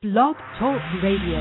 Blog 0.00 0.36
Talk 0.60 0.80
Radio. 1.02 1.40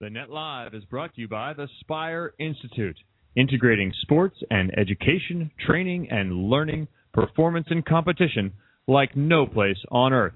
The 0.00 0.10
Net 0.10 0.28
Live 0.28 0.74
is 0.74 0.84
brought 0.86 1.14
to 1.14 1.20
you 1.20 1.28
by 1.28 1.52
the 1.52 1.68
Spire 1.78 2.34
Institute, 2.40 2.96
integrating 3.36 3.92
sports 4.02 4.36
and 4.50 4.76
education, 4.76 5.52
training 5.64 6.08
and 6.10 6.50
learning, 6.50 6.88
performance 7.14 7.68
and 7.70 7.86
competition 7.86 8.52
like 8.88 9.16
no 9.16 9.46
place 9.46 9.78
on 9.92 10.12
earth. 10.12 10.34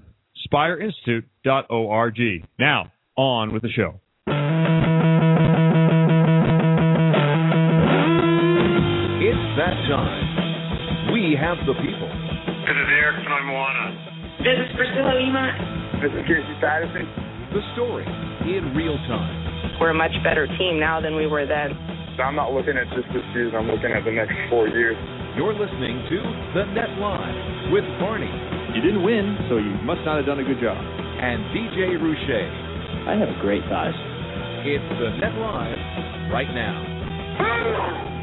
SpireInstitute.org. 0.49 2.47
Now, 2.57 2.93
on 3.17 3.51
with 3.51 3.61
the 3.61 3.71
show. 3.75 3.99
It's 9.19 9.57
that 9.57 9.75
time. 9.89 11.11
We 11.11 11.35
have 11.37 11.57
the 11.67 11.73
people. 11.73 12.24
This 12.65 12.73
is 12.73 12.89
Eric 12.97 13.17
from 13.29 13.45
Moana. 13.45 13.85
This 14.41 14.57
is 14.57 14.69
Priscilla 14.73 15.13
Lima. 15.13 15.45
This 16.01 16.09
is 16.09 16.21
Casey 16.25 16.55
Patterson. 16.57 17.05
The 17.53 17.61
story 17.77 18.05
in 18.49 18.73
real 18.73 18.97
time. 19.05 19.77
We're 19.79 19.93
a 19.93 19.97
much 19.97 20.13
better 20.25 20.49
team 20.57 20.79
now 20.81 20.99
than 20.99 21.15
we 21.15 21.27
were 21.27 21.45
then. 21.45 21.77
I'm 22.17 22.33
not 22.35 22.53
looking 22.53 22.73
at 22.77 22.89
just 22.95 23.05
this 23.13 23.21
season. 23.37 23.53
I'm 23.53 23.69
looking 23.69 23.91
at 23.93 24.01
the 24.03 24.11
next 24.11 24.33
four 24.49 24.67
years. 24.67 24.97
You're 25.37 25.53
listening 25.53 26.01
to 26.09 26.17
The 26.57 26.63
Net 26.73 26.89
Live 26.97 27.71
with 27.75 27.83
Barney 27.99 28.31
You 28.73 28.81
didn't 28.81 29.03
win, 29.03 29.35
so 29.51 29.57
you 29.61 29.75
must 29.83 30.01
not 30.07 30.17
have 30.17 30.25
done 30.25 30.39
a 30.39 30.47
good 30.47 30.59
job. 30.63 30.77
and 30.79 31.43
DJ 31.53 32.01
Roche. 32.01 32.41
I 33.05 33.13
have 33.19 33.29
a 33.29 33.39
great 33.41 33.61
thighs. 33.69 33.93
It's 34.65 34.89
The 34.97 35.09
Net 35.21 35.35
Live 35.37 35.77
right 36.33 36.49
now. 36.49 38.11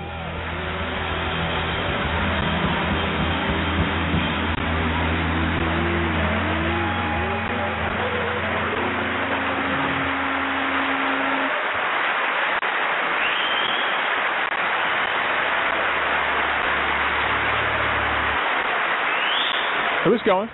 Who's 20.23 20.31
going? 20.31 20.49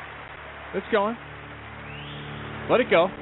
It's 0.75 0.87
going. 0.91 1.17
Let 2.71 2.81
it 2.81 2.89
go. 2.91 3.09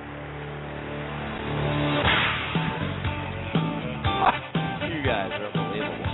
You 4.86 5.02
guys 5.02 5.30
are 5.34 5.46
unbelievable. 5.46 6.06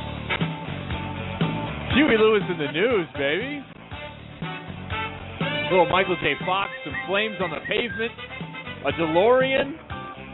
Huey 1.95 2.17
Lewis 2.19 2.43
in 2.51 2.59
the 2.59 2.73
news, 2.73 3.07
baby. 3.15 3.65
Little 5.71 5.89
Michael 5.91 6.17
J. 6.23 6.35
Fox, 6.47 6.71
some 6.85 6.95
flames 7.07 7.37
on 7.41 7.51
the 7.51 7.61
pavement, 7.69 8.13
a 8.87 8.93
DeLorean, 8.93 9.75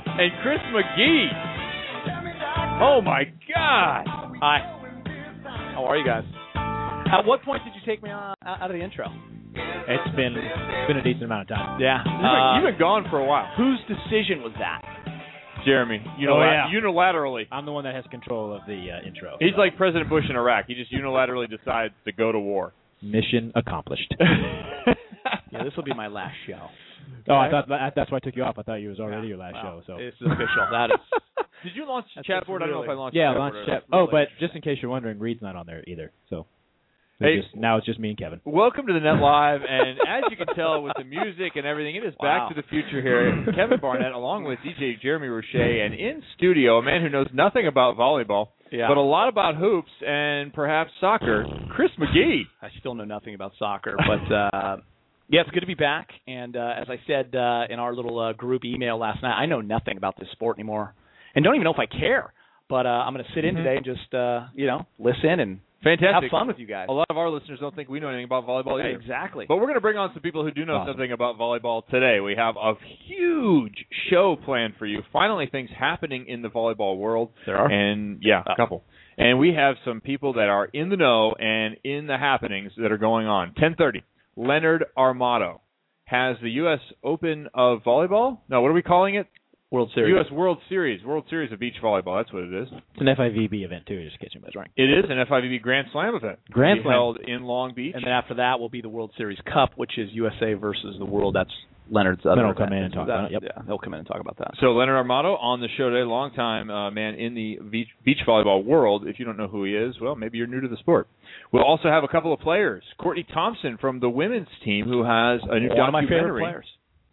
and 0.06 0.32
Chris 0.42 0.60
McGee. 0.72 1.28
Oh 2.80 3.00
my 3.00 3.24
God! 3.52 4.06
Hi. 4.40 4.60
How 5.74 5.84
are 5.86 5.96
you 5.96 6.06
guys? 6.06 6.24
At 6.54 7.24
what 7.26 7.42
point 7.42 7.62
did 7.64 7.74
you 7.74 7.80
take 7.84 8.02
me 8.02 8.10
out 8.10 8.36
of 8.44 8.70
the 8.70 8.80
intro? 8.80 9.08
It's 9.88 10.16
been 10.16 10.34
it's 10.36 10.86
been 10.88 10.96
a 10.98 11.02
decent 11.02 11.24
amount 11.24 11.50
of 11.50 11.56
time. 11.56 11.80
Yeah. 11.80 11.98
You've 12.04 12.20
been, 12.22 12.54
you've 12.62 12.68
been 12.74 12.80
gone 12.80 13.04
for 13.10 13.18
a 13.18 13.24
while, 13.24 13.48
whose 13.56 13.78
decision 13.88 14.42
was 14.42 14.52
that? 14.58 14.82
Jeremy. 15.64 16.00
Oh, 16.06 16.20
Unilat- 16.20 16.70
yeah. 16.72 16.80
Unilaterally. 16.80 17.44
I'm 17.50 17.66
the 17.66 17.72
one 17.72 17.84
that 17.84 17.94
has 17.94 18.04
control 18.10 18.54
of 18.54 18.62
the 18.66 18.88
uh, 18.92 19.06
intro. 19.06 19.36
He's 19.40 19.56
like 19.58 19.76
President 19.76 20.08
Bush 20.08 20.24
in 20.30 20.36
Iraq. 20.36 20.66
He 20.68 20.74
just 20.74 20.92
unilaterally 20.92 21.48
decides 21.50 21.94
to 22.04 22.12
go 22.12 22.30
to 22.32 22.38
war. 22.38 22.72
mission 23.02 23.52
accomplished. 23.54 24.14
Yeah, 25.50 25.64
this 25.64 25.72
will 25.76 25.84
be 25.84 25.94
my 25.94 26.08
last 26.08 26.34
show. 26.46 26.60
oh, 27.28 27.34
I 27.34 27.50
thought 27.50 27.68
that, 27.68 27.92
that's 27.96 28.10
why 28.10 28.16
I 28.18 28.20
took 28.20 28.36
you 28.36 28.42
off. 28.42 28.56
I 28.58 28.62
thought 28.62 28.76
you 28.76 28.90
was 28.90 29.00
already 29.00 29.28
your 29.28 29.38
last 29.38 29.54
Wow. 29.54 29.80
show. 29.86 29.94
So 29.94 29.96
It's 30.02 30.16
official. 30.20 30.66
That 30.70 30.90
is. 30.90 31.00
Did 31.64 31.72
you 31.74 31.86
launch 31.88 32.06
That's 32.14 32.26
chat 32.26 32.46
board? 32.46 32.62
I 32.62 32.66
don't 32.66 32.74
know 32.74 32.82
if 32.82 32.88
I 32.88 32.92
launched. 32.92 33.16
yeah, 33.16 33.32
chat 33.32 33.38
launch 33.38 33.54
chat. 33.66 33.82
Oh, 33.92 34.06
but 34.10 34.28
just 34.40 34.54
in 34.54 34.62
case 34.62 34.78
you're 34.80 34.90
wondering, 34.90 35.18
Reed's 35.18 35.42
not 35.42 35.56
on 35.56 35.66
there 35.66 35.82
either. 35.86 36.12
So 36.30 36.46
Hey. 37.20 37.40
just, 37.42 37.56
now 37.56 37.76
it's 37.78 37.86
just 37.86 37.98
me 37.98 38.10
and 38.10 38.18
Kevin. 38.18 38.40
Welcome 38.44 38.86
to 38.86 38.92
the 38.92 39.00
Net 39.00 39.16
Live, 39.20 39.60
and 39.68 39.98
as 40.08 40.22
you 40.30 40.36
can 40.36 40.54
tell 40.54 40.82
with 40.82 40.92
the 40.96 41.02
music 41.04 41.56
and 41.56 41.66
everything, 41.66 41.96
it 41.96 42.04
is 42.04 42.14
Wow. 42.20 42.46
Back 42.48 42.54
to 42.56 42.62
the 42.62 42.66
Future 42.68 43.02
here. 43.02 43.44
Kevin 43.56 43.80
Barnett, 43.80 44.12
along 44.12 44.44
with 44.44 44.60
DJ 44.60 45.00
Jeremy 45.00 45.26
Roche, 45.26 45.54
and 45.54 45.94
in 45.94 46.22
studio, 46.36 46.78
a 46.78 46.82
man 46.82 47.02
who 47.02 47.08
knows 47.08 47.26
nothing 47.32 47.66
about 47.66 47.96
volleyball, 47.96 48.50
Yeah. 48.70 48.86
but 48.86 48.96
a 48.96 49.00
lot 49.02 49.28
about 49.28 49.56
hoops 49.56 49.90
and 50.06 50.52
perhaps 50.54 50.92
soccer, 51.00 51.44
Chris 51.74 51.90
McGee. 51.98 52.42
I 52.62 52.68
still 52.78 52.94
know 52.94 53.04
nothing 53.04 53.34
about 53.34 53.52
soccer, 53.58 53.96
but 53.96 54.32
uh, 54.32 54.76
yeah, 55.28 55.40
it's 55.40 55.50
good 55.50 55.60
to 55.60 55.66
be 55.66 55.74
back. 55.74 56.10
And 56.28 56.56
uh, 56.56 56.74
as 56.80 56.86
I 56.88 57.00
said 57.08 57.34
uh, 57.34 57.64
in 57.68 57.80
our 57.80 57.94
little 57.94 58.18
uh, 58.20 58.32
group 58.34 58.64
email 58.64 58.96
last 58.96 59.24
night, 59.24 59.34
I 59.34 59.46
know 59.46 59.60
nothing 59.60 59.96
about 59.96 60.16
this 60.20 60.28
sport 60.32 60.56
anymore, 60.56 60.94
and 61.34 61.44
don't 61.44 61.56
even 61.56 61.64
know 61.64 61.74
if 61.74 61.80
I 61.80 61.86
care. 61.86 62.32
But 62.68 62.84
uh, 62.86 62.90
I'm 62.90 63.14
going 63.14 63.24
to 63.24 63.32
sit 63.34 63.44
in 63.44 63.54
Mhm. 63.54 63.58
today 63.64 63.76
and 63.78 63.84
just 63.84 64.14
uh, 64.14 64.46
you 64.54 64.66
know 64.66 64.86
listen 65.00 65.40
and 65.40 65.60
Fantastic. 65.84 66.30
have 66.30 66.30
fun 66.30 66.48
with 66.48 66.58
you 66.58 66.66
guys. 66.66 66.86
A 66.88 66.92
lot 66.92 67.06
of 67.08 67.16
our 67.16 67.30
listeners 67.30 67.58
don't 67.60 67.74
think 67.74 67.88
we 67.88 68.00
know 68.00 68.08
anything 68.08 68.24
about 68.24 68.46
volleyball 68.46 68.80
either. 68.80 68.88
Exactly. 68.98 69.44
But 69.46 69.56
we're 69.56 69.62
going 69.66 69.74
to 69.74 69.80
bring 69.80 69.96
on 69.96 70.10
some 70.12 70.22
people 70.22 70.42
who 70.44 70.50
do 70.50 70.64
know 70.64 70.74
Awesome. 70.76 70.94
something 70.94 71.12
about 71.12 71.38
volleyball 71.38 71.86
today. 71.86 72.18
We 72.20 72.34
have 72.36 72.56
a 72.56 72.74
huge 73.06 73.86
show 74.10 74.36
planned 74.44 74.74
for 74.78 74.86
you. 74.86 75.02
Finally, 75.12 75.48
things 75.52 75.70
happening 75.78 76.26
in 76.26 76.42
the 76.42 76.48
volleyball 76.48 76.98
world. 76.98 77.30
There 77.46 77.56
are? 77.56 77.70
And 77.70 78.18
yeah, 78.22 78.42
a 78.46 78.56
couple. 78.56 78.84
And 79.16 79.38
we 79.38 79.54
have 79.54 79.76
some 79.84 80.00
people 80.00 80.34
that 80.34 80.48
are 80.48 80.66
in 80.66 80.88
the 80.90 80.96
know 80.96 81.32
and 81.38 81.76
in 81.84 82.06
the 82.06 82.18
happenings 82.18 82.72
that 82.76 82.90
are 82.92 82.98
going 82.98 83.26
on. 83.26 83.52
10:30. 83.54 84.02
Leonard 84.36 84.84
Armato 84.96 85.60
has 86.04 86.36
the 86.42 86.50
U.S. 86.52 86.80
Open 87.04 87.48
of 87.54 87.82
volleyball. 87.82 88.38
No, 88.48 88.62
what 88.62 88.68
are 88.68 88.74
we 88.74 88.82
calling 88.82 89.14
it? 89.16 89.26
World 89.70 89.90
Series. 89.94 90.14
U.S. 90.14 90.30
World 90.32 90.58
Series. 90.68 91.04
World 91.04 91.24
Series 91.28 91.52
of 91.52 91.58
beach 91.58 91.74
volleyball. 91.82 92.18
That's 92.18 92.32
what 92.32 92.44
it 92.44 92.54
is. 92.54 92.68
It's 92.72 93.00
an 93.00 93.06
FIVB 93.06 93.64
event 93.64 93.84
too. 93.86 94.02
Just 94.02 94.16
in 94.16 94.20
case 94.26 94.30
you 94.34 94.40
missed. 94.40 94.56
Right. 94.56 94.70
It 94.76 94.84
is 94.84 95.04
an 95.10 95.18
FIVB 95.30 95.60
Grand 95.60 95.88
Slam 95.92 96.14
event. 96.14 96.38
Grand 96.50 96.80
Slam. 96.82 96.92
held 96.92 97.18
in 97.20 97.42
Long 97.42 97.74
Beach. 97.74 97.92
And 97.94 98.02
then 98.04 98.12
after 98.12 98.34
that 98.34 98.60
will 98.60 98.70
be 98.70 98.80
the 98.80 98.88
World 98.88 99.12
Series 99.18 99.38
Cup, 99.52 99.72
which 99.76 99.98
is 99.98 100.08
USA 100.12 100.54
versus 100.54 100.96
the 100.98 101.04
world. 101.04 101.34
That's 101.34 101.50
Leonard's 101.90 102.20
other 102.24 102.36
Then 102.36 102.44
he'll 102.46 102.54
come 102.54 102.72
in 102.72 102.82
and 102.84 102.92
talk 102.94 103.06
That- 103.06 103.12
about 103.14 103.32
it, 103.32 103.42
yep. 103.42 103.42
Yeah, 103.44 103.62
he'll 103.66 103.78
come 103.78 103.94
in 103.94 103.98
and 104.00 104.06
talk 104.08 104.20
about 104.20 104.36
that. 104.38 104.52
So 104.60 104.72
Leonard 104.72 105.06
Armato 105.06 105.36
on 105.42 105.60
the 105.60 105.68
show 105.76 105.88
today, 105.90 106.04
longtime 106.04 106.70
uh, 106.70 106.90
man 106.90 107.14
in 107.14 107.34
the 107.34 107.58
beach, 107.70 107.88
beach 108.04 108.18
volleyball 108.26 108.64
world. 108.64 109.06
If 109.06 109.18
you 109.18 109.24
don't 109.24 109.36
know 109.38 109.48
who 109.48 109.64
he 109.64 109.74
is, 109.74 109.94
well, 110.00 110.14
maybe 110.14 110.38
you're 110.38 110.46
new 110.46 110.60
to 110.60 110.68
the 110.68 110.76
sport. 110.78 111.08
We'll 111.52 111.64
also 111.64 111.88
have 111.88 112.04
a 112.04 112.08
couple 112.08 112.32
of 112.32 112.40
players. 112.40 112.84
Courtney 112.98 113.26
Thompson 113.32 113.78
from 113.80 114.00
the 114.00 114.08
women's 114.10 114.48
team, 114.64 114.84
who 114.86 115.02
has 115.02 115.40
a 115.48 115.58
new 115.60 115.68
One 115.70 115.88
of 115.88 115.92
my 115.92 116.02
favorite 116.02 116.40
players. 116.42 116.66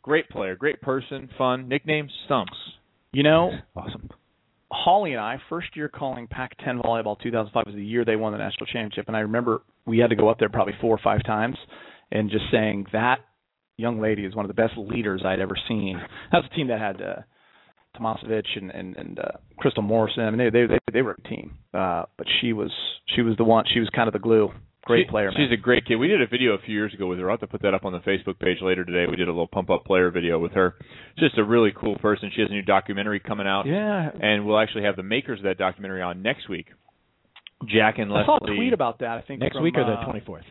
Great 0.06 0.30
player, 0.30 0.56
great 0.56 0.80
person, 0.82 1.28
fun. 1.36 1.68
Nickname 1.68 2.08
Stumps. 2.26 2.54
You 3.12 3.24
know, 3.24 3.50
Awesome. 3.76 4.08
Holly 4.72 5.14
and 5.14 5.20
I, 5.20 5.38
first 5.50 5.76
year 5.76 5.90
calling 5.90 6.28
Pac-10 6.28 6.84
volleyball, 6.84 7.20
2005 7.20 7.64
was 7.66 7.74
the 7.74 7.84
year 7.84 8.06
they 8.06 8.16
won 8.16 8.32
the 8.32 8.38
national 8.38 8.68
championship, 8.68 9.06
and 9.08 9.18
I 9.18 9.22
remember 9.22 9.64
we 9.88 9.98
had 9.98 10.12
to 10.12 10.16
go 10.16 10.30
up 10.30 10.38
there 10.38 10.50
probably 10.50 10.76
four 10.80 10.94
or 10.94 11.00
five 11.04 11.24
times, 11.24 11.58
and 12.12 12.30
just 12.30 12.46
saying 12.52 12.86
that 12.94 13.16
young 13.78 14.00
lady 14.00 14.26
is 14.26 14.36
one 14.36 14.46
of 14.46 14.48
the 14.48 14.54
best 14.54 14.74
leaders 14.78 15.24
I'd 15.26 15.40
ever 15.40 15.56
seen. 15.68 16.00
That 16.32 16.38
was 16.38 16.50
a 16.52 16.56
team 16.56 16.68
that 16.68 16.80
had 16.80 17.02
uh, 17.02 17.22
Tomasevic 18.00 18.46
and 18.56 18.70
and, 18.70 18.96
and 18.96 19.18
uh, 19.18 19.38
Christal 19.60 19.84
Morrison. 19.84 20.24
I 20.24 20.30
mean, 20.30 20.38
they 20.38 20.50
they 20.52 20.68
they, 20.68 20.80
they 20.94 21.02
were 21.02 21.18
a 21.18 21.28
team, 21.28 21.58
uh, 21.74 22.04
but 22.16 22.28
she 22.42 22.54
was 22.54 22.72
she 23.16 23.24
was 23.24 23.38
the 23.38 23.44
one. 23.44 23.66
She 23.74 23.80
was 23.80 23.90
kind 23.90 24.08
of 24.08 24.14
the 24.14 24.20
glue. 24.20 24.52
Great 24.86 25.08
She- 25.08 25.10
player. 25.12 25.32
She's 25.32 25.50
man. 25.50 25.54
a 25.54 25.58
great 25.58 25.86
kid. 25.86 25.96
We 25.96 26.08
did 26.08 26.22
a 26.22 26.28
video 26.28 26.54
a 26.54 26.60
few 26.60 26.74
years 26.76 26.94
ago 26.94 27.08
with 27.08 27.18
her. 27.20 27.30
I'll 27.30 27.34
have 27.34 27.42
to 27.42 27.48
put 27.48 27.64
that 27.64 27.74
up 27.74 27.86
on 27.86 27.92
the 27.92 28.00
Facebook 28.00 28.38
page 28.40 28.58
later 28.62 28.86
today. 28.86 29.06
We 29.10 29.16
did 29.16 29.28
a 29.28 29.32
little 29.32 29.48
pump 29.48 29.70
up 29.72 29.84
player 29.84 30.12
video 30.12 30.38
with 30.40 30.52
her. 30.54 30.76
She's 31.16 31.30
just 31.30 31.38
a 31.40 31.44
really 31.44 31.72
cool 31.76 31.96
person. 31.98 32.30
She 32.36 32.42
has 32.42 32.50
a 32.52 32.54
new 32.54 32.62
documentary 32.62 33.20
coming 33.20 33.48
out. 33.48 33.66
yeah. 33.66 34.12
And 34.22 34.46
we'll 34.46 34.60
actually 34.60 34.84
have 34.84 34.96
the 34.96 35.04
makers 35.04 35.40
of 35.40 35.44
that 35.46 35.58
documentary 35.58 36.02
on 36.04 36.22
next 36.22 36.48
week. 36.50 36.68
Jack 37.68 37.98
and 37.98 38.12
Leslie. 38.12 38.24
I 38.24 38.26
saw 38.38 38.38
a 38.44 38.56
tweet 38.56 38.74
about 38.74 39.00
that. 39.00 39.18
I 39.18 39.22
think 39.22 39.40
Next 39.40 39.56
from, 39.56 39.64
week 39.64 39.76
or 39.76 39.86
the 39.86 39.94
uh, 39.94 40.06
24th? 40.14 40.44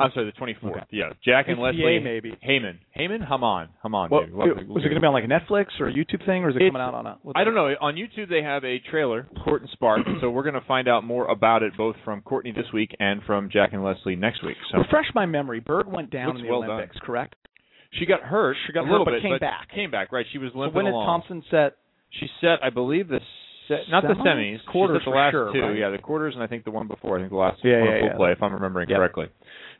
I'm 0.00 0.10
sorry, 0.12 0.26
the 0.26 0.32
24th. 0.40 0.70
Okay. 0.70 0.80
Yeah, 0.90 1.12
Jack 1.24 1.46
and 1.48 1.58
HCA 1.58 1.62
Leslie 1.62 1.98
maybe. 2.00 2.30
Heyman. 2.46 2.78
Heyman, 2.98 3.26
Haman, 3.28 3.68
Haman. 3.82 4.08
Well, 4.10 4.20
maybe. 4.22 4.32
We'll 4.32 4.46
have 4.56 4.66
was 4.66 4.84
it 4.84 4.88
going 4.88 4.94
to 4.94 5.00
be 5.00 5.06
on 5.06 5.12
like 5.12 5.24
a 5.24 5.26
Netflix 5.28 5.66
or 5.78 5.88
a 5.88 5.92
YouTube 5.92 6.24
thing, 6.26 6.42
or 6.44 6.50
is 6.50 6.56
it 6.56 6.62
It's- 6.62 6.72
coming 6.72 6.82
out 6.82 6.94
on 6.94 7.06
a? 7.06 7.18
what's 7.22 7.36
I 7.36 7.42
it- 7.42 7.44
don't 7.44 7.54
know. 7.54 7.74
On 7.80 7.94
YouTube, 7.94 8.28
they 8.28 8.42
have 8.42 8.64
a 8.64 8.78
trailer, 8.90 9.28
Court 9.44 9.62
and 9.62 9.70
Spark. 9.70 10.00
so 10.20 10.30
we're 10.30 10.42
going 10.42 10.54
to 10.54 10.66
find 10.66 10.88
out 10.88 11.04
more 11.04 11.26
about 11.30 11.62
it, 11.62 11.76
both 11.76 11.96
from 12.04 12.22
Courtney 12.22 12.52
this 12.52 12.66
week 12.72 12.94
and 12.98 13.22
from 13.24 13.50
Jack 13.50 13.72
and 13.72 13.84
Leslie 13.84 14.16
next 14.16 14.42
week. 14.44 14.56
So 14.72 14.78
Refresh 14.78 15.06
my 15.14 15.26
memory. 15.26 15.60
Bird 15.60 15.90
went 15.90 16.10
down 16.10 16.28
Looks 16.28 16.40
in 16.40 16.46
the 16.46 16.50
well 16.52 16.62
done. 16.62 16.70
Olympics, 16.70 16.96
correct? 17.02 17.34
she 17.98 18.06
got 18.06 18.20
hurt. 18.22 18.56
She 18.66 18.72
got 18.72 18.82
a 18.82 18.84
hurt, 18.84 18.90
little 18.92 19.04
but 19.04 19.12
bit, 19.12 19.22
came 19.22 19.38
back. 19.38 19.68
Came 19.74 19.90
back, 19.90 20.12
right? 20.12 20.24
She 20.32 20.38
was 20.38 20.52
So 20.52 20.60
limping 20.60 20.76
when 20.76 20.84
did 20.86 20.92
along. 20.94 21.06
Thompson 21.22 21.42
set? 21.50 21.76
She 22.18 22.26
set, 22.40 22.62
I 22.62 22.70
believe, 22.70 23.08
the 23.08 23.18
se- 23.70 23.84
not 23.90 24.02
the 24.02 24.14
Semis? 24.14 24.58
Quarters 24.70 25.02
the 25.04 25.10
last 25.10 25.32
sure, 25.32 25.52
two. 25.52 25.60
right? 25.60 25.78
Yeah, 25.78 25.90
the 25.90 25.98
quarters, 25.98 26.34
and 26.34 26.42
I 26.42 26.46
think 26.46 26.64
the 26.64 26.70
one 26.70 26.88
before. 26.88 27.16
I 27.16 27.20
think 27.20 27.30
the 27.30 27.36
last 27.38 27.60
Yeah, 27.64 27.78
one 27.80 27.88
yeah, 27.88 28.04
yeah. 28.04 28.16
play, 28.16 28.32
if 28.32 28.42
I'm 28.42 28.52
remembering 28.52 28.88
Yep. 28.90 28.98
correctly. 28.98 29.26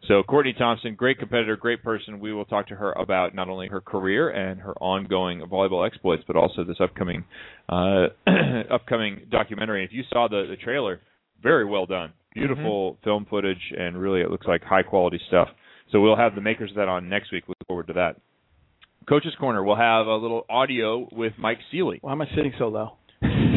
So 0.09 0.23
Courtney 0.23 0.55
Thompson, 0.55 0.95
great 0.95 1.19
competitor, 1.19 1.57
great 1.57 1.83
person. 1.83 2.21
We 2.21 2.33
will 2.33 2.47
talk 2.47 2.69
to 2.69 2.75
her 2.77 2.93
about 2.93 3.35
not 3.35 3.49
only 3.51 3.69
her 3.69 3.83
career 3.83 4.31
and 4.31 4.59
her 4.61 4.73
ongoing 4.81 5.41
volleyball 5.43 5.87
exploits, 5.87 6.23
but 6.27 6.37
also 6.37 6.65
this 6.65 6.81
upcoming 6.81 7.25
uh, 7.69 8.07
upcoming 8.71 9.27
documentary. 9.31 9.85
If 9.85 9.93
you 9.93 10.05
saw 10.11 10.29
the 10.29 10.47
the 10.49 10.57
trailer, 10.57 11.01
very 11.43 11.65
well 11.67 11.85
done, 11.87 12.13
beautiful 12.35 12.93
Mm-hmm. 12.95 13.05
film 13.05 13.27
footage, 13.29 13.73
and 13.77 14.01
really 14.01 14.21
it 14.23 14.31
looks 14.31 14.47
like 14.47 14.63
high 14.63 14.83
quality 14.83 15.21
stuff. 15.29 15.49
So 15.93 16.01
we'll 16.01 16.17
have 16.17 16.35
the 16.35 16.41
makers 16.41 16.71
of 16.71 16.77
that 16.77 16.89
on 16.89 17.09
next 17.09 17.33
week. 17.33 17.45
Look 17.49 17.59
forward 17.67 17.89
to 17.89 17.95
that. 17.95 18.17
Coach's 19.09 19.35
Corner, 19.41 19.65
we'll 19.65 19.77
have 19.77 20.07
a 20.07 20.15
little 20.15 20.45
audio 20.49 21.09
with 21.11 21.33
Mike 21.39 21.59
Sealy. 21.73 21.99
Why 22.01 22.13
am 22.13 22.23
I 22.23 22.27
sitting 22.37 22.53
so 22.59 22.69
low? 22.69 22.93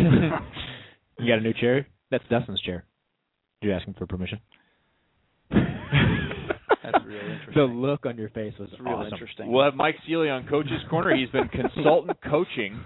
You 1.19 1.27
got 1.27 1.37
a 1.39 1.41
new 1.41 1.53
chair? 1.53 1.85
That's 2.11 2.23
Dustin's 2.29 2.59
chair. 2.61 2.85
Did 3.61 3.67
you 3.69 3.73
ask 3.73 3.85
him 3.87 3.93
for 3.97 4.07
permission? 4.07 4.39
That's 5.51 7.05
really 7.05 7.19
interesting. 7.33 7.53
The 7.55 7.61
look 7.63 8.05
on 8.05 8.17
your 8.17 8.29
face 8.29 8.53
was 8.59 8.69
It's 8.71 8.81
real 8.81 8.95
awesome. 8.95 9.13
interesting. 9.13 9.51
We'll 9.51 9.63
have 9.63 9.75
Mike 9.75 9.95
Sealy 10.07 10.29
on 10.29 10.47
Coach's 10.47 10.81
Corner. 10.89 11.15
He's 11.15 11.29
been 11.29 11.47
consultant 11.49 12.17
coaching 12.29 12.79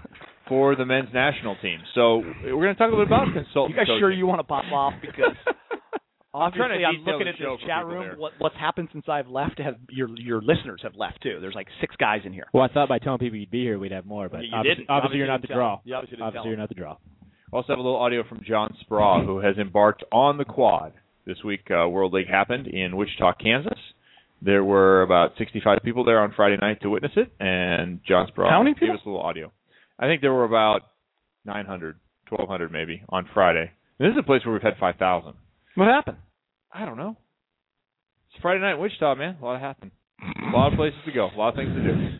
for 0.46 0.76
the 0.76 0.84
men's 0.84 1.08
national 1.12 1.56
team. 1.62 1.78
So 1.94 2.18
we're 2.44 2.50
going 2.52 2.74
to 2.74 2.78
talk 2.78 2.88
a 2.92 2.94
little 2.96 3.04
bit 3.06 3.12
about 3.12 3.32
consultant 3.32 3.70
You 3.70 3.76
guys 3.76 3.86
coaching. 3.86 4.00
sure 4.00 4.12
you 4.12 4.26
want 4.26 4.40
to 4.40 4.44
pop 4.44 4.64
off 4.72 4.94
because 5.00 5.34
I'm 5.46 5.54
trying 5.54 5.67
obviously 6.34 6.78
to 6.78 6.84
I'm 6.84 7.04
looking 7.04 7.28
at 7.28 7.36
show 7.38 7.56
this 7.56 7.66
chat 7.66 7.86
room. 7.86 8.18
What 8.18 8.32
what's 8.38 8.56
happened 8.56 8.88
since 8.92 9.04
I've 9.08 9.28
left? 9.28 9.58
Have 9.60 9.76
your 9.90 10.08
your 10.18 10.40
listeners 10.42 10.80
have 10.82 10.94
left 10.96 11.22
too? 11.22 11.38
There's 11.40 11.54
like 11.54 11.68
six 11.80 11.94
guys 11.96 12.20
in 12.24 12.32
here. 12.32 12.46
Well, 12.52 12.62
I 12.64 12.68
thought 12.72 12.88
by 12.88 12.98
telling 12.98 13.18
people 13.18 13.38
you'd 13.38 13.50
be 13.50 13.62
here, 13.62 13.78
we'd 13.78 13.92
have 13.92 14.06
more, 14.06 14.28
but 14.28 14.42
You 14.44 14.50
obviously, 14.54 14.84
didn't. 14.84 14.90
obviously 14.90 15.18
you're 15.18 15.26
not 15.26 15.40
the 15.42 15.48
draw. 15.48 15.56
tell 15.56 15.72
'em. 15.74 15.80
You 15.84 15.94
obviously 15.94 16.18
obviously 16.22 16.48
you're 16.50 16.58
not 16.58 16.68
the 16.68 16.74
draw. 16.74 16.96
Also 17.52 17.68
have 17.72 17.78
a 17.78 17.82
little 17.82 17.98
audio 17.98 18.22
from 18.28 18.42
John 18.46 18.76
Speraw, 18.84 19.24
who 19.24 19.38
has 19.40 19.56
embarked 19.56 20.04
on 20.12 20.36
the 20.36 20.44
quad. 20.44 20.92
This 21.24 21.42
week, 21.44 21.70
uh, 21.70 21.88
World 21.88 22.12
League 22.12 22.28
happened 22.28 22.66
in 22.66 22.96
Wichita, 22.96 23.32
Kansas. 23.34 23.78
There 24.42 24.62
were 24.64 25.02
about 25.02 25.32
65 25.38 25.78
people 25.82 26.04
there 26.04 26.20
on 26.20 26.32
Friday 26.32 26.56
night 26.60 26.80
to 26.82 26.90
witness 26.90 27.12
it, 27.16 27.30
and 27.40 28.00
John 28.04 28.26
Speraw 28.28 28.50
How 28.50 28.62
many 28.62 28.74
gave 28.74 28.80
people? 28.80 28.96
us 28.96 29.00
a 29.04 29.08
little 29.08 29.22
audio. 29.22 29.50
I 29.98 30.06
think 30.06 30.20
there 30.22 30.32
were 30.32 30.44
about 30.44 30.82
900, 31.44 31.96
1,200 32.28 32.70
maybe 32.70 33.02
on 33.08 33.24
Friday. 33.34 33.70
And 33.98 34.08
this 34.08 34.12
is 34.12 34.18
a 34.18 34.22
place 34.22 34.44
where 34.44 34.52
we've 34.52 34.62
had 34.62 34.76
5,000. 34.78 35.34
What 35.78 35.86
happened? 35.86 36.16
I 36.72 36.84
don't 36.84 36.96
know. 36.96 37.16
It's 38.32 38.42
Friday 38.42 38.60
night 38.60 38.74
in 38.74 38.80
Wichita, 38.80 39.14
man. 39.14 39.36
A 39.40 39.44
lot 39.44 39.60
happened. 39.60 39.92
A 40.20 40.56
lot 40.56 40.72
of 40.72 40.76
places 40.76 40.98
to 41.06 41.12
go. 41.12 41.28
A 41.32 41.38
lot 41.38 41.50
of 41.50 41.54
things 41.54 41.72
to 41.72 41.82
do. 41.82 42.18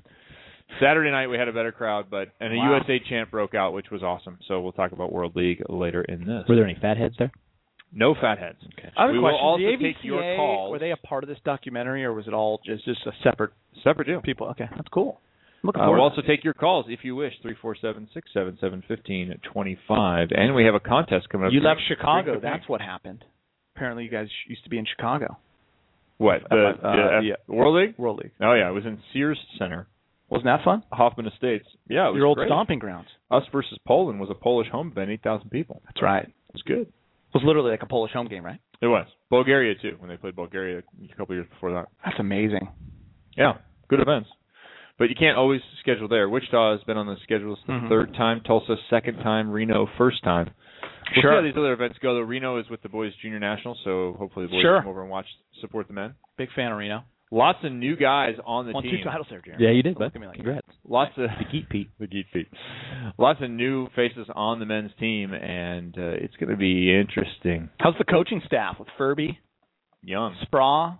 Saturday 0.81 1.11
night 1.11 1.27
we 1.27 1.37
had 1.37 1.49
a 1.49 1.53
better 1.53 1.73
crowd, 1.73 2.07
but 2.09 2.29
and 2.41 2.53
a 2.53 2.57
Wow. 2.57 2.77
USA 2.79 3.01
chant 3.09 3.33
broke 3.33 3.57
out, 3.57 3.73
which 3.73 3.91
was 3.91 4.05
awesome. 4.05 4.39
So 4.47 4.61
we'll 4.61 4.71
talk 4.73 4.93
about 4.93 5.11
World 5.13 5.35
League 5.35 5.61
later 5.69 6.03
in 6.03 6.25
this. 6.25 6.45
Were 6.49 6.55
there 6.55 6.65
any 6.65 6.79
fatheads 6.81 7.17
there? 7.19 7.33
No 7.93 8.15
fatheads. 8.15 8.59
Okay. 8.79 8.91
I 8.97 9.07
have 9.07 9.11
We 9.13 9.19
a 9.19 9.23
will 9.23 9.35
also 9.35 9.65
the 9.65 9.77
take 9.77 10.05
your 10.05 10.23
AVCA, 10.23 10.37
calls. 10.37 10.71
Were 10.71 10.79
they 10.79 10.93
a 10.93 10.97
part 10.99 11.25
of 11.25 11.29
this 11.29 11.39
documentary, 11.45 12.05
or 12.05 12.13
was 12.13 12.29
it 12.29 12.35
all 12.35 12.61
just 12.65 12.85
just 12.85 13.05
a 13.07 13.13
separate 13.25 13.51
Separate 13.83 14.07
deal. 14.07 14.21
people? 14.21 14.47
Okay, 14.51 14.69
that's 14.77 14.89
cool. 14.93 15.21
Looking 15.65 15.81
Uh, 15.83 15.87
forward. 15.87 15.97
we'll 16.01 16.09
also 16.11 16.23
take 16.23 16.45
your 16.45 16.55
calls 16.55 16.87
if 16.89 17.01
you 17.05 17.17
wish. 17.17 17.33
Three 17.43 17.55
four 17.61 17.75
seven 17.75 18.07
six 18.15 18.31
seven 18.33 18.57
seven 18.61 18.83
fifteen 18.87 19.37
twenty 19.43 19.75
five, 19.89 20.29
and 20.31 20.55
we 20.55 20.65
have 20.65 20.75
a 20.77 20.81
contest 20.81 21.29
coming 21.31 21.49
up. 21.49 21.53
You 21.53 21.61
left 21.61 21.81
Chicago. 21.89 22.39
That's 22.39 22.69
what 22.69 22.81
happened. 22.81 23.25
Apparently, 23.79 24.05
you 24.05 24.11
guys 24.11 24.27
used 24.49 24.65
to 24.65 24.71
be 24.71 24.79
in 24.79 24.85
Chicago. 24.87 25.39
what 26.19 26.43
the, 26.51 26.73
uh, 26.83 27.21
yeah. 27.21 27.35
World 27.47 27.77
League. 27.77 27.95
World 27.97 28.19
League. 28.23 28.33
Oh 28.41 28.53
yeah, 28.55 28.69
it 28.69 28.73
was 28.73 28.85
in 28.85 28.99
Sears 29.13 29.39
Center, 29.59 29.87
Wasn't 30.29 30.47
that 30.47 30.65
fun? 30.65 30.83
Hoffman 30.93 31.27
Estates. 31.27 31.67
Yeah, 31.89 32.09
it 32.09 32.13
was 32.13 32.17
Your 32.19 32.27
old 32.27 32.37
great. 32.39 32.49
stomping 32.49 32.81
grounds. 32.81 33.09
Us 33.31 33.45
versus 33.53 33.79
Poland 33.87 34.19
was 34.21 34.29
a 34.31 34.35
Polish 34.35 34.69
home 34.69 34.89
event, 34.91 35.11
eight 35.11 35.23
thousand 35.23 35.51
people. 35.51 35.81
That's 35.87 36.03
right. 36.03 36.25
It 36.25 36.29
It 36.49 36.55
was 36.55 36.63
good. 36.63 36.93
was 37.35 37.43
literally 37.45 37.71
like 37.71 37.83
a 37.83 37.87
Polish 37.87 38.13
home 38.13 38.27
game, 38.27 38.45
right? 38.45 38.59
It 38.81 38.87
was 38.89 39.07
Bulgaria 39.31 39.75
too 39.81 39.95
when 40.01 40.09
they 40.11 40.17
played 40.17 40.35
Bulgaria 40.35 40.79
a 41.13 41.17
couple 41.17 41.35
years 41.37 41.47
before 41.51 41.73
that. 41.73 41.87
That's 42.05 42.19
amazing. 42.19 42.69
Yeah, 43.37 43.55
good 43.89 44.01
events. 44.01 44.29
But 44.99 45.11
you 45.11 45.15
can't 45.17 45.37
always 45.39 45.61
schedule 45.81 46.09
there. 46.09 46.29
Wichita 46.29 46.73
has 46.73 46.83
been 46.85 46.97
on 46.97 47.07
the 47.07 47.17
schedule 47.23 47.57
the 47.67 47.73
Mhm. 47.75 47.89
third 47.89 48.15
time, 48.15 48.41
Tulsa 48.41 48.77
second 48.91 49.19
time, 49.23 49.51
Reno 49.53 49.87
first 49.97 50.25
time. 50.25 50.51
We'll 51.15 51.23
Sure. 51.23 51.33
see 51.33 51.37
how 51.37 51.43
these 51.43 51.57
other 51.57 51.73
events 51.73 51.99
go. 52.03 52.15
Though 52.15 52.21
Reno 52.21 52.59
is 52.59 52.69
with 52.71 52.83
the 52.83 52.89
boys 52.89 53.13
junior 53.23 53.39
national, 53.39 53.77
so 53.85 54.15
hopefully 54.19 54.47
the 54.47 54.53
boys 54.53 54.63
Sure. 54.63 54.81
come 54.81 54.89
over 54.91 55.03
and 55.03 55.11
watch 55.11 55.27
support 55.61 55.87
the 55.89 55.95
men. 55.95 56.15
Big 56.37 56.51
fan 56.53 56.73
of 56.73 56.79
Reno. 56.79 57.03
Lots 57.31 57.59
of 57.63 57.73
new 57.73 57.95
guys 57.95 58.37
on 58.47 58.67
the 58.67 58.73
Won 58.73 58.83
team. 58.83 58.97
two 58.99 59.05
titles 59.05 59.27
there, 59.29 59.43
Jeremy. 59.45 59.63
Yeah, 59.63 59.71
you 59.73 59.83
did, 59.83 59.95
Don't 59.95 59.99
bud. 59.99 60.05
look 60.07 60.15
at 60.15 60.21
me 60.23 60.27
like 60.29 60.37
that. 60.39 60.43
Congrats. 60.45 60.69
Lots 60.87 61.13
of 61.19 61.29
The 61.39 61.45
Geek 61.53 61.69
Pete. 61.69 61.91
the 61.99 62.07
Geek 62.07 62.27
Feet. 62.33 62.49
Lots 63.19 63.41
of 63.43 63.51
new 63.51 63.89
faces 63.95 64.27
on 64.35 64.59
the 64.61 64.65
men's 64.67 64.93
team, 64.99 65.35
and 65.35 65.95
uh, 65.99 66.03
it's 66.25 66.35
going 66.37 66.49
to 66.49 66.57
be 66.57 66.91
interesting. 66.99 67.69
How's 67.81 67.97
the 67.99 68.05
coaching 68.05 68.41
staff 68.47 68.77
with 68.79 68.89
Furby, 68.97 69.39
Young 70.03 70.37
Speraw? 70.47 70.99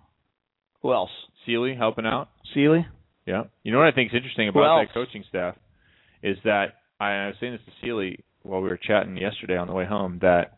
Who 0.83 0.93
else? 0.93 1.09
Sealy 1.47 1.73
helping 1.75 2.05
out. 2.05 2.29
Sealy? 2.53 2.85
Yeah. 3.25 3.43
You 3.63 3.71
know 3.71 3.79
what 3.79 3.87
I 3.87 3.91
think 3.91 4.11
is 4.11 4.15
interesting 4.15 4.49
about 4.49 4.79
else? 4.81 4.87
that 4.87 4.93
coaching 4.93 5.23
staff 5.29 5.55
is 6.21 6.37
that 6.43 6.75
I, 6.99 7.11
I 7.11 7.27
was 7.27 7.35
saying 7.39 7.53
this 7.53 7.61
to 7.65 7.71
Sealy 7.81 8.23
while 8.43 8.61
we 8.61 8.69
were 8.69 8.79
chatting 8.81 9.17
yesterday 9.17 9.57
on 9.57 9.67
the 9.67 9.73
way 9.73 9.85
home 9.85 10.19
that 10.21 10.57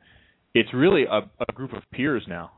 it's 0.54 0.74
really 0.74 1.04
a, 1.04 1.19
a 1.48 1.54
group 1.54 1.74
of 1.74 1.83
peers 1.92 2.24
now. 2.28 2.51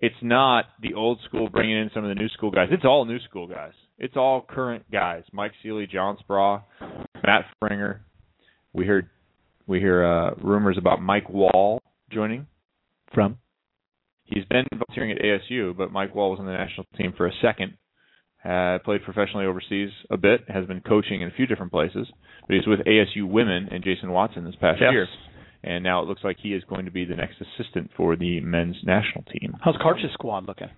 It's 0.00 0.16
not 0.22 0.66
the 0.80 0.94
old 0.94 1.18
school 1.28 1.50
bringing 1.50 1.76
in 1.76 1.90
some 1.92 2.04
of 2.04 2.08
the 2.08 2.14
new 2.14 2.28
school 2.30 2.50
guys. 2.50 2.68
It's 2.70 2.84
all 2.84 3.04
new 3.04 3.20
school 3.20 3.46
guys. 3.46 3.72
It's 3.98 4.16
all 4.16 4.40
current 4.48 4.90
guys. 4.90 5.24
Mike 5.32 5.52
Sealy, 5.62 5.86
John 5.86 6.16
Speraw, 6.26 6.62
Matt 7.22 7.44
Springer. 7.54 8.02
We 8.72 8.86
heard 8.86 9.10
we 9.66 9.78
hear 9.78 10.04
uh, 10.04 10.30
rumors 10.42 10.78
about 10.78 11.02
Mike 11.02 11.28
Wall 11.28 11.82
joining. 12.10 12.46
From? 13.14 13.38
He's 14.24 14.44
been 14.44 14.64
volunteering 14.72 15.10
at 15.12 15.18
ASU, 15.22 15.76
but 15.76 15.92
Mike 15.92 16.14
Wall 16.14 16.30
was 16.30 16.40
on 16.40 16.46
the 16.46 16.52
national 16.52 16.86
team 16.96 17.12
for 17.16 17.26
a 17.26 17.32
second. 17.42 17.76
Uh, 18.44 18.78
played 18.84 19.02
professionally 19.04 19.44
overseas 19.46 19.90
a 20.10 20.16
bit. 20.16 20.40
Has 20.48 20.66
been 20.66 20.80
coaching 20.80 21.20
in 21.20 21.28
a 21.28 21.30
few 21.32 21.46
different 21.46 21.70
places. 21.72 22.08
But 22.46 22.56
he's 22.56 22.66
with 22.66 22.80
ASU 22.80 23.28
women 23.28 23.68
and 23.70 23.84
Jason 23.84 24.10
Watson 24.12 24.44
this 24.44 24.54
past 24.60 24.80
Yes. 24.80 24.92
year. 24.92 25.06
And 25.62 25.84
now 25.84 26.00
it 26.02 26.08
looks 26.08 26.24
like 26.24 26.38
he 26.42 26.54
is 26.54 26.64
going 26.64 26.86
to 26.86 26.90
be 26.90 27.04
the 27.04 27.16
next 27.16 27.36
assistant 27.40 27.90
for 27.96 28.16
the 28.16 28.40
men's 28.40 28.76
national 28.82 29.24
team. 29.24 29.54
How's 29.60 29.76
Karch's 29.76 30.10
squad 30.14 30.46
looking? 30.48 30.68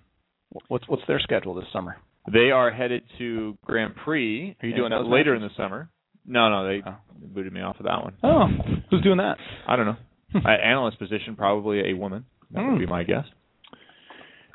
What's 0.68 0.88
what's 0.88 1.02
their 1.06 1.20
schedule 1.20 1.54
this 1.54 1.66
summer? 1.72 1.96
They 2.32 2.50
are 2.50 2.70
headed 2.70 3.02
to 3.18 3.56
Grand 3.64 3.94
Prix. 3.96 4.56
Are 4.62 4.66
you 4.68 4.74
doing 4.74 4.90
that 4.90 5.06
later 5.06 5.32
matches? 5.34 5.42
in 5.44 5.48
the 5.48 5.62
summer? 5.62 5.88
No, 6.26 6.48
no, 6.50 6.66
they 6.66 6.82
Oh. 6.84 6.96
booted 7.16 7.52
me 7.52 7.60
off 7.62 7.78
of 7.78 7.86
that 7.86 8.02
one. 8.02 8.14
Oh, 8.24 8.46
who's 8.90 9.02
doing 9.02 9.18
that? 9.18 9.38
I 9.68 9.76
don't 9.76 9.86
know. 9.86 9.96
At 10.44 10.60
analyst 10.60 10.98
position, 10.98 11.36
probably 11.36 11.90
a 11.90 11.94
woman. 11.94 12.24
That 12.50 12.64
would 12.64 12.72
Hmm. 12.74 12.78
be 12.80 12.86
my 12.86 13.02
guess. 13.04 13.26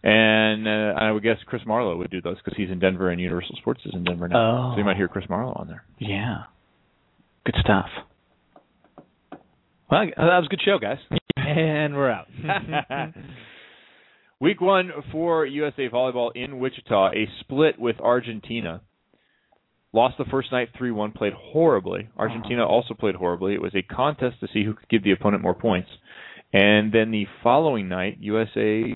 And 0.10 0.66
uh, 0.66 0.94
I 0.98 1.12
would 1.12 1.22
guess 1.22 1.36
Chris 1.46 1.64
Marlowe 1.66 1.98
would 1.98 2.10
do 2.10 2.22
those 2.22 2.38
because 2.38 2.56
he's 2.56 2.70
in 2.70 2.80
Denver 2.80 3.10
and 3.10 3.20
Universal 3.20 3.58
Sports 3.58 3.82
is 3.86 3.92
in 3.94 4.06
Denver 4.06 4.30
now. 4.30 4.38
Oh. 4.38 4.74
So 4.74 4.78
you 4.78 4.86
might 4.86 4.96
hear 4.96 5.10
Chris 5.10 5.26
Marlowe 5.30 5.52
on 5.58 5.68
there. 5.68 5.84
Yeah. 6.00 6.44
Good 7.46 7.56
stuff. 7.60 7.88
Well, 9.92 10.06
that 10.06 10.18
was 10.18 10.46
a 10.46 10.50
good 10.50 10.62
show, 10.64 10.80
guys. 10.80 11.00
And 11.36 11.94
we're 11.94 12.10
out. 12.10 12.28
Week 14.40 14.62
one 14.62 14.92
for 15.12 15.46
USA 15.46 15.90
Volleyball 15.90 16.32
in 16.34 16.60
Wichita, 16.60 17.10
a 17.10 17.28
split 17.42 17.78
with 17.78 18.00
Argentina. 18.00 18.80
Lost 19.92 20.16
the 20.18 20.26
first 20.32 20.54
night 20.54 20.70
3 20.78 20.90
1, 20.92 21.12
played 21.12 21.34
horribly. 21.34 22.08
Argentina 22.16 22.66
also 22.66 22.94
played 22.94 23.16
horribly. 23.16 23.56
It 23.56 23.62
was 23.62 23.76
a 23.76 23.82
contest 23.82 24.40
to 24.40 24.48
see 24.54 24.64
who 24.64 24.74
could 24.74 24.88
give 24.88 25.04
the 25.04 25.12
opponent 25.12 25.44
more 25.44 25.54
points. 25.54 25.90
And 26.54 26.94
then 26.94 27.12
the 27.12 27.26
following 27.44 27.90
night, 27.90 28.20
USA 28.22 28.96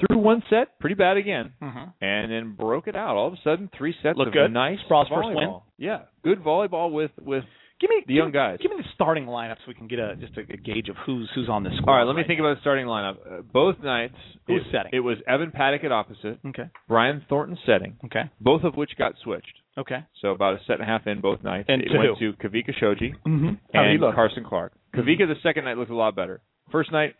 threw 0.00 0.18
one 0.18 0.42
set, 0.50 0.78
pretty 0.80 0.94
bad 0.94 1.16
again, 1.16 1.52
Mm-hmm. 1.62 1.84
and 2.04 2.30
then 2.32 2.54
broke 2.54 2.86
it 2.88 2.96
out. 2.96 3.16
All 3.16 3.28
of 3.28 3.32
a 3.34 3.38
sudden, 3.44 3.70
three 3.76 3.94
sets 4.02 4.18
Look 4.18 4.28
of 4.28 4.32
good. 4.32 4.52
nice 4.52 4.78
Speraw's 4.84 5.08
volleyball. 5.08 5.24
first 5.24 5.36
win? 5.36 5.60
Yeah, 5.78 5.98
good 6.24 6.40
volleyball 6.42 6.90
with 6.92 7.10
with 7.20 7.44
Give 7.78 7.90
me 7.90 8.04
the 8.06 8.14
young 8.14 8.32
guys. 8.32 8.56
Give 8.62 8.70
me 8.70 8.78
the 8.78 8.88
starting 8.94 9.26
lineup 9.26 9.56
so 9.56 9.64
we 9.68 9.74
can 9.74 9.86
get 9.86 9.98
a 9.98 10.16
just 10.16 10.32
a, 10.38 10.40
a 10.50 10.56
gauge 10.56 10.88
of 10.88 10.96
who's 11.04 11.30
who's 11.34 11.50
on 11.50 11.62
this 11.62 11.74
squad. 11.76 11.92
All 11.92 11.98
right, 11.98 12.04
let 12.06 12.16
me 12.16 12.22
think 12.26 12.40
about 12.40 12.54
the 12.54 12.60
starting 12.62 12.86
lineup. 12.86 13.16
Uh, 13.30 13.42
both 13.42 13.76
nights, 13.82 14.14
Who's 14.46 14.62
it, 14.62 14.66
setting? 14.72 14.92
It 14.94 15.00
was 15.00 15.18
Evan 15.28 15.50
Patak 15.50 15.84
at 15.84 15.92
opposite, 15.92 16.38
Okay. 16.46 16.70
Brian 16.88 17.22
Thornton 17.28 17.58
setting, 17.66 17.96
Okay. 18.06 18.30
both 18.40 18.64
of 18.64 18.76
which 18.76 18.92
got 18.96 19.12
switched. 19.22 19.52
Okay. 19.76 19.98
So 20.22 20.28
about 20.30 20.54
a 20.54 20.58
set 20.66 20.80
and 20.80 20.84
a 20.84 20.86
half 20.86 21.06
in 21.06 21.20
both 21.20 21.42
nights. 21.44 21.66
And 21.68 21.82
it 21.82 21.88
to 21.90 21.98
went 21.98 22.18
who? 22.18 22.32
to 22.32 22.38
Kavika 22.38 22.72
Shoji 22.80 23.12
Mm-hmm. 23.26 23.48
And? 23.74 24.00
Carson 24.14 24.42
Clark. 24.48 24.72
Kavika 24.94 25.26
the 25.28 25.34
second 25.42 25.64
night 25.66 25.76
looked 25.76 25.90
a 25.90 25.94
lot 25.94 26.16
better. 26.16 26.40
First 26.72 26.90
night, 26.92 27.14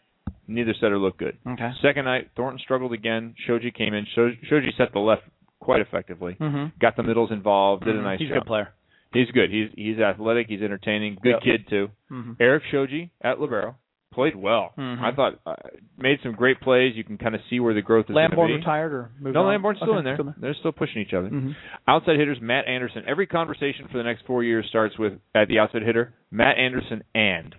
neither 0.49 0.75
setter 0.81 0.99
looked 0.99 1.19
good. 1.19 1.37
Okay. 1.47 1.71
Second 1.83 2.05
night, 2.05 2.31
Thornton 2.37 2.59
struggled 2.61 2.93
again. 2.93 3.35
Shoji 3.47 3.71
came 3.71 3.95
in. 3.95 4.07
Sho- 4.15 4.33
Shoji 4.49 4.73
set 4.76 4.93
the 4.93 4.99
left 5.00 5.23
quite 5.61 5.81
effectively. 5.81 6.37
Mm-hmm. 6.41 6.76
Got 6.81 6.97
the 6.97 7.03
middles 7.03 7.31
involved. 7.33 7.85
Did 7.85 7.97
a 7.97 8.03
nice 8.03 8.19
He's 8.21 8.31
a 8.31 8.35
job. 8.35 8.43
good 8.43 8.47
player. 8.49 8.69
He's 9.12 9.31
good. 9.33 9.50
He's 9.50 9.69
he's 9.75 9.99
athletic. 9.99 10.47
He's 10.49 10.62
entertaining. 10.62 11.17
Good 11.23 11.37
Yep. 11.37 11.43
kid 11.43 11.69
too. 11.71 11.88
Mm-hmm. 12.11 12.33
Erik 12.41 12.65
Shoji 12.71 13.12
at 13.23 13.41
libero 13.41 13.76
played 14.12 14.35
well. 14.37 14.73
Mhm. 14.79 15.00
I 15.03 15.15
thought 15.15 15.35
uh, 15.47 15.55
made 15.99 16.19
some 16.23 16.33
great 16.33 16.59
plays. 16.61 16.95
You 16.97 17.05
can 17.05 17.19
kind 17.19 17.35
of 17.35 17.41
see 17.50 17.61
where 17.61 17.75
the 17.75 17.83
growth 17.83 18.07
is 18.09 18.17
Lambourne 18.17 18.50
retired 18.53 18.93
or 18.93 19.11
moved 19.21 19.35
no, 19.35 19.43
on? 19.43 19.49
Lambourne's 19.49 19.79
still 19.79 19.91
Okay, 19.91 19.99
in 19.99 20.05
there. 20.05 20.15
still 20.17 20.35
They're 20.41 20.55
still 20.59 20.73
pushing 20.73 21.03
each 21.03 21.12
other. 21.12 21.29
Mm-hmm. 21.29 21.50
Outside 21.87 22.17
hitters, 22.19 22.38
Matt 22.41 22.67
Anderson. 22.67 23.03
Every 23.07 23.26
conversation 23.26 23.88
for 23.93 23.99
the 23.99 24.05
next 24.05 24.25
four 24.26 24.43
years 24.43 24.65
starts 24.71 24.99
with 24.99 25.15
at 25.35 25.49
the 25.49 25.59
outside 25.59 25.83
hitter, 25.83 26.15
Matt 26.31 26.57
Anderson 26.59 27.03
and. 27.15 27.55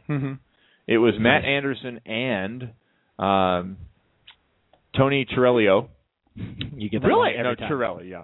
It 0.88 0.98
was 1.00 1.13
Matt 1.20 1.44
Anderson 1.44 2.00
and 2.06 2.70
um, 3.20 3.77
Tony 4.96 5.25
Torello. 5.25 5.89
You 6.36 6.89
get 6.89 7.01
that 7.01 7.08
Really? 7.08 7.34
right 7.34 7.36
No, 7.38 7.51
every 7.51 7.58
time. 7.58 7.70
Torelli, 7.70 8.10
yeah. 8.10 8.24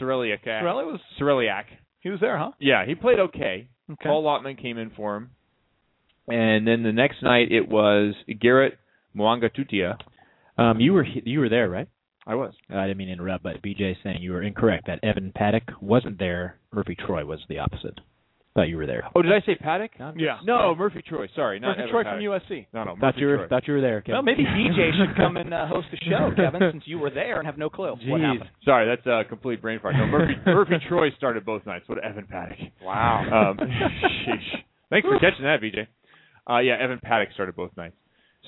Cirelliak. 0.00 0.44
Sorelli 0.44 0.84
was 0.84 1.00
Cirelliak. 1.20 1.64
he 2.00 2.10
was 2.10 2.20
there, 2.20 2.38
huh? 2.38 2.52
Yeah, 2.58 2.84
he 2.86 2.94
played 2.94 3.18
okay. 3.18 3.68
Okay. 3.92 4.08
Paul 4.08 4.24
Lotman 4.24 4.60
came 4.60 4.78
in 4.78 4.90
for 4.90 5.16
him. 5.16 5.30
And 6.28 6.66
then 6.66 6.82
the 6.82 6.92
next 6.92 7.22
night 7.22 7.52
it 7.52 7.68
was 7.68 8.14
Garrett 8.40 8.78
Muagututia. 9.16 9.96
Um, 10.56 10.80
you 10.80 10.92
were 10.94 11.04
you 11.04 11.40
were 11.40 11.48
there, 11.50 11.68
right? 11.68 11.88
I 12.26 12.34
was. 12.36 12.54
Uh, 12.72 12.76
I 12.78 12.86
didn't 12.86 12.96
mean 12.98 13.08
to 13.08 13.12
interrupt, 13.12 13.42
but 13.44 13.60
BJ 13.62 13.90
is 13.92 13.96
saying 14.02 14.22
you 14.22 14.32
were 14.32 14.42
incorrect. 14.42 14.86
That 14.86 15.04
Evan 15.04 15.32
Patak 15.38 15.82
wasn't 15.82 16.18
there. 16.18 16.56
Murphy 16.72 16.96
Troy 16.96 17.24
was 17.26 17.40
the 17.48 17.58
opposite. 17.58 18.00
Thought 18.54 18.68
you 18.68 18.76
were 18.76 18.86
there. 18.86 19.02
Oh, 19.16 19.22
did 19.22 19.32
I 19.32 19.40
say 19.44 19.56
Patak? 19.56 19.88
Yeah. 20.16 20.38
No, 20.44 20.76
Murphy 20.76 21.02
Troy. 21.02 21.26
Sorry, 21.34 21.58
not 21.58 21.70
Murphy 21.76 21.80
Evan 21.80 21.90
Troy 21.90 22.04
Patak. 22.04 22.14
from 22.14 22.20
USC. 22.54 22.66
No, 22.72 22.84
no, 22.84 22.90
Thought 22.94 23.00
Murphy 23.02 23.20
you 23.20 23.26
were 23.26 23.36
Troy. 23.38 23.48
thought 23.48 23.66
you 23.66 23.74
were 23.74 23.80
there, 23.80 24.00
Kevin. 24.00 24.14
Well, 24.14 24.22
maybe 24.22 24.44
DJ 24.44 24.90
should 24.96 25.16
come 25.16 25.36
and 25.36 25.52
uh, 25.52 25.66
host 25.66 25.88
the 25.90 25.96
show, 26.08 26.30
Kevin, 26.36 26.60
since 26.72 26.84
you 26.86 27.00
were 27.00 27.10
there 27.10 27.38
and 27.38 27.46
have 27.46 27.58
no 27.58 27.68
clue 27.68 27.96
what 28.06 28.20
happened. 28.20 28.48
Sorry, 28.64 28.86
that's 28.86 29.04
a 29.06 29.28
complete 29.28 29.60
brain 29.60 29.80
fart. 29.82 29.96
No, 29.96 30.06
Murphy 30.06 30.34
Murphy 30.46 30.74
Troy 30.88 31.10
started 31.16 31.44
both 31.44 31.66
nights. 31.66 31.88
What 31.88 31.98
Evan 32.04 32.26
Patak? 32.32 32.70
Wow. 32.80 33.50
Um, 33.50 33.56
sheesh. 33.58 34.60
Thanks 34.88 35.08
for 35.08 35.18
catching 35.18 35.44
that, 35.44 35.58
VJ. 35.60 35.88
Uh, 36.48 36.58
yeah, 36.58 36.76
Evan 36.80 37.00
Patak 37.04 37.32
started 37.34 37.56
both 37.56 37.76
nights. 37.76 37.96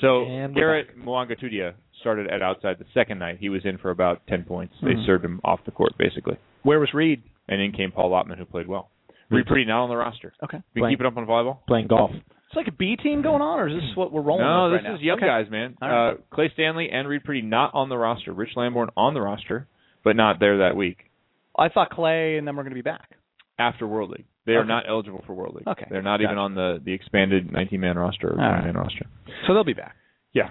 So 0.00 0.24
And 0.26 0.54
Garrett 0.54 0.96
Muagututia 0.98 1.72
started 2.00 2.28
at 2.30 2.42
outside 2.42 2.76
the 2.78 2.84
second 2.94 3.18
night. 3.18 3.38
He 3.40 3.48
was 3.48 3.62
in 3.64 3.78
for 3.78 3.90
about 3.90 4.20
ten 4.28 4.44
points. 4.44 4.74
They 4.82 4.90
Mhm. 4.90 5.06
served 5.06 5.24
him 5.24 5.40
off 5.42 5.60
the 5.64 5.72
court 5.72 5.92
basically, 5.98 6.36
Where 6.62 6.78
was 6.78 6.92
Reid? 6.94 7.22
and 7.48 7.60
in 7.60 7.72
came 7.72 7.90
Paul 7.90 8.10
Lotman, 8.10 8.36
who 8.38 8.44
played 8.44 8.68
well. 8.68 8.90
Reid 9.30 9.46
Priddy 9.46 9.66
not 9.66 9.82
on 9.84 9.88
the 9.88 9.96
roster. 9.96 10.32
Okay. 10.44 10.58
We 10.74 10.80
Playing- 10.80 10.92
keep 10.96 11.00
it 11.00 11.06
up 11.06 11.16
on 11.16 11.26
volleyball. 11.26 11.58
playing 11.66 11.86
golf. 11.88 12.10
It's 12.14 12.54
like 12.54 12.68
a 12.68 12.72
B 12.72 12.96
team 12.96 13.22
going 13.22 13.42
on, 13.42 13.58
or 13.58 13.68
is 13.68 13.74
this 13.74 13.96
what 13.96 14.12
we're 14.12 14.22
rolling 14.22 14.44
No, 14.44 14.70
with 14.70 14.80
this 14.80 14.84
right 14.86 14.94
is 14.94 15.00
now? 15.00 15.04
young 15.06 15.16
Okay. 15.18 15.26
guys, 15.26 15.50
man. 15.50 15.76
All 15.82 15.88
right. 15.88 16.10
Uh, 16.10 16.14
Clay 16.30 16.50
Stanley 16.54 16.90
and 16.90 17.08
Reid 17.08 17.22
Priddy 17.24 17.42
not 17.42 17.72
on 17.74 17.88
the 17.88 17.96
roster. 17.98 18.32
Rich 18.32 18.50
Lambourne 18.56 18.90
on 18.96 19.14
the 19.14 19.20
roster, 19.20 19.66
but 20.04 20.14
not 20.16 20.38
there 20.40 20.58
that 20.58 20.76
week 20.76 21.10
I 21.58 21.68
thought 21.70 21.90
Clay 21.90 22.36
and 22.36 22.46
them 22.46 22.56
were 22.56 22.62
going 22.62 22.70
to 22.72 22.74
be 22.76 22.82
back. 22.82 23.10
after 23.58 23.86
World 23.86 24.10
League. 24.10 24.26
They 24.44 24.52
are 24.52 24.64
not 24.64 24.84
eligible 24.88 25.24
for 25.26 25.32
World 25.34 25.54
League. 25.56 25.66
Okay. 25.66 25.86
They're 25.90 26.02
not 26.02 26.20
even 26.20 26.36
Gotcha. 26.36 26.40
on 26.40 26.54
the 26.54 26.80
the 26.84 26.92
expanded 26.92 27.50
19 27.50 27.80
man 27.80 27.96
roster 27.98 28.28
or 28.28 28.32
All 28.32 28.36
20 28.36 28.52
right. 28.52 28.64
man 28.66 28.74
roster. 28.76 29.06
So 29.46 29.54
they'll 29.54 29.64
be 29.64 29.72
back. 29.72 29.96
Yeah. 30.32 30.50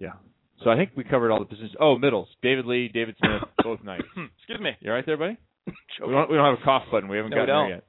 Yeah. 0.00 0.14
So 0.64 0.70
I 0.70 0.76
think 0.76 0.90
we 0.96 1.04
covered 1.04 1.30
all 1.30 1.38
the 1.38 1.44
positions. 1.44 1.74
Oh, 1.78 1.98
middles. 1.98 2.28
David 2.42 2.64
Lee, 2.66 2.88
David 2.92 3.14
Smith, 3.18 3.42
both 3.62 3.84
nights. 3.84 4.04
Excuse 4.38 4.58
me. 4.60 4.70
You 4.80 4.90
all 4.90 4.96
right 4.96 5.06
there, 5.06 5.16
buddy? 5.16 5.36
We 6.04 6.10
don't, 6.12 6.28
we 6.30 6.36
don't 6.36 6.50
have 6.50 6.58
a 6.60 6.64
cough 6.64 6.82
button. 6.90 7.08
We 7.08 7.18
haven't 7.18 7.30
No, 7.30 7.36
we 7.42 7.46
gotten 7.46 7.54
don't. 7.54 7.68
there 7.68 7.76
yet. 7.76 7.84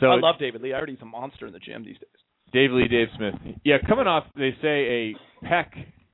So 0.00 0.06
I 0.06 0.18
love 0.18 0.36
David 0.38 0.62
Lee. 0.62 0.72
I 0.74 0.80
heard 0.80 0.88
he's 0.88 0.98
a 1.02 1.06
monster 1.06 1.46
in 1.46 1.52
the 1.52 1.58
gym 1.58 1.84
these 1.84 1.96
days. 1.98 2.08
Dave 2.52 2.70
Lee, 2.72 2.88
Dave 2.88 3.08
Smith. 3.16 3.34
Yeah, 3.64 3.76
coming 3.88 4.06
off, 4.06 4.24
they 4.36 4.50
say 4.62 5.14
a 5.42 5.44
pec 5.46 5.66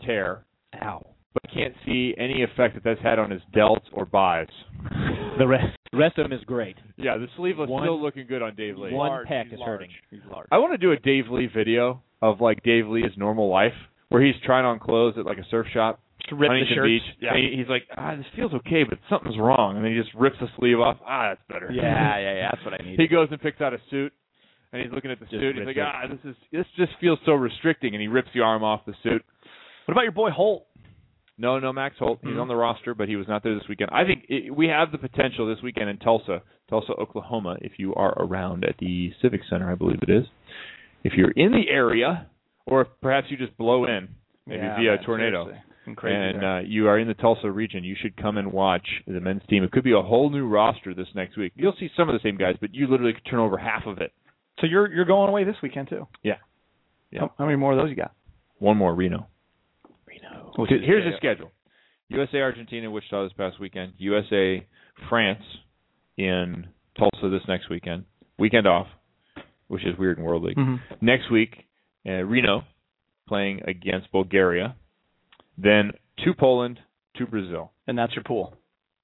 tear, 0.04 0.44
Ow. 0.82 1.04
but 1.34 1.42
can't 1.52 1.74
see 1.84 2.14
any 2.18 2.42
effect 2.42 2.74
that 2.74 2.84
that's 2.84 3.00
had 3.02 3.18
on 3.18 3.30
his 3.30 3.42
delts 3.54 3.84
or 3.92 4.06
biceps. 4.06 4.52
The 5.38 5.46
rest 5.46 5.76
the 5.92 5.98
rest 5.98 6.18
of 6.18 6.24
them 6.28 6.32
is 6.38 6.44
great. 6.44 6.76
Yeah, 6.96 7.16
the 7.18 7.26
sleeveless 7.36 7.68
One- 7.68 7.82
still 7.84 8.00
looking 8.00 8.26
good 8.26 8.42
on 8.42 8.54
Dave 8.54 8.78
Lee. 8.78 8.92
One 8.92 9.08
Large. 9.10 9.26
pec 9.28 9.52
is 9.52 9.58
large. 9.58 9.68
hurting. 9.68 9.90
He's 10.10 10.20
large. 10.30 10.46
I 10.52 10.58
want 10.58 10.72
to 10.72 10.78
do 10.78 10.92
a 10.92 10.96
Dave 10.96 11.24
Lee 11.30 11.46
video 11.52 12.02
of 12.22 12.40
like 12.40 12.62
Dave 12.62 12.86
Lee's 12.86 13.16
normal 13.16 13.48
life, 13.48 13.74
where 14.10 14.22
he's 14.22 14.34
trying 14.44 14.64
on 14.66 14.78
clothes 14.78 15.14
at 15.18 15.24
like 15.24 15.38
a 15.38 15.44
surf 15.50 15.66
shop, 15.72 16.00
Just 16.20 16.32
rip 16.32 16.40
the 16.42 16.46
Huntington 16.48 16.76
shirts. 16.76 16.86
Beach. 16.86 17.16
Yeah. 17.20 17.34
He- 17.36 17.56
he's 17.56 17.68
like, 17.68 17.84
ah, 17.96 18.14
this 18.16 18.26
feels 18.36 18.52
okay, 18.54 18.84
but 18.84 18.98
something's 19.08 19.38
wrong, 19.38 19.76
and 19.76 19.84
then 19.84 19.92
he 19.94 19.98
just 20.00 20.14
rips 20.14 20.36
the 20.40 20.48
sleeve 20.58 20.78
off. 20.78 20.98
Ah, 21.06 21.30
that's 21.30 21.42
better. 21.48 21.72
yeah, 21.72 21.82
yeah, 22.18 22.34
yeah. 22.34 22.48
That's 22.52 22.64
what 22.64 22.74
I 22.80 22.84
need. 22.84 22.98
He 23.00 23.08
goes 23.08 23.28
and 23.30 23.40
picks 23.40 23.60
out 23.60 23.72
a 23.72 23.78
suit, 23.90 24.12
and 24.72 24.82
he's 24.82 24.92
looking 24.92 25.10
at 25.10 25.18
the 25.18 25.26
Just 25.26 25.40
suit. 25.40 25.56
He's 25.56 25.66
like, 25.66 25.76
ah, 25.80 26.06
this 26.10 26.20
is 26.30 26.36
this 26.52 26.66
just 26.76 26.92
feels 27.00 27.18
so 27.24 27.32
restricting, 27.32 27.94
and 27.94 28.02
he 28.02 28.08
rips 28.08 28.28
the 28.34 28.40
arm 28.40 28.62
off 28.62 28.84
the 28.86 28.94
suit. 29.02 29.24
What 29.86 29.92
about 29.94 30.02
your 30.02 30.12
boy 30.12 30.30
Holt? 30.30 30.66
No, 31.38 31.58
no, 31.58 31.72
Max 31.72 31.96
Holt. 31.98 32.18
He's 32.22 32.32
Mhm. 32.32 32.40
on 32.42 32.48
the 32.48 32.54
roster, 32.54 32.94
but 32.94 33.08
he 33.08 33.16
was 33.16 33.26
not 33.26 33.42
there 33.42 33.54
this 33.54 33.66
weekend. 33.66 33.88
I 33.92 34.04
think 34.04 34.26
it, 34.28 34.54
we 34.54 34.68
have 34.68 34.92
the 34.92 34.98
potential 34.98 35.46
this 35.46 35.62
weekend 35.62 35.88
in 35.88 35.96
Tulsa, 35.96 36.42
Tulsa, 36.68 36.92
Oklahoma. 36.92 37.56
If 37.62 37.78
you 37.78 37.94
are 37.94 38.12
around 38.22 38.64
at 38.66 38.76
the 38.76 39.10
Civic 39.22 39.40
Center, 39.48 39.70
I 39.72 39.74
believe 39.74 40.00
it 40.02 40.10
is. 40.10 40.26
If 41.02 41.14
you're 41.14 41.30
in 41.30 41.52
the 41.52 41.70
area, 41.70 42.26
or 42.70 42.82
if 42.82 42.88
perhaps 43.02 43.26
you 43.30 43.36
just 43.36 43.56
blow 43.58 43.84
in, 43.84 44.08
maybe 44.46 44.62
Yeah, 44.62 44.76
via 44.76 44.96
man, 44.96 45.04
tornado, 45.04 45.44
seriously. 45.44 45.66
And 46.12 46.44
uh, 46.44 46.58
you 46.64 46.86
are 46.88 46.98
in 46.98 47.08
the 47.08 47.14
Tulsa 47.14 47.50
region, 47.50 47.82
you 47.84 47.96
should 48.00 48.16
come 48.16 48.36
and 48.38 48.52
watch 48.52 48.86
the 49.06 49.20
men's 49.20 49.42
team. 49.48 49.64
It 49.64 49.72
could 49.72 49.82
be 49.84 49.92
a 49.92 50.00
whole 50.02 50.30
new 50.30 50.46
roster 50.46 50.94
this 50.94 51.08
next 51.14 51.36
week. 51.36 51.52
You'll 51.56 51.74
see 51.80 51.90
some 51.96 52.08
of 52.08 52.14
the 52.14 52.20
same 52.22 52.36
guys, 52.36 52.54
but 52.60 52.74
you 52.74 52.86
literally 52.86 53.12
could 53.12 53.24
turn 53.28 53.40
over 53.40 53.58
half 53.58 53.86
of 53.86 53.98
it. 53.98 54.12
so 54.60 54.66
you're 54.66 54.92
you're 54.92 55.04
going 55.04 55.28
away 55.28 55.44
this 55.44 55.56
weekend 55.62 55.88
too. 55.88 56.06
Yeah. 56.22 56.34
Yeah. 57.10 57.20
How, 57.20 57.32
how 57.38 57.44
many 57.46 57.56
more 57.56 57.72
of 57.72 57.78
those 57.78 57.90
you 57.90 57.96
got? 57.96 58.12
One 58.58 58.76
more, 58.76 58.94
Reno. 58.94 59.26
Reno. 60.06 60.52
Here's 60.68 61.04
the 61.10 61.16
schedule: 61.16 61.50
USA, 62.08 62.38
Argentina, 62.40 62.90
Wichita 62.90 63.24
this 63.24 63.32
past 63.32 63.58
weekend. 63.58 63.94
USA, 63.98 64.64
France 65.08 65.42
in 66.18 66.66
Tulsa 66.96 67.30
this 67.30 67.42
next 67.48 67.68
weekend. 67.70 68.04
Weekend 68.38 68.66
off, 68.66 68.86
which 69.68 69.84
is 69.84 69.96
weird 69.98 70.18
in 70.18 70.24
World 70.24 70.44
League. 70.44 70.56
hmm 70.56 70.76
Next 71.00 71.30
week, 71.32 71.64
uh, 72.06 72.22
Reno 72.24 72.64
playing 73.28 73.60
against 73.66 74.10
Bulgaria. 74.12 74.74
Then 75.58 75.92
to 76.24 76.34
Poland, 76.34 76.78
to 77.16 77.26
Brazil. 77.26 77.72
And 77.86 77.98
that's 77.98 78.14
your 78.14 78.24
pool. 78.24 78.54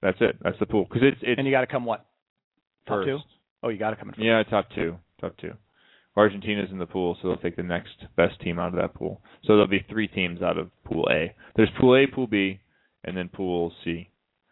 That's 0.01 0.17
it. 0.21 0.37
That's 0.41 0.57
the 0.59 0.65
pool 0.65 0.85
because 0.85 1.01
it's 1.03 1.17
it's 1.21 1.37
and 1.37 1.45
you 1.47 1.51
got 1.53 1.61
to 1.61 1.67
come 1.67 1.85
what? 1.85 2.05
Top 2.87 2.97
first. 2.99 3.07
two? 3.07 3.19
Oh, 3.63 3.69
you 3.69 3.77
got 3.77 3.91
to 3.91 3.95
come 3.95 4.09
in 4.09 4.13
first. 4.15 4.23
Yeah, 4.25 4.43
top 4.43 4.67
two. 4.75 4.97
Top 5.19 5.35
two. 5.37 5.53
Argentina's 6.15 6.69
in 6.71 6.79
the 6.79 6.85
pool, 6.87 7.15
so 7.21 7.27
they'll 7.27 7.37
take 7.37 7.55
the 7.55 7.63
next 7.63 7.93
best 8.15 8.39
team 8.41 8.57
out 8.57 8.69
of 8.69 8.75
that 8.75 8.93
pool. 8.95 9.21
So 9.43 9.53
there'll 9.53 9.67
be 9.67 9.85
three 9.87 10.07
teams 10.07 10.41
out 10.41 10.57
of 10.57 10.71
Pool 10.83 11.07
A. 11.11 11.35
There's 11.55 11.69
Pool 11.79 11.95
A, 11.95 12.07
Pool 12.07 12.25
B, 12.25 12.59
and 13.03 13.15
then 13.15 13.29
Pool 13.29 13.71
C. 13.83 14.09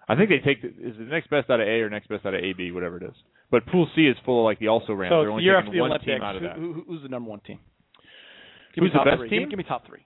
I 0.07 0.15
think 0.15 0.29
they 0.29 0.37
take 0.37 0.61
the, 0.61 0.67
is 0.67 0.95
the 0.97 1.05
next 1.05 1.31
best 1.31 1.49
out 1.49 1.59
of 1.59 1.67
A 1.67 1.81
or 1.81 1.89
next 1.89 2.07
best 2.07 2.23
out 2.23 2.35
of 2.35 2.43
AB, 2.43 2.71
whatever 2.71 2.97
it 2.97 3.03
is. 3.03 3.15
But 3.49 3.65
Pool 3.65 3.87
C 3.95 4.01
is 4.05 4.15
full 4.25 4.41
of 4.41 4.45
like 4.45 4.59
the 4.59 4.67
also 4.67 4.93
rans. 4.93 5.11
So 5.11 5.21
They're 5.21 5.31
only 5.31 5.43
year 5.43 5.55
taking 5.55 5.67
after 5.69 5.75
the 5.75 5.81
one 5.81 5.89
Olympics, 5.91 6.05
team 6.11 6.21
out 6.21 6.35
of 6.35 6.41
that. 6.43 6.55
who- 6.57 6.83
who's 6.87 7.01
the 7.01 7.09
number 7.09 7.29
one 7.31 7.39
team? 7.39 7.59
Who's 8.83 8.91
me 8.91 8.93
the 8.93 8.97
top 8.99 9.05
best 9.05 9.17
three. 9.19 9.29
team? 9.29 9.39
Give, 9.41 9.49
give 9.51 9.57
me 9.57 9.63
top 9.67 9.85
three. 9.87 10.05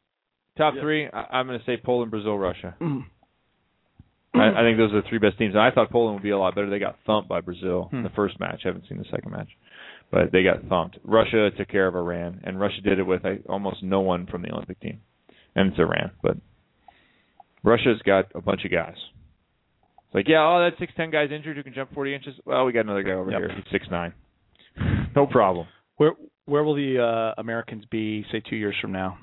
Top 0.57 0.73
Yeah. 0.75 0.81
three, 0.81 1.07
I, 1.07 1.39
I'm 1.39 1.47
going 1.47 1.59
to 1.59 1.65
say 1.65 1.77
Poland, 1.83 2.11
Brazil, 2.11 2.37
Russia. 2.37 2.75
Mm. 2.81 3.03
I, 4.35 4.59
I 4.59 4.61
think 4.61 4.77
those 4.77 4.91
are 4.93 5.01
the 5.01 5.07
three 5.09 5.17
best 5.19 5.37
teams. 5.37 5.53
And 5.55 5.61
I 5.61 5.71
thought 5.71 5.89
Poland 5.91 6.15
would 6.15 6.23
be 6.23 6.29
a 6.29 6.37
lot 6.37 6.53
better. 6.55 6.69
They 6.69 6.79
got 6.79 6.97
thumped 7.05 7.27
by 7.29 7.41
Brazil 7.41 7.89
in 7.91 7.99
Hmm. 7.99 8.03
the 8.03 8.09
first 8.11 8.39
match. 8.39 8.61
I 8.63 8.69
haven't 8.69 8.85
seen 8.87 8.97
the 8.99 9.05
second 9.11 9.31
match, 9.31 9.49
but 10.11 10.31
they 10.31 10.43
got 10.43 10.63
thumped. 10.65 10.97
Russia 11.03 11.49
took 11.57 11.67
care 11.67 11.87
of 11.87 11.95
Iran, 11.95 12.41
and 12.43 12.59
Russia 12.59 12.81
did 12.81 12.99
it 12.99 13.03
with 13.03 13.23
like, 13.23 13.41
almost 13.49 13.81
no 13.83 14.01
one 14.01 14.27
from 14.27 14.41
the 14.43 14.51
Olympic 14.51 14.79
team, 14.81 15.01
and 15.55 15.71
it's 15.71 15.79
Iran. 15.79 16.11
But 16.21 16.37
Russia's 17.63 18.01
got 18.05 18.25
a 18.35 18.41
bunch 18.41 18.63
of 18.65 18.71
guys. 18.71 18.95
It's 20.05 20.15
like, 20.15 20.27
yeah, 20.27 20.39
oh, 20.47 20.59
that 20.69 20.77
six 20.79 20.93
ten 20.95 21.11
guy's 21.11 21.31
injured 21.31 21.57
who 21.57 21.63
can 21.63 21.73
jump 21.73 21.93
forty 21.93 22.13
inches. 22.15 22.35
Well, 22.45 22.65
we 22.65 22.71
got 22.71 22.81
another 22.81 23.03
guy 23.03 23.11
over 23.11 23.31
Yep. 23.31 23.39
here. 23.39 23.51
He's 23.55 23.71
six 23.71 23.85
nine. 23.91 24.13
No 25.15 25.25
problem. 25.25 25.65
Where 25.97 26.13
where 26.49 26.63
will 26.63 26.75
the 26.75 26.99
uh, 27.01 27.39
Americans 27.41 27.85
be, 27.89 28.25
say, 28.31 28.41
two 28.49 28.55
years 28.55 28.75
from 28.81 28.91
now? 28.91 29.17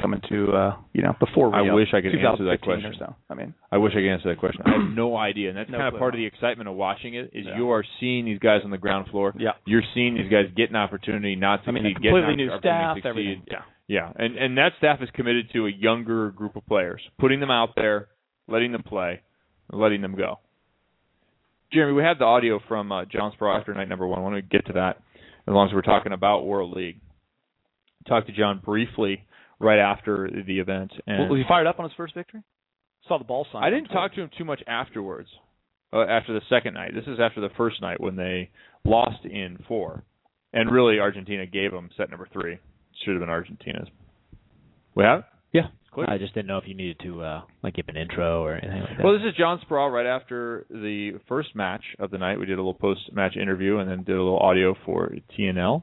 Coming 0.00 0.20
to 0.28 0.52
uh, 0.52 0.76
you 0.92 1.02
know 1.02 1.12
before 1.18 1.50
we 1.50 1.56
I 1.68 1.74
wish 1.74 1.88
I 1.92 2.00
could 2.00 2.14
answer 2.14 2.44
that 2.44 2.60
question. 2.62 2.94
So. 3.00 3.16
I 3.28 3.34
mean, 3.34 3.52
I 3.72 3.78
wish 3.78 3.90
I 3.94 3.96
could 3.96 4.06
answer 4.12 4.28
that 4.28 4.38
question. 4.38 4.62
I 4.64 4.70
have 4.78 4.94
no 4.94 5.16
idea, 5.16 5.48
and 5.48 5.58
that's 5.58 5.68
No 5.70 5.78
kind 5.78 5.88
of 5.88 5.92
clue. 5.94 5.98
part 5.98 6.14
of 6.14 6.18
the 6.18 6.24
excitement 6.26 6.68
of 6.68 6.76
watching 6.76 7.14
it. 7.14 7.30
Is 7.32 7.46
Yeah. 7.46 7.56
you 7.56 7.70
are 7.72 7.84
seeing 7.98 8.24
these 8.24 8.38
guys 8.38 8.60
on 8.64 8.70
the 8.70 8.78
ground 8.78 9.08
floor. 9.10 9.34
yeah. 9.36 9.52
You're 9.66 9.82
seeing 9.92 10.14
these 10.14 10.30
guys 10.30 10.44
get 10.54 10.70
an 10.70 10.76
opportunity, 10.76 11.34
not 11.34 11.62
I 11.66 11.72
mean, 11.72 11.84
a 11.86 11.88
get 11.94 12.02
completely 12.12 12.36
new 12.36 12.56
staff, 12.60 12.94
to 12.94 13.02
succeed. 13.02 13.08
everything. 13.08 13.42
Yeah. 13.50 13.62
Yeah, 13.88 14.12
and 14.14 14.36
and 14.36 14.56
that 14.56 14.70
staff 14.78 15.02
is 15.02 15.08
committed 15.14 15.50
to 15.54 15.66
a 15.66 15.70
younger 15.70 16.30
group 16.30 16.54
of 16.54 16.64
players, 16.66 17.02
putting 17.18 17.40
them 17.40 17.50
out 17.50 17.70
there, 17.74 18.06
letting 18.46 18.70
them 18.70 18.84
play, 18.84 19.20
letting 19.72 20.00
them 20.00 20.14
go. 20.14 20.38
Jeremy, 21.72 21.94
we 21.94 22.02
had 22.02 22.18
the 22.20 22.24
audio 22.24 22.60
from 22.68 22.92
uh, 22.92 23.04
John 23.06 23.32
Speraw 23.32 23.58
after 23.58 23.74
night 23.74 23.88
number 23.88 24.06
one. 24.06 24.18
I 24.18 24.22
want 24.22 24.36
to 24.36 24.42
get 24.42 24.66
to 24.66 24.74
that 24.74 24.98
as 25.46 25.54
long 25.54 25.68
as 25.68 25.74
we're 25.74 25.82
talking 25.82 26.12
about 26.12 26.46
World 26.46 26.76
League. 26.76 27.00
Talked 28.06 28.26
to 28.28 28.32
John 28.32 28.60
briefly 28.64 29.24
right 29.58 29.78
after 29.78 30.28
the 30.46 30.58
event, 30.58 30.92
and 31.06 31.30
was 31.30 31.38
he 31.38 31.44
fired 31.48 31.66
up 31.66 31.78
on 31.78 31.84
his 31.84 31.94
first 31.96 32.14
victory? 32.14 32.42
Saw 33.06 33.18
the 33.18 33.24
ball 33.24 33.46
sign. 33.52 33.62
I 33.62 33.70
didn't 33.70 33.88
talk 33.88 34.14
to 34.14 34.22
him 34.22 34.30
too 34.36 34.44
much 34.44 34.60
afterwards. 34.66 35.28
Uh, 35.92 36.02
after 36.02 36.32
the 36.32 36.40
second 36.48 36.74
night, 36.74 36.92
this 36.94 37.04
is 37.06 37.20
after 37.20 37.40
the 37.40 37.50
first 37.56 37.80
night 37.82 38.00
when 38.00 38.16
they 38.16 38.50
lost 38.84 39.24
in 39.24 39.58
four, 39.68 40.04
and 40.52 40.70
really 40.70 40.98
Argentina 40.98 41.46
gave 41.46 41.70
them 41.70 41.90
set 41.96 42.10
number 42.10 42.28
three. 42.32 42.58
Should 43.04 43.12
have 43.12 43.20
been 43.20 43.28
Argentina's. 43.28 43.88
We 44.94 45.04
have. 45.04 45.24
Yeah. 45.52 45.68
Clear. 45.92 46.08
I 46.08 46.16
just 46.18 46.32
didn't 46.34 46.46
know 46.46 46.56
if 46.58 46.64
you 46.66 46.74
needed 46.74 46.98
to 47.04 47.22
uh 47.22 47.42
like 47.62 47.74
give 47.74 47.86
an 47.88 47.96
intro 47.96 48.42
or 48.42 48.54
anything 48.54 48.80
like 48.80 48.96
that. 48.96 49.04
Well, 49.04 49.12
this 49.12 49.22
is 49.28 49.34
John 49.36 49.60
Speraw 49.68 49.92
right 49.92 50.06
after 50.06 50.64
the 50.70 51.20
first 51.28 51.54
match 51.54 51.82
of 51.98 52.10
the 52.10 52.18
night. 52.18 52.38
We 52.38 52.46
did 52.46 52.54
a 52.54 52.62
little 52.62 52.72
post-match 52.74 53.36
interview 53.36 53.78
and 53.78 53.90
then 53.90 53.98
did 54.04 54.16
a 54.16 54.22
little 54.22 54.38
audio 54.38 54.74
for 54.86 55.12
TNL, 55.38 55.82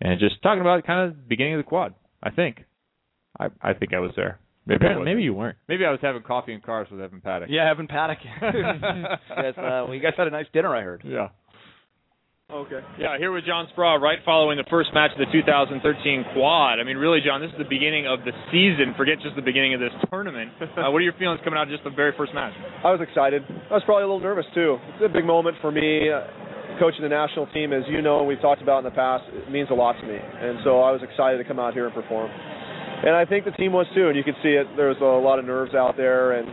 and 0.00 0.20
just 0.20 0.42
talking 0.42 0.60
about 0.60 0.84
kind 0.86 1.08
of 1.08 1.16
the 1.16 1.22
beginning 1.22 1.54
of 1.54 1.58
the 1.58 1.64
quad. 1.64 1.94
I 2.22 2.30
think, 2.30 2.64
I 3.40 3.46
I 3.62 3.72
think 3.72 3.94
I 3.94 4.00
was 4.00 4.12
there. 4.14 4.38
Maybe 4.68 4.76
Apparently, 4.78 5.04
maybe 5.04 5.22
you 5.22 5.32
weren't. 5.32 5.56
maybe 5.68 5.84
I 5.84 5.90
was 5.92 6.00
having 6.02 6.22
coffee 6.22 6.52
in 6.52 6.60
cars 6.60 6.88
with 6.90 7.00
Evan 7.00 7.20
Patak. 7.20 7.46
Yeah, 7.48 7.70
Evan 7.70 7.86
Patak. 7.86 8.16
yes, 8.42 9.54
uh, 9.56 9.86
well, 9.86 9.94
you 9.94 10.00
guys 10.00 10.14
had 10.16 10.26
a 10.26 10.30
nice 10.30 10.46
dinner, 10.52 10.74
I 10.74 10.82
heard. 10.82 11.02
Yeah. 11.04 11.28
Okay. 12.46 12.78
Yeah, 12.94 13.18
here 13.18 13.32
with 13.32 13.42
John 13.44 13.66
Speraw 13.74 13.98
right 14.00 14.20
following 14.24 14.56
the 14.56 14.70
first 14.70 14.94
match 14.94 15.10
of 15.10 15.18
the 15.18 15.26
2013 15.34 15.82
quad. 16.32 16.78
I 16.78 16.84
mean, 16.86 16.96
really, 16.96 17.18
John, 17.18 17.42
this 17.42 17.50
is 17.50 17.58
the 17.58 17.66
beginning 17.66 18.06
of 18.06 18.22
the 18.22 18.30
season. 18.54 18.94
Forget 18.94 19.18
just 19.18 19.34
the 19.34 19.42
beginning 19.42 19.74
of 19.74 19.80
this 19.80 19.90
tournament. 20.10 20.52
Uh, 20.76 20.92
what 20.92 21.00
are 21.00 21.08
your 21.08 21.16
feelings 21.18 21.40
coming 21.42 21.58
out 21.58 21.64
of 21.66 21.72
just 21.72 21.82
the 21.82 21.90
very 21.90 22.12
first 22.16 22.34
match? 22.34 22.52
I 22.84 22.92
was 22.92 23.00
excited. 23.00 23.42
I 23.48 23.74
was 23.74 23.82
probably 23.88 24.04
a 24.04 24.06
little 24.06 24.20
nervous 24.20 24.44
too. 24.54 24.76
It's 24.94 25.08
a 25.08 25.08
big 25.08 25.24
moment 25.24 25.56
for 25.60 25.72
me. 25.72 26.12
Uh, 26.12 26.22
Coaching 26.78 27.00
the 27.00 27.08
national 27.08 27.46
team, 27.56 27.72
as 27.72 27.82
you 27.88 28.02
know, 28.02 28.22
we've 28.22 28.40
talked 28.40 28.60
about 28.60 28.78
in 28.78 28.84
the 28.84 28.92
past, 28.92 29.24
it 29.32 29.50
means 29.50 29.68
a 29.70 29.74
lot 29.74 29.96
to 29.98 30.06
me. 30.06 30.20
And 30.20 30.60
so 30.62 30.84
I 30.84 30.92
was 30.92 31.00
excited 31.00 31.38
to 31.38 31.44
come 31.48 31.58
out 31.58 31.72
here 31.72 31.86
and 31.86 31.94
perform. 31.94 32.28
And 32.30 33.16
I 33.16 33.24
think 33.24 33.46
the 33.46 33.56
team 33.56 33.72
was 33.72 33.86
too. 33.94 34.08
And 34.08 34.16
you 34.16 34.22
could 34.22 34.36
see 34.42 34.52
it. 34.52 34.68
There 34.76 34.92
was 34.92 35.00
a 35.00 35.24
lot 35.24 35.38
of 35.40 35.46
nerves 35.46 35.74
out 35.74 35.96
there, 35.96 36.36
and 36.36 36.46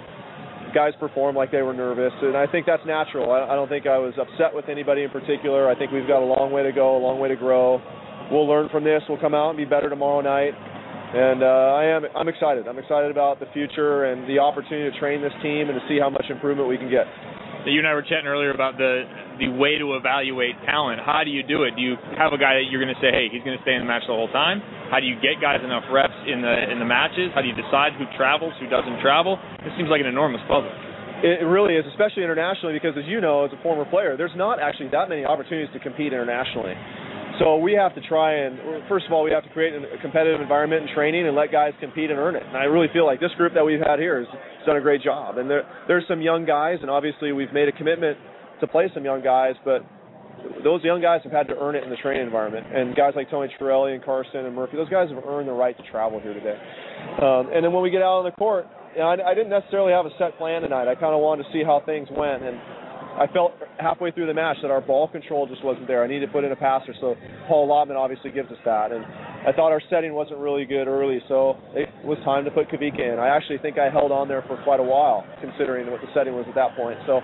guys 0.73 0.93
performed 0.99 1.37
like 1.37 1.51
they 1.51 1.61
were 1.61 1.73
nervous, 1.73 2.13
and 2.21 2.35
I 2.35 2.47
think 2.47 2.65
that's 2.65 2.85
natural. 2.85 3.31
I, 3.31 3.53
I 3.53 3.55
don't 3.55 3.69
think 3.69 3.87
I 3.87 3.97
was 3.97 4.13
upset 4.19 4.53
with 4.53 4.69
anybody 4.69 5.03
in 5.03 5.09
particular. 5.09 5.69
I 5.69 5.77
think 5.77 5.91
we've 5.91 6.07
got 6.07 6.21
a 6.21 6.25
long 6.25 6.51
way 6.51 6.63
to 6.63 6.71
go, 6.71 6.97
a 6.97 7.01
long 7.01 7.19
way 7.19 7.29
to 7.29 7.35
grow. 7.35 7.81
We'll 8.31 8.47
learn 8.47 8.69
from 8.69 8.83
this. 8.83 9.03
We'll 9.07 9.19
come 9.19 9.33
out 9.35 9.49
and 9.49 9.57
be 9.57 9.65
better 9.65 9.89
tomorrow 9.89 10.21
night. 10.21 10.53
And 11.13 11.43
uh, 11.43 11.77
I 11.77 11.85
am 11.85 12.05
I'm 12.15 12.27
excited. 12.27 12.67
I'm 12.67 12.79
excited 12.79 13.11
about 13.11 13.39
the 13.39 13.45
future 13.53 14.05
and 14.05 14.27
the 14.27 14.39
opportunity 14.39 14.89
to 14.89 14.99
train 14.99 15.21
this 15.21 15.33
team 15.43 15.69
and 15.69 15.77
to 15.77 15.83
see 15.87 15.99
how 15.99 16.09
much 16.09 16.25
improvement 16.29 16.67
we 16.67 16.77
can 16.77 16.89
get. 16.89 17.05
You 17.71 17.79
and 17.79 17.87
I 17.87 17.93
were 17.93 18.03
chatting 18.03 18.27
earlier 18.27 18.51
about 18.51 18.77
the 18.77 19.07
the 19.39 19.49
way 19.49 19.79
to 19.79 19.95
evaluate 19.95 20.53
talent. 20.67 21.01
How 21.01 21.23
do 21.23 21.31
you 21.31 21.41
do 21.41 21.63
it? 21.63 21.73
Do 21.75 21.81
you 21.81 21.95
have 22.19 22.33
a 22.33 22.37
guy 22.37 22.59
that 22.59 22.69
you're 22.69 22.83
going 22.83 22.93
to 22.93 23.01
say, 23.01 23.09
hey, 23.09 23.31
he's 23.31 23.41
going 23.41 23.57
to 23.57 23.63
stay 23.63 23.73
in 23.73 23.81
the 23.81 23.89
match 23.89 24.03
the 24.05 24.13
whole 24.13 24.29
time? 24.29 24.61
How 24.91 24.99
do 24.99 25.07
you 25.07 25.15
get 25.17 25.41
guys 25.41 25.63
enough 25.63 25.87
reps 25.89 26.13
in 26.27 26.43
the 26.43 26.53
in 26.69 26.77
the 26.77 26.85
matches? 26.85 27.31
How 27.33 27.41
do 27.41 27.49
you 27.49 27.57
decide 27.57 27.95
who 27.97 28.05
travels, 28.19 28.53
who 28.59 28.67
doesn't 28.67 28.99
travel? 28.99 29.39
It 29.63 29.73
seems 29.79 29.89
like 29.89 30.03
an 30.03 30.11
enormous 30.11 30.41
puzzle. 30.45 30.71
It 31.23 31.47
really 31.47 31.79
is, 31.79 31.87
especially 31.87 32.27
internationally, 32.27 32.75
because 32.75 32.99
as 32.99 33.07
you 33.07 33.23
know, 33.23 33.47
as 33.47 33.51
a 33.55 33.59
former 33.63 33.87
player, 33.87 34.19
there's 34.19 34.35
not 34.35 34.59
actually 34.59 34.91
that 34.91 35.07
many 35.07 35.23
opportunities 35.23 35.71
to 35.71 35.79
compete 35.79 36.11
internationally. 36.11 36.75
So 37.39 37.57
we 37.57 37.73
have 37.73 37.95
to 37.95 38.01
try 38.07 38.45
and 38.45 38.59
first 38.87 39.05
of 39.07 39.13
all 39.13 39.23
we 39.23 39.31
have 39.31 39.43
to 39.43 39.49
create 39.49 39.73
a 39.73 39.97
competitive 40.01 40.39
environment 40.39 40.87
in 40.87 40.93
training 40.93 41.25
and 41.25 41.35
let 41.35 41.51
guys 41.51 41.73
compete 41.79 42.11
and 42.11 42.19
earn 42.19 42.35
it. 42.35 42.43
And 42.45 42.55
I 42.55 42.65
really 42.65 42.87
feel 42.93 43.05
like 43.05 43.19
this 43.19 43.31
group 43.37 43.53
that 43.55 43.65
we've 43.65 43.79
had 43.79 43.99
here 43.99 44.19
has 44.19 44.27
done 44.65 44.77
a 44.77 44.81
great 44.81 45.01
job. 45.01 45.37
And 45.37 45.49
there 45.49 45.63
there's 45.87 46.05
some 46.07 46.21
young 46.21 46.45
guys, 46.45 46.77
and 46.81 46.91
obviously 46.91 47.31
we've 47.31 47.51
made 47.51 47.67
a 47.67 47.71
commitment 47.71 48.17
to 48.61 48.67
play 48.67 48.89
some 48.93 49.03
young 49.03 49.23
guys, 49.23 49.55
but 49.65 49.83
those 50.63 50.83
young 50.83 51.01
guys 51.01 51.21
have 51.23 51.31
had 51.31 51.47
to 51.47 51.55
earn 51.57 51.75
it 51.75 51.83
in 51.83 51.89
the 51.89 51.95
training 51.97 52.23
environment. 52.23 52.67
And 52.73 52.95
guys 52.95 53.13
like 53.15 53.29
Tony 53.29 53.51
Ciarelli 53.59 53.95
and 53.95 54.03
Carson 54.03 54.45
and 54.45 54.55
Murphy, 54.55 54.77
those 54.77 54.89
guys 54.89 55.09
have 55.09 55.23
earned 55.25 55.47
the 55.47 55.53
right 55.53 55.75
to 55.75 55.83
travel 55.91 56.19
here 56.19 56.33
today. 56.33 56.57
Um, 57.21 57.49
and 57.53 57.63
then 57.63 57.73
when 57.73 57.83
we 57.83 57.89
get 57.89 58.01
out 58.01 58.19
on 58.19 58.25
the 58.25 58.31
court, 58.31 58.67
I, 58.99 59.17
I 59.25 59.33
didn't 59.33 59.49
necessarily 59.49 59.91
have 59.91 60.05
a 60.05 60.11
set 60.19 60.37
plan 60.37 60.61
tonight. 60.61 60.87
I 60.87 60.95
kind 60.95 61.15
of 61.15 61.21
wanted 61.21 61.43
to 61.43 61.49
see 61.51 61.63
how 61.63 61.81
things 61.85 62.07
went 62.11 62.43
and 62.43 62.59
I 63.13 63.27
felt 63.31 63.53
halfway 63.77 64.11
through 64.11 64.27
the 64.27 64.33
match 64.33 64.57
that 64.61 64.71
our 64.71 64.81
ball 64.81 65.07
control 65.07 65.45
just 65.45 65.63
wasn't 65.63 65.87
there. 65.87 66.03
I 66.03 66.07
needed 66.07 66.25
to 66.25 66.31
put 66.31 66.43
in 66.43 66.51
a 66.51 66.55
passer, 66.55 66.93
so 66.99 67.15
Paul 67.47 67.67
Lotman 67.67 67.95
obviously 67.95 68.31
gives 68.31 68.49
us 68.49 68.57
that. 68.65 68.91
And 68.91 69.05
I 69.05 69.51
thought 69.55 69.71
our 69.71 69.81
setting 69.89 70.13
wasn't 70.13 70.39
really 70.39 70.65
good 70.65 70.87
early, 70.87 71.21
so 71.27 71.57
it 71.73 71.89
was 72.03 72.17
time 72.25 72.43
to 72.45 72.51
put 72.51 72.69
Kavika 72.69 73.13
in. 73.13 73.19
I 73.19 73.27
actually 73.29 73.59
think 73.59 73.77
I 73.77 73.89
held 73.89 74.11
on 74.11 74.27
there 74.27 74.43
for 74.47 74.57
quite 74.63 74.79
a 74.79 74.83
while, 74.83 75.25
considering 75.41 75.91
what 75.91 76.01
the 76.01 76.07
setting 76.13 76.33
was 76.33 76.45
at 76.49 76.55
that 76.55 76.75
point. 76.75 76.97
So, 77.05 77.21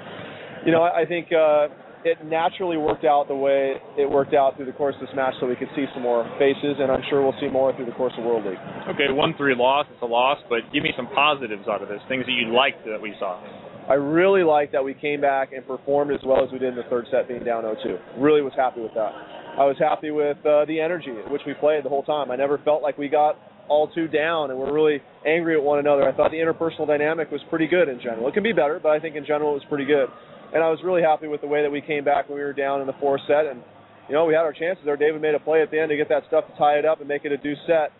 you 0.65 0.71
know, 0.71 0.83
I, 0.83 1.01
I 1.01 1.05
think 1.05 1.33
uh, 1.33 1.73
it 2.05 2.23
naturally 2.23 2.77
worked 2.77 3.03
out 3.03 3.27
the 3.27 3.35
way 3.35 3.75
it 3.97 4.09
worked 4.09 4.33
out 4.33 4.55
through 4.55 4.65
the 4.65 4.77
course 4.77 4.95
of 5.01 5.07
this 5.07 5.15
match, 5.15 5.33
so 5.39 5.47
we 5.47 5.55
could 5.55 5.69
see 5.75 5.85
some 5.93 6.03
more 6.03 6.23
faces, 6.37 6.77
and 6.79 6.91
I'm 6.91 7.03
sure 7.09 7.23
we'll 7.23 7.39
see 7.41 7.49
more 7.49 7.75
through 7.75 7.85
the 7.87 7.97
course 7.97 8.13
of 8.17 8.23
World 8.23 8.45
League. 8.45 8.61
Okay, 8.93 9.09
one 9.09 9.33
three 9.37 9.55
loss, 9.55 9.85
it's 9.91 10.01
a 10.01 10.05
loss, 10.05 10.37
but 10.49 10.59
give 10.71 10.83
me 10.83 10.93
some 10.95 11.07
positives 11.07 11.67
out 11.67 11.81
of 11.81 11.89
this, 11.89 11.99
things 12.07 12.25
that 12.25 12.31
you 12.31 12.53
liked 12.53 12.85
that 12.85 13.01
we 13.01 13.13
saw. 13.19 13.41
I 13.89 13.95
really 13.95 14.43
like 14.43 14.71
that 14.71 14.83
we 14.83 14.93
came 14.93 15.19
back 15.19 15.51
and 15.51 15.65
performed 15.65 16.11
as 16.11 16.19
well 16.23 16.45
as 16.45 16.51
we 16.51 16.59
did 16.59 16.69
in 16.69 16.75
the 16.75 16.87
third 16.91 17.07
set, 17.09 17.27
being 17.27 17.43
down 17.43 17.63
0-2. 17.63 17.97
Really 18.19 18.41
was 18.41 18.53
happy 18.55 18.81
with 18.81 18.93
that. 18.93 19.11
I 19.57 19.65
was 19.65 19.77
happy 19.79 20.11
with 20.11 20.37
uh, 20.45 20.65
the 20.65 20.79
energy 20.79 21.11
which 21.27 21.41
we 21.47 21.55
played 21.55 21.83
the 21.83 21.89
whole 21.89 22.03
time. 22.03 22.29
I 22.29 22.35
never 22.35 22.59
felt 22.59 22.83
like 22.83 22.99
we 22.99 23.09
got 23.09 23.35
all 23.67 23.87
two 23.87 24.07
down 24.07 24.51
and 24.51 24.59
we're 24.59 24.71
really 24.71 25.01
angry 25.25 25.55
at 25.55 25.63
one 25.63 25.79
another. 25.79 26.07
I 26.07 26.15
thought 26.15 26.29
the 26.29 26.37
interpersonal 26.37 26.85
dynamic 26.85 27.31
was 27.31 27.41
pretty 27.49 27.65
good 27.65 27.89
in 27.89 27.99
general. 27.99 28.27
It 28.27 28.33
can 28.35 28.43
be 28.43 28.53
better, 28.53 28.79
but 28.81 28.89
I 28.89 28.99
think 28.99 29.15
in 29.15 29.25
general 29.25 29.51
it 29.51 29.65
was 29.65 29.65
pretty 29.69 29.85
good. 29.85 30.07
And 30.53 30.63
I 30.63 30.69
was 30.69 30.79
really 30.83 31.01
happy 31.01 31.27
with 31.27 31.41
the 31.41 31.47
way 31.47 31.63
that 31.63 31.71
we 31.71 31.81
came 31.81 32.03
back 32.03 32.29
when 32.29 32.37
we 32.37 32.43
were 32.43 32.53
down 32.53 32.81
in 32.81 32.87
the 32.87 32.97
fourth 32.99 33.21
set. 33.27 33.45
And 33.45 33.61
you 34.07 34.13
know, 34.13 34.25
we 34.25 34.33
had 34.33 34.41
our 34.41 34.53
chances 34.53 34.85
there. 34.85 34.97
David 34.97 35.21
made 35.21 35.33
a 35.33 35.39
play 35.39 35.61
at 35.61 35.71
the 35.71 35.79
end 35.79 35.89
to 35.89 35.97
get 35.97 36.09
that 36.09 36.23
stuff 36.27 36.45
to 36.45 36.57
tie 36.57 36.77
it 36.77 36.85
up 36.85 36.99
and 36.99 37.07
make 37.07 37.25
it 37.25 37.31
a 37.31 37.37
deuce 37.37 37.59
set. 37.65 37.91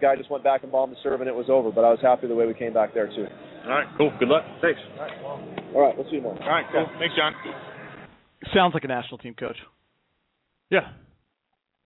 Guy 0.00 0.16
just 0.16 0.30
went 0.30 0.42
back 0.42 0.62
and 0.62 0.70
bombed 0.70 0.92
the 0.92 0.96
serve 1.02 1.20
and 1.20 1.28
it 1.28 1.34
was 1.34 1.46
over. 1.48 1.70
But 1.70 1.84
I 1.84 1.90
was 1.90 2.00
happy 2.02 2.26
the 2.26 2.34
way 2.34 2.46
we 2.46 2.54
came 2.54 2.72
back 2.72 2.94
there 2.94 3.06
too. 3.06 3.26
All 3.64 3.70
right, 3.70 3.86
cool. 3.96 4.12
Good 4.18 4.28
luck. 4.28 4.44
Thanks. 4.60 4.80
All 4.98 5.00
right, 5.06 5.22
well, 5.22 5.40
all 5.74 5.80
right 5.82 5.96
we'll 5.96 6.06
see 6.10 6.16
you 6.16 6.22
more. 6.22 6.40
All 6.42 6.48
right, 6.48 6.64
cool. 6.72 6.86
Thanks, 6.98 7.14
John. 7.16 7.32
Sounds 8.54 8.74
like 8.74 8.84
a 8.84 8.88
national 8.88 9.18
team 9.18 9.34
coach. 9.34 9.56
Yeah. 10.70 10.90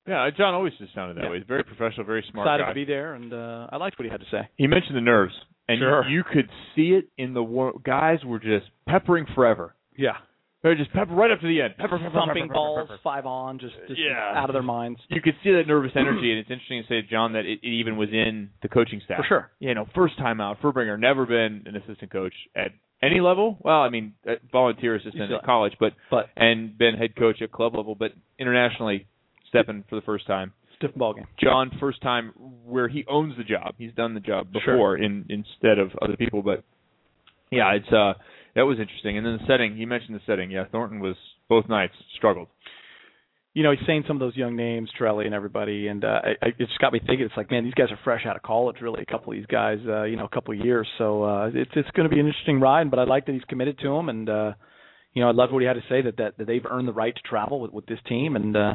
Yeah, 0.09 0.31
John 0.37 0.55
always 0.55 0.73
just 0.79 0.95
sounded 0.95 1.17
that 1.17 1.25
Yeah. 1.25 1.31
way. 1.31 1.39
He's 1.39 1.47
very 1.47 1.65
professional, 1.65 2.07
very 2.07 2.25
smart 2.31 2.47
Excited 2.47 2.63
guy. 2.65 2.69
to 2.71 2.75
be 2.75 2.85
there, 2.85 3.15
and 3.15 3.33
uh, 3.33 3.67
I 3.71 3.77
liked 3.77 3.99
what 3.99 4.05
he 4.07 4.11
had 4.11 4.21
to 4.21 4.27
say. 4.31 4.49
He 4.57 4.67
mentioned 4.67 4.97
the 4.97 5.01
nerves, 5.01 5.35
and 5.69 5.79
Sure. 5.81 6.05
you 6.09 6.23
could 6.23 6.49
see 6.75 6.93
it 6.95 7.07
in 7.19 7.35
the 7.35 7.43
war- 7.43 7.75
guys 7.85 8.25
were 8.25 8.39
just 8.39 8.67
peppering 8.87 9.27
forever. 9.35 9.75
Yeah. 9.97 10.17
They're 10.67 10.75
just 10.75 10.93
pepper 10.93 11.15
right 11.15 11.31
up 11.31 11.39
to 11.43 11.47
the 11.47 11.63
end. 11.63 11.77
Pepper, 11.77 11.97
pepper, 11.97 12.11
Thumping 12.13 12.49
pepper, 12.49 12.55
balls, 12.55 12.91
five 13.05 13.25
on, 13.25 13.61
just, 13.61 13.75
just 13.87 14.01
Yeah. 14.01 14.33
out 14.35 14.51
of 14.51 14.53
their 14.53 14.65
minds. 14.65 14.99
You 15.11 15.21
could 15.21 15.37
see 15.45 15.53
that 15.53 15.69
nervous 15.69 15.93
energy, 15.95 16.29
and 16.33 16.41
it's 16.41 16.51
interesting 16.51 16.83
to 16.83 16.89
say, 16.89 17.03
John, 17.09 17.35
that 17.35 17.45
it, 17.47 17.61
it 17.63 17.69
even 17.69 17.97
was 17.97 18.09
in 18.11 18.51
the 18.63 18.69
coaching 18.69 19.01
staff. 19.05 19.19
For 19.19 19.27
sure. 19.29 19.51
You 19.61 19.75
know, 19.77 19.87
first 19.95 20.19
time 20.19 20.41
out, 20.41 20.61
Fuerbringer 20.61 20.99
never 20.99 21.25
been 21.25 21.63
an 21.67 21.77
assistant 21.77 22.11
coach 22.11 22.35
at 22.57 22.73
any 23.01 23.21
level. 23.21 23.59
Well, 23.61 23.81
I 23.81 23.91
mean, 23.91 24.15
volunteer 24.51 24.97
assistant 24.97 25.31
at 25.31 25.45
college, 25.45 25.75
but 25.79 25.93
But 26.11 26.31
and 26.37 26.77
been 26.77 26.97
head 26.97 27.15
coach 27.15 27.41
at 27.43 27.53
club 27.53 27.77
level, 27.77 27.95
but 27.95 28.11
internationally 28.41 29.07
stepping 29.49 29.85
for 29.89 29.95
the 29.95 30.03
first 30.03 30.27
time. 30.27 30.53
different 30.81 30.99
ball 30.99 31.15
game. 31.15 31.27
John, 31.41 31.71
first 31.79 32.03
time 32.03 32.33
where 32.65 32.89
he 32.89 33.05
owns 33.07 33.37
the 33.37 33.45
job. 33.45 33.77
He's 33.79 33.93
done 33.93 34.15
the 34.15 34.21
job 34.21 34.49
Sure. 34.65 34.75
before 34.75 34.97
in 34.97 35.27
instead 35.29 35.79
of 35.79 35.93
other 36.03 36.17
people, 36.17 36.43
but 36.43 36.65
yeah, 37.53 37.73
it's 37.75 37.93
uh 37.93 38.15
that 38.57 38.63
was 38.63 38.79
interesting. 38.81 39.17
And 39.17 39.25
then 39.25 39.39
the 39.39 39.47
setting, 39.47 39.77
you 39.77 39.87
mentioned 39.87 40.17
the 40.17 40.23
setting. 40.27 40.51
Yeah, 40.51 40.65
Thornton 40.73 40.99
was 40.99 41.15
both 41.49 41.69
nights 41.69 41.93
struggled. 42.17 42.49
You 43.53 43.63
know, 43.63 43.71
he's 43.71 43.87
saying 43.87 44.05
some 44.07 44.17
of 44.17 44.21
those 44.21 44.37
young 44.37 44.57
names, 44.57 44.91
Trelly 45.01 45.25
and 45.25 45.35
everybody, 45.35 45.89
and 45.89 46.05
uh, 46.05 46.21
I, 46.43 46.49
it 46.49 46.59
just 46.59 46.79
got 46.79 46.93
me 46.93 46.99
thinking. 46.99 47.25
It's 47.25 47.37
like, 47.37 47.51
man, 47.51 47.65
these 47.65 47.75
guys 47.75 47.91
are 47.91 47.99
fresh 48.05 48.27
out 48.27 48.37
of 48.37 48.43
college. 48.43 48.77
Really, 48.83 49.03
a 49.03 49.11
couple 49.11 49.33
of 49.33 49.39
these 49.39 49.47
guys, 49.47 49.79
uh, 49.87 50.03
you 50.03 50.17
know, 50.17 50.27
a 50.27 50.29
couple 50.29 50.59
of 50.59 50.63
years. 50.63 50.87
So 50.99 51.23
uh, 51.23 51.51
it's 51.55 51.71
it's 51.75 51.91
going 51.93 52.09
to 52.09 52.15
be 52.15 52.21
an 52.21 52.27
interesting 52.27 52.61
ride. 52.61 52.91
But 52.91 52.99
I 52.99 53.05
like 53.05 53.25
that 53.27 53.33
he's 53.33 53.45
committed 53.49 53.79
to 53.79 53.89
them, 53.89 54.11
and 54.11 54.29
uh, 54.29 54.53
you 55.15 55.23
know, 55.23 55.29
I 55.29 55.33
love 55.33 55.53
what 55.53 55.61
he 55.61 55.67
had 55.67 55.75
to 55.75 55.85
say 55.89 56.03
that 56.03 56.19
that, 56.19 56.37
that 56.37 56.47
they've 56.47 56.67
earned 56.69 56.89
the 56.89 56.93
right 56.93 57.15
to 57.15 57.23
travel 57.23 57.61
with, 57.61 57.73
with 57.73 57.87
this 57.87 57.99
team, 58.07 58.37
and 58.37 58.55
uh, 58.55 58.75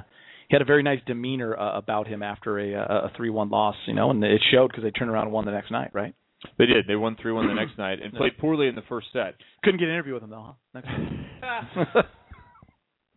he 0.49 0.55
had 0.55 0.63
a 0.63 0.65
very 0.65 0.81
nice 0.81 0.99
demeanor 1.05 1.55
uh, 1.55 1.77
about 1.77 2.07
him 2.07 2.23
after 2.23 2.57
a 2.57 2.73
a 2.73 3.11
three 3.15 3.29
one 3.29 3.51
loss. 3.51 3.75
You 3.85 3.93
know, 3.93 4.09
and 4.09 4.23
it 4.23 4.41
showed 4.51 4.69
because 4.69 4.83
they 4.83 4.91
turned 4.91 5.11
around 5.11 5.25
and 5.25 5.31
won 5.31 5.45
the 5.45 5.51
next 5.51 5.69
night, 5.69 5.91
right? 5.93 6.15
They 6.57 6.65
did. 6.65 6.87
They 6.87 6.95
won 6.95 7.15
three 7.21 7.31
one 7.31 7.47
the 7.47 7.53
next 7.53 7.77
night 7.77 7.99
and 8.03 8.13
played 8.13 8.37
poorly 8.39 8.67
in 8.67 8.75
the 8.75 8.81
first 8.89 9.07
set. 9.13 9.35
Couldn't 9.63 9.79
get 9.79 9.87
an 9.87 9.93
interview 9.93 10.13
with 10.13 10.23
him 10.23 10.29
though, 10.31 10.55
huh? 10.73 10.81
Next 10.81 10.87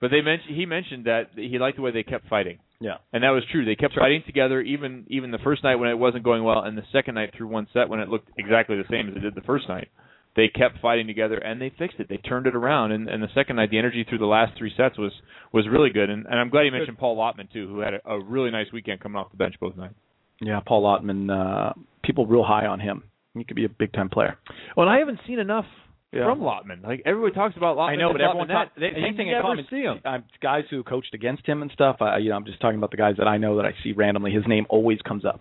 But 0.01 0.11
they 0.11 0.21
mentioned 0.21 0.55
he 0.57 0.67
mentioned 0.67 1.07
that 1.07 1.31
he 1.35 1.59
liked 1.59 1.77
the 1.77 1.83
way 1.83 1.91
they 1.91 2.03
kept 2.03 2.29
fighting. 2.29 2.59
yeah. 2.81 2.97
And 3.13 3.25
that 3.25 3.31
was 3.31 3.43
true. 3.51 3.65
They 3.65 3.77
kept 3.77 3.95
fighting 3.95 4.23
together 4.27 4.61
even 4.61 5.07
even 5.09 5.31
the 5.31 5.39
first 5.39 5.65
night 5.65 5.77
when 5.77 5.89
it 5.89 5.99
wasn't 5.99 6.25
going 6.25 6.45
well 6.45 6.61
and 6.63 6.77
the 6.77 6.83
second 6.93 7.15
night 7.15 7.33
through 7.37 7.49
one 7.49 7.67
set 7.73 7.89
when 7.89 8.01
it 8.01 8.09
looked 8.09 8.29
exactly 8.37 8.77
the 8.77 8.85
same 8.91 9.09
as 9.09 9.17
it 9.17 9.21
did 9.21 9.35
the 9.35 9.41
first 9.41 9.69
night. 9.69 9.89
They 10.37 10.49
kept 10.49 10.81
fighting 10.83 11.07
together 11.07 11.37
and 11.39 11.61
they 11.61 11.73
fixed 11.79 12.01
it. 12.01 12.09
They 12.09 12.17
turned 12.19 12.47
it 12.47 12.57
around 12.57 12.91
and, 12.93 13.09
and 13.09 13.23
the 13.23 13.29
second 13.35 13.57
night 13.57 13.71
the 13.71 13.79
energy 13.79 14.05
through 14.07 14.19
the 14.19 14.27
last 14.27 14.59
three 14.59 14.73
sets 14.77 14.99
was 14.99 15.13
was 15.53 15.67
really 15.69 15.91
good. 15.91 16.11
And, 16.11 16.27
and 16.27 16.39
I'm 16.39 16.51
glad 16.51 16.63
you 16.63 16.73
mentioned 16.73 16.99
Paul 16.99 17.17
Lotman 17.17 17.51
too, 17.53 17.69
who 17.69 17.79
had 17.81 17.95
a, 17.95 18.01
a 18.07 18.23
really 18.23 18.51
nice 18.51 18.67
weekend 18.73 19.01
coming 19.01 19.17
off 19.17 19.31
the 19.31 19.39
bench 19.39 19.55
both 19.61 19.77
nights. 19.77 19.95
Yeah, 20.41 20.61
Paul 20.67 20.83
Lotman, 20.83 21.31
uh, 21.31 21.73
people 22.03 22.27
real 22.27 22.43
high 22.45 22.67
on 22.67 22.81
him. 22.81 23.05
He 23.35 23.45
could 23.45 23.57
be 23.57 23.65
a 23.65 23.69
big 23.69 23.93
time 23.93 24.09
player. 24.09 24.37
Well, 24.77 24.87
and 24.89 24.95
I 24.95 24.99
haven't 25.01 25.21
seen 25.27 25.39
enough 25.39 25.67
Yeah. 26.13 26.25
from 26.27 26.41
Lotman. 26.41 26.83
Like 26.85 27.03
everybody 27.05 27.35
talks 27.35 27.57
about 27.57 27.77
Lotman. 27.77 27.91
I 27.93 27.97
know, 27.97 28.13
but 28.13 28.21
everyone 28.21 28.47
Lotman, 28.47 28.49
that, 28.49 28.55
talk, 28.55 28.75
they, 28.77 28.91
same 28.95 29.05
you 29.13 29.17
thing 29.17 29.27
never 29.29 29.39
in 29.39 29.43
common. 29.43 29.67
see 29.71 29.83
him. 29.83 30.01
I'm 30.05 30.25
guys 30.41 30.65
who 30.71 30.83
coached 30.85 31.13
against 31.15 31.45
him 31.47 31.63
and 31.63 31.71
stuff. 31.73 31.97
I, 32.01 32.19
you 32.19 32.31
know, 32.31 32.37
I'm 32.37 32.45
just 32.45 32.61
talking 32.61 32.79
about 32.79 32.91
the 32.93 32.97
guys 32.97 33.17
that 33.19 33.27
I 33.27 33.37
know 33.39 33.57
that 33.57 33.65
I 33.67 33.73
see 33.83 33.93
randomly. 33.93 34.31
His 34.33 34.45
name 34.47 34.67
always 34.69 35.01
comes 35.03 35.25
up. 35.25 35.41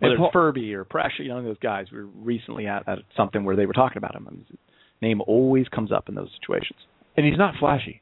Whether 0.00 0.14
And 0.14 0.24
it's 0.24 0.32
Furby 0.32 0.72
or 0.74 0.84
Pressure, 0.84 1.22
you 1.22 1.28
know, 1.28 1.42
those 1.42 1.58
guys. 1.58 1.86
We 1.92 1.98
were 1.98 2.06
recently 2.06 2.66
at, 2.66 2.88
at 2.88 3.00
something 3.16 3.44
where 3.44 3.54
they 3.56 3.66
were 3.66 3.74
talking 3.74 3.98
about 3.98 4.14
him. 4.14 4.26
I 4.26 4.30
mean, 4.30 4.46
his 4.48 4.56
name 5.02 5.20
always 5.26 5.68
comes 5.68 5.92
up 5.92 6.08
in 6.08 6.14
those 6.14 6.30
situations. 6.40 6.78
and 7.18 7.26
he's 7.26 7.36
not 7.36 7.54
flashy. 7.60 8.00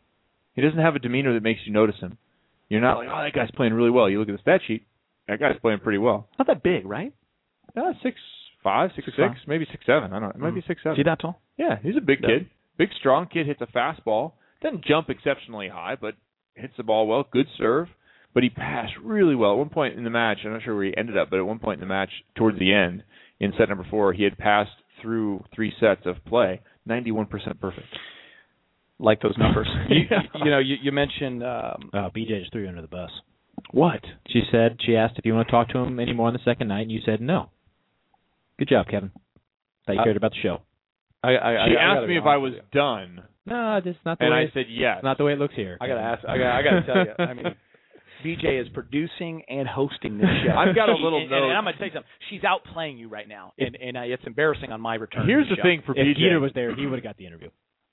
He 0.54 0.62
doesn't 0.62 0.78
have 0.78 0.94
a 0.94 1.00
demeanor 1.00 1.34
that 1.34 1.42
makes 1.42 1.60
you 1.64 1.72
notice 1.72 1.96
him. 2.00 2.16
You're 2.68 2.80
not 2.80 2.98
like, 2.98 3.08
oh, 3.10 3.22
that 3.24 3.32
guy's 3.32 3.50
playing 3.56 3.72
really 3.74 3.90
well. 3.90 4.08
You 4.08 4.20
look 4.20 4.28
at 4.28 4.36
the 4.36 4.40
stat 4.42 4.60
sheet, 4.66 4.84
that 5.26 5.40
guy's 5.40 5.58
playing 5.60 5.80
pretty 5.80 5.98
well. 5.98 6.28
Not 6.38 6.46
that 6.48 6.62
big, 6.62 6.86
right? 6.86 7.12
Yeah, 7.76 7.92
six 8.02 8.16
five, 8.62 8.90
six 8.94 9.06
Six 9.06 9.16
six, 9.16 9.28
five. 9.38 9.48
maybe 9.48 9.66
six 9.70 9.84
seven. 9.86 10.12
I 10.12 10.18
don't 10.20 10.28
know. 10.30 10.34
It 10.34 10.38
might 10.38 10.54
be 10.54 10.62
Mm. 10.62 10.66
six 10.66 10.82
seven. 10.82 10.92
Is 10.92 10.98
he 10.98 11.02
that 11.04 11.20
tall? 11.20 11.40
Yeah, 11.56 11.78
he's 11.82 11.96
a 11.96 12.00
big 12.00 12.20
Yeah. 12.22 12.28
kid, 12.28 12.46
big 12.76 12.92
strong 12.94 13.26
kid. 13.26 13.46
Hits 13.46 13.60
a 13.60 13.66
fastball. 13.66 14.32
Doesn't 14.60 14.84
jump 14.84 15.08
exceptionally 15.10 15.68
high, 15.68 15.96
but 16.00 16.14
hits 16.54 16.76
the 16.76 16.82
ball 16.82 17.06
well. 17.06 17.22
Good 17.30 17.46
serve, 17.56 17.88
but 18.34 18.42
he 18.42 18.50
passed 18.50 18.96
really 18.98 19.34
well. 19.36 19.52
At 19.52 19.58
one 19.58 19.68
point 19.68 19.96
in 19.96 20.02
the 20.04 20.10
match, 20.10 20.38
I'm 20.44 20.52
not 20.52 20.62
sure 20.62 20.74
where 20.74 20.84
he 20.86 20.96
ended 20.96 21.16
up, 21.16 21.30
but 21.30 21.38
at 21.38 21.46
one 21.46 21.60
point 21.60 21.80
in 21.80 21.86
the 21.88 21.92
match, 21.92 22.10
towards 22.34 22.58
the 22.58 22.72
end, 22.72 23.04
in 23.40 23.52
set 23.56 23.68
number 23.68 23.84
four, 23.88 24.12
he 24.12 24.24
had 24.24 24.36
passed 24.36 24.72
through 25.00 25.44
three 25.54 25.72
sets 25.78 26.04
of 26.06 26.24
play, 26.24 26.60
91% 26.88 27.60
perfect. 27.60 27.86
Like 28.98 29.20
those 29.22 29.38
numbers. 29.38 29.68
you, 29.88 30.06
Yeah. 30.10 30.22
you 30.44 30.50
know, 30.50 30.58
you, 30.58 30.76
you 30.82 30.90
mentioned 30.92 31.44
um, 31.44 31.90
Uh, 31.92 32.10
BJ 32.10 32.40
just 32.40 32.50
threw 32.52 32.62
you 32.62 32.68
under 32.68 32.82
the 32.82 32.88
bus. 32.88 33.10
what? 33.70 34.00
She 34.28 34.42
said 34.50 34.78
she 34.84 34.96
asked 34.96 35.18
if 35.18 35.24
you 35.24 35.34
want 35.34 35.46
to 35.46 35.52
talk 35.52 35.68
to 35.68 35.78
him 35.78 36.00
anymore 36.00 36.26
on 36.26 36.32
the 36.32 36.40
second 36.44 36.66
night, 36.68 36.82
and 36.82 36.90
you 36.90 37.00
said 37.06 37.20
no. 37.20 37.50
Good 38.58 38.68
job, 38.68 38.86
Kevin. 38.88 39.10
Thought 39.86 39.94
you 39.94 40.00
Uh, 40.00 40.04
cared 40.04 40.16
about 40.16 40.32
the 40.32 40.38
show. 40.42 40.62
I, 41.22 41.28
I, 41.30 41.32
She 41.32 41.36
I, 41.36 41.50
I 41.50 41.82
asked 41.82 41.96
gotta 41.96 42.06
me 42.08 42.16
if 42.18 42.24
I 42.26 42.36
was 42.36 42.52
you. 42.54 42.60
done, 42.72 43.22
No, 43.46 43.80
that's 43.84 43.96
not 44.04 44.18
the 44.18 44.24
and 44.26 44.34
way. 44.34 44.48
I 44.50 44.54
said 44.54 44.66
yes. 44.68 45.00
not 45.02 45.18
the 45.18 45.24
way 45.24 45.32
it 45.32 45.38
looks 45.38 45.54
here. 45.54 45.76
I 45.80 45.86
gotta 45.88 46.00
ask. 46.00 46.24
I 46.24 46.38
gotta, 46.38 46.52
I 46.52 46.62
gotta 46.62 46.82
tell 46.86 46.96
you. 47.06 47.14
I 47.18 47.34
mean, 47.34 47.54
BJ 48.24 48.60
is 48.60 48.68
producing 48.74 49.42
and 49.48 49.66
hosting 49.68 50.18
this 50.18 50.26
show. 50.44 50.52
I've 50.56 50.74
got 50.74 50.88
a 50.88 50.92
little 50.94 51.20
and, 51.20 51.30
note. 51.30 51.48
And, 51.48 51.56
I'm 51.56 51.62
going 51.64 51.74
to 51.74 51.78
tell 51.78 51.86
you 51.86 51.92
something. 51.94 52.10
She's 52.30 52.42
outplaying 52.42 52.98
you 52.98 53.08
right 53.08 53.28
now, 53.28 53.52
and 53.58 53.76
and 53.76 53.96
uh, 53.96 54.00
it's 54.02 54.22
embarrassing 54.26 54.72
on 54.72 54.80
my 54.80 54.96
return. 54.96 55.26
Here's 55.26 55.48
the 55.48 55.54
show. 55.56 55.62
thing 55.62 55.82
for 55.86 55.92
If 55.92 56.04
BJ. 56.04 56.14
Peter 56.16 56.40
was 56.40 56.50
there, 56.54 56.74
he 56.74 56.86
would 56.86 56.96
have 56.98 57.04
got 57.04 57.16
the 57.16 57.26
interview. 57.26 57.48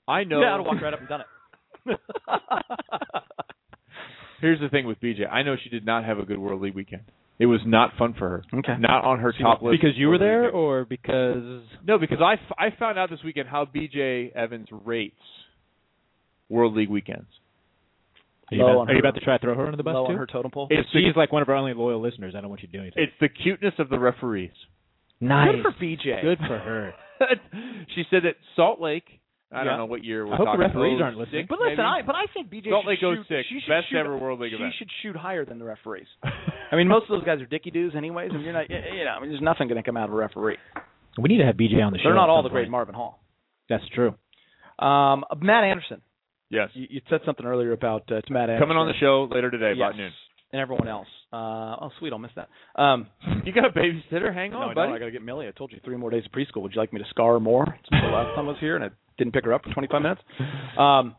I 0.08 0.24
know. 0.24 0.40
Yeah, 0.40 0.54
I'd 0.54 0.56
have 0.58 0.66
walked 0.66 0.82
right 0.82 0.92
up 0.94 1.00
and 1.00 1.08
done 1.08 1.20
it. 1.20 1.26
Here's 4.40 4.60
the 4.60 4.68
thing 4.68 4.86
with 4.86 5.00
BJ. 5.00 5.30
I 5.30 5.42
know 5.42 5.56
she 5.62 5.70
did 5.70 5.86
not 5.86 6.04
have 6.04 6.18
a 6.18 6.24
good 6.24 6.38
World 6.38 6.60
League 6.60 6.74
weekend. 6.74 7.02
It 7.38 7.46
was 7.46 7.60
not 7.66 7.90
fun 7.98 8.14
for 8.18 8.28
her. 8.30 8.44
Okay. 8.60 8.76
Not 8.78 9.04
on 9.04 9.18
her 9.20 9.32
top 9.38 9.60
list. 9.62 9.78
Because 9.80 9.96
you 9.96 10.08
were 10.08 10.18
there, 10.18 10.44
weekend. 10.44 10.54
or 10.54 10.84
because 10.86 11.62
No, 11.86 11.98
because 11.98 12.18
I, 12.24 12.34
f- 12.34 12.56
I 12.58 12.78
found 12.78 12.98
out 12.98 13.10
this 13.10 13.18
weekend 13.24 13.48
how 13.48 13.66
BJ 13.66 14.34
Evans 14.34 14.68
rates 14.70 15.14
World 16.48 16.74
League 16.74 16.88
weekends. 16.88 17.26
are 18.50 18.54
you, 18.56 18.62
about, 18.64 18.88
are 18.88 18.92
you 18.94 19.00
about 19.00 19.14
to 19.16 19.20
try 19.20 19.36
to 19.36 19.42
throw 19.44 19.54
her 19.54 19.64
under 19.66 19.76
the 19.76 19.82
bus 19.82 19.94
Low 19.94 20.06
too? 20.06 20.12
on 20.12 20.18
her 20.18 20.26
totem 20.26 20.50
pole. 20.50 20.68
It's 20.70 20.88
She's 20.92 21.12
the, 21.14 21.18
like 21.20 21.30
one 21.32 21.42
of 21.42 21.48
our 21.50 21.56
only 21.56 21.74
loyal 21.74 22.00
listeners. 22.00 22.34
I 22.36 22.40
don't 22.40 22.48
want 22.48 22.62
you 22.62 22.68
to 22.68 22.72
do 22.72 22.80
anything. 22.80 23.02
it's 23.02 23.12
the 23.20 23.28
cuteness 23.28 23.74
of 23.78 23.90
the 23.90 23.98
referees. 23.98 24.50
nice. 25.20 25.56
Good 25.56 25.62
for 25.62 25.72
BJ. 25.84 26.22
Good 26.22 26.38
for 26.38 26.58
her. 26.58 26.92
she 27.94 28.04
said 28.10 28.22
that 28.24 28.36
Salt 28.54 28.80
Lake. 28.80 29.04
I 29.56 29.64
Yeah. 29.64 29.70
don't 29.70 29.78
know 29.78 29.86
what 29.86 30.04
year 30.04 30.26
we're 30.26 30.34
I 30.34 30.36
hope 30.36 30.52
the 30.52 30.58
referees 30.58 30.98
oh, 31.00 31.04
aren't 31.04 31.16
listening. 31.18 31.42
six, 31.44 31.48
But 31.48 31.60
listen, 31.60 31.76
maybe? 31.78 31.82
I 31.82 32.02
but 32.04 32.14
I 32.14 32.26
think 32.34 32.50
BJ 32.50 32.68
Salt 32.70 32.84
should 32.84 32.88
Lake 32.88 33.00
shoot, 33.00 33.26
06, 33.26 33.48
she 33.48 33.60
should 33.60 33.68
best 33.72 33.88
shoot, 33.90 33.96
ever 33.98 34.16
World 34.16 34.40
League 34.40 34.52
she 34.52 34.56
event. 34.56 34.74
should 34.78 34.90
shoot 35.02 35.16
higher 35.16 35.44
than 35.44 35.58
the 35.58 35.64
referees. 35.64 36.06
I 36.70 36.76
mean, 36.76 36.88
most 36.88 37.04
of 37.04 37.16
those 37.16 37.24
guys 37.24 37.40
are 37.40 37.46
dicky 37.46 37.70
doos 37.70 37.94
anyways, 37.96 38.30
and 38.32 38.42
you're 38.44 38.52
not. 38.52 38.68
You 38.68 39.04
know, 39.04 39.10
I 39.16 39.20
mean, 39.20 39.30
there's 39.30 39.40
nothing 39.42 39.68
going 39.68 39.80
to 39.82 39.86
come 39.86 39.96
out 39.96 40.08
of 40.08 40.14
a 40.14 40.16
referee. 40.18 40.58
We 41.18 41.28
need 41.28 41.38
to 41.38 41.46
have 41.46 41.56
BJ 41.56 41.80
on 41.82 41.92
the 41.92 41.98
show. 41.98 42.04
They're 42.10 42.14
not 42.14 42.28
all 42.28 42.42
some 42.42 42.50
the 42.50 42.50
great. 42.50 42.68
Marvin 42.68 42.94
Hall. 42.94 43.18
That's 43.68 43.84
true. 43.94 44.14
Um, 44.78 45.24
Matt 45.40 45.64
Anderson. 45.64 46.02
yes. 46.50 46.68
You, 46.74 46.86
you 46.90 47.00
said 47.08 47.20
something 47.24 47.46
earlier 47.46 47.72
about 47.72 48.02
uh, 48.12 48.16
it's 48.16 48.28
Matt 48.28 48.50
Anderson 48.50 48.62
Coming 48.68 48.76
on 48.76 48.88
the 48.88 48.94
show 49.00 49.26
later 49.32 49.50
today 49.50 49.72
Yes. 49.76 49.76
about 49.78 49.96
noon. 49.96 50.10
And 50.52 50.60
everyone 50.60 50.88
else. 50.88 51.08
Uh, 51.32 51.76
oh, 51.82 51.90
sweet, 51.98 52.12
I'll 52.12 52.18
miss 52.18 52.30
that. 52.36 52.48
Um, 52.80 53.08
You 53.44 53.52
got 53.52 53.64
a 53.64 53.70
babysitter? 53.70 54.32
Hang 54.32 54.52
no, 54.52 54.58
on, 54.58 54.70
I 54.70 54.74
buddy. 54.74 54.86
don't. 54.88 54.96
I 54.96 54.98
got 55.00 55.04
to 55.06 55.10
get 55.10 55.22
Millie. 55.22 55.48
I 55.48 55.50
told 55.50 55.72
you 55.72 55.80
three 55.84 55.96
more 55.96 56.10
days 56.10 56.24
of 56.26 56.32
preschool. 56.32 56.62
Would 56.62 56.72
you 56.74 56.80
like 56.80 56.92
me 56.92 57.00
to 57.00 57.08
scar 57.10 57.40
more 57.40 57.64
since 57.66 58.02
the 58.02 58.08
last 58.08 58.34
time 58.34 58.46
I 58.46 58.48
was 58.48 58.56
here 58.60 58.76
and 58.76 58.84
I 58.84 58.88
didn't 59.18 59.32
pick 59.34 59.44
her 59.44 59.52
up 59.54 59.62
for 59.64 59.72
25 59.72 60.02
minutes? 60.02 60.20
Um, 60.78 61.14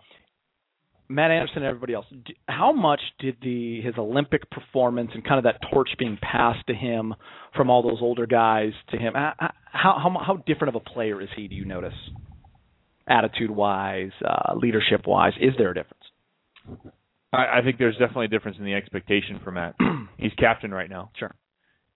Matt 1.09 1.31
Anderson 1.31 1.57
and 1.57 1.65
everybody 1.65 1.93
else. 1.93 2.05
How 2.47 2.73
much 2.73 2.99
did 3.19 3.37
the 3.41 3.81
his 3.81 3.93
Olympic 3.97 4.49
performance 4.51 5.11
and 5.13 5.23
kind 5.23 5.37
of 5.37 5.45
that 5.45 5.59
torch 5.71 5.89
being 5.97 6.17
passed 6.21 6.65
to 6.67 6.73
him 6.73 7.13
from 7.55 7.69
all 7.69 7.81
those 7.81 7.99
older 8.01 8.25
guys 8.25 8.71
to 8.89 8.97
him? 8.97 9.13
How 9.13 9.33
how 9.71 10.17
how 10.25 10.43
different 10.45 10.75
of 10.75 10.81
a 10.81 10.89
player 10.89 11.21
is 11.21 11.29
he? 11.35 11.47
Do 11.47 11.55
you 11.55 11.63
notice? 11.65 11.93
Attitude 13.07 13.51
wise, 13.51 14.11
uh, 14.25 14.55
leadership 14.55 15.07
wise, 15.07 15.31
is 15.39 15.53
there 15.57 15.71
a 15.71 15.73
difference? 15.73 16.03
I, 17.33 17.59
I 17.59 17.61
think 17.63 17.77
there's 17.77 17.97
definitely 17.97 18.25
a 18.25 18.29
difference 18.29 18.57
in 18.57 18.65
the 18.65 18.73
expectation 18.73 19.39
for 19.43 19.51
Matt. 19.51 19.75
He's 20.17 20.31
captain 20.37 20.71
right 20.71 20.89
now. 20.89 21.11
Sure. 21.17 21.33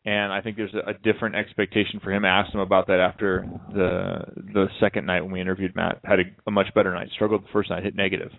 And 0.03 0.33
I 0.33 0.41
think 0.41 0.57
there's 0.57 0.73
a, 0.73 0.89
a 0.89 0.93
different 0.93 1.35
expectation 1.35 1.99
for 2.03 2.11
him. 2.11 2.25
I 2.25 2.29
asked 2.29 2.53
him 2.53 2.59
about 2.59 2.87
that 2.87 2.99
after 2.99 3.47
the 3.73 4.19
the 4.53 4.67
second 4.79 5.05
night 5.05 5.21
when 5.21 5.31
we 5.31 5.41
interviewed 5.41 5.75
Matt. 5.75 5.99
Had 6.03 6.19
a, 6.19 6.23
a 6.47 6.51
much 6.51 6.73
better 6.73 6.93
night. 6.93 7.09
Struggled 7.13 7.43
the 7.43 7.49
first 7.53 7.69
night, 7.69 7.83
hit 7.83 7.95
negative. 7.95 8.31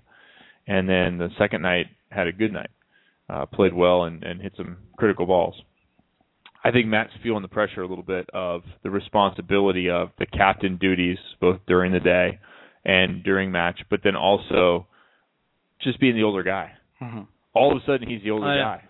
and 0.66 0.88
then 0.88 1.18
the 1.18 1.28
second 1.38 1.62
night 1.62 1.86
had 2.10 2.26
a 2.26 2.32
good 2.32 2.52
night. 2.52 2.70
Uh, 3.28 3.46
played 3.46 3.72
well 3.72 4.04
and, 4.04 4.22
and 4.24 4.42
hit 4.42 4.52
some 4.56 4.76
critical 4.98 5.24
balls. 5.24 5.54
I 6.64 6.70
think 6.70 6.86
Matt's 6.86 7.12
feeling 7.22 7.42
the 7.42 7.48
pressure 7.48 7.82
a 7.82 7.88
little 7.88 8.04
bit 8.04 8.28
of 8.34 8.62
the 8.82 8.90
responsibility 8.90 9.88
of 9.88 10.10
the 10.18 10.26
captain 10.26 10.76
duties 10.76 11.18
both 11.40 11.58
during 11.66 11.92
the 11.92 12.00
day 12.00 12.38
and 12.84 13.24
during 13.24 13.50
match, 13.50 13.80
but 13.88 14.00
then 14.04 14.16
also 14.16 14.86
just 15.80 15.98
being 15.98 16.14
the 16.14 16.22
older 16.24 16.42
guy 16.42 16.72
Mm-hmm. 17.02 17.20
all 17.54 17.76
of 17.76 17.82
a 17.82 17.86
sudden 17.86 18.08
he's 18.08 18.22
the 18.22 18.30
older 18.30 18.46
Oh, 18.46 18.54
yeah. 18.54 18.62
guy. 18.62 18.82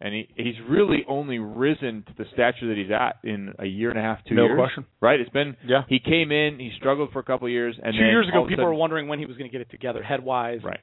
And 0.00 0.12
he 0.14 0.28
he's 0.36 0.56
really 0.68 1.04
only 1.08 1.38
risen 1.38 2.02
to 2.08 2.12
the 2.18 2.24
stature 2.32 2.66
that 2.68 2.76
he's 2.76 2.90
at 2.90 3.18
in 3.22 3.54
a 3.60 3.66
year 3.66 3.90
and 3.90 3.98
a 3.98 4.02
half, 4.02 4.18
two 4.28 4.34
No 4.34 4.44
years. 4.46 4.58
question. 4.58 4.84
Right? 5.00 5.20
It's 5.20 5.30
been 5.30 5.56
Yeah. 5.64 5.82
he 5.88 6.00
came 6.00 6.32
in, 6.32 6.58
he 6.58 6.72
struggled 6.76 7.12
for 7.12 7.20
a 7.20 7.22
couple 7.22 7.46
of 7.46 7.52
years 7.52 7.76
and 7.82 7.94
Two 7.94 8.00
then 8.00 8.08
years 8.08 8.28
ago, 8.28 8.42
people 8.42 8.56
sudden- 8.64 8.64
were 8.66 8.74
wondering 8.74 9.06
when 9.08 9.18
he 9.20 9.26
was 9.26 9.36
going 9.36 9.48
to 9.48 9.52
get 9.52 9.60
it 9.60 9.70
together, 9.70 10.02
head 10.02 10.24
wise. 10.24 10.62
Right. 10.64 10.80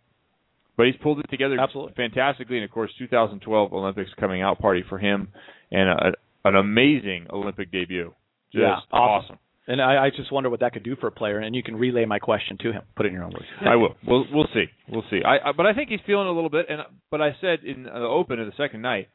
But 0.77 0.85
he's 0.87 0.95
pulled 1.03 1.19
it 1.19 1.29
together 1.29 1.59
Absolutely. 1.59 1.93
fantastically 1.95 2.55
and 2.57 2.63
of 2.63 2.71
course 2.71 2.91
2012 2.97 3.73
Olympics 3.73 4.09
coming 4.17 4.41
out 4.41 4.59
party 4.59 4.83
for 4.87 4.97
him 4.97 5.27
and 5.71 5.89
a, 5.89 6.13
an 6.45 6.55
amazing 6.55 7.27
Olympic 7.31 7.69
debut. 7.71 8.13
Just 8.53 8.61
Yeah, 8.61 8.75
awesome. 8.91 9.35
awesome. 9.35 9.39
And 9.69 9.79
I, 9.79 10.05
I 10.05 10.09
just 10.09 10.31
wonder 10.31 10.49
what 10.49 10.61
that 10.61 10.73
could 10.73 10.83
do 10.83 10.95
for 10.95 11.05
a 11.05 11.11
player. 11.11 11.37
And 11.37 11.55
you 11.55 11.61
can 11.61 11.75
relay 11.75 12.03
my 12.03 12.17
question 12.17 12.57
to 12.63 12.71
him. 12.71 12.81
Put 12.95 13.05
it 13.05 13.09
in 13.09 13.13
your 13.13 13.23
own 13.23 13.31
words. 13.31 13.45
I 13.61 13.75
will. 13.75 13.95
We'll 14.05 14.25
we'll 14.33 14.47
see. 14.51 14.65
We'll 14.89 15.03
see. 15.11 15.21
I, 15.23 15.49
I 15.49 15.51
but 15.55 15.67
I 15.67 15.73
think 15.75 15.89
he's 15.89 15.99
feeling 16.07 16.27
a 16.27 16.31
little 16.31 16.49
bit. 16.49 16.65
And 16.69 16.81
but 17.11 17.21
I 17.21 17.37
said 17.39 17.59
in 17.63 17.83
the 17.83 17.91
open 17.91 18.39
of 18.39 18.47
the 18.47 18.53
second 18.57 18.81
night, 18.81 19.09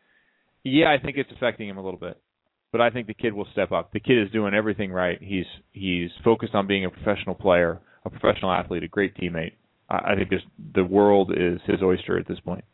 yeah, 0.62 0.86
I 0.96 1.04
think 1.04 1.16
it's 1.16 1.30
affecting 1.34 1.68
him 1.68 1.76
a 1.76 1.84
little 1.84 1.98
bit. 1.98 2.20
But 2.70 2.80
I 2.80 2.90
think 2.90 3.08
the 3.08 3.14
kid 3.14 3.34
will 3.34 3.48
step 3.52 3.72
up. 3.72 3.92
The 3.92 3.98
kid 3.98 4.22
is 4.22 4.30
doing 4.30 4.54
everything 4.54 4.92
right. 4.92 5.18
He's 5.20 5.44
he's 5.72 6.10
focused 6.22 6.54
on 6.54 6.68
being 6.68 6.84
a 6.84 6.90
professional 6.90 7.34
player, 7.34 7.80
a 8.04 8.10
professional 8.10 8.52
athlete, 8.52 8.84
a 8.84 8.88
great 8.88 9.16
teammate. 9.16 9.54
I, 9.90 10.12
I 10.12 10.14
think 10.14 10.30
this, 10.30 10.42
the 10.74 10.84
world 10.84 11.32
is 11.36 11.58
his 11.66 11.82
oyster 11.82 12.16
at 12.16 12.28
this 12.28 12.38
point. 12.38 12.64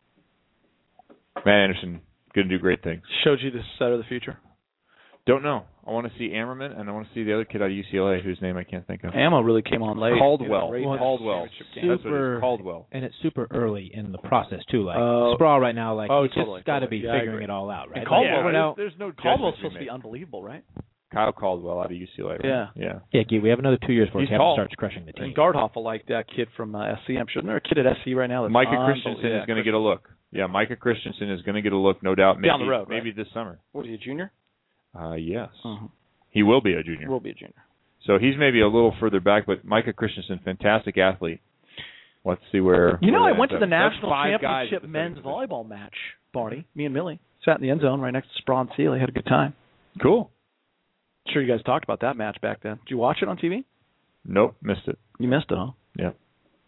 Matt 1.47 1.55
Anderson 1.55 2.03
going 2.35 2.47
to 2.47 2.55
do 2.57 2.61
great 2.61 2.83
things. 2.83 3.03
Showed 3.25 3.39
you 3.41 3.51
the 3.51 3.63
set 3.79 3.89
of 3.89 3.99
the 3.99 4.05
future. 4.05 4.39
Don't 5.27 5.43
know. 5.43 5.65
I 5.91 5.93
want 5.93 6.07
to 6.07 6.13
see 6.19 6.29
Ammerman 6.33 6.79
and 6.79 6.89
I 6.89 6.93
want 6.93 7.09
to 7.09 7.13
see 7.15 7.25
the 7.25 7.35
other 7.35 7.45
kid 7.45 7.61
out 7.63 7.67
of 7.67 7.73
UCLA 7.73 8.23
whose 8.23 8.41
name 8.41 8.57
I 8.57 8.63
can't 8.63 8.87
think 8.87 9.03
of. 9.03 9.13
Ammo 9.13 9.41
really 9.41 9.63
came 9.63 9.83
on 9.83 9.99
late. 9.99 10.15
Caldwell. 10.17 10.71
You 10.79 10.87
know, 10.87 10.97
Caldwell. 10.99 11.49
championship 11.49 11.67
game. 11.75 11.89
That's 11.89 12.05
what 12.05 12.13
it 12.13 12.15
Super- 12.15 12.39
Caldwell. 12.41 12.87
And 12.93 13.05
it's 13.05 13.15
super 13.23 13.49
early 13.51 13.91
in 13.93 14.13
the 14.13 14.19
process 14.19 14.61
too. 14.71 14.85
Like 14.85 14.97
Uh, 14.97 15.35
Speraw 15.37 15.61
right 15.61 15.75
now, 15.75 15.95
like 15.97 16.09
oh, 16.11 16.23
he's 16.23 16.33
totally, 16.33 16.61
just 16.61 16.67
got 16.67 16.79
to 16.81 16.87
totally. 16.87 17.01
be 17.01 17.07
Yeah, 17.07 17.19
figuring 17.19 17.43
it 17.43 17.51
all 17.51 17.69
out, 17.71 17.89
right? 17.91 17.99
And 17.99 18.07
Caldwell 18.07 18.25
yeah, 18.31 18.37
right 18.39 18.43
there's- 18.53 18.55
now- 18.55 18.75
There's 18.77 18.99
no 19.01 19.11
Caldwell's 19.21 19.57
supposed 19.57 19.75
to 19.75 19.79
be 19.81 19.87
be 19.87 19.91
unbelievable, 19.91 20.45
right? 20.45 20.63
Kyle 21.13 21.33
Caldwell 21.33 21.81
out 21.81 21.87
of 21.87 21.97
UCLA. 21.97 22.39
Right? 22.39 22.45
Yeah. 22.45 22.67
Yeah. 22.77 22.99
yeah, 23.11 23.23
Gee, 23.29 23.41
we 23.41 23.49
have 23.51 23.59
another 23.59 23.79
two 23.85 23.93
years 23.93 24.07
before 24.09 24.21
He's 24.21 24.29
Kevin 24.29 24.39
tall. 24.47 24.55
starts 24.55 24.75
crushing 24.77 25.07
the 25.07 25.13
team. 25.13 25.25
And 25.25 25.35
Gardhoff 25.37 25.75
like 25.75 26.07
that 26.07 26.27
kid 26.29 26.47
from 26.57 26.73
uh, 26.77 26.95
SC. 27.03 27.19
I'm 27.19 27.27
sure 27.27 27.43
there's 27.43 27.61
a 27.65 27.69
kid 27.75 27.85
at 27.85 27.97
SC 28.05 28.15
right 28.15 28.29
now. 28.31 28.43
That's 28.43 28.53
Micah. 28.53 28.79
Christenson 28.87 29.27
Yeah, 29.29 29.41
is 29.41 29.47
going 29.47 29.57
to 29.57 29.65
get 29.65 29.75
a 29.75 29.79
look. 29.79 30.09
Yeah, 30.31 30.47
Micah 30.47 30.77
Christenson 30.77 31.33
is 31.33 31.43
going 31.43 31.57
to 31.57 31.63
get 31.63 31.73
a 31.73 31.77
look, 31.77 32.01
no 32.05 32.15
doubt. 32.15 32.37
Maybe, 32.39 32.47
Down 32.47 32.61
the 32.61 32.67
road, 32.69 32.89
right? 32.89 33.03
maybe 33.03 33.11
this 33.11 33.27
summer. 33.35 33.59
What 33.73 33.87
is 33.87 33.89
he, 33.89 33.95
a 33.95 33.99
junior? 33.99 34.31
Uh, 34.99 35.15
yes, 35.15 35.49
Mm-hmm. 35.65 35.87
he 36.31 36.43
will 36.43 36.61
be 36.61 36.75
a 36.75 36.83
junior. 36.83 37.09
Will 37.09 37.21
be 37.21 37.31
a 37.31 37.35
junior. 37.35 37.55
So 38.07 38.19
he's 38.19 38.35
maybe 38.39 38.61
a 38.61 38.67
little 38.67 38.95
further 38.99 39.21
back, 39.21 39.47
but 39.47 39.65
Micah 39.65 39.93
Christenson, 39.93 40.41
fantastic 40.45 40.97
athlete. 40.99 41.41
Let's 42.25 42.41
see 42.53 42.61
where. 42.61 42.99
You 43.03 43.13
know, 43.13 43.23
where 43.23 43.35
I 43.35 43.39
went 43.39 43.51
to 43.53 43.59
the 43.59 43.67
national 43.67 44.11
championship 44.11 44.89
men's 44.89 45.19
volleyball 45.19 45.67
match, 45.69 45.95
Barney. 46.33 46.67
Me 46.75 46.85
and 46.87 46.95
Millie 46.95 47.21
sat 47.45 47.57
in 47.57 47.63
the 47.63 47.71
end 47.71 47.81
zone 47.83 48.01
right 48.01 48.11
next 48.13 48.29
to 48.29 48.35
Sprawn 48.39 48.69
Sealy. 48.77 48.99
Had 49.01 49.09
a 49.09 49.13
good 49.13 49.27
time. 49.27 49.55
Cool. 50.03 50.31
Sure, 51.29 51.43
you 51.43 51.49
guys 51.53 51.63
talked 51.65 51.85
about 51.85 52.01
that 52.01 52.17
match 52.17 52.39
back 52.41 52.63
then. 52.63 52.77
Did 52.85 52.91
you 52.91 52.97
watch 52.99 53.19
it 53.23 53.29
on 53.29 53.37
TV? 53.37 53.65
Nope, 54.25 54.57
missed 54.63 54.87
it. 54.87 54.99
You 55.19 55.29
missed 55.29 55.47
it, 55.51 55.57
huh? 55.59 55.73
Yeah, 55.99 56.11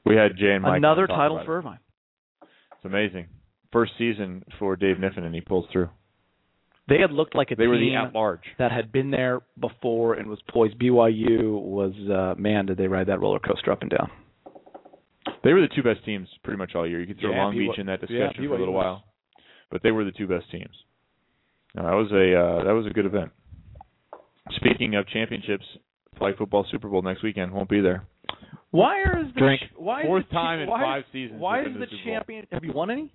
we 0.04 0.16
had 0.16 0.37
Jay 0.38 0.52
and 0.52 0.62
Mike. 0.62 0.76
Another 0.76 1.06
title 1.06 1.40
for 1.44 1.54
it. 1.56 1.58
Irvine. 1.58 1.78
It's 2.42 2.85
amazing. 2.85 3.28
First 3.72 3.92
season 3.98 4.44
for 4.58 4.76
Dave 4.76 4.98
Kniffin, 5.00 5.24
and 5.24 5.35
he 5.35 5.40
pulls 5.40 5.66
through. 5.72 5.88
They 6.92 7.00
had 7.00 7.11
looked 7.11 7.35
like 7.35 7.50
a 7.50 7.55
They 7.55 7.66
were 7.68 7.78
the 7.78 7.87
team 7.87 7.96
at 7.96 8.14
large. 8.14 8.42
that 8.59 8.70
had 8.70 8.92
been 8.92 9.11
there 9.11 9.40
before 9.59 10.14
and 10.14 10.28
was 10.28 10.38
poised. 10.50 10.78
BYU 10.78 11.59
was 11.61 11.92
uh 12.11 12.38
man, 12.38 12.66
did 12.66 12.76
they 12.76 12.87
ride 12.87 13.07
that 13.07 13.18
roller 13.20 13.38
coaster 13.38 13.72
up 13.72 13.81
and 13.81 13.90
down? 13.90 14.11
They 15.42 15.55
were 15.55 15.62
the 15.62 15.74
two 15.74 15.83
best 15.83 16.05
teams 16.05 16.28
pretty 16.44 16.59
much 16.59 16.74
all 16.74 16.87
year. 16.87 17.00
You 17.00 17.07
could 17.07 17.20
throw 17.20 17.31
Yeah, 17.31 17.44
Long 17.44 17.55
BYU 17.55 17.70
Beach 17.70 17.78
in 17.78 17.87
that 17.87 18.00
yeah, 18.02 18.26
discussion 18.28 18.46
for 18.48 18.57
a 18.57 18.59
little 18.59 18.74
was. 18.74 18.85
while, 18.85 19.05
but 19.70 19.83
they 19.83 19.90
were 19.90 20.05
the 20.05 20.12
two 20.12 20.26
best 20.26 20.50
teams. 20.50 20.74
No, 21.74 21.85
that 21.85 21.94
was 21.94 22.11
a 22.12 22.26
uh, 22.38 22.64
that 22.64 22.72
was 22.72 22.87
a 22.87 22.90
good 22.90 23.07
event. 23.07 23.31
Speaking 24.57 24.94
of 24.96 25.09
championships, 25.09 25.64
flag 26.18 26.37
football 26.37 26.66
Super 26.70 26.88
Bowl 26.90 27.00
next 27.00 27.22
weekend 27.22 27.52
won't 27.52 27.70
be 27.70 27.81
there. 27.81 28.07
Why 28.70 29.00
is 29.02 29.33
the 29.35 29.40
Drink. 29.40 29.62
why 29.76 30.05
Fourth 30.05 30.24
is 30.24 30.28
the, 30.31 30.35
time 30.35 30.61
in 30.61 30.68
why 30.68 30.83
five 30.83 31.05
seasons 31.12 31.40
Why 31.40 31.62
is 31.62 31.72
the 31.72 31.81
the 31.81 31.87
champion? 32.05 32.46
Have 32.52 32.64
you 32.64 32.72
won 32.72 32.90
any? 32.90 33.12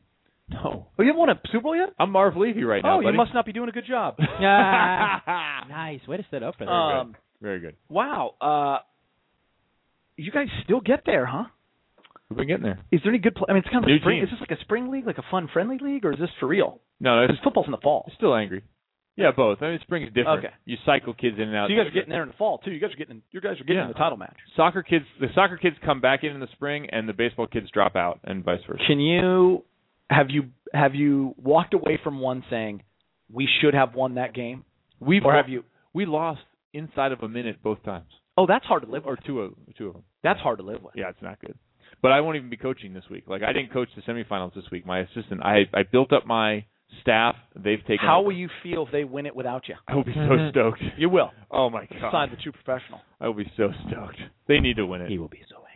No, 0.49 0.87
Oh, 0.97 1.01
you 1.03 1.07
haven't 1.07 1.19
won 1.19 1.29
a 1.29 1.39
Super 1.51 1.61
Bowl 1.63 1.75
yet? 1.75 1.89
I'm 1.99 2.11
Marv 2.11 2.35
Levy 2.37 2.63
right 2.63 2.81
now. 2.81 2.97
oh, 2.97 2.99
you 3.01 3.11
must 3.13 3.33
not 3.33 3.45
be 3.45 3.51
doing 3.53 3.69
a 3.69 3.71
good 3.71 3.85
job. 3.87 4.15
Ah, 4.39 5.65
nice. 5.69 5.99
Way 6.07 6.17
to 6.17 6.25
set 6.31 6.43
up 6.43 6.55
for 6.57 6.65
that. 6.65 6.71
um, 6.71 7.15
Very 7.41 7.59
good. 7.59 7.75
wow. 7.89 8.31
Uh, 8.39 8.77
you 10.15 10.31
guys 10.31 10.47
still 10.63 10.79
get 10.79 11.01
there, 11.05 11.25
huh? 11.25 11.43
We've 12.29 12.37
been 12.37 12.47
getting 12.47 12.63
there. 12.63 12.79
Is 12.91 13.01
there 13.03 13.11
any 13.11 13.19
good? 13.19 13.35
Play- 13.35 13.45
I 13.49 13.53
mean, 13.53 13.63
it's 13.63 13.69
kind 13.71 13.83
of 13.83 13.87
New 13.87 13.95
a 13.97 13.99
spring. 13.99 14.19
teams. 14.21 14.29
Is 14.31 14.39
this 14.39 14.47
like 14.49 14.57
a 14.57 14.61
spring 14.61 14.89
league, 14.91 15.05
like 15.05 15.17
a 15.17 15.23
fun, 15.31 15.47
friendly 15.51 15.77
league, 15.81 16.05
or 16.05 16.13
is 16.13 16.19
this 16.19 16.29
for 16.39 16.47
real? 16.47 16.79
No, 16.99 17.23
it's, 17.23 17.31
Because 17.31 17.43
football's 17.43 17.67
in 17.67 17.71
the 17.71 17.77
fall. 17.77 18.03
it's 18.07 18.15
still 18.15 18.35
angry. 18.35 18.63
Yeah, 19.15 19.31
both. 19.35 19.59
I 19.61 19.69
mean, 19.71 19.79
spring 19.81 20.03
is 20.03 20.09
different. 20.13 20.45
Okay. 20.45 20.53
You 20.65 20.77
cycle 20.85 21.13
kids 21.13 21.37
in 21.37 21.43
and 21.47 21.55
out. 21.55 21.67
So 21.69 21.73
you 21.73 21.79
guys 21.79 21.87
are 21.87 21.93
getting 21.93 22.09
there 22.09 22.21
in 22.23 22.27
the 22.29 22.35
fall 22.35 22.59
too. 22.59 22.71
You 22.71 22.79
guys 22.79 22.91
are 22.93 22.97
getting. 22.97 23.21
You 23.31 23.41
guys 23.41 23.53
are 23.59 23.63
getting 23.63 23.77
Yeah. 23.77 23.81
in 23.83 23.87
the 23.89 23.93
title 23.95 24.17
match. 24.17 24.35
Soccer 24.55 24.83
kids, 24.83 25.05
the 25.19 25.27
soccer 25.33 25.57
kids 25.57 25.75
come 25.83 26.01
back 26.01 26.23
in 26.23 26.31
in 26.33 26.39
the 26.39 26.47
spring, 26.53 26.87
and 26.91 27.07
the 27.09 27.13
baseball 27.13 27.47
kids 27.47 27.67
drop 27.73 27.95
out, 27.95 28.19
and 28.23 28.43
vice 28.43 28.59
versa. 28.67 28.83
Can 28.87 28.99
you 28.99 29.63
have 30.09 30.29
you 30.29 30.43
have 30.73 30.95
you 30.95 31.35
walked 31.41 31.73
away 31.73 31.99
from 32.03 32.19
one 32.19 32.43
saying 32.49 32.83
we 33.31 33.47
should 33.61 33.73
have 33.73 33.93
won 33.95 34.15
that 34.15 34.33
game, 34.33 34.63
We've 34.99 35.23
or 35.25 35.35
have 35.35 35.49
you? 35.49 35.63
we 35.93 36.05
lost 36.05 36.41
inside 36.73 37.11
of 37.11 37.21
a 37.21 37.27
minute 37.27 37.61
both 37.63 37.83
times, 37.83 38.07
Oh, 38.37 38.45
that's 38.47 38.65
hard 38.65 38.83
to 38.83 38.89
live 38.89 39.05
or 39.05 39.11
with. 39.11 39.23
two 39.25 39.41
of 39.41 39.53
two 39.77 39.87
of 39.87 39.93
them. 39.93 40.03
That's 40.23 40.39
hard 40.39 40.59
to 40.59 40.63
live 40.63 40.83
with. 40.83 40.93
Yeah, 40.95 41.09
it's 41.09 41.21
not 41.21 41.39
good. 41.41 41.55
But 42.01 42.11
I 42.11 42.21
won't 42.21 42.37
even 42.37 42.49
be 42.49 42.57
coaching 42.57 42.93
this 42.93 43.05
week. 43.09 43.23
Like 43.27 43.41
I 43.41 43.51
didn't 43.51 43.73
coach 43.73 43.89
the 43.95 44.01
semifinals 44.03 44.53
this 44.53 44.65
week. 44.71 44.85
My 44.85 44.99
assistant, 44.99 45.41
I 45.43 45.63
I 45.73 45.83
built 45.83 46.13
up 46.13 46.27
my 46.27 46.65
staff. 47.01 47.35
They've 47.55 47.81
taken. 47.81 47.99
How 48.05 48.19
over. 48.19 48.27
will 48.27 48.35
you 48.35 48.49
feel 48.61 48.85
if 48.85 48.91
they 48.91 49.03
win 49.03 49.25
it 49.25 49.35
without 49.35 49.67
you? 49.67 49.75
I 49.87 49.95
will 49.95 50.03
be 50.03 50.13
so 50.13 50.19
mm-hmm. 50.19 50.49
stoked. 50.51 50.81
You 50.97 51.09
will. 51.09 51.31
Oh 51.49 51.69
my 51.69 51.85
god! 51.85 52.11
Sign 52.11 52.29
the 52.29 52.37
true 52.37 52.51
professional. 52.51 53.01
I 53.19 53.27
will 53.27 53.33
be 53.33 53.51
so 53.57 53.69
stoked. 53.87 54.19
They 54.47 54.59
need 54.59 54.75
to 54.77 54.85
win 54.85 55.01
it. 55.01 55.09
He 55.09 55.17
will 55.17 55.29
be 55.29 55.41
so 55.49 55.55
angry. 55.57 55.66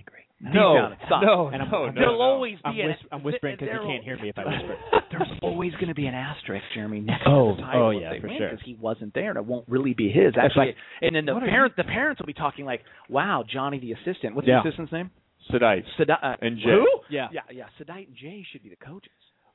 No, 0.43 0.73
down 0.75 0.93
inside. 0.93 1.21
no, 1.21 1.47
And 1.47 1.61
I'm- 1.61 1.71
no, 1.71 1.83
I'm- 1.85 1.93
no, 1.95 2.01
There'll 2.01 2.17
no. 2.17 2.23
always 2.23 2.57
I'm, 2.65 2.73
be 2.73 2.81
an, 2.81 2.87
whis- 2.87 3.07
I'm 3.11 3.23
whispering 3.23 3.57
because 3.59 3.73
you 3.73 3.87
can't 3.87 4.03
hear 4.03 4.17
me 4.17 4.29
if 4.29 4.37
I 4.39 4.45
whisper. 4.45 4.77
There's 5.11 5.29
always 5.41 5.73
going 5.73 5.87
to 5.89 5.93
be 5.95 6.07
an 6.07 6.15
asterisk, 6.15 6.65
Jeremy, 6.73 7.01
next 7.01 7.23
Oh, 7.27 7.51
to 7.51 7.55
the 7.57 7.61
title 7.61 7.81
oh, 7.87 7.89
yeah, 7.91 8.19
for 8.19 8.27
win, 8.27 8.37
sure. 8.37 8.49
because 8.49 8.65
he 8.65 8.73
wasn't 8.75 9.13
there, 9.13 9.29
and 9.29 9.37
it 9.37 9.45
won't 9.45 9.65
really 9.69 9.93
be 9.93 10.09
his. 10.09 10.33
Actually, 10.35 10.67
like- 10.67 10.75
and 11.01 11.15
then 11.15 11.25
the 11.25 11.33
What 11.35 11.43
parents, 11.43 11.75
the 11.77 11.83
parents 11.83 12.19
will 12.19 12.25
be 12.27 12.33
talking 12.33 12.65
like, 12.65 12.81
"Wow, 13.09 13.43
Johnny 13.47 13.77
the 13.79 13.91
assistant. 13.93 14.35
What's 14.35 14.47
Yeah. 14.47 14.61
the 14.63 14.69
assistant's 14.69 14.91
name? 14.91 15.11
Sedite. 15.51 15.83
Sadai 15.99 16.17
uh, 16.23 16.35
And 16.41 16.57
Jay. 16.57 16.69
Who? 16.69 16.87
Yeah. 17.09 17.27
yeah, 17.31 17.41
yeah. 17.51 17.65
Sadite 17.79 18.07
and 18.07 18.15
Jay 18.15 18.43
should 18.51 18.63
be 18.63 18.69
the 18.69 18.75
coaches. 18.77 19.11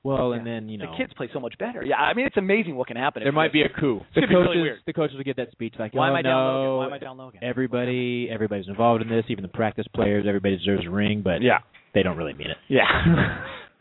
Well, 0.06 0.30
Yeah. 0.30 0.36
and 0.38 0.46
then 0.46 0.68
you 0.68 0.78
know 0.78 0.90
the 0.92 0.96
kids 0.96 1.12
play 1.14 1.28
so 1.32 1.40
much 1.40 1.58
better. 1.58 1.82
Yeah, 1.84 1.96
I 1.96 2.14
mean 2.14 2.26
it's 2.26 2.36
amazing 2.36 2.76
what 2.76 2.86
can 2.86 2.96
happen. 2.96 3.22
There 3.24 3.32
might 3.32 3.52
be 3.52 3.62
a 3.62 3.68
coup. 3.68 4.00
the 4.14 4.22
It's 4.22 4.30
gonna 4.30 4.38
really 4.44 4.46
coaches. 4.46 4.62
weird. 4.62 4.78
the 4.86 4.92
coaches 4.92 5.16
will 5.16 5.24
get 5.24 5.36
that 5.36 5.50
speech 5.50 5.74
like, 5.78 5.92
Why 5.94 6.06
"Oh 6.06 6.10
am 6.10 6.16
I 6.16 6.22
down 6.22 6.44
no, 6.44 6.52
Logan? 6.62 6.78
Why 6.78 6.86
am 6.86 6.92
I 6.92 6.98
down 6.98 7.16
Logan? 7.18 7.40
everybody, 7.42 8.28
everybody's 8.30 8.68
involved 8.68 9.02
in 9.02 9.08
this. 9.08 9.24
Even 9.28 9.42
the 9.42 9.48
practice 9.48 9.86
players, 9.94 10.24
everybody 10.28 10.56
deserves 10.56 10.86
a 10.86 10.90
ring, 10.90 11.22
but 11.22 11.42
Yeah. 11.42 11.58
they 11.94 12.02
don't 12.04 12.16
really 12.16 12.34
mean 12.34 12.50
it." 12.50 12.58
Yeah. 12.68 12.86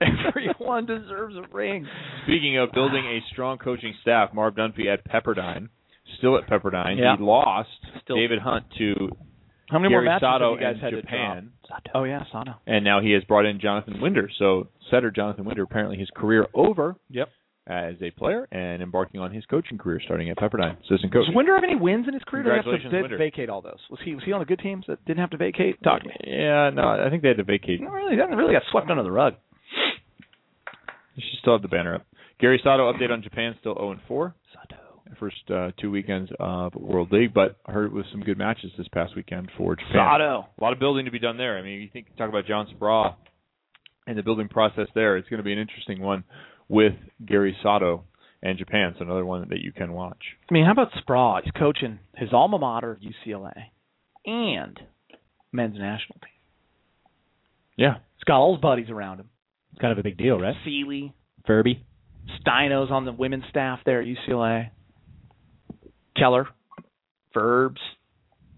Everyone 0.28 0.86
deserves 0.86 1.36
a 1.38 1.44
ring. 1.56 1.88
Speaking 2.24 2.58
of 2.58 2.72
building 2.74 3.06
a 3.06 3.22
strong 3.32 3.58
coaching 3.58 3.94
staff, 4.02 4.34
Marv 4.34 4.56
Dunphy 4.56 4.88
at 4.92 5.06
Pepperdine, 5.08 5.70
still 6.18 6.38
at 6.38 6.48
Pepperdine. 6.50 6.98
Yeah. 7.00 7.16
He 7.18 7.24
lost 7.24 7.70
Still- 8.04 8.18
David 8.18 8.40
Hunt 8.40 8.66
to 8.78 9.16
How 9.70 9.80
many 9.80 9.90
Gary 9.92 10.06
more 10.06 10.14
matches 10.14 10.26
Sato 10.26 10.52
have 10.54 10.60
you 10.62 10.66
guys 10.66 10.76
in 10.76 10.82
had 10.82 10.94
Japan, 11.02 11.52
to 11.64 11.68
drop? 11.68 11.82
Oh 11.96 12.04
yeah, 12.04 12.24
Sato. 12.32 12.52
and 12.68 12.84
now 12.86 13.02
he 13.02 13.12
has 13.12 13.24
brought 13.24 13.46
in 13.46 13.60
Jonathan 13.60 14.00
Winder. 14.00 14.30
So 14.38 14.68
setter 14.92 15.10
Jonathan 15.12 15.46
Winder, 15.46 15.64
apparently 15.64 15.98
his 15.98 16.10
career 16.16 16.48
over 16.54 16.96
Yep. 17.10 17.30
as 17.68 17.96
a 18.02 18.12
player 18.12 18.48
and 18.52 18.84
embarking 18.84 19.20
on 19.22 19.32
his 19.34 19.44
coaching 19.46 19.78
career, 19.80 20.00
starting 20.06 20.30
at 20.30 20.38
Pepperdine, 20.38 20.78
assistant 20.86 21.12
coach. 21.12 21.26
Does 21.26 21.36
Winder 21.36 21.56
have 21.56 21.64
any 21.64 21.76
wins 21.76 22.08
in 22.08 22.14
his 22.14 22.22
career? 22.24 22.44
Did 22.44 22.52
he 22.52 22.56
have 22.58 22.66
to 22.66 22.72
Congratulations, 22.78 23.18
vacate 23.20 23.50
all 23.50 23.62
those? 23.62 23.80
Was 23.90 24.00
he 24.06 24.14
was 24.14 24.24
he 24.24 24.32
on 24.34 24.40
the 24.40 24.46
good 24.46 24.60
teams 24.60 24.86
that 24.88 25.04
didn't 25.06 25.20
have 25.20 25.32
to 25.32 25.38
vacate? 25.38 25.82
Talk 25.84 26.04
to 26.04 26.10
me. 26.10 26.16
Yeah, 26.28 26.70
no, 26.72 26.88
I 26.88 27.10
think 27.10 27.24
they 27.24 27.30
had 27.30 27.38
to 27.38 27.44
vacate. 27.44 27.82
No, 27.82 27.90
really, 27.90 28.16
that 28.18 28.30
really 28.30 28.54
got 28.54 28.64
swept 28.72 28.90
under 28.92 29.02
the 29.04 29.12
rug. 29.12 29.34
You 31.16 31.24
should 31.30 31.40
still 31.40 31.54
have 31.54 31.62
the 31.62 31.68
banner 31.70 31.96
up. 31.96 32.06
Gary 32.40 32.60
Sato 32.64 32.92
update 32.92 33.10
on 33.12 33.24
Japan, 33.24 33.56
still 33.62 33.74
0 33.76 33.92
and 33.92 34.02
4. 34.08 34.36
Sato. 35.06 35.20
First 35.20 35.52
uh, 35.52 35.72
two 35.80 35.92
weekends 35.92 36.32
of 36.40 36.74
World 36.76 37.12
League, 37.12 37.34
but 37.34 37.58
I 37.66 37.72
heard 37.72 37.86
it 37.86 37.92
was 37.92 38.06
some 38.12 38.22
good 38.22 38.38
matches 38.38 38.72
this 38.78 38.88
past 38.90 39.16
weekend 39.16 39.50
for 39.58 39.76
Japan. 39.76 39.94
Sato. 39.94 40.46
A 40.60 40.64
lot 40.64 40.74
of 40.74 40.80
building 40.80 41.06
to 41.06 41.12
be 41.12 41.20
done 41.20 41.38
there. 41.38 41.58
I 41.58 41.62
mean, 41.62 41.82
you 41.82 41.90
think 41.92 42.16
talk 42.18 42.30
about 42.30 42.46
John 42.46 42.68
Speraw 42.76 43.16
and 44.08 44.18
the 44.18 44.24
building 44.24 44.48
process 44.48 44.88
there. 44.96 45.18
It's 45.18 45.30
going 45.30 45.40
to 45.40 45.44
be 45.44 45.54
an 45.54 45.60
interesting 45.60 46.02
one 46.02 46.24
with 46.68 46.94
Gary 47.26 47.56
Sato 47.64 48.04
and 48.42 48.58
Japan. 48.58 48.96
So 48.98 49.06
another 49.06 49.26
one 49.26 49.48
that 49.50 49.60
you 49.60 49.72
can 49.72 49.94
watch. 49.94 50.22
I 50.50 50.54
mean, 50.54 50.66
how 50.66 50.72
about 50.72 50.90
Speraw? 50.94 51.42
He's 51.44 51.52
coaching 51.58 52.00
his 52.16 52.30
alma 52.34 52.60
mater, 52.60 53.00
UCLA, 53.02 53.54
and 54.26 54.80
men's 55.52 55.78
national 55.78 56.20
team. 56.20 56.32
Yeah, 57.78 57.96
He's 58.18 58.24
got 58.24 58.40
all 58.40 58.56
his 58.56 58.62
buddies 58.62 58.90
around 58.90 59.20
him. 59.20 59.30
It's 59.72 59.82
kind 59.82 59.92
of 59.92 59.98
a 59.98 60.04
big 60.04 60.18
deal, 60.18 60.40
right? 60.40 60.56
Sealy, 60.64 61.14
Furby. 61.46 61.84
Steino's 62.42 62.90
on 62.90 63.06
the 63.06 63.12
women's 63.12 63.44
staff 63.50 63.80
there 63.86 64.02
at 64.02 64.08
UCLA. 64.08 64.70
Keller, 66.16 66.48
Verbs. 67.34 67.82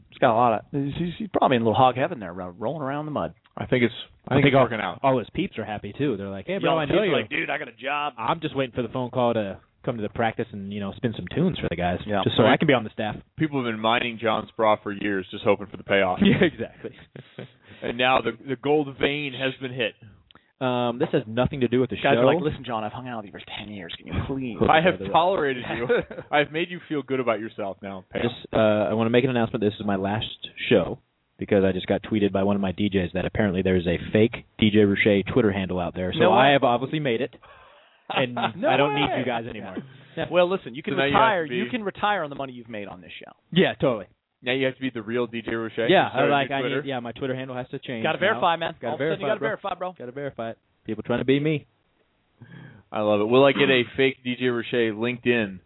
He's 0.09 0.19
got 0.19 0.33
a 0.33 0.35
lot 0.35 0.53
of. 0.53 0.61
He's, 0.71 0.93
he's- 0.97 1.13
he's 1.17 1.29
probably 1.33 1.57
in 1.57 1.61
a 1.63 1.65
little 1.65 1.75
hog 1.77 1.95
heaven 1.95 2.19
there, 2.19 2.33
rolling 2.33 2.81
around 2.81 3.01
in 3.01 3.05
the 3.07 3.11
mud. 3.11 3.33
I 3.57 3.65
think 3.65 3.83
it's 3.83 3.93
I 4.27 4.35
think, 4.35 4.45
it's 4.47 4.55
all, 4.55 4.63
working 4.63 4.79
out. 4.79 4.99
all 5.03 5.17
his 5.19 5.27
peeps 5.33 5.57
are 5.57 5.65
happy 5.65 5.93
too. 5.97 6.15
They're 6.17 6.29
like, 6.29 6.45
"Hey, 6.47 6.57
bro, 6.59 6.71
Young 6.71 6.79
I 6.79 6.85
know 6.85 6.91
kids 6.93 7.01
are 7.01 7.05
you." 7.05 7.15
Like, 7.15 7.29
dude, 7.29 7.49
I 7.49 7.57
got 7.57 7.67
a 7.67 7.71
job. 7.71 8.13
I'm 8.17 8.39
just 8.39 8.55
waiting 8.55 8.75
for 8.75 8.81
the 8.83 8.89
phone 8.89 9.09
call 9.09 9.33
to 9.33 9.59
come 9.85 9.95
to 9.97 10.01
the 10.03 10.09
practice 10.09 10.45
and 10.51 10.71
you 10.71 10.79
know 10.79 10.91
spin 10.95 11.13
some 11.15 11.25
tunes 11.33 11.57
for 11.59 11.67
the 11.69 11.75
guys, 11.75 11.99
Yeah. 12.05 12.21
just 12.23 12.35
so 12.37 12.43
Right. 12.43 12.53
I 12.53 12.57
can 12.57 12.67
be 12.67 12.73
on 12.73 12.83
the 12.83 12.89
staff. 12.91 13.15
People 13.37 13.63
have 13.63 13.71
been 13.71 13.79
mining 13.79 14.19
John 14.21 14.47
Speraw 14.57 14.81
for 14.83 14.91
years, 14.91 15.25
just 15.31 15.43
hoping 15.43 15.67
for 15.67 15.77
the 15.77 15.83
payoff. 15.83 16.19
yeah, 16.23 16.43
exactly. 16.43 16.91
and 17.81 17.97
now 17.97 18.19
the 18.21 18.31
the 18.47 18.55
gold 18.57 18.87
vein 18.99 19.33
has 19.33 19.53
been 19.61 19.73
hit. 19.73 19.93
Um, 20.59 20.97
this 20.97 21.09
has 21.11 21.21
nothing 21.27 21.59
to 21.61 21.67
do 21.67 21.79
with 21.79 21.91
the 21.91 21.97
Guys 21.97 22.15
show. 22.15 22.21
are 22.21 22.25
like, 22.25 22.41
listen, 22.41 22.63
John, 22.65 22.83
I've 22.83 22.91
hung 22.91 23.07
out 23.07 23.17
with 23.23 23.25
you 23.27 23.31
for 23.31 23.41
ten 23.59 23.69
years. 23.71 23.93
Can 23.97 24.07
you 24.07 24.13
please? 24.27 24.57
I 24.67 24.81
have 24.81 24.99
tolerated 25.11 25.63
you. 25.77 25.87
I've 26.31 26.51
made 26.51 26.71
you 26.71 26.79
feel 26.89 27.03
good 27.03 27.19
about 27.19 27.39
yourself 27.39 27.77
now. 27.83 28.05
I 28.13 28.17
just 28.19 28.33
uh, 28.53 28.57
I 28.57 28.93
want 28.93 29.05
to 29.05 29.11
make 29.11 29.23
an 29.23 29.29
announcement. 29.29 29.63
This 29.63 29.73
is 29.79 29.85
my 29.85 29.95
last 29.97 30.25
show 30.69 30.97
because 31.37 31.63
I 31.63 31.71
just 31.73 31.85
got 31.85 32.01
tweeted 32.01 32.31
by 32.31 32.41
one 32.43 32.55
of 32.55 32.61
my 32.61 32.71
DJs 32.71 33.13
that 33.13 33.25
apparently 33.25 33.61
there's 33.61 33.85
a 33.85 33.97
fake 34.11 34.45
DJ 34.59 34.87
Roche 34.87 35.23
Twitter 35.31 35.51
handle 35.51 35.79
out 35.79 35.93
there. 35.93 36.11
So 36.13 36.19
No 36.19 36.33
I 36.33 36.49
have 36.53 36.63
obviously 36.63 36.99
made 36.99 37.21
it, 37.21 37.35
and 38.09 38.33
No 38.57 38.67
I 38.69 38.77
don't 38.77 38.95
way. 38.95 39.01
need 39.01 39.19
you 39.19 39.25
guys 39.25 39.45
anymore. 39.47 39.77
Well, 40.31 40.49
listen, 40.49 40.73
you 40.73 40.81
can 40.81 40.93
So 40.93 40.97
now 40.97 41.05
you 41.05 41.11
retire. 41.13 41.45
You, 41.45 41.69
can 41.69 41.83
retire 41.83 42.23
on 42.23 42.31
the 42.31 42.35
money 42.35 42.53
you've 42.53 42.69
made 42.69 42.87
on 42.87 43.01
this 43.01 43.11
show. 43.23 43.31
Yeah, 43.51 43.75
totally. 43.75 44.07
Now 44.41 44.53
you 44.53 44.65
have 44.65 44.75
to 44.75 44.81
be 44.81 44.89
the 44.91 45.01
real 45.01 45.27
DJ 45.27 45.51
Roche. 45.53 45.89
yeah, 45.89 46.09
Start 46.11 46.29
like 46.29 46.51
I 46.51 46.61
need, 46.61 46.85
yeah, 46.85 46.99
my 46.99 47.11
Twitter 47.11 47.35
handle 47.35 47.55
has 47.55 47.67
to 47.69 47.79
change. 47.79 48.03
Got 48.03 48.13
to 48.13 48.17
now. 48.19 48.19
verify, 48.19 48.55
man. 48.55 48.75
Gotta 48.79 48.87
All 48.87 48.93
of 48.95 49.01
a 49.01 49.03
sudden, 49.15 49.19
you 49.21 49.25
verify, 49.25 49.27
got 49.27 49.33
to 49.33 49.39
bro. 49.39 49.47
verify, 49.49 49.73
bro. 49.75 49.93
Got 49.97 50.05
to 50.05 50.11
verify 50.11 50.49
it. 50.51 50.57
People 50.85 51.03
trying 51.03 51.19
to 51.19 51.25
be 51.25 51.39
me. 51.39 51.65
I 52.91 53.01
love 53.01 53.19
it. 53.19 53.25
Will 53.25 53.43
I 53.43 53.51
get 53.51 53.69
a 53.69 53.83
fake 53.97 54.17
DJ 54.25 54.43
Roche 54.53 54.93
LinkedIn 54.95 55.59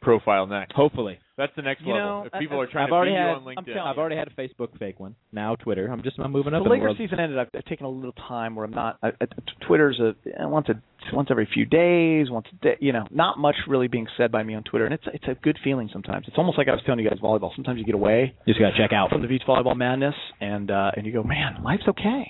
profile 0.00 0.46
next? 0.46 0.74
Hopefully, 0.74 1.18
That's 1.42 1.56
the 1.56 1.62
next 1.62 1.82
You 1.82 1.92
level. 1.92 2.08
know, 2.20 2.26
if 2.26 2.34
I- 2.34 2.38
people 2.38 2.60
I- 2.60 2.62
are 2.62 2.66
trying 2.68 2.84
I've 2.84 2.90
to 2.90 2.94
already 2.94 3.10
be 3.10 3.16
had. 3.16 3.24
you 3.24 3.30
on 3.30 3.36
I'm 3.38 3.44
LinkedIn. 3.64 3.74
telling 3.74 3.88
I've 3.90 3.98
already 3.98 4.14
had 4.16 4.28
a 4.28 4.30
Facebook 4.30 4.78
fake 4.78 5.00
one. 5.00 5.16
Now 5.32 5.56
Twitter. 5.56 5.88
I'm 5.90 6.00
just 6.02 6.18
I'm 6.20 6.30
moving 6.30 6.54
up 6.54 6.62
the 6.62 6.70
in 6.72 6.78
the 6.80 6.86
Lakers 6.86 6.98
season 6.98 7.18
ended. 7.18 7.36
I've, 7.38 7.48
I've 7.52 7.64
taken 7.64 7.84
a 7.84 7.88
little 7.88 8.12
time 8.28 8.54
where 8.54 8.64
I'm 8.64 8.70
not. 8.70 8.98
I, 9.02 9.08
I, 9.08 9.26
Twitter's 9.66 9.98
a 10.00 10.14
once 10.48 10.68
a 10.68 10.80
once 11.12 11.28
every 11.32 11.46
few 11.52 11.64
days, 11.64 12.30
once 12.30 12.46
a 12.52 12.56
day. 12.64 12.76
You 12.80 12.92
know, 12.92 13.06
not 13.10 13.38
much 13.38 13.56
really 13.66 13.88
being 13.88 14.06
said 14.16 14.30
by 14.30 14.44
me 14.44 14.54
on 14.54 14.62
Twitter, 14.62 14.84
and 14.84 14.94
it's 14.94 15.04
it's 15.12 15.26
a 15.26 15.34
good 15.42 15.58
feeling 15.64 15.90
sometimes. 15.92 16.28
It's 16.28 16.38
almost 16.38 16.58
like 16.58 16.68
I 16.68 16.72
was 16.72 16.82
telling 16.86 17.00
you 17.00 17.10
guys 17.10 17.18
volleyball. 17.18 17.52
Sometimes 17.56 17.78
you 17.80 17.84
get 17.84 17.96
away 17.96 18.34
You 18.44 18.54
Just 18.54 18.60
got 18.60 18.70
to 18.70 18.76
check 18.78 18.92
out. 18.92 19.10
from 19.10 19.22
the 19.22 19.28
beach 19.28 19.42
volleyball 19.46 19.76
madness, 19.76 20.14
and 20.40 20.70
uh 20.70 20.92
and 20.96 21.04
you 21.04 21.12
go, 21.12 21.24
man, 21.24 21.62
life's 21.64 21.88
okay. 21.88 22.24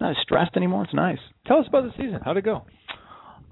Not 0.00 0.12
as 0.12 0.16
stressed 0.22 0.56
anymore. 0.56 0.84
It's 0.84 0.94
nice. 0.94 1.18
Tell 1.46 1.58
us 1.58 1.66
about 1.68 1.84
the 1.84 1.92
season. 1.96 2.20
How'd 2.24 2.36
it 2.36 2.44
go? 2.44 2.58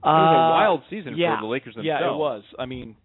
it 0.02 0.06
was 0.06 0.06
a 0.06 0.08
Uh, 0.08 0.50
wild 0.50 0.82
season 0.88 1.14
yeah, 1.16 1.36
for 1.36 1.42
the 1.42 1.48
Lakers 1.48 1.74
themselves. 1.74 2.00
Yeah, 2.02 2.10
it 2.12 2.16
was. 2.16 2.42
I 2.58 2.66
mean, 2.66 2.96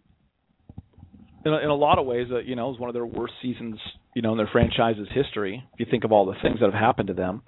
in 1.45 1.53
a, 1.53 1.58
in 1.60 1.69
a 1.69 1.75
lot 1.75 1.99
of 1.99 2.05
ways, 2.05 2.27
uh, 2.31 2.39
you 2.39 2.55
know, 2.55 2.67
it 2.67 2.71
was 2.71 2.79
one 2.79 2.89
of 2.89 2.93
their 2.93 3.05
worst 3.05 3.34
seasons, 3.41 3.79
you 4.15 4.21
know, 4.21 4.31
in 4.31 4.38
their 4.38 4.49
franchise's 4.51 5.08
history. 5.13 5.63
If 5.73 5.79
you 5.79 5.86
think 5.89 6.03
of 6.03 6.12
all 6.12 6.25
the 6.25 6.36
things 6.41 6.60
that 6.60 6.65
have 6.71 6.79
happened 6.79 7.08
to 7.08 7.13
them, 7.13 7.43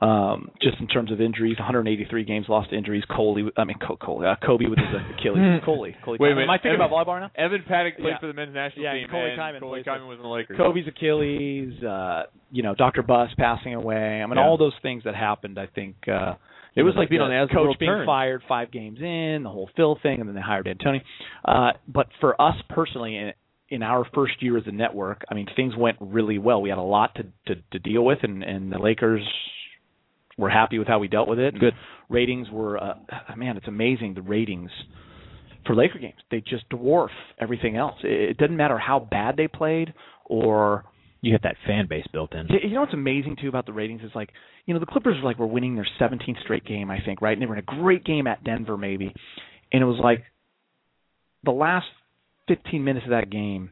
um, 0.00 0.50
just 0.62 0.78
in 0.78 0.86
terms 0.86 1.10
of 1.10 1.20
injuries, 1.20 1.56
183 1.58 2.22
games 2.24 2.46
lost 2.48 2.70
to 2.70 2.76
injuries. 2.76 3.02
Coley, 3.10 3.50
I 3.56 3.64
mean, 3.64 3.78
Co- 3.84 3.96
Coley, 3.96 4.28
uh, 4.28 4.36
Kobe 4.44 4.66
with 4.66 4.78
his 4.78 4.86
Achilles. 5.18 5.60
Coley, 5.64 5.96
Coley. 6.04 6.18
Wait 6.20 6.30
a 6.30 6.34
minute. 6.36 6.44
Am 6.44 6.50
I 6.50 6.56
thinking 6.58 6.72
Evan- 6.80 6.86
about 6.86 7.06
volleyball 7.06 7.20
now? 7.20 7.30
Evan 7.34 7.62
Patak 7.68 7.96
played 7.96 8.10
Yeah. 8.10 8.18
for 8.20 8.28
the 8.28 8.32
men's 8.32 8.54
national 8.54 8.84
Yeah, 8.84 8.92
team, 8.92 9.02
and 9.04 9.10
Coley 9.10 9.30
and 9.30 9.40
Kyman 9.40 9.60
Coley 9.60 9.82
plays 9.82 9.86
Kyman 9.86 10.08
was 10.08 10.16
in 10.18 10.22
the 10.22 10.28
Lakers. 10.28 10.56
Kobe's 10.56 10.86
Achilles, 10.86 11.82
uh, 11.82 12.22
you 12.52 12.62
know, 12.62 12.74
Dr. 12.76 13.02
Buss 13.02 13.30
passing 13.38 13.74
away. 13.74 14.22
I 14.22 14.26
mean, 14.26 14.36
Yeah. 14.36 14.46
all 14.46 14.56
those 14.56 14.74
things 14.82 15.02
that 15.04 15.16
happened. 15.16 15.58
I 15.58 15.66
think 15.66 15.96
uh, 16.06 16.34
It 16.74 16.82
was 16.82 16.94
know, 16.94 17.00
like 17.00 17.10
being 17.10 17.22
on 17.22 17.30
the 17.30 17.54
coach 17.54 17.78
being 17.78 17.90
Turned. 17.90 18.06
fired 18.06 18.42
five 18.48 18.70
games 18.70 18.98
in, 19.00 19.42
the 19.42 19.50
whole 19.50 19.70
Phil 19.76 19.98
thing, 20.02 20.20
and 20.20 20.28
then 20.28 20.34
they 20.34 20.40
hired 20.40 20.66
D'Antoni. 20.66 21.02
Uh, 21.44 21.72
but 21.86 22.08
for 22.20 22.40
us 22.40 22.54
personally, 22.68 23.16
in, 23.16 23.32
in 23.68 23.82
our 23.82 24.06
first 24.14 24.42
year 24.42 24.56
as 24.56 24.64
a 24.66 24.72
network, 24.72 25.24
I 25.30 25.34
mean, 25.34 25.46
things 25.56 25.74
went 25.76 25.96
really 26.00 26.38
well. 26.38 26.62
We 26.62 26.68
had 26.68 26.78
a 26.78 26.82
lot 26.82 27.14
to 27.16 27.24
to, 27.46 27.60
to 27.72 27.78
deal 27.78 28.04
with, 28.04 28.18
and 28.22 28.42
and 28.42 28.72
the 28.72 28.78
Lakers 28.78 29.22
were 30.38 30.50
happy 30.50 30.78
with 30.78 30.88
how 30.88 30.98
we 31.00 31.08
dealt 31.08 31.28
with 31.28 31.40
it. 31.40 31.58
Good. 31.58 31.74
ratings 32.08 32.48
were, 32.50 32.82
uh, 32.82 32.94
man, 33.36 33.56
it's 33.56 33.66
amazing 33.66 34.14
the 34.14 34.22
ratings 34.22 34.70
for 35.66 35.74
Laker 35.74 35.98
games. 35.98 36.20
They 36.30 36.40
just 36.40 36.68
dwarf 36.70 37.08
everything 37.40 37.76
else. 37.76 37.96
It, 38.04 38.30
it 38.30 38.38
doesn't 38.38 38.56
matter 38.56 38.78
how 38.78 39.00
bad 39.00 39.36
they 39.36 39.48
played 39.48 39.92
or 40.24 40.84
You 41.20 41.32
hit 41.32 41.42
that 41.42 41.56
fan 41.66 41.86
base 41.88 42.06
built 42.12 42.32
in. 42.32 42.46
you 42.48 42.74
know 42.74 42.80
what's 42.80 42.94
amazing 42.94 43.36
too 43.40 43.48
about 43.48 43.66
the 43.66 43.72
ratings 43.72 44.02
is 44.02 44.10
like 44.14 44.30
you 44.66 44.74
know 44.74 44.80
the 44.80 44.86
Clippers 44.86 45.16
were 45.20 45.28
like 45.28 45.38
were 45.38 45.46
winning 45.46 45.74
their 45.74 45.88
17th 46.00 46.40
straight 46.42 46.64
game 46.64 46.90
I 46.90 47.00
think 47.04 47.20
right? 47.20 47.32
And 47.32 47.42
they 47.42 47.46
were 47.46 47.56
in 47.56 47.60
a 47.60 47.80
great 47.80 48.04
game 48.04 48.26
at 48.26 48.44
Denver 48.44 48.76
maybe. 48.76 49.12
And 49.72 49.82
it 49.82 49.86
was 49.86 50.00
like 50.02 50.22
the 51.44 51.50
last 51.50 51.86
15 52.48 52.82
minutes 52.82 53.04
of 53.04 53.10
that 53.10 53.30
game 53.30 53.70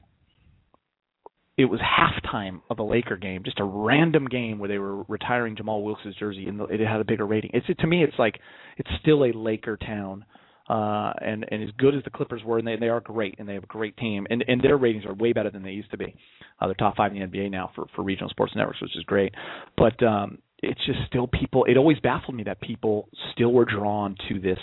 it 1.56 1.64
was 1.66 1.80
halftime 1.80 2.60
of 2.68 2.78
a 2.78 2.82
Laker 2.82 3.16
game 3.16 3.42
just 3.44 3.60
a 3.60 3.64
random 3.64 4.26
game 4.26 4.58
where 4.58 4.68
they 4.68 4.78
were 4.78 5.04
retiring 5.04 5.56
Jamaal 5.56 5.82
Wilkes' 5.84 6.14
jersey 6.18 6.46
and 6.46 6.60
it 6.62 6.80
had 6.80 7.00
a 7.00 7.04
bigger 7.04 7.26
rating. 7.26 7.50
It's 7.54 7.66
to 7.78 7.86
me 7.86 8.02
it's 8.02 8.18
like 8.18 8.40
it's 8.76 8.90
still 9.00 9.24
a 9.24 9.32
Laker 9.32 9.76
town 9.76 10.24
uh 10.68 11.12
and 11.20 11.44
and 11.50 11.62
as 11.62 11.70
good 11.78 11.94
as 11.94 12.02
the 12.04 12.10
Clippers 12.10 12.42
were 12.44 12.58
and 12.58 12.66
they 12.66 12.76
they 12.76 12.88
are 12.88 13.00
great 13.00 13.36
and 13.38 13.48
they 13.48 13.54
have 13.54 13.64
a 13.64 13.68
great 13.68 13.96
team 13.96 14.26
and 14.30 14.44
and 14.48 14.60
their 14.62 14.76
ratings 14.76 15.04
are 15.06 15.14
way 15.14 15.32
better 15.32 15.50
than 15.50 15.62
they 15.62 15.70
used 15.70 15.90
to 15.90 15.96
be 15.98 16.14
uh, 16.60 16.66
they're 16.66 16.74
top 16.74 16.96
five 16.96 17.12
in 17.14 17.18
the 17.20 17.26
NBA 17.26 17.50
now 17.50 17.70
for 17.74 17.86
for 17.94 18.02
regional 18.02 18.30
sports 18.30 18.52
networks, 18.56 18.80
which 18.80 18.96
is 18.96 19.04
great. 19.04 19.32
But 19.76 20.02
um, 20.02 20.38
it's 20.62 20.80
just 20.86 20.98
still 21.06 21.26
people. 21.26 21.64
It 21.66 21.76
always 21.76 21.98
baffled 22.00 22.34
me 22.34 22.44
that 22.44 22.60
people 22.62 23.08
still 23.32 23.52
were 23.52 23.66
drawn 23.66 24.16
to 24.30 24.40
this 24.40 24.58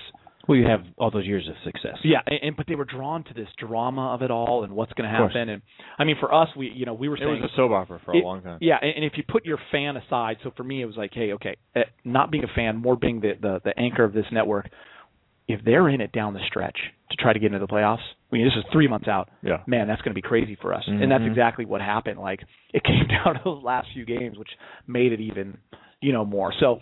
Well, 0.48 0.58
you 0.58 0.66
have 0.68 0.82
all 0.98 1.12
those 1.12 1.26
years 1.28 1.48
of 1.48 1.54
success. 1.64 1.98
Yeah, 2.04 2.18
and, 2.26 2.40
and 2.42 2.58
but 2.58 2.66
they 2.68 2.74
were 2.76 2.84
drawn 2.86 3.24
to 3.26 3.34
this 3.36 3.48
drama 3.60 4.14
of 4.16 4.24
it 4.24 4.32
all 4.32 4.64
and 4.64 4.74
what's 4.74 4.92
going 4.94 5.08
to 5.10 5.16
happen. 5.16 5.50
And 5.50 5.62
I 6.00 6.04
mean, 6.04 6.16
for 6.20 6.34
us, 6.34 6.50
we 6.58 6.72
you 6.76 6.86
know 6.88 6.96
we 6.96 7.10
were 7.10 7.16
It 7.16 7.20
saying 7.20 7.42
was 7.42 7.52
a 7.54 7.56
soap 7.56 7.72
opera 7.72 8.02
for 8.04 8.12
a 8.14 8.18
it- 8.18 8.24
long 8.24 8.42
time. 8.42 8.58
Yeah, 8.60 8.78
and, 8.82 8.92
and 8.96 9.06
if 9.06 9.14
you 9.18 9.24
put 9.28 9.46
your 9.46 9.60
fan 9.72 9.96
aside, 9.98 10.38
so 10.44 10.52
for 10.58 10.64
me 10.64 10.82
it 10.82 10.86
was 10.86 10.98
like, 10.98 11.12
hey, 11.14 11.32
okay, 11.34 11.56
uh, 11.76 11.82
not 12.04 12.32
being 12.32 12.44
a 12.44 12.54
fan, 12.56 12.76
more 12.78 12.96
being 12.96 13.22
the, 13.22 13.34
the 13.40 13.62
the 13.64 13.80
anchor 13.80 14.04
of 14.04 14.14
this 14.14 14.26
network. 14.32 14.68
If 15.48 15.62
they're 15.66 15.90
in 15.90 16.00
it 16.02 16.12
down 16.12 16.34
the 16.34 16.40
stretch 16.48 16.78
to 17.12 17.18
try 17.18 17.34
to 17.34 17.40
get 17.40 17.48
into 17.48 17.60
the 17.60 17.68
playoffs, 17.68 18.00
I 18.32 18.36
mean, 18.36 18.46
this 18.46 18.54
is 18.58 18.64
three 18.72 18.88
months 18.88 19.08
out. 19.08 19.30
Yeah. 19.42 19.58
Man, 19.68 19.88
that's 19.88 20.02
going 20.02 20.12
to 20.12 20.16
be 20.16 20.22
crazy 20.22 20.58
for 20.62 20.74
us, 20.74 20.84
and 20.88 21.12
that's 21.12 21.24
Mhm. 21.24 21.28
exactly 21.32 21.66
what 21.66 21.82
happened. 21.82 22.20
Like 22.20 22.42
it 22.74 22.84
came 22.90 23.08
down 23.08 23.36
to 23.36 23.42
those 23.44 23.62
last 23.64 23.88
few 23.94 24.06
games, 24.06 24.38
which 24.38 24.50
made 24.88 25.12
it 25.12 25.20
even, 25.20 25.58
you 26.02 26.14
know, 26.14 26.26
more. 26.26 26.54
So. 26.60 26.80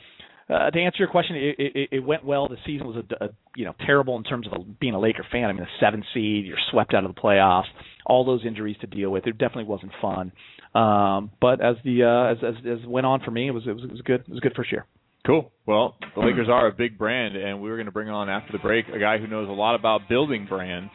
Uh, 0.50 0.70
to 0.70 0.82
answer 0.82 0.98
your 1.00 1.08
question, 1.08 1.38
it, 1.38 1.56
it, 1.58 1.90
it 1.94 2.00
went 2.06 2.26
well. 2.26 2.46
The 2.50 2.58
season 2.66 2.86
was 2.86 2.98
a, 2.98 3.24
a 3.26 3.30
you 3.56 3.64
know 3.64 3.74
terrible 3.86 4.18
in 4.18 4.24
terms 4.24 4.48
of 4.48 4.54
a, 4.54 4.60
being 4.82 4.94
a 4.94 5.00
Laker 5.00 5.26
fan. 5.32 5.46
I 5.46 5.54
mean, 5.54 5.62
the 5.62 5.68
seven 5.80 6.04
seed, 6.14 6.46
you're 6.46 6.58
swept 6.72 6.94
out 6.94 7.06
of 7.06 7.16
the 7.16 7.22
playoffs, 7.22 7.68
all 8.06 8.26
those 8.26 8.44
injuries 8.46 8.76
to 8.82 8.88
deal 8.88 9.12
with. 9.12 9.28
It 9.28 9.38
definitely 9.38 9.64
wasn't 9.66 9.94
fun. 10.02 10.34
Um, 10.76 11.32
but 11.40 11.62
as 11.64 11.78
the 11.86 12.04
uh, 12.04 12.32
as, 12.34 12.38
as 12.44 12.80
as 12.82 12.86
went 12.86 13.06
on 13.06 13.22
for 13.22 13.32
me, 13.32 13.48
it 13.48 13.52
was 13.52 13.64
it 13.66 13.72
was, 13.72 13.86
it 13.86 13.92
was 13.92 14.02
good. 14.02 14.22
It 14.22 14.30
was 14.30 14.40
a 14.40 14.42
good 14.42 14.54
first 14.54 14.74
year. 14.74 14.86
Cool. 15.26 15.52
Well, 15.68 15.96
the 16.16 16.22
Lakers 16.22 16.48
are 16.50 16.68
a 16.68 16.72
big 16.72 16.98
brand, 16.98 17.36
and 17.36 17.62
we 17.62 17.70
were 17.70 17.76
going 17.76 17.86
to 17.86 17.92
bring 17.92 18.10
on 18.10 18.30
after 18.30 18.52
the 18.52 18.60
break 18.60 18.88
a 18.90 19.00
guy 19.00 19.20
who 19.20 19.28
knows 19.28 19.48
a 19.48 19.52
lot 19.52 19.76
about 19.76 20.02
building 20.10 20.48
brands, 20.48 20.92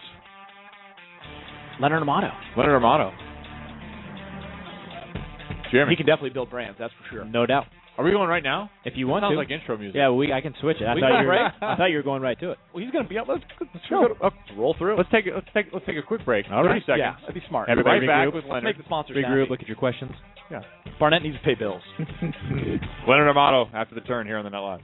Leonard 1.80 2.02
Amato. 2.02 2.30
Leonard 2.56 2.82
Armato. 2.82 3.12
Jeremy, 5.70 5.92
He 5.92 5.96
can 5.96 6.06
definitely 6.06 6.30
build 6.30 6.50
brands. 6.50 6.76
That's 6.78 6.92
for 6.94 7.14
sure. 7.14 7.24
No 7.24 7.46
doubt. 7.46 7.66
Are 7.98 8.04
we 8.04 8.10
going 8.10 8.28
right 8.28 8.42
now? 8.42 8.70
If 8.84 8.94
you 8.96 9.06
want 9.08 9.22
Sounds 9.22 9.32
to. 9.34 9.38
like 9.38 9.50
intro 9.50 9.76
music. 9.76 9.96
yeah, 9.96 10.10
we 10.10 10.32
I 10.32 10.40
can 10.40 10.54
switch 10.60 10.78
it. 10.80 10.84
I 10.86 10.94
We 10.94 11.00
thought 11.00 11.20
you 11.20 11.26
were. 11.26 11.32
break. 11.32 11.52
I 11.62 11.76
thought 11.76 11.86
you 11.90 11.96
were 11.96 12.02
going 12.02 12.22
right 12.22 12.38
to 12.40 12.50
it. 12.52 12.58
Well, 12.74 12.82
he's 12.84 12.92
going 12.92 13.04
to 13.04 13.08
be 13.08 13.18
up. 13.18 13.26
Let's, 13.28 13.42
let's 13.60 13.86
Go. 13.88 14.08
go. 14.20 14.30
roll 14.56 14.74
through. 14.78 14.96
Let's 14.96 15.10
take 15.10 15.26
it. 15.26 15.34
Let's 15.34 15.48
take 15.54 15.66
let's 15.72 15.86
take 15.86 15.96
a 15.96 16.02
quick 16.02 16.24
break. 16.24 16.46
All 16.50 16.62
right. 16.64 16.82
Thirty 16.82 16.92
right. 16.92 16.98
seconds. 17.00 17.00
Yeah, 17.00 17.20
that'd 17.26 17.34
be 17.34 17.42
smart. 17.48 17.68
Right 17.68 17.72
Everybody 17.78 18.06
back 18.06 18.28
regroup. 18.28 18.34
with 18.34 18.44
Let's 18.44 18.52
Leonard. 18.52 18.64
make 18.64 18.78
the 18.78 18.84
sponsors 18.84 19.16
Regroup. 19.16 19.40
happy. 19.40 19.50
Look 19.50 19.60
at 19.60 19.68
your 19.68 19.76
questions. 19.76 20.12
Yeah. 20.50 20.62
Barnett 21.00 21.22
needs 21.22 21.36
to 21.36 21.42
pay 21.42 21.54
bills. 21.54 21.82
Leonard 23.08 23.34
Armato 23.34 23.72
after 23.74 23.94
the 23.94 24.00
turn 24.02 24.26
here 24.26 24.38
on 24.38 24.44
the 24.44 24.50
Net 24.50 24.60
Live. 24.60 24.80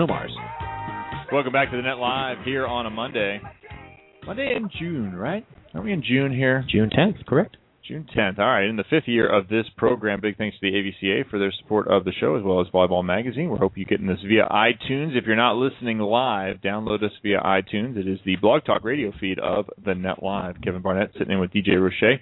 Bruno 0.00 0.14
Mars. 0.14 0.34
Welcome 1.30 1.52
back 1.52 1.70
to 1.70 1.76
the 1.76 1.82
Net 1.82 1.98
Live 1.98 2.38
here 2.42 2.66
on 2.66 2.86
a 2.86 2.90
Monday. 2.90 3.38
Monday 4.24 4.54
in 4.56 4.70
June, 4.78 5.14
right? 5.14 5.44
Are 5.74 5.82
we 5.82 5.92
in 5.92 6.02
June 6.02 6.34
here? 6.34 6.64
June 6.72 6.88
10th, 6.88 7.26
correct? 7.26 7.58
June 7.86 8.06
10th. 8.16 8.38
All 8.38 8.46
right. 8.46 8.64
In 8.64 8.76
the 8.76 8.84
fifth 8.88 9.08
year 9.08 9.28
of 9.28 9.48
this 9.48 9.66
program, 9.76 10.22
big 10.22 10.38
thanks 10.38 10.56
to 10.58 10.70
the 10.70 10.74
AVCA 10.74 11.28
for 11.28 11.38
their 11.38 11.52
support 11.60 11.86
of 11.88 12.04
the 12.04 12.12
show 12.18 12.34
as 12.36 12.42
well 12.42 12.62
as 12.62 12.68
Volleyball 12.68 13.04
Magazine. 13.04 13.50
We're 13.50 13.58
hoping 13.58 13.82
you're 13.82 13.90
getting 13.90 14.06
this 14.06 14.24
via 14.26 14.46
iTunes. 14.50 15.18
If 15.18 15.26
you're 15.26 15.36
not 15.36 15.56
listening 15.56 15.98
live, 15.98 16.62
download 16.64 17.02
us 17.02 17.12
via 17.22 17.40
iTunes. 17.40 17.98
It 17.98 18.08
is 18.08 18.20
the 18.24 18.36
Blog 18.36 18.64
Talk 18.64 18.82
radio 18.82 19.12
feed 19.20 19.38
of 19.38 19.66
the 19.84 19.94
Net 19.94 20.22
Live. 20.22 20.56
Kevin 20.64 20.80
Barnett 20.80 21.10
sitting 21.12 21.34
in 21.34 21.40
with 21.40 21.50
DJ 21.50 21.78
Roche 21.78 22.20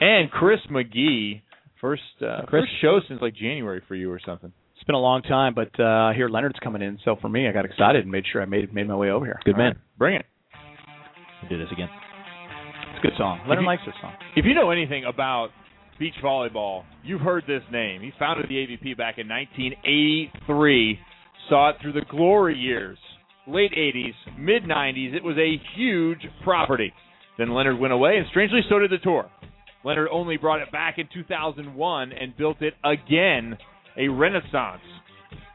and 0.00 0.32
Chris 0.32 0.58
McGee. 0.68 1.42
First, 1.80 2.02
uh, 2.20 2.42
Chris. 2.48 2.64
first 2.64 2.72
show 2.82 2.98
since 3.06 3.22
like 3.22 3.36
January 3.36 3.82
for 3.86 3.94
you 3.94 4.10
or 4.10 4.20
something. 4.26 4.52
It's 4.80 4.86
been 4.86 4.94
a 4.94 4.98
long 4.98 5.20
time, 5.20 5.52
but 5.54 5.68
uh, 5.78 5.84
I 5.84 6.14
hear 6.14 6.30
Leonard's 6.30 6.58
coming 6.64 6.80
in, 6.80 6.98
so 7.04 7.14
for 7.20 7.28
me, 7.28 7.46
I 7.46 7.52
got 7.52 7.66
excited 7.66 8.02
and 8.02 8.10
made 8.10 8.24
sure 8.32 8.40
I 8.40 8.46
made 8.46 8.72
made 8.72 8.88
my 8.88 8.96
way 8.96 9.10
over 9.10 9.26
here. 9.26 9.38
Good 9.44 9.54
All 9.56 9.58
man. 9.58 9.72
right. 9.72 9.98
Bring 9.98 10.14
it. 10.16 10.24
We'll 11.42 11.50
do 11.50 11.58
this 11.62 11.70
again. 11.70 11.88
It's 12.94 12.98
a 12.98 13.02
good 13.02 13.16
song. 13.18 13.40
Leonard 13.46 13.62
you- 13.62 13.66
likes 13.68 13.82
this 13.84 13.94
song. 14.00 14.14
If 14.36 14.46
you 14.46 14.54
know 14.54 14.70
anything 14.70 15.04
about 15.04 15.50
beach 15.98 16.14
volleyball, 16.24 16.84
you've 17.04 17.20
heard 17.20 17.44
this 17.46 17.62
name. 17.70 18.00
He 18.00 18.10
founded 18.18 18.46
the 18.48 18.54
AVP 18.56 18.96
back 18.96 19.18
in 19.18 19.28
1983, 19.28 20.98
saw 21.50 21.68
it 21.70 21.76
through 21.82 21.92
the 21.92 22.04
glory 22.08 22.56
years, 22.56 22.96
late 23.46 23.72
80s, 23.72 24.14
mid 24.38 24.62
90s. 24.64 25.14
It 25.14 25.22
was 25.22 25.36
a 25.36 25.60
huge 25.76 26.26
property. 26.42 26.90
Then 27.36 27.52
Leonard 27.52 27.78
went 27.78 27.92
away, 27.92 28.16
and 28.16 28.26
strangely, 28.30 28.60
so 28.70 28.78
did 28.78 28.90
the 28.90 28.98
tour. 28.98 29.28
Leonard 29.84 30.08
only 30.10 30.38
brought 30.38 30.62
it 30.62 30.72
back 30.72 30.96
in 30.98 31.06
2001 31.12 32.12
and 32.12 32.34
built 32.36 32.62
it 32.62 32.74
again, 32.82 33.58
a 34.00 34.08
renaissance. 34.08 34.80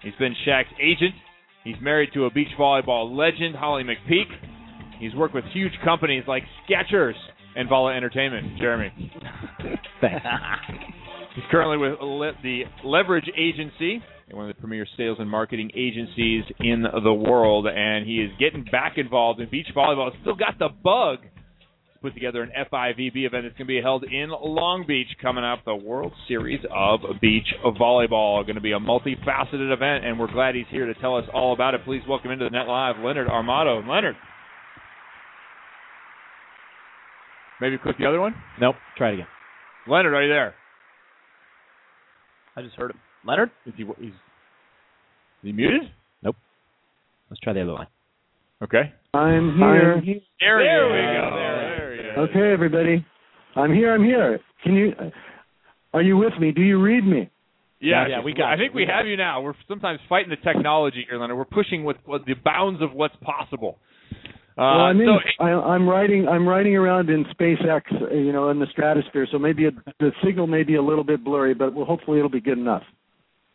He's 0.02 0.14
been 0.20 0.36
Shaq's 0.48 0.70
agent. 0.82 1.16
He's 1.64 1.76
married 1.82 2.10
to 2.14 2.26
a 2.26 2.30
beach 2.30 2.50
volleyball 2.60 3.16
legend, 3.18 3.56
Holly 3.56 3.84
McPeak. 3.84 4.28
He's 5.00 5.16
worked 5.16 5.34
with 5.34 5.44
huge 5.52 5.74
companies 5.84 6.24
like 6.28 6.44
Skechers 6.70 7.16
and 7.56 7.68
Vala 7.68 7.96
Entertainment. 7.96 8.58
Jeremy. 8.60 8.92
Thanks. 10.02 10.26
He's 11.36 11.44
currently 11.52 11.78
with 11.78 12.00
Le- 12.00 12.32
the 12.44 12.62
Leverage 12.86 13.30
Agency, 13.38 14.02
one 14.32 14.50
of 14.50 14.56
the 14.56 14.62
premier 14.62 14.88
sales 14.96 15.18
and 15.20 15.30
marketing 15.30 15.70
agencies 15.76 16.44
in 16.60 16.86
the 17.04 17.14
world, 17.14 17.68
and 17.68 18.06
he 18.06 18.22
is 18.22 18.32
getting 18.40 18.64
back 18.72 18.94
involved 18.98 19.42
in 19.42 19.50
beach 19.50 19.68
volleyball. 19.76 20.12
Still 20.22 20.36
got 20.36 20.58
the 20.60 20.70
bug. 20.70 21.20
He's 22.06 22.12
put 22.12 22.20
together 22.20 22.44
an 22.44 22.52
FIVB 22.72 23.26
event 23.26 23.46
that's 23.46 23.58
going 23.58 23.66
to 23.68 23.74
be 23.74 23.82
held 23.82 24.04
in 24.04 24.30
Long 24.30 24.86
Beach 24.88 25.08
coming 25.22 25.44
up, 25.44 25.66
the 25.66 25.76
World 25.76 26.14
Series 26.28 26.60
of 26.72 27.00
Beach 27.20 27.48
Volleyball. 27.66 28.44
Going 28.46 28.56
to 28.56 28.62
be 28.62 28.74
a 28.74 28.80
multifaceted 28.80 29.74
event, 29.74 30.06
and 30.06 30.20
we're 30.20 30.32
glad 30.32 30.54
he's 30.56 30.66
here 30.70 30.86
to 30.86 30.94
tell 30.96 31.18
us 31.18 31.24
all 31.34 31.54
about 31.54 31.74
it. 31.74 31.82
Please 31.84 32.02
welcome 32.08 32.30
into 32.32 32.46
the 32.46 32.52
Net 32.52 32.68
Live, 32.68 32.98
Leonard 33.04 33.28
Armato. 33.28 33.88
Leonard. 33.88 34.16
Maybe 37.60 37.78
click 37.78 37.98
the 37.98 38.06
other 38.06 38.20
one? 38.20 38.36
Nope. 38.62 38.76
Try 38.98 39.10
it 39.10 39.14
again. 39.16 39.28
Leonard, 39.88 40.14
are 40.14 40.24
you 40.24 40.30
there? 40.30 40.54
I 42.56 42.62
just 42.62 42.76
heard 42.76 42.92
him. 42.92 43.00
Leonard? 43.26 43.50
Is 43.66 43.74
he, 43.78 43.84
he's, 44.00 44.10
is 44.10 44.14
he 45.42 45.52
muted? 45.54 45.82
Nope. 46.22 46.36
Let's 47.30 47.40
try 47.40 47.54
the 47.54 47.62
other 47.62 47.72
line. 47.72 47.88
Okay. 48.62 48.94
I'm 49.14 49.58
here. 49.58 50.02
There, 50.40 50.64
There 50.64 50.88
we 50.88 50.94
we 50.94 51.02
go. 51.02 51.30
go. 51.32 51.55
There 52.16 52.26
he 52.26 52.32
is. 52.32 52.36
Okay, 52.36 52.54
everybody. 52.54 53.06
I'm 53.56 53.74
here. 53.74 53.94
I'm 53.94 54.04
here. 54.04 54.40
Can 54.64 54.74
you? 54.74 54.92
Are 55.94 56.02
you 56.02 56.18
with 56.18 56.34
me? 56.40 56.52
Do 56.52 56.62
you 56.62 56.82
read 56.82 57.06
me? 57.06 57.30
Yeah, 57.80 58.08
Yeah, 58.08 58.24
we 58.24 58.34
got 58.34 58.52
I 58.52 58.58
think 58.58 58.74
we, 58.74 58.82
We 58.82 58.88
got 58.88 58.98
have 58.98 59.08
you 59.08 59.18
now. 59.18 59.42
We're 59.42 59.54
sometimes 59.68 60.00
fighting 60.10 60.30
the 60.30 60.38
technology 60.38 61.06
here, 61.08 61.20
Leonard. 61.20 61.38
We're 61.38 61.46
pushing 61.46 61.84
with, 61.84 61.98
with 62.08 62.26
the 62.26 62.34
bounds 62.34 62.82
of 62.82 62.94
what's 62.94 63.16
possible. 63.22 63.78
Uh, 64.58 64.58
well, 64.58 64.66
I'm 64.66 65.02
in, 65.02 65.08
so, 65.38 65.44
I, 65.44 65.50
I'm 65.50 65.88
riding. 65.88 66.28
I'm 66.28 66.48
riding 66.48 66.76
around 66.76 67.10
in 67.10 67.26
SpaceX, 67.26 67.82
uh, 68.02 68.14
you 68.14 68.32
know, 68.32 68.50
in 68.50 68.60
the 68.60 68.68
stratosphere. 68.72 69.28
So 69.32 69.38
maybe 69.38 69.66
it, 69.66 69.74
the 70.00 70.12
signal 70.24 70.48
may 70.48 70.64
be 70.64 70.76
a 70.76 70.82
little 70.82 71.04
bit 71.04 71.24
blurry, 71.24 71.54
but 71.54 71.74
well, 71.74 71.86
hopefully 71.86 72.18
it'll 72.18 72.30
be 72.30 72.42
good 72.42 72.58
enough. 72.58 72.84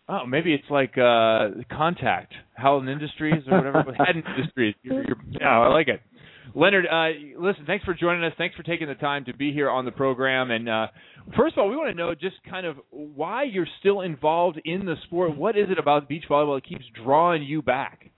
oh, 0.09 0.27
maybe 0.27 0.53
it's 0.53 0.69
like 0.71 0.99
uh, 0.99 1.49
Contact, 1.75 2.35
Howland 2.55 2.91
Industries 2.91 3.43
or 3.51 3.57
whatever. 3.57 3.85
Head 3.99 4.17
Industries. 4.17 4.75
You're, 4.83 5.05
you're, 5.05 5.17
yeah, 5.41 5.59
I 5.59 5.69
like 5.69 5.89
it. 5.89 6.01
Leonard, 6.55 6.87
uh, 6.87 7.09
listen, 7.39 7.65
thanks 7.67 7.85
for 7.85 7.95
joining 7.95 8.25
us. 8.25 8.33
Thanks 8.37 8.57
for 8.57 8.63
taking 8.63 8.89
the 8.89 8.95
time 8.95 9.25
to 9.27 9.37
be 9.37 9.53
here 9.53 9.71
on 9.71 9.85
the 9.85 9.93
program. 9.93 10.51
And 10.51 10.69
uh, 10.69 10.87
first 11.37 11.55
of 11.55 11.61
all, 11.61 11.71
we 11.71 11.77
want 11.77 11.91
to 11.91 11.97
know 11.97 12.15
just 12.15 12.37
kind 12.49 12.67
of 12.67 12.77
why 12.91 13.45
you're 13.45 13.69
still 13.79 14.01
involved 14.01 14.61
in 14.65 14.85
the 14.85 14.97
sport. 15.05 15.37
What 15.37 15.57
is 15.57 15.67
it 15.71 15.79
about 15.79 16.09
beach 16.09 16.25
volleyball 16.29 16.57
that 16.57 16.69
keeps 16.69 16.85
drawing 17.05 17.43
you 17.43 17.63
back? 17.63 18.11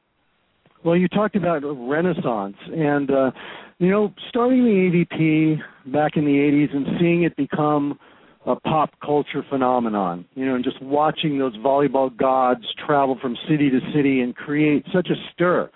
Well, 0.84 0.96
you 0.96 1.08
talked 1.08 1.36
about 1.36 1.62
renaissance, 1.62 2.56
and 2.66 3.10
uh, 3.10 3.30
you 3.78 3.90
know, 3.90 4.12
starting 4.30 4.64
the 4.64 5.06
AVP 5.20 5.92
back 5.92 6.16
in 6.16 6.24
the 6.24 6.32
'80s 6.32 6.74
and 6.74 6.86
seeing 6.98 7.22
it 7.22 7.36
become 7.36 7.98
a 8.46 8.56
pop 8.56 8.90
culture 9.04 9.44
phenomenon. 9.48 10.24
You 10.34 10.46
know, 10.46 10.56
and 10.56 10.64
just 10.64 10.82
watching 10.82 11.38
those 11.38 11.56
volleyball 11.58 12.16
gods 12.16 12.64
travel 12.84 13.16
from 13.22 13.36
city 13.48 13.70
to 13.70 13.78
city 13.94 14.22
and 14.22 14.34
create 14.34 14.84
such 14.92 15.08
a 15.08 15.14
stir 15.32 15.70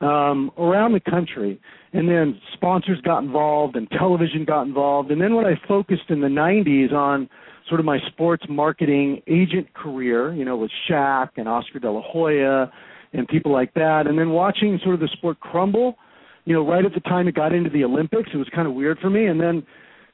um, 0.00 0.50
around 0.58 0.92
the 0.92 1.00
country. 1.00 1.60
And 1.92 2.08
then 2.08 2.40
sponsors 2.52 3.00
got 3.00 3.22
involved 3.22 3.76
and 3.76 3.90
television 3.90 4.44
got 4.44 4.62
involved. 4.62 5.10
And 5.10 5.20
then 5.20 5.34
when 5.34 5.46
I 5.46 5.60
focused 5.66 6.08
in 6.08 6.20
the 6.20 6.28
90s 6.28 6.92
on 6.92 7.28
sort 7.68 7.80
of 7.80 7.86
my 7.86 7.98
sports 8.08 8.44
marketing 8.48 9.22
agent 9.26 9.72
career, 9.74 10.32
you 10.34 10.44
know, 10.44 10.56
with 10.56 10.70
Shaq 10.88 11.30
and 11.36 11.48
Oscar 11.48 11.78
De 11.78 11.90
La 11.90 12.02
Hoya 12.02 12.70
and 13.12 13.26
people 13.28 13.52
like 13.52 13.74
that, 13.74 14.06
and 14.06 14.18
then 14.18 14.30
watching 14.30 14.78
sort 14.82 14.94
of 14.94 15.00
the 15.00 15.08
sport 15.08 15.40
crumble, 15.40 15.96
you 16.44 16.54
know, 16.54 16.66
right 16.66 16.84
at 16.84 16.94
the 16.94 17.00
time 17.00 17.28
it 17.28 17.34
got 17.34 17.52
into 17.52 17.70
the 17.70 17.84
Olympics, 17.84 18.30
it 18.32 18.36
was 18.36 18.48
kind 18.54 18.66
of 18.66 18.74
weird 18.74 18.98
for 18.98 19.10
me. 19.10 19.26
And 19.26 19.40
then 19.40 19.64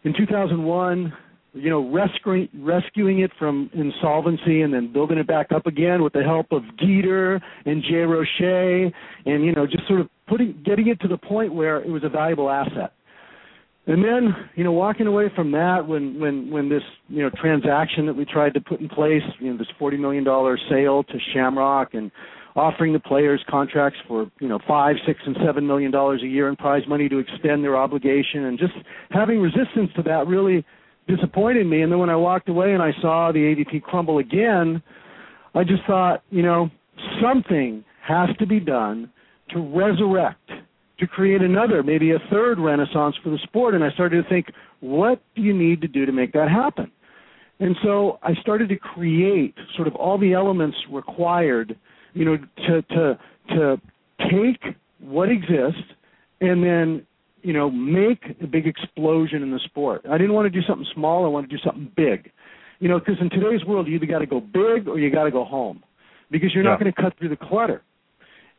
in 0.05 0.15
2001, 0.17 1.13
you 1.57 1.71
know, 1.71 1.91
rescuing 1.91 2.49
rescuing 2.55 3.21
it 3.21 3.31
from 3.39 3.71
insolvency 3.73 4.63
and 4.63 4.73
then 4.73 4.93
building 4.93 5.19
it 5.19 5.27
back 5.27 5.53
up 5.53 5.67
again 5.67 6.03
with 6.03 6.13
the 6.13 6.23
help 6.23 6.53
of 6.53 6.63
Geeter 6.79 7.41
and 7.65 7.83
Jay 7.83 8.05
Roche, 8.05 8.93
and 9.25 9.45
you 9.45 9.53
know, 9.53 9.67
just 9.67 9.87
sort 9.89 10.01
of 10.01 10.09
putting 10.29 10.63
getting 10.65 10.89
it 10.89 11.01
to 11.01 11.09
the 11.09 11.17
point 11.17 11.55
where 11.55 11.79
it 11.79 11.89
was 11.89 12.05
a 12.05 12.09
valuable 12.09 12.51
asset. 12.51 12.93
And 13.89 14.03
then, 14.05 14.35
you 14.57 14.65
know, 14.65 14.73
walking 14.73 15.07
away 15.07 15.31
from 15.35 15.53
that 15.53 15.87
when 15.87 16.19
when 16.21 16.51
when 16.51 16.69
this 16.69 16.83
you 17.09 17.23
know 17.23 17.31
transaction 17.41 18.07
that 18.07 18.17
we 18.17 18.25
tried 18.25 18.55
to 18.55 18.61
put 18.61 18.81
in 18.81 18.89
place, 18.89 19.23
you 19.39 19.51
know, 19.51 19.57
this 19.57 19.69
forty 19.79 19.97
million 19.97 20.25
dollar 20.25 20.59
sale 20.69 21.05
to 21.05 21.19
Shamrock 21.33 21.95
and 21.95 22.11
offering 22.57 22.93
the 22.93 22.99
players 22.99 23.45
contracts 23.49 23.99
for 24.09 24.31
you 24.41 24.49
know 24.49 24.59
five, 24.67 24.97
six, 25.07 25.21
and 25.25 25.37
seven 25.45 25.67
million 25.67 25.93
dollars 25.93 26.23
a 26.23 26.27
year 26.27 26.49
in 26.49 26.57
prize 26.57 26.83
money 26.89 27.09
to 27.09 27.19
extend 27.19 27.63
their 27.63 27.77
obligation, 27.77 28.45
and 28.45 28.59
just 28.59 28.75
having 29.11 29.41
resistance 29.41 29.91
to 29.95 30.03
that 30.03 30.27
really 30.27 30.65
disappointed 31.07 31.67
me. 31.67 31.83
And 31.83 31.91
then 31.91 31.99
when 31.99 32.11
I 32.11 32.17
walked 32.17 32.49
away 32.49 32.73
and 32.73 32.83
I 32.83 32.93
saw 33.01 33.33
the 33.33 33.39
AVP 33.39 33.83
crumble 33.83 34.19
again, 34.19 34.83
I 35.55 35.65
just 35.65 35.85
thought, 35.87 36.23
you 36.31 36.43
know, 36.43 36.71
something 37.23 37.85
has 38.07 38.29
to 38.39 38.47
be 38.47 38.61
done 38.61 39.11
to 39.51 39.61
resurrect, 39.61 40.51
to 40.99 41.07
create 41.07 41.43
another, 41.43 41.83
maybe 41.83 42.13
a 42.13 42.19
third 42.31 42.59
renaissance 42.59 43.17
for 43.23 43.31
the 43.31 43.39
sport. 43.45 43.75
And 43.75 43.85
I 43.85 43.91
started 43.91 44.23
to 44.23 44.29
think, 44.29 44.47
what 44.81 45.21
do 45.35 45.43
you 45.43 45.55
need 45.55 45.81
to 45.83 45.89
do 45.89 46.07
to 46.07 46.13
make 46.13 46.33
that 46.33 46.51
happen? 46.51 46.91
And 47.59 47.75
so 47.83 48.19
I 48.23 48.35
started 48.43 48.69
to 48.69 48.77
create 48.77 49.55
sort 49.77 49.89
of 49.89 49.95
all 49.95 50.19
the 50.19 50.35
elements 50.35 50.77
required, 50.91 51.77
you 52.13 52.25
know, 52.25 52.37
to 52.37 52.83
to 52.83 53.19
to 53.51 53.81
take 54.31 54.75
what 55.01 55.31
exists 55.31 55.81
and 56.41 56.63
then 56.63 57.07
you 57.47 57.53
know, 57.53 57.71
make 57.71 58.23
a 58.43 58.47
big 58.47 58.67
explosion 58.67 59.43
in 59.43 59.51
the 59.53 59.61
sport. 59.61 60.05
I 60.11 60.19
didn't 60.19 60.35
want 60.35 60.53
to 60.53 60.61
do 60.61 60.67
something 60.67 60.87
small. 60.93 61.25
I 61.25 61.29
wanted 61.29 61.49
to 61.51 61.57
do 61.57 61.63
something 61.63 61.91
big. 61.97 62.33
You 62.81 62.89
know, 62.89 62.99
because 62.99 63.17
in 63.21 63.31
today's 63.31 63.65
world, 63.65 63.87
you 63.87 63.95
either 63.95 64.07
got 64.07 64.19
to 64.19 64.27
go 64.27 64.41
big 64.41 64.89
or 64.89 64.99
you 64.99 65.11
got 65.11 65.25
to 65.25 65.31
go 65.31 65.45
home, 65.45 65.83
because 66.31 66.53
you're 66.53 66.65
Yeah. 66.65 66.71
not 66.71 66.81
going 66.81 66.93
to 66.93 67.01
cut 67.01 67.17
through 67.19 67.29
the 67.29 67.37
clutter. 67.37 67.83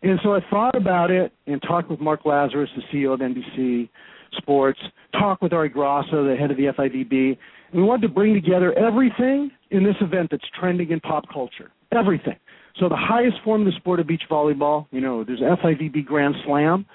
And 0.04 0.20
so 0.24 0.34
I 0.36 0.40
thought 0.50 0.76
about 0.76 1.12
it 1.12 1.34
and 1.48 1.62
talked 1.62 1.90
with 1.90 2.00
Mark 2.00 2.26
Lazarus, 2.26 2.70
the 2.76 2.84
CEO 2.92 3.14
of 3.14 3.20
NBC 3.20 3.90
Sports, 4.38 4.80
talked 5.20 5.42
with 5.42 5.54
Ary 5.54 5.70
Graça, 5.70 6.26
the 6.26 6.36
head 6.40 6.52
of 6.52 6.58
the 6.58 6.68
FIVB, 6.68 7.38
we 7.74 7.84
wanted 7.84 8.04
to 8.08 8.14
bring 8.14 8.34
together 8.34 8.74
everything 8.78 9.52
in 9.72 9.84
this 9.84 9.96
event 10.00 10.30
that's 10.32 10.48
trending 10.58 10.92
in 10.92 11.00
pop 11.02 11.26
culture. 11.32 11.72
Everything. 11.92 12.38
So 12.80 12.88
the 12.88 12.96
highest 12.96 13.38
form 13.44 13.62
of 13.62 13.66
the 13.66 13.78
sport 13.80 14.00
of 14.00 14.08
beach 14.08 14.24
volleyball, 14.30 14.86
you 14.92 15.02
know, 15.02 15.24
there's 15.24 15.40
FIVB 15.40 16.06
Grand 16.06 16.36
Slam, 16.46 16.86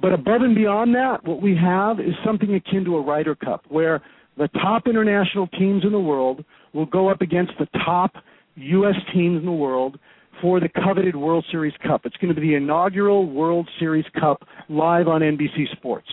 but 0.00 0.12
above 0.12 0.42
and 0.42 0.54
beyond 0.54 0.94
that, 0.94 1.24
what 1.24 1.40
we 1.40 1.56
have 1.56 2.00
is 2.00 2.14
something 2.24 2.54
akin 2.54 2.84
to 2.84 2.96
a 2.96 3.02
Ryder 3.02 3.34
Cup, 3.34 3.64
where 3.68 4.02
the 4.36 4.48
top 4.48 4.86
international 4.86 5.46
teams 5.48 5.84
in 5.84 5.92
the 5.92 6.00
world 6.00 6.44
will 6.72 6.86
go 6.86 7.08
up 7.08 7.20
against 7.20 7.52
the 7.58 7.66
top 7.84 8.14
U.S. 8.56 8.94
teams 9.12 9.38
in 9.38 9.46
the 9.46 9.52
world 9.52 9.98
for 10.40 10.60
the 10.60 10.68
coveted 10.68 11.14
World 11.14 11.44
Series 11.50 11.74
Cup. 11.86 12.02
It's 12.04 12.16
going 12.16 12.34
to 12.34 12.40
be 12.40 12.48
the 12.48 12.54
inaugural 12.54 13.30
World 13.30 13.68
Series 13.78 14.04
Cup 14.18 14.46
live 14.68 15.08
on 15.08 15.20
NBC 15.20 15.70
Sports. 15.72 16.08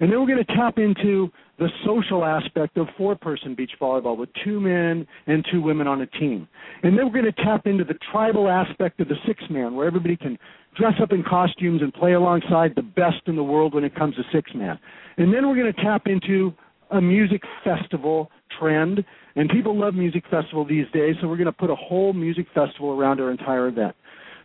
And 0.00 0.10
then 0.10 0.18
we're 0.18 0.26
going 0.26 0.44
to 0.44 0.56
tap 0.56 0.78
into 0.78 1.30
the 1.58 1.68
social 1.84 2.24
aspect 2.24 2.78
of 2.78 2.88
four 2.96 3.14
person 3.16 3.54
beach 3.54 3.72
volleyball 3.80 4.16
with 4.16 4.30
two 4.44 4.58
men 4.60 5.06
and 5.26 5.44
two 5.52 5.60
women 5.60 5.86
on 5.86 6.00
a 6.00 6.06
team. 6.06 6.48
And 6.82 6.98
then 6.98 7.04
we're 7.04 7.20
going 7.20 7.32
to 7.32 7.44
tap 7.44 7.66
into 7.66 7.84
the 7.84 7.98
tribal 8.10 8.48
aspect 8.48 9.00
of 9.00 9.08
the 9.08 9.16
six 9.26 9.42
man, 9.50 9.74
where 9.74 9.86
everybody 9.86 10.16
can 10.16 10.38
dress 10.76 10.94
up 11.02 11.12
in 11.12 11.22
costumes 11.22 11.82
and 11.82 11.92
play 11.92 12.14
alongside 12.14 12.72
the 12.74 12.82
best 12.82 13.22
in 13.26 13.36
the 13.36 13.44
world 13.44 13.74
when 13.74 13.84
it 13.84 13.94
comes 13.94 14.16
to 14.16 14.22
six 14.32 14.50
man. 14.54 14.78
And 15.18 15.34
then 15.34 15.46
we're 15.46 15.56
going 15.56 15.72
to 15.72 15.82
tap 15.82 16.06
into 16.06 16.54
a 16.90 17.00
music 17.00 17.42
festival 17.62 18.30
trend. 18.58 19.04
And 19.36 19.48
people 19.50 19.78
love 19.78 19.94
music 19.94 20.24
festival 20.30 20.64
these 20.64 20.86
days, 20.92 21.14
so 21.20 21.28
we're 21.28 21.36
going 21.36 21.46
to 21.46 21.52
put 21.52 21.70
a 21.70 21.76
whole 21.76 22.12
music 22.12 22.46
festival 22.54 22.90
around 22.90 23.20
our 23.20 23.30
entire 23.30 23.68
event. 23.68 23.94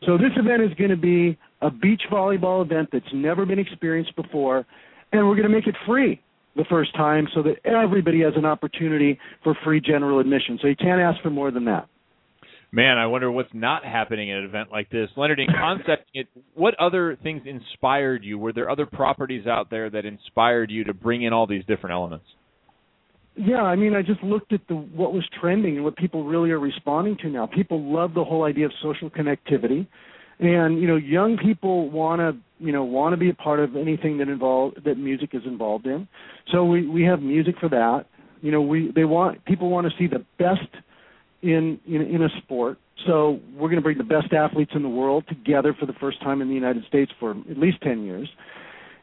So 0.05 0.17
this 0.17 0.31
event 0.35 0.61
is 0.61 0.73
going 0.77 0.91
to 0.91 0.97
be 0.97 1.37
a 1.61 1.71
beach 1.71 2.03
volleyball 2.11 2.63
event 2.63 2.89
that's 2.91 3.05
never 3.13 3.45
been 3.45 3.57
experienced 3.57 4.15
before, 4.15 4.65
and 5.19 5.27
we're 5.27 5.35
going 5.35 5.49
to 5.49 5.55
make 5.55 5.67
it 5.67 5.75
free 5.85 6.21
the 6.55 6.65
first 6.69 6.93
time 6.95 7.27
so 7.33 7.43
that 7.43 7.55
everybody 7.65 8.21
has 8.21 8.33
an 8.35 8.45
opportunity 8.45 9.19
for 9.43 9.55
free 9.63 9.81
general 9.81 10.19
admission. 10.19 10.57
So 10.61 10.67
you 10.67 10.75
can't 10.75 11.01
ask 11.01 11.21
for 11.21 11.29
more 11.29 11.51
than 11.51 11.65
that. 11.65 11.87
Man, 12.71 12.97
I 12.97 13.07
wonder 13.07 13.31
what's 13.31 13.53
not 13.53 13.85
happening 13.85 14.31
at 14.31 14.39
an 14.39 14.45
event 14.45 14.69
like 14.71 14.89
this. 14.89 15.09
Leonard, 15.15 15.39
in 15.39 15.47
concept, 15.47 16.09
it, 16.13 16.27
what 16.55 16.75
other 16.79 17.17
things 17.23 17.43
inspired 17.45 18.23
you? 18.23 18.37
Were 18.37 18.51
there 18.51 18.69
other 18.69 18.85
properties 18.85 19.47
out 19.47 19.69
there 19.69 19.89
that 19.89 20.05
inspired 20.05 20.71
you 20.71 20.83
to 20.85 20.93
bring 20.93 21.23
in 21.23 21.31
all 21.31 21.47
these 21.47 21.63
different 21.65 21.93
elements? 21.93 22.25
Yeah, 23.37 23.61
I 23.61 23.75
mean, 23.75 23.93
I 23.93 24.01
just 24.01 24.23
looked 24.23 24.53
at 24.53 24.61
the 24.67 24.75
what 24.75 25.13
was 25.13 25.23
trending 25.39 25.75
and 25.75 25.83
what 25.83 25.97
people 25.97 26.25
really 26.25 26.51
are 26.51 26.59
responding 26.59 27.17
to 27.21 27.29
now. 27.29 27.45
People 27.45 27.93
love 27.93 28.13
the 28.13 28.23
whole 28.23 28.43
idea 28.43 28.65
of 28.65 28.71
social 28.81 29.09
connectivity, 29.09 29.87
and 30.39 30.79
you 30.81 30.87
know, 30.87 30.95
young 30.95 31.37
people 31.37 31.89
want 31.89 32.19
to 32.19 32.37
you 32.63 32.71
know 32.71 32.83
want 32.83 33.13
to 33.13 33.17
be 33.17 33.29
a 33.29 33.33
part 33.33 33.59
of 33.59 33.75
anything 33.75 34.17
that 34.19 34.29
involve 34.29 34.73
that 34.83 34.97
music 34.97 35.31
is 35.33 35.43
involved 35.45 35.85
in. 35.85 36.07
So 36.51 36.65
we 36.65 36.87
we 36.87 37.03
have 37.03 37.21
music 37.21 37.55
for 37.59 37.69
that. 37.69 38.05
You 38.41 38.51
know, 38.51 38.61
we 38.61 38.91
they 38.93 39.05
want 39.05 39.43
people 39.45 39.69
want 39.69 39.87
to 39.87 39.93
see 39.97 40.07
the 40.07 40.25
best 40.37 40.69
in 41.41 41.79
in, 41.87 42.01
in 42.01 42.23
a 42.23 42.29
sport. 42.41 42.77
So 43.07 43.39
we're 43.53 43.67
going 43.67 43.75
to 43.75 43.81
bring 43.81 43.97
the 43.97 44.03
best 44.03 44.33
athletes 44.33 44.71
in 44.73 44.81
the 44.81 44.89
world 44.89 45.25
together 45.27 45.75
for 45.77 45.85
the 45.85 45.93
first 45.93 46.21
time 46.21 46.41
in 46.41 46.47
the 46.47 46.53
United 46.53 46.85
States 46.87 47.11
for 47.19 47.31
at 47.31 47.57
least 47.57 47.81
ten 47.81 48.03
years. 48.03 48.29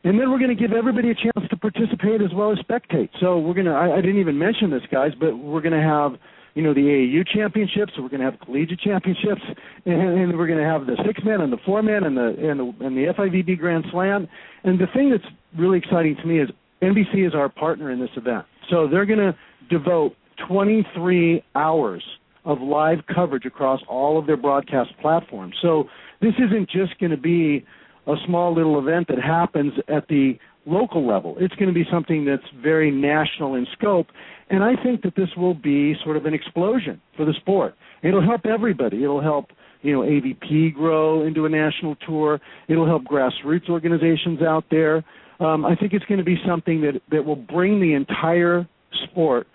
And 0.04 0.18
then 0.18 0.30
we're 0.30 0.38
going 0.38 0.54
to 0.54 0.60
give 0.60 0.72
everybody 0.72 1.10
a 1.10 1.14
chance 1.14 1.48
to 1.48 1.56
participate 1.56 2.20
as 2.22 2.34
well 2.34 2.50
as 2.50 2.58
spectate. 2.58 3.10
So 3.20 3.38
we're 3.38 3.54
going 3.54 3.66
to, 3.66 3.72
I, 3.72 3.98
I 3.98 4.00
didn't 4.00 4.18
even 4.18 4.36
mention 4.36 4.70
this, 4.70 4.82
guys, 4.90 5.12
but 5.18 5.36
we're 5.36 5.60
going 5.60 5.78
to 5.80 5.80
have, 5.80 6.18
you 6.54 6.62
know, 6.62 6.74
the 6.74 6.80
AAU 6.80 7.26
championships, 7.26 7.92
we're 7.98 8.08
going 8.08 8.20
to 8.20 8.30
have 8.30 8.38
collegiate 8.40 8.80
championships, 8.80 9.40
and, 9.86 9.94
and 9.94 10.38
we're 10.38 10.46
going 10.46 10.58
to 10.58 10.64
have 10.64 10.86
the 10.86 10.96
six 11.06 11.20
man 11.24 11.40
and 11.40 11.52
the 11.52 11.58
four 11.64 11.82
man 11.82 12.04
and 12.04 12.16
the, 12.16 12.28
and 12.38 12.60
the, 12.60 12.86
and 12.86 12.96
the 12.96 13.12
FIVB 13.16 13.58
Grand 13.58 13.84
Slam. 13.90 14.28
And 14.64 14.78
the 14.78 14.86
thing 14.94 15.10
that's 15.10 15.24
really 15.56 15.78
exciting 15.78 16.16
to 16.16 16.26
me 16.26 16.40
is 16.40 16.50
NBC 16.82 17.26
is 17.26 17.34
our 17.34 17.48
partner 17.48 17.90
in 17.90 18.00
this 18.00 18.10
event. 18.16 18.44
So 18.70 18.86
they're 18.88 19.06
going 19.06 19.18
to 19.18 19.36
devote 19.70 20.14
23 20.46 21.42
hours 21.54 22.02
of 22.44 22.60
live 22.60 22.98
coverage 23.12 23.46
across 23.46 23.80
all 23.88 24.18
of 24.18 24.26
their 24.26 24.36
broadcast 24.36 24.90
platforms. 25.00 25.54
So 25.62 25.84
this 26.20 26.34
isn't 26.38 26.68
just 26.68 26.98
going 26.98 27.10
to 27.10 27.16
be 27.16 27.64
a 28.06 28.14
small 28.26 28.54
little 28.54 28.78
event 28.78 29.06
that 29.08 29.18
happens 29.20 29.72
at 29.88 30.08
the 30.08 30.38
local 30.66 31.06
level. 31.06 31.36
It's 31.38 31.54
going 31.54 31.68
to 31.68 31.74
be 31.74 31.84
something 31.90 32.24
that's 32.24 32.42
very 32.62 32.90
national 32.90 33.54
in 33.54 33.66
scope, 33.72 34.08
and 34.50 34.62
I 34.62 34.74
think 34.82 35.02
that 35.02 35.14
this 35.16 35.28
will 35.36 35.54
be 35.54 35.94
sort 36.04 36.16
of 36.16 36.26
an 36.26 36.34
explosion 36.34 37.00
for 37.16 37.24
the 37.24 37.34
sport. 37.40 37.74
It'll 38.02 38.22
help 38.22 38.46
everybody. 38.46 39.02
It'll 39.02 39.22
help 39.22 39.46
you 39.82 39.92
know 39.92 40.00
AVP 40.00 40.74
grow 40.74 41.26
into 41.26 41.46
a 41.46 41.48
national 41.48 41.96
tour. 42.06 42.40
It'll 42.68 42.86
help 42.86 43.04
grassroots 43.04 43.68
organizations 43.68 44.42
out 44.42 44.64
there. 44.70 45.04
Um, 45.40 45.64
I 45.64 45.74
think 45.74 45.92
it's 45.92 46.04
going 46.04 46.18
to 46.18 46.24
be 46.24 46.36
something 46.46 46.80
that 46.82 47.00
that 47.10 47.24
will 47.24 47.36
bring 47.36 47.80
the 47.80 47.94
entire 47.94 48.68
sport 49.04 49.46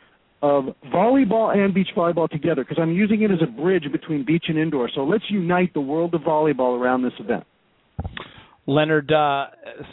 of 0.42 0.66
volleyball 0.94 1.56
and 1.56 1.74
beach 1.74 1.90
volleyball 1.96 2.30
together 2.30 2.64
because 2.64 2.78
I'm 2.80 2.92
using 2.92 3.24
it 3.24 3.32
as 3.32 3.40
a 3.42 3.48
bridge 3.48 3.86
between 3.92 4.24
beach 4.24 4.46
and 4.50 4.58
indoor. 4.58 4.90
So 4.94 5.04
let's 5.04 5.24
unite 5.30 5.74
the 5.74 5.82
world 5.82 6.14
of 6.14 6.22
volleyball 6.22 6.80
around 6.80 7.04
this 7.04 7.14
event. 7.20 7.44
Leonard, 8.70 9.10
uh, 9.14 9.46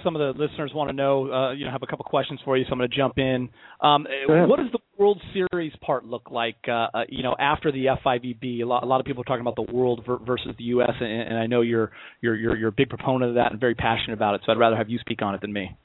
some 0.03 0.17
of 0.17 0.37
the 0.37 0.43
listeners 0.43 0.73
want 0.75 0.91
to 0.91 0.93
know, 0.93 1.33
uh, 1.33 1.53
you 1.53 1.65
know, 1.65 1.71
have 1.71 1.85
a 1.85 1.87
couple 1.87 2.05
questions 2.05 2.41
for 2.45 2.57
you, 2.57 2.65
so 2.65 2.73
I'm 2.73 2.79
going 2.79 2.91
to 2.91 2.97
jump 2.97 3.19
in. 3.19 3.49
Um, 3.81 4.05
what 4.29 4.59
does 4.59 4.73
the 4.73 4.81
World 4.99 5.23
Series 5.33 5.73
part 5.81 6.05
look 6.05 6.33
like, 6.33 6.57
uh, 6.67 6.89
uh, 6.93 7.05
you 7.09 7.23
know, 7.23 7.37
after 7.39 7.71
the 7.71 7.87
FIVB? 8.05 8.63
A 8.63 8.65
lot, 8.65 8.83
a 8.83 8.87
lot 8.87 8.99
of 8.99 9.07
people 9.07 9.23
are 9.23 9.25
talking 9.25 9.43
about 9.43 9.55
the 9.55 9.73
World 9.73 10.03
ver- 10.05 10.19
versus 10.19 10.57
the 10.59 10.65
U.S., 10.65 10.91
and, 10.99 11.09
and 11.09 11.39
I 11.39 11.47
know 11.47 11.61
you're, 11.61 11.93
you're 12.21 12.35
you're 12.35 12.57
you're 12.57 12.69
a 12.71 12.73
big 12.73 12.89
proponent 12.89 13.29
of 13.31 13.35
that 13.37 13.53
and 13.53 13.61
very 13.61 13.77
passionate 13.77 14.15
about 14.15 14.35
it. 14.35 14.41
So 14.45 14.51
I'd 14.51 14.59
rather 14.59 14.77
have 14.77 14.91
you 14.91 14.99
speak 14.99 15.23
on 15.23 15.37
it 15.37 15.41
than 15.41 15.53
me. 15.53 15.77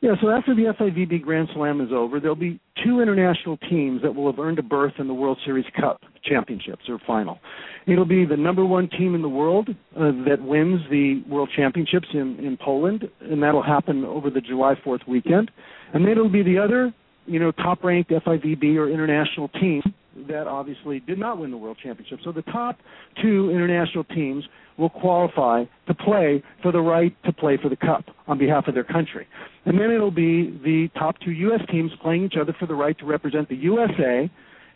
Yeah, 0.00 0.12
so 0.22 0.30
after 0.30 0.54
the 0.54 0.72
FIVB 0.80 1.20
Grand 1.20 1.48
Slam 1.54 1.82
is 1.82 1.90
over, 1.92 2.18
there'll 2.18 2.34
be 2.34 2.58
two 2.82 3.00
international 3.00 3.58
teams 3.68 4.00
that 4.00 4.14
will 4.14 4.30
have 4.32 4.38
earned 4.38 4.58
a 4.58 4.62
berth 4.62 4.94
in 4.98 5.06
the 5.06 5.12
World 5.12 5.38
Series 5.44 5.66
Cup 5.78 6.00
championships 6.24 6.82
or 6.88 6.98
final. 7.06 7.38
It'll 7.86 8.04
be 8.04 8.24
the 8.24 8.36
number 8.36 8.64
one 8.64 8.88
team 8.88 9.14
in 9.14 9.22
the 9.22 9.28
world 9.28 9.68
uh, 9.96 10.12
that 10.26 10.38
wins 10.40 10.80
the 10.90 11.22
World 11.28 11.50
Championships 11.54 12.08
in, 12.12 12.38
in 12.38 12.58
Poland, 12.62 13.08
and 13.20 13.42
that'll 13.42 13.62
happen 13.62 14.04
over 14.04 14.30
the 14.30 14.40
July 14.40 14.74
4th 14.84 15.06
weekend. 15.08 15.50
And 15.92 16.04
then 16.04 16.12
it'll 16.12 16.28
be 16.28 16.42
the 16.42 16.58
other, 16.58 16.92
you 17.26 17.40
know, 17.40 17.52
top-ranked 17.52 18.10
FIVB 18.10 18.76
or 18.76 18.88
international 18.88 19.48
team 19.48 19.82
that 20.28 20.46
obviously 20.46 21.00
did 21.00 21.18
not 21.18 21.38
win 21.38 21.50
the 21.50 21.56
World 21.56 21.78
Championship. 21.82 22.18
So 22.24 22.32
the 22.32 22.42
top 22.42 22.78
two 23.22 23.50
international 23.50 24.04
teams 24.04 24.44
will 24.76 24.90
qualify 24.90 25.64
to 25.86 25.94
play 25.94 26.42
for 26.62 26.72
the 26.72 26.80
right 26.80 27.14
to 27.24 27.32
play 27.32 27.58
for 27.60 27.68
the 27.68 27.76
Cup 27.76 28.04
on 28.26 28.38
behalf 28.38 28.66
of 28.66 28.74
their 28.74 28.84
country. 28.84 29.26
And 29.64 29.78
then 29.78 29.90
it'll 29.90 30.10
be 30.10 30.58
the 30.64 30.88
top 30.98 31.16
two 31.24 31.30
U.S. 31.30 31.60
teams 31.70 31.92
playing 32.02 32.24
each 32.24 32.34
other 32.40 32.54
for 32.58 32.66
the 32.66 32.74
right 32.74 32.98
to 32.98 33.04
represent 33.04 33.48
the 33.48 33.56
USA 33.56 34.30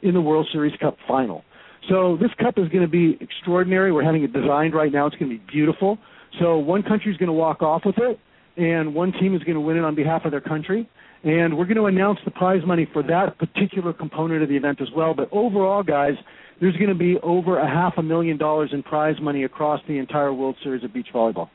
in 0.05 0.15
the 0.15 0.21
World 0.21 0.47
Series 0.53 0.77
Cup 0.81 0.97
final. 1.09 1.43
So 1.89 2.17
this 2.21 2.31
cup 2.41 2.59
is 2.59 2.69
going 2.69 2.83
to 2.83 2.89
be 2.89 3.19
extraordinary. 3.21 3.93
We're 3.93 4.05
having 4.05 4.23
it 4.23 4.33
designed 4.33 4.75
right 4.75 4.93
now. 4.93 5.07
It's 5.07 5.17
going 5.17 5.31
to 5.31 5.37
be 5.37 5.45
beautiful. 5.51 5.99
So 6.41 6.59
one 6.59 6.83
country 6.83 7.11
is 7.11 7.19
going 7.19 7.29
to 7.29 7.33
walk 7.33 7.63
off 7.63 7.83
with 7.85 7.97
it, 7.99 8.19
and 8.57 8.95
one 8.95 9.13
team 9.13 9.35
is 9.35 9.43
going 9.43 9.55
to 9.55 9.61
win 9.61 9.77
it 9.77 9.85
on 9.85 9.95
behalf 9.95 10.25
of 10.25 10.31
their 10.31 10.41
country. 10.41 10.89
And 11.25 11.57
we're 11.57 11.65
going 11.65 11.77
to 11.77 11.87
announce 11.87 12.19
the 12.25 12.31
prize 12.31 12.61
money 12.67 12.87
for 12.93 13.03
that 13.05 13.39
particular 13.39 13.93
component 13.93 14.43
of 14.43 14.49
the 14.49 14.57
event 14.57 14.81
as 14.81 14.89
well. 14.95 15.15
But 15.15 15.29
overall, 15.33 15.83
guys, 15.83 16.15
there's 16.61 16.77
going 16.77 16.91
to 16.91 16.95
be 16.95 17.17
over 17.23 17.59
a 17.59 17.69
half 17.69 17.95
a 17.97 18.03
million 18.03 18.37
dollars 18.37 18.71
in 18.73 18.83
prize 18.83 19.17
money 19.21 19.45
across 19.45 19.81
the 19.89 19.99
entire 19.99 20.33
World 20.33 20.57
Series 20.63 20.85
of 20.85 20.93
Beach 20.93 21.09
Volleyball. 21.15 21.49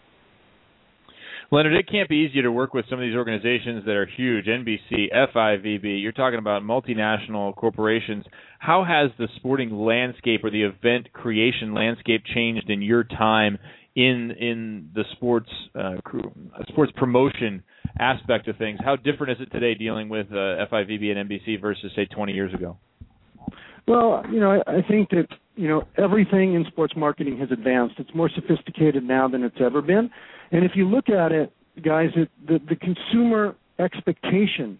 Leonard, 1.51 1.73
it 1.73 1.89
can't 1.89 2.07
be 2.07 2.27
easy 2.29 2.43
to 2.43 2.51
work 2.51 2.75
with 2.75 2.85
some 2.89 2.99
of 2.99 3.03
these 3.03 3.15
organizations 3.15 3.83
that 3.85 3.95
are 3.95 4.05
huge 4.05 4.45
NBC, 4.45 5.11
FIVB. 5.11 5.99
You're 6.01 6.11
talking 6.11 6.37
about 6.37 6.61
multinational 6.61 7.55
corporations. 7.55 8.23
How 8.59 8.83
has 8.83 9.09
the 9.17 9.27
sporting 9.37 9.71
landscape 9.71 10.43
or 10.43 10.51
the 10.51 10.61
event 10.61 11.11
creation 11.11 11.73
landscape 11.73 12.21
changed 12.35 12.69
in 12.69 12.83
your 12.83 13.03
time 13.03 13.57
in 13.95 14.31
in 14.39 14.89
the 14.93 15.03
sports 15.13 15.49
uh, 15.73 15.95
sports 16.67 16.91
promotion 16.95 17.63
aspect 17.99 18.47
of 18.47 18.55
things? 18.57 18.79
How 18.85 18.95
different 18.95 19.41
is 19.41 19.47
it 19.47 19.51
today 19.51 19.73
dealing 19.73 20.07
with 20.07 20.27
uh, 20.27 20.69
FIVB 20.71 21.17
and 21.17 21.27
NBC 21.27 21.59
versus 21.59 21.91
say 21.95 22.05
20 22.05 22.31
years 22.31 22.53
ago? 22.53 22.77
Well, 23.87 24.23
you 24.31 24.39
know, 24.39 24.51
I, 24.51 24.77
I 24.77 24.81
think 24.87 25.09
that 25.09 25.27
you 25.55 25.67
know 25.67 25.87
everything 25.97 26.53
in 26.53 26.63
sports 26.67 26.93
marketing 26.95 27.39
has 27.39 27.49
advanced. 27.49 27.95
It's 27.97 28.13
more 28.13 28.29
sophisticated 28.35 29.03
now 29.03 29.27
than 29.27 29.43
it's 29.43 29.57
ever 29.59 29.81
been, 29.81 30.11
and 30.51 30.65
if 30.65 30.71
you 30.75 30.87
look 30.87 31.09
at 31.09 31.31
it, 31.31 31.51
guys, 31.83 32.09
it, 32.15 32.29
the 32.47 32.59
the 32.67 32.75
consumer 32.75 33.55
expectation 33.79 34.79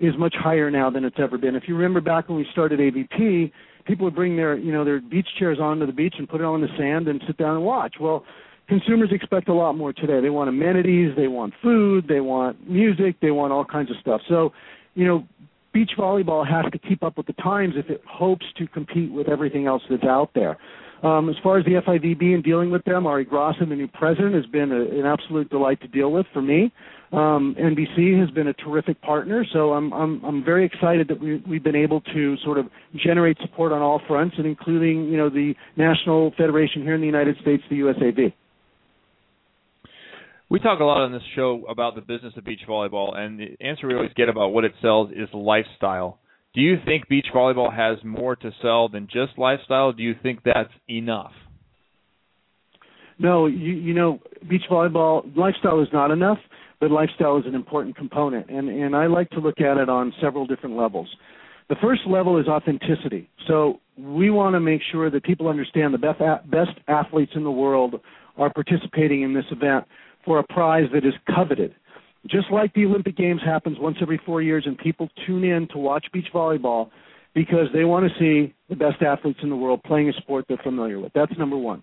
is 0.00 0.14
much 0.18 0.34
higher 0.38 0.70
now 0.70 0.90
than 0.90 1.04
it's 1.04 1.18
ever 1.18 1.38
been. 1.38 1.56
If 1.56 1.64
you 1.66 1.74
remember 1.74 2.00
back 2.00 2.28
when 2.28 2.38
we 2.38 2.46
started 2.52 2.78
AVP, 2.78 3.50
people 3.84 4.04
would 4.04 4.14
bring 4.14 4.36
their 4.36 4.56
you 4.56 4.72
know 4.72 4.84
their 4.84 5.00
beach 5.00 5.28
chairs 5.38 5.58
onto 5.60 5.86
the 5.86 5.92
beach 5.92 6.14
and 6.18 6.28
put 6.28 6.40
it 6.40 6.44
on 6.44 6.60
the 6.60 6.68
sand 6.78 7.08
and 7.08 7.22
sit 7.26 7.36
down 7.36 7.56
and 7.56 7.64
watch. 7.64 7.96
Well, 8.00 8.24
consumers 8.68 9.10
expect 9.12 9.48
a 9.48 9.54
lot 9.54 9.76
more 9.76 9.92
today. 9.92 10.20
They 10.20 10.30
want 10.30 10.48
amenities, 10.48 11.14
they 11.16 11.28
want 11.28 11.54
food, 11.62 12.06
they 12.08 12.20
want 12.20 12.68
music, 12.68 13.16
they 13.20 13.30
want 13.30 13.52
all 13.52 13.64
kinds 13.64 13.90
of 13.90 13.96
stuff. 14.00 14.20
So, 14.28 14.52
you 14.94 15.06
know, 15.06 15.26
beach 15.72 15.92
volleyball 15.98 16.46
has 16.46 16.70
to 16.72 16.78
keep 16.78 17.02
up 17.02 17.16
with 17.16 17.26
the 17.26 17.32
times 17.34 17.74
if 17.76 17.90
it 17.90 18.02
hopes 18.08 18.46
to 18.58 18.66
compete 18.68 19.10
with 19.10 19.28
everything 19.28 19.66
else 19.66 19.82
that's 19.88 20.04
out 20.04 20.30
there. 20.34 20.58
Um, 21.02 21.28
as 21.28 21.36
far 21.42 21.58
as 21.58 21.64
the 21.64 21.72
FIVB 21.72 22.34
and 22.34 22.42
dealing 22.42 22.70
with 22.70 22.84
them, 22.84 23.06
Ary 23.06 23.24
Graça, 23.24 23.68
the 23.68 23.76
new 23.76 23.86
president, 23.86 24.34
has 24.34 24.46
been 24.46 24.72
a, 24.72 24.80
an 24.98 25.06
absolute 25.06 25.48
delight 25.48 25.80
to 25.82 25.88
deal 25.88 26.10
with 26.10 26.26
for 26.32 26.42
me. 26.42 26.72
Um, 27.12 27.54
NBC 27.58 28.18
has 28.20 28.30
been 28.30 28.48
a 28.48 28.52
terrific 28.54 29.00
partner, 29.00 29.44
so 29.52 29.72
I'm 29.72 29.92
I'm 29.92 30.22
I'm 30.24 30.44
very 30.44 30.66
excited 30.66 31.08
that 31.08 31.18
we 31.20 31.42
we've 31.48 31.62
been 31.62 31.76
able 31.76 32.00
to 32.00 32.36
sort 32.44 32.58
of 32.58 32.66
generate 33.02 33.38
support 33.40 33.72
on 33.72 33.80
all 33.80 34.00
fronts, 34.06 34.34
and 34.36 34.46
including 34.46 35.04
you 35.04 35.16
know 35.16 35.30
the 35.30 35.54
national 35.76 36.32
federation 36.36 36.82
here 36.82 36.94
in 36.94 37.00
the 37.00 37.06
United 37.06 37.36
States, 37.40 37.62
the 37.70 37.76
USAV. 37.76 38.32
We 40.50 40.58
talk 40.58 40.80
a 40.80 40.84
lot 40.84 41.02
on 41.02 41.12
this 41.12 41.22
show 41.34 41.64
about 41.68 41.94
the 41.94 42.00
business 42.00 42.32
of 42.36 42.44
beach 42.44 42.60
volleyball, 42.68 43.16
and 43.16 43.38
the 43.38 43.56
answer 43.60 43.86
we 43.86 43.94
always 43.94 44.12
get 44.14 44.28
about 44.28 44.50
what 44.50 44.64
it 44.64 44.72
sells 44.82 45.10
is 45.10 45.28
lifestyle. 45.32 46.18
Do 46.54 46.60
you 46.60 46.76
think 46.84 47.08
beach 47.08 47.26
volleyball 47.34 47.74
has 47.74 47.98
more 48.04 48.34
to 48.36 48.50
sell 48.62 48.88
than 48.88 49.06
just 49.06 49.38
lifestyle? 49.38 49.92
Do 49.92 50.02
you 50.02 50.14
think 50.22 50.40
that's 50.44 50.72
enough? 50.88 51.32
No, 53.18 53.46
you, 53.46 53.74
you 53.74 53.94
know, 53.94 54.20
beach 54.48 54.62
volleyball 54.70 55.36
lifestyle 55.36 55.80
is 55.82 55.88
not 55.92 56.10
enough, 56.10 56.38
but 56.80 56.90
lifestyle 56.90 57.36
is 57.38 57.44
an 57.46 57.54
important 57.54 57.96
component, 57.96 58.48
and 58.48 58.68
and 58.68 58.94
I 58.94 59.06
like 59.06 59.30
to 59.30 59.40
look 59.40 59.60
at 59.60 59.76
it 59.76 59.88
on 59.88 60.12
several 60.22 60.46
different 60.46 60.76
levels. 60.76 61.08
The 61.68 61.76
first 61.82 62.02
level 62.06 62.38
is 62.38 62.46
authenticity. 62.46 63.28
So 63.46 63.80
we 63.98 64.30
want 64.30 64.54
to 64.54 64.60
make 64.60 64.80
sure 64.92 65.10
that 65.10 65.24
people 65.24 65.48
understand 65.48 65.92
the 65.92 65.98
best 65.98 66.20
best 66.50 66.70
athletes 66.86 67.32
in 67.34 67.44
the 67.44 67.50
world 67.50 67.96
are 68.36 68.52
participating 68.52 69.22
in 69.22 69.34
this 69.34 69.44
event 69.50 69.84
for 70.24 70.38
a 70.38 70.44
prize 70.44 70.88
that 70.92 71.04
is 71.04 71.14
coveted. 71.34 71.74
Just 72.26 72.50
like 72.50 72.74
the 72.74 72.84
Olympic 72.84 73.16
Games 73.16 73.40
happens 73.44 73.78
once 73.78 73.96
every 74.02 74.20
four 74.26 74.42
years, 74.42 74.64
and 74.66 74.76
people 74.76 75.08
tune 75.26 75.44
in 75.44 75.68
to 75.68 75.78
watch 75.78 76.06
beach 76.12 76.26
volleyball 76.34 76.90
because 77.34 77.66
they 77.72 77.84
want 77.84 78.10
to 78.10 78.18
see 78.18 78.54
the 78.68 78.76
best 78.76 79.00
athletes 79.02 79.38
in 79.42 79.50
the 79.50 79.56
world 79.56 79.82
playing 79.84 80.08
a 80.08 80.12
sport 80.14 80.44
they're 80.48 80.58
familiar 80.58 80.98
with. 80.98 81.12
That's 81.14 81.32
number 81.38 81.56
one. 81.56 81.82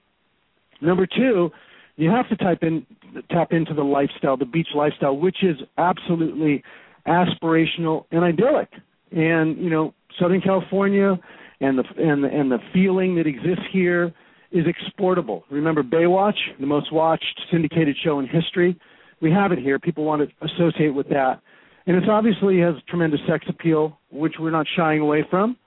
Number 0.81 1.07
two, 1.07 1.51
you 1.95 2.09
have 2.09 2.27
to 2.29 2.35
type 2.35 2.59
in 2.61 2.85
tap 3.31 3.53
into 3.53 3.73
the 3.73 3.83
lifestyle, 3.83 4.35
the 4.35 4.45
beach 4.45 4.67
lifestyle, 4.75 5.15
which 5.17 5.37
is 5.41 5.55
absolutely 5.77 6.63
aspirational 7.07 8.05
and 8.11 8.23
idyllic. 8.23 8.69
And 9.11 9.57
you 9.57 9.69
know, 9.69 9.93
Southern 10.19 10.41
California 10.41 11.17
and 11.61 11.77
the 11.77 11.83
and 11.97 12.23
the, 12.23 12.27
and 12.27 12.51
the 12.51 12.59
feeling 12.73 13.15
that 13.15 13.27
exists 13.27 13.63
here 13.71 14.13
is 14.51 14.65
exportable. 14.67 15.43
Remember 15.49 15.83
Baywatch, 15.83 16.37
the 16.59 16.65
most 16.65 16.91
watched 16.91 17.41
syndicated 17.51 17.95
show 18.03 18.19
in 18.19 18.27
history. 18.27 18.77
We 19.21 19.31
have 19.31 19.51
it 19.51 19.59
here. 19.59 19.79
People 19.79 20.03
want 20.03 20.21
to 20.21 20.45
associate 20.45 20.93
with 20.93 21.09
that. 21.09 21.41
And 21.87 21.95
it 21.95 22.09
obviously 22.09 22.59
has 22.59 22.75
tremendous 22.89 23.19
sex 23.27 23.45
appeal, 23.47 23.99
which 24.11 24.33
we're 24.39 24.51
not 24.51 24.65
shying 24.75 24.99
away 24.99 25.25
from. 25.29 25.57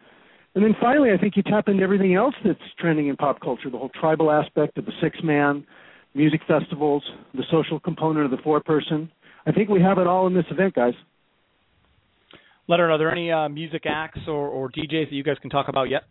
And 0.55 0.64
then 0.64 0.74
finally, 0.80 1.11
I 1.12 1.16
think 1.16 1.36
you 1.36 1.42
tap 1.42 1.68
into 1.68 1.82
everything 1.82 2.14
else 2.14 2.34
that's 2.44 2.59
trending 2.78 3.09
in 3.09 3.16
pop 3.16 3.40
culture 3.40 3.70
the 3.70 3.78
whole 3.78 3.90
tribal 4.01 4.30
aspect 4.30 4.76
of 4.78 4.86
the 4.86 4.92
six 5.01 5.18
man, 5.22 5.64
music 6.14 6.40
festivals, 6.49 7.05
the 7.34 7.44
social 7.51 7.78
component 7.78 8.24
of 8.24 8.30
the 8.30 8.42
four 8.42 8.61
person. 8.61 9.11
I 9.46 9.53
think 9.53 9.68
we 9.68 9.80
have 9.80 9.99
it 9.99 10.07
all 10.07 10.26
in 10.26 10.34
this 10.34 10.46
event, 10.51 10.74
guys. 10.74 10.94
Leonard, 12.66 12.90
are 12.90 12.99
there 12.99 13.12
any 13.12 13.30
uh, 13.30 13.49
music 13.49 13.84
acts 13.86 14.20
or, 14.26 14.49
or 14.49 14.68
DJs 14.68 15.11
that 15.11 15.12
you 15.12 15.22
guys 15.22 15.36
can 15.40 15.51
talk 15.51 15.68
about 15.68 15.84
yet? 15.84 16.03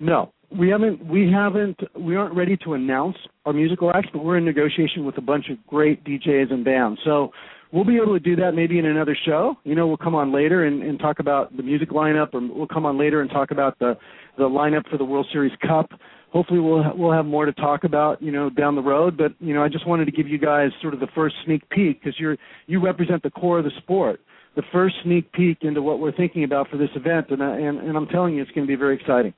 No, 0.00 0.32
we 0.58 0.68
haven't. 0.68 1.06
We 1.06 1.30
haven't. 1.30 1.80
We 1.98 2.16
aren't 2.16 2.34
ready 2.34 2.56
to 2.58 2.74
announce 2.74 3.16
our 3.44 3.52
musical 3.52 3.90
acts, 3.94 4.08
but 4.12 4.24
we're 4.24 4.38
in 4.38 4.44
negotiation 4.44 5.04
with 5.04 5.18
a 5.18 5.22
bunch 5.22 5.46
of 5.50 5.64
great 5.66 6.04
DJs 6.04 6.52
and 6.52 6.64
bands. 6.64 7.00
So 7.04 7.30
we'll 7.72 7.84
be 7.84 7.96
able 7.96 8.12
to 8.12 8.20
do 8.20 8.36
that 8.36 8.52
maybe 8.52 8.78
in 8.78 8.86
another 8.86 9.16
show. 9.26 9.54
You 9.64 9.74
know, 9.74 9.86
we'll 9.86 9.96
come 9.96 10.14
on 10.14 10.32
later 10.32 10.64
and, 10.64 10.82
and 10.82 10.98
talk 10.98 11.18
about 11.18 11.56
the 11.56 11.62
music 11.62 11.90
lineup, 11.90 12.34
or 12.34 12.40
we'll 12.40 12.66
come 12.66 12.86
on 12.86 12.98
later 12.98 13.20
and 13.22 13.30
talk 13.30 13.50
about 13.50 13.78
the 13.78 13.96
the 14.36 14.44
lineup 14.44 14.88
for 14.90 14.96
the 14.96 15.04
World 15.04 15.26
Series 15.32 15.52
Cup. 15.66 15.90
Hopefully, 16.32 16.60
we'll 16.60 16.84
we'll 16.96 17.12
have 17.12 17.26
more 17.26 17.46
to 17.46 17.52
talk 17.52 17.84
about, 17.84 18.22
you 18.22 18.32
know, 18.32 18.50
down 18.50 18.74
the 18.74 18.82
road. 18.82 19.16
But 19.16 19.32
you 19.40 19.54
know, 19.54 19.62
I 19.62 19.68
just 19.68 19.86
wanted 19.86 20.04
to 20.06 20.12
give 20.12 20.28
you 20.28 20.38
guys 20.38 20.70
sort 20.80 20.94
of 20.94 21.00
the 21.00 21.08
first 21.14 21.34
sneak 21.44 21.68
peek 21.70 22.00
because 22.02 22.18
you're 22.18 22.36
you 22.66 22.80
represent 22.80 23.22
the 23.22 23.30
core 23.30 23.58
of 23.58 23.64
the 23.64 23.72
sport. 23.78 24.20
The 24.54 24.62
first 24.70 24.96
sneak 25.02 25.32
peek 25.32 25.58
into 25.62 25.80
what 25.80 25.98
we're 25.98 26.12
thinking 26.12 26.44
about 26.44 26.68
for 26.68 26.76
this 26.76 26.90
event, 26.94 27.30
and 27.30 27.42
I, 27.42 27.58
and, 27.58 27.78
and 27.78 27.96
I'm 27.96 28.06
telling 28.08 28.34
you, 28.34 28.42
it's 28.42 28.50
going 28.50 28.66
to 28.66 28.70
be 28.70 28.76
very 28.76 28.96
exciting. 28.96 29.32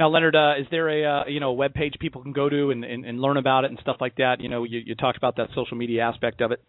Now, 0.00 0.08
Leonard, 0.08 0.34
uh, 0.34 0.54
is 0.58 0.66
there 0.70 0.88
a 0.88 1.04
uh, 1.04 1.24
you 1.28 1.40
know 1.40 1.52
web 1.52 1.74
page 1.74 1.92
people 2.00 2.22
can 2.22 2.32
go 2.32 2.48
to 2.48 2.70
and, 2.70 2.86
and, 2.86 3.04
and 3.04 3.20
learn 3.20 3.36
about 3.36 3.64
it 3.64 3.70
and 3.70 3.78
stuff 3.82 3.98
like 4.00 4.16
that? 4.16 4.40
You 4.40 4.48
know, 4.48 4.64
you, 4.64 4.78
you 4.78 4.94
talked 4.94 5.18
about 5.18 5.36
that 5.36 5.48
social 5.54 5.76
media 5.76 6.04
aspect 6.04 6.40
of 6.40 6.52
it. 6.52 6.62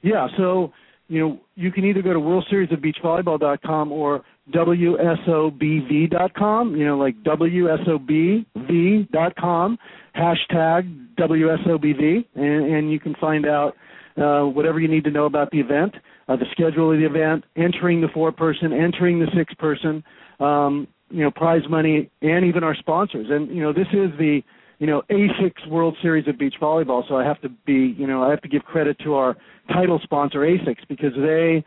Yeah, 0.00 0.28
so 0.38 0.72
you 1.08 1.20
know 1.20 1.38
you 1.56 1.70
can 1.70 1.84
either 1.84 2.00
go 2.00 2.14
to 2.14 2.20
World 2.20 2.46
Series 2.48 2.72
of 2.72 2.80
Beach 2.80 2.96
Volleyball.com 3.04 3.92
or 3.92 4.24
WSOBV.com. 4.50 6.74
You 6.74 6.86
know, 6.86 6.96
like 6.96 7.22
WSOBV.com 7.22 9.78
hashtag 10.16 11.08
WSOBV, 11.18 12.24
and, 12.34 12.74
and 12.74 12.90
you 12.90 12.98
can 12.98 13.14
find 13.20 13.44
out 13.44 13.74
uh, 14.16 14.44
whatever 14.44 14.80
you 14.80 14.88
need 14.88 15.04
to 15.04 15.10
know 15.10 15.26
about 15.26 15.50
the 15.50 15.60
event, 15.60 15.94
uh, 16.28 16.36
the 16.36 16.46
schedule 16.52 16.90
of 16.90 16.98
the 16.98 17.04
event, 17.04 17.44
entering 17.56 18.00
the 18.00 18.08
four 18.14 18.32
person, 18.32 18.72
entering 18.72 19.20
the 19.20 19.26
six 19.36 19.52
person. 19.52 20.02
Um, 20.40 20.88
you 21.10 21.22
know 21.22 21.30
prize 21.30 21.62
money 21.68 22.10
and 22.22 22.44
even 22.44 22.64
our 22.64 22.74
sponsors. 22.74 23.26
And 23.30 23.48
you 23.48 23.62
know 23.62 23.72
this 23.72 23.88
is 23.92 24.10
the 24.18 24.42
you 24.78 24.86
know 24.86 25.02
ASICS 25.10 25.68
World 25.68 25.96
Series 26.02 26.28
of 26.28 26.38
Beach 26.38 26.54
Volleyball. 26.60 27.06
So 27.08 27.16
I 27.16 27.24
have 27.24 27.40
to 27.42 27.48
be 27.48 27.94
you 27.98 28.06
know 28.06 28.22
I 28.22 28.30
have 28.30 28.42
to 28.42 28.48
give 28.48 28.62
credit 28.62 28.98
to 29.04 29.14
our 29.14 29.36
title 29.72 30.00
sponsor 30.02 30.40
ASICS 30.40 30.86
because 30.88 31.12
they 31.16 31.64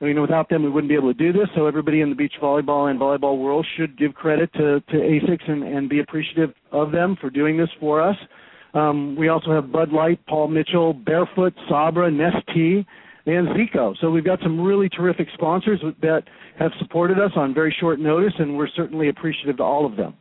I 0.00 0.04
mean, 0.06 0.20
without 0.20 0.48
them 0.48 0.62
we 0.62 0.70
wouldn't 0.70 0.88
be 0.88 0.96
able 0.96 1.14
to 1.14 1.18
do 1.18 1.32
this. 1.32 1.48
So 1.54 1.66
everybody 1.66 2.00
in 2.00 2.10
the 2.10 2.16
beach 2.16 2.34
volleyball 2.42 2.90
and 2.90 3.00
volleyball 3.00 3.38
world 3.38 3.66
should 3.76 3.96
give 3.98 4.14
credit 4.14 4.52
to 4.54 4.80
to 4.80 4.96
ASICS 4.96 5.48
and 5.50 5.62
and 5.62 5.88
be 5.88 6.00
appreciative 6.00 6.54
of 6.72 6.92
them 6.92 7.16
for 7.20 7.30
doing 7.30 7.56
this 7.56 7.70
for 7.80 8.02
us. 8.02 8.16
Um, 8.74 9.14
we 9.16 9.28
also 9.28 9.52
have 9.52 9.70
Bud 9.70 9.92
Light, 9.92 10.18
Paul 10.26 10.48
Mitchell, 10.48 10.92
Barefoot, 10.92 11.54
Sabra, 11.68 12.10
Nestea, 12.10 12.84
and 13.26 13.48
Zico. 13.48 13.94
So 14.00 14.10
we've 14.10 14.24
got 14.24 14.40
some 14.42 14.60
really 14.60 14.88
terrific 14.88 15.28
sponsors 15.32 15.80
that 16.02 16.24
have 16.58 16.70
supported 16.78 17.18
us 17.18 17.32
on 17.36 17.54
very 17.54 17.74
short 17.80 17.98
notice, 17.98 18.32
and 18.38 18.56
we're 18.56 18.68
certainly 18.68 19.08
appreciative 19.08 19.56
to 19.58 19.62
all 19.62 19.86
of 19.86 19.96
them. 19.96 20.14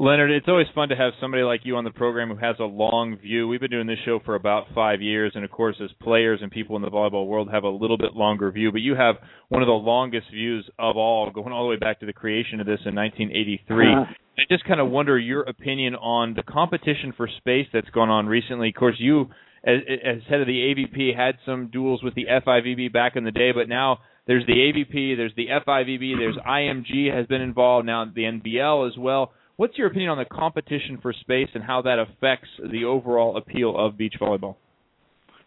Leonard, 0.00 0.30
it's 0.30 0.48
always 0.48 0.66
fun 0.74 0.88
to 0.88 0.96
have 0.96 1.12
somebody 1.20 1.42
like 1.42 1.60
you 1.64 1.76
on 1.76 1.84
the 1.84 1.90
program 1.90 2.30
who 2.30 2.36
has 2.36 2.56
a 2.58 2.64
long 2.64 3.18
view. 3.18 3.46
We've 3.46 3.60
been 3.60 3.70
doing 3.70 3.86
this 3.86 3.98
show 4.06 4.18
for 4.24 4.34
about 4.34 4.64
five 4.74 5.02
years, 5.02 5.32
and 5.34 5.44
of 5.44 5.50
course, 5.50 5.76
as 5.84 5.90
players 6.00 6.40
and 6.40 6.50
people 6.50 6.74
in 6.76 6.80
the 6.80 6.88
volleyball 6.88 7.26
world 7.26 7.50
have 7.52 7.64
a 7.64 7.68
little 7.68 7.98
bit 7.98 8.14
longer 8.14 8.50
view, 8.50 8.72
but 8.72 8.80
you 8.80 8.94
have 8.94 9.16
one 9.50 9.60
of 9.60 9.66
the 9.66 9.72
longest 9.72 10.28
views 10.32 10.66
of 10.78 10.96
all, 10.96 11.30
going 11.30 11.52
all 11.52 11.64
the 11.64 11.68
way 11.68 11.76
back 11.76 12.00
to 12.00 12.06
the 12.06 12.14
creation 12.14 12.60
of 12.60 12.66
this 12.66 12.80
in 12.86 12.94
1983. 12.94 13.92
Uh, 13.92 14.00
I 14.38 14.42
just 14.50 14.64
kind 14.64 14.80
of 14.80 14.88
wonder 14.88 15.18
your 15.18 15.42
opinion 15.42 15.96
on 15.96 16.32
the 16.32 16.44
competition 16.44 17.12
for 17.14 17.28
space 17.36 17.66
that's 17.70 17.90
gone 17.90 18.08
on 18.08 18.26
recently. 18.26 18.68
Of 18.70 18.76
course, 18.76 18.96
you, 18.98 19.26
as, 19.66 19.80
as 19.86 20.22
head 20.30 20.40
of 20.40 20.46
the 20.46 20.74
AVP, 20.74 21.14
had 21.14 21.34
some 21.44 21.68
duels 21.70 22.02
with 22.02 22.14
the 22.14 22.24
FIVB 22.24 22.90
back 22.90 23.16
in 23.16 23.24
the 23.24 23.32
day, 23.32 23.52
but 23.52 23.68
now 23.68 23.98
there's 24.30 24.46
the 24.46 24.52
AVP, 24.52 25.16
there's 25.16 25.32
the 25.36 25.48
FIVB, 25.48 26.16
there's 26.16 26.36
IMG 26.36 27.12
has 27.12 27.26
been 27.26 27.40
involved, 27.40 27.84
now 27.84 28.04
the 28.04 28.22
NVL 28.22 28.88
as 28.88 28.96
well. 28.96 29.32
What's 29.56 29.76
your 29.76 29.88
opinion 29.88 30.10
on 30.10 30.18
the 30.18 30.24
competition 30.24 31.00
for 31.02 31.12
space 31.12 31.48
and 31.52 31.64
how 31.64 31.82
that 31.82 31.98
affects 31.98 32.48
the 32.70 32.84
overall 32.84 33.36
appeal 33.36 33.76
of 33.76 33.98
beach 33.98 34.14
volleyball? 34.20 34.54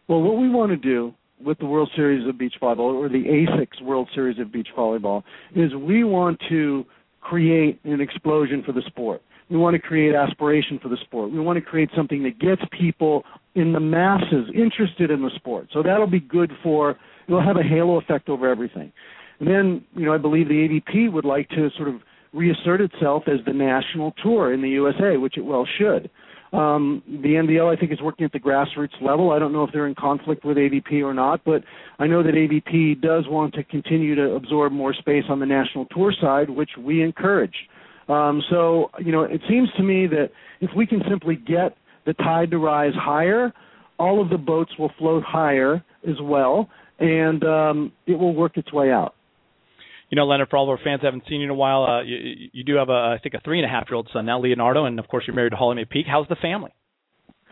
Well, 0.09 0.21
what 0.21 0.37
we 0.37 0.49
want 0.49 0.71
to 0.71 0.75
do 0.75 1.13
with 1.41 1.59
the 1.59 1.65
World 1.65 1.91
Series 1.95 2.27
of 2.27 2.37
Beach 2.37 2.55
Volleyball 2.61 2.93
or 2.93 3.07
the 3.07 3.23
ASICS 3.23 3.81
World 3.81 4.09
Series 4.13 4.37
of 4.37 4.51
Beach 4.51 4.67
Volleyball 4.77 5.23
is 5.55 5.73
we 5.73 6.03
want 6.03 6.37
to 6.49 6.85
create 7.21 7.79
an 7.85 8.01
explosion 8.01 8.63
for 8.65 8.73
the 8.73 8.83
sport. 8.87 9.21
We 9.49 9.55
want 9.55 9.75
to 9.75 9.81
create 9.81 10.13
aspiration 10.13 10.77
for 10.83 10.89
the 10.89 10.97
sport. 11.05 11.31
We 11.31 11.39
want 11.39 11.55
to 11.57 11.61
create 11.61 11.89
something 11.95 12.21
that 12.23 12.37
gets 12.37 12.61
people 12.77 13.23
in 13.55 13.71
the 13.71 13.79
masses 13.79 14.49
interested 14.53 15.09
in 15.09 15.21
the 15.21 15.31
sport. 15.35 15.69
So 15.71 15.81
that'll 15.81 16.05
be 16.05 16.19
good 16.19 16.51
for 16.61 16.97
it'll 17.27 17.43
have 17.43 17.57
a 17.57 17.63
halo 17.63 17.97
effect 17.97 18.29
over 18.29 18.49
everything. 18.49 18.91
And 19.39 19.47
then, 19.47 19.83
you 19.95 20.05
know, 20.05 20.13
I 20.13 20.17
believe 20.17 20.47
the 20.47 20.53
AVP 20.53 21.11
would 21.11 21.25
like 21.25 21.49
to 21.49 21.69
sort 21.77 21.89
of 21.89 21.95
reassert 22.33 22.81
itself 22.81 23.23
as 23.27 23.39
the 23.45 23.53
national 23.53 24.13
tour 24.23 24.53
in 24.53 24.61
the 24.61 24.69
USA, 24.69 25.17
which 25.17 25.37
it 25.37 25.41
well 25.45 25.67
should. 25.77 26.09
Um, 26.53 27.01
the 27.07 27.29
NVL, 27.29 27.75
I 27.75 27.79
think, 27.79 27.91
is 27.91 27.99
working 27.99 28.25
at 28.25 28.31
the 28.31 28.39
grassroots 28.39 29.01
level. 29.01 29.31
I 29.31 29.39
don't 29.39 29.53
know 29.53 29.63
if 29.63 29.71
they're 29.73 29.87
in 29.87 29.95
conflict 29.95 30.45
with 30.45 30.57
AVP 30.57 31.03
or 31.03 31.13
not, 31.13 31.43
but 31.43 31.63
I 31.97 32.05
know 32.05 32.21
that 32.21 32.35
AVP 32.35 33.01
does 33.01 33.25
want 33.27 33.55
to 33.55 33.63
continue 33.63 34.13
to 34.13 34.35
absorb 34.35 34.71
more 34.71 34.93
space 34.93 35.23
on 35.29 35.39
the 35.39 35.47
national 35.47 35.85
tour 35.87 36.13
side, 36.21 36.49
which 36.51 36.69
we 36.77 37.01
encourage. 37.01 37.55
Um, 38.07 38.43
so, 38.51 38.91
you 38.99 39.11
know, 39.11 39.23
it 39.23 39.41
seems 39.49 39.69
to 39.77 39.83
me 39.83 40.05
that 40.07 40.29
if 40.61 40.69
we 40.75 40.85
can 40.85 41.01
simply 41.09 41.35
get 41.35 41.75
the 42.05 42.13
tide 42.13 42.51
to 42.51 42.59
rise 42.59 42.93
higher, 42.95 43.51
all 43.97 44.21
of 44.21 44.29
the 44.29 44.37
boats 44.37 44.71
will 44.77 44.91
float 44.99 45.23
higher 45.23 45.83
as 46.07 46.15
well, 46.21 46.69
and 47.03 47.43
um, 47.43 47.91
it 48.07 48.17
will 48.17 48.33
work 48.33 48.57
its 48.57 48.71
way 48.71 48.89
out. 48.91 49.13
You 50.09 50.15
know, 50.15 50.25
Leonard, 50.25 50.49
for 50.49 50.57
all 50.57 50.63
of 50.65 50.69
our 50.69 50.83
fans 50.83 51.01
haven't 51.01 51.23
seen 51.27 51.39
you 51.41 51.45
in 51.45 51.49
a 51.49 51.55
while, 51.55 51.83
uh, 51.83 52.01
you, 52.03 52.49
you 52.53 52.63
do 52.63 52.75
have 52.75 52.89
a, 52.89 52.91
I 52.91 53.19
think, 53.21 53.35
a 53.35 53.41
three 53.41 53.59
and 53.59 53.65
a 53.65 53.69
half 53.69 53.85
year 53.89 53.95
old 53.95 54.09
son 54.13 54.25
now, 54.25 54.39
Leonardo, 54.39 54.85
and 54.85 54.99
of 54.99 55.07
course 55.07 55.25
you're 55.27 55.35
married 55.35 55.51
to 55.51 55.55
Holly 55.57 55.83
McPeak. 55.83 56.07
How's 56.07 56.27
the 56.27 56.35
family? 56.35 56.71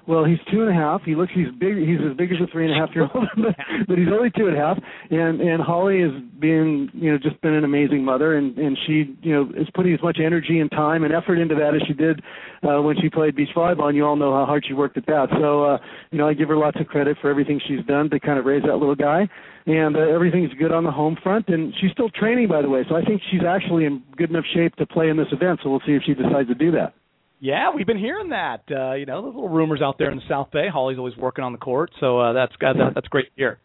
Well, 0.08 0.26
he's 0.26 0.40
two 0.52 0.62
and 0.62 0.70
a 0.70 0.74
half. 0.74 1.04
He 1.04 1.16
looks 1.16 1.32
he's 1.34 1.52
big. 1.60 1.78
He's 1.78 2.00
as 2.10 2.18
big 2.18 2.32
as 2.32 2.38
a 2.42 2.48
three 2.52 2.66
and 2.66 2.74
a 2.74 2.80
half 2.80 2.94
year 2.96 3.08
old, 3.14 3.28
but, 3.36 3.56
but 3.88 3.98
he's 3.98 4.08
only 4.12 4.32
two 4.32 4.48
and 4.48 4.58
a 4.58 4.60
half. 4.60 4.78
And 5.10 5.40
and 5.42 5.62
Holly 5.62 6.02
has 6.02 6.12
been 6.40 6.90
you 6.94 7.12
know 7.12 7.18
just 7.18 7.40
been 7.42 7.54
an 7.54 7.64
amazing 7.64 8.04
mother, 8.04 8.36
and 8.38 8.58
and 8.58 8.78
she 8.88 9.16
you 9.22 9.34
know 9.34 9.50
is 9.56 9.68
putting 9.76 9.94
as 9.94 10.02
much 10.02 10.18
energy 10.24 10.60
and 10.60 10.72
time 10.72 11.04
and 11.04 11.14
effort 11.14 11.38
into 11.38 11.56
that 11.56 11.76
as 11.76 11.82
she 11.88 11.94
did 11.94 12.22
uh, 12.64 12.82
when 12.82 12.96
she 13.00 13.10
played 13.10 13.36
beach 13.36 13.50
volleyball. 13.56 13.86
And 13.86 13.96
you 13.96 14.06
all 14.06 14.16
know 14.16 14.34
how 14.34 14.46
hard 14.46 14.66
she 14.68 14.74
worked 14.74 14.98
at 14.98 15.06
that. 15.06 15.28
So 15.40 15.64
uh, 15.66 15.78
you 16.12 16.18
know 16.18 16.28
I 16.28 16.34
give 16.34 16.50
her 16.50 16.58
lots 16.58 16.80
of 16.80 16.88
credit 16.88 17.18
for 17.22 17.30
everything 17.30 17.62
she's 17.68 17.86
done 17.86 18.10
to 18.10 18.20
kind 18.20 18.40
of 18.40 18.46
raise 18.46 18.64
that 18.64 18.78
little 18.78 18.96
guy. 18.96 19.30
And 19.68 19.96
uh, 19.96 20.00
everything's 20.00 20.54
good 20.56 20.72
on 20.72 20.84
the 20.84 20.92
home 20.92 21.16
front, 21.22 21.48
and 21.50 21.72
she's 21.80 21.92
still 21.92 22.10
training, 22.10 22.48
by 22.48 22.64
the 22.64 22.70
way. 22.70 22.84
So 22.90 22.96
I 22.96 23.04
think 23.04 23.22
she's 23.32 23.44
actually 23.48 23.86
in 23.86 24.02
good 24.18 24.32
enough 24.32 24.46
shape 24.56 24.76
to 24.78 24.88
play 24.88 25.10
in 25.10 25.18
this 25.18 25.28
event. 25.32 25.60
So 25.62 25.70
we'll 25.70 25.84
see 25.86 25.94
if 25.94 26.02
she 26.04 26.16
decides 26.16 26.50
to 26.50 26.56
do 26.56 26.72
that. 26.72 26.96
Yeah, 27.42 27.72
we've 27.76 27.88
been 27.88 27.98
hearing 27.98 28.30
that. 28.30 28.62
Uh, 28.70 28.94
you 28.94 29.08
know, 29.08 29.24
those 29.24 29.34
little 29.34 29.50
rumors 29.50 29.82
out 29.82 29.98
there 29.98 30.12
in 30.12 30.18
the 30.18 30.24
South 30.30 30.52
Bay. 30.52 30.68
Holly's 30.72 31.00
always 31.00 31.18
working 31.18 31.44
on 31.44 31.54
the 31.54 31.58
court, 31.58 31.90
so 32.00 32.20
uh, 32.20 32.34
that's 32.34 32.54
that, 32.62 32.76
that's 32.94 33.08
great 33.08 33.26
to 33.26 33.32
hear. 33.36 33.60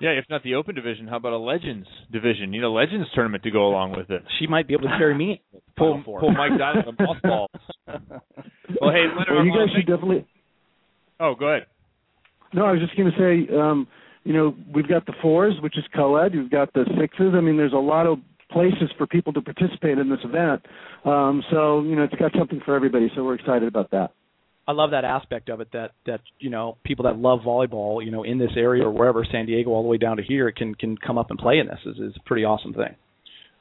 Yeah, 0.00 0.10
if 0.10 0.24
not 0.28 0.42
the 0.42 0.56
Open 0.56 0.74
division, 0.74 1.06
how 1.06 1.16
about 1.16 1.32
a 1.32 1.38
Legends 1.38 1.86
division? 2.12 2.52
You 2.52 2.60
know, 2.60 2.72
a 2.72 2.76
Legends 2.76 3.06
tournament 3.14 3.44
to 3.44 3.52
go 3.52 3.68
along 3.68 3.94
with 3.96 4.10
it. 4.10 4.22
She 4.40 4.48
might 4.48 4.66
be 4.66 4.74
able 4.74 4.82
to 4.82 4.98
carry 4.98 5.16
me. 5.16 5.40
Pull, 5.78 6.02
pull 6.04 6.32
Mike 6.32 6.58
down 6.58 6.78
with 6.84 6.96
the 6.96 7.02
moss 7.02 7.16
balls. 7.22 7.50
well, 7.86 8.90
hey, 8.90 9.06
Leonard, 9.16 9.30
Well, 9.30 9.44
you 9.44 9.52
guys 9.52 9.74
should 9.74 9.86
definitely. 9.86 10.26
Oh, 11.20 11.34
go 11.38 11.46
ahead. 11.46 11.66
No, 12.52 12.64
I 12.66 12.72
was 12.72 12.80
just 12.80 12.96
going 12.96 13.10
to 13.10 13.16
say, 13.16 13.56
um, 13.56 13.86
you 14.24 14.34
know, 14.34 14.54
we've 14.74 14.88
got 14.88 15.06
the 15.06 15.14
fours, 15.22 15.54
which 15.62 15.78
is 15.78 15.84
co-ed. 15.94 16.34
We've 16.34 16.50
got 16.50 16.72
the 16.72 16.84
sixes. 17.00 17.32
I 17.34 17.40
mean, 17.40 17.56
there's 17.56 17.72
a 17.72 17.76
lot 17.76 18.06
of 18.06 18.18
places 18.50 18.90
for 18.96 19.06
people 19.06 19.32
to 19.32 19.40
participate 19.40 19.98
in 19.98 20.08
this 20.08 20.20
event. 20.24 20.64
Um, 21.04 21.42
so, 21.50 21.82
you 21.82 21.96
know, 21.96 22.04
it's 22.04 22.14
got 22.14 22.32
something 22.38 22.60
for 22.64 22.74
everybody. 22.74 23.10
So 23.14 23.24
we're 23.24 23.34
excited 23.34 23.68
about 23.68 23.90
that. 23.90 24.12
I 24.68 24.72
love 24.72 24.90
that 24.90 25.04
aspect 25.04 25.48
of 25.48 25.60
it. 25.60 25.68
That 25.72 25.92
that 26.06 26.20
you 26.40 26.50
know, 26.50 26.76
people 26.84 27.04
that 27.04 27.16
love 27.16 27.40
volleyball, 27.46 28.04
you 28.04 28.10
know, 28.10 28.24
in 28.24 28.38
this 28.38 28.50
area 28.56 28.84
or 28.84 28.90
wherever, 28.90 29.24
San 29.30 29.46
Diego, 29.46 29.70
all 29.70 29.82
the 29.82 29.88
way 29.88 29.96
down 29.96 30.16
to 30.16 30.24
here, 30.24 30.50
can 30.50 30.74
can 30.74 30.96
come 30.98 31.18
up 31.18 31.30
and 31.30 31.38
play 31.38 31.58
in 31.58 31.68
this. 31.68 31.78
is 31.86 31.96
is 31.98 32.14
a 32.16 32.28
pretty 32.28 32.44
awesome 32.44 32.72
thing. 32.74 32.96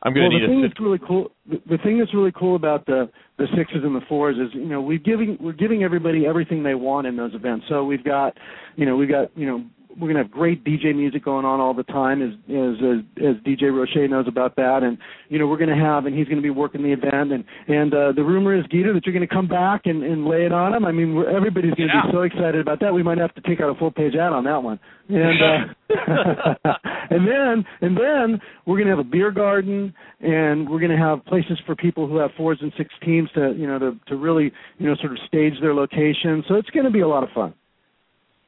I'm 0.01 0.13
going 0.13 0.31
well, 0.31 0.39
to 0.39 0.45
the 0.45 0.51
thing 0.51 0.63
a 0.63 0.67
that's 0.67 0.79
really 0.79 0.99
cool. 1.07 1.31
The, 1.49 1.77
the 1.77 1.77
thing 1.83 1.99
that's 1.99 2.13
really 2.13 2.31
cool 2.31 2.55
about 2.55 2.85
the 2.85 3.09
the 3.37 3.45
sixes 3.57 3.83
and 3.83 3.95
the 3.95 4.01
fours 4.07 4.35
is, 4.37 4.53
you 4.53 4.65
know, 4.65 4.81
we're 4.81 4.99
giving 4.99 5.37
we're 5.39 5.53
giving 5.53 5.83
everybody 5.83 6.25
everything 6.25 6.63
they 6.63 6.75
want 6.75 7.07
in 7.07 7.15
those 7.15 7.33
events. 7.33 7.65
So 7.69 7.83
we've 7.83 8.03
got, 8.03 8.35
you 8.75 8.85
know, 8.85 8.95
we've 8.95 9.09
got, 9.09 9.35
you 9.37 9.45
know, 9.45 9.63
we're 9.99 10.07
going 10.11 10.17
to 10.17 10.23
have 10.23 10.31
great 10.31 10.63
DJ 10.63 10.95
music 10.95 11.23
going 11.23 11.45
on 11.45 11.59
all 11.59 11.73
the 11.73 11.83
time, 11.83 12.21
as 12.21 12.31
as 12.49 12.75
as, 12.83 13.25
as 13.35 13.35
DJ 13.43 13.73
Roche 13.73 14.09
knows 14.09 14.27
about 14.27 14.55
that, 14.57 14.83
and 14.83 14.97
you 15.29 15.39
know 15.39 15.47
we're 15.47 15.57
going 15.57 15.69
to 15.69 15.83
have, 15.83 16.05
and 16.05 16.15
he's 16.17 16.25
going 16.27 16.37
to 16.37 16.43
be 16.43 16.49
working 16.49 16.83
the 16.83 16.91
event, 16.93 17.31
and 17.31 17.43
and 17.67 17.93
uh, 17.93 18.11
the 18.11 18.23
rumor 18.23 18.55
is 18.57 18.65
Gita 18.71 18.93
that 18.93 19.05
you're 19.05 19.13
going 19.13 19.27
to 19.27 19.33
come 19.33 19.47
back 19.47 19.81
and, 19.85 20.03
and 20.03 20.25
lay 20.25 20.45
it 20.45 20.51
on 20.51 20.73
him. 20.73 20.85
I 20.85 20.91
mean, 20.91 21.15
we're, 21.15 21.29
everybody's 21.29 21.73
going 21.75 21.89
to 21.89 21.95
Yeah. 21.95 22.05
be 22.07 22.11
so 22.13 22.21
excited 22.21 22.59
about 22.61 22.79
that. 22.81 22.93
We 22.93 23.03
might 23.03 23.17
have 23.17 23.33
to 23.35 23.41
take 23.41 23.61
out 23.61 23.69
a 23.69 23.75
full 23.79 23.91
page 23.91 24.15
ad 24.15 24.33
on 24.33 24.43
that 24.45 24.61
one, 24.63 24.79
and 25.09 25.41
uh, 25.41 25.73
and 27.09 27.27
then 27.27 27.65
and 27.81 27.97
then 27.97 28.39
we're 28.65 28.77
going 28.77 28.87
to 28.87 28.95
have 28.95 28.99
a 28.99 29.03
beer 29.09 29.31
garden, 29.31 29.93
and 30.19 30.69
we're 30.69 30.79
going 30.79 30.91
to 30.91 30.97
have 30.97 31.23
places 31.25 31.59
for 31.65 31.75
people 31.75 32.07
who 32.07 32.17
have 32.17 32.31
fours 32.37 32.57
and 32.61 32.71
sixteens 32.77 33.29
to 33.35 33.53
you 33.57 33.67
know 33.67 33.79
to 33.79 33.97
to 34.07 34.15
really 34.15 34.51
you 34.77 34.87
know 34.87 34.95
sort 34.95 35.11
of 35.11 35.17
stage 35.27 35.53
their 35.61 35.73
location. 35.73 36.43
So 36.47 36.55
it's 36.55 36.69
going 36.71 36.85
to 36.85 36.91
be 36.91 37.01
a 37.01 37.07
lot 37.07 37.23
of 37.23 37.29
fun. 37.33 37.53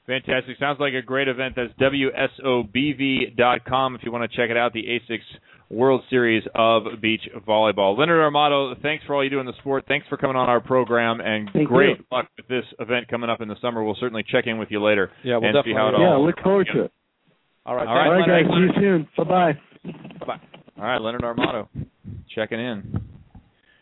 Fantastic. 0.08 0.58
Sounds 0.58 0.80
like 0.80 0.94
a 0.94 1.02
great 1.02 1.28
event. 1.28 1.56
That's 1.58 1.74
WSOBV.com 1.80 3.96
if 3.96 4.02
you 4.04 4.12
want 4.12 4.30
to 4.30 4.36
check 4.38 4.50
it 4.50 4.58
out, 4.58 4.74
the 4.74 4.84
ASICS 4.84 5.20
World 5.70 6.02
Series 6.10 6.44
of 6.56 6.84
Beach 7.02 7.28
Volleyball. 7.46 7.98
Leonard 7.98 8.22
Armato, 8.34 8.82
thanks 8.82 9.04
for 9.06 9.16
all 9.16 9.24
you 9.24 9.30
do 9.30 9.42
in 9.42 9.46
the 9.46 9.52
sport. 9.60 9.84
Thanks 9.88 10.08
for 10.08 10.16
coming 10.16 10.38
on 10.38 10.48
our 10.48 10.62
program, 10.62 11.20
and 11.20 11.50
Thank 11.52 11.68
great 11.68 11.98
you. 11.98 12.06
luck 12.10 12.28
with 12.38 12.48
this 12.48 12.64
event 12.80 13.10
coming 13.10 13.30
up 13.30 13.42
in 13.42 13.50
the 13.50 13.58
summer. 13.62 13.84
We'll 13.84 13.98
certainly 14.00 14.24
check 14.32 14.48
in 14.48 14.58
with 14.60 14.70
you 14.72 14.82
later 14.82 15.12
Yeah, 15.24 15.36
we'll 15.38 15.50
and 15.50 15.58
see 15.66 15.74
how 15.74 15.90
it 15.90 15.92
definitely- 15.92 16.06
Yeah, 16.06 16.16
look 16.26 16.40
forward 16.42 16.68
to 16.74 16.84
it. 16.86 16.92
All 17.66 17.76
right, 17.76 17.86
All 17.86 17.96
right, 17.96 18.08
All 18.08 18.14
right, 18.14 18.26
guys. 18.46 18.50
See 18.50 18.62
you 18.62 18.74
soon. 18.76 19.08
Bye 19.18 19.26
bye. 20.26 20.40
All 20.78 20.84
right, 20.86 21.02
Leonard 21.02 21.24
Armato, 21.24 21.68
checking 22.34 22.62
in. 22.62 23.02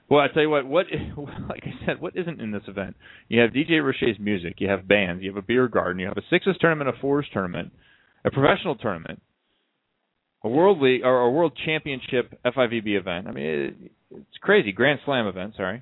Well, 0.10 0.20
I 0.20 0.28
tell 0.28 0.44
you 0.44 0.50
what, 0.50 0.66
what 0.68 0.86
like 1.50 1.64
I 1.66 1.86
said, 1.86 2.00
what 2.02 2.16
isn't 2.16 2.40
in 2.40 2.52
this 2.52 2.64
event? 2.68 2.96
You 3.28 3.42
have 3.42 3.52
DJ 3.52 3.84
Roche's 3.84 4.20
music, 4.20 4.56
you 4.60 4.70
have 4.70 4.88
bands, 4.88 5.24
you 5.24 5.30
have 5.32 5.38
a 5.38 5.46
beer 5.46 5.68
garden, 5.68 6.00
you 6.00 6.08
have 6.08 6.18
a 6.18 6.22
sixes 6.30 6.56
tournament, 6.60 6.90
a 6.96 7.00
fours 7.02 7.26
tournament, 7.34 7.72
a 8.24 8.30
professional 8.32 8.76
tournament, 8.76 9.22
a 10.44 10.50
world 10.50 10.80
league 10.82 11.02
or 11.04 11.22
a 11.22 11.32
world 11.32 11.58
championship 11.66 12.38
FIVB 12.46 12.98
event. 13.00 13.28
I 13.28 13.32
mean, 13.32 13.46
it, 13.46 13.76
it's 14.12 14.38
crazy. 14.42 14.72
Grand 14.72 15.00
Slam 15.06 15.26
event. 15.28 15.54
Sorry, 15.58 15.82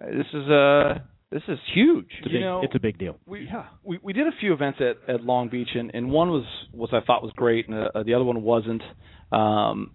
uh, 0.00 0.06
this 0.06 0.26
is 0.32 0.48
uh 0.48 0.98
this 1.30 1.42
is 1.48 1.58
huge. 1.74 2.06
It's 2.18 2.26
a 2.26 2.30
You 2.30 2.36
big, 2.36 2.40
know- 2.42 2.60
it's 2.62 2.74
a 2.74 2.80
big 2.80 2.98
deal. 2.98 3.16
we 3.26 3.44
yeah. 3.46 3.66
we 3.82 3.98
we 4.02 4.12
did 4.14 4.26
a 4.26 4.32
few 4.40 4.54
events 4.54 4.80
at 4.80 5.14
at 5.14 5.22
Long 5.22 5.48
Beach, 5.50 5.68
and 5.74 5.90
and 5.94 6.10
one 6.10 6.30
was 6.30 6.44
was 6.72 6.88
I 6.92 7.00
thought 7.06 7.22
was 7.22 7.32
great, 7.36 7.68
and 7.68 7.76
uh, 7.94 8.02
the 8.02 8.14
other 8.14 8.24
one 8.24 8.42
wasn't. 8.42 8.82
Um, 9.30 9.90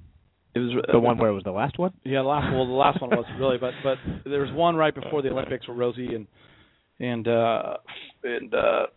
it 0.56 0.60
was 0.60 0.86
The 0.91 1.00
one 1.00 1.18
where 1.18 1.30
it 1.30 1.34
was 1.34 1.43
the 1.43 1.52
last 1.52 1.78
one. 1.78 1.93
Yeah, 2.04 2.22
the 2.22 2.28
last 2.28 2.54
well, 2.54 2.66
the 2.66 2.74
last 2.74 3.02
one 3.02 3.12
wasn't 3.12 3.39
really, 3.39 3.58
but 3.58 3.74
but 3.84 3.98
there 4.30 4.41
was 4.41 4.52
one 4.52 4.76
right 4.76 4.93
before 4.93 5.22
the 5.22 5.30
Olympics 5.30 5.68
where 5.68 5.78
Rosie 5.78 6.16
and 6.16 6.28
and 7.00 7.28
uh 7.28 7.78
and 8.24 8.54
uh 8.54 8.88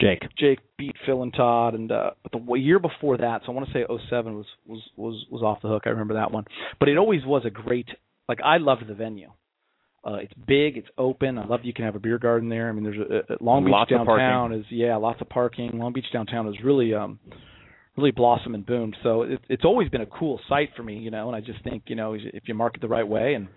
Jake. 0.00 0.22
Jake 0.38 0.60
beat 0.78 0.94
Phil 1.04 1.22
and 1.22 1.34
Todd, 1.34 1.74
and 1.74 1.90
uh 1.90 2.10
but 2.22 2.32
the 2.32 2.54
year 2.54 2.78
before 2.78 3.18
that, 3.18 3.42
so 3.44 3.52
I 3.52 3.54
want 3.54 3.66
to 3.68 3.72
say 3.72 3.84
'07 4.08 4.34
was 4.36 4.46
was 4.66 4.80
was 4.96 5.26
was 5.30 5.42
off 5.42 5.62
the 5.62 5.68
hook. 5.68 5.82
I 5.86 5.90
remember 5.90 6.14
that 6.14 6.32
one, 6.32 6.44
but 6.78 6.88
it 6.88 6.96
always 6.96 7.24
was 7.24 7.42
a 7.44 7.50
great. 7.50 7.88
Like 8.28 8.40
I 8.44 8.58
loved 8.58 8.86
the 8.86 8.94
venue. 8.94 9.32
Uh, 10.02 10.14
it's 10.14 10.32
big, 10.46 10.78
it's 10.78 10.88
open. 10.96 11.36
I 11.36 11.46
love 11.46 11.60
you 11.62 11.74
can 11.74 11.84
have 11.84 11.94
a 11.96 11.98
beer 11.98 12.18
garden 12.18 12.48
there. 12.48 12.70
I 12.70 12.72
mean, 12.72 12.84
there's 12.84 12.96
a, 12.96 13.34
a 13.34 13.36
Long 13.44 13.64
Beach 13.64 13.72
Lots 13.72 13.90
downtown 13.90 14.54
is 14.54 14.64
yeah, 14.70 14.96
lots 14.96 15.20
of 15.20 15.28
parking. 15.28 15.72
Long 15.74 15.92
Beach 15.92 16.06
downtown 16.10 16.48
is 16.48 16.54
really 16.64 16.94
um 16.94 17.18
really 18.00 18.10
blossomed 18.12 18.54
and 18.54 18.64
boomed. 18.66 18.96
So 19.02 19.22
it, 19.22 19.40
it's 19.48 19.64
always 19.64 19.88
been 19.88 20.00
a 20.00 20.06
cool 20.06 20.40
site 20.48 20.70
for 20.76 20.82
me, 20.82 20.98
you 20.98 21.10
know. 21.10 21.28
And 21.28 21.36
I 21.36 21.40
just 21.40 21.62
think 21.62 21.84
you 21.86 21.96
know 21.96 22.14
if 22.14 22.44
you 22.48 22.54
market 22.54 22.80
the 22.80 22.88
right 22.88 23.06
way 23.06 23.34
and 23.34 23.48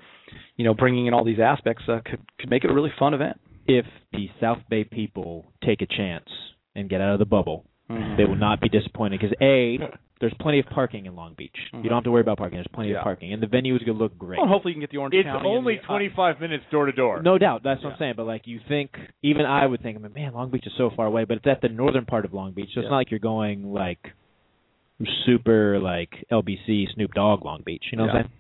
you 0.58 0.66
know 0.66 0.74
bringing 0.74 1.08
in 1.08 1.14
all 1.14 1.24
these 1.26 1.39
aspects 1.39 1.84
uh, 1.88 2.00
could 2.06 2.20
could 2.39 2.50
make 2.50 2.64
it 2.64 2.72
a 2.72 2.74
really 2.74 2.94
fun 3.00 3.14
event. 3.14 3.39
if 3.66 3.86
the 4.12 4.28
South 4.41 4.60
Bay 4.70 4.84
people 4.84 5.46
take 5.66 5.82
a 5.82 5.86
chance 5.88 6.28
and 6.76 6.89
get 6.89 7.00
out 7.00 7.14
of 7.14 7.20
the 7.20 7.26
bubble, 7.26 7.66
Mhm. 7.89 8.18
they 8.18 8.26
will 8.26 8.36
not 8.36 8.60
be 8.62 8.68
disappointed 8.70 9.20
because 9.20 9.36
a 9.41 9.78
there's 10.20 10.34
plenty 10.39 10.60
of 10.60 10.66
parking 10.68 11.06
in 11.06 11.16
Long 11.16 11.34
Beach. 11.38 11.56
Mhm. 11.74 11.84
You 11.84 11.89
don't 11.89 11.98
have 11.98 12.04
to 12.06 12.12
worry 12.12 12.22
about 12.22 12.38
parking. 12.38 12.58
There's 12.58 12.68
plenty 12.74 12.91
Yeah. 12.91 12.98
of 13.00 13.04
parking, 13.04 13.32
and 13.34 13.41
the 13.44 13.48
venue 13.48 13.74
is 13.76 13.82
going 13.84 13.98
to 13.98 14.04
look 14.04 14.18
great. 14.18 14.38
Well, 14.39 14.48
hopefully 14.48 14.72
you 14.72 14.76
can 14.76 14.82
get 14.82 14.91
the 14.91 14.98
Orange 14.98 15.14
It's 15.16 15.26
County. 15.26 15.48
and 15.48 15.58
only 15.58 15.76
the- 15.78 15.84
25 15.84 16.39
minutes 16.41 16.64
door 16.72 16.86
to 16.88 16.91
door. 16.94 17.22
No 17.22 17.38
doubt, 17.38 17.62
that's 17.64 17.84
what 17.84 17.94
I'm 17.94 18.00
saying. 18.00 18.14
But 18.18 18.26
like 18.26 18.48
you 18.48 18.60
think, 18.68 18.98
even 19.22 19.46
I 19.46 19.66
would 19.66 19.82
think, 19.82 19.98
I 19.98 20.02
mean, 20.02 20.14
man, 20.14 20.34
Long 20.34 20.50
Beach 20.50 20.66
is 20.66 20.74
so 20.78 20.89
far 20.91 21.08
away. 21.08 21.26
But 21.26 21.38
it's 21.38 21.48
at 21.48 21.62
the 21.62 21.70
northern 21.70 22.06
part 22.06 22.24
of 22.26 22.34
Long 22.34 22.52
Beach, 22.54 22.70
so 22.74 22.80
it's 22.82 22.89
not 22.89 22.96
like 22.98 23.12
you're 23.12 23.20
going 23.20 23.74
like 23.74 24.12
super 25.26 25.80
like 25.80 26.10
LBC 26.32 26.93
Snoop 26.93 27.14
Dogg 27.14 27.45
Long 27.45 27.62
Beach. 27.66 27.84
You 27.91 27.97
know 27.97 28.06
what 28.06 28.16
I'm 28.16 28.24
saying? 28.24 28.32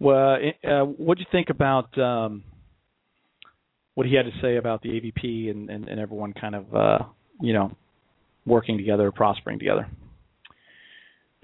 Well, 0.00 0.36
uh, 0.64 0.84
what 0.84 1.18
do 1.18 1.22
you 1.22 1.26
think 1.32 1.50
about 1.50 1.98
um, 1.98 2.44
what 3.94 4.06
he 4.06 4.14
had 4.14 4.26
to 4.26 4.32
say 4.40 4.56
about 4.56 4.82
the 4.82 4.90
AVP 4.90 5.50
and, 5.50 5.68
and, 5.70 5.88
and 5.88 6.00
everyone 6.00 6.32
kind 6.32 6.54
of, 6.54 6.74
uh, 6.74 6.98
you 7.40 7.52
know, 7.52 7.72
working 8.46 8.76
together, 8.76 9.10
prospering 9.10 9.58
together? 9.58 9.88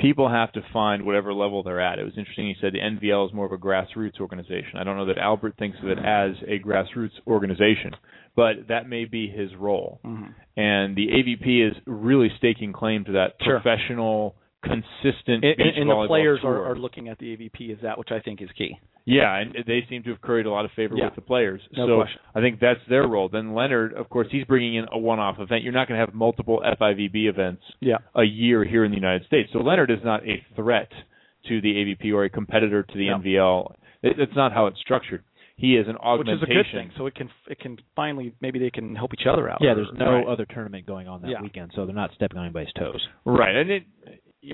People 0.01 0.29
have 0.29 0.53
to 0.53 0.61
find 0.73 1.05
whatever 1.05 1.33
level 1.33 1.63
they're 1.63 1.81
at. 1.81 1.99
It 1.99 2.05
was 2.05 2.15
interesting. 2.17 2.47
He 2.47 2.57
said 2.61 2.73
the 2.73 2.79
NVL 2.81 3.29
is 3.29 3.35
more 3.35 3.47
of 3.47 3.53
a 3.53 3.57
grassroots 3.59 4.21
organization. 4.21 4.79
I 4.79 4.85
don't 4.85 4.97
know 4.97 5.07
that 5.07 5.19
Albert 5.19 5.55
thinks 5.59 5.79
of 5.83 5.89
it 5.89 5.99
as 5.99 6.33
a 6.49 6.59
grassroots 6.59 7.13
organization, 7.27 7.93
but 8.35 8.69
that 8.69 8.89
may 8.89 9.05
be 9.05 9.29
his 9.29 9.51
role. 9.59 10.01
Mm-hmm. 10.05 10.33
And 10.57 10.97
the 10.97 11.07
AVP 11.09 11.71
is 11.71 11.77
really 11.87 12.31
staking 12.39 12.73
claim 12.73 13.05
to 13.05 13.13
that 13.13 13.35
Sure. 13.43 13.61
professional, 13.61 14.35
consistent 14.65 15.45
And, 15.45 15.57
beach 15.57 15.75
and 15.77 15.89
the 15.91 16.05
players 16.09 16.41
tour. 16.41 16.51
are, 16.63 16.73
are 16.73 16.77
looking 16.77 17.09
at 17.09 17.19
the 17.19 17.37
AVP 17.37 17.71
as 17.73 17.79
that, 17.83 17.99
which 17.99 18.11
I 18.11 18.21
think 18.21 18.41
is 18.43 18.49
key. 18.57 18.79
Yeah, 19.07 19.37
and 19.39 19.55
they 19.67 19.85
seem 19.91 20.03
to 20.05 20.11
have 20.11 20.21
curried 20.23 20.47
a 20.47 20.51
lot 20.51 20.65
of 20.65 20.71
favor 20.75 20.97
Yeah. 20.97 21.07
with 21.07 21.15
the 21.15 21.21
players. 21.21 21.61
No 21.77 21.87
so 21.87 21.97
question. 21.97 22.21
I 22.35 22.41
think 22.41 22.59
that's 22.61 22.81
their 22.89 23.07
role. 23.07 23.29
Then 23.29 23.55
Leonard, 23.55 23.93
of 23.93 24.09
course, 24.09 24.29
he's 24.31 24.45
bringing 24.47 24.77
in 24.77 24.87
a 24.91 24.99
one-off 24.99 25.37
event. 25.39 25.63
You're 25.63 25.75
not 25.75 25.89
going 25.89 26.01
to 26.01 26.05
have 26.07 26.15
multiple 26.15 26.63
FIVB 26.65 27.27
events 27.29 27.63
Yeah. 27.81 27.99
a 28.15 28.25
year 28.25 28.65
here 28.65 28.85
in 28.85 28.91
the 28.91 28.97
United 28.97 29.27
States. 29.27 29.51
So 29.53 29.59
Leonard 29.59 29.91
is 29.91 29.99
not 30.03 30.27
a 30.27 30.43
threat 30.57 30.89
to 31.49 31.61
the 31.61 31.69
AVP 31.75 32.13
or 32.15 32.25
a 32.25 32.31
competitor 32.31 32.83
to 32.83 32.95
the 32.95 33.09
No. 33.11 33.19
NVL. 33.19 33.75
It, 34.03 34.19
it's 34.19 34.35
not 34.35 34.53
how 34.53 34.67
it's 34.69 34.81
structured. 34.81 35.23
He 35.57 35.77
is 35.77 35.87
an 35.87 35.97
augmentation. 35.99 36.41
Which 36.41 36.51
is 36.51 36.57
a 36.57 36.73
good 36.73 36.79
thing. 36.79 36.91
So 36.97 37.07
it 37.07 37.15
can 37.15 37.31
it 37.49 37.61
can 37.61 37.79
finally 37.95 38.35
maybe 38.41 38.59
they 38.59 38.71
can 38.71 38.97
help 38.97 39.13
each 39.15 39.27
other 39.31 39.49
out. 39.49 39.59
Yeah, 39.61 39.75
there's 39.75 39.87
no 39.97 40.15
Right. 40.15 40.27
other 40.27 40.47
tournament 40.47 40.85
going 40.85 41.07
on 41.07 41.23
that 41.23 41.31
Yeah. 41.31 41.43
weekend, 41.43 41.71
so 41.77 41.87
they're 41.87 41.95
not 41.95 42.11
stepping 42.15 42.39
on 42.39 42.47
anybody's 42.47 42.73
toes. 42.73 43.07
Right, 43.25 43.55
and 43.55 43.71
it, 43.71 43.85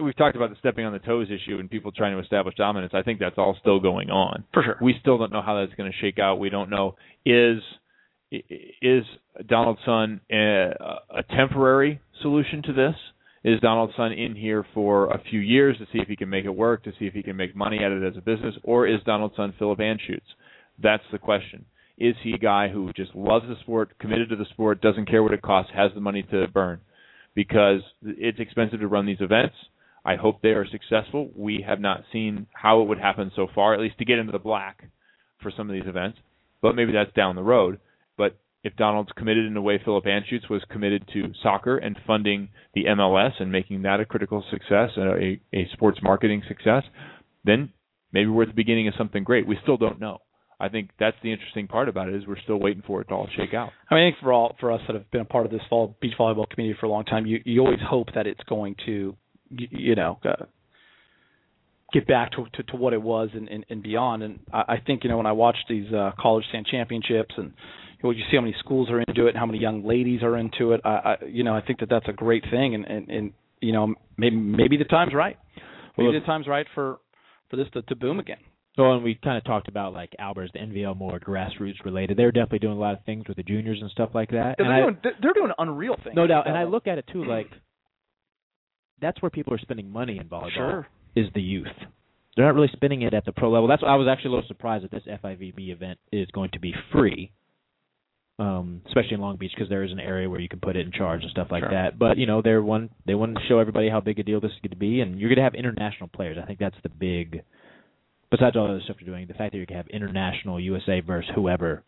we've 0.03 0.17
talked 0.17 0.37
about 0.37 0.51
the 0.51 0.57
stepping 0.59 0.85
on 0.85 0.93
the 0.93 0.99
toes 0.99 1.29
issue 1.29 1.59
and 1.59 1.71
people 1.71 1.93
trying 1.93 2.15
to 2.15 2.23
establish 2.23 2.55
dominance. 2.57 2.93
I 2.95 3.03
think 3.03 3.19
that's 3.19 3.39
all 3.39 3.57
still 3.61 3.81
going 3.81 4.11
on. 4.11 4.45
for 4.53 4.63
sure. 4.63 4.77
We 4.81 4.95
still 5.01 5.19
don't 5.19 5.33
know 5.33 5.43
how 5.43 5.61
that's 5.61 5.75
going 5.77 5.91
to 5.91 5.99
shake 5.99 6.19
out. 6.19 6.39
We 6.39 6.51
don't 6.51 6.71
know 6.71 6.97
is 7.25 7.59
is 8.31 9.03
Donald 9.49 9.79
Sun 9.85 10.21
a, 10.31 10.71
a 11.11 11.23
temporary 11.37 12.01
solution 12.23 12.63
to 12.63 12.73
this? 12.73 12.95
Is 13.43 13.59
Donald 13.61 13.91
Sun 13.97 14.13
in 14.13 14.37
here 14.37 14.67
for 14.75 15.07
a 15.11 15.21
few 15.31 15.41
years 15.41 15.79
to 15.79 15.87
see 15.87 15.99
if 15.99 16.09
he 16.09 16.15
can 16.15 16.29
make 16.29 16.45
it 16.45 16.55
work, 16.55 16.85
to 16.85 16.93
see 16.99 17.07
if 17.07 17.15
he 17.15 17.23
can 17.23 17.37
make 17.37 17.57
money 17.57 17.79
at 17.83 17.91
it 17.91 18.07
as 18.07 18.17
a 18.17 18.21
business, 18.21 18.55
or 18.63 18.87
is 18.87 19.01
Donald 19.07 19.33
Sun 19.35 19.55
Philip 19.59 19.79
Anschutz? 19.79 20.21
That's 20.83 21.03
the 21.11 21.19
question. 21.19 21.65
Is 21.97 22.15
he 22.23 22.33
a 22.35 22.39
guy 22.39 22.69
who 22.69 22.93
just 22.93 23.15
loves 23.15 23.47
the 23.49 23.57
sport, 23.63 23.99
committed 23.99 24.29
to 24.29 24.37
the 24.37 24.45
sport, 24.51 24.81
doesn't 24.83 25.09
care 25.09 25.23
what 25.23 25.33
it 25.33 25.43
costs, 25.43 25.73
has 25.75 25.91
the 25.95 26.01
money 26.01 26.23
to 26.31 26.49
burn? 26.49 26.81
Because 27.35 27.81
it's 28.03 28.41
expensive 28.41 28.81
to 28.81 28.89
run 28.89 29.07
these 29.07 29.21
events. 29.21 29.55
I 30.05 30.17
hope 30.17 30.41
they 30.41 30.51
are 30.51 30.67
successful. 30.67 31.31
We 31.35 31.65
have 31.67 31.81
not 31.81 32.05
seen 32.13 32.47
how 32.53 32.83
it 32.83 32.89
would 32.89 32.99
happen 32.99 33.31
so 33.37 33.47
far, 33.55 33.75
at 33.75 33.81
least 33.81 33.99
to 33.99 34.05
get 34.05 34.19
into 34.19 34.33
the 34.33 34.39
black 34.39 34.85
for 35.43 35.53
some 35.55 35.69
of 35.69 35.75
these 35.75 35.89
events. 35.89 36.19
But 36.63 36.75
maybe 36.75 36.93
that's 36.93 37.13
down 37.15 37.37
the 37.37 37.43
road. 37.43 37.81
But 38.17 38.39
if 38.63 38.77
Donald's 38.77 39.13
committed 39.17 39.47
in 39.47 39.55
the 39.55 39.63
way 39.63 39.81
Philip 39.83 40.05
Anschutz 40.05 40.49
was 40.51 40.63
committed 40.71 41.09
to 41.13 41.33
soccer 41.43 41.79
and 41.79 41.99
funding 42.07 42.49
the 42.75 42.85
MLS 42.85 43.33
and 43.41 43.51
making 43.51 43.83
that 43.83 44.01
a 44.01 44.05
critical 44.05 44.45
success, 44.51 44.91
a, 44.97 45.41
a 45.55 45.69
sports 45.73 45.99
marketing 46.03 46.43
success, 46.49 46.83
then 47.45 47.71
maybe 48.13 48.29
we're 48.29 48.43
at 48.43 48.49
the 48.49 48.55
beginning 48.55 48.89
of 48.89 48.95
something 48.99 49.25
great. 49.25 49.47
We 49.47 49.59
still 49.63 49.77
don't 49.77 50.01
know. 50.01 50.19
I 50.61 50.69
think 50.69 50.91
that's 51.01 51.17
the 51.23 51.33
interesting 51.33 51.67
part 51.69 51.89
about 51.89 52.11
it 52.11 52.15
is 52.15 52.27
we're 52.27 52.39
still 52.41 52.59
waiting 52.59 52.83
for 52.87 53.01
it 53.01 53.09
to 53.09 53.15
all 53.15 53.29
shake 53.35 53.55
out. 53.55 53.71
I 53.91 53.95
mean, 53.95 54.05
I 54.05 54.11
think 54.11 54.17
for 54.21 54.33
all 54.33 54.55
for 54.61 54.71
us 54.71 54.83
that 54.87 54.95
have 54.95 55.11
been 55.11 55.23
a 55.23 55.27
part 55.27 55.47
of 55.47 55.51
this 55.51 55.63
fall, 55.71 55.97
beach 56.03 56.13
volleyball 56.21 56.49
community 56.51 56.79
for 56.79 56.85
a 56.85 56.91
long 56.91 57.07
time, 57.07 57.25
you 57.25 57.41
you 57.47 57.61
always 57.61 57.81
hope 57.83 58.09
that 58.15 58.27
it's 58.27 58.43
going 58.47 58.77
to, 58.85 59.17
you, 59.51 59.69
you 59.71 59.95
know, 59.95 60.19
uh, 60.25 60.45
get 61.93 62.07
back 62.07 62.33
to, 62.33 62.47
to 62.55 62.63
to 62.65 62.77
what 62.77 62.93
it 62.93 63.03
was 63.03 63.31
and 63.35 63.49
and, 63.49 63.67
and 63.69 63.83
beyond. 63.83 64.23
And 64.23 64.41
I, 64.53 64.65
I 64.69 64.77
think 64.85 65.05
you 65.05 65.11
know 65.11 65.17
when 65.17 65.27
I 65.27 65.33
watch 65.33 65.57
these 65.69 65.93
uh, 65.93 66.13
college 66.19 66.45
stand 66.49 66.67
championships 66.67 67.35
and 67.37 67.53
you, 68.03 68.09
know, 68.09 68.11
you 68.11 68.23
see 68.31 68.37
how 68.37 68.43
many 68.43 68.55
schools 68.59 68.89
are 68.91 69.01
into 69.01 69.27
it 69.27 69.31
and 69.31 69.39
how 69.39 69.47
many 69.47 69.59
young 69.59 69.85
ladies 69.85 70.23
are 70.23 70.37
into 70.37 70.73
it, 70.73 70.81
I, 70.85 70.89
I 70.89 71.17
you 71.27 71.45
know 71.45 71.55
I 71.55 71.61
think 71.61 71.81
that 71.81 71.89
that's 71.91 72.09
a 72.09 72.13
great 72.13 72.45
thing. 72.51 72.75
And 72.75 72.85
and, 72.85 73.09
and 73.09 73.33
you 73.61 73.73
know 73.73 73.95
maybe 74.17 74.37
maybe 74.37 74.77
the 74.77 74.85
time's 74.85 75.15
right. 75.15 75.37
Maybe 75.99 76.09
Well, 76.09 76.21
the 76.21 76.27
time's 76.27 76.47
right 76.47 76.67
for 76.75 76.99
for 77.51 77.57
this 77.57 77.67
to, 77.75 77.83
to 77.83 77.97
boom 77.97 78.19
again. 78.21 78.39
Well, 78.79 78.95
and 78.95 79.03
we 79.05 79.19
kind 79.23 79.37
of 79.37 79.45
talked 79.45 79.69
about 79.69 79.93
like 79.93 80.15
Albert's 80.19 80.53
the 80.53 80.61
NVL 80.61 80.97
more 80.97 81.19
grassroots 81.19 81.85
related. 81.85 82.17
They're 82.17 82.31
definitely 82.31 82.61
doing 82.61 82.77
a 82.77 82.81
lot 82.81 82.95
of 82.95 83.05
things 83.05 83.25
with 83.27 83.37
the 83.37 83.43
juniors 83.43 83.79
and 83.81 83.91
stuff 83.91 84.11
like 84.15 84.31
that. 84.31 84.55
They're 84.57 84.67
and 84.67 84.73
I, 84.73 84.81
doing 84.81 84.99
they're 85.03 85.33
doing 85.35 85.51
unreal 85.59 85.97
things. 86.03 86.15
no 86.15 86.27
doubt, 86.27 86.47
and 86.47 86.57
I 86.57 86.65
look 86.65 86.87
at 86.87 86.97
it 86.97 87.05
too 87.13 87.25
like 87.25 87.49
that's 89.01 89.21
where 89.23 89.31
people 89.31 89.53
are 89.55 89.59
spending 89.59 89.91
money 89.91 90.19
in 90.19 90.29
volleyball. 90.29 90.55
Sure. 90.55 90.87
is 91.17 91.27
the 91.35 91.43
youth. 91.43 91.67
They're 92.37 92.47
not 92.47 92.55
really 92.55 92.71
spending 92.73 93.03
it 93.03 93.13
at 93.13 93.25
the 93.25 93.33
pro 93.33 93.51
level. 93.51 93.69
That's 93.69 93.83
why 93.83 93.89
I 93.89 93.97
was 93.97 94.07
actually 94.09 94.29
a 94.29 94.35
little 94.35 94.49
surprised 94.49 94.85
that 94.85 94.91
this 94.93 95.03
FIVB 95.07 95.71
event 95.71 95.99
is 96.13 96.29
going 96.31 96.51
to 96.53 96.61
be 96.61 96.73
free, 96.93 97.33
um, 98.39 98.81
especially 98.87 99.15
in 99.15 99.21
Long 99.21 99.37
Beach 99.37 99.53
because 99.55 99.69
there 99.69 99.83
is 99.83 99.91
an 99.93 99.99
area 100.01 100.31
where 100.31 100.41
you 100.41 100.49
can 100.49 100.61
put 100.61 100.77
it 100.77 100.87
in 100.87 100.93
charge 100.93 101.23
and 101.23 101.31
stuff 101.31 101.49
like 101.51 101.63
Sure. 101.63 101.71
that. 101.73 101.99
But 101.99 102.17
you 102.19 102.27
know, 102.27 102.41
they're 102.41 102.63
one 102.63 102.91
they 103.07 103.15
want 103.15 103.35
to 103.37 103.41
show 103.49 103.59
everybody 103.59 103.89
how 103.91 104.01
big 104.01 104.19
a 104.19 104.23
deal 104.23 104.41
this 104.41 104.53
is 104.53 104.59
going 104.63 104.71
to 104.71 104.77
be, 104.77 105.01
and 105.01 105.19
you're 105.19 105.29
going 105.29 105.37
to 105.39 105.43
have 105.43 105.55
international 105.55 106.09
players. 106.09 106.39
I 106.41 106.47
think 106.47 106.59
that's 106.59 106.77
the 106.83 106.89
big. 106.89 107.43
Besides 108.31 108.57
all 108.57 108.67
the 108.69 108.75
other 108.75 108.83
stuff 108.85 108.97
you're 109.01 109.13
doing, 109.13 109.27
the 109.27 109.35
fact 109.35 109.53
that 109.53 109.59
you 109.59 109.67
can 109.67 109.77
have 109.77 109.89
international 109.89 110.61
USA 110.61 111.01
versus 111.01 111.31
whoever 111.35 111.83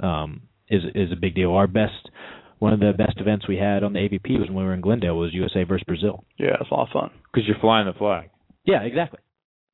um, 0.00 0.42
is 0.68 0.82
is 0.94 1.10
a 1.10 1.16
big 1.16 1.34
deal. 1.34 1.52
Our 1.52 1.66
best, 1.66 2.10
one 2.58 2.72
of 2.72 2.80
the 2.80 2.92
best 2.96 3.18
events 3.18 3.48
we 3.48 3.56
had 3.56 3.82
on 3.82 3.92
the 3.92 3.98
AVP 4.00 4.38
was 4.38 4.48
when 4.48 4.58
we 4.58 4.64
were 4.64 4.74
in 4.74 4.80
Glendale 4.80 5.16
was 5.16 5.34
USA 5.34 5.64
versus 5.64 5.84
Brazil. 5.84 6.24
Yeah, 6.38 6.56
it's 6.60 6.70
a 6.70 6.74
lot 6.74 6.88
of 6.88 6.92
fun. 6.92 7.10
Because 7.32 7.46
you're 7.46 7.58
flying 7.60 7.86
the 7.86 7.92
flag. 7.92 8.30
Yeah, 8.64 8.82
exactly. 8.82 9.20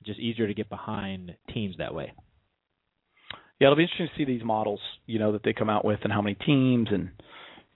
Just 0.04 0.18
easier 0.18 0.46
to 0.46 0.54
get 0.54 0.68
behind 0.68 1.36
teams 1.52 1.76
that 1.78 1.94
way. 1.94 2.12
Yeah, 3.60 3.68
it'll 3.68 3.76
be 3.76 3.82
interesting 3.82 4.08
to 4.08 4.12
see 4.16 4.24
these 4.24 4.44
models, 4.44 4.80
you 5.06 5.18
know, 5.18 5.32
that 5.32 5.42
they 5.44 5.52
come 5.52 5.68
out 5.68 5.84
with 5.84 6.00
and 6.02 6.12
how 6.12 6.22
many 6.22 6.34
teams 6.34 6.88
and 6.90 7.10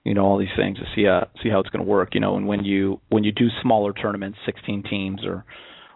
you 0.03 0.13
know 0.13 0.23
all 0.23 0.37
these 0.37 0.47
things 0.55 0.77
to 0.77 0.83
see 0.95 1.07
uh 1.07 1.25
see 1.41 1.49
how 1.49 1.59
it's 1.59 1.69
going 1.69 1.83
to 1.83 1.89
work, 1.89 2.13
you 2.13 2.19
know, 2.19 2.37
and 2.37 2.47
when 2.47 2.63
you 2.63 2.99
when 3.09 3.23
you 3.23 3.31
do 3.31 3.47
smaller 3.61 3.93
tournaments, 3.93 4.37
16 4.45 4.83
teams 4.89 5.25
or 5.25 5.45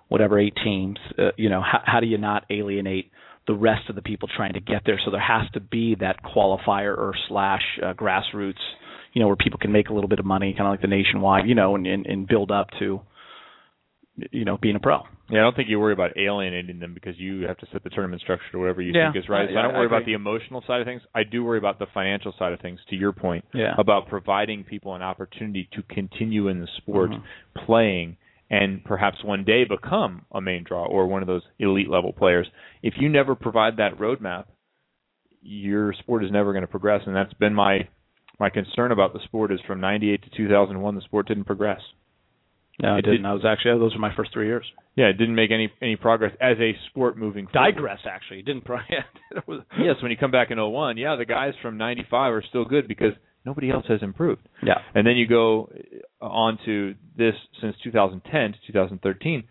whatever, 0.10 0.40
eight 0.40 0.56
teams, 0.64 0.98
uh, 1.18 1.30
you 1.38 1.50
know, 1.50 1.62
how, 1.62 1.82
how 1.86 2.00
do 2.00 2.08
you 2.08 2.18
not 2.18 2.46
alienate 2.50 3.12
the 3.48 3.54
rest 3.54 3.90
of 3.90 3.96
the 3.96 4.02
people 4.02 4.28
trying 4.36 4.54
to 4.54 4.60
get 4.60 4.82
there? 4.86 5.00
So 5.04 5.12
there 5.12 5.22
has 5.22 5.50
to 5.54 5.60
be 5.60 5.96
that 6.00 6.24
qualifier 6.24 6.98
or 6.98 7.14
slash 7.28 7.62
uh, 7.82 7.94
grassroots, 7.94 8.54
you 9.14 9.22
know, 9.22 9.28
where 9.28 9.36
people 9.36 9.60
can 9.60 9.72
make 9.72 9.90
a 9.90 9.94
little 9.94 10.08
bit 10.10 10.20
of 10.20 10.26
money, 10.26 10.54
kind 10.54 10.68
of 10.68 10.72
like 10.74 10.82
the 10.82 10.88
nationwide, 10.88 11.48
you 11.48 11.56
know, 11.56 11.76
and, 11.76 11.88
and 11.88 12.06
and 12.06 12.28
build 12.28 12.52
up 12.52 12.68
to, 12.80 13.02
you 14.32 14.46
know, 14.46 14.58
being 14.62 14.76
a 14.76 14.80
pro. 14.80 15.00
Yeah, 15.30 15.40
I 15.40 15.42
don't 15.44 15.56
think 15.56 15.70
you 15.70 15.80
worry 15.80 15.94
about 15.94 16.18
alienating 16.18 16.80
them 16.80 16.94
because 16.94 17.18
you 17.20 17.44
have 17.48 17.58
to 17.60 17.68
set 17.72 17.84
the 17.84 17.90
tournament 17.92 18.22
structure 18.22 18.46
to 18.52 18.58
whatever 18.60 18.82
you 18.82 18.92
Yeah. 18.94 19.12
think 19.12 19.24
is 19.24 19.30
right. 19.30 19.48
So 19.48 19.54
Yeah, 19.54 19.60
I 19.60 19.62
don't 19.64 19.76
I 19.76 19.78
worry 19.78 19.86
about 19.88 20.06
the 20.06 20.14
emotional 20.14 20.64
side 20.66 20.82
of 20.82 20.86
things. 20.88 21.04
I 21.14 21.24
do 21.24 21.44
worry 21.44 21.60
about 21.60 21.78
the 21.78 21.86
financial 21.94 22.34
side 22.40 22.52
of 22.52 22.60
things. 22.60 22.80
To 22.90 22.96
your 22.96 23.12
point 23.14 23.46
Yeah. 23.54 23.76
about 23.78 24.08
providing 24.08 24.64
people 24.64 24.96
an 24.96 25.04
opportunity 25.04 25.70
to 25.74 25.84
continue 25.84 26.48
in 26.48 26.60
the 26.60 26.68
sport, 26.78 27.12
Mhm. 27.12 27.22
playing, 27.56 28.18
and 28.50 28.84
perhaps 28.84 29.24
one 29.24 29.44
day 29.44 29.64
become 29.66 30.26
a 30.32 30.42
main 30.42 30.64
draw 30.64 30.86
or 30.86 31.06
one 31.06 31.22
of 31.22 31.28
those 31.28 31.44
elite 31.60 31.90
level 31.90 32.12
players. 32.12 32.50
If 32.82 32.98
you 33.00 33.08
never 33.10 33.36
provide 33.36 33.78
that 33.78 33.98
roadmap, 34.00 34.46
your 35.42 35.94
sport 35.94 36.24
is 36.24 36.32
never 36.32 36.52
going 36.54 36.64
to 36.64 36.68
progress, 36.68 37.06
and 37.06 37.16
that's 37.16 37.34
been 37.36 37.54
my 37.54 37.88
my 38.40 38.50
concern 38.50 38.92
about 38.92 39.14
the 39.14 39.20
sport. 39.26 39.52
Is 39.52 39.60
from 39.68 39.80
'98 39.82 40.24
to 40.24 40.30
2001, 40.38 40.96
the 40.96 41.02
sport 41.02 41.28
didn't 41.28 41.46
progress. 41.46 41.82
No, 42.82 42.96
I 42.96 43.00
It 43.00 43.02
didn't. 43.02 43.24
did- 43.24 43.26
I 43.26 43.34
was 43.34 43.44
actually 43.46 43.78
those 43.78 43.94
were 43.94 44.00
my 44.00 44.16
first 44.16 44.32
three 44.32 44.48
years. 44.48 44.66
Yeah, 44.96 45.08
it 45.08 45.14
didn't 45.18 45.36
make 45.36 45.52
any 45.52 45.70
any 45.82 45.96
progress 45.98 46.34
as 46.40 46.58
a 46.60 46.74
sport 46.90 47.18
moving 47.18 47.48
forward. 47.48 47.74
Digress 47.74 48.00
actually. 48.06 48.40
It 48.40 48.46
didn't. 48.46 48.64
Pro- 48.64 48.78
it 48.90 49.44
yes, 49.78 49.96
when 50.02 50.12
you 50.12 50.18
come 50.18 50.32
back 50.32 50.50
in 50.52 50.58
01, 50.58 50.98
yeah, 50.98 51.16
the 51.18 51.26
guys 51.26 51.54
from 51.62 51.78
95 51.78 52.34
are 52.34 52.42
still 52.48 52.64
good 52.66 52.88
because 52.88 53.14
nobody 53.46 53.70
else 53.70 53.86
has 53.88 54.02
improved. 54.02 54.48
Yeah. 54.64 54.80
And 54.96 55.06
then 55.06 55.18
you 55.18 55.28
go 55.28 55.70
uh, 56.22 56.26
on 56.26 56.58
to 56.66 56.96
this 57.18 57.36
since 57.62 57.76
2010 57.84 58.54
to 58.54 58.58
2013. 58.68 59.44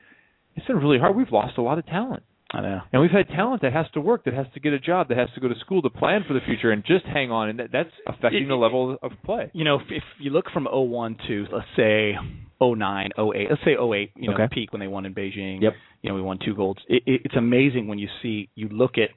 It's 0.57 0.67
been 0.67 0.77
really 0.79 0.99
hard. 0.99 1.15
We've 1.15 1.31
lost 1.31 1.57
a 1.59 1.63
lot 1.63 1.79
of 1.79 1.87
talent. 1.87 2.23
I 2.51 2.61
know. 2.63 2.81
And 2.93 3.03
we've 3.03 3.11
had 3.11 3.29
talent 3.29 3.61
that 3.63 3.73
has 3.75 3.85
to 3.93 4.01
work, 4.01 4.25
that 4.25 4.33
has 4.33 4.47
to 4.55 4.61
get 4.61 4.73
a 4.73 4.79
job, 4.79 5.09
that 5.09 5.19
has 5.19 5.29
to 5.35 5.41
go 5.41 5.49
to 5.49 5.55
school 5.61 5.83
to 5.83 5.91
plan 5.91 6.25
for 6.27 6.33
the 6.33 6.41
future 6.47 6.71
and 6.71 6.83
just 6.85 7.05
hang 7.05 7.31
on. 7.31 7.51
And 7.51 7.59
that, 7.59 7.69
that's 7.73 7.91
affecting 8.07 8.49
the 8.49 8.55
level 8.55 8.97
of 9.03 9.13
play. 9.25 9.51
You 9.53 9.65
know, 9.65 9.77
if, 9.77 9.83
if 9.91 10.03
you 10.19 10.31
look 10.31 10.47
from 10.53 10.67
01 10.71 11.17
to 11.29 11.47
let's 11.53 11.67
say 11.77 12.15
09, 12.61 13.11
08, 13.19 13.47
let's 13.51 13.63
say 13.65 13.73
08, 13.73 14.13
you 14.17 14.29
know, 14.29 14.35
Okay. 14.35 14.45
the 14.45 14.49
peak 14.49 14.73
when 14.73 14.81
they 14.81 14.87
won 14.89 15.05
in 15.05 15.15
Beijing. 15.15 15.61
Yep. 15.61 15.73
You 16.03 16.09
know, 16.11 16.15
we 16.17 16.23
won 16.23 16.39
two 16.43 16.55
golds. 16.55 16.81
It, 16.89 17.03
it, 17.07 17.21
it's 17.27 17.37
amazing 17.37 17.87
when 17.87 17.99
you 17.99 18.09
see 18.23 18.49
you 18.55 18.69
look 18.71 18.93
at 18.97 19.11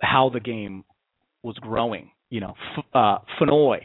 how 0.00 0.30
the 0.32 0.40
game 0.40 0.84
was 1.42 1.56
growing. 1.58 2.10
you 2.30 2.40
know, 2.40 2.54
F- 2.78 2.84
uh, 2.94 3.18
Fenoy 3.40 3.78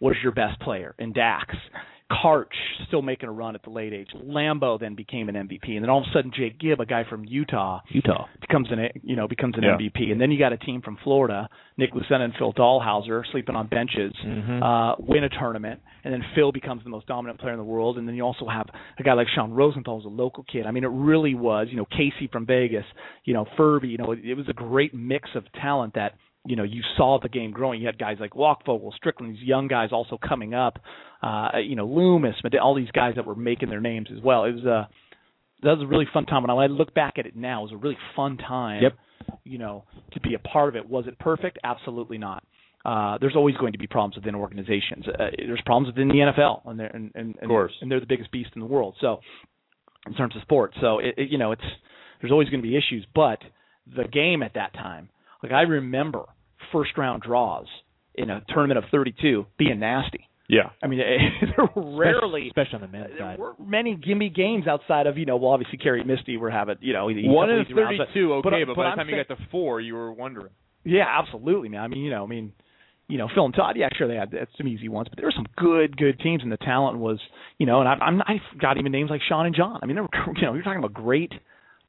was 0.00 0.14
your 0.22 0.32
best 0.32 0.60
player 0.60 0.94
in 0.98 1.12
Dax. 1.12 1.54
Karch 2.12 2.52
still 2.86 3.00
making 3.02 3.28
a 3.28 3.32
run 3.32 3.54
at 3.54 3.62
the 3.62 3.70
late 3.70 3.92
age. 3.92 4.08
Lambo 4.14 4.78
then 4.78 4.94
became 4.94 5.28
an 5.28 5.34
MVP, 5.34 5.70
and 5.76 5.82
then 5.82 5.88
all 5.90 6.02
of 6.02 6.06
a 6.08 6.12
sudden 6.12 6.30
Jake 6.36 6.58
Gibb, 6.58 6.80
a 6.80 6.86
guy 6.86 7.04
from 7.08 7.24
Utah, 7.24 7.80
Utah 7.88 8.26
becomes 8.40 8.68
an 8.70 8.88
you 9.02 9.16
know 9.16 9.26
becomes 9.26 9.56
an 9.56 9.64
Yeah. 9.64 9.76
MVP, 9.76 10.12
and 10.12 10.20
then 10.20 10.30
you 10.30 10.38
got 10.38 10.52
a 10.52 10.58
team 10.58 10.82
from 10.82 10.96
Florida, 11.02 11.48
Nick 11.78 11.92
Lucena 11.92 12.20
and 12.24 12.34
Phil 12.36 12.52
Dalhausser 12.52 13.24
sleeping 13.32 13.56
on 13.56 13.66
benches, 13.68 14.12
Mhm. 14.24 14.62
uh, 14.62 14.96
win 14.98 15.24
a 15.24 15.28
tournament, 15.28 15.80
and 16.04 16.12
then 16.12 16.22
Phil 16.34 16.52
becomes 16.52 16.84
the 16.84 16.90
most 16.90 17.06
dominant 17.06 17.38
player 17.40 17.52
in 17.52 17.58
the 17.58 17.64
world, 17.64 17.96
and 17.98 18.06
then 18.06 18.14
you 18.14 18.22
also 18.24 18.46
have 18.46 18.68
a 18.98 19.02
guy 19.02 19.14
like 19.14 19.28
Sean 19.28 19.52
Rosenthal, 19.52 19.96
who's 19.96 20.04
a 20.04 20.08
local 20.08 20.44
kid. 20.44 20.66
I 20.66 20.70
mean, 20.70 20.84
it 20.84 20.90
really 20.90 21.34
was 21.34 21.68
you 21.70 21.76
know 21.76 21.86
Casey 21.86 22.26
from 22.26 22.44
Vegas, 22.46 22.84
you 23.24 23.32
know 23.34 23.46
Furby, 23.56 23.88
you 23.88 23.98
know 23.98 24.12
it, 24.12 24.20
it 24.24 24.34
was 24.34 24.48
a 24.48 24.52
great 24.52 24.92
mix 24.94 25.30
of 25.34 25.50
talent 25.52 25.94
that 25.94 26.14
you 26.44 26.56
know 26.56 26.64
you 26.64 26.82
saw 26.96 27.18
the 27.20 27.28
game 27.28 27.52
growing. 27.52 27.80
You 27.80 27.86
had 27.86 27.98
guys 27.98 28.18
like 28.18 28.32
Walkvogel, 28.32 28.92
Strickland, 28.94 29.34
these 29.36 29.42
young 29.44 29.68
guys 29.68 29.92
also 29.92 30.18
coming 30.18 30.54
up, 30.54 30.80
uh, 31.22 31.58
you 31.58 31.76
know 31.76 31.86
Loomis, 31.86 32.36
all 32.60 32.74
these 32.74 32.90
guys 32.90 33.14
that 33.16 33.26
were 33.26 33.34
making 33.34 33.68
their 33.68 33.80
names 33.80 34.08
as 34.14 34.22
well. 34.22 34.44
It 34.44 34.54
was 34.54 34.64
a 34.64 34.88
that 35.62 35.78
was 35.78 35.82
a 35.82 35.86
really 35.86 36.06
fun 36.12 36.26
time. 36.26 36.44
And 36.44 36.54
when 36.56 36.64
I 36.64 36.66
look 36.66 36.92
back 36.94 37.14
at 37.18 37.26
it 37.26 37.36
now, 37.36 37.60
it 37.60 37.70
was 37.70 37.72
a 37.72 37.76
really 37.76 37.98
fun 38.16 38.36
time. 38.36 38.82
Yep. 38.82 38.92
You 39.44 39.58
know, 39.58 39.84
to 40.12 40.20
be 40.20 40.34
a 40.34 40.38
part 40.40 40.68
of 40.68 40.76
it. 40.76 40.88
Was 40.88 41.06
it 41.06 41.18
perfect? 41.18 41.58
Absolutely 41.62 42.18
not. 42.18 42.44
Uh, 42.84 43.16
there's 43.20 43.36
always 43.36 43.56
going 43.56 43.72
to 43.72 43.78
be 43.78 43.86
problems 43.86 44.16
within 44.16 44.34
organizations. 44.34 45.04
Uh, 45.06 45.26
there's 45.38 45.60
problems 45.64 45.94
within 45.94 46.08
the 46.08 46.14
NFL, 46.14 46.62
and 46.68 46.80
they're 46.80 46.88
and, 46.88 47.12
and, 47.14 47.36
Of 47.40 47.48
course. 47.48 47.72
and 47.80 47.88
they're 47.88 48.00
the 48.00 48.06
biggest 48.06 48.32
beast 48.32 48.50
in 48.56 48.60
the 48.60 48.66
world. 48.66 48.96
So, 49.00 49.20
in 50.06 50.14
terms 50.14 50.34
of 50.34 50.42
sports, 50.42 50.76
so 50.80 50.98
it, 50.98 51.14
it, 51.16 51.30
you 51.30 51.38
know, 51.38 51.52
it's 51.52 51.62
there's 52.20 52.32
always 52.32 52.48
going 52.48 52.60
to 52.60 52.68
be 52.68 52.76
issues. 52.76 53.06
But 53.14 53.38
the 53.86 54.08
game 54.08 54.42
at 54.42 54.54
that 54.54 54.72
time, 54.74 55.10
like 55.44 55.52
I 55.52 55.62
remember 55.62 56.24
first 56.72 56.98
round 56.98 57.22
draws 57.22 57.66
in 58.16 58.30
a 58.30 58.42
tournament 58.48 58.78
of 58.78 58.84
32 58.90 59.46
being 59.58 59.78
nasty. 59.78 60.28
Yeah. 60.52 60.68
I 60.82 60.86
mean, 60.86 60.98
there 61.56 61.66
were 61.74 61.96
rarely 61.96 62.46
especially 62.48 62.74
on 62.74 62.80
the 62.82 62.88
men's 62.88 63.18
side, 63.18 63.38
there 63.38 63.44
were 63.46 63.54
many 63.58 63.96
gimme 63.96 64.28
games 64.28 64.66
outside 64.68 65.06
of 65.06 65.16
you 65.16 65.24
know 65.24 65.36
well 65.38 65.52
obviously 65.52 65.78
Kerry 65.78 66.00
and 66.00 66.08
Misty 66.08 66.36
were 66.36 66.50
having 66.50 66.76
you 66.82 66.92
know 66.92 67.06
One 67.06 67.48
couple 67.48 67.56
in 67.56 67.64
easy 67.64 67.72
rounds, 67.74 67.98
but- 67.98 68.08
thirty-two, 68.08 68.32
okay, 68.34 68.64
but, 68.64 68.76
by 68.76 68.82
the 68.82 68.88
I'm 68.90 68.96
time 68.98 69.08
you 69.08 69.16
got 69.16 69.34
to 69.34 69.40
four, 69.50 69.80
you 69.80 69.94
were 69.94 70.12
wondering. 70.12 70.52
yeah 70.84 71.06
absolutely 71.08 71.70
man 71.70 71.80
I 71.80 71.88
mean 71.88 72.00
you 72.04 72.10
know 72.10 72.24
I 72.24 72.26
mean 72.26 72.52
you 73.08 73.16
know 73.16 73.28
Phil 73.34 73.46
and 73.46 73.54
Todd 73.54 73.76
yeah 73.78 73.88
sure 73.96 74.06
they 74.08 74.14
had 74.16 74.30
that's 74.30 74.50
some 74.58 74.68
easy 74.68 74.90
ones 74.90 75.08
but 75.08 75.16
there 75.16 75.26
were 75.26 75.32
some 75.34 75.46
good 75.56 75.96
good 75.96 76.20
teams 76.20 76.42
and 76.42 76.52
the 76.52 76.58
talent 76.58 76.98
was 76.98 77.18
you 77.56 77.64
know 77.64 77.80
and 77.80 77.88
I, 77.88 77.94
I'm 77.94 78.20
I 78.20 78.36
got 78.60 78.76
even 78.76 78.92
names 78.92 79.08
like 79.08 79.22
Sean 79.26 79.46
and 79.46 79.56
John 79.56 79.80
I 79.82 79.86
mean 79.86 79.96
they 79.96 80.02
were 80.02 80.08
you 80.36 80.42
know 80.42 80.52
you're 80.52 80.62
talking 80.64 80.80
about 80.84 80.92
great 80.92 81.32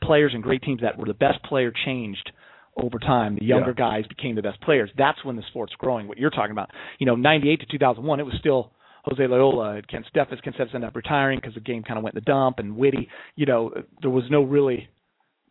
players 0.01 0.32
and 0.34 0.41
great 0.41 0.61
teams 0.64 0.80
that 0.84 0.97
were 0.97 1.05
the 1.05 1.14
best 1.14 1.43
player 1.43 1.74
changed 1.86 2.32
over 2.78 2.99
time 2.99 3.38
the 3.39 3.45
younger 3.45 3.74
guys 3.74 4.05
became 4.07 4.36
the 4.36 4.41
best 4.41 4.59
players 4.61 4.89
that's 4.97 5.24
when 5.24 5.36
the 5.36 5.43
sport's 5.49 5.74
growing 5.78 6.07
what 6.07 6.17
you're 6.17 6.30
talking 6.30 6.51
about 6.51 6.69
you 6.99 7.05
know 7.05 7.15
98 7.15 7.59
to 7.59 7.65
2001 7.65 8.19
it 8.19 8.24
was 8.24 8.36
still 8.39 8.71
Jose 9.05 9.28
Loyola, 9.28 9.82
Kent 9.89 10.05
Steffes. 10.13 10.41
Kent 10.41 10.55
Steffes 10.55 10.74
ended 10.74 10.86
up 10.88 10.95
retiring 10.95 11.38
because 11.39 11.53
the 11.53 11.59
game 11.59 11.84
kind 11.84 11.97
of 11.97 12.03
went 12.03 12.15
in 12.15 12.21
the 12.24 12.26
dump, 12.26 12.59
and 12.59 12.78
Whitty. 12.78 13.09
You 13.36 13.45
know, 13.45 13.74
there 14.01 14.09
was 14.09 14.24
no 14.30 14.43
really, 14.43 14.88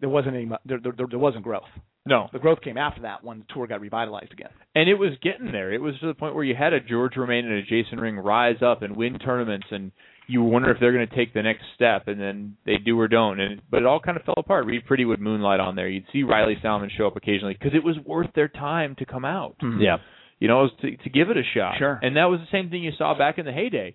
there 0.01 0.09
wasn't 0.09 0.37
any, 0.37 0.51
there, 0.65 0.81
there, 0.83 1.07
there 1.09 1.19
wasn't 1.19 1.45
growth. 1.45 1.69
No. 2.05 2.29
The 2.33 2.39
growth 2.39 2.63
came 2.63 2.77
after 2.77 3.03
that 3.03 3.23
when 3.23 3.41
the 3.41 3.45
tour 3.55 3.67
got 3.67 3.81
revitalized 3.81 4.33
again. 4.33 4.49
And 4.75 4.89
it 4.89 4.95
was 4.95 5.13
getting 5.23 5.53
there. 5.53 5.73
It 5.73 5.81
was 5.81 5.95
to 6.01 6.07
the 6.07 6.15
point 6.15 6.35
where 6.35 6.45
you 6.45 6.55
had 6.55 6.73
a 6.73 6.81
George 6.81 7.15
Roumain 7.15 7.45
and 7.45 7.53
a 7.53 7.63
Jason 7.63 8.01
Ring 8.01 8.17
rise 8.17 8.61
up 8.61 8.83
and 8.83 8.97
win 8.97 9.19
tournaments, 9.19 9.67
and 9.71 9.93
you 10.29 10.43
wonder 10.43 10.71
if 10.71 10.79
they're 10.81 10.93
going 10.93 11.09
to 11.09 11.17
take 11.17 11.35
the 11.35 11.43
next 11.43 11.63
step, 11.75 12.09
and 12.09 12.21
then 12.21 12.57
they 12.65 12.77
do 12.77 12.99
or 12.99 13.09
don't. 13.09 13.41
And 13.41 13.61
but 13.71 13.79
it 13.79 13.87
all 13.87 14.01
kind 14.01 14.17
of 14.17 14.25
fell 14.25 14.35
apart. 14.37 14.67
Reid 14.67 14.83
Priddy 14.89 15.07
would 15.07 15.21
moonlight 15.21 15.61
on 15.61 15.77
there. 15.77 15.89
You'd 15.89 16.05
see 16.13 16.23
Riley 16.23 16.57
Salmon 16.63 16.91
show 16.97 17.07
up 17.07 17.17
occasionally 17.17 17.55
because 17.59 17.75
it 17.75 17.85
was 17.85 17.97
worth 18.05 18.31
their 18.35 18.49
time 18.49 18.95
to 18.99 19.05
come 19.05 19.25
out. 19.25 19.57
Mm-hmm. 19.63 19.81
Yeah. 19.81 19.97
You 20.39 20.49
know, 20.49 20.61
it 20.61 20.63
was 20.63 20.73
to, 20.83 20.97
to 20.97 21.11
give 21.11 21.31
it 21.31 21.37
a 21.37 21.43
shot. 21.55 21.77
Sure. 21.79 21.99
And 22.03 22.17
that 22.17 22.25
was 22.25 22.41
the 22.41 22.57
same 22.57 22.71
thing 22.71 22.83
you 22.83 22.93
saw 22.99 23.17
back 23.17 23.39
in 23.39 23.47
the 23.47 23.53
heyday. 23.53 23.95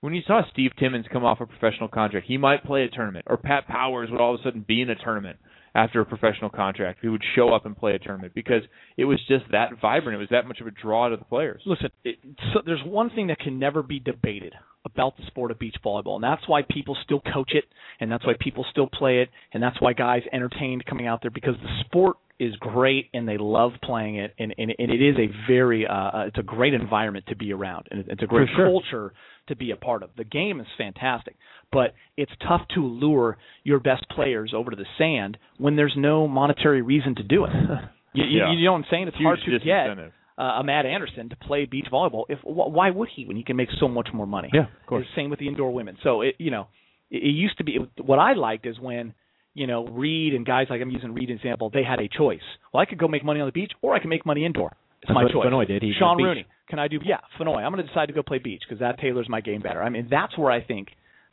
When 0.00 0.14
you 0.14 0.22
saw 0.26 0.42
Steve 0.52 0.70
Timmons 0.78 1.06
come 1.12 1.24
off 1.24 1.40
a 1.40 1.46
professional 1.46 1.88
contract, 1.88 2.26
he 2.28 2.38
might 2.38 2.62
play 2.62 2.84
a 2.84 2.88
tournament, 2.88 3.24
or 3.28 3.36
Pat 3.36 3.66
Powers 3.66 4.08
would 4.10 4.20
all 4.20 4.34
of 4.34 4.40
a 4.40 4.44
sudden 4.44 4.64
be 4.66 4.80
in 4.80 4.90
a 4.90 4.94
tournament 4.94 5.38
after 5.74 6.00
a 6.00 6.04
professional 6.04 6.50
contract. 6.50 6.98
He 7.02 7.08
would 7.08 7.22
show 7.34 7.54
up 7.54 7.66
and 7.66 7.76
play 7.76 7.94
a 7.94 7.98
tournament 7.98 8.32
because 8.34 8.62
it 8.96 9.04
was 9.04 9.18
just 9.28 9.44
that 9.52 9.70
vibrant. 9.80 10.16
It 10.16 10.18
was 10.18 10.28
that 10.30 10.46
much 10.46 10.60
of 10.60 10.66
a 10.66 10.70
draw 10.70 11.08
to 11.08 11.16
the 11.16 11.24
players. 11.24 11.62
Listen, 11.66 11.90
it, 12.04 12.18
so 12.52 12.60
there's 12.64 12.84
one 12.84 13.10
thing 13.10 13.28
that 13.28 13.38
can 13.38 13.58
never 13.58 13.82
be 13.82 14.00
debated 14.00 14.54
about 14.84 15.16
the 15.16 15.24
sport 15.26 15.50
of 15.50 15.58
beach 15.58 15.76
volleyball, 15.84 16.14
and 16.14 16.24
that's 16.24 16.46
why 16.48 16.62
people 16.62 16.96
still 17.04 17.20
coach 17.32 17.52
it, 17.52 17.64
and 18.00 18.10
that's 18.10 18.24
why 18.26 18.34
people 18.40 18.64
still 18.70 18.88
play 18.88 19.20
it, 19.20 19.28
and 19.52 19.62
that's 19.62 19.80
why 19.80 19.92
guys 19.92 20.22
entertained 20.32 20.84
coming 20.86 21.06
out 21.06 21.20
there 21.20 21.30
because 21.30 21.54
the 21.62 21.84
sport 21.84 22.16
is 22.38 22.54
great 22.56 23.06
and 23.12 23.28
they 23.28 23.36
love 23.36 23.72
playing 23.82 24.16
it, 24.16 24.34
and, 24.38 24.54
and, 24.58 24.72
and 24.78 24.90
it 24.90 25.02
is 25.02 25.16
a 25.16 25.28
very 25.50 25.86
uh, 25.86 25.92
uh, 25.92 26.24
it's 26.28 26.38
a 26.38 26.42
great 26.42 26.72
environment 26.72 27.24
to 27.28 27.36
be 27.36 27.52
around, 27.52 27.86
and 27.90 28.04
it's 28.08 28.22
a 28.22 28.26
great 28.26 28.48
sure. 28.54 28.66
culture 28.66 29.12
to 29.48 29.56
be 29.56 29.72
a 29.72 29.76
part 29.76 30.02
of. 30.02 30.10
The 30.16 30.24
game 30.24 30.60
is 30.60 30.66
fantastic, 30.76 31.36
but 31.72 31.94
it's 32.16 32.32
tough 32.46 32.62
to 32.74 32.80
lure 32.84 33.36
your 33.64 33.78
best 33.80 34.04
players 34.10 34.52
over 34.54 34.70
to 34.70 34.76
the 34.76 34.86
sand 34.96 35.36
when 35.58 35.76
there's 35.76 35.94
no 35.96 36.26
monetary 36.28 36.82
reason 36.82 37.14
to 37.16 37.22
do 37.22 37.44
it. 37.44 37.50
You, 38.14 38.24
Yeah. 38.24 38.50
you 38.52 38.64
know 38.64 38.72
what 38.72 38.78
I'm 38.78 38.84
saying? 38.90 39.08
It's 39.08 39.16
Huge 39.18 39.24
hard 39.26 39.38
to 39.44 39.58
get 39.58 40.12
uh, 40.38 40.42
a 40.42 40.64
Matt 40.64 40.86
Anderson 40.86 41.28
to 41.28 41.36
play 41.36 41.66
beach 41.66 41.86
volleyball. 41.92 42.24
If 42.30 42.38
wh- 42.40 42.72
why 42.72 42.88
would 42.88 43.10
he 43.14 43.26
when 43.26 43.36
he 43.36 43.44
can 43.44 43.54
make 43.54 43.68
so 43.78 43.86
much 43.86 44.08
more 44.14 44.26
money? 44.26 44.48
Yeah, 44.52 44.62
of 44.62 44.86
course. 44.86 45.04
It's 45.06 45.14
Same 45.14 45.28
with 45.28 45.38
the 45.38 45.46
indoor 45.46 45.70
women. 45.72 45.98
So 46.02 46.22
it 46.22 46.34
you 46.38 46.50
know 46.50 46.68
it, 47.10 47.22
it 47.22 47.26
used 47.34 47.58
to 47.58 47.64
be 47.64 47.76
what 48.02 48.18
I 48.18 48.32
liked 48.32 48.66
is 48.66 48.80
when 48.80 49.12
you 49.52 49.66
know 49.66 49.86
Reid 49.86 50.34
and 50.34 50.44
guys 50.46 50.68
like 50.70 50.80
I'm 50.80 50.90
using 50.90 51.12
Reid 51.12 51.28
example. 51.30 51.68
They 51.72 51.84
had 51.84 52.00
a 52.00 52.08
choice. 52.08 52.40
Well, 52.72 52.80
I 52.80 52.86
could 52.86 52.98
go 52.98 53.08
make 53.08 53.24
money 53.26 53.40
on 53.40 53.46
the 53.46 53.52
beach, 53.52 53.72
or 53.82 53.94
I 53.94 53.98
can 54.00 54.08
make 54.08 54.24
money 54.24 54.44
indoor. 54.46 54.74
It's 55.02 55.12
my 55.12 55.24
choice. 55.24 55.46
Fenoy 55.46 55.68
did. 55.68 55.82
He 55.82 55.92
Sean. 55.96 56.20
Rooney. 56.20 56.46
Can 56.70 56.78
I 56.78 56.88
do? 56.88 56.98
Yeah, 57.04 57.18
Fenoy. 57.38 57.58
I'm 57.62 57.72
going 57.72 57.82
to 57.84 57.88
decide 57.88 58.06
to 58.06 58.14
go 58.14 58.22
play 58.22 58.38
beach 58.38 58.62
because 58.66 58.80
that 58.80 58.98
tailors 58.98 59.28
my 59.28 59.42
game 59.42 59.60
better. 59.60 59.82
I 59.82 59.90
mean, 59.90 60.08
that's 60.10 60.36
where 60.38 60.50
I 60.50 60.62
think 60.62 60.88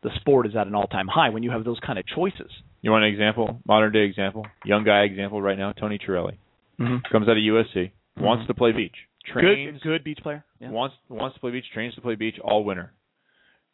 the 0.05 0.11
sport 0.21 0.45
is 0.45 0.55
at 0.55 0.67
an 0.67 0.75
all-time 0.75 1.07
high 1.07 1.29
when 1.29 1.41
you 1.43 1.49
have 1.51 1.63
those 1.65 1.79
kind 1.85 1.97
of 1.97 2.05
choices. 2.05 2.51
You 2.81 2.91
want 2.91 3.03
an 3.03 3.09
example? 3.11 3.59
Modern 3.67 3.91
day 3.91 4.03
example? 4.05 4.45
Young 4.63 4.83
guy 4.83 5.01
example 5.01 5.41
right 5.41 5.57
now, 5.57 5.71
Tony 5.73 5.97
Ciarelli. 5.97 6.37
Mm-hmm. 6.79 6.97
Comes 7.11 7.27
out 7.27 7.37
of 7.37 7.43
USC, 7.43 7.91
wants 8.17 8.45
to 8.47 8.53
play 8.53 8.71
beach. 8.71 8.95
Trains, 9.33 9.81
Good, 9.81 9.89
good 9.89 10.03
beach 10.03 10.19
player. 10.21 10.45
Yeah. 10.59 10.69
wants 10.69 10.95
wants 11.09 11.33
to 11.35 11.39
play 11.39 11.51
beach, 11.51 11.65
trains 11.73 11.95
to 11.95 12.01
play 12.01 12.13
beach 12.15 12.35
all 12.43 12.63
winter. 12.63 12.91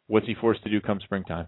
What's 0.06 0.26
he 0.26 0.34
forced 0.34 0.62
to 0.64 0.70
do 0.70 0.80
come 0.80 1.00
springtime? 1.04 1.46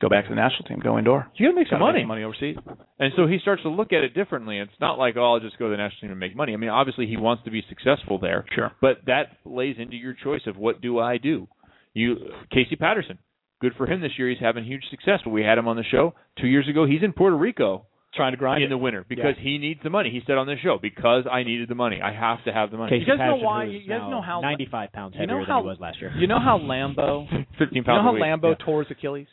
Go 0.00 0.08
back 0.08 0.24
to 0.24 0.30
the 0.30 0.34
national 0.34 0.64
team. 0.68 0.80
Go 0.82 0.98
indoor. 0.98 1.28
You 1.36 1.46
got 1.46 1.50
to 1.52 1.56
make 1.60 1.68
some 1.68 1.78
Gotta 1.78 1.92
money. 1.92 2.04
money 2.04 2.22
overseas. 2.24 2.56
And 2.98 3.12
so 3.16 3.28
he 3.28 3.38
starts 3.38 3.62
to 3.62 3.68
look 3.68 3.92
at 3.92 4.02
it 4.02 4.14
differently. 4.14 4.58
It's 4.58 4.72
not 4.80 4.98
like, 4.98 5.16
oh, 5.16 5.34
I'll 5.34 5.38
just 5.40 5.58
go 5.60 5.66
to 5.66 5.70
the 5.70 5.76
national 5.76 6.00
team 6.00 6.10
and 6.10 6.18
make 6.18 6.34
money. 6.34 6.54
I 6.54 6.56
mean, 6.56 6.70
obviously 6.70 7.06
he 7.06 7.16
wants 7.16 7.44
to 7.44 7.52
be 7.52 7.62
successful 7.68 8.18
there. 8.18 8.44
Sure. 8.52 8.72
But 8.80 9.02
that 9.06 9.36
lays 9.44 9.76
into 9.78 9.94
your 9.94 10.14
choice 10.14 10.42
of 10.48 10.56
what 10.56 10.80
do 10.80 10.98
I 10.98 11.18
do. 11.18 11.46
You 11.94 12.16
Casey 12.50 12.74
Patterson, 12.74 13.18
good 13.62 13.72
for 13.78 13.86
him 13.86 14.00
this 14.02 14.12
year. 14.18 14.28
He's 14.28 14.38
having 14.40 14.64
huge 14.64 14.84
success. 14.90 15.20
But 15.24 15.30
we 15.30 15.42
had 15.42 15.56
him 15.56 15.66
on 15.68 15.76
the 15.76 15.84
show 15.84 16.12
two 16.38 16.46
years 16.48 16.68
ago. 16.68 16.84
He's 16.86 17.02
in 17.02 17.12
Puerto 17.14 17.36
Rico 17.36 17.86
Trying 18.14 18.32
to 18.34 18.36
grind 18.36 18.62
in 18.62 18.66
it. 18.66 18.68
the 18.68 18.76
winter 18.76 19.06
because 19.08 19.36
he 19.40 19.56
needs 19.56 19.80
the 19.82 19.88
money. 19.88 20.10
He 20.10 20.20
said 20.26 20.36
on 20.36 20.46
the 20.46 20.56
show 20.62 20.78
because 20.82 21.24
I 21.32 21.44
needed 21.44 21.70
the 21.70 21.74
money. 21.74 22.02
I 22.04 22.12
have 22.12 22.44
to 22.44 22.52
have 22.52 22.70
the 22.70 22.76
money. 22.76 22.90
Casey 22.90 23.06
You 23.10 23.16
guys 23.16 23.18
know 23.20 23.24
Patterson, 23.24 23.44
why- 23.46 23.64
you 23.64 23.88
guys 23.88 24.10
know 24.10 24.20
how- 24.20 24.40
95 24.42 24.92
pounds 24.92 25.14
you 25.14 25.20
heavier 25.20 25.38
know 25.38 25.44
how 25.46 25.54
than 25.60 25.64
he 25.64 25.68
was 25.70 25.80
last 25.80 25.98
year. 26.02 26.12
You 26.18 26.26
know 26.26 26.38
how 26.38 26.58
Lambo, 26.58 27.26
Fifteen 27.58 27.84
pounds. 27.84 28.04
you 28.04 28.18
know 28.18 28.18
how. 28.26 28.36
Lambo 28.36 28.50
Yeah. 28.58 28.64
tore 28.66 28.82
his 28.82 28.90
Achilles. 28.90 29.28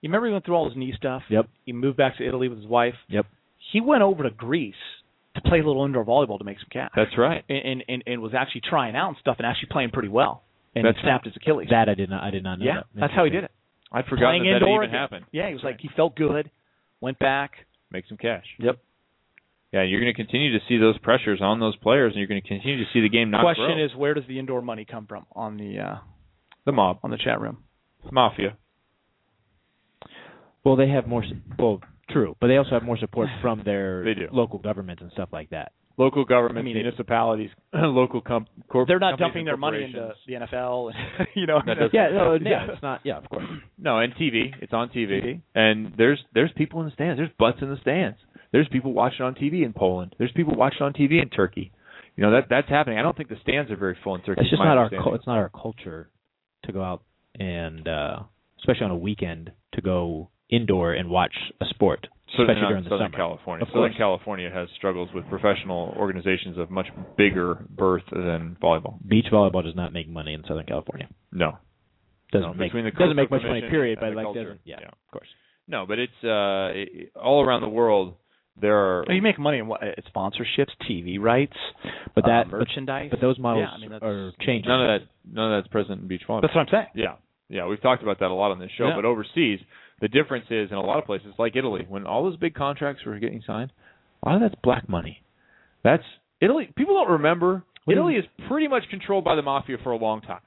You 0.00 0.08
remember 0.08 0.28
he 0.28 0.32
went 0.32 0.46
through 0.46 0.54
all 0.54 0.66
his 0.68 0.78
knee 0.78 0.94
stuff. 0.96 1.24
Yep. 1.28 1.46
He 1.66 1.72
moved 1.74 1.98
back 1.98 2.16
to 2.16 2.26
Italy 2.26 2.48
with 2.48 2.56
his 2.58 2.66
wife. 2.66 2.94
Yep. 3.08 3.26
He 3.72 3.82
went 3.82 4.02
over 4.02 4.22
to 4.22 4.30
Greece 4.30 4.74
to 5.34 5.42
play 5.42 5.60
a 5.60 5.66
little 5.66 5.84
indoor 5.84 6.04
volleyball 6.06 6.38
to 6.38 6.44
make 6.44 6.58
some 6.58 6.68
cash. 6.72 6.92
That's 6.96 7.18
right. 7.18 7.44
and, 7.50 7.58
and 7.58 7.84
and 7.88 8.02
and 8.06 8.22
was 8.22 8.32
actually 8.32 8.62
trying 8.62 8.96
out 8.96 9.08
and 9.08 9.16
stuff 9.18 9.36
and 9.38 9.46
actually 9.46 9.68
playing 9.70 9.90
pretty 9.90 10.08
well. 10.08 10.42
And 10.76 10.84
That's 10.84 10.98
snapped 11.00 11.24
his 11.24 11.34
Achilles. 11.36 11.68
That 11.70 11.88
I 11.88 11.94
did 11.94 12.10
not. 12.10 12.22
I 12.22 12.30
did 12.30 12.42
not 12.44 12.58
know. 12.58 12.64
yeah, 12.66 12.74
that. 12.94 13.00
that's 13.00 13.12
how 13.14 13.24
he 13.24 13.30
did 13.30 13.44
it. 13.44 13.50
I'd 13.90 14.04
forgotten 14.06 14.40
Playing 14.42 14.52
that, 14.52 14.60
that 14.66 14.70
even 14.70 14.90
happened. 14.90 15.24
Yeah, 15.32 15.48
he 15.48 15.54
was 15.54 15.62
like 15.64 15.78
he 15.80 15.88
felt 15.96 16.14
good, 16.16 16.50
went 17.00 17.18
back. 17.18 17.52
Make 17.90 18.04
some 18.08 18.18
cash. 18.18 18.44
Yep. 18.58 18.78
Yeah, 19.72 19.82
you're 19.82 20.00
going 20.00 20.12
to 20.12 20.16
continue 20.16 20.52
to 20.52 20.64
see 20.68 20.76
those 20.78 20.96
pressures 20.98 21.40
on 21.42 21.60
those 21.60 21.76
players, 21.76 22.12
and 22.12 22.18
you're 22.18 22.28
going 22.28 22.40
to 22.42 22.46
continue 22.46 22.78
to 22.78 22.84
see 22.92 23.00
the 23.00 23.08
game 23.08 23.30
not 23.30 23.42
Question 23.42 23.76
grow. 23.76 23.84
is, 23.84 23.94
where 23.96 24.14
does 24.14 24.24
the 24.28 24.38
indoor 24.38 24.60
money 24.62 24.84
come 24.84 25.06
from 25.06 25.26
on 25.32 25.56
the 25.56 25.78
uh, 25.80 25.96
the 26.66 26.72
mob, 26.72 26.98
on 27.02 27.10
the 27.10 27.18
chat 27.18 27.40
room? 27.40 27.58
mafia. 28.12 28.56
Well, 30.64 30.76
they 30.76 30.88
have 30.88 31.06
more. 31.06 31.24
Well, 31.58 31.80
true, 32.10 32.36
but 32.40 32.48
they 32.48 32.56
also 32.56 32.70
have 32.70 32.82
more 32.82 32.98
support 32.98 33.28
from 33.40 33.62
their 33.64 34.04
They 34.04 34.14
do. 34.14 34.28
local 34.32 34.58
governments 34.58 35.02
and 35.02 35.10
stuff 35.12 35.28
like 35.32 35.50
that. 35.50 35.72
Local 35.98 36.24
governments, 36.26 36.58
I 36.60 36.62
mean, 36.62 36.74
municipalities, 36.74 37.48
local 37.72 38.20
com- 38.20 38.46
corp- 38.68 38.86
They're 38.86 38.98
not 38.98 39.18
dumping 39.18 39.46
their 39.46 39.56
money 39.56 39.82
into 39.84 40.12
the 40.26 40.34
NFL. 40.34 40.92
And, 41.18 41.28
you 41.34 41.46
know, 41.46 41.60
That 41.64 41.76
Yeah, 41.92 42.08
no, 42.12 42.34
Yeah. 42.34 42.40
yeah, 42.66 42.66
it's 42.72 42.82
not. 42.82 43.00
Yeah, 43.02 43.16
of 43.16 43.28
course. 43.30 43.44
No, 43.78 43.98
and 43.98 44.14
TV. 44.14 44.50
It's 44.60 44.74
on 44.74 44.90
TV. 44.90 45.24
TV. 45.24 45.40
And 45.54 45.94
there's 45.96 46.22
there's 46.34 46.50
people 46.56 46.80
in 46.80 46.86
the 46.86 46.92
stands. 46.92 47.18
There's 47.18 47.30
butts 47.38 47.58
in 47.62 47.70
the 47.70 47.78
stands. 47.80 48.18
There's 48.52 48.68
people 48.68 48.92
watching 48.92 49.22
on 49.24 49.34
TV 49.34 49.64
in 49.64 49.72
Poland. 49.72 50.14
There's 50.18 50.32
people 50.32 50.54
watching 50.54 50.82
on 50.82 50.92
TV 50.92 51.22
in 51.22 51.30
Turkey. 51.30 51.72
You 52.14 52.24
know 52.24 52.30
that 52.32 52.48
that's 52.50 52.68
happening. 52.68 52.98
I 52.98 53.02
don't 53.02 53.16
think 53.16 53.28
the 53.30 53.36
stands 53.42 53.70
are 53.70 53.76
very 53.76 53.96
full 54.04 54.14
in 54.16 54.22
Turkey. 54.22 54.42
It's 54.42 54.50
just 54.50 54.60
not 54.60 54.76
our. 54.76 54.84
understanding. 54.84 55.14
It's 55.14 55.26
not 55.26 55.38
our 55.38 55.48
culture 55.50 56.10
to 56.64 56.72
go 56.72 56.82
out 56.82 57.02
and, 57.38 57.86
uh 57.88 58.18
especially 58.58 58.84
on 58.86 58.90
a 58.90 58.96
weekend, 58.96 59.52
to 59.74 59.80
go 59.82 60.28
indoor 60.50 60.92
and 60.92 61.08
watch 61.10 61.34
a 61.60 61.64
sport. 61.70 62.06
Certainly 62.36 62.54
especially 62.54 62.68
during 62.68 62.84
the 62.84 62.90
Southern 62.90 63.06
summer. 63.12 63.16
California. 63.16 63.62
Of 63.64 63.68
Southern 63.70 63.90
course. 63.90 63.98
California 63.98 64.50
has 64.52 64.68
struggles 64.76 65.08
with 65.14 65.28
professional 65.28 65.94
organizations 65.96 66.58
of 66.58 66.70
much 66.70 66.86
bigger 67.16 67.64
birth 67.70 68.04
than 68.12 68.56
volleyball. 68.62 68.98
Beach 69.06 69.26
volleyball 69.32 69.62
does 69.64 69.74
not 69.76 69.92
make 69.92 70.08
money 70.08 70.34
in 70.34 70.42
Southern 70.46 70.66
California. 70.66 71.08
No, 71.32 71.58
Doesn't 72.32 72.48
No, 72.50 72.54
make 72.54 72.72
between 72.72 72.84
the 72.84 72.90
doesn't 72.92 73.16
make 73.16 73.30
much 73.30 73.42
money. 73.42 73.62
Period. 73.68 73.98
But 74.00 74.14
like 74.14 74.26
doesn't. 74.34 74.60
Yeah, 74.64 74.76
yeah. 74.80 74.88
of 74.88 75.10
course. 75.12 75.28
no, 75.68 75.86
but 75.86 75.98
it's 75.98 76.20
uh, 76.24 76.70
it, 76.74 77.12
all 77.14 77.42
around 77.44 77.62
the 77.62 77.68
world. 77.68 78.14
There 78.58 78.74
are 79.00 79.12
You 79.12 79.20
make 79.20 79.38
money 79.38 79.58
in 79.58 79.66
what? 79.66 79.82
uh, 79.82 79.88
Sponsorships, 80.14 80.72
TV 80.90 81.20
rights, 81.20 81.56
But 82.14 82.24
uh, 82.24 82.28
that 82.28 82.48
merchandise. 82.48 83.08
But 83.10 83.20
those 83.20 83.38
models 83.38 83.68
Yeah, 83.70 83.76
I 83.76 83.78
mean, 83.78 83.92
are 84.02 84.32
changing. 84.40 84.68
none 84.70 84.80
of 84.82 85.00
that. 85.02 85.08
None 85.30 85.52
of 85.52 85.62
that's 85.62 85.70
present 85.70 86.00
in 86.00 86.08
beach 86.08 86.22
volleyball. 86.26 86.40
That's 86.40 86.54
what 86.54 86.62
I'm 86.62 86.68
saying. 86.72 86.86
Yeah, 86.94 87.16
yeah, 87.50 87.66
we've 87.66 87.82
talked 87.82 88.02
about 88.02 88.18
that 88.20 88.30
a 88.30 88.34
lot 88.34 88.52
on 88.52 88.58
this 88.58 88.70
show. 88.78 88.88
Yeah. 88.88 88.96
But 88.96 89.04
overseas, 89.04 89.60
the 90.00 90.08
difference 90.08 90.46
is 90.50 90.70
in 90.70 90.76
a 90.76 90.82
lot 90.82 90.98
of 90.98 91.04
places, 91.04 91.32
like 91.38 91.56
Italy, 91.56 91.86
when 91.88 92.06
all 92.06 92.24
those 92.24 92.36
big 92.36 92.54
contracts 92.54 93.04
were 93.04 93.18
getting 93.18 93.42
signed, 93.46 93.72
a 94.22 94.28
lot 94.28 94.36
of 94.36 94.42
that's 94.42 94.60
black 94.62 94.88
money. 94.88 95.22
That's 95.82 96.02
Italy. 96.40 96.70
People 96.76 96.94
don't 96.94 97.12
remember. 97.12 97.64
Italy 97.88 98.14
is 98.14 98.24
pretty 98.48 98.66
much 98.66 98.82
controlled 98.90 99.24
by 99.24 99.36
the 99.36 99.42
mafia 99.42 99.76
for 99.82 99.92
a 99.92 99.96
long 99.96 100.20
time, 100.20 100.40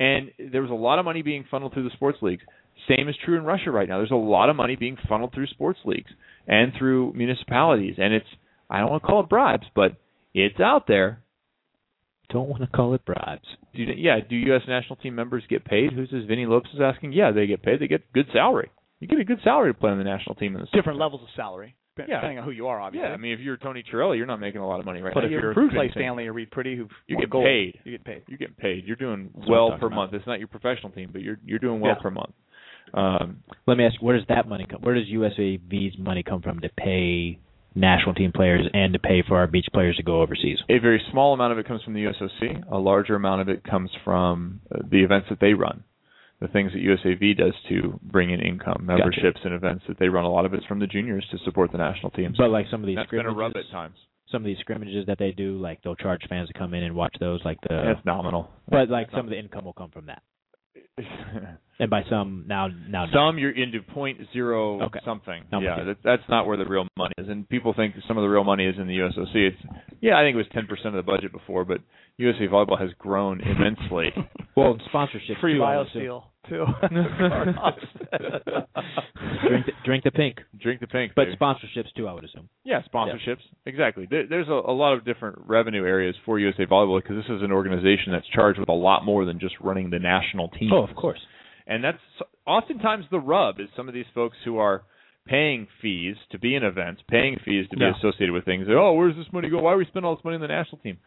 and 0.00 0.30
there 0.50 0.62
was 0.62 0.70
a 0.70 0.74
lot 0.74 0.98
of 0.98 1.04
money 1.04 1.20
being 1.20 1.44
funneled 1.50 1.74
through 1.74 1.84
the 1.84 1.94
sports 1.94 2.18
leagues. 2.22 2.42
Same 2.88 3.08
is 3.08 3.14
true 3.24 3.36
in 3.36 3.44
Russia 3.44 3.70
right 3.70 3.88
now. 3.88 3.98
There's 3.98 4.10
a 4.10 4.16
lot 4.16 4.48
of 4.48 4.56
money 4.56 4.74
being 4.74 4.96
funneled 5.08 5.34
through 5.34 5.46
sports 5.48 5.78
leagues 5.84 6.10
and 6.48 6.72
through 6.78 7.12
municipalities, 7.12 7.96
and 7.98 8.14
it's 8.14 8.26
I 8.70 8.80
don't 8.80 8.90
want 8.90 9.02
to 9.02 9.06
call 9.06 9.20
it 9.20 9.28
bribes, 9.28 9.66
but 9.74 9.96
it's 10.32 10.58
out 10.58 10.86
there. 10.86 11.22
Don't 12.30 12.48
want 12.48 12.62
to 12.62 12.68
call 12.68 12.94
it 12.94 13.04
bribes. 13.04 13.46
Do 13.74 13.82
you, 13.82 13.92
yeah, 13.96 14.18
do 14.28 14.34
U.S. 14.36 14.62
national 14.66 14.96
team 14.96 15.14
members 15.14 15.44
get 15.48 15.64
paid? 15.64 15.92
Who's 15.92 16.10
this? 16.10 16.24
Vinny 16.26 16.46
Lopes 16.46 16.68
is 16.74 16.80
asking. 16.82 17.12
Yeah, 17.12 17.30
they 17.32 17.46
get 17.46 17.62
paid. 17.62 17.80
They 17.80 17.86
get 17.86 18.10
good 18.12 18.26
salary. 18.32 18.70
You 19.00 19.08
get 19.08 19.18
a 19.20 19.24
good 19.24 19.40
salary 19.44 19.72
to 19.72 19.78
play 19.78 19.90
on 19.90 19.98
the 19.98 20.04
national 20.04 20.34
team 20.36 20.54
in 20.56 20.60
the 20.62 20.66
Different 20.72 20.98
levels 20.98 21.20
of 21.22 21.28
salary, 21.36 21.74
dep- 21.96 22.08
Yeah. 22.08 22.16
depending 22.16 22.38
on 22.38 22.44
who 22.44 22.50
you 22.52 22.68
are, 22.68 22.80
obviously. 22.80 23.06
Yeah, 23.08 23.14
I 23.14 23.18
mean, 23.18 23.32
if 23.32 23.40
you're 23.40 23.56
Tony 23.58 23.82
Ciarelli, 23.92 24.16
you're 24.16 24.26
not 24.26 24.40
making 24.40 24.60
a 24.62 24.66
lot 24.66 24.80
of 24.80 24.86
money 24.86 25.02
right 25.02 25.12
but 25.12 25.20
now. 25.20 25.26
if 25.26 25.32
You 25.32 25.40
you're 25.40 25.52
haven't 25.52 25.70
Clay. 25.70 25.90
Stanley 25.90 26.26
or 26.26 26.32
Reid 26.32 26.50
Priddy, 26.50 26.76
who 26.76 26.88
You 27.06 27.18
get 27.18 27.28
gold, 27.28 27.44
paid. 27.44 27.78
You 27.84 27.92
get 27.92 28.04
paid. 28.04 28.22
You're 28.26 28.38
getting 28.38 28.54
paid. 28.54 28.84
You're 28.86 28.96
doing 28.96 29.30
That's 29.36 29.48
well 29.48 29.70
per 29.78 29.86
about. 29.86 29.96
month. 29.96 30.14
It's 30.14 30.26
not 30.26 30.38
your 30.38 30.48
professional 30.48 30.90
team, 30.92 31.10
but 31.12 31.20
you're 31.22 31.38
you're 31.44 31.58
doing 31.58 31.80
well 31.80 31.94
Yeah. 31.96 32.02
per 32.02 32.10
month. 32.10 32.32
Um, 32.94 33.42
Let 33.66 33.76
me 33.76 33.84
ask 33.84 34.00
where 34.00 34.16
does 34.16 34.26
that 34.28 34.48
money 34.48 34.66
come? 34.70 34.80
Where 34.82 34.94
does 34.94 35.08
USAV's 35.08 35.98
money 35.98 36.22
come 36.22 36.40
from 36.42 36.60
to 36.60 36.68
pay 36.70 37.38
national 37.74 38.14
team 38.14 38.32
players 38.32 38.66
and 38.72 38.92
to 38.92 38.98
pay 38.98 39.22
for 39.26 39.36
our 39.36 39.46
beach 39.46 39.66
players 39.72 39.96
to 39.96 40.02
go 40.02 40.20
overseas? 40.22 40.58
a 40.68 40.78
very 40.78 41.02
small 41.10 41.34
amount 41.34 41.52
of 41.52 41.58
it 41.58 41.66
comes 41.66 41.82
from 41.82 41.94
the 41.94 42.04
USOC. 42.04 42.70
A 42.70 42.78
larger 42.78 43.14
amount 43.16 43.40
of 43.42 43.48
it 43.48 43.64
comes 43.64 43.90
from 44.04 44.60
uh, 44.74 44.78
the 44.90 45.02
events 45.02 45.26
that 45.30 45.40
they 45.40 45.54
run. 45.54 45.84
The 46.40 46.48
things 46.48 46.72
that 46.72 46.82
USAV 46.82 47.36
does 47.38 47.54
to 47.70 47.98
bring 48.02 48.30
in 48.30 48.40
income, 48.40 48.84
Gotcha. 48.86 48.98
memberships, 48.98 49.40
and 49.44 49.54
events 49.54 49.84
that 49.88 49.98
they 49.98 50.08
run. 50.08 50.24
A 50.24 50.30
lot 50.30 50.44
of 50.44 50.52
it's 50.52 50.66
from 50.66 50.78
the 50.80 50.86
juniors 50.86 51.26
to 51.30 51.38
support 51.44 51.72
the 51.72 51.78
national 51.78 52.10
teams. 52.10 52.36
But 52.36 52.50
like 52.50 52.66
some 52.70 52.82
of 52.82 52.86
these 52.86 52.96
That's 52.96 53.10
been 53.10 53.24
a 53.26 53.32
rub 53.32 53.52
at 53.56 53.70
times. 53.72 53.96
some 54.30 54.42
of 54.42 54.46
these 54.46 54.58
scrimmages 54.58 55.06
that 55.06 55.18
they 55.18 55.30
do, 55.30 55.56
like 55.58 55.80
they'll 55.82 55.94
charge 55.94 56.22
fans 56.28 56.48
to 56.48 56.54
come 56.58 56.74
in 56.74 56.82
and 56.82 56.94
watch 56.94 57.14
those, 57.20 57.40
like 57.44 57.58
the. 57.62 57.82
That's 57.94 58.04
nominal. 58.04 58.50
but 58.68 58.90
like 58.90 59.08
some 59.12 59.20
of 59.26 59.30
the 59.30 59.38
income 59.38 59.64
will 59.64 59.72
come 59.72 59.90
from 59.90 60.06
that, 60.06 60.22
and 61.78 61.90
by 61.90 62.02
some 62.08 62.44
now 62.46 62.68
now 62.88 63.06
Some 63.12 63.38
you're 63.38 63.50
into 63.50 63.82
point 63.82 64.18
zero 64.32 64.80
Okay. 64.84 65.00
something. 65.04 65.42
I'm 65.52 65.62
yeah, 65.62 65.82
that, 65.84 65.96
that's 66.04 66.22
not 66.28 66.46
where 66.46 66.56
the 66.56 66.64
real 66.66 66.86
money 66.96 67.12
is. 67.18 67.28
And 67.28 67.48
people 67.48 67.74
think 67.74 67.94
some 68.06 68.16
of 68.16 68.22
the 68.22 68.28
real 68.28 68.44
money 68.44 68.66
is 68.66 68.76
in 68.78 68.86
the 68.86 68.96
USOC. 68.98 69.34
It's 69.34 69.56
yeah, 70.00 70.16
I 70.18 70.22
think 70.22 70.34
it 70.34 70.38
was 70.38 70.46
ten 70.52 70.66
percent 70.66 70.94
of 70.94 71.04
the 71.04 71.10
budget 71.10 71.32
before, 71.32 71.64
but 71.64 71.78
USA 72.16 72.46
Volleyball 72.46 72.80
has 72.80 72.90
grown 72.98 73.40
immensely. 73.40 74.10
well 74.56 74.78
sponsorship 74.88 75.38
Free 75.40 75.54
too, 75.58 75.64
I 75.64 75.78
would 75.78 75.88
assume. 75.88 76.02
BioSteel, 76.02 76.22
too. 76.48 76.64
drink 79.48 79.66
the, 79.66 79.72
drink 79.84 80.04
the 80.04 80.10
pink, 80.10 80.38
Drink 80.60 80.80
the 80.80 80.86
pink. 80.86 81.12
but 81.16 81.24
baby. 81.26 81.36
sponsorships 81.40 81.92
too, 81.96 82.08
I 82.08 82.12
would 82.12 82.24
assume. 82.24 82.48
Yeah, 82.64 82.82
sponsorships. 82.92 83.40
Exactly. 83.66 84.06
There, 84.10 84.26
there's 84.28 84.48
a, 84.48 84.52
a 84.52 84.72
lot 84.72 84.94
of 84.94 85.04
different 85.04 85.38
revenue 85.46 85.84
areas 85.84 86.14
for 86.24 86.38
USA 86.38 86.66
Volleyball 86.66 87.02
because 87.02 87.16
this 87.16 87.36
is 87.36 87.42
an 87.42 87.52
organization 87.52 88.12
that's 88.12 88.26
charged 88.34 88.58
with 88.60 88.68
a 88.68 88.72
lot 88.74 89.04
more 89.04 89.24
than 89.24 89.38
just 89.40 89.54
running 89.60 89.90
the 89.90 89.98
national 89.98 90.48
team. 90.48 90.70
Oh, 90.72 90.84
of 90.86 90.94
course. 90.94 91.18
And 91.66 91.82
that's 91.82 91.98
oftentimes 92.46 93.06
the 93.10 93.18
rub 93.20 93.60
is 93.60 93.68
some 93.76 93.88
of 93.88 93.94
these 93.94 94.04
folks 94.14 94.36
who 94.44 94.58
are 94.58 94.82
paying 95.26 95.66
fees 95.80 96.16
to 96.30 96.38
be 96.38 96.54
in 96.54 96.62
events, 96.62 97.00
paying 97.08 97.38
fees 97.44 97.66
to 97.70 97.76
be 97.76 97.84
Yeah. 97.84 97.96
associated 97.96 98.32
with 98.32 98.44
things. 98.44 98.66
Oh, 98.68 98.92
where's 98.92 99.16
this 99.16 99.32
money 99.32 99.48
go? 99.48 99.60
Why 99.60 99.72
are 99.72 99.76
we 99.78 99.86
spending 99.86 100.06
all 100.06 100.16
this 100.16 100.24
money 100.24 100.34
on 100.34 100.42
the 100.42 100.48
national 100.48 100.78
team? 100.78 100.98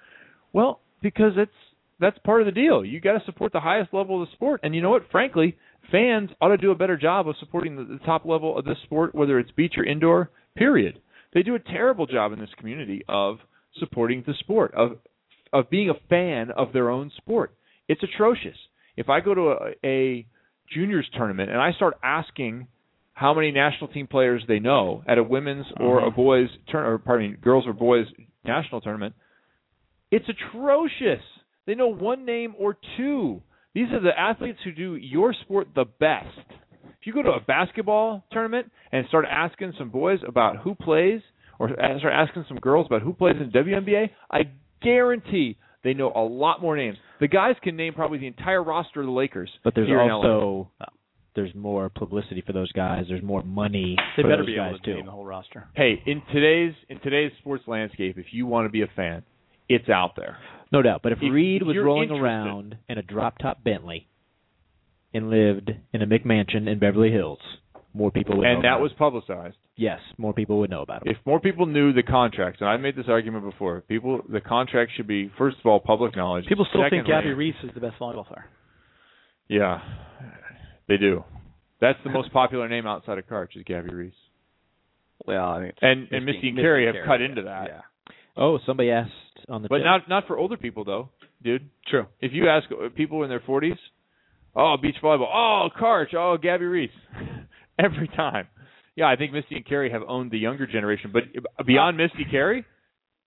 Well, 0.54 0.80
because 1.02 1.34
it's 1.38 1.52
that's 2.00 2.18
part 2.20 2.42
of 2.42 2.46
the 2.46 2.52
deal. 2.52 2.86
You 2.86 3.00
got 3.00 3.18
to 3.18 3.26
support 3.26 3.52
the 3.54 3.60
highest 3.60 3.92
level 3.94 4.22
of 4.22 4.28
the 4.28 4.34
sport, 4.36 4.60
and 4.64 4.76
you 4.76 4.82
know 4.82 4.92
what? 4.92 5.10
Frankly, 5.12 5.58
fans 5.92 6.30
ought 6.42 6.50
to 6.50 6.58
do 6.58 6.70
a 6.72 6.76
better 6.76 6.96
job 6.98 7.28
of 7.28 7.36
supporting 7.38 7.76
the, 7.76 7.84
the 7.84 7.98
top 8.06 8.24
level 8.26 8.56
of 8.58 8.66
this 8.66 8.78
sport, 8.84 9.16
whether 9.16 9.40
it's 9.40 9.50
beach 9.52 9.76
or 9.78 9.84
indoor. 9.84 10.30
Period. 10.56 11.00
They 11.34 11.42
do 11.44 11.56
a 11.56 11.60
terrible 11.60 12.06
job 12.08 12.34
in 12.34 12.40
this 12.40 12.54
community 12.58 13.04
of 13.08 13.40
supporting 13.80 14.24
the 14.26 14.34
sport, 14.40 14.74
of 14.76 14.98
of 15.54 15.70
being 15.70 15.90
a 15.90 15.94
fan 16.10 16.52
of 16.52 16.74
their 16.74 16.90
own 16.90 17.10
sport. 17.18 17.54
It's 17.88 18.02
atrocious. 18.04 18.58
If 18.96 19.10
I 19.10 19.20
go 19.20 19.34
to 19.34 19.50
a, 19.50 19.72
a 19.84 20.26
juniors 20.74 21.08
tournament 21.16 21.50
and 21.50 21.60
I 21.60 21.72
start 21.74 21.96
asking 22.04 22.68
how 23.14 23.34
many 23.34 23.52
national 23.52 23.88
team 23.88 24.06
players 24.06 24.44
they 24.48 24.60
know 24.60 25.04
at 25.08 25.18
a 25.18 25.24
women's 25.24 25.66
or 25.80 26.00
a 26.00 26.04
mm-hmm. 26.04 26.16
boys 26.16 26.50
turn 26.72 26.86
or 26.86 26.98
pardon 27.00 27.32
me, 27.32 27.38
girls 27.38 27.66
or 27.66 27.74
boys 27.74 28.06
national 28.46 28.80
tournament, 28.82 29.16
it's 30.12 30.26
atrocious. 30.30 31.24
They 31.66 31.76
know 31.76 31.88
one 31.88 32.26
name 32.26 32.54
or 32.60 32.78
two. 32.96 33.42
These 33.74 33.92
are 33.92 34.00
the 34.00 34.18
athletes 34.18 34.60
who 34.64 34.72
do 34.72 34.96
your 34.96 35.34
sport 35.34 35.70
the 35.76 35.86
best. 36.00 36.28
If 36.84 37.06
you 37.06 37.14
go 37.14 37.24
to 37.24 37.32
a 37.32 37.40
basketball 37.40 38.24
tournament 38.32 38.72
and 38.92 39.08
start 39.08 39.26
asking 39.30 39.74
some 39.78 39.90
boys 39.90 40.20
about 40.28 40.58
who 40.58 40.76
plays, 40.76 41.22
or 41.60 41.70
start 41.70 42.14
asking 42.14 42.46
some 42.48 42.58
girls 42.58 42.86
about 42.86 43.02
who 43.02 43.14
plays 43.14 43.36
in 43.40 43.52
WNBA, 43.52 44.12
I 44.32 44.42
guarantee 44.82 45.58
they 45.84 45.94
know 45.94 46.12
a 46.16 46.22
lot 46.22 46.62
more 46.62 46.78
names. 46.78 46.98
The 47.20 47.28
guys 47.28 47.56
can 47.64 47.76
name 47.76 47.94
probably 47.94 48.20
the 48.20 48.28
entire 48.28 48.64
roster 48.64 49.00
of 49.02 49.06
the 49.08 49.12
Lakers. 49.12 49.50
But 49.64 49.74
there's 49.76 49.88
here 49.88 50.00
also 50.00 50.72
there's 51.36 51.54
more 51.56 51.90
publicity 51.90 52.42
for 52.46 52.54
those 52.54 52.72
guys. 52.72 53.06
There's 53.08 53.22
more 53.24 53.44
money 53.44 53.96
They 54.16 54.24
for 54.24 54.30
better 54.30 54.42
those 54.44 54.48
be 54.48 54.56
guys 54.56 54.70
able 54.70 54.80
to 54.80 54.84
too. 54.86 54.96
name 54.96 55.06
the 55.06 55.12
whole 55.12 55.26
roster. 55.26 55.68
hey, 55.76 56.02
in 56.06 56.22
today's 56.32 56.74
in 56.90 57.00
today's 57.00 57.32
sports 57.40 57.64
landscape, 57.68 58.18
if 58.18 58.28
you 58.32 58.46
want 58.48 58.66
to 58.66 58.70
be 58.70 58.82
a 58.82 58.88
fan, 58.96 59.24
it's 59.70 59.90
out 59.90 60.16
there. 60.16 60.38
No 60.72 60.82
doubt. 60.82 61.02
But 61.04 61.12
if, 61.14 61.20
If 61.22 61.32
Reid 61.32 61.64
was 61.64 61.76
rolling 61.78 62.10
interested- 62.10 62.24
around 62.24 62.78
in 62.90 62.98
a 62.98 63.02
drop 63.04 63.38
top 63.40 63.64
Bentley 63.64 64.08
and 65.14 65.30
lived 65.30 65.72
in 65.94 66.02
a 66.02 66.08
McMansion 66.08 66.68
in 66.68 66.80
Beverly 66.80 67.12
Hills, 67.12 67.40
more 67.98 68.12
people 68.12 68.38
would 68.38 68.44
know 68.44 68.50
And 68.56 68.64
that 68.64 68.68
about 68.70 68.82
was 68.82 68.92
him. 68.92 68.98
publicized. 68.98 69.58
yes, 69.76 70.00
more 70.18 70.34
people 70.34 70.60
would 70.60 70.70
know 70.70 70.82
about 70.82 71.06
it. 71.06 71.12
If 71.12 71.18
more 71.26 71.40
people 71.40 71.66
knew 71.66 71.92
the 71.94 72.04
contracts, 72.04 72.62
and 72.62 72.70
I've 72.70 72.80
made 72.82 72.96
this 72.96 73.08
argument 73.10 73.44
before, 73.44 73.82
people 73.82 74.22
the 74.30 74.42
contract 74.42 74.92
should 74.96 75.08
be 75.08 75.32
first 75.38 75.58
of 75.60 75.66
all 75.66 75.80
public 75.80 76.16
knowledge. 76.16 76.46
People 76.48 76.66
still 76.70 76.84
think 76.90 77.08
Gabby 77.08 77.34
Reece 77.34 77.56
is 77.64 77.72
the 77.74 77.82
best 77.82 77.96
volleyball 78.00 78.26
player. 78.28 78.46
Yeah, 79.50 79.80
they 80.88 80.98
do. 80.98 81.24
That's 81.82 82.00
the 82.04 82.10
most 82.18 82.32
popular 82.34 82.68
name 82.70 82.86
outside 82.88 83.18
of 83.18 83.26
Karch 83.28 83.56
is 83.56 83.64
Gabby 83.66 83.90
Reece. 83.94 84.14
Well, 85.26 85.44
I 85.46 85.60
mean, 85.62 85.72
And 85.82 86.08
and 86.12 86.26
Misty 86.26 86.50
and 86.50 86.58
Kerri 86.58 86.86
have 86.88 87.06
cut 87.06 87.22
into 87.22 87.44
that. 87.44 87.68
Yeah. 87.70 87.82
Oh, 88.36 88.60
somebody 88.66 88.92
asked 88.92 89.12
on 89.50 89.62
the 89.64 89.68
But 89.70 89.78
tip. 89.78 89.86
not 89.86 90.10
not 90.10 90.28
for 90.28 90.38
older 90.38 90.58
people 90.58 90.84
though, 90.84 91.10
dude. 91.44 91.70
True. 91.88 92.06
If 92.22 92.34
you 92.34 92.48
ask 92.50 92.68
people 92.96 93.24
in 93.24 93.30
their 93.30 93.40
40s, 93.40 93.78
oh, 94.56 94.76
beach 94.82 94.96
volleyball, 95.04 95.28
oh, 95.34 95.70
Karch, 95.80 96.14
oh, 96.14 96.38
Gabby 96.38 96.66
Reece, 96.66 96.92
every 97.84 98.08
time. 98.08 98.48
Yeah, 98.96 99.06
I 99.06 99.16
think 99.16 99.32
Misty 99.32 99.56
and 99.56 99.66
Kerri 99.66 99.92
have 99.92 100.02
owned 100.08 100.32
the 100.32 100.40
younger 100.40 100.66
generation, 100.66 101.12
but 101.14 101.24
beyond 101.66 101.98
Misty 101.98 102.26
Kerri, 102.32 102.66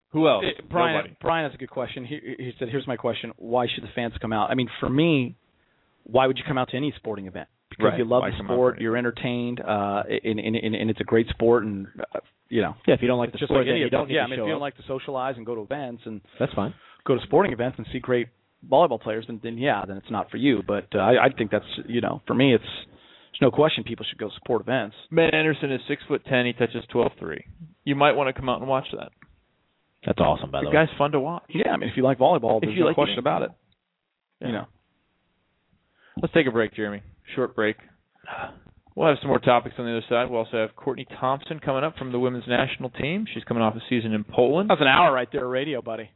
who 0.09 0.27
else? 0.29 0.45
Uh, 0.45 0.63
Brian, 0.69 0.97
Nobody. 0.97 1.17
Brian 1.21 1.45
has 1.49 1.55
a 1.55 1.59
good 1.59 1.71
question. 1.71 2.05
He, 2.05 2.19
he 2.39 2.53
said, 2.59 2.69
"Here's 2.69 2.87
my 2.89 2.97
question: 2.97 3.33
Why 3.37 3.67
should 3.73 3.85
the 3.85 3.91
fans 3.95 4.15
come 4.21 4.33
out?" 4.33 4.51
I 4.51 4.55
mean, 4.57 4.69
for 4.81 4.89
me, 4.89 5.37
why 6.05 6.27
would 6.27 6.39
you 6.39 6.45
come 6.47 6.59
out 6.59 6.71
to 6.71 6.77
any 6.77 6.93
sporting 6.97 7.27
event? 7.27 7.49
Because 7.69 7.85
Right. 7.85 7.99
you 7.99 8.05
love 8.05 8.23
Why 8.23 8.31
the 8.31 8.37
come 8.37 8.47
out 8.47 8.49
for 8.49 8.55
sport, 8.55 8.81
you're 8.81 8.97
entertained, 8.97 9.61
uh, 9.61 10.03
and, 10.25 10.41
and, 10.41 10.57
and, 10.57 10.75
and 10.75 10.91
it's 10.91 11.01
a 11.01 11.05
great 11.05 11.29
sport, 11.29 11.65
and 11.65 11.87
uh, 12.01 12.19
you 12.49 12.63
know, 12.63 12.75
yeah, 12.89 12.95
if 12.95 13.03
you 13.03 13.07
don't 13.07 13.19
like 13.19 13.31
the 13.31 13.39
sport, 13.39 13.61
like 13.61 13.67
then 13.69 13.77
you 13.77 13.89
don't 13.89 14.11
yeah, 14.11 14.23
I 14.23 14.27
mean, 14.27 14.41
if 14.41 14.45
you 14.47 14.51
don't 14.51 14.61
like 14.61 14.77
to 14.79 14.83
socialize 14.89 15.37
and 15.37 15.47
go 15.47 15.55
to 15.55 15.61
events 15.61 16.03
and 16.05 16.21
That's 16.41 16.53
fine. 16.55 16.75
go 17.07 17.15
to 17.15 17.21
sporting 17.23 17.53
events 17.53 17.79
and 17.79 17.87
see 17.93 18.01
great 18.01 18.27
volleyball 18.69 19.01
players, 19.01 19.27
then, 19.29 19.39
then 19.41 19.57
yeah, 19.57 19.85
then 19.87 19.97
it's 19.97 20.11
not 20.11 20.33
for 20.33 20.37
you. 20.39 20.65
But 20.67 20.89
uh, 20.97 20.99
I, 20.99 21.27
I 21.27 21.29
think 21.31 21.53
that's 21.53 21.65
you 21.87 22.01
know, 22.01 22.23
for 22.27 22.35
me, 22.35 22.53
it's 22.53 22.65
no 23.41 23.51
question 23.51 23.85
people 23.85 24.05
should 24.09 24.19
go 24.19 24.31
support 24.39 24.63
events. 24.63 24.97
Ben 25.11 25.35
Anderson 25.35 25.73
is 25.73 25.81
six 25.89 26.03
foot 26.09 26.25
ten. 26.27 26.47
He 26.47 26.53
touches 26.53 26.85
twelve 26.91 27.13
three. 27.19 27.45
You 27.85 27.95
might 27.95 28.13
want 28.13 28.35
to 28.35 28.39
come 28.39 28.49
out 28.49 28.61
and 28.61 28.69
watch 28.69 28.87
that. 28.93 29.11
That's 30.07 30.19
awesome, 30.19 30.51
by 30.51 30.61
the, 30.61 30.65
The 30.65 30.69
way. 30.71 30.87
guy's 30.87 30.97
fun 30.99 31.13
to 31.13 31.21
watch. 31.21 31.45
Yeah, 31.51 31.71
I 31.73 31.77
mean, 31.77 31.89
if 31.91 31.97
you 31.97 32.03
like 32.03 32.19
volleyball, 32.19 32.61
there's 32.61 32.79
no 32.79 32.87
like 32.87 32.95
question 32.95 33.17
it. 33.17 33.21
about 33.21 33.43
it. 33.43 33.51
Yeah. 34.41 34.47
You 34.47 34.53
know. 34.55 34.65
Let's 36.23 36.35
take 36.35 36.47
a 36.47 36.51
break, 36.51 36.75
Jeremy. 36.75 37.03
Short 37.35 37.55
break. 37.55 37.77
We'll 38.95 39.09
have 39.09 39.19
some 39.23 39.29
more 39.29 39.39
topics 39.39 39.77
on 39.79 39.85
the 39.87 39.93
other 39.93 40.05
side. 40.09 40.29
We'll 40.31 40.41
also 40.41 40.57
have 40.59 40.75
Courtney 40.77 41.07
Thompson 41.21 41.59
coming 41.61 41.85
up 41.85 41.97
from 41.97 42.13
the 42.13 42.19
women's 42.19 42.45
national 42.49 42.91
team. 42.91 43.25
She's 43.33 43.45
coming 43.45 43.63
off 43.63 43.75
a 43.75 43.81
season 43.89 44.13
in 44.13 44.25
Poland. 44.25 44.69
That's 44.69 44.81
an 44.81 44.87
hour 44.89 45.13
right 45.13 45.29
there, 45.33 45.47
radio, 45.49 45.81
buddy. 45.81 46.11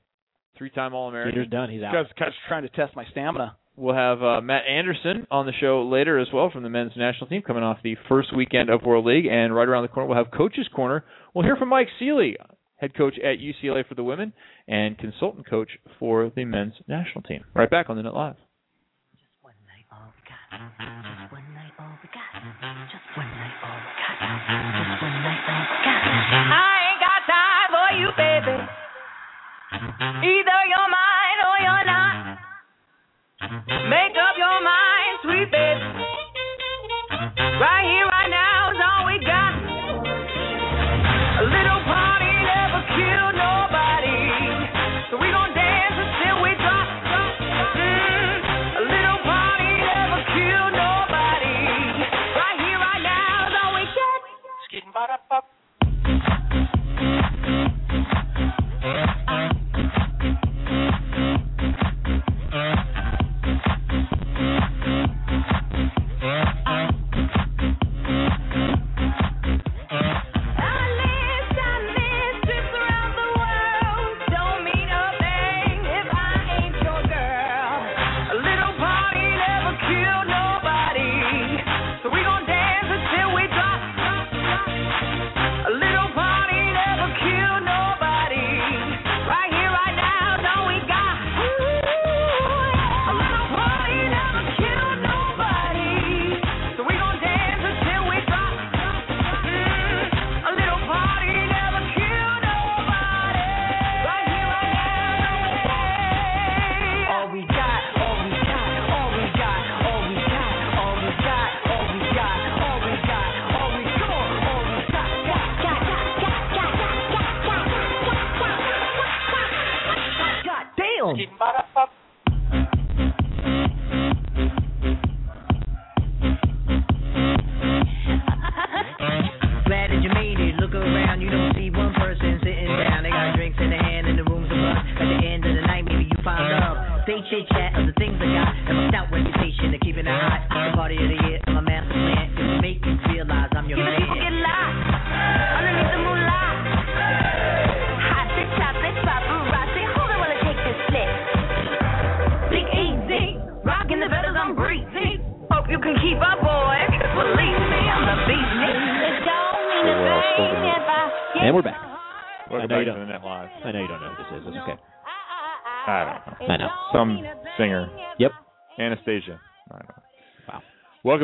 Three-time 0.58 0.94
All-American. 0.94 1.32
Peter's 1.32 1.48
done. 1.50 1.70
He's 1.70 1.82
out. 1.82 1.94
Cause 2.18 2.32
trying 2.48 2.62
to 2.62 2.68
test 2.70 2.94
my 2.96 3.04
stamina 3.10 3.56
we'll 3.76 3.94
have 3.94 4.22
uh, 4.22 4.40
Matt 4.40 4.62
Anderson 4.68 5.26
on 5.30 5.46
the 5.46 5.52
show 5.60 5.82
later 5.82 6.18
as 6.18 6.28
well 6.32 6.50
from 6.50 6.62
the 6.62 6.68
men's 6.68 6.92
national 6.96 7.28
team, 7.28 7.42
coming 7.42 7.62
off 7.62 7.78
the 7.82 7.96
first 8.08 8.34
weekend 8.36 8.70
of 8.70 8.82
World 8.82 9.04
League. 9.04 9.26
And 9.26 9.54
right 9.54 9.68
around 9.68 9.82
the 9.82 9.88
corner, 9.88 10.08
we'll 10.08 10.18
have 10.18 10.30
Coach's 10.30 10.68
Corner. 10.74 11.04
We'll 11.34 11.44
hear 11.44 11.56
from 11.56 11.68
Mike 11.68 11.88
Sealy, 11.98 12.36
head 12.76 12.96
coach 12.96 13.14
at 13.18 13.38
UCLA 13.38 13.86
for 13.86 13.94
the 13.94 14.04
women 14.04 14.32
and 14.68 14.98
consultant 14.98 15.48
coach 15.48 15.70
for 15.98 16.30
the 16.34 16.44
men's 16.44 16.74
national 16.88 17.22
team. 17.22 17.44
Right 17.54 17.70
back 17.70 17.90
on 17.90 17.96
the 17.96 18.02
Net 18.02 18.14
Live. 18.14 18.36
I 26.46 26.76
ain't 26.84 27.00
got 27.00 27.20
time 27.26 27.70
for 27.70 27.88
you, 27.98 28.08
baby. 28.16 28.56
Either 29.74 30.60
you're 30.70 30.90
mine 30.90 31.38
or 31.46 31.56
you're 31.62 31.84
not. 31.86 32.03
Make 33.44 34.16
up 34.16 34.34
your 34.40 34.58
mind, 34.64 35.14
sweet 35.22 35.50
baby. 35.52 35.84
Right 37.60 37.84
here, 37.84 38.13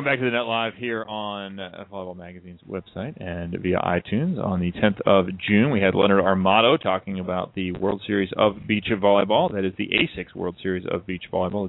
Welcome 0.01 0.13
back 0.13 0.21
to 0.21 0.25
the 0.25 0.31
Net 0.31 0.47
Live 0.47 0.73
here 0.79 1.05
on 1.05 1.61
uh, 1.61 1.85
Volleyball 1.93 2.17
Magazine's 2.17 2.63
website 2.67 3.23
and 3.23 3.55
via 3.61 3.77
iTunes. 3.81 4.43
On 4.43 4.59
the 4.59 4.73
10th 4.73 4.99
of 5.05 5.27
June, 5.47 5.71
we 5.71 5.83
had 5.83 5.95
Leonard 5.95 6.25
Armato 6.25 6.81
talking 6.81 7.21
about 7.21 7.55
the 7.55 7.73
World 7.73 8.01
Series 8.07 8.31
of 8.39 8.67
Beach 8.67 8.87
Volleyball. 8.91 9.53
That 9.53 9.67
is 9.67 9.75
the 9.77 9.91
ASICS 9.91 10.35
World 10.35 10.57
Series 10.63 10.87
of 10.91 11.07
Beach 11.07 11.25
Volleyball 11.31 11.69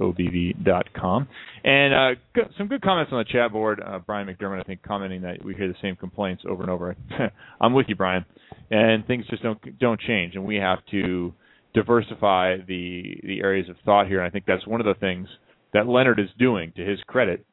WSOBV.com. 0.00 1.28
And 1.62 1.94
uh, 1.94 2.42
some 2.58 2.66
good 2.66 2.82
comments 2.82 3.12
on 3.12 3.18
the 3.18 3.32
chat 3.32 3.52
board. 3.52 3.80
Uh, 3.80 4.00
Brian 4.00 4.26
McDermott, 4.26 4.58
I 4.58 4.64
think, 4.64 4.82
commenting 4.82 5.22
that 5.22 5.44
we 5.44 5.54
hear 5.54 5.68
the 5.68 5.78
same 5.80 5.94
complaints 5.94 6.42
over 6.48 6.62
and 6.62 6.72
over. 6.72 6.96
I'm 7.60 7.72
with 7.72 7.86
you, 7.88 7.94
Brian. 7.94 8.24
And 8.72 9.06
things 9.06 9.26
just 9.30 9.44
don't 9.44 9.78
don't 9.78 10.00
change, 10.00 10.34
and 10.34 10.44
we 10.44 10.56
have 10.56 10.80
to 10.90 11.32
diversify 11.72 12.56
the 12.66 13.20
the 13.22 13.42
areas 13.44 13.68
of 13.68 13.76
thought 13.84 14.08
here. 14.08 14.18
And 14.18 14.26
I 14.26 14.30
think 14.30 14.44
that's 14.44 14.66
one 14.66 14.80
of 14.80 14.86
the 14.86 14.98
things 14.98 15.28
that 15.72 15.86
Leonard 15.86 16.18
is 16.18 16.30
doing. 16.36 16.72
To 16.76 16.84
his 16.84 16.98
credit, 17.06 17.46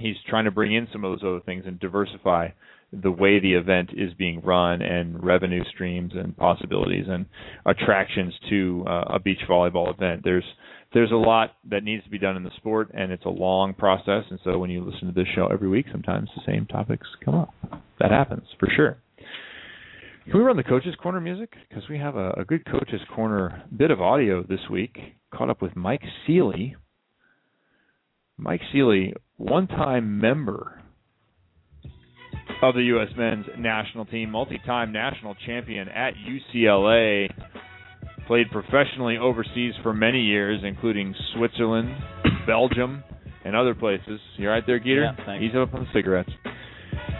he's 0.00 0.16
trying 0.28 0.44
to 0.44 0.50
bring 0.50 0.74
in 0.74 0.88
some 0.92 1.04
of 1.04 1.12
those 1.12 1.26
other 1.26 1.40
things 1.44 1.64
and 1.66 1.78
diversify 1.78 2.48
the 2.92 3.10
way 3.10 3.38
the 3.38 3.54
event 3.54 3.90
is 3.96 4.12
being 4.14 4.40
run 4.40 4.82
and 4.82 5.22
revenue 5.22 5.62
streams 5.72 6.12
and 6.14 6.36
possibilities 6.36 7.04
and 7.08 7.26
attractions 7.66 8.34
to 8.48 8.84
uh, 8.86 9.14
a 9.14 9.20
beach 9.20 9.38
volleyball 9.48 9.92
event. 9.94 10.22
There's 10.24 10.44
there's 10.92 11.12
a 11.12 11.16
lot 11.16 11.54
that 11.70 11.84
needs 11.84 12.02
to 12.02 12.10
be 12.10 12.18
done 12.18 12.36
in 12.36 12.42
the 12.42 12.50
sport, 12.56 12.90
and 12.92 13.12
it's 13.12 13.24
a 13.24 13.30
long 13.30 13.74
process. 13.74 14.24
And 14.28 14.40
so 14.42 14.58
when 14.58 14.70
you 14.70 14.84
listen 14.84 15.06
to 15.06 15.14
this 15.14 15.28
show 15.36 15.46
every 15.46 15.68
week, 15.68 15.86
sometimes 15.92 16.28
the 16.34 16.42
same 16.44 16.66
topics 16.66 17.06
come 17.24 17.36
up. 17.36 17.54
That 18.00 18.10
happens 18.10 18.42
for 18.58 18.68
sure. 18.74 18.98
Can 20.24 20.38
we 20.38 20.44
run 20.44 20.56
the 20.56 20.64
coaches 20.64 20.94
corner 21.00 21.20
music? 21.20 21.52
Because 21.68 21.84
we 21.88 21.98
have 21.98 22.16
a, 22.16 22.30
a 22.32 22.44
good 22.44 22.66
coaches 22.66 23.00
corner 23.14 23.62
bit 23.76 23.92
of 23.92 24.00
audio 24.00 24.42
this 24.42 24.60
week. 24.70 24.98
Caught 25.32 25.50
up 25.50 25.62
with 25.62 25.76
Mike 25.76 26.02
Sealy. 26.26 26.74
Mike 28.40 28.62
Sealy, 28.72 29.12
one-time 29.36 30.18
member 30.18 30.80
of 32.62 32.74
the 32.74 32.84
U.S. 32.84 33.08
men's 33.16 33.44
national 33.58 34.06
team, 34.06 34.30
multi-time 34.30 34.92
national 34.92 35.34
champion 35.46 35.88
at 35.90 36.14
UCLA, 36.14 37.30
played 38.26 38.50
professionally 38.50 39.18
overseas 39.18 39.74
for 39.82 39.92
many 39.92 40.22
years, 40.22 40.62
including 40.64 41.14
Switzerland, 41.36 41.94
Belgium, 42.46 43.04
and 43.44 43.54
other 43.54 43.74
places. 43.74 44.18
You 44.38 44.48
all 44.48 44.54
right 44.54 44.64
there, 44.66 44.80
Geeter? 44.80 45.14
Yeah. 45.18 45.38
He's 45.38 45.54
up 45.54 45.74
on 45.74 45.80
the 45.80 45.90
cigarettes. 45.92 46.30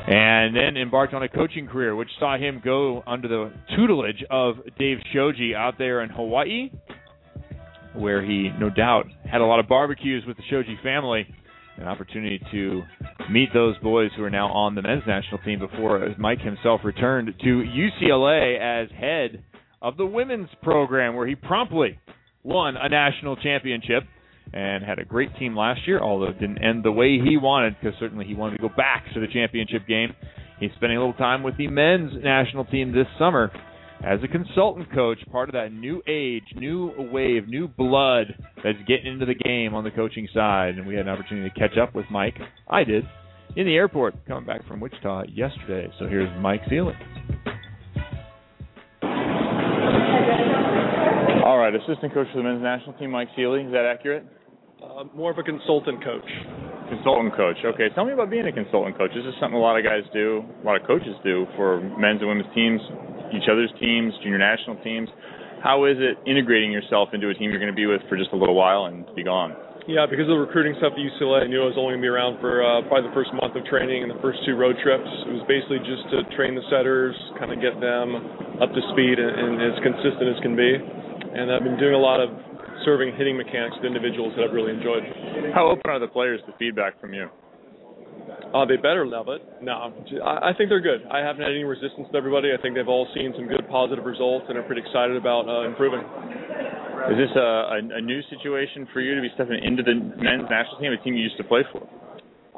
And 0.06 0.56
then 0.56 0.78
embarked 0.80 1.12
on 1.12 1.22
a 1.22 1.28
coaching 1.28 1.66
career, 1.66 1.94
which 1.94 2.08
saw 2.18 2.38
him 2.38 2.62
go 2.64 3.02
under 3.06 3.28
the 3.28 3.52
tutelage 3.76 4.24
of 4.30 4.56
Dave 4.78 4.98
Shoji 5.12 5.54
out 5.54 5.74
there 5.76 6.00
in 6.02 6.08
Hawaii, 6.08 6.70
where 7.94 8.24
he 8.24 8.50
no 8.58 8.70
doubt 8.70 9.06
had 9.30 9.40
a 9.40 9.44
lot 9.44 9.60
of 9.60 9.68
barbecues 9.68 10.24
with 10.26 10.36
the 10.36 10.42
Shoji 10.48 10.78
family, 10.82 11.26
an 11.76 11.86
opportunity 11.86 12.40
to 12.50 12.82
meet 13.30 13.48
those 13.54 13.76
boys 13.78 14.10
who 14.16 14.22
are 14.22 14.30
now 14.30 14.48
on 14.48 14.74
the 14.74 14.82
men's 14.82 15.02
national 15.06 15.38
team 15.38 15.58
before 15.58 16.14
Mike 16.18 16.40
himself 16.40 16.80
returned 16.84 17.34
to 17.42 17.64
UCLA 18.02 18.58
as 18.60 18.90
head 18.90 19.42
of 19.82 19.96
the 19.96 20.06
women's 20.06 20.50
program, 20.62 21.14
where 21.14 21.26
he 21.26 21.34
promptly 21.34 21.98
won 22.42 22.76
a 22.76 22.88
national 22.88 23.36
championship 23.36 24.04
and 24.52 24.84
had 24.84 24.98
a 24.98 25.04
great 25.04 25.34
team 25.38 25.56
last 25.56 25.80
year, 25.86 26.00
although 26.00 26.28
it 26.28 26.38
didn't 26.40 26.58
end 26.58 26.84
the 26.84 26.92
way 26.92 27.18
he 27.18 27.36
wanted, 27.36 27.76
because 27.80 27.98
certainly 28.00 28.26
he 28.26 28.34
wanted 28.34 28.56
to 28.56 28.62
go 28.62 28.74
back 28.76 29.04
to 29.14 29.20
the 29.20 29.28
championship 29.32 29.86
game. 29.86 30.14
He's 30.58 30.70
spending 30.76 30.98
a 30.98 31.00
little 31.00 31.14
time 31.14 31.42
with 31.42 31.56
the 31.56 31.68
men's 31.68 32.12
national 32.22 32.64
team 32.66 32.92
this 32.92 33.06
summer 33.18 33.50
as 34.04 34.18
a 34.22 34.28
consultant 34.28 34.92
coach, 34.94 35.18
part 35.30 35.48
of 35.48 35.52
that 35.52 35.72
new 35.72 36.02
age, 36.08 36.44
new 36.56 36.92
wave, 37.12 37.48
new 37.48 37.68
blood 37.68 38.34
that's 38.64 38.78
getting 38.88 39.12
into 39.12 39.26
the 39.26 39.34
game 39.34 39.74
on 39.74 39.84
the 39.84 39.90
coaching 39.90 40.26
side. 40.32 40.76
And 40.76 40.86
we 40.86 40.94
had 40.94 41.06
an 41.06 41.12
opportunity 41.12 41.50
to 41.50 41.54
catch 41.58 41.76
up 41.76 41.94
with 41.94 42.06
Mike. 42.10 42.36
I 42.68 42.84
did 42.84 43.04
in 43.56 43.66
the 43.66 43.74
airport 43.74 44.26
coming 44.26 44.46
back 44.46 44.66
from 44.66 44.80
Wichita 44.80 45.24
yesterday. 45.28 45.92
So 45.98 46.06
here's 46.06 46.30
Mike 46.40 46.62
Sealy. 46.68 46.94
All 51.44 51.58
right, 51.58 51.74
assistant 51.74 52.14
coach 52.14 52.26
for 52.32 52.38
the 52.38 52.44
men's 52.44 52.62
national 52.62 52.94
team, 52.94 53.10
Mike 53.10 53.28
Sealy. 53.36 53.62
Is 53.62 53.72
that 53.72 53.84
accurate? 53.84 54.24
Uh, 54.82 55.04
more 55.14 55.30
of 55.30 55.36
a 55.36 55.42
consultant 55.42 56.02
coach. 56.02 56.24
Consultant 56.88 57.36
coach. 57.36 57.56
Okay, 57.64 57.88
tell 57.94 58.06
me 58.06 58.12
about 58.12 58.30
being 58.30 58.46
a 58.46 58.52
consultant 58.52 58.96
coach. 58.96 59.10
This 59.14 59.24
is 59.24 59.34
something 59.40 59.58
a 59.58 59.60
lot 59.60 59.76
of 59.76 59.84
guys 59.84 60.02
do, 60.12 60.42
a 60.62 60.64
lot 60.64 60.80
of 60.80 60.86
coaches 60.86 61.14
do 61.22 61.44
for 61.56 61.80
men's 61.98 62.20
and 62.20 62.28
women's 62.28 62.52
teams, 62.54 62.80
each 63.32 63.48
other's 63.50 63.72
teams, 63.80 64.12
junior 64.22 64.38
national 64.38 64.76
teams. 64.82 65.08
How 65.62 65.84
is 65.84 65.96
it 66.00 66.16
integrating 66.24 66.72
yourself 66.72 67.10
into 67.12 67.28
a 67.28 67.34
team 67.34 67.50
you're 67.50 67.60
going 67.60 67.72
to 67.72 67.76
be 67.76 67.86
with 67.86 68.00
for 68.08 68.16
just 68.16 68.32
a 68.32 68.36
little 68.36 68.54
while 68.54 68.86
and 68.86 69.04
be 69.14 69.22
gone? 69.22 69.52
Yeah, 69.88 70.04
because 70.04 70.28
of 70.28 70.36
the 70.36 70.42
recruiting 70.42 70.76
stuff 70.76 70.92
at 70.92 71.00
UCLA, 71.00 71.44
I 71.44 71.48
knew 71.48 71.64
I 71.64 71.68
was 71.68 71.76
only 71.80 71.96
going 71.96 72.04
to 72.04 72.08
be 72.08 72.12
around 72.12 72.38
for 72.38 72.60
uh, 72.60 72.84
probably 72.88 73.08
the 73.08 73.16
first 73.16 73.32
month 73.32 73.56
of 73.56 73.64
training 73.64 74.04
and 74.04 74.10
the 74.12 74.20
first 74.20 74.38
two 74.44 74.54
road 74.54 74.76
trips. 74.84 75.08
It 75.26 75.32
was 75.34 75.44
basically 75.48 75.80
just 75.82 76.04
to 76.12 76.22
train 76.36 76.54
the 76.54 76.64
setters, 76.68 77.16
kind 77.40 77.50
of 77.50 77.58
get 77.58 77.80
them 77.80 78.14
up 78.60 78.70
to 78.70 78.82
speed 78.92 79.16
and, 79.16 79.32
and 79.34 79.52
as 79.58 79.76
consistent 79.80 80.30
as 80.30 80.38
can 80.44 80.54
be. 80.54 80.76
And 80.78 81.48
I've 81.48 81.64
been 81.64 81.80
doing 81.80 81.96
a 81.96 82.02
lot 82.02 82.20
of 82.20 82.28
serving 82.84 83.16
hitting 83.16 83.36
mechanics 83.36 83.76
to 83.80 83.86
individuals 83.88 84.32
that 84.36 84.44
I've 84.44 84.54
really 84.54 84.72
enjoyed. 84.72 85.04
How 85.52 85.68
open 85.68 85.88
are 85.88 86.00
the 86.00 86.08
players 86.08 86.40
to 86.46 86.52
feedback 86.56 87.00
from 87.00 87.12
you? 87.12 87.28
Uh, 88.50 88.66
they 88.66 88.74
better 88.76 89.06
love 89.06 89.28
it. 89.30 89.38
No, 89.62 89.94
I, 90.24 90.50
I 90.50 90.52
think 90.58 90.70
they're 90.70 90.82
good. 90.82 91.06
I 91.06 91.22
haven't 91.22 91.42
had 91.42 91.54
any 91.54 91.62
resistance 91.62 92.10
to 92.10 92.16
everybody. 92.18 92.50
I 92.50 92.60
think 92.60 92.74
they've 92.74 92.88
all 92.88 93.06
seen 93.14 93.32
some 93.36 93.46
good 93.46 93.62
positive 93.70 94.04
results 94.04 94.46
and 94.48 94.58
are 94.58 94.66
pretty 94.66 94.82
excited 94.82 95.14
about 95.14 95.46
uh, 95.46 95.62
improving. 95.68 96.02
Is 97.14 97.16
this 97.16 97.32
a, 97.38 97.78
a, 97.78 97.78
a 97.96 98.02
new 98.02 98.20
situation 98.28 98.88
for 98.92 99.00
you 99.00 99.14
to 99.14 99.22
be 99.22 99.30
stepping 99.34 99.62
into 99.62 99.82
the 99.82 99.94
men's 99.94 100.50
national 100.50 100.82
team, 100.82 100.92
a 100.92 100.98
team 100.98 101.14
you 101.14 101.22
used 101.22 101.38
to 101.38 101.46
play 101.46 101.62
for? 101.70 101.86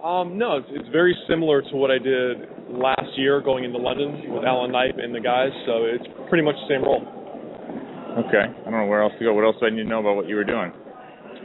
Um, 0.02 0.36
no, 0.36 0.56
it's, 0.56 0.66
it's 0.73 0.89
very 0.90 1.14
similar 1.28 1.62
to 1.62 1.77
what 1.77 1.93
I 1.93 1.98
did 1.98 2.48
last 2.73 3.06
year 3.16 3.40
going 3.40 3.64
into 3.64 3.78
London 3.78 4.32
with 4.32 4.43
Alan 4.43 4.73
Knipe 4.73 4.97
and 4.98 5.14
the 5.14 5.20
guys, 5.20 5.52
so 5.64 5.85
it's 5.85 6.09
pretty 6.28 6.43
much 6.43 6.56
the 6.66 6.74
same 6.74 6.82
role. 6.82 7.05
Okay. 8.27 8.48
I 8.48 8.64
don't 8.64 8.81
know 8.81 8.86
where 8.86 9.02
else 9.02 9.12
to 9.19 9.24
go. 9.24 9.32
What 9.32 9.44
else 9.44 9.56
do 9.60 9.66
I 9.66 9.70
need 9.70 9.85
to 9.85 9.89
know 9.89 10.01
about 10.01 10.16
what 10.16 10.27
you 10.28 10.36
were 10.36 10.44
doing? 10.44 10.73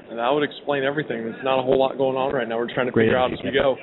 And 0.09 0.17
that 0.17 0.31
would 0.31 0.43
explain 0.43 0.83
everything. 0.83 1.23
There's 1.23 1.43
not 1.43 1.59
a 1.59 1.63
whole 1.63 1.77
lot 1.77 1.97
going 1.97 2.17
on 2.17 2.33
right 2.33 2.47
now. 2.47 2.57
We're 2.57 2.73
trying 2.73 2.87
to 2.87 2.91
Great 2.91 3.07
figure 3.07 3.19
out 3.19 3.31
as 3.31 3.39
we 3.43 3.51
go. 3.51 3.75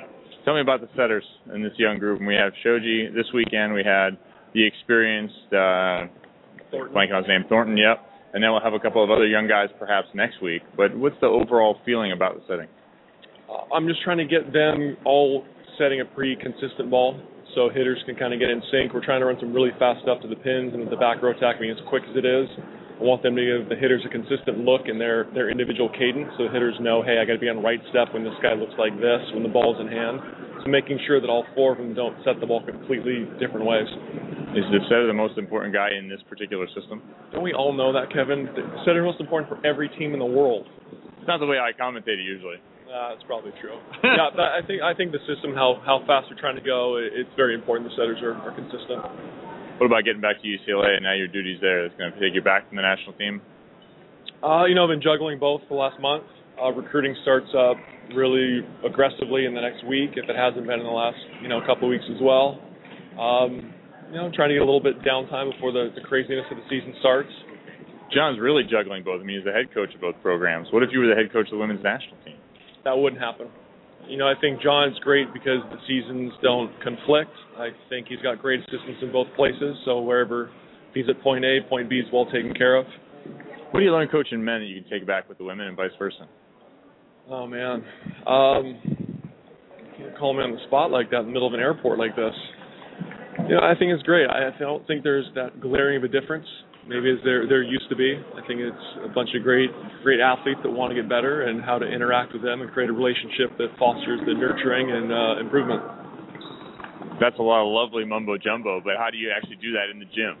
Tell 0.45 0.53
me 0.53 0.61
about 0.61 0.79
the 0.79 0.89
setters 0.95 1.25
in 1.53 1.63
this 1.63 1.73
young 1.77 1.97
group. 1.97 2.19
And 2.19 2.27
we 2.27 2.35
have 2.35 2.53
Shoji 2.61 3.09
this 3.15 3.25
weekend. 3.33 3.73
We 3.73 3.83
had 3.83 4.11
the 4.53 4.65
experienced, 4.65 5.49
uh, 5.51 6.05
blanking 6.71 7.17
on 7.17 7.23
his 7.23 7.27
name, 7.27 7.45
Thornton. 7.49 7.75
Yep. 7.75 7.97
And 8.33 8.43
then 8.43 8.51
we'll 8.51 8.61
have 8.61 8.73
a 8.73 8.79
couple 8.79 9.03
of 9.03 9.09
other 9.09 9.25
young 9.25 9.47
guys 9.47 9.69
perhaps 9.79 10.07
next 10.13 10.41
week. 10.43 10.61
But 10.77 10.95
what's 10.95 11.15
the 11.19 11.27
overall 11.27 11.79
feeling 11.83 12.11
about 12.11 12.35
the 12.35 12.41
setting? 12.47 12.67
Uh, 13.49 13.73
I'm 13.73 13.87
just 13.87 14.03
trying 14.03 14.19
to 14.19 14.25
get 14.25 14.53
them 14.53 14.97
all 15.03 15.43
setting 15.79 16.01
a 16.01 16.05
pretty 16.05 16.35
consistent 16.35 16.91
ball 16.91 17.19
so 17.55 17.69
hitters 17.69 17.97
can 18.05 18.15
kind 18.15 18.33
of 18.33 18.39
get 18.39 18.49
in 18.49 18.61
sync. 18.69 18.93
We're 18.93 19.03
trying 19.03 19.21
to 19.21 19.25
run 19.25 19.37
some 19.39 19.51
really 19.51 19.71
fast 19.79 20.03
stuff 20.03 20.21
to 20.21 20.27
the 20.27 20.35
pins 20.35 20.73
and 20.75 20.85
the 20.91 20.97
back 20.97 21.23
row 21.23 21.31
attack 21.31 21.59
being 21.59 21.71
as 21.71 21.81
quick 21.89 22.03
as 22.09 22.15
it 22.15 22.25
is. 22.25 22.47
I 22.95 23.03
want 23.03 23.23
them 23.27 23.35
to 23.35 23.43
give 23.43 23.67
the 23.67 23.75
hitters 23.75 24.07
a 24.07 24.11
consistent 24.11 24.63
look 24.63 24.87
in 24.87 24.95
their, 24.95 25.27
their 25.35 25.51
individual 25.51 25.91
cadence 25.91 26.31
so 26.39 26.47
the 26.47 26.53
hitters 26.55 26.79
know, 26.79 27.03
hey, 27.03 27.19
I 27.19 27.27
got 27.27 27.35
to 27.35 27.43
be 27.43 27.51
on 27.51 27.59
right 27.59 27.83
step 27.91 28.15
when 28.15 28.23
this 28.23 28.35
guy 28.39 28.55
looks 28.55 28.75
like 28.79 28.95
this, 28.95 29.19
when 29.35 29.43
the 29.43 29.51
ball's 29.51 29.75
in 29.83 29.91
hand. 29.91 30.23
So 30.63 30.71
making 30.71 31.03
sure 31.03 31.19
that 31.19 31.27
all 31.27 31.43
four 31.59 31.75
of 31.75 31.77
them 31.77 31.91
don't 31.91 32.15
set 32.23 32.39
the 32.39 32.47
ball 32.47 32.63
completely 32.63 33.27
different 33.35 33.67
ways. 33.67 33.91
Is 34.55 34.63
the 34.71 34.79
setter 34.87 35.11
the 35.11 35.17
most 35.17 35.35
important 35.35 35.75
guy 35.75 35.91
in 35.91 36.07
this 36.07 36.23
particular 36.31 36.71
system? 36.71 37.03
Don't 37.35 37.43
we 37.43 37.51
all 37.51 37.75
know 37.75 37.91
that, 37.91 38.07
Kevin? 38.15 38.47
The 38.55 38.63
setter 38.87 39.03
most 39.03 39.19
important 39.19 39.51
for 39.51 39.59
every 39.67 39.91
team 39.99 40.15
in 40.15 40.19
the 40.23 40.31
world. 40.31 40.63
It's 41.19 41.27
not 41.27 41.43
the 41.43 41.49
way 41.51 41.59
I 41.59 41.75
commentate 41.75 42.15
it 42.15 42.23
usually. 42.23 42.63
Uh, 42.87 43.11
that's 43.11 43.27
probably 43.27 43.51
true. 43.59 43.75
yeah, 44.07 44.31
but 44.31 44.55
I 44.55 44.63
think 44.63 44.79
I 44.79 44.93
think 44.93 45.11
the 45.11 45.19
system, 45.27 45.51
how 45.51 45.83
how 45.83 45.99
fast 46.07 46.31
they're 46.31 46.39
trying 46.39 46.55
to 46.55 46.63
go, 46.63 46.95
it's 46.95 47.33
very 47.35 47.51
important. 47.51 47.89
The 47.91 47.95
setters 47.99 48.23
are, 48.23 48.39
are 48.39 48.55
consistent. 48.55 49.03
What 49.77 49.87
about 49.87 50.05
getting 50.05 50.21
back 50.21 50.41
to 50.41 50.47
UCLA 50.47 50.95
and 50.95 51.03
now 51.03 51.13
your 51.13 51.27
duties 51.27 51.59
there? 51.59 51.83
That's 51.83 51.97
going 51.99 52.13
to 52.13 52.19
take 52.19 52.33
you 52.33 52.41
back 52.41 52.67
from 52.67 52.77
the 52.77 52.81
national 52.81 53.13
team. 53.13 53.41
Uh, 54.41 54.65
you 54.65 54.75
know, 54.75 54.83
I've 54.83 54.93
been 54.93 55.01
juggling 55.01 55.37
both 55.37 55.61
for 55.67 55.75
the 55.75 55.81
last 55.81 55.99
month. 55.99 56.23
Uh, 56.55 56.71
recruiting 56.71 57.15
starts 57.23 57.51
up 57.51 57.75
really 58.15 58.63
aggressively 58.87 59.45
in 59.45 59.53
the 59.53 59.59
next 59.59 59.83
week, 59.85 60.11
if 60.15 60.29
it 60.29 60.35
hasn't 60.35 60.65
been 60.65 60.79
in 60.79 60.85
the 60.85 60.91
last 60.91 61.17
you 61.41 61.49
know 61.49 61.59
couple 61.67 61.87
of 61.87 61.91
weeks 61.91 62.05
as 62.07 62.21
well. 62.21 62.61
Um, 63.19 63.73
you 64.07 64.15
know, 64.15 64.31
trying 64.31 64.49
to 64.49 64.55
get 64.55 64.61
a 64.61 64.69
little 64.69 64.83
bit 64.83 65.01
downtime 65.01 65.51
before 65.51 65.71
the, 65.73 65.91
the 65.95 66.01
craziness 66.01 66.45
of 66.51 66.57
the 66.57 66.63
season 66.69 66.93
starts. 66.99 67.31
John's 68.13 68.39
really 68.39 68.63
juggling 68.63 69.03
both. 69.03 69.19
I 69.19 69.25
mean, 69.25 69.37
he's 69.37 69.45
the 69.45 69.51
head 69.51 69.73
coach 69.73 69.93
of 69.93 69.99
both 69.99 70.15
programs. 70.21 70.67
What 70.71 70.83
if 70.83 70.89
you 70.93 70.99
were 70.99 71.07
the 71.07 71.15
head 71.15 71.33
coach 71.33 71.47
of 71.47 71.51
the 71.51 71.57
women's 71.57 71.83
national 71.83 72.15
team? 72.23 72.37
That 72.85 72.95
wouldn't 72.95 73.21
happen. 73.21 73.49
You 74.07 74.17
know, 74.17 74.27
I 74.27 74.33
think 74.39 74.61
John's 74.61 74.97
great 74.99 75.33
because 75.33 75.59
the 75.71 75.77
seasons 75.87 76.31
don't 76.43 76.71
conflict. 76.81 77.31
I 77.57 77.69
think 77.89 78.07
he's 78.07 78.19
got 78.19 78.41
great 78.41 78.59
assistants 78.59 78.99
in 79.01 79.11
both 79.11 79.27
places, 79.35 79.75
so 79.85 80.01
wherever 80.01 80.51
he's 80.93 81.05
at 81.09 81.21
point 81.21 81.43
A, 81.43 81.59
point 81.67 81.89
B 81.89 81.97
is 81.97 82.05
well 82.13 82.25
taken 82.25 82.53
care 82.53 82.75
of. 82.75 82.85
What 83.71 83.79
do 83.79 83.85
you 83.85 83.91
learn 83.91 84.07
coaching 84.07 84.43
men 84.43 84.61
that 84.61 84.67
you 84.67 84.81
can 84.81 84.89
take 84.89 85.07
back 85.07 85.27
with 85.27 85.37
the 85.37 85.43
women 85.43 85.67
and 85.67 85.75
vice 85.75 85.91
versa? 85.97 86.27
Oh 87.29 87.47
man, 87.47 87.83
um, 88.27 88.79
you 89.97 90.05
can't 90.05 90.17
call 90.17 90.33
me 90.33 90.43
on 90.43 90.51
the 90.51 90.63
spot 90.67 90.91
like 90.91 91.09
that 91.09 91.21
in 91.21 91.25
the 91.25 91.31
middle 91.31 91.47
of 91.47 91.53
an 91.53 91.59
airport 91.59 91.97
like 91.97 92.15
this. 92.15 92.33
You 93.49 93.55
know, 93.55 93.61
I 93.61 93.73
think 93.77 93.91
it's 93.91 94.03
great. 94.03 94.29
I 94.29 94.51
don't 94.59 94.85
think 94.87 95.03
there's 95.03 95.25
that 95.35 95.59
glaring 95.59 95.97
of 95.97 96.03
a 96.03 96.07
difference. 96.07 96.47
Maybe 96.87 97.09
as 97.09 97.17
there 97.25 97.49
there 97.49 97.63
used 97.63 97.89
to 97.89 97.95
be. 97.95 98.13
I 98.13 98.45
think 98.45 98.61
it's 98.61 98.87
a 99.03 99.09
bunch 99.09 99.29
of 99.33 99.41
great 99.41 99.73
great 100.03 100.19
athletes 100.19 100.59
that 100.61 100.69
want 100.69 100.93
to 100.93 100.95
get 100.95 101.09
better 101.09 101.49
and 101.49 101.61
how 101.61 101.79
to 101.79 101.85
interact 101.85 102.33
with 102.33 102.43
them 102.43 102.61
and 102.61 102.69
create 102.69 102.89
a 102.89 102.93
relationship 102.93 103.57
that 103.57 103.73
fosters 103.79 104.21
the 104.25 104.33
nurturing 104.37 104.93
and 104.93 105.09
uh, 105.09 105.41
improvement. 105.41 105.81
That's 107.19 107.39
a 107.39 107.41
lot 107.41 107.65
of 107.65 107.73
lovely 107.73 108.05
mumbo 108.05 108.37
jumbo, 108.37 108.81
but 108.85 109.01
how 109.01 109.09
do 109.09 109.17
you 109.17 109.33
actually 109.33 109.57
do 109.57 109.73
that 109.73 109.89
in 109.89 109.97
the 109.97 110.05
gym? 110.13 110.37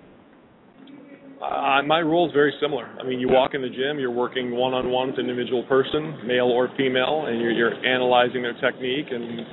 Uh, 1.41 1.81
my 1.83 2.01
role 2.01 2.27
is 2.27 2.33
very 2.33 2.53
similar. 2.61 2.85
I 2.99 3.03
mean, 3.03 3.19
you 3.19 3.27
walk 3.27 3.53
in 3.53 3.61
the 3.61 3.69
gym, 3.69 3.99
you're 3.99 4.11
working 4.11 4.55
one-on-one 4.55 5.11
with 5.11 5.19
an 5.19 5.29
individual 5.29 5.63
person, 5.63 6.25
male 6.25 6.47
or 6.47 6.69
female, 6.77 7.25
and 7.27 7.41
you're, 7.41 7.51
you're 7.51 7.75
analyzing 7.85 8.41
their 8.41 8.55
technique 8.61 9.07
and 9.11 9.45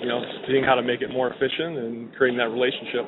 you 0.00 0.08
know 0.08 0.20
seeing 0.48 0.64
how 0.64 0.74
to 0.74 0.82
make 0.82 1.00
it 1.00 1.10
more 1.10 1.30
efficient 1.32 1.78
and 1.78 2.14
creating 2.14 2.38
that 2.38 2.50
relationship. 2.50 3.06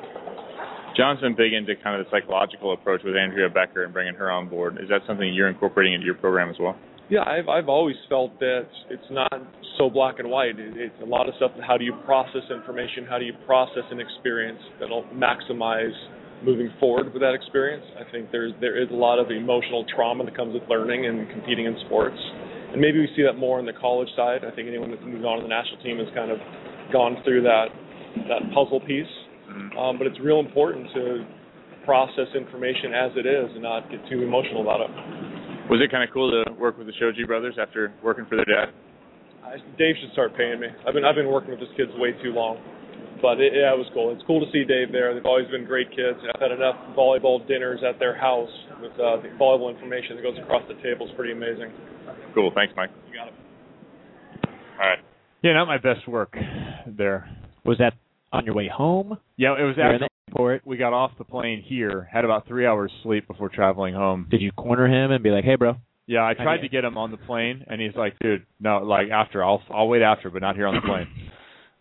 John's 0.95 1.21
been 1.21 1.35
big 1.35 1.53
into 1.53 1.73
kind 1.81 1.99
of 1.99 2.05
the 2.05 2.11
psychological 2.11 2.73
approach 2.73 3.01
with 3.03 3.15
Andrea 3.15 3.49
Becker 3.49 3.83
and 3.83 3.93
bringing 3.93 4.13
her 4.15 4.31
on 4.31 4.47
board. 4.47 4.77
Is 4.81 4.89
that 4.89 5.01
something 5.07 5.33
you're 5.33 5.49
incorporating 5.49 5.93
into 5.93 6.05
your 6.05 6.15
program 6.15 6.49
as 6.49 6.55
well? 6.59 6.77
Yeah, 7.09 7.21
I've 7.27 7.49
I've 7.49 7.67
always 7.67 7.97
felt 8.07 8.39
that 8.39 8.65
it's 8.89 9.09
not 9.11 9.33
so 9.77 9.89
black 9.89 10.19
and 10.19 10.29
white. 10.29 10.55
It's 10.57 10.95
a 11.01 11.05
lot 11.05 11.27
of 11.27 11.35
stuff. 11.35 11.51
How 11.65 11.77
do 11.77 11.83
you 11.83 11.93
process 12.05 12.43
information? 12.49 13.05
How 13.09 13.19
do 13.19 13.25
you 13.25 13.33
process 13.45 13.83
an 13.91 13.99
experience 13.99 14.59
that'll 14.79 15.03
maximize 15.13 15.93
moving 16.43 16.69
forward 16.79 17.11
with 17.11 17.21
that 17.21 17.33
experience? 17.33 17.83
I 17.99 18.09
think 18.11 18.31
there's 18.31 18.53
there 18.61 18.81
is 18.81 18.89
a 18.89 18.95
lot 18.95 19.19
of 19.19 19.31
emotional 19.31 19.85
trauma 19.95 20.23
that 20.25 20.35
comes 20.35 20.53
with 20.53 20.63
learning 20.69 21.05
and 21.05 21.29
competing 21.29 21.65
in 21.65 21.75
sports, 21.85 22.17
and 22.71 22.79
maybe 22.79 22.99
we 22.99 23.09
see 23.15 23.23
that 23.23 23.33
more 23.33 23.59
on 23.59 23.65
the 23.65 23.73
college 23.73 24.09
side. 24.15 24.45
I 24.45 24.55
think 24.55 24.69
anyone 24.69 24.91
that's 24.91 25.03
moved 25.03 25.25
on 25.25 25.37
to 25.37 25.43
the 25.43 25.51
national 25.51 25.83
team 25.83 25.97
has 25.97 26.07
kind 26.15 26.31
of 26.31 26.39
gone 26.93 27.17
through 27.25 27.43
that 27.43 27.67
that 28.29 28.47
puzzle 28.53 28.79
piece. 28.79 29.11
Um, 29.77 29.97
but 29.97 30.07
it's 30.07 30.19
real 30.19 30.39
important 30.39 30.87
to 30.93 31.25
process 31.85 32.27
information 32.35 32.93
as 32.93 33.11
it 33.15 33.25
is 33.25 33.51
and 33.53 33.63
not 33.63 33.89
get 33.91 33.99
too 34.09 34.23
emotional 34.23 34.61
about 34.61 34.81
it. 34.81 34.91
Was 35.69 35.79
it 35.83 35.91
kind 35.91 36.03
of 36.03 36.13
cool 36.13 36.31
to 36.31 36.51
work 36.53 36.77
with 36.77 36.87
the 36.87 36.93
Shoji 36.99 37.23
brothers 37.25 37.55
after 37.59 37.93
working 38.03 38.25
for 38.27 38.35
their 38.35 38.45
dad? 38.45 38.73
I, 39.43 39.57
Dave 39.77 39.95
should 39.99 40.11
start 40.11 40.35
paying 40.35 40.59
me. 40.59 40.67
I've 40.87 40.93
been 40.93 41.05
I've 41.05 41.15
been 41.15 41.27
working 41.27 41.51
with 41.51 41.59
his 41.59 41.69
kids 41.75 41.91
way 41.95 42.11
too 42.23 42.31
long, 42.31 42.57
but 43.21 43.39
it, 43.39 43.53
yeah, 43.55 43.75
it 43.75 43.79
was 43.79 43.87
cool. 43.93 44.11
It's 44.11 44.23
cool 44.27 44.39
to 44.43 44.49
see 44.51 44.63
Dave 44.63 44.91
there. 44.91 45.13
They've 45.13 45.25
always 45.25 45.47
been 45.47 45.65
great 45.65 45.89
kids. 45.91 46.19
I've 46.23 46.41
had 46.41 46.51
enough 46.51 46.75
volleyball 46.95 47.45
dinners 47.47 47.79
at 47.83 47.99
their 47.99 48.15
house 48.15 48.51
with 48.81 48.93
uh, 48.93 49.19
the 49.23 49.31
volleyball 49.39 49.73
information 49.73 50.15
that 50.15 50.23
goes 50.23 50.37
across 50.39 50.63
the 50.67 50.75
table. 50.83 51.07
It's 51.07 51.15
pretty 51.15 51.33
amazing. 51.33 51.71
Cool. 52.35 52.51
Thanks, 52.55 52.73
Mike. 52.75 52.89
You 53.07 53.19
got 53.19 53.27
it. 53.27 53.33
All 54.79 54.89
right. 54.89 54.99
Yeah, 55.43 55.53
not 55.53 55.67
my 55.67 55.77
best 55.77 56.07
work 56.07 56.35
there. 56.87 57.29
Was 57.65 57.77
that 57.79 57.93
on 58.33 58.45
your 58.45 58.55
way 58.55 58.67
home? 58.67 59.17
Yeah, 59.37 59.55
it 59.57 59.63
was 59.63 59.75
after 59.81 59.99
the 59.99 60.07
airport. 60.29 60.65
we 60.65 60.77
got 60.77 60.91
off 60.91 61.11
the 61.17 61.23
plane 61.23 61.63
here. 61.65 62.09
Had 62.11 62.25
about 62.25 62.47
three 62.47 62.65
hours 62.65 62.91
sleep 63.03 63.27
before 63.27 63.49
traveling 63.49 63.93
home. 63.93 64.27
Did 64.29 64.41
you 64.41 64.51
corner 64.51 64.87
him 64.87 65.11
and 65.11 65.23
be 65.23 65.29
like, 65.29 65.45
"Hey, 65.45 65.55
bro"? 65.55 65.75
Yeah, 66.07 66.25
I 66.27 66.33
tried 66.33 66.57
to 66.57 66.67
get 66.67 66.83
him 66.83 66.97
on 66.97 67.11
the 67.11 67.17
plane, 67.17 67.63
and 67.67 67.79
he's 67.79 67.95
like, 67.95 68.19
"Dude, 68.19 68.45
no, 68.59 68.79
like 68.79 69.09
after, 69.09 69.43
I'll 69.43 69.61
I'll 69.69 69.87
wait 69.87 70.01
after, 70.01 70.29
but 70.29 70.41
not 70.41 70.55
here 70.55 70.67
on 70.67 70.75
the 70.75 70.81
plane." 70.81 71.07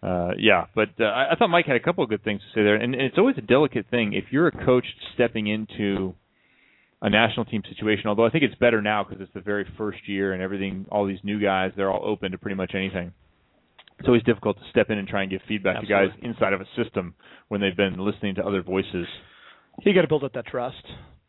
Uh, 0.03 0.33
yeah, 0.37 0.66
but 0.74 0.89
uh, 0.99 1.05
I, 1.05 1.31
I 1.31 1.35
thought 1.37 1.49
Mike 1.49 1.66
had 1.66 1.77
a 1.77 1.81
couple 1.81 2.03
of 2.03 2.11
good 2.11 2.24
things 2.24 2.41
to 2.41 2.47
say 2.59 2.65
there, 2.65 2.74
and, 2.74 2.93
and 2.93 3.05
it's 3.05 3.19
always 3.19 3.37
a 3.39 3.41
delicate 3.41 3.87
thing 3.89 4.15
if 4.15 4.24
you're 4.33 4.49
a 4.49 4.65
coach 4.65 4.85
stepping 5.15 5.47
into 5.47 6.12
a 7.01 7.09
national 7.09 7.45
team 7.45 7.62
situation. 7.69 8.09
Although 8.09 8.27
I 8.27 8.31
think 8.31 8.43
it's 8.43 8.57
better 8.57 8.83
now 8.83 9.05
because 9.05 9.23
it's 9.23 9.33
the 9.33 9.41
very 9.41 9.65
first 9.79 10.09
year 10.09 10.33
and 10.33 10.43
everything. 10.43 10.87
All 10.91 11.07
these 11.07 11.20
new 11.23 11.41
guys, 11.41 11.70
they're 11.77 11.89
all 11.89 12.05
open 12.05 12.33
to 12.33 12.39
pretty 12.39 12.57
much 12.57 12.73
anything. 12.74 13.12
It's 14.03 14.09
always 14.09 14.24
difficult 14.24 14.57
to 14.57 14.65
step 14.69 14.91
in 14.91 14.99
and 14.99 15.07
try 15.07 15.23
and 15.23 15.31
give 15.31 15.43
feedback 15.47 15.81
to 15.81 15.87
guys 15.87 16.09
inside 16.23 16.53
of 16.55 16.61
a 16.61 16.65
system 16.77 17.15
when 17.47 17.61
they've 17.61 17.77
been 17.77 18.05
listening 18.05 18.35
to 18.35 18.45
other 18.45 18.61
voices. 18.61 19.07
You 19.85 19.95
got 19.95 20.03
to 20.03 20.09
build 20.09 20.24
up 20.24 20.33
that 20.33 20.45
trust. 20.45 20.83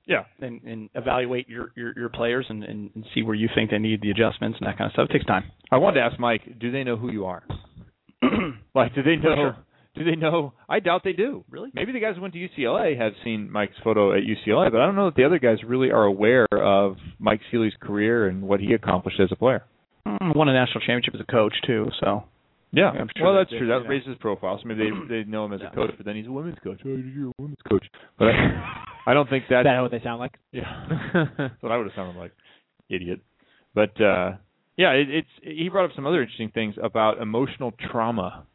Yeah. 0.08 0.24
And, 0.42 0.60
and 0.64 0.90
evaluate 0.96 1.48
your, 1.48 1.72
your, 1.76 1.94
your 1.96 2.10
players 2.10 2.48
and, 2.50 2.64
and, 2.64 2.90
and 2.96 3.06
see 3.14 3.22
where 3.22 3.36
you 3.36 3.48
think 3.54 3.70
they 3.70 3.78
need 3.78 4.02
the 4.02 4.10
adjustments 4.10 4.58
and 4.60 4.68
that 4.68 4.80
kind 4.80 4.88
of 4.88 4.94
stuff. 4.94 5.08
It 5.12 5.14
takes 5.14 5.26
time. 5.26 5.52
I 5.72 5.78
wanted 5.78 6.00
to 6.00 6.06
ask 6.08 6.20
Mike, 6.20 6.42
do 6.60 6.72
they 6.72 6.84
know 6.84 6.98
who 6.98 7.12
you 7.12 7.26
are? 7.26 7.44
like, 8.74 8.96
do 8.96 9.04
they 9.04 9.18
know? 9.18 9.36
sure. 9.36 9.58
Do 9.96 10.04
they 10.04 10.16
know? 10.16 10.54
I 10.68 10.80
doubt 10.80 11.02
they 11.04 11.14
do. 11.14 11.46
Really? 11.52 11.70
Maybe 11.76 11.92
the 11.92 12.00
guys 12.00 12.16
who 12.16 12.24
went 12.24 12.34
to 12.34 12.40
UCLA 12.40 12.98
have 13.00 13.14
seen 13.24 13.52
Mike's 13.52 13.76
photo 13.84 14.14
at 14.14 14.24
UCLA, 14.24 14.72
but 14.72 14.82
I 14.82 14.88
don't 14.88 14.96
know 14.96 15.06
that 15.12 15.16
the 15.16 15.26
other 15.26 15.38
guys 15.38 15.58
really 15.64 15.92
are 15.92 16.06
aware 16.06 16.48
of 16.52 16.98
Mike 17.20 17.42
Sealy's 17.52 17.74
career 17.80 18.28
and 18.28 18.42
what 18.42 18.60
he 18.60 18.74
accomplished 18.74 19.20
as 19.20 19.30
a 19.32 19.36
player. 19.36 19.64
Mm, 20.08 20.36
Won 20.36 20.50
a 20.50 20.54
national 20.54 20.80
championship 20.80 21.14
as 21.14 21.22
a 21.22 21.32
coach 21.32 21.54
too, 21.68 21.86
so 22.00 22.24
Yeah, 22.76 22.90
I'm 22.90 23.08
sure 23.16 23.28
well, 23.28 23.36
that's 23.36 23.52
true. 23.52 23.68
That 23.68 23.78
you 23.78 23.84
know. 23.84 23.90
raises 23.90 24.08
his 24.10 24.18
profile. 24.18 24.60
So 24.62 24.68
maybe 24.68 24.90
they 25.08 25.24
they 25.24 25.30
know 25.30 25.46
him 25.46 25.54
as 25.54 25.62
Yeah. 25.62 25.70
a 25.72 25.76
coach, 25.76 25.92
but 25.96 26.06
then 26.06 26.16
he's 26.16 26.26
a 26.28 26.32
women's 26.32 26.58
coach. 26.64 26.80
Oh, 26.84 26.90
you're 26.90 27.30
a 27.30 27.34
women's 27.38 27.62
coach. 27.70 27.86
But 28.18 28.30
I, 28.30 28.84
I 29.08 29.14
don't 29.14 29.30
think 29.30 29.46
that's 29.50 29.62
Is 29.62 29.66
that 29.70 29.80
what 29.82 29.92
they 29.92 30.02
sound 30.02 30.20
like? 30.20 30.34
Yeah, 30.52 30.64
that's 31.38 31.62
what 31.62 31.72
I 31.72 31.78
would 31.78 31.86
have 31.86 31.96
sounded 31.96 32.20
like, 32.20 32.32
idiot. 32.90 33.20
But 33.76 34.00
uh 34.02 34.32
yeah, 34.76 34.92
it, 34.94 35.08
it's 35.10 35.28
he 35.44 35.70
brought 35.70 35.86
up 35.86 35.92
some 35.96 36.08
other 36.08 36.22
interesting 36.22 36.50
things 36.50 36.76
about 36.82 37.22
emotional 37.22 37.74
trauma 37.92 38.46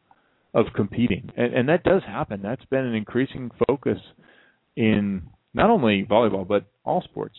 of 0.53 0.65
competing, 0.75 1.31
and, 1.37 1.53
and 1.53 1.69
that 1.69 1.83
does 1.83 2.01
happen. 2.05 2.41
That's 2.43 2.65
been 2.65 2.83
an 2.85 2.95
increasing 2.95 3.51
focus 3.67 3.99
in 4.75 5.23
not 5.53 5.69
only 5.69 6.03
volleyball 6.03 6.45
but 6.47 6.65
all 6.83 7.01
sports, 7.03 7.35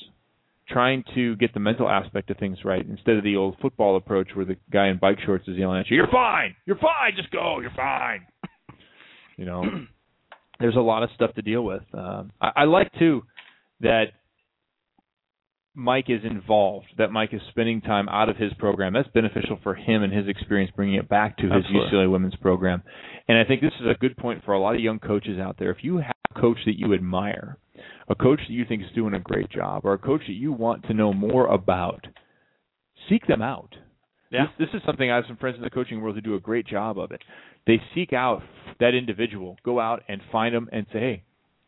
trying 0.71 1.05
to 1.15 1.37
get 1.37 1.53
the 1.55 1.61
mental 1.61 1.89
aspect 1.89 2.31
of 2.31 2.37
things 2.39 2.59
right 2.65 2.87
instead 2.87 3.17
of 3.17 3.25
the 3.25 3.37
old 3.37 3.57
football 3.61 3.97
approach 3.97 4.29
where 4.35 4.45
the 4.45 4.57
guy 4.73 4.89
in 4.89 4.99
bike 4.99 5.19
shorts 5.25 5.47
is 5.49 5.57
yelling 5.57 5.81
at 5.81 5.91
you, 5.91 5.97
"You're 5.97 6.09
fine, 6.09 6.55
you're 6.67 6.79
fine, 6.79 7.15
just 7.17 7.31
go, 7.31 7.61
you're 7.61 7.71
fine." 7.77 8.27
You 9.37 9.47
know, 9.47 9.65
there's 10.61 10.77
a 10.77 10.81
lot 10.81 11.03
of 11.03 11.11
stuff 11.15 11.35
to 11.35 11.43
deal 11.43 11.63
with. 11.63 11.83
Um, 11.95 12.33
I, 12.41 12.51
I 12.57 12.65
like 12.65 12.93
too 12.99 13.23
that 13.81 14.13
Mike 15.75 16.07
is 16.09 16.21
involved, 16.25 16.87
that 16.99 17.13
Mike 17.13 17.33
is 17.33 17.41
spending 17.51 17.81
time 17.81 18.09
out 18.09 18.29
of 18.29 18.37
his 18.37 18.53
program. 18.55 18.93
That's 18.93 19.09
beneficial 19.09 19.59
for 19.63 19.75
him 19.75 20.03
and 20.03 20.13
his 20.13 20.27
experience 20.27 20.73
bringing 20.75 20.97
it 20.97 21.09
back 21.09 21.37
to 21.39 21.45
his 21.45 21.65
Absolutely. 21.65 21.91
UCLA 21.91 22.11
women's 22.11 22.37
program. 22.37 22.83
And 23.29 23.39
I 23.39 23.45
think 23.45 23.61
this 23.61 23.73
is 23.81 23.87
a 23.87 23.99
good 23.99 24.17
point 24.17 24.45
for 24.45 24.53
a 24.53 24.61
lot 24.61 24.75
of 24.75 24.81
young 24.81 24.99
coaches 24.99 25.39
out 25.39 25.57
there. 25.59 25.71
If 25.71 25.85
you 25.85 25.99
have 25.99 26.15
a 26.35 26.41
coach 26.41 26.59
that 26.67 26.79
you 26.79 26.93
admire, 26.93 27.57
a 28.09 28.15
coach 28.17 28.41
that 28.41 28.53
you 28.53 28.65
think 28.65 28.83
is 28.83 28.89
doing 28.95 29.15
a 29.15 29.21
great 29.21 29.49
job, 29.51 29.83
or 29.85 29.93
a 29.93 29.99
coach 29.99 30.23
that 30.27 30.35
you 30.35 30.53
want 30.53 30.85
to 30.87 30.95
know 30.95 31.13
more 31.13 31.47
about, 31.47 32.05
seek 33.09 33.27
them 33.29 33.41
out. 33.41 33.75
Yeah. 34.31 34.47
This, 34.59 34.67
this 34.73 34.81
is 34.81 34.87
something 34.87 35.11
I 35.11 35.17
have 35.17 35.25
some 35.29 35.37
friends 35.37 35.57
in 35.57 35.63
the 35.63 35.71
coaching 35.71 36.01
world 36.01 36.17
who 36.17 36.21
do 36.21 36.35
a 36.35 36.41
great 36.41 36.67
job 36.67 36.99
of 36.99 37.13
it. 37.13 37.23
They 37.67 37.81
seek 37.95 38.13
out 38.13 38.43
that 38.81 38.95
individual, 38.95 39.57
go 39.65 39.79
out 39.79 40.03
and 40.09 40.21
find 40.33 40.55
them 40.55 40.69
and 40.73 40.87
say, 40.93 40.99
"Hey, 40.99 41.23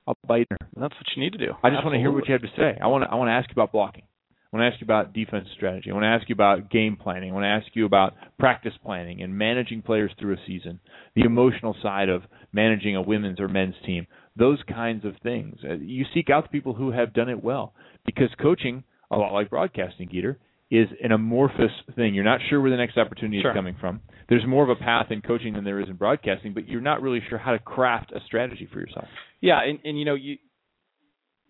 I'll 0.06 0.16
bite 0.26 0.48
her." 0.50 0.58
that's 0.76 0.94
what 0.94 1.06
you 1.14 1.22
need 1.22 1.32
to 1.32 1.38
do. 1.38 1.52
I 1.62 1.70
just 1.70 1.84
want 1.84 1.94
to 1.94 1.98
hear 1.98 2.10
what 2.10 2.26
you 2.26 2.32
have 2.32 2.42
to 2.42 2.52
say. 2.56 2.78
I 2.80 2.86
want 2.86 3.04
to 3.04 3.10
I 3.10 3.14
want 3.14 3.28
to 3.28 3.32
ask 3.32 3.48
you 3.48 3.54
about 3.54 3.72
blocking. 3.72 4.04
I 4.52 4.56
want 4.58 4.68
to 4.68 4.72
ask 4.74 4.80
you 4.82 4.84
about 4.84 5.14
defense 5.14 5.48
strategy. 5.54 5.90
I 5.90 5.94
want 5.94 6.04
to 6.04 6.08
ask 6.08 6.28
you 6.28 6.34
about 6.34 6.70
game 6.70 6.96
planning. 6.96 7.30
I 7.30 7.34
want 7.34 7.44
to 7.44 7.48
ask 7.48 7.74
you 7.74 7.86
about 7.86 8.12
practice 8.38 8.74
planning 8.84 9.22
and 9.22 9.36
managing 9.36 9.80
players 9.80 10.10
through 10.18 10.34
a 10.34 10.46
season. 10.46 10.78
The 11.14 11.22
emotional 11.22 11.74
side 11.82 12.10
of 12.10 12.22
managing 12.52 12.94
a 12.94 13.00
women's 13.00 13.40
or 13.40 13.48
men's 13.48 13.76
team. 13.86 14.06
Those 14.36 14.58
kinds 14.68 15.06
of 15.06 15.14
things. 15.22 15.58
Uh, 15.64 15.74
You 15.74 16.04
seek 16.12 16.28
out 16.28 16.44
the 16.44 16.48
people 16.50 16.74
who 16.74 16.90
have 16.90 17.14
done 17.14 17.30
it 17.30 17.42
well 17.42 17.72
because 18.04 18.28
coaching, 18.40 18.84
a 19.10 19.16
lot 19.16 19.32
like 19.32 19.48
broadcasting, 19.48 20.10
Geeter, 20.10 20.36
is 20.72 20.88
an 21.04 21.12
amorphous 21.12 21.70
thing. 21.94 22.14
You're 22.14 22.24
not 22.24 22.40
sure 22.48 22.58
where 22.58 22.70
the 22.70 22.78
next 22.78 22.96
opportunity 22.96 23.42
Sure. 23.42 23.50
is 23.50 23.54
coming 23.54 23.76
from. 23.78 24.00
There's 24.30 24.46
more 24.46 24.64
of 24.64 24.70
a 24.70 24.74
path 24.82 25.08
in 25.10 25.20
coaching 25.20 25.52
than 25.52 25.64
there 25.64 25.80
is 25.80 25.88
in 25.88 25.96
broadcasting, 25.96 26.54
but 26.54 26.66
you're 26.66 26.80
not 26.80 27.02
really 27.02 27.20
sure 27.28 27.36
how 27.36 27.52
to 27.52 27.58
craft 27.58 28.10
a 28.12 28.20
strategy 28.24 28.66
for 28.72 28.80
yourself. 28.80 29.06
Yeah, 29.42 29.60
and, 29.62 29.78
and 29.84 29.98
you 29.98 30.06
know, 30.06 30.14
you 30.14 30.38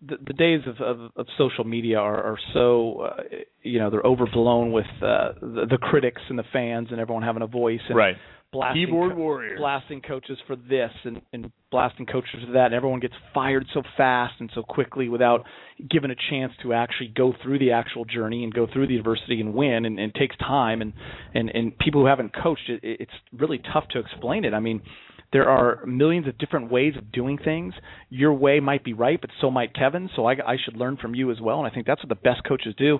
the, 0.05 0.17
the 0.27 0.33
days 0.33 0.59
of, 0.67 0.81
of, 0.81 1.11
of 1.15 1.27
social 1.37 1.63
media 1.63 1.97
are, 1.97 2.21
are 2.33 2.37
so 2.53 2.99
uh, 3.01 3.23
you 3.61 3.79
know 3.79 3.89
they're 3.89 4.05
overblown 4.05 4.73
with 4.73 4.85
uh, 5.01 5.31
the, 5.39 5.67
the 5.69 5.77
critics 5.81 6.21
and 6.29 6.37
the 6.37 6.43
fans 6.51 6.89
and 6.91 6.99
everyone 6.99 7.23
having 7.23 7.41
a 7.43 7.47
voice 7.47 7.79
and 7.87 7.95
Right. 7.95 8.17
Blasting 8.53 8.85
Keyboard 8.85 9.11
co- 9.11 9.17
warriors. 9.17 9.59
blasting 9.59 10.01
coaches 10.01 10.37
for 10.47 10.55
this 10.55 10.91
and, 11.03 11.21
and 11.33 11.51
blasting 11.71 12.05
coaches 12.05 12.29
for 12.45 12.53
that 12.53 12.67
and 12.67 12.75
everyone 12.75 12.99
gets 12.99 13.15
fired 13.33 13.65
so 13.73 13.81
fast 13.97 14.35
and 14.39 14.49
so 14.53 14.61
quickly 14.61 15.09
without 15.09 15.43
given 15.89 16.11
a 16.11 16.15
chance 16.29 16.53
to 16.61 16.71
actually 16.71 17.11
go 17.15 17.33
through 17.43 17.59
the 17.59 17.71
actual 17.71 18.05
journey 18.05 18.43
and 18.43 18.53
go 18.53 18.67
through 18.71 18.87
the 18.87 18.95
adversity 18.95 19.41
and 19.41 19.53
win 19.53 19.85
and, 19.85 19.99
and 19.99 20.11
it 20.15 20.15
takes 20.17 20.37
time 20.37 20.81
and, 20.81 20.93
and 21.33 21.49
and 21.49 21.77
people 21.79 22.01
who 22.01 22.07
haven't 22.07 22.31
coached 22.33 22.69
it 22.69 22.79
it's 22.83 23.11
really 23.33 23.59
tough 23.73 23.87
to 23.89 23.99
explain 23.99 24.45
it 24.45 24.53
i 24.53 24.59
mean 24.59 24.81
there 25.33 25.49
are 25.49 25.83
millions 25.87 26.27
of 26.27 26.37
different 26.37 26.71
ways 26.71 26.93
of 26.95 27.11
doing 27.11 27.39
things. 27.43 27.73
Your 28.09 28.33
way 28.33 28.59
might 28.59 28.83
be 28.83 28.93
right, 28.93 29.19
but 29.19 29.31
so 29.41 29.49
might 29.49 29.75
Kevin. 29.75 30.09
So 30.15 30.27
I, 30.27 30.33
I 30.33 30.57
should 30.63 30.77
learn 30.77 30.95
from 30.97 31.15
you 31.15 31.31
as 31.31 31.41
well. 31.41 31.57
And 31.57 31.69
I 31.69 31.73
think 31.73 31.87
that's 31.87 32.01
what 32.01 32.09
the 32.09 32.15
best 32.15 32.43
coaches 32.47 32.75
do. 32.77 32.99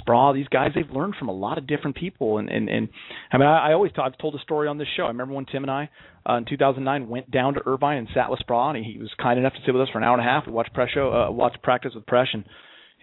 Speraw, 0.00 0.34
these 0.34 0.48
guys, 0.48 0.70
they've 0.74 0.90
learned 0.90 1.16
from 1.18 1.28
a 1.28 1.34
lot 1.34 1.58
of 1.58 1.66
different 1.66 1.96
people. 1.96 2.38
And 2.38 2.48
and, 2.48 2.70
and 2.70 2.88
I 3.30 3.36
mean, 3.36 3.46
I, 3.46 3.68
I 3.68 3.72
always 3.74 3.92
I've 4.02 4.16
told 4.16 4.34
a 4.34 4.38
story 4.38 4.68
on 4.68 4.78
this 4.78 4.88
show. 4.96 5.04
I 5.04 5.08
remember 5.08 5.34
when 5.34 5.44
Tim 5.44 5.64
and 5.64 5.70
I 5.70 5.90
uh, 6.28 6.38
in 6.38 6.46
2009 6.46 7.08
went 7.08 7.30
down 7.30 7.54
to 7.54 7.60
Irvine 7.66 7.98
and 7.98 8.08
sat 8.14 8.30
with 8.30 8.40
Speraw, 8.40 8.74
and 8.74 8.84
he 8.84 8.98
was 8.98 9.10
kind 9.22 9.38
enough 9.38 9.52
to 9.52 9.60
sit 9.66 9.72
with 9.72 9.82
us 9.82 9.88
for 9.92 9.98
an 9.98 10.04
hour 10.04 10.18
and 10.18 10.26
a 10.26 10.28
half. 10.28 10.46
We 10.46 10.54
watched 10.54 10.72
press 10.72 10.88
show, 10.94 11.12
uh, 11.12 11.30
watched 11.30 11.62
practice 11.62 11.92
with 11.94 12.06
Presh 12.06 12.28
and. 12.32 12.44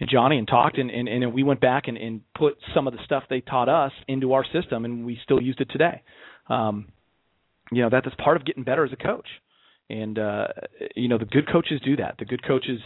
And 0.00 0.10
Johnny 0.10 0.38
and 0.38 0.48
talked 0.48 0.76
and, 0.76 0.90
and, 0.90 1.06
and 1.08 1.32
we 1.32 1.44
went 1.44 1.60
back 1.60 1.86
and, 1.86 1.96
and 1.96 2.20
put 2.36 2.56
some 2.74 2.88
of 2.88 2.94
the 2.94 2.98
stuff 3.04 3.22
they 3.30 3.40
taught 3.40 3.68
us 3.68 3.92
into 4.08 4.32
our 4.32 4.44
system 4.52 4.84
and 4.84 5.06
we 5.06 5.20
still 5.22 5.40
used 5.40 5.60
it 5.60 5.70
today. 5.70 6.02
Um, 6.48 6.88
you 7.72 7.82
know 7.82 7.90
that 7.90 8.06
is 8.06 8.12
part 8.22 8.36
of 8.36 8.44
getting 8.44 8.64
better 8.64 8.84
as 8.84 8.92
a 8.92 8.96
coach 8.96 9.26
and 9.90 10.18
uh 10.18 10.46
you 10.94 11.08
know 11.08 11.18
the 11.18 11.24
good 11.24 11.50
coaches 11.50 11.80
do 11.84 11.96
that 11.96 12.14
the 12.18 12.24
good 12.24 12.46
coaches 12.46 12.80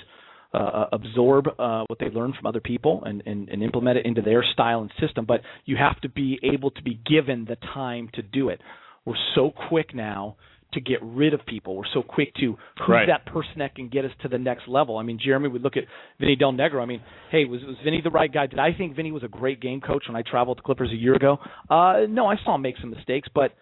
uh, 0.54 0.86
absorb 0.92 1.46
uh, 1.58 1.84
what 1.88 1.98
they 1.98 2.08
learn 2.08 2.32
from 2.32 2.46
other 2.46 2.60
people 2.60 3.02
and, 3.04 3.22
and, 3.26 3.50
and 3.50 3.62
implement 3.62 3.98
it 3.98 4.06
into 4.06 4.22
their 4.22 4.42
style 4.54 4.80
and 4.80 4.90
system. 4.98 5.26
But 5.26 5.42
you 5.66 5.76
have 5.76 6.00
to 6.00 6.08
be 6.08 6.40
able 6.42 6.70
to 6.70 6.82
be 6.82 6.98
given 7.06 7.44
the 7.44 7.56
time 7.74 8.08
to 8.14 8.22
do 8.22 8.48
it. 8.48 8.58
We're 9.04 9.12
so 9.34 9.52
quick 9.68 9.94
now 9.94 10.36
to 10.72 10.80
get 10.80 11.00
rid 11.02 11.34
of 11.34 11.44
people. 11.44 11.76
We're 11.76 11.92
so 11.92 12.02
quick 12.02 12.34
to 12.36 12.56
who's 12.78 12.88
Right. 12.88 13.08
that 13.08 13.26
person 13.26 13.58
that 13.58 13.74
can 13.74 13.88
get 13.88 14.06
us 14.06 14.10
to 14.22 14.28
the 14.28 14.38
next 14.38 14.66
level. 14.68 14.96
I 14.96 15.02
mean, 15.02 15.18
Jeremy 15.22 15.48
would 15.48 15.62
look 15.62 15.76
at 15.76 15.84
Vinny 16.18 16.34
Del 16.34 16.52
Negro. 16.52 16.80
I 16.82 16.86
mean, 16.86 17.02
hey, 17.30 17.44
was 17.44 17.60
was 17.66 17.76
Vinny 17.84 18.00
the 18.02 18.10
right 18.10 18.32
guy? 18.32 18.46
Did 18.46 18.58
I 18.58 18.72
think 18.72 18.96
Vinny 18.96 19.12
was 19.12 19.22
a 19.24 19.28
great 19.28 19.60
game 19.60 19.82
coach 19.82 20.04
when 20.08 20.16
I 20.16 20.22
traveled 20.22 20.56
to 20.56 20.62
Clippers 20.62 20.90
a 20.92 20.96
year 20.96 21.14
ago? 21.14 21.38
Uh, 21.68 22.06
no, 22.08 22.26
I 22.26 22.36
saw 22.42 22.54
him 22.54 22.62
make 22.62 22.76
some 22.80 22.88
mistakes, 22.90 23.28
but 23.34 23.52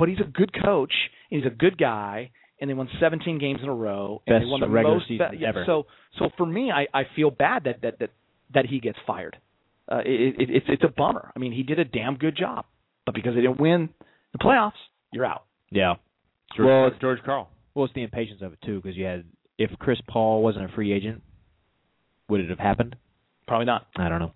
but 0.00 0.08
he's 0.08 0.18
a 0.18 0.28
good 0.28 0.50
coach 0.52 0.92
and 1.30 1.42
he's 1.42 1.46
a 1.46 1.54
good 1.54 1.78
guy. 1.78 2.32
And 2.60 2.68
they 2.68 2.74
won 2.74 2.88
17 2.98 3.38
games 3.38 3.60
in 3.62 3.68
a 3.68 3.74
row. 3.74 4.20
And 4.26 4.34
Best 4.34 4.44
they 4.44 4.50
won 4.50 4.60
the 4.60 4.68
regular 4.68 4.96
most 4.96 5.08
season 5.08 5.28
yeah, 5.38 5.48
ever. 5.48 5.62
So 5.66 5.86
so 6.18 6.28
for 6.36 6.44
me, 6.44 6.70
I 6.70 6.86
I 6.92 7.04
feel 7.16 7.30
bad 7.30 7.64
that 7.64 7.80
that 7.82 8.00
that 8.00 8.10
that 8.52 8.66
he 8.66 8.80
gets 8.80 8.98
fired. 9.06 9.36
Uh, 9.90 10.00
it, 10.04 10.34
it, 10.38 10.50
it's 10.50 10.66
it's 10.68 10.84
a 10.84 10.88
bummer. 10.88 11.32
I 11.34 11.38
mean, 11.38 11.52
he 11.52 11.62
did 11.62 11.78
a 11.78 11.84
damn 11.84 12.16
good 12.16 12.36
job, 12.36 12.66
but 13.06 13.14
because 13.14 13.34
they 13.34 13.40
didn't 13.40 13.60
win 13.60 13.88
the 14.32 14.38
playoffs, 14.38 14.72
you're 15.10 15.24
out. 15.24 15.44
Yeah. 15.70 15.94
George, 16.56 16.66
well, 16.66 16.86
it's, 16.88 16.98
George 17.00 17.18
Karl. 17.24 17.48
well, 17.74 17.86
it's 17.86 17.94
the 17.94 18.02
impatience 18.02 18.42
of 18.42 18.52
it 18.52 18.58
too, 18.64 18.80
because 18.82 18.96
you 18.96 19.04
had 19.04 19.24
if 19.56 19.70
Chris 19.78 19.98
Paul 20.08 20.42
wasn't 20.42 20.66
a 20.70 20.74
free 20.74 20.92
agent, 20.92 21.22
would 22.28 22.40
it 22.40 22.50
have 22.50 22.58
happened? 22.58 22.96
Probably 23.46 23.66
not. 23.66 23.86
I 23.96 24.08
don't 24.08 24.20
know. 24.20 24.32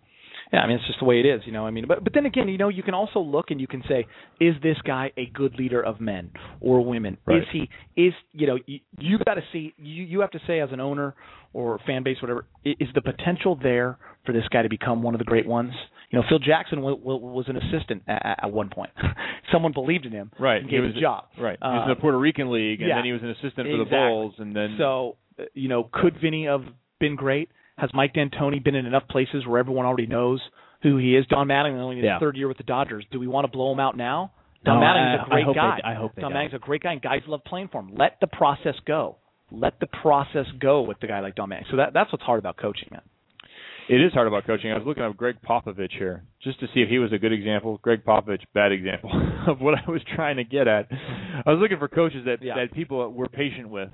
Yeah, 0.52 0.60
I 0.60 0.66
mean 0.66 0.76
it's 0.76 0.86
just 0.86 0.98
the 1.00 1.04
way 1.04 1.20
it 1.20 1.26
is, 1.26 1.42
you 1.46 1.52
know. 1.52 1.66
I 1.66 1.70
mean, 1.70 1.86
but 1.88 2.04
but 2.04 2.12
then 2.14 2.26
again, 2.26 2.48
you 2.48 2.58
know, 2.58 2.68
you 2.68 2.82
can 2.82 2.94
also 2.94 3.20
look 3.20 3.50
and 3.50 3.60
you 3.60 3.66
can 3.66 3.82
say, 3.88 4.06
is 4.40 4.54
this 4.62 4.76
guy 4.84 5.12
a 5.16 5.26
good 5.26 5.54
leader 5.58 5.82
of 5.82 6.00
men 6.00 6.30
or 6.60 6.84
women? 6.84 7.16
Right. 7.26 7.38
Is 7.42 7.44
he 7.52 7.68
is 8.00 8.12
you 8.32 8.46
know 8.46 8.58
you, 8.66 8.80
you 8.98 9.18
got 9.24 9.34
to 9.34 9.42
see 9.52 9.74
you 9.78 10.04
you 10.04 10.20
have 10.20 10.30
to 10.32 10.40
say 10.46 10.60
as 10.60 10.70
an 10.72 10.80
owner 10.80 11.14
or 11.52 11.78
fan 11.86 12.02
base 12.02 12.16
whatever 12.20 12.46
is 12.64 12.88
the 12.94 13.02
potential 13.02 13.56
there 13.62 13.98
for 14.26 14.32
this 14.32 14.44
guy 14.52 14.62
to 14.62 14.68
become 14.68 15.02
one 15.02 15.14
of 15.14 15.18
the 15.18 15.24
great 15.24 15.46
ones? 15.46 15.72
You 16.10 16.18
know, 16.20 16.24
Phil 16.28 16.38
Jackson 16.38 16.78
w- 16.78 16.96
w- 16.98 17.18
was 17.20 17.46
an 17.48 17.56
assistant 17.56 18.02
at, 18.06 18.44
at 18.44 18.52
one 18.52 18.68
point. 18.70 18.90
Someone 19.52 19.72
believed 19.72 20.06
in 20.06 20.12
him 20.12 20.30
Right. 20.38 20.58
and 20.60 20.66
He 20.70 20.76
gave 20.76 20.82
was 20.84 20.92
him 20.92 20.98
a 20.98 21.00
job. 21.00 21.24
Right. 21.40 21.58
He 21.60 21.66
was 21.66 21.82
in 21.86 21.88
the 21.90 22.00
Puerto 22.00 22.18
Rican 22.18 22.52
League, 22.52 22.80
and 22.80 22.88
yeah. 22.88 22.96
then 22.96 23.04
he 23.04 23.12
was 23.12 23.22
an 23.22 23.30
assistant 23.30 23.68
for 23.68 23.78
the 23.78 23.84
Bulls, 23.84 24.34
and 24.38 24.54
then 24.54 24.76
So, 24.78 25.16
uh, 25.38 25.44
you 25.54 25.68
know, 25.68 25.88
could 25.92 26.14
Vinny 26.22 26.46
have 26.46 26.62
been 27.00 27.16
great? 27.16 27.48
Has 27.78 27.90
Mike 27.92 28.14
D'Antoni 28.14 28.62
been 28.62 28.74
in 28.74 28.86
enough 28.86 29.06
places 29.08 29.46
where 29.46 29.58
everyone 29.58 29.84
already 29.86 30.06
knows 30.06 30.40
who 30.82 30.96
he 30.96 31.16
is? 31.16 31.26
Don 31.26 31.48
Mattingly 31.48 31.80
only 31.80 31.98
in 31.98 32.04
his 32.04 32.12
third 32.20 32.36
year 32.36 32.48
with 32.48 32.56
the 32.58 32.62
Dodgers. 32.64 33.04
Do 33.10 33.18
we 33.18 33.26
want 33.26 33.44
to 33.46 33.50
blow 33.52 33.72
him 33.72 33.80
out 33.80 33.96
now? 33.96 34.32
Don 34.64 34.80
No, 34.80 34.86
Mattingly's 34.86 35.20
I- 35.20 35.24
a 35.24 35.28
great 35.28 35.42
I 35.42 35.44
hope 35.44 35.54
they- 35.54 35.60
guy. 35.60 35.80
I 35.84 35.94
hope 35.94 36.14
they 36.14 36.22
Don 36.22 36.32
don't. 36.32 36.40
Mattingly's 36.50 36.54
a 36.54 36.58
great 36.58 36.82
guy, 36.82 36.92
and 36.92 37.02
guys 37.02 37.20
love 37.26 37.42
playing 37.44 37.68
for 37.68 37.80
him. 37.80 37.94
Let 37.94 38.18
the 38.20 38.28
process 38.28 38.74
go. 38.86 39.16
Let 39.50 39.78
the 39.80 39.86
process 39.88 40.46
go 40.58 40.82
with 40.82 41.00
the 41.00 41.06
guy 41.06 41.20
like 41.20 41.34
Don 41.34 41.50
Mattingly. 41.50 41.70
So 41.70 41.76
that 41.76 41.92
that's 41.92 42.10
what's 42.12 42.24
hard 42.24 42.38
about 42.38 42.56
coaching, 42.56 42.88
man. 42.90 43.02
It 43.86 44.00
is 44.00 44.14
hard 44.14 44.26
about 44.26 44.46
coaching. 44.46 44.72
I 44.72 44.78
was 44.78 44.86
looking 44.86 45.02
at 45.02 45.14
Gregg 45.14 45.36
Popovich 45.46 45.92
here 45.98 46.22
just 46.42 46.58
to 46.60 46.66
see 46.72 46.80
if 46.80 46.88
he 46.88 46.98
was 46.98 47.12
a 47.12 47.18
good 47.18 47.32
example. 47.32 47.78
Gregg 47.82 48.02
Popovich, 48.02 48.40
bad 48.54 48.72
example 48.72 49.10
of 49.46 49.60
what 49.60 49.74
I 49.74 49.90
was 49.90 50.00
trying 50.14 50.36
to 50.36 50.44
get 50.44 50.66
at. 50.66 50.86
I 50.90 51.50
was 51.50 51.60
looking 51.60 51.78
for 51.78 51.88
coaches 51.88 52.24
that 52.24 52.40
Yeah. 52.42 52.54
that 52.54 52.72
people 52.72 53.10
were 53.12 53.28
patient 53.28 53.68
with, 53.68 53.90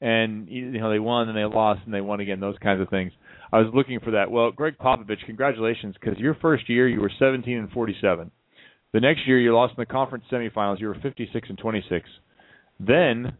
and 0.00 0.48
you 0.48 0.70
know 0.70 0.90
they 0.90 0.98
won 0.98 1.28
and 1.28 1.36
they 1.36 1.44
lost 1.44 1.80
and 1.84 1.94
they 1.94 2.00
won 2.00 2.20
again. 2.20 2.40
Those 2.40 2.58
kinds 2.62 2.80
of 2.80 2.88
things. 2.88 3.12
I 3.52 3.58
was 3.58 3.70
looking 3.74 4.00
for 4.00 4.12
that. 4.12 4.30
Well, 4.30 4.50
Gregg 4.50 4.78
Popovich, 4.78 5.24
congratulations 5.26 5.96
because 6.00 6.18
your 6.18 6.34
first 6.36 6.68
year 6.68 6.88
you 6.88 7.00
were 7.00 7.12
17 7.18 7.56
and 7.56 7.70
47. 7.70 8.30
The 8.92 9.00
next 9.00 9.26
year 9.26 9.38
you 9.38 9.54
lost 9.54 9.74
in 9.76 9.82
the 9.82 9.86
conference 9.86 10.24
semifinals. 10.30 10.80
You 10.80 10.88
were 10.88 10.96
56 11.02 11.48
and 11.48 11.58
26. 11.58 12.08
Then 12.78 13.36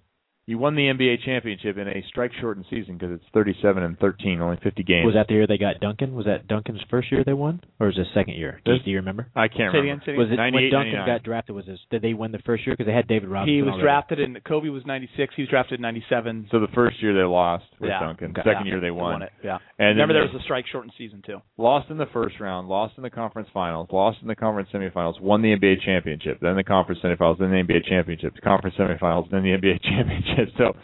You 0.46 0.58
won 0.58 0.74
the 0.74 0.82
NBA 0.82 1.24
championship 1.24 1.76
in 1.78 1.86
a 1.86 2.02
strike-shortened 2.08 2.66
season 2.70 2.96
because 2.98 3.12
it's 3.14 3.24
37 3.32 3.84
and 3.84 3.96
13, 4.00 4.40
only 4.40 4.56
50 4.64 4.82
games. 4.82 5.06
Was 5.06 5.14
that 5.14 5.28
the 5.28 5.34
year 5.34 5.46
they 5.46 5.58
got 5.58 5.78
Duncan? 5.78 6.14
Was 6.14 6.26
that 6.26 6.48
Duncan's 6.48 6.80
first 6.90 7.12
year 7.12 7.22
they 7.24 7.34
won, 7.34 7.60
or 7.78 7.86
was 7.86 7.96
it 7.96 8.00
his 8.00 8.08
second 8.14 8.34
year? 8.34 8.60
Do 8.64 8.72
you, 8.72 8.78
do 8.84 8.90
you 8.90 8.96
remember? 8.96 9.28
I 9.36 9.46
can't 9.46 9.70
Say 9.70 9.78
remember. 9.78 9.92
again, 9.92 10.02
say 10.06 10.12
it 10.14 10.18
Was 10.18 10.26
it 10.32 10.38
when 10.40 10.52
Duncan 10.72 10.98
99. 10.98 11.06
got 11.06 11.22
drafted? 11.22 11.54
Was 11.54 11.66
his, 11.66 11.78
did 11.90 12.02
they 12.02 12.14
win 12.14 12.32
the 12.32 12.40
first 12.44 12.66
year 12.66 12.74
because 12.74 12.90
they 12.90 12.94
had 12.96 13.06
David 13.06 13.28
Robinson? 13.28 13.54
He 13.54 13.62
was 13.62 13.70
already. 13.78 13.82
drafted 13.84 14.18
in 14.18 14.38
Kobe 14.42 14.70
was 14.70 14.84
96. 14.86 15.34
He 15.36 15.42
was 15.42 15.48
drafted 15.50 15.78
in 15.78 15.82
97. 15.82 16.48
So 16.50 16.58
the 16.58 16.66
first 16.74 17.00
year 17.00 17.14
they 17.14 17.22
lost 17.22 17.66
with 17.78 17.90
yeah. 17.90 18.00
Duncan. 18.00 18.30
Okay. 18.32 18.42
Second 18.42 18.66
Yeah. 18.66 18.72
year 18.72 18.80
they 18.80 18.90
won. 18.90 19.22
it. 19.22 19.30
Yeah. 19.44 19.58
And 19.78 19.94
Remember 20.00 20.14
there 20.14 20.22
was 20.26 20.34
a 20.34 20.42
strike 20.42 20.64
shortened 20.72 20.94
season 20.98 21.22
too. 21.24 21.38
lost 21.58 21.90
in 21.90 21.96
the 21.98 22.06
first 22.12 22.40
round, 22.40 22.66
lost 22.68 22.94
in 22.96 23.04
the 23.04 23.10
conference 23.10 23.48
finals, 23.54 23.86
lost 23.92 24.18
in 24.22 24.26
the 24.26 24.34
conference 24.34 24.68
semifinals, 24.74 25.20
won 25.20 25.42
the 25.42 25.54
NBA 25.54 25.82
championship, 25.84 26.38
then 26.40 26.56
the 26.56 26.64
conference 26.64 27.00
semifinals, 27.04 27.38
then 27.38 27.50
the 27.52 27.62
NBA 27.62 27.84
championship, 27.86 28.34
the 28.34 28.40
conference 28.40 28.74
semifinals, 28.76 29.30
then 29.30 29.42
the 29.44 29.50
NBA 29.50 29.78
championship. 29.84 30.29
So 30.58 30.76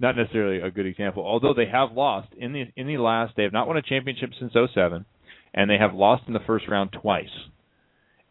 not 0.00 0.16
necessarily 0.16 0.58
a 0.60 0.70
good 0.70 0.86
example. 0.86 1.24
Although 1.24 1.54
they 1.54 1.66
have 1.66 1.92
lost 1.92 2.28
in 2.36 2.52
the 2.52 2.64
in 2.76 2.86
the 2.86 2.96
last 2.98 3.34
they 3.36 3.44
have 3.44 3.52
not 3.52 3.66
won 3.68 3.76
a 3.76 3.82
championship 3.82 4.30
since 4.38 4.52
07 4.74 5.04
and 5.54 5.70
they 5.70 5.78
have 5.78 5.94
lost 5.94 6.24
in 6.26 6.32
the 6.32 6.40
first 6.46 6.66
round 6.68 6.90
twice. 6.92 7.26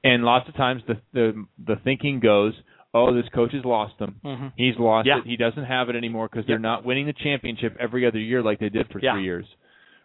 And 0.04 0.24
lots 0.24 0.50
of 0.50 0.56
times 0.56 0.82
the 0.88 0.96
the 1.14 1.46
the 1.64 1.76
thinking 1.84 2.20
goes, 2.20 2.54
"Oh, 2.94 3.14
this 3.14 3.30
coach 3.34 3.54
has 3.54 3.64
lost 3.64 3.98
them. 4.00 4.16
Mhm. 4.26 4.52
He's 4.58 4.76
lost 4.80 5.08
Yeah. 5.08 5.20
it. 5.20 5.26
He 5.26 5.38
doesn't 5.38 5.64
have 5.66 5.90
it 5.90 5.96
anymore 5.96 6.28
because 6.32 6.46
they're 6.48 6.58
not 6.60 6.84
winning 6.84 7.06
the 7.06 7.14
championship 7.14 7.78
every 7.80 8.06
other 8.08 8.20
year 8.20 8.42
like 8.42 8.60
they 8.60 8.70
did 8.70 8.88
for 8.92 9.00
Yeah. 9.00 9.14
three 9.14 9.24
years, 9.24 9.46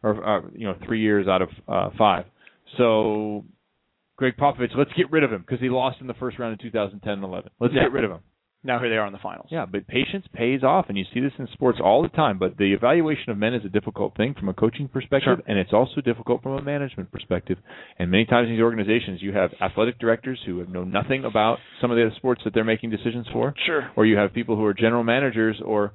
or 0.02 0.22
uh, 0.24 0.42
you 0.54 0.66
know 0.66 0.74
three 0.84 1.00
years 1.00 1.26
out 1.26 1.40
of 1.42 1.48
uh, 1.66 1.90
five. 1.96 2.26
So, 2.76 3.44
Gregg 4.16 4.36
Popovich, 4.36 4.74
let's 4.76 4.92
get 4.94 5.10
rid 5.10 5.24
of 5.24 5.32
him 5.32 5.40
because 5.40 5.60
he 5.60 5.68
lost 5.70 6.00
in 6.02 6.06
the 6.06 6.14
first 6.14 6.38
round 6.38 6.52
in 6.52 6.58
2010 6.58 7.12
and 7.14 7.24
11. 7.24 7.50
Let's 7.58 7.72
Yeah. 7.74 7.82
get 7.84 7.92
rid 7.92 8.04
of 8.04 8.10
him. 8.10 8.20
Now 8.66 8.80
here 8.80 8.88
they 8.90 8.96
are 8.96 9.06
in 9.06 9.12
the 9.12 9.18
finals. 9.20 9.46
Yeah, 9.50 9.64
but 9.64 9.86
patience 9.86 10.26
pays 10.32 10.64
off, 10.64 10.86
and 10.88 10.98
you 10.98 11.04
see 11.14 11.20
this 11.20 11.32
in 11.38 11.46
sports 11.52 11.78
all 11.82 12.02
the 12.02 12.08
time. 12.08 12.38
But 12.38 12.56
the 12.56 12.72
evaluation 12.72 13.30
of 13.30 13.38
men 13.38 13.54
is 13.54 13.64
a 13.64 13.68
difficult 13.68 14.16
thing 14.16 14.34
from 14.34 14.48
a 14.48 14.54
coaching 14.54 14.88
perspective, 14.88 15.38
Sure. 15.38 15.42
and 15.46 15.56
it's 15.58 15.72
also 15.72 16.00
difficult 16.00 16.42
from 16.42 16.52
a 16.52 16.62
management 16.62 17.12
perspective. 17.12 17.58
And 17.98 18.10
many 18.10 18.24
times 18.24 18.48
in 18.48 18.54
these 18.54 18.62
organizations, 18.62 19.22
you 19.22 19.32
have 19.32 19.54
athletic 19.60 19.98
directors 20.00 20.40
who 20.44 20.58
have 20.58 20.68
know 20.68 20.82
nothing 20.84 21.24
about 21.24 21.58
some 21.80 21.92
of 21.92 21.96
the 21.96 22.10
sports 22.16 22.42
that 22.44 22.52
they're 22.54 22.64
making 22.64 22.90
decisions 22.90 23.26
for, 23.32 23.54
Sure. 23.64 23.88
or 23.94 24.04
you 24.04 24.16
have 24.16 24.32
people 24.32 24.56
who 24.56 24.64
are 24.64 24.74
general 24.74 25.04
managers 25.04 25.60
or 25.60 25.92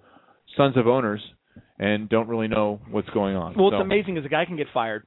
sons 0.55 0.77
of 0.77 0.87
owners 0.87 1.21
and 1.77 2.07
don't 2.07 2.29
really 2.29 2.47
know 2.47 2.79
what's 2.89 3.09
going 3.09 3.35
on. 3.35 3.53
Well, 3.55 3.71
So- 3.71 3.77
what's 3.77 3.85
amazing 3.85 4.15
is 4.15 4.23
a 4.25 4.29
guy 4.29 4.45
can 4.45 4.55
get 4.55 4.69
fired, 4.69 5.03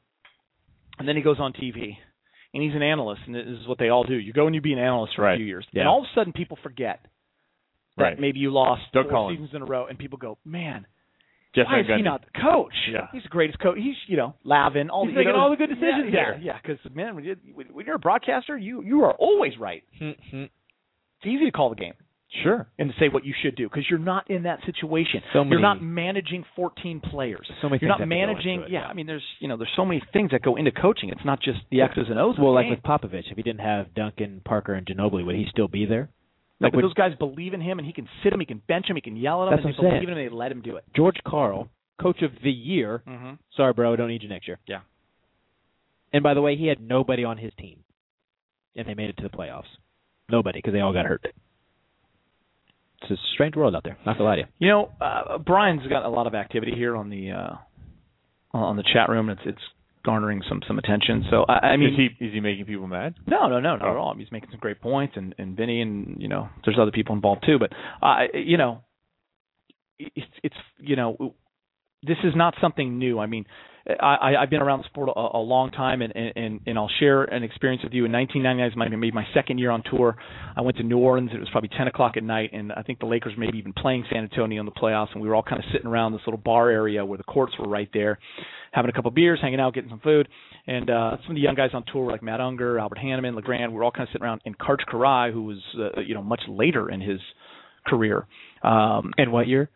and 0.99 1.09
then 1.09 1.17
he 1.17 1.23
goes 1.23 1.41
on 1.41 1.53
TV, 1.55 1.97
and 2.53 2.63
he's 2.63 2.75
an 2.75 2.83
analyst, 2.83 3.23
and 3.27 3.35
this 3.35 3.47
is 3.47 3.67
what 3.67 3.79
they 3.79 3.89
all 3.89 4.05
do. 4.05 4.15
You 4.15 4.33
go 4.35 4.47
and 4.47 4.55
you 4.55 4.61
be 4.61 4.73
an 4.75 4.79
analyst 4.79 5.15
for 5.15 5.23
Right. 5.23 5.35
a 5.35 5.37
few 5.37 5.47
years, 5.47 5.67
Yeah. 5.73 5.81
and 5.83 5.89
all 5.89 6.01
of 6.03 6.05
a 6.05 6.15
sudden 6.15 6.33
people 6.35 6.57
forget 6.59 7.01
that 7.97 8.03
Right. 8.03 8.19
maybe 8.21 8.39
you 8.41 8.51
lost 8.51 8.83
Doug 8.93 9.05
four 9.05 9.13
Collins. 9.13 9.39
seasons 9.39 9.55
in 9.55 9.63
a 9.63 9.65
row, 9.67 9.87
and 9.87 9.99
people 9.99 10.19
go, 10.19 10.39
"Man, 10.45 10.87
Jeff 11.55 11.67
why 11.67 11.83
Van 11.83 11.91
is 11.93 11.97
he 11.99 12.03
not 12.03 12.23
the 12.25 12.41
coach? 12.41 12.75
Yeah. 12.91 13.07
He's 13.13 13.23
the 13.23 13.29
greatest 13.29 13.59
coach. 13.61 13.79
He's 13.79 13.97
you 14.09 14.17
know 14.17 14.35
Lavin, 14.45 14.91
all 14.91 15.05
He's 15.07 15.15
the, 15.15 15.21
you 15.21 15.27
making 15.27 15.33
know, 15.39 15.45
all 15.45 15.51
the 15.51 15.57
good 15.57 15.69
decisions 15.71 16.07
yeah, 16.13 16.25
there. 16.33 16.41
Yeah, 16.43 16.59
because 16.61 16.79
man, 16.95 17.15
when, 17.15 17.25
you, 17.25 17.37
when 17.73 17.87
you're 17.87 17.95
a 17.97 17.99
broadcaster, 18.01 18.57
you 18.59 18.83
you 18.83 19.05
are 19.05 19.13
always 19.13 19.57
right. 19.59 19.85
Mhm. 20.01 20.17
It's 21.21 21.27
easy 21.27 21.45
to 21.47 21.53
call 21.53 21.71
the 21.71 21.77
game 21.77 21.95
Sure. 22.43 22.67
and 22.81 22.93
to 22.93 22.99
say 22.99 23.09
what 23.09 23.25
you 23.25 23.33
should 23.41 23.55
do 23.55 23.69
because 23.69 23.89
you're 23.89 23.99
not 24.01 24.29
in 24.29 24.43
that 24.43 24.63
situation. 24.65 25.23
So 25.33 25.45
many- 25.45 25.53
you're 25.53 25.61
not 25.61 25.81
managing 25.81 26.43
14 26.57 26.99
players. 27.01 27.49
So 27.63 27.69
many 27.69 27.79
You're 27.81 27.89
not 27.89 27.99
things 28.01 28.11
have 28.13 28.19
to 28.19 28.27
go 28.27 28.27
managing. 28.33 28.61
it, 28.63 28.71
yeah, 28.71 28.81
yeah. 28.81 28.89
I 28.89 28.93
mean, 28.93 29.07
there's 29.07 29.25
you 29.39 29.47
know, 29.47 29.57
there's 29.57 29.71
so 29.77 29.85
many 29.87 30.01
things 30.13 30.33
that 30.33 30.43
go 30.43 30.57
into 30.57 30.73
coaching. 30.73 31.11
It's 31.11 31.25
not 31.25 31.41
just 31.41 31.61
the 31.71 31.81
X's 31.83 32.11
and 32.11 32.19
O's. 32.19 32.37
Well, 32.39 32.53
like 32.53 32.65
game. 32.65 32.71
with 32.71 32.83
Popovich, 32.83 33.31
if 33.31 33.37
he 33.37 33.43
didn't 33.45 33.61
have 33.61 33.95
Duncan, 33.95 34.41
Parker, 34.45 34.75
and 34.75 34.85
Ginobili, 34.85 35.25
would 35.25 35.37
he 35.37 35.47
still 35.47 35.69
be 35.69 35.87
there? 35.87 36.09
No, 36.61 36.67
Like 36.67 36.75
but 36.75 36.83
those 36.83 36.95
guys 36.95 37.13
believe 37.19 37.53
in 37.53 37.61
him, 37.61 37.79
and 37.79 37.87
he 37.87 37.93
can 37.93 38.09
sit 38.23 38.33
him, 38.33 38.41
he 38.41 38.47
can 38.47 38.63
bench 38.69 38.87
him, 38.89 38.97
he 38.97 39.03
can 39.03 39.17
yell 39.17 39.47
at 39.47 39.53
him, 39.53 39.67
and 39.67 39.75
they 39.75 39.77
believe 39.77 40.03
in 40.03 40.11
him, 40.11 40.19
and 40.19 40.19
they 40.19 40.35
let 40.35 40.53
him 40.53 40.63
do 40.63 40.77
it. 40.77 40.85
George 40.95 41.17
Karl, 41.27 41.69
coach 42.01 42.23
of 42.23 42.31
the 42.43 42.51
year. 42.51 43.03
Mm-hmm. 43.07 43.33
Sorry, 43.57 43.73
bro, 43.73 43.93
I 43.93 43.97
don't 43.97 44.09
need 44.09 44.23
you 44.23 44.29
next 44.29 44.47
year. 44.47 44.59
Yeah. 44.67 44.81
And 46.13 46.23
by 46.23 46.35
the 46.35 46.41
way, 46.41 46.57
he 46.57 46.69
had 46.69 46.81
nobody 46.81 47.25
on 47.25 47.39
his 47.39 47.53
team, 47.59 47.81
and 48.77 48.87
they 48.87 48.95
made 48.95 49.11
it 49.11 49.17
to 49.17 49.25
the 49.25 49.37
playoffs. 49.37 49.65
Nobody, 50.31 50.59
because 50.59 50.73
they 50.73 50.81
all 50.81 50.93
got 50.93 51.07
hurt. 51.07 51.27
It's 53.03 53.11
a 53.11 53.17
strange 53.35 53.57
world 53.57 53.75
out 53.75 53.83
there. 53.85 53.99
Not 54.07 54.17
gonna 54.17 54.31
lie 54.31 54.37
to 54.37 54.43
you. 54.43 54.47
You 54.61 54.69
know, 54.69 54.91
uh, 55.01 55.39
Brian's 55.39 55.87
got 55.89 56.05
a 56.05 56.09
lot 56.09 56.27
of 56.27 56.35
activity 56.35 56.73
here 56.75 56.97
on 56.97 57.11
the 57.11 57.33
uh, 57.33 57.57
on 58.57 58.77
the 58.77 58.85
chat 58.95 59.09
room. 59.11 59.29
It's 59.29 59.41
it's 59.45 59.59
garnering 60.05 60.43
some 60.49 60.61
some 60.69 60.79
attention. 60.79 61.25
So 61.31 61.45
I, 61.49 61.69
I 61.69 61.77
mean, 61.77 61.91
is 61.95 61.97
he 62.19 62.25
is 62.25 62.33
he 62.33 62.41
making 62.41 62.67
people 62.67 62.87
mad? 62.87 63.15
No, 63.27 63.49
no, 63.49 63.61
no, 63.61 63.77
not 63.77 63.83
Oh. 63.83 63.91
at 63.91 63.97
all. 63.97 64.15
He's 64.17 64.31
making 64.31 64.51
some 64.51 64.61
great 64.61 64.81
points, 64.81 65.15
and 65.17 65.35
and 65.39 65.57
Vinny, 65.57 65.81
and 65.81 66.21
you 66.21 66.29
know, 66.29 66.49
there's 66.65 66.79
other 66.79 66.91
people 66.93 67.15
involved 67.15 67.45
too. 67.47 67.59
But 67.59 67.73
uh, 68.03 68.25
you 68.35 68.57
know, 68.57 68.83
it's 69.99 70.27
it's 70.43 70.57
you 70.79 70.97
know, 70.97 71.35
this 72.03 72.19
is 72.25 72.35
not 72.37 72.55
something 72.61 72.99
new. 72.99 73.19
I 73.19 73.27
mean, 73.27 73.45
I, 73.87 74.37
I've 74.41 74.49
been 74.49 74.63
around 74.63 74.79
the 74.79 74.85
sport 74.85 75.11
a, 75.15 75.37
a 75.37 75.45
long 75.45 75.71
time, 75.71 76.01
and, 76.01 76.15
and 76.17 76.61
and 76.67 76.79
I'll 76.79 76.91
share 77.01 77.25
an 77.25 77.43
experience 77.43 77.83
with 77.85 77.93
you. 77.93 78.07
In 78.07 78.13
1999, 78.13 78.87
is 78.87 78.91
maybe 78.91 79.13
my 79.13 79.27
second 79.35 79.59
year 79.59 79.71
on 79.71 79.83
tour. 79.91 80.17
I 80.57 80.63
went 80.63 80.79
to 80.79 80.83
New 80.83 80.97
Orleans. 80.97 81.31
It 81.35 81.39
was 81.39 81.51
probably 81.51 81.69
10 81.77 81.89
o'clock 81.89 82.17
at 82.17 82.23
night, 82.23 82.51
and 82.55 82.73
I 82.73 82.83
think 82.83 82.99
the 83.01 83.07
Lakers 83.07 83.35
maybe 83.37 83.59
even 83.59 83.75
playing 83.75 84.07
San 84.11 84.23
Antonio 84.23 84.61
in 84.61 84.67
the 84.67 84.73
playoffs. 84.73 85.13
And 85.13 85.21
we 85.21 85.29
were 85.29 85.35
all 85.35 85.43
kind 85.43 85.59
of 85.59 85.67
sitting 85.71 85.87
around 85.87 86.13
this 86.13 86.23
little 86.27 86.41
bar 86.41 86.71
area 86.71 87.05
where 87.05 87.19
the 87.19 87.25
courts 87.25 87.53
were 87.59 87.69
right 87.69 87.91
there, 87.93 88.19
having 88.73 88.89
a 88.89 88.93
couple 88.93 89.11
of 89.11 89.15
beers, 89.15 89.39
hanging 89.43 89.61
out, 89.61 89.75
getting 89.75 89.91
some 89.91 90.01
food. 90.01 90.29
And 90.67 90.89
uh, 90.89 91.19
some 91.23 91.33
of 91.33 91.35
the 91.35 91.43
young 91.43 91.55
guys 91.55 91.71
on 91.75 91.85
tour 91.93 92.05
were 92.05 92.13
like 92.13 92.23
Matt 92.23 92.41
Unger, 92.41 92.79
Albert 92.79 92.99
Hannemann, 92.99 93.35
LeGrand. 93.35 93.71
We 93.71 93.77
were 93.77 93.85
all 93.85 93.93
kind 93.93 94.09
of 94.09 94.13
sitting 94.13 94.25
around. 94.25 94.41
And 94.47 94.57
Karch 94.59 94.81
Kiraly, 94.91 95.31
who 95.31 95.43
was 95.43 95.59
uh, 95.79 96.01
you 96.01 96.15
know 96.15 96.23
much 96.23 96.41
later 96.49 96.91
in 96.91 97.03
his 97.03 97.21
career. 97.87 98.27
Um, 98.63 99.13
and 99.19 99.31
what 99.31 99.47
year? 99.47 99.69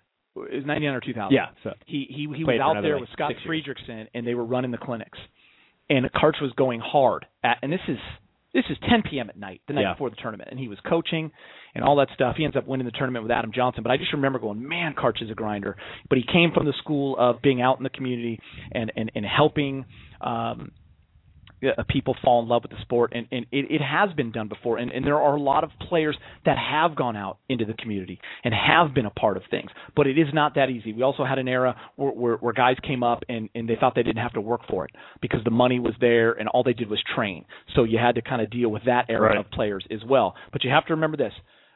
It 0.45 0.57
was 0.57 0.67
99 0.67 0.95
or 0.95 1.01
2000. 1.01 1.35
Yeah, 1.35 1.47
so 1.63 1.73
He 1.87 2.07
he 2.09 2.27
he 2.37 2.45
was 2.45 2.61
out 2.61 2.83
there 2.83 2.95
like, 2.95 3.01
with 3.03 3.11
Scott 3.13 3.33
six. 3.33 3.41
Friedrichsen, 3.47 4.07
and 4.15 4.27
they 4.27 4.35
were 4.35 4.45
running 4.45 4.71
the 4.71 4.79
clinics. 4.79 5.19
And 5.91 6.05
Karch 6.13 6.41
was 6.43 6.53
going 6.57 6.81
hard 6.81 7.25
at, 7.43 7.59
and 7.63 7.73
this 7.73 7.81
is 7.89 7.99
this 8.55 8.65
is 8.71 8.77
10 8.89 9.03
p.m. 9.11 9.29
at 9.29 9.39
night, 9.39 9.61
the 9.69 9.75
night 9.75 9.83
Yeah. 9.83 9.93
before 9.95 10.11
the 10.11 10.17
tournament, 10.17 10.49
and 10.51 10.59
he 10.59 10.69
was 10.69 10.79
coaching 10.89 11.31
and 11.75 11.85
all 11.85 11.97
that 11.97 12.09
stuff. 12.15 12.37
He 12.37 12.45
ends 12.45 12.57
up 12.57 12.67
winning 12.67 12.87
the 12.87 12.93
tournament 12.93 13.23
with 13.23 13.31
Adam 13.31 13.53
Johnson, 13.55 13.83
but 13.83 13.91
I 13.93 13.97
just 13.99 14.13
remember 14.13 14.39
going, 14.39 14.67
man, 14.67 14.95
Karch 14.95 15.23
is 15.23 15.31
a 15.31 15.35
grinder. 15.35 15.77
But 16.09 16.19
he 16.19 16.25
came 16.31 16.53
from 16.53 16.65
the 16.67 16.73
school 16.79 17.17
of 17.19 17.43
being 17.43 17.61
out 17.61 17.77
in 17.79 17.85
the 17.85 17.91
community 17.91 18.39
and 18.73 18.91
and 18.97 19.11
and 19.15 19.25
helping. 19.25 19.85
Um, 20.21 20.73
uh, 21.63 21.83
people 21.89 22.17
fall 22.23 22.43
in 22.43 22.49
love 22.49 22.63
with 22.63 22.71
the 22.71 22.81
sport, 22.83 23.13
and, 23.15 23.27
and 23.33 23.47
it, 23.53 23.71
it 23.71 23.81
has 23.81 24.13
been 24.15 24.33
done 24.33 24.49
before. 24.49 24.79
And, 24.79 24.91
and 24.91 25.05
there 25.05 25.19
are 25.21 25.37
a 25.37 25.41
lot 25.41 25.65
of 25.65 25.71
players 25.89 26.17
that 26.45 26.57
have 26.59 26.97
gone 26.97 27.17
out 27.17 27.39
into 27.49 27.65
the 27.65 27.75
community 27.75 28.21
and 28.45 28.55
have 28.55 28.95
been 28.95 29.07
a 29.07 29.11
part 29.11 29.37
of 29.37 29.43
things, 29.51 29.71
but 29.97 30.07
it 30.07 30.19
is 30.19 30.29
not 30.33 30.55
that 30.57 30.71
easy. 30.71 30.93
We 30.93 31.03
also 31.03 31.25
had 31.25 31.39
an 31.39 31.49
era 31.49 31.77
where, 31.97 32.13
where, 32.13 32.37
where 32.37 32.53
guys 32.53 32.77
came 32.87 33.03
up 33.03 33.23
and, 33.29 33.49
and 33.55 33.69
they 33.69 33.77
thought 33.79 33.95
they 33.95 34.03
didn't 34.03 34.23
have 34.23 34.35
to 34.35 34.41
work 34.41 34.63
for 34.69 34.85
it 34.85 34.91
because 35.21 35.41
the 35.45 35.51
money 35.51 35.79
was 35.81 35.95
there 36.01 36.33
and 36.33 36.49
all 36.49 36.63
they 36.63 36.73
did 36.73 36.89
was 36.89 37.03
train. 37.15 37.45
So 37.75 37.85
you 37.85 37.99
had 37.99 38.15
to 38.17 38.23
kind 38.23 38.43
of 38.43 38.51
deal 38.51 38.69
with 38.71 38.85
that 38.87 39.07
era 39.09 39.21
Right. 39.31 39.37
of 39.39 39.51
players 39.51 39.85
as 39.91 40.01
well. 40.09 40.35
But 40.53 40.65
you 40.65 40.71
have 40.71 40.87
to 40.87 40.95
remember 40.95 41.17
this: 41.17 41.33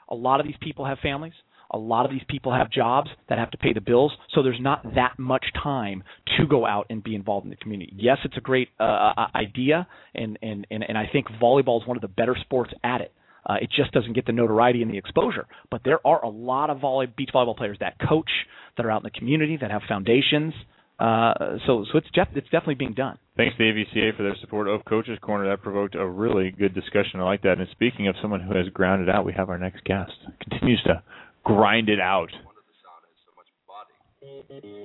a 0.08 0.14
lot 0.14 0.40
of 0.40 0.46
these 0.46 0.56
people 0.60 0.84
have 0.86 0.98
families. 1.00 1.32
A 1.72 1.78
lot 1.78 2.04
of 2.04 2.10
these 2.12 2.22
people 2.28 2.52
have 2.52 2.70
jobs 2.70 3.10
that 3.28 3.38
have 3.38 3.50
to 3.52 3.58
pay 3.58 3.72
the 3.72 3.80
bills, 3.80 4.12
so 4.34 4.42
there's 4.42 4.60
not 4.60 4.94
that 4.94 5.18
much 5.18 5.44
time 5.62 6.02
to 6.36 6.46
go 6.46 6.66
out 6.66 6.86
and 6.90 7.02
be 7.02 7.14
involved 7.14 7.44
in 7.44 7.50
the 7.50 7.56
community. 7.56 7.92
Yes, 7.96 8.18
it's 8.24 8.36
a 8.36 8.40
great 8.40 8.68
uh, 8.78 9.12
uh, 9.16 9.26
idea, 9.34 9.86
and, 10.14 10.38
and 10.42 10.66
and 10.70 10.84
and 10.86 10.98
I 10.98 11.08
think 11.10 11.28
volleyball 11.40 11.80
is 11.80 11.88
one 11.88 11.96
of 11.96 12.02
the 12.02 12.08
better 12.08 12.36
sports 12.40 12.72
at 12.84 13.00
it. 13.00 13.12
Uh, 13.44 13.54
it 13.60 13.70
just 13.74 13.90
doesn't 13.92 14.12
get 14.12 14.26
the 14.26 14.32
notoriety 14.32 14.82
and 14.82 14.92
the 14.92 14.98
exposure. 14.98 15.46
But 15.70 15.80
there 15.84 15.98
are 16.06 16.24
a 16.24 16.28
lot 16.28 16.70
of 16.70 16.80
volley, 16.80 17.06
beach 17.06 17.30
volleyball 17.34 17.56
players 17.56 17.76
that 17.80 17.96
coach, 18.08 18.30
that 18.76 18.86
are 18.86 18.90
out 18.90 19.02
in 19.02 19.10
the 19.12 19.18
community, 19.18 19.56
that 19.60 19.70
have 19.70 19.82
foundations. 19.88 20.54
Uh, 20.98 21.56
so 21.66 21.84
so 21.90 21.98
it's 21.98 22.06
def- 22.14 22.28
it's 22.36 22.48
definitely 22.50 22.76
being 22.76 22.94
done. 22.94 23.18
Thanks 23.36 23.56
to 23.56 23.62
AVCA 23.62 24.16
for 24.16 24.22
their 24.22 24.36
support 24.40 24.68
of 24.68 24.84
Coach's 24.84 25.18
Corner. 25.20 25.48
That 25.48 25.62
provoked 25.62 25.94
a 25.94 26.06
really 26.06 26.50
good 26.50 26.74
discussion. 26.74 27.18
I 27.18 27.24
like 27.24 27.42
that. 27.42 27.58
And 27.58 27.66
speaking 27.72 28.06
of 28.06 28.14
someone 28.22 28.40
who 28.40 28.56
has 28.56 28.68
grounded 28.68 29.08
out, 29.08 29.24
we 29.24 29.32
have 29.32 29.48
our 29.48 29.58
next 29.58 29.82
guest. 29.84 30.12
Continues 30.48 30.82
to 30.84 31.02
grind 31.44 31.88
it 31.88 32.00
out. 32.00 32.28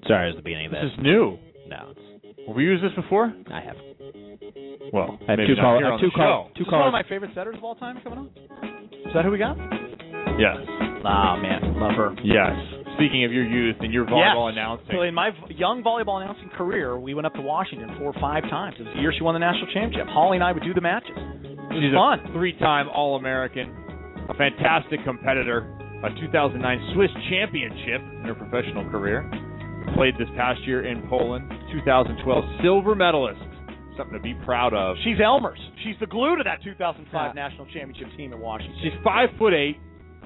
Sorry, 0.07 0.29
it 0.29 0.33
was 0.33 0.35
the 0.37 0.41
beginning 0.41 0.67
of 0.67 0.71
This 0.71 0.81
that. 0.81 0.99
is 0.99 1.03
new. 1.03 1.37
No, 1.67 1.91
it's, 1.91 2.39
Have 2.47 2.55
we 2.55 2.63
used 2.63 2.83
this 2.83 2.93
before? 2.95 3.33
I 3.51 3.59
have. 3.59 3.75
Well, 4.93 5.19
I 5.27 5.31
have 5.35 5.39
two 5.45 5.55
call- 5.59 5.77
here 5.77 5.87
I 5.87 5.91
have 5.91 5.93
on 5.93 5.99
two 5.99 6.11
call- 6.15 6.49
two 6.55 6.63
Is 6.63 6.67
this 6.67 6.71
one 6.71 6.87
of 6.87 6.93
my 6.93 7.03
favorite 7.03 7.31
setters 7.35 7.55
of 7.57 7.63
all 7.63 7.75
time 7.75 7.99
coming 8.03 8.19
on? 8.19 8.27
Is 8.93 9.13
that 9.13 9.25
who 9.25 9.31
we 9.31 9.37
got? 9.37 9.57
Yes. 10.39 10.57
Ah 11.03 11.35
man, 11.35 11.75
love 11.79 11.93
her. 11.95 12.15
Yes. 12.23 12.55
Speaking 12.95 13.25
of 13.25 13.31
your 13.33 13.43
youth 13.45 13.75
and 13.81 13.93
your 13.93 14.05
volleyball 14.05 14.49
yes. 14.49 14.57
announcing. 14.57 14.87
So 14.91 15.01
in 15.03 15.13
my 15.13 15.29
young 15.49 15.83
volleyball 15.83 16.23
announcing 16.23 16.49
career, 16.57 16.97
we 16.97 17.13
went 17.13 17.27
up 17.27 17.33
to 17.35 17.41
Washington 17.41 17.93
four 17.99 18.07
or 18.15 18.19
five 18.21 18.43
times. 18.49 18.75
It 18.79 18.83
was 18.87 18.93
the 18.95 19.01
year 19.01 19.13
she 19.15 19.23
won 19.23 19.33
the 19.35 19.39
national 19.43 19.67
championship. 19.73 20.07
Holly 20.07 20.37
and 20.37 20.43
I 20.43 20.51
would 20.53 20.63
do 20.63 20.73
the 20.73 20.81
matches. 20.81 21.11
It 21.13 21.59
was 21.59 21.83
She's 21.83 21.93
fun. 21.93 22.19
a 22.25 22.33
three-time 22.33 22.87
All-American, 22.89 23.69
a 24.29 24.33
fantastic 24.33 25.03
competitor, 25.03 25.76
a 26.03 26.09
2009 26.19 26.91
Swiss 26.93 27.09
championship 27.29 28.01
in 28.21 28.25
her 28.25 28.35
professional 28.35 28.87
career. 28.89 29.29
Played 29.95 30.15
this 30.19 30.27
past 30.35 30.59
year 30.67 30.85
in 30.85 31.07
Poland, 31.07 31.49
2012 31.71 32.43
silver 32.61 32.93
medalist. 32.93 33.39
Something 33.97 34.13
to 34.13 34.21
be 34.21 34.35
proud 34.45 34.73
of. 34.75 34.95
She's 35.03 35.17
Elmer's. 35.23 35.57
She's 35.83 35.95
the 35.99 36.05
glue 36.05 36.37
to 36.37 36.43
that 36.43 36.61
2005 36.63 37.09
Yeah. 37.11 37.33
national 37.33 37.65
championship 37.73 38.15
team 38.15 38.31
in 38.33 38.39
Washington. 38.39 38.77
She's 38.83 38.93
five 39.03 39.29
foot 39.39 39.53
eight, 39.53 39.77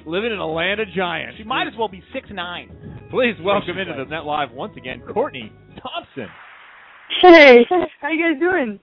living 0.06 0.32
in 0.34 0.40
a 0.40 0.48
land 0.48 0.82
of 0.82 0.90
giants. 0.90 1.38
She 1.38 1.44
might 1.46 1.68
as 1.68 1.74
well 1.78 1.88
be 1.88 2.04
six 2.12 2.28
nine. 2.32 2.68
Please 3.10 3.36
welcome 3.42 3.78
into 3.78 3.94
the 3.94 4.06
Net 4.10 4.26
Live 4.26 4.52
once 4.52 4.76
again, 4.76 5.02
Courtney 5.14 5.54
Thompson. 5.82 6.28
Hey, 7.22 7.66
how 8.02 8.10
you 8.10 8.22
guys 8.34 8.40
doing? 8.42 8.80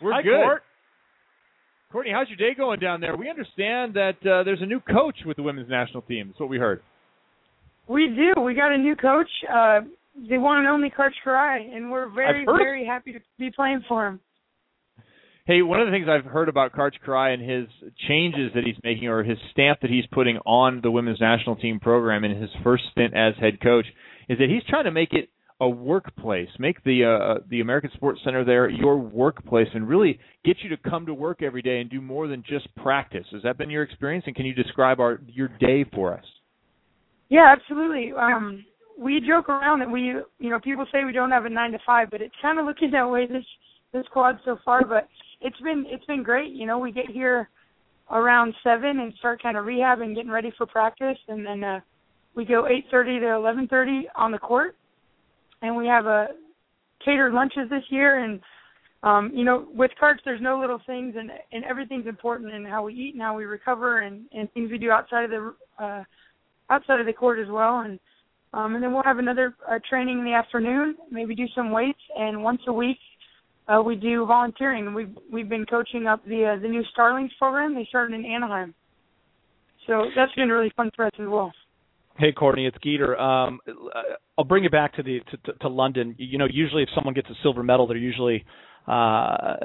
We're 0.00 0.12
Hi, 0.14 0.22
good. 0.22 0.42
Court. 0.42 0.62
Courtney, 1.94 2.10
how's 2.12 2.26
your 2.26 2.36
day 2.36 2.56
going 2.56 2.80
down 2.80 3.00
there? 3.00 3.16
We 3.16 3.30
understand 3.30 3.94
that 3.94 4.16
uh, 4.22 4.42
there's 4.42 4.60
a 4.60 4.66
new 4.66 4.80
coach 4.80 5.14
with 5.24 5.36
the 5.36 5.44
women's 5.44 5.70
national 5.70 6.02
team. 6.02 6.26
That's 6.26 6.40
what 6.40 6.48
we 6.48 6.58
heard. 6.58 6.82
We 7.86 8.08
do. 8.08 8.40
We 8.40 8.54
got 8.54 8.72
a 8.72 8.78
new 8.78 8.96
coach, 8.96 9.28
uh, 9.48 9.82
the 10.28 10.38
one 10.38 10.58
and 10.58 10.66
only 10.66 10.90
Coach 10.90 11.12
Kiraly, 11.24 11.72
and 11.72 11.92
we're 11.92 12.08
very, 12.12 12.44
very 12.44 12.84
happy 12.84 13.12
to 13.12 13.20
be 13.38 13.52
playing 13.52 13.84
for 13.86 14.08
him. 14.08 14.18
Hey, 15.46 15.62
one 15.62 15.80
of 15.80 15.86
the 15.86 15.92
things 15.92 16.08
I've 16.08 16.24
heard 16.24 16.48
about 16.48 16.72
Karch 16.72 16.94
Kiraly 17.06 17.34
and 17.34 17.48
his 17.48 17.68
changes 18.08 18.50
that 18.56 18.64
he's 18.64 18.74
making, 18.82 19.06
or 19.06 19.22
his 19.22 19.38
stamp 19.52 19.78
that 19.82 19.90
he's 19.90 20.06
putting 20.10 20.38
on 20.38 20.80
the 20.82 20.90
women's 20.90 21.20
national 21.20 21.54
team 21.54 21.78
program 21.78 22.24
in 22.24 22.40
his 22.42 22.50
first 22.64 22.82
stint 22.90 23.14
as 23.14 23.34
head 23.40 23.60
coach, 23.62 23.86
is 24.28 24.38
that 24.38 24.48
he's 24.48 24.64
trying 24.68 24.86
to 24.86 24.90
make 24.90 25.12
it 25.12 25.28
a 25.60 25.68
workplace, 25.68 26.48
make 26.58 26.82
the 26.84 27.04
uh, 27.04 27.44
the 27.48 27.60
American 27.60 27.90
Sports 27.94 28.20
Center 28.24 28.44
there 28.44 28.68
your 28.68 28.98
workplace, 28.98 29.68
and 29.72 29.88
really 29.88 30.18
get 30.44 30.56
you 30.62 30.68
to 30.70 30.76
come 30.76 31.06
to 31.06 31.14
work 31.14 31.42
every 31.42 31.62
day 31.62 31.80
and 31.80 31.88
do 31.88 32.00
more 32.00 32.26
than 32.26 32.42
just 32.46 32.74
practice. 32.76 33.24
Has 33.32 33.42
that 33.42 33.56
been 33.56 33.70
your 33.70 33.82
experience? 33.82 34.24
And 34.26 34.34
can 34.34 34.46
you 34.46 34.54
describe 34.54 34.98
our 34.98 35.20
your 35.28 35.48
day 35.60 35.84
for 35.94 36.12
us? 36.12 36.24
Yeah, 37.28 37.54
absolutely. 37.56 38.12
Um, 38.12 38.64
we 38.98 39.20
joke 39.26 39.48
around 39.48 39.80
that 39.80 39.90
we, 39.90 40.14
you 40.38 40.50
know, 40.50 40.60
people 40.60 40.86
say 40.92 41.04
we 41.04 41.12
don't 41.12 41.30
have 41.30 41.44
a 41.44 41.50
nine 41.50 41.72
to 41.72 41.78
five, 41.86 42.10
but 42.10 42.20
it's 42.20 42.34
kind 42.42 42.58
of 42.58 42.66
looking 42.66 42.90
that 42.92 43.08
way 43.08 43.26
this 43.26 43.44
this 43.92 44.04
quad 44.12 44.38
so 44.44 44.58
far. 44.64 44.84
But 44.84 45.08
it's 45.40 45.60
been 45.60 45.84
it's 45.88 46.04
been 46.06 46.22
great. 46.22 46.52
You 46.52 46.66
know, 46.66 46.78
we 46.78 46.90
get 46.90 47.10
here 47.10 47.48
around 48.10 48.54
seven 48.62 48.98
and 49.00 49.14
start 49.18 49.42
kind 49.42 49.56
of 49.56 49.64
rehab 49.64 50.00
and 50.00 50.14
getting 50.14 50.30
ready 50.30 50.52
for 50.58 50.66
practice, 50.66 51.18
and 51.28 51.46
then 51.46 51.64
uh, 51.64 51.80
we 52.34 52.44
go 52.44 52.66
eight 52.66 52.86
thirty 52.90 53.20
to 53.20 53.34
eleven 53.34 53.68
thirty 53.68 54.08
on 54.16 54.32
the 54.32 54.38
court, 54.38 54.76
and 55.64 55.74
we 55.74 55.86
have 55.86 56.06
a 56.06 56.28
catered 57.04 57.32
lunches 57.32 57.70
this 57.70 57.82
year. 57.88 58.22
And 58.22 58.40
um, 59.02 59.30
you 59.34 59.44
know, 59.44 59.66
with 59.74 59.90
Karch, 60.00 60.18
there's 60.24 60.40
no 60.40 60.58
little 60.60 60.80
things, 60.86 61.14
and 61.18 61.30
and 61.52 61.64
everything's 61.64 62.06
important 62.06 62.52
in 62.52 62.64
how 62.64 62.84
we 62.84 62.94
eat 62.94 63.14
and 63.14 63.22
how 63.22 63.36
we 63.36 63.44
recover, 63.44 64.00
and 64.00 64.26
and 64.32 64.52
things 64.52 64.70
we 64.70 64.78
do 64.78 64.90
outside 64.90 65.24
of 65.24 65.30
the 65.30 65.54
uh, 65.78 66.04
outside 66.70 67.00
of 67.00 67.06
the 67.06 67.12
court 67.12 67.38
as 67.38 67.48
well. 67.50 67.80
And 67.80 67.98
um, 68.52 68.74
and 68.74 68.84
then 68.84 68.92
we'll 68.92 69.02
have 69.02 69.18
another 69.18 69.54
uh, 69.68 69.78
training 69.88 70.20
in 70.20 70.24
the 70.24 70.34
afternoon, 70.34 70.96
maybe 71.10 71.34
do 71.34 71.46
some 71.54 71.70
weights, 71.70 72.00
and 72.16 72.42
once 72.42 72.60
a 72.68 72.72
week 72.72 72.98
uh, 73.68 73.82
we 73.84 73.96
do 73.96 74.26
volunteering. 74.26 74.94
We've 74.94 75.16
we've 75.32 75.48
been 75.48 75.66
coaching 75.66 76.06
up 76.06 76.24
the 76.26 76.54
uh, 76.56 76.62
the 76.62 76.68
new 76.68 76.82
Starlings 76.92 77.32
program. 77.38 77.74
They 77.74 77.86
started 77.88 78.14
in 78.14 78.24
Anaheim, 78.24 78.74
so 79.86 80.04
that's 80.14 80.34
been 80.34 80.48
really 80.48 80.72
fun 80.76 80.90
for 80.94 81.06
us 81.06 81.12
as 81.18 81.26
well. 81.28 81.52
Hey, 82.16 82.32
Courtney, 82.32 82.66
it's 82.66 82.76
Geeter. 82.78 83.18
Um, 83.18 83.60
I'll 84.38 84.44
bring 84.44 84.62
you 84.64 84.70
back 84.70 84.94
to 84.94 85.02
the 85.02 85.20
to, 85.30 85.36
to, 85.52 85.58
to 85.60 85.68
London. 85.68 86.14
You 86.18 86.38
know, 86.38 86.46
usually 86.50 86.82
if 86.84 86.88
someone 86.94 87.14
gets 87.14 87.28
a 87.28 87.34
silver 87.42 87.62
medal, 87.62 87.86
they're 87.88 87.96
usually 87.96 88.44
uh, 88.86 89.56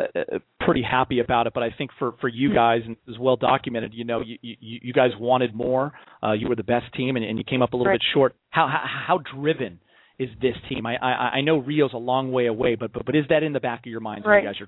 pretty 0.61 0.81
happy 0.81 1.19
about 1.19 1.45
it. 1.45 1.53
But 1.53 1.61
I 1.63 1.69
think 1.77 1.91
for 1.99 2.13
for 2.19 2.27
you 2.27 2.53
guys, 2.53 2.81
and 2.85 2.95
is 3.07 3.19
well 3.19 3.35
documented. 3.35 3.93
You 3.93 4.03
know, 4.03 4.21
you 4.21 4.38
you, 4.41 4.80
you 4.81 4.93
guys 4.93 5.11
wanted 5.19 5.53
more. 5.53 5.91
Uh, 6.23 6.31
you 6.31 6.47
were 6.49 6.55
the 6.55 6.63
best 6.63 6.91
team, 6.95 7.17
and, 7.17 7.26
and 7.26 7.38
you 7.38 7.43
came 7.43 7.61
up 7.61 7.73
a 7.73 7.77
little 7.77 7.91
Right. 7.91 7.99
bit 7.99 8.07
short. 8.13 8.35
How, 8.49 8.67
how 8.67 8.84
how 9.07 9.19
driven 9.39 9.80
is 10.17 10.30
this 10.41 10.55
team? 10.69 10.88
I, 10.88 10.95
I 10.97 11.11
I 11.38 11.41
know 11.41 11.59
Rio's 11.59 11.93
a 11.93 11.97
long 11.97 12.31
way 12.31 12.47
away, 12.47 12.76
but 12.76 12.91
but 12.93 13.05
but 13.05 13.15
is 13.15 13.26
that 13.30 13.43
in 13.43 13.53
the 13.53 13.59
back 13.59 13.81
of 13.81 13.91
your 13.91 14.01
minds 14.01 14.26
when 14.26 14.34
Right. 14.34 14.43
you 14.43 14.49
guys 14.49 14.59
are? 14.61 14.67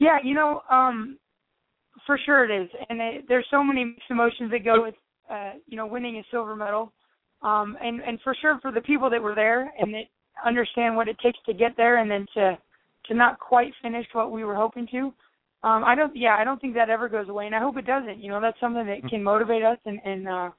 Yeah, 0.00 0.18
you 0.24 0.34
know, 0.34 0.62
um, 0.68 1.18
for 2.04 2.18
sure 2.26 2.44
it 2.44 2.62
is, 2.64 2.68
and 2.88 3.00
it, 3.00 3.24
there's 3.28 3.46
so 3.48 3.62
many 3.62 3.94
emotions 4.10 4.50
that 4.50 4.64
go 4.64 4.82
with, 4.82 4.94
uh, 5.32 5.52
you 5.66 5.76
know, 5.76 5.86
winning 5.86 6.16
a 6.16 6.24
silver 6.30 6.54
medal, 6.54 6.92
um, 7.42 7.76
and 7.82 8.00
and 8.00 8.20
for 8.22 8.34
sure 8.40 8.58
for 8.60 8.70
the 8.70 8.80
people 8.80 9.08
that 9.10 9.22
were 9.22 9.34
there 9.34 9.72
and 9.78 9.92
that 9.94 10.04
understand 10.44 10.96
what 10.96 11.08
it 11.08 11.16
takes 11.22 11.38
to 11.46 11.54
get 11.54 11.76
there, 11.76 11.98
and 11.98 12.10
then 12.10 12.26
to 12.34 12.58
to 13.06 13.14
not 13.14 13.38
quite 13.38 13.72
finish 13.82 14.06
what 14.12 14.30
we 14.30 14.44
were 14.44 14.54
hoping 14.54 14.86
to. 14.92 15.12
Um, 15.64 15.84
I 15.84 15.94
don't, 15.94 16.14
yeah, 16.16 16.36
I 16.38 16.44
don't 16.44 16.60
think 16.60 16.74
that 16.74 16.90
ever 16.90 17.08
goes 17.08 17.28
away, 17.28 17.46
and 17.46 17.54
I 17.54 17.60
hope 17.60 17.76
it 17.76 17.86
doesn't. 17.86 18.18
You 18.18 18.30
know, 18.30 18.40
that's 18.40 18.58
something 18.60 18.86
that 18.86 19.08
can 19.08 19.22
motivate 19.22 19.62
us, 19.62 19.78
and 19.86 20.00
and 20.04 20.28
uh, 20.28 20.50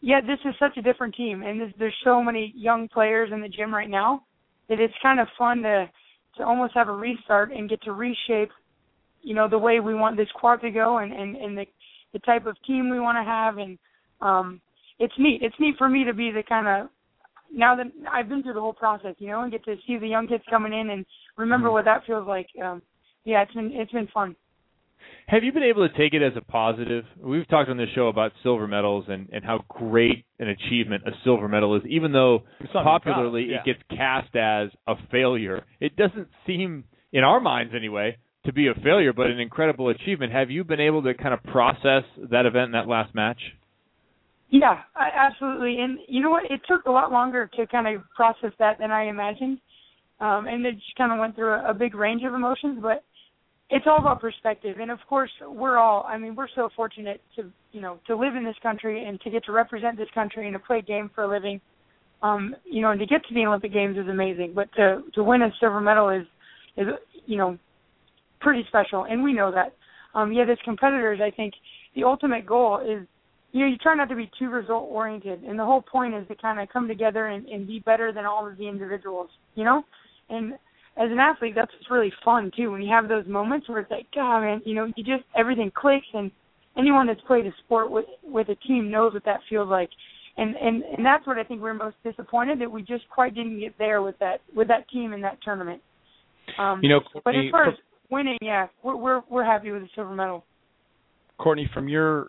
yeah, 0.00 0.20
this 0.20 0.38
is 0.44 0.54
such 0.58 0.76
a 0.76 0.82
different 0.82 1.14
team, 1.14 1.42
and 1.42 1.60
there's, 1.60 1.72
there's 1.78 1.96
so 2.04 2.22
many 2.22 2.52
young 2.56 2.88
players 2.88 3.30
in 3.32 3.40
the 3.40 3.48
gym 3.48 3.74
right 3.74 3.88
now 3.88 4.24
that 4.68 4.80
it's 4.80 4.94
kind 5.02 5.20
of 5.20 5.28
fun 5.38 5.62
to 5.62 5.90
to 6.36 6.44
almost 6.44 6.74
have 6.74 6.88
a 6.88 6.92
restart 6.92 7.52
and 7.52 7.68
get 7.68 7.82
to 7.82 7.92
reshape, 7.92 8.50
you 9.20 9.34
know, 9.34 9.48
the 9.48 9.58
way 9.58 9.80
we 9.80 9.94
want 9.94 10.16
this 10.16 10.28
quad 10.34 10.60
to 10.60 10.70
go 10.70 10.98
and 10.98 11.12
and, 11.12 11.36
and 11.36 11.56
the 11.56 11.66
the 12.12 12.18
type 12.20 12.46
of 12.46 12.56
team 12.66 12.90
we 12.90 13.00
want 13.00 13.16
to 13.16 13.24
have, 13.24 13.58
and 13.58 13.78
um, 14.20 14.60
it's 14.98 15.14
neat. 15.18 15.40
It's 15.42 15.54
neat 15.58 15.76
for 15.78 15.88
me 15.88 16.04
to 16.04 16.14
be 16.14 16.30
the 16.30 16.42
kind 16.48 16.66
of 16.66 16.90
now 17.54 17.76
that 17.76 17.86
I've 18.10 18.28
been 18.28 18.42
through 18.42 18.54
the 18.54 18.60
whole 18.60 18.72
process, 18.72 19.14
you 19.18 19.28
know, 19.28 19.42
and 19.42 19.52
get 19.52 19.64
to 19.64 19.76
see 19.86 19.98
the 19.98 20.08
young 20.08 20.26
kids 20.26 20.44
coming 20.48 20.72
in 20.72 20.90
and 20.90 21.04
remember 21.36 21.70
what 21.70 21.84
that 21.84 22.04
feels 22.06 22.26
like. 22.26 22.46
Um, 22.62 22.82
yeah, 23.24 23.42
it's 23.42 23.52
been 23.52 23.70
it's 23.74 23.92
been 23.92 24.08
fun. 24.12 24.36
Have 25.26 25.44
you 25.44 25.52
been 25.52 25.62
able 25.62 25.88
to 25.88 25.96
take 25.96 26.14
it 26.14 26.22
as 26.22 26.32
a 26.36 26.40
positive? 26.40 27.04
We've 27.20 27.48
talked 27.48 27.70
on 27.70 27.76
this 27.76 27.88
show 27.94 28.08
about 28.08 28.32
silver 28.42 28.66
medals 28.66 29.04
and, 29.08 29.28
and 29.32 29.44
how 29.44 29.64
great 29.68 30.24
an 30.38 30.48
achievement 30.48 31.04
a 31.06 31.12
silver 31.24 31.48
medal 31.48 31.76
is, 31.76 31.82
even 31.88 32.12
though 32.12 32.42
It's 32.60 32.72
something 32.72 32.72
to 32.72 32.78
be 32.78 32.82
proud 32.82 32.96
of, 32.96 33.02
popularly 33.02 33.46
yeah. 33.50 33.58
it 33.58 33.64
gets 33.64 33.78
cast 33.90 34.34
as 34.34 34.70
a 34.86 34.94
failure. 35.10 35.64
It 35.80 35.96
doesn't 35.96 36.28
seem, 36.46 36.84
in 37.12 37.24
our 37.24 37.40
minds 37.40 37.72
anyway, 37.74 38.16
to 38.44 38.52
be 38.52 38.68
a 38.68 38.74
failure, 38.82 39.12
but 39.12 39.26
an 39.26 39.38
incredible 39.38 39.88
achievement. 39.88 40.32
Have 40.32 40.50
you 40.50 40.64
been 40.64 40.80
able 40.80 41.02
to 41.02 41.14
kind 41.14 41.32
of 41.32 41.42
process 41.44 42.04
that 42.30 42.46
event 42.46 42.72
that 42.72 42.88
last 42.88 43.14
match? 43.14 43.38
Yeah, 44.50 44.80
absolutely. 44.96 45.78
And 45.80 45.98
you 46.08 46.20
know 46.20 46.30
what? 46.30 46.44
It 46.50 46.60
took 46.68 46.84
a 46.86 46.90
lot 46.90 47.10
longer 47.10 47.50
to 47.56 47.66
kind 47.66 47.86
of 47.86 48.02
process 48.14 48.50
that 48.58 48.78
than 48.78 48.90
I 48.90 49.04
imagined. 49.04 49.58
Um, 50.20 50.46
and 50.46 50.64
it 50.66 50.74
just 50.74 50.94
kind 50.96 51.10
of 51.10 51.18
went 51.18 51.34
through 51.34 51.52
a, 51.52 51.70
a 51.70 51.74
big 51.74 51.94
range 51.94 52.22
of 52.24 52.34
emotions, 52.34 52.78
but 52.80 53.02
it's 53.70 53.86
all 53.88 53.98
about 53.98 54.20
perspective. 54.20 54.76
And 54.78 54.90
of 54.90 54.98
course, 55.08 55.30
we're 55.40 55.78
all, 55.78 56.04
I 56.06 56.18
mean, 56.18 56.34
we're 56.36 56.48
so 56.54 56.68
fortunate 56.76 57.22
to, 57.36 57.50
you 57.72 57.80
know, 57.80 57.98
to 58.06 58.14
live 58.14 58.36
in 58.36 58.44
this 58.44 58.56
country 58.62 59.04
and 59.04 59.20
to 59.22 59.30
get 59.30 59.44
to 59.46 59.52
represent 59.52 59.96
this 59.96 60.08
country 60.14 60.46
and 60.46 60.52
to 60.52 60.58
play 60.58 60.78
a 60.78 60.82
game 60.82 61.10
for 61.14 61.24
a 61.24 61.28
living. 61.28 61.60
Um, 62.22 62.54
you 62.64 62.82
know, 62.82 62.90
and 62.90 63.00
to 63.00 63.06
get 63.06 63.24
to 63.24 63.34
the 63.34 63.46
Olympic 63.46 63.72
Games 63.72 63.96
is 63.96 64.06
amazing, 64.06 64.52
but 64.54 64.72
to 64.76 65.02
to 65.14 65.24
win 65.24 65.42
a 65.42 65.50
silver 65.58 65.80
medal 65.80 66.08
is 66.10 66.24
is 66.76 66.86
you 67.26 67.36
know 67.36 67.58
pretty 68.42 68.64
special, 68.68 69.04
and 69.04 69.22
we 69.22 69.32
know 69.32 69.50
that. 69.52 69.74
Um, 70.14 70.32
yet 70.32 70.50
as 70.50 70.58
competitors, 70.64 71.20
I 71.22 71.30
think 71.30 71.54
the 71.94 72.04
ultimate 72.04 72.44
goal 72.44 72.80
is 72.80 73.06
you 73.52 73.60
know, 73.60 73.66
you 73.66 73.76
try 73.76 73.94
not 73.94 74.08
to 74.08 74.16
be 74.16 74.30
too 74.38 74.48
result 74.48 74.88
oriented 74.90 75.42
and 75.44 75.58
the 75.58 75.64
whole 75.64 75.82
point 75.82 76.14
is 76.14 76.26
to 76.28 76.34
kind 76.34 76.58
of 76.58 76.68
come 76.70 76.88
together 76.88 77.28
and, 77.28 77.46
and 77.46 77.66
be 77.66 77.80
better 77.80 78.10
than 78.12 78.24
all 78.24 78.48
of 78.48 78.56
the 78.56 78.66
individuals, 78.66 79.28
you 79.54 79.64
know? 79.64 79.84
And 80.30 80.54
as 80.96 81.10
an 81.10 81.18
athlete 81.18 81.54
that's 81.54 81.70
what's 81.72 81.90
really 81.90 82.12
fun 82.24 82.50
too, 82.56 82.72
when 82.72 82.82
you 82.82 82.90
have 82.90 83.08
those 83.08 83.26
moments 83.26 83.68
where 83.68 83.80
it's 83.80 83.90
like, 83.90 84.06
God 84.14 84.40
man, 84.40 84.62
you 84.64 84.74
know, 84.74 84.90
you 84.96 85.04
just 85.04 85.24
everything 85.36 85.70
clicks 85.74 86.06
and 86.14 86.30
anyone 86.78 87.06
that's 87.06 87.20
played 87.26 87.46
a 87.46 87.52
sport 87.64 87.90
with 87.90 88.06
with 88.24 88.48
a 88.48 88.56
team 88.66 88.90
knows 88.90 89.12
what 89.12 89.24
that 89.26 89.40
feels 89.48 89.68
like. 89.68 89.90
And 90.38 90.56
and 90.56 90.82
and 90.82 91.04
that's 91.04 91.26
what 91.26 91.36
I 91.36 91.44
think 91.44 91.60
we're 91.60 91.74
most 91.74 91.96
disappointed 92.02 92.58
that 92.60 92.70
we 92.70 92.80
just 92.80 93.04
quite 93.10 93.34
didn't 93.34 93.60
get 93.60 93.76
there 93.78 94.00
with 94.00 94.18
that 94.20 94.40
with 94.56 94.68
that 94.68 94.88
team 94.88 95.12
in 95.12 95.20
that 95.20 95.38
tournament. 95.42 95.82
Um 96.58 96.80
You 96.82 96.88
know, 96.88 97.00
but 97.12 97.18
as 97.18 97.22
Courtney, 97.22 97.50
far 97.50 97.68
as 97.68 97.74
winning, 98.12 98.38
yeah, 98.40 98.68
we're 98.84 98.96
we're 98.96 99.22
we're 99.30 99.44
happy 99.44 99.70
with 99.70 99.82
the 99.82 99.88
silver 99.94 100.14
medal. 100.14 100.44
Courtney, 101.38 101.68
from 101.74 101.88
your 101.88 102.28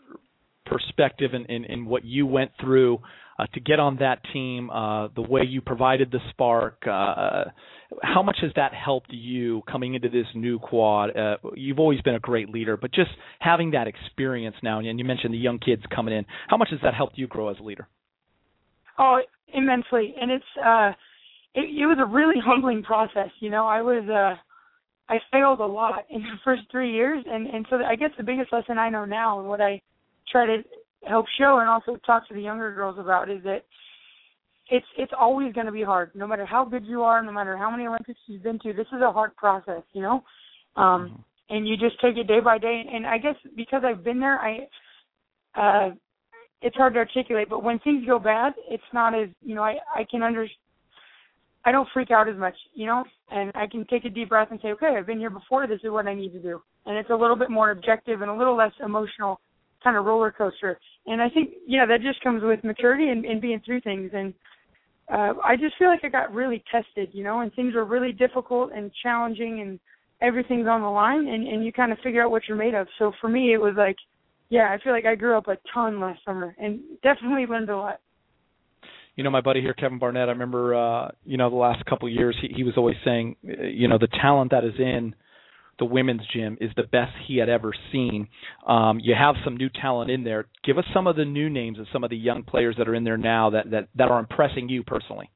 perspective 0.65 1.31
and, 1.33 1.45
and, 1.49 1.65
and 1.65 1.85
what 1.85 2.03
you 2.05 2.25
went 2.25 2.51
through 2.59 2.99
uh, 3.37 3.45
to 3.53 3.59
get 3.59 3.79
on 3.79 3.97
that 3.97 4.19
team, 4.31 4.69
uh, 4.69 5.09
the 5.15 5.21
way 5.21 5.41
you 5.47 5.61
provided 5.61 6.09
the 6.09 6.19
spark, 6.29 6.81
uh, 6.87 7.43
how 8.01 8.23
much 8.23 8.37
has 8.41 8.51
that 8.55 8.73
helped 8.73 9.11
you 9.11 9.61
coming 9.69 9.93
into 9.93 10.09
this 10.09 10.25
new 10.33 10.57
quad? 10.57 11.15
Uh, 11.15 11.37
you've 11.55 11.79
always 11.79 12.01
been 12.01 12.15
a 12.15 12.19
great 12.19 12.49
leader, 12.49 12.77
but 12.77 12.91
just 12.93 13.11
having 13.39 13.71
that 13.71 13.87
experience 13.87 14.55
now, 14.63 14.79
and 14.79 14.97
you 14.97 15.05
mentioned 15.05 15.33
the 15.33 15.37
young 15.37 15.59
kids 15.59 15.83
coming 15.93 16.15
in, 16.15 16.25
how 16.47 16.57
much 16.57 16.69
has 16.71 16.79
that 16.81 16.93
helped 16.93 17.17
you 17.17 17.27
grow 17.27 17.49
as 17.49 17.57
a 17.59 17.63
leader? 17.63 17.87
Oh, 18.97 19.19
immensely. 19.53 20.15
And 20.19 20.31
it's 20.31 20.45
uh 20.63 20.91
it, 21.55 21.65
it 21.65 21.85
was 21.85 21.97
a 21.99 22.05
really 22.05 22.39
humbling 22.43 22.83
process, 22.83 23.29
you 23.39 23.49
know. 23.49 23.67
I 23.67 23.81
was 23.81 24.07
uh 24.09 24.39
I 25.09 25.19
failed 25.31 25.59
a 25.59 25.65
lot 25.65 26.05
in 26.09 26.21
the 26.21 26.37
first 26.43 26.63
3 26.71 26.91
years 26.91 27.23
and 27.27 27.47
and 27.47 27.65
so 27.69 27.77
I 27.77 27.95
guess 27.95 28.11
the 28.17 28.23
biggest 28.23 28.53
lesson 28.53 28.77
I 28.77 28.89
know 28.89 29.05
now 29.05 29.39
and 29.39 29.47
what 29.47 29.61
I 29.61 29.81
try 30.31 30.45
to 30.45 30.63
help 31.07 31.25
show 31.37 31.59
and 31.59 31.69
also 31.69 31.97
talk 32.05 32.27
to 32.27 32.33
the 32.33 32.41
younger 32.41 32.73
girls 32.73 32.97
about 32.97 33.29
is 33.29 33.43
that 33.43 33.63
it's 34.69 34.85
it's 34.97 35.11
always 35.17 35.53
going 35.53 35.65
to 35.65 35.71
be 35.71 35.83
hard 35.83 36.11
no 36.15 36.25
matter 36.25 36.45
how 36.45 36.63
good 36.63 36.85
you 36.85 37.03
are 37.03 37.21
no 37.23 37.31
matter 37.31 37.57
how 37.57 37.69
many 37.69 37.85
olympics 37.85 38.19
you've 38.27 38.43
been 38.43 38.59
to 38.59 38.73
this 38.73 38.87
is 38.95 39.01
a 39.01 39.11
hard 39.11 39.35
process 39.35 39.83
you 39.93 40.01
know? 40.01 40.23
Um 40.75 41.23
and 41.49 41.67
you 41.67 41.75
just 41.75 41.99
take 42.01 42.17
it 42.17 42.27
day 42.27 42.39
by 42.39 42.57
day 42.57 42.83
and 42.91 43.05
i 43.05 43.17
guess 43.17 43.35
because 43.55 43.83
i've 43.85 44.03
been 44.03 44.19
there 44.19 44.39
i 44.39 44.59
uh 45.55 45.89
it's 46.61 46.75
hard 46.77 46.93
to 46.93 46.99
articulate 46.99 47.49
but 47.49 47.63
when 47.63 47.79
things 47.79 48.05
go 48.05 48.17
bad 48.17 48.53
it's 48.69 48.83
not 48.93 49.13
as 49.13 49.27
you 49.41 49.55
know 49.55 49.63
i 49.63 49.75
i 49.93 50.05
can 50.09 50.23
under 50.23 50.47
i 51.65 51.71
don't 51.71 51.87
freak 51.93 52.11
out 52.11 52.29
as 52.29 52.37
much 52.37 52.55
you 52.73 52.85
know 52.85 53.03
and 53.31 53.51
i 53.55 53.65
can 53.67 53.85
take 53.87 54.05
a 54.05 54.09
deep 54.09 54.29
breath 54.29 54.49
and 54.51 54.59
say 54.61 54.69
okay 54.69 54.95
i've 54.97 55.07
been 55.07 55.19
here 55.19 55.29
before 55.29 55.67
this 55.67 55.79
is 55.83 55.91
what 55.91 56.07
i 56.07 56.13
need 56.13 56.31
to 56.31 56.39
do 56.39 56.61
and 56.85 56.97
it's 56.97 57.09
a 57.09 57.15
little 57.15 57.35
bit 57.35 57.49
more 57.49 57.71
objective 57.71 58.21
and 58.21 58.29
a 58.29 58.35
little 58.35 58.55
less 58.55 58.73
emotional 58.83 59.39
kind 59.83 59.97
of 59.97 60.05
roller 60.05 60.31
coaster. 60.31 60.79
And 61.05 61.21
I 61.21 61.29
think 61.29 61.51
yeah, 61.67 61.85
that 61.85 62.01
just 62.01 62.21
comes 62.21 62.41
with 62.43 62.63
maturity 62.63 63.09
and, 63.09 63.25
and 63.25 63.41
being 63.41 63.61
through 63.65 63.81
things. 63.81 64.11
And 64.13 64.33
uh, 65.11 65.33
I 65.43 65.57
just 65.57 65.77
feel 65.77 65.89
like 65.89 66.03
I 66.03 66.09
got 66.09 66.33
really 66.33 66.63
tested, 66.71 67.09
you 67.11 67.23
know, 67.23 67.41
and 67.41 67.53
things 67.53 67.75
were 67.75 67.85
really 67.85 68.13
difficult 68.13 68.71
and 68.73 68.89
challenging, 69.03 69.59
and 69.59 69.79
everything's 70.21 70.67
on 70.67 70.81
the 70.81 70.87
line, 70.87 71.27
and 71.27 71.45
and 71.45 71.65
you 71.65 71.73
kind 71.73 71.91
of 71.91 71.97
figure 71.99 72.23
out 72.23 72.31
what 72.31 72.43
you're 72.47 72.57
made 72.57 72.73
of. 72.73 72.87
So 72.97 73.11
for 73.19 73.27
me, 73.27 73.53
it 73.53 73.57
was 73.57 73.73
like, 73.77 73.97
yeah, 74.49 74.69
I 74.71 74.81
feel 74.81 74.93
like 74.93 75.05
I 75.05 75.15
grew 75.15 75.37
up 75.37 75.49
a 75.49 75.57
ton 75.73 75.99
last 75.99 76.23
summer, 76.23 76.55
and 76.57 76.79
definitely 77.03 77.45
learned 77.45 77.69
a 77.69 77.77
lot. 77.77 77.99
You 79.15 79.23
know 79.23 79.29
my 79.29 79.41
buddy 79.41 79.61
here 79.61 79.73
kevin 79.73 79.99
barnett 79.99 80.29
i 80.29 80.31
remember 80.31 80.75
uh 80.75 81.09
you 81.25 81.37
know 81.37 81.49
the 81.49 81.55
last 81.55 81.85
couple 81.85 82.07
of 82.07 82.13
years 82.13 82.35
he, 82.41 82.53
he 82.55 82.63
was 82.63 82.73
always 82.77 82.97
saying 83.05 83.35
uh, 83.47 83.63
you 83.63 83.87
know 83.87 83.97
the 83.97 84.07
talent 84.21 84.51
that 84.51 84.63
is 84.63 84.73
in 84.79 85.15
the 85.79 85.85
women's 85.85 86.21
gym 86.31 86.57
is 86.61 86.69
the 86.75 86.83
best 86.83 87.11
he 87.27 87.37
had 87.37 87.49
ever 87.49 87.73
seen 87.91 88.27
um 88.67 88.99
you 89.01 89.15
have 89.17 89.35
some 89.43 89.57
new 89.57 89.69
talent 89.69 90.09
in 90.09 90.23
there 90.23 90.45
give 90.63 90.77
us 90.77 90.85
some 90.93 91.07
of 91.07 91.15
the 91.15 91.25
new 91.25 91.49
names 91.49 91.79
of 91.79 91.85
some 91.91 92.03
of 92.03 92.09
the 92.09 92.17
young 92.17 92.43
players 92.43 92.75
that 92.77 92.87
are 92.87 92.95
in 92.95 93.03
there 93.03 93.17
now 93.17 93.49
that 93.49 93.69
that 93.71 93.87
that 93.95 94.09
are 94.09 94.19
impressing 94.19 94.69
you 94.69 94.83
personally 94.83 95.29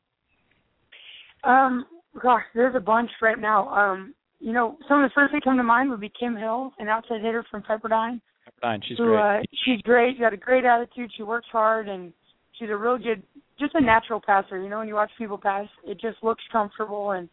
Um, 1.44 1.86
gosh, 2.22 2.44
there's 2.54 2.76
a 2.76 2.80
bunch 2.80 3.10
right 3.22 3.40
now. 3.40 3.70
Um, 3.70 4.14
you 4.40 4.54
know, 4.54 4.78
some 4.88 5.04
of 5.04 5.10
the 5.10 5.14
first 5.14 5.34
that 5.34 5.44
come 5.44 5.58
to 5.58 5.64
mind 5.64 5.90
would 5.90 6.02
be 6.02 6.12
Kim 6.20 6.36
Hill, 6.36 6.72
an 6.80 6.88
outside 6.88 7.22
hitter 7.22 7.46
from 7.50 7.64
Pepperdine. 7.64 8.22
Pepperdine, 8.46 8.82
she's 8.88 8.98
who, 8.98 9.06
great 9.06 9.40
Uh, 9.40 9.42
she's 9.66 9.82
great. 9.82 10.14
She's 10.14 10.20
got 10.20 10.34
a 10.34 10.38
great 10.38 10.66
attitude. 10.66 11.12
She 11.16 11.24
works 11.24 11.48
hard, 11.52 11.88
and 11.88 12.14
she's 12.58 12.70
a 12.70 12.76
real 12.76 12.98
good, 12.98 13.24
just 13.60 13.76
a 13.76 13.82
natural 13.82 14.22
passer. 14.24 14.62
You 14.62 14.70
know, 14.70 14.80
when 14.80 14.88
you 14.88 14.96
watch 14.96 15.12
people 15.18 15.38
pass, 15.38 15.68
it 15.86 16.00
just 16.00 16.24
looks 16.24 16.44
comfortable, 16.52 17.12
and 17.12 17.30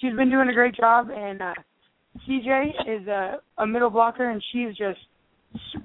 she's 0.00 0.14
been 0.14 0.30
doing 0.30 0.48
a 0.48 0.54
great 0.54 0.74
job. 0.74 1.08
And 1.10 1.42
uh, 1.42 1.54
CJ 2.28 2.68
is 2.86 3.06
a, 3.08 3.40
a 3.58 3.66
middle 3.66 3.90
blocker, 3.90 4.30
and 4.30 4.42
she's 4.52 4.76
just 4.76 5.00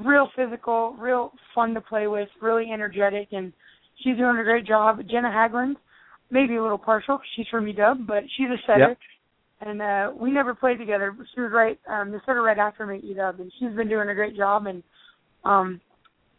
real 0.03 0.29
physical, 0.35 0.95
real 0.99 1.31
fun 1.53 1.73
to 1.73 1.81
play 1.81 2.07
with, 2.07 2.29
really 2.41 2.71
energetic, 2.71 3.29
and 3.31 3.53
she's 4.03 4.17
doing 4.17 4.37
a 4.37 4.43
great 4.43 4.65
job. 4.65 4.99
Jenna 5.09 5.29
Hagglund, 5.29 5.75
maybe 6.31 6.55
a 6.55 6.61
little 6.61 6.77
partial, 6.77 7.19
she's 7.35 7.47
from 7.49 7.65
UW, 7.65 8.05
but 8.07 8.23
she's 8.37 8.47
a 8.47 8.57
setter. 8.65 8.89
Yep. 8.89 8.97
And 9.61 9.81
uh 9.81 10.11
we 10.17 10.31
never 10.31 10.55
played 10.55 10.79
together. 10.79 11.13
She 11.35 11.41
was 11.41 11.51
right 11.51 11.77
um 11.89 12.11
the 12.11 12.21
setter 12.25 12.41
right 12.41 12.57
after 12.57 12.85
me 12.85 12.95
at 12.95 13.03
UW 13.03 13.41
and 13.41 13.51
she's 13.59 13.75
been 13.75 13.89
doing 13.89 14.07
a 14.07 14.15
great 14.15 14.37
job 14.37 14.67
and 14.67 14.81
um 15.43 15.81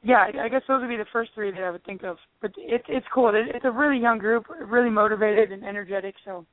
yeah, 0.03 0.27
I 0.41 0.49
guess 0.49 0.63
those 0.67 0.81
would 0.81 0.89
be 0.89 0.97
the 0.97 1.05
first 1.13 1.31
three 1.35 1.51
that 1.51 1.63
I 1.63 1.71
would 1.71 1.85
think 1.85 2.03
of. 2.05 2.17
But 2.41 2.53
it's 2.57 2.85
it's 2.89 3.07
cool. 3.13 3.33
It's 3.35 3.65
a 3.65 3.71
really 3.71 4.01
young 4.01 4.19
group, 4.19 4.47
really 4.49 4.91
motivated 4.91 5.53
and 5.53 5.65
energetic, 5.65 6.15
so 6.25 6.47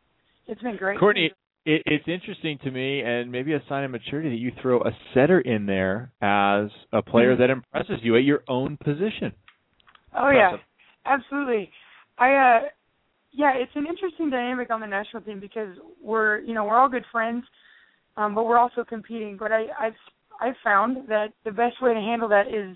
it's 0.48 0.62
been 0.62 0.78
great. 0.78 1.00
Courtney, 1.00 1.32
it, 1.66 1.82
it's 1.86 2.08
interesting 2.08 2.58
to 2.64 2.72
me, 2.72 3.02
and 3.02 3.32
maybe 3.32 3.54
a 3.54 3.64
sign 3.70 3.84
of 3.84 3.92
maturity 3.92 4.30
that 4.30 4.40
you 4.40 4.52
throw 4.62 4.82
a 4.82 4.92
setter 5.14 5.42
in 5.42 5.66
there 5.66 6.12
as 6.22 6.70
a 6.92 7.02
player 7.02 7.36
Mhm. 7.36 7.40
that 7.40 7.50
impresses 7.50 8.04
you 8.04 8.16
at 8.16 8.24
your 8.24 8.44
own 8.48 8.78
position. 8.78 9.34
Oh 10.14 10.30
yeah, 10.30 10.58
absolutely. 11.06 11.72
I 12.18 12.34
uh 12.34 12.70
yeah, 13.32 13.52
it's 13.54 13.76
an 13.76 13.86
interesting 13.86 14.30
dynamic 14.30 14.72
on 14.72 14.82
the 14.82 14.88
national 14.88 15.22
team 15.22 15.40
because 15.40 15.76
we're 16.02 16.40
you 16.40 16.54
know 16.54 16.66
we're 16.66 16.78
all 16.78 16.90
good 16.90 17.06
friends, 17.12 17.46
um, 18.18 18.34
but 18.34 18.46
we're 18.46 18.58
also 18.58 18.84
competing. 18.84 19.38
But 19.38 19.52
I 19.52 19.68
I've 19.80 19.96
I've 20.42 20.56
found 20.64 21.08
that 21.08 21.34
the 21.46 21.52
best 21.52 21.82
way 21.82 21.94
to 21.94 22.00
handle 22.00 22.30
that 22.30 22.48
is, 22.48 22.76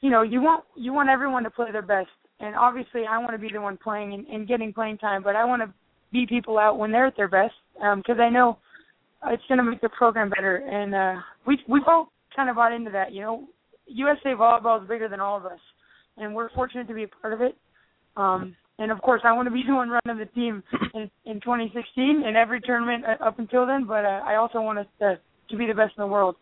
you 0.00 0.10
know, 0.10 0.22
you 0.22 0.40
want 0.40 0.64
you 0.76 0.92
want 0.92 1.08
everyone 1.08 1.42
to 1.44 1.50
play 1.50 1.72
their 1.72 1.82
best, 1.82 2.08
and 2.40 2.54
obviously 2.54 3.02
I 3.08 3.18
want 3.18 3.32
to 3.32 3.38
be 3.38 3.48
the 3.52 3.60
one 3.60 3.76
playing 3.76 4.14
and, 4.14 4.26
and 4.26 4.48
getting 4.48 4.72
playing 4.72 4.98
time, 4.98 5.22
but 5.22 5.36
I 5.36 5.44
want 5.44 5.62
to 5.62 5.72
beat 6.12 6.28
people 6.28 6.58
out 6.58 6.78
when 6.78 6.90
they're 6.90 7.06
at 7.06 7.16
their 7.16 7.28
best 7.28 7.54
because 7.74 8.18
I 8.20 8.28
know 8.28 8.58
it's 9.26 9.42
going 9.48 9.58
to 9.58 9.64
make 9.64 9.80
the 9.80 9.88
program 9.90 10.30
better. 10.30 10.56
And 10.56 10.94
uh, 10.94 11.20
we 11.46 11.58
we've 11.68 11.82
all 11.86 12.12
kind 12.34 12.48
of 12.48 12.56
bought 12.56 12.72
into 12.72 12.90
that. 12.92 13.12
You 13.12 13.22
know, 13.22 13.48
USA 13.86 14.30
volleyball 14.30 14.82
is 14.82 14.88
bigger 14.88 15.08
than 15.08 15.20
all 15.20 15.36
of 15.36 15.46
us, 15.46 15.60
and 16.16 16.34
we're 16.34 16.50
fortunate 16.50 16.88
to 16.88 16.94
be 16.94 17.04
a 17.04 17.08
part 17.08 17.32
of 17.32 17.40
it. 17.40 17.56
Um, 18.16 18.54
and 18.78 18.92
of 18.92 19.00
course, 19.02 19.22
I 19.24 19.32
want 19.32 19.46
to 19.46 19.52
be 19.52 19.64
the 19.66 19.74
one 19.74 19.90
running 19.90 20.24
the 20.24 20.30
team 20.32 20.62
in, 20.94 21.10
in 21.24 21.40
2016 21.40 22.22
in 22.26 22.36
every 22.36 22.60
tournament 22.60 23.04
uh, 23.04 23.24
up 23.24 23.38
until 23.38 23.66
then. 23.66 23.84
But 23.86 24.04
uh, 24.04 24.20
I 24.24 24.36
also 24.36 24.60
want 24.60 24.78
us 24.78 24.86
to 25.00 25.18
to 25.50 25.56
be 25.56 25.66
the 25.66 25.74
best 25.74 25.94
in 25.96 26.02
the 26.02 26.06
world, 26.06 26.36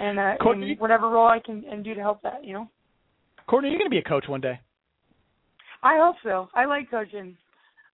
and 0.00 0.18
uh, 0.18 0.34
Courtney? 0.40 0.72
in 0.72 0.78
whatever 0.78 1.10
role 1.10 1.28
I 1.28 1.40
can 1.44 1.64
and 1.70 1.84
do 1.84 1.94
to 1.94 2.00
help 2.00 2.22
that. 2.22 2.44
You 2.44 2.54
know, 2.54 2.70
courtney 3.48 3.68
are 3.68 3.72
you're 3.72 3.78
going 3.78 3.90
to 3.90 3.94
be 3.94 3.98
a 3.98 4.02
coach 4.02 4.24
one 4.28 4.40
day 4.40 4.60
I 5.82 5.98
hope 6.00 6.16
so. 6.24 6.48
I 6.54 6.64
like 6.64 6.90
coaching. 6.90 7.36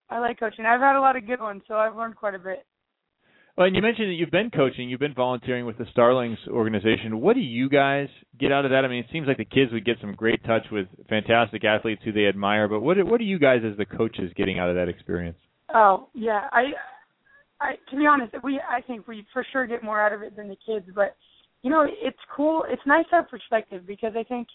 I 0.08 0.18
like 0.18 0.38
coaching. 0.40 0.64
I've 0.64 0.80
had 0.80 0.96
a 0.96 1.00
lot 1.00 1.16
of 1.16 1.26
good 1.26 1.40
ones, 1.40 1.62
so 1.68 1.74
I've 1.74 1.96
learned 1.96 2.16
quite 2.16 2.34
a 2.34 2.38
bit. 2.38 2.64
Well, 3.56 3.66
and 3.66 3.76
you 3.76 3.82
mentioned 3.82 4.08
that 4.08 4.14
you've 4.14 4.30
been 4.30 4.50
coaching, 4.50 4.88
you've 4.88 5.00
been 5.00 5.12
volunteering 5.12 5.66
with 5.66 5.76
the 5.76 5.84
Starlings 5.92 6.38
organization. 6.48 7.20
What 7.20 7.34
do 7.34 7.40
you 7.40 7.68
guys 7.68 8.08
get 8.40 8.50
out 8.50 8.64
of 8.64 8.70
that? 8.70 8.86
I 8.86 8.88
mean, 8.88 9.00
it 9.00 9.10
seems 9.12 9.28
like 9.28 9.36
the 9.36 9.44
kids 9.44 9.72
would 9.72 9.84
get 9.84 9.98
some 10.00 10.14
great 10.14 10.42
touch 10.44 10.62
with 10.72 10.86
fantastic 11.10 11.62
athletes 11.64 12.00
who 12.02 12.12
they 12.12 12.26
admire, 12.26 12.66
but 12.66 12.80
what 12.80 12.96
what 13.04 13.20
are 13.20 13.24
you 13.24 13.38
guys 13.38 13.60
as 13.70 13.76
the 13.76 13.84
coaches 13.84 14.32
getting 14.36 14.58
out 14.58 14.70
of 14.70 14.76
that 14.76 14.88
experience? 14.88 15.36
Oh 15.74 16.08
yeah, 16.14 16.48
I, 16.50 16.70
I 17.60 17.72
to 17.90 17.96
be 17.96 18.06
honest, 18.06 18.34
we 18.42 18.58
I 18.58 18.80
think 18.80 19.06
we 19.06 19.26
for 19.34 19.44
sure 19.52 19.66
get 19.66 19.84
more 19.84 20.00
out 20.00 20.14
of 20.14 20.22
it 20.22 20.34
than 20.34 20.48
the 20.48 20.56
kids. 20.66 20.86
But 20.94 21.14
you 21.60 21.70
know, 21.70 21.86
it's 21.86 22.18
cool. 22.34 22.64
It's 22.66 22.82
nice 22.86 23.04
to 23.10 23.16
have 23.16 23.28
perspective 23.28 23.86
because 23.86 24.14
I 24.18 24.22
think, 24.22 24.48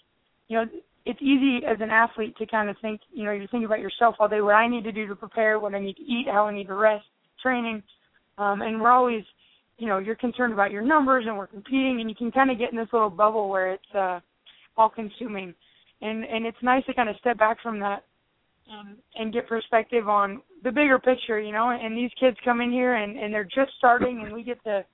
you 0.48 0.56
know, 0.56 0.64
it's 1.06 1.20
easy 1.22 1.60
as 1.66 1.78
an 1.80 1.90
athlete 1.90 2.36
to 2.36 2.46
kind 2.46 2.68
of 2.68 2.76
think, 2.82 3.00
you 3.12 3.24
know, 3.24 3.32
you're 3.32 3.46
thinking 3.48 3.64
about 3.64 3.80
yourself 3.80 4.16
all 4.18 4.28
day, 4.28 4.40
what 4.40 4.54
I 4.54 4.68
need 4.68 4.84
to 4.84 4.92
do 4.92 5.06
to 5.06 5.16
prepare, 5.16 5.58
what 5.58 5.74
I 5.74 5.80
need 5.80 5.96
to 5.96 6.02
eat, 6.02 6.26
how 6.30 6.46
I 6.46 6.54
need 6.54 6.66
to 6.66 6.74
rest, 6.74 7.06
training, 7.42 7.82
um, 8.36 8.62
and 8.62 8.80
we're 8.80 8.90
always, 8.90 9.24
you 9.78 9.86
know, 9.86 9.98
you're 9.98 10.14
concerned 10.14 10.52
about 10.52 10.70
your 10.70 10.82
numbers 10.82 11.24
and 11.26 11.36
we're 11.36 11.46
competing, 11.46 12.00
and 12.00 12.08
you 12.08 12.16
can 12.16 12.30
kind 12.30 12.50
of 12.50 12.58
get 12.58 12.70
in 12.72 12.76
this 12.76 12.88
little 12.92 13.10
bubble 13.10 13.48
where 13.48 13.72
it's 13.72 13.94
uh, 13.94 14.20
all 14.76 14.88
consuming, 14.88 15.54
and 16.02 16.24
and 16.24 16.46
it's 16.46 16.58
nice 16.62 16.84
to 16.86 16.94
kind 16.94 17.08
of 17.08 17.16
step 17.16 17.38
back 17.38 17.58
from 17.62 17.80
that 17.80 18.04
um, 18.70 18.96
and 19.16 19.32
get 19.32 19.48
perspective 19.48 20.08
on 20.08 20.40
the 20.62 20.70
bigger 20.70 20.98
picture, 20.98 21.40
you 21.40 21.52
know. 21.52 21.70
And 21.70 21.96
these 21.96 22.10
kids 22.18 22.36
come 22.44 22.60
in 22.60 22.70
here 22.70 22.94
and 22.94 23.18
and 23.18 23.32
they're 23.32 23.44
just 23.44 23.72
starting, 23.78 24.22
and 24.24 24.32
we 24.32 24.42
get 24.42 24.62
to 24.64 24.84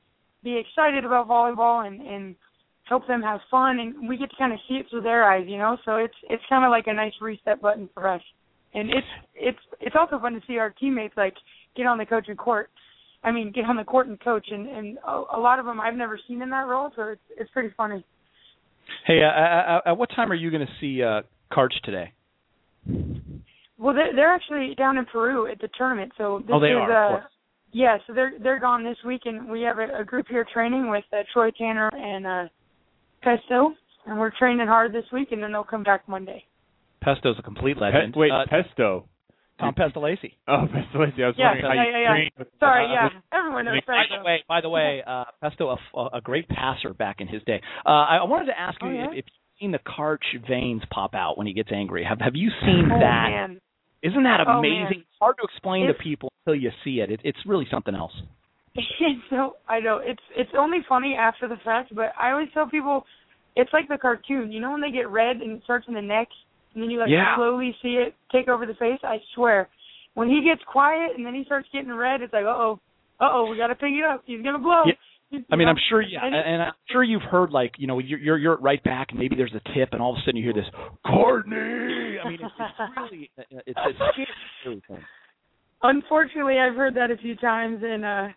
be 0.42 0.56
excited 0.58 1.04
about 1.04 1.28
volleyball 1.28 1.86
and 1.86 2.00
and 2.00 2.34
help 2.84 3.06
them 3.06 3.22
have 3.22 3.40
fun, 3.50 3.78
and 3.80 4.08
we 4.08 4.16
get 4.16 4.30
to 4.30 4.36
kind 4.36 4.52
of 4.52 4.58
see 4.68 4.74
it 4.74 4.86
through 4.90 5.02
their 5.02 5.24
eyes, 5.24 5.44
you 5.48 5.58
know. 5.58 5.76
So 5.84 5.96
it's 5.96 6.14
it's 6.30 6.42
kind 6.48 6.64
of 6.64 6.70
like 6.70 6.86
a 6.86 6.92
nice 6.94 7.12
reset 7.20 7.60
button 7.60 7.88
for 7.94 8.08
us, 8.08 8.22
and 8.74 8.90
it's 8.90 9.06
it's 9.34 9.58
it's 9.80 9.96
also 9.98 10.18
fun 10.18 10.34
to 10.34 10.40
see 10.46 10.58
our 10.58 10.70
teammates 10.70 11.14
like 11.16 11.34
get 11.76 11.86
on 11.86 11.98
the 11.98 12.06
coaching 12.06 12.36
court. 12.36 12.70
I 13.22 13.32
mean, 13.32 13.52
get 13.52 13.64
on 13.64 13.76
the 13.76 13.84
court 13.84 14.06
and 14.06 14.20
coach, 14.20 14.46
and 14.50 14.66
and 14.68 14.98
a, 15.06 15.22
a 15.36 15.40
lot 15.40 15.58
of 15.58 15.64
them 15.66 15.80
I've 15.80 15.94
never 15.94 16.18
seen 16.28 16.42
in 16.42 16.50
that 16.50 16.66
role, 16.66 16.90
so 16.94 17.02
it's 17.04 17.22
it's 17.38 17.50
pretty 17.52 17.70
funny. 17.76 18.04
hey 19.06 19.20
uh, 19.22 19.26
uh, 19.26 19.78
uh, 19.86 19.90
at 19.92 19.98
what 19.98 20.10
time 20.14 20.30
are 20.30 20.34
you 20.34 20.50
going 20.50 20.66
to 20.66 20.72
see 20.80 21.02
uh 21.02 21.22
karch 21.50 21.72
today 21.84 22.12
Well, 23.78 23.94
they're 23.94 24.14
they're 24.14 24.32
actually 24.32 24.74
down 24.76 24.98
in 24.98 25.04
Peru 25.06 25.50
at 25.50 25.58
the 25.60 25.68
tournament, 25.76 26.12
so 26.18 26.40
this 26.40 26.50
Oh, 26.52 26.60
they 26.60 26.68
is 26.68 26.74
are, 26.76 26.90
of 26.90 27.12
uh 27.12 27.20
course. 27.20 27.32
yeah, 27.72 27.96
so 28.06 28.12
they're 28.12 28.32
they're 28.42 28.60
gone 28.60 28.84
this 28.84 28.98
week, 29.06 29.22
and 29.24 29.48
we 29.50 29.62
have 29.62 29.78
a, 29.78 30.00
a 30.00 30.04
group 30.04 30.26
here 30.28 30.44
training 30.52 30.90
with 30.90 31.04
uh, 31.12 31.22
Troy 31.32 31.50
Tanner 31.50 31.88
and 31.94 32.26
uh 32.26 32.48
Pesto, 33.24 33.72
and 34.06 34.18
we're 34.18 34.30
training 34.38 34.66
hard 34.66 34.92
this 34.92 35.04
week, 35.12 35.28
and 35.32 35.42
then 35.42 35.52
they'll 35.52 35.64
come 35.64 35.82
back 35.82 36.08
Monday. 36.08 36.44
pesto's 37.02 37.36
a 37.38 37.42
complete 37.42 37.76
legend 37.78 38.14
Pe- 38.14 38.20
wait, 38.20 38.30
uh, 38.30 38.44
Pesto. 38.48 39.06
tom 39.58 39.74
Pestolesi 39.74 40.32
Oh, 40.48 40.66
Pestolesi. 40.72 41.22
I 41.22 41.26
was 41.28 41.34
Yeah, 41.36 41.48
wondering 41.50 41.64
how 41.64 41.72
yeah, 41.74 41.84
you 41.84 41.90
yeah, 41.92 42.16
yeah. 42.16 42.28
with- 42.38 42.48
Sorry, 42.60 42.86
uh, 42.86 42.92
yeah, 42.92 43.04
with- 43.04 43.22
everyone 43.32 43.64
knows 43.66 43.80
by 43.86 44.02
Pesto. 44.02 44.18
the 44.18 44.24
way, 44.24 44.44
by 44.48 44.60
the 44.60 44.68
way, 44.68 45.02
uh, 45.06 45.24
Pesto, 45.42 45.76
a 46.12 46.20
great 46.20 46.48
passer 46.48 46.92
back 46.94 47.20
in 47.20 47.28
his 47.28 47.42
day. 47.44 47.60
Uh, 47.86 47.88
I 47.90 48.16
I 48.18 48.24
wanted 48.24 48.46
to 48.46 48.58
ask 48.58 48.80
you 48.82 48.88
Oh, 48.88 48.92
yeah? 48.92 49.04
if, 49.12 49.18
if 49.20 49.24
you've 49.26 49.58
seen 49.60 49.72
the 49.72 49.78
Karch 49.80 50.26
veins 50.48 50.82
pop 50.90 51.14
out 51.14 51.36
when 51.38 51.46
he 51.46 51.52
gets 51.52 51.70
angry. 51.72 52.04
Have 52.04 52.20
Have 52.20 52.34
you 52.36 52.50
seen 52.62 52.90
oh 52.92 52.98
that? 52.98 53.28
man, 53.30 53.60
Isn't 54.02 54.22
that 54.24 54.40
Oh, 54.46 54.58
amazing? 54.58 54.82
man. 54.82 54.92
It's 55.08 55.18
hard 55.20 55.36
to 55.38 55.44
explain 55.44 55.84
It's- 55.84 55.96
to 55.96 56.02
people 56.02 56.28
until 56.46 56.60
you 56.60 56.70
see 56.84 57.00
it. 57.00 57.10
it. 57.10 57.20
It's 57.24 57.38
really 57.46 57.66
something 57.70 57.94
else. 57.94 58.12
so 59.30 59.56
I 59.68 59.80
know 59.80 60.00
it's 60.02 60.22
it's 60.36 60.50
only 60.58 60.78
funny 60.88 61.14
after 61.18 61.48
the 61.48 61.56
fact, 61.64 61.94
but 61.94 62.12
I 62.18 62.30
always 62.32 62.48
tell 62.52 62.66
people 62.68 63.04
it's 63.56 63.72
like 63.72 63.88
the 63.88 63.98
cartoon. 63.98 64.50
You 64.50 64.60
know 64.60 64.72
when 64.72 64.80
they 64.80 64.90
get 64.90 65.08
red 65.10 65.36
and 65.36 65.52
it 65.58 65.62
starts 65.64 65.86
in 65.88 65.94
the 65.94 66.02
neck, 66.02 66.28
and 66.74 66.82
then 66.82 66.90
you 66.90 66.98
like 66.98 67.08
Yeah. 67.10 67.36
slowly 67.36 67.74
see 67.82 67.94
it 68.04 68.14
take 68.32 68.48
over 68.48 68.66
the 68.66 68.74
face. 68.74 68.98
I 69.04 69.18
swear, 69.34 69.68
when 70.14 70.28
he 70.28 70.42
gets 70.44 70.62
quiet 70.70 71.12
and 71.16 71.24
then 71.24 71.34
he 71.34 71.44
starts 71.44 71.68
getting 71.72 71.92
red, 71.92 72.20
it's 72.22 72.32
like, 72.32 72.44
uh 72.44 72.48
oh, 72.48 72.80
uh 73.20 73.28
oh, 73.30 73.48
we 73.50 73.56
got 73.56 73.68
to 73.68 73.74
pick 73.76 73.92
it 73.92 74.04
up. 74.04 74.22
He's 74.26 74.42
gonna 74.42 74.58
blow. 74.58 74.82
Yeah. 74.86 75.38
I 75.52 75.56
mean. 75.56 75.68
I'm 75.68 75.76
sure, 75.88 76.02
yeah, 76.02 76.24
And- 76.24 76.62
I'm 76.62 76.72
sure 76.90 77.02
you've 77.04 77.22
heard 77.22 77.50
like, 77.50 77.72
you 77.78 77.86
know, 77.86 77.98
you're 78.00 78.18
you're, 78.18 78.38
you're 78.38 78.56
right 78.56 78.82
back, 78.82 79.08
and 79.10 79.18
maybe 79.20 79.36
there's 79.36 79.54
a 79.54 79.62
tip, 79.74 79.90
and 79.92 80.02
all 80.02 80.12
of 80.12 80.16
a 80.18 80.20
sudden 80.24 80.36
you 80.36 80.44
hear 80.44 80.52
this, 80.52 80.70
Courtney. 81.06 82.18
I 82.24 82.28
mean, 82.28 82.38
it's, 82.42 82.54
it's 82.58 82.78
really, 82.96 83.30
it's 83.36 83.78
it's 83.86 84.00
a 84.00 84.10
scary 84.62 84.82
thing. 84.88 84.98
Unfortunately, 85.82 86.58
I've 86.58 86.74
heard 86.74 86.94
that 86.96 87.10
a 87.10 87.16
few 87.16 87.36
times, 87.36 87.80
and 87.84 88.04
uh 88.04 88.28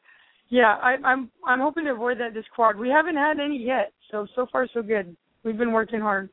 yeah, 0.49 0.75
I, 0.81 0.95
I'm 1.03 1.29
I'm 1.45 1.59
hoping 1.59 1.85
to 1.85 1.91
avoid 1.91 2.19
that 2.19 2.33
this 2.33 2.45
quad. 2.55 2.77
We 2.77 2.89
haven't 2.89 3.15
had 3.15 3.39
any 3.39 3.57
yet, 3.57 3.91
so 4.11 4.27
so 4.35 4.47
far 4.51 4.67
so 4.73 4.81
good. 4.81 5.15
We've 5.43 5.57
been 5.57 5.71
working 5.71 5.99
hard. 5.99 6.29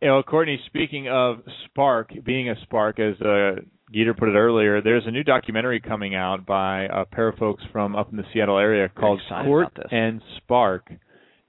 You 0.00 0.08
know, 0.08 0.22
Courtney, 0.22 0.60
speaking 0.66 1.08
of 1.08 1.38
Spark, 1.66 2.12
being 2.24 2.50
a 2.50 2.54
Spark, 2.62 2.98
as 2.98 3.14
uh, 3.20 3.60
Geeter 3.94 4.16
put 4.16 4.28
it 4.28 4.36
earlier, 4.36 4.82
there's 4.82 5.04
a 5.06 5.10
new 5.10 5.22
documentary 5.22 5.80
coming 5.80 6.14
out 6.14 6.44
by 6.44 6.84
a 6.84 7.04
pair 7.04 7.28
of 7.28 7.38
folks 7.38 7.62
from 7.72 7.96
up 7.96 8.10
in 8.10 8.16
the 8.16 8.24
Seattle 8.32 8.58
area 8.58 8.88
called 8.88 9.20
excited 9.20 9.46
Court 9.46 9.72
and 9.90 10.20
Spark 10.36 10.90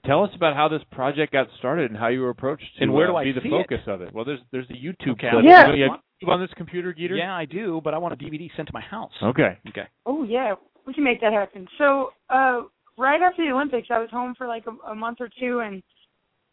tell 0.06 0.24
us 0.24 0.30
about 0.36 0.56
how 0.56 0.68
this 0.68 0.82
project 0.92 1.34
got 1.34 1.48
started 1.58 1.92
and 1.92 2.00
how 2.00 2.08
you 2.08 2.22
were 2.22 2.30
approached 2.30 2.64
to 2.78 2.84
And 2.84 2.94
where 2.94 3.08
uh, 3.08 3.12
do 3.12 3.16
I 3.18 3.24
be 3.26 3.32
the 3.34 3.42
see 3.42 3.50
focus 3.50 3.82
of 3.88 4.02
it. 4.02 4.14
Well, 4.14 4.26
there's 4.26 4.40
there's 4.52 4.70
a 4.70 4.74
YouTube 4.74 5.14
Okay, 5.14 5.30
clip. 5.32 5.46
Yeah. 5.46 5.74
You 5.74 5.90
have 6.30 6.30
on 6.30 6.40
this 6.40 6.50
computer, 6.56 6.94
Geeter? 6.94 7.18
Yeah, 7.18 7.36
I 7.36 7.46
do, 7.46 7.82
but 7.84 7.94
I 7.94 7.98
want 7.98 8.14
a 8.14 8.18
DVD 8.18 8.50
sent 8.56 8.68
to 8.68 8.74
my 8.74 8.82
house. 8.82 9.12
Okay. 9.22 9.58
Okay. 9.68 9.88
Oh 10.06 10.24
yeah, 10.24 10.56
we 10.86 10.94
can 10.94 11.04
make 11.04 11.22
that 11.22 11.34
happen. 11.34 11.68
So 11.78 12.12
uh 12.30 12.64
right 12.98 13.22
after 13.22 13.46
the 13.46 13.52
Olympics, 13.52 13.88
I 13.92 14.00
was 14.00 14.10
home 14.10 14.36
for 14.38 14.48
like 14.48 14.66
a, 14.68 14.92
a 14.92 14.96
month 14.96 15.18
or 15.20 15.30
two, 15.40 15.60
and 15.60 15.84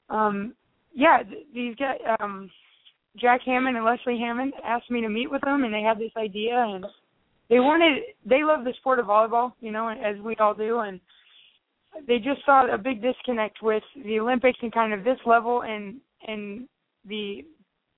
um 0.08 0.54
yeah, 0.94 1.22
th- 1.22 1.46
these 1.54 1.74
guys, 1.76 1.98
um 2.20 2.50
Jack 3.18 3.42
Hammond 3.44 3.76
and 3.76 3.84
Leslie 3.84 4.18
Hammond 4.18 4.54
asked 4.64 4.90
me 4.90 5.00
to 5.02 5.08
meet 5.08 5.30
with 5.30 5.42
them, 5.42 5.64
and 5.64 5.72
they 5.72 5.82
had 5.82 5.98
this 5.98 6.12
idea, 6.16 6.54
and 6.56 6.84
they 7.48 7.60
wanted 7.60 8.02
they 8.24 8.42
love 8.42 8.64
the 8.64 8.72
sport 8.78 8.98
of 8.98 9.06
volleyball, 9.06 9.52
you 9.60 9.70
know, 9.70 9.88
as 9.88 10.18
we 10.22 10.34
all 10.36 10.54
do, 10.54 10.80
and 10.80 11.00
they 12.06 12.18
just 12.18 12.44
saw 12.44 12.72
a 12.72 12.78
big 12.78 13.02
disconnect 13.02 13.62
with 13.62 13.82
the 14.04 14.18
Olympics 14.18 14.58
and 14.62 14.72
kind 14.72 14.92
of 14.92 15.04
this 15.04 15.18
level 15.26 15.62
and 15.62 15.96
and 16.26 16.66
the 17.06 17.44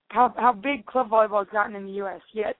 how 0.09 0.33
how 0.37 0.53
big 0.53 0.87
club 0.87 1.11
volleyball 1.11 1.45
has 1.45 1.53
gotten 1.53 1.77
in 1.77 1.87
the 1.87 1.93
U.S. 1.93 2.21
Yet, 2.33 2.57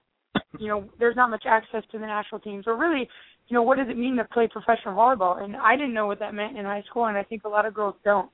you 0.59 0.67
know, 0.67 0.89
there's 0.99 1.15
not 1.15 1.29
much 1.29 1.43
access 1.47 1.83
to 1.91 1.97
the 1.99 2.05
national 2.05 2.41
teams, 2.41 2.65
or 2.67 2.77
really, 2.77 3.07
you 3.47 3.53
know, 3.53 3.61
what 3.61 3.77
does 3.77 3.87
it 3.89 3.97
mean 3.97 4.15
to 4.17 4.23
play 4.25 4.47
professional 4.47 4.95
volleyball? 4.95 5.41
And 5.41 5.55
I 5.55 5.75
didn't 5.75 5.93
know 5.93 6.07
what 6.07 6.19
that 6.19 6.33
meant 6.33 6.57
in 6.57 6.65
high 6.65 6.83
school, 6.89 7.05
and 7.05 7.17
I 7.17 7.23
think 7.23 7.43
a 7.43 7.49
lot 7.49 7.65
of 7.65 7.73
girls 7.73 7.95
don't. 8.03 8.29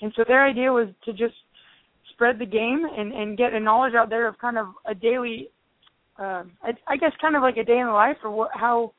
And 0.00 0.12
so 0.16 0.24
their 0.26 0.44
idea 0.44 0.72
was 0.72 0.88
to 1.04 1.12
just 1.12 1.34
spread 2.12 2.38
the 2.38 2.46
game 2.46 2.84
and 2.96 3.12
and 3.12 3.38
get 3.38 3.52
a 3.54 3.60
knowledge 3.60 3.94
out 3.94 4.10
there 4.10 4.26
of 4.26 4.38
kind 4.38 4.58
of 4.58 4.68
a 4.86 4.94
daily, 4.94 5.50
uh, 6.18 6.44
I, 6.62 6.72
I 6.88 6.96
guess, 6.96 7.12
kind 7.20 7.36
of 7.36 7.42
like 7.42 7.56
a 7.56 7.64
day 7.64 7.78
in 7.78 7.86
the 7.86 7.92
life 7.92 8.16
or 8.24 8.30
what 8.30 8.50
how 8.54 8.92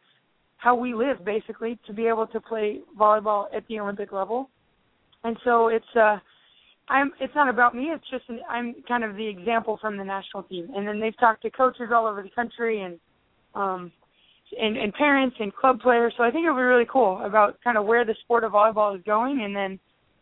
how 0.58 0.76
we 0.76 0.94
live 0.94 1.26
basically 1.26 1.80
to 1.88 1.94
be 1.94 2.08
able 2.08 2.28
to 2.28 2.40
play 2.40 2.80
volleyball 3.00 3.46
at 3.56 3.68
the 3.68 3.80
Olympic 3.80 4.12
level. 4.12 4.50
And 5.24 5.36
so 5.44 5.68
it's 5.68 5.86
uh 5.96 6.18
I'm 6.88 7.12
it's 7.20 7.34
not 7.36 7.50
about 7.50 7.76
me, 7.76 7.86
it's 7.86 8.10
just 8.10 8.24
an, 8.30 8.40
I'm 8.50 8.76
kind 8.88 9.04
of 9.04 9.16
the 9.16 9.28
example 9.28 9.78
from 9.82 9.98
the 9.98 10.04
national 10.04 10.44
team. 10.44 10.70
And 10.76 10.88
then 10.88 11.00
they've 11.00 11.18
talked 11.20 11.42
to 11.44 11.50
coaches 11.50 11.90
all 11.94 12.08
over 12.08 12.22
the 12.22 12.30
country 12.30 12.82
and 12.82 13.00
um 13.56 13.92
and, 14.60 14.78
and 14.78 14.94
parents 14.94 15.36
and 15.40 15.54
club 15.54 15.80
players. 15.80 16.14
So 16.18 16.24
I 16.24 16.32
think 16.32 16.46
it'll 16.46 16.56
be 16.56 16.62
really 16.62 16.88
cool 16.92 17.22
about 17.24 17.58
kind 17.64 17.78
of 17.78 17.86
where 17.86 18.06
the 18.06 18.16
sport 18.24 18.44
of 18.44 18.54
volleyball 18.54 18.96
is 18.96 19.04
going 19.06 19.42
and 19.44 19.56
then 19.56 19.80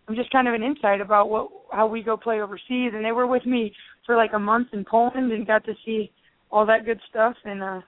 I'm 0.08 0.16
just 0.16 0.32
kind 0.32 0.48
of 0.48 0.54
an 0.54 0.64
insight 0.64 1.02
about 1.02 1.30
what 1.30 1.50
how 1.72 1.86
we 1.88 2.02
go 2.02 2.18
play 2.18 2.42
overseas 2.42 2.92
and 2.94 3.06
they 3.06 3.12
were 3.12 3.28
with 3.28 3.46
me 3.46 3.72
for 4.06 4.16
like 4.16 4.34
a 4.34 4.40
month 4.40 4.70
in 4.74 4.84
Poland 4.90 5.32
and 5.32 5.46
got 5.46 5.64
to 5.66 5.74
see 5.86 6.12
all 6.52 6.66
that 6.66 6.86
good 6.86 7.00
stuff 7.10 7.36
and 7.46 7.62
uh 7.62 7.82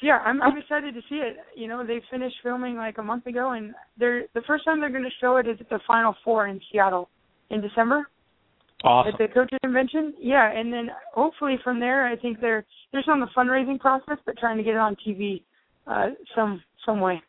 so 0.00 0.06
yeah, 0.06 0.18
I'm 0.18 0.42
I'm 0.42 0.58
excited 0.58 0.92
to 0.94 1.00
see 1.08 1.16
it. 1.16 1.38
You 1.54 1.68
know, 1.68 1.86
they 1.86 2.02
finished 2.10 2.36
filming 2.42 2.76
like 2.76 2.98
a 2.98 3.02
month 3.02 3.24
ago, 3.24 3.52
and 3.52 3.74
they're 3.98 4.24
the 4.34 4.42
first 4.46 4.66
time 4.66 4.78
they're 4.78 4.90
going 4.90 5.04
to 5.04 5.10
show 5.22 5.38
it 5.38 5.48
is 5.48 5.56
at 5.58 5.70
the 5.70 5.80
Final 5.86 6.14
Four 6.22 6.48
in 6.48 6.60
Seattle 6.70 7.08
in 7.48 7.62
December 7.62 8.06
Awesome. 8.84 9.12
at 9.14 9.18
the 9.18 9.32
coaches 9.32 9.58
convention. 9.62 10.14
Yeah, 10.20 10.50
and 10.50 10.72
then 10.72 10.90
hopefully 11.14 11.56
from 11.64 11.80
there, 11.80 12.06
I 12.06 12.16
think 12.16 12.40
they're 12.40 12.64
they're 12.92 13.02
still 13.02 13.14
in 13.14 13.20
the 13.20 13.28
fundraising 13.36 13.80
process, 13.80 14.18
but 14.26 14.36
trying 14.38 14.58
to 14.58 14.62
get 14.62 14.70
it 14.74 14.78
on 14.78 14.96
TV 15.06 15.42
uh, 15.86 16.08
some 16.34 16.62
some 16.84 17.00
way. 17.00 17.22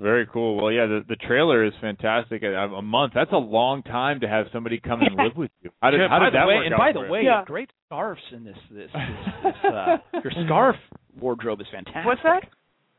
Very 0.00 0.26
cool. 0.32 0.56
Well, 0.56 0.72
yeah, 0.72 0.86
the 0.86 1.04
the 1.08 1.16
trailer 1.16 1.64
is 1.64 1.72
fantastic. 1.80 2.42
A, 2.42 2.48
a 2.56 2.82
month. 2.82 3.12
That's 3.14 3.30
a 3.32 3.36
long 3.36 3.82
time 3.82 4.20
to 4.20 4.28
have 4.28 4.46
somebody 4.52 4.80
come 4.80 5.00
and 5.02 5.14
live 5.14 5.36
with 5.36 5.50
you. 5.60 5.70
How 5.80 5.90
did 5.90 6.00
Yeah, 6.00 6.08
how 6.08 6.18
did 6.20 6.34
that 6.34 6.46
way, 6.48 6.54
work 6.56 6.64
and 6.66 6.74
out 6.74 6.78
by 6.78 6.92
the 6.92 7.00
way, 7.08 7.22
Yeah. 7.24 7.44
great 7.46 7.70
scarves 7.86 8.20
in 8.32 8.42
this 8.44 8.56
this, 8.70 8.90
this, 8.92 8.94
this 9.44 9.54
uh, 9.72 9.96
your 10.24 10.32
scarf 10.46 10.76
wardrobe 11.20 11.60
is 11.60 11.66
fantastic. 11.70 12.06
What's 12.06 12.22
that? 12.24 12.44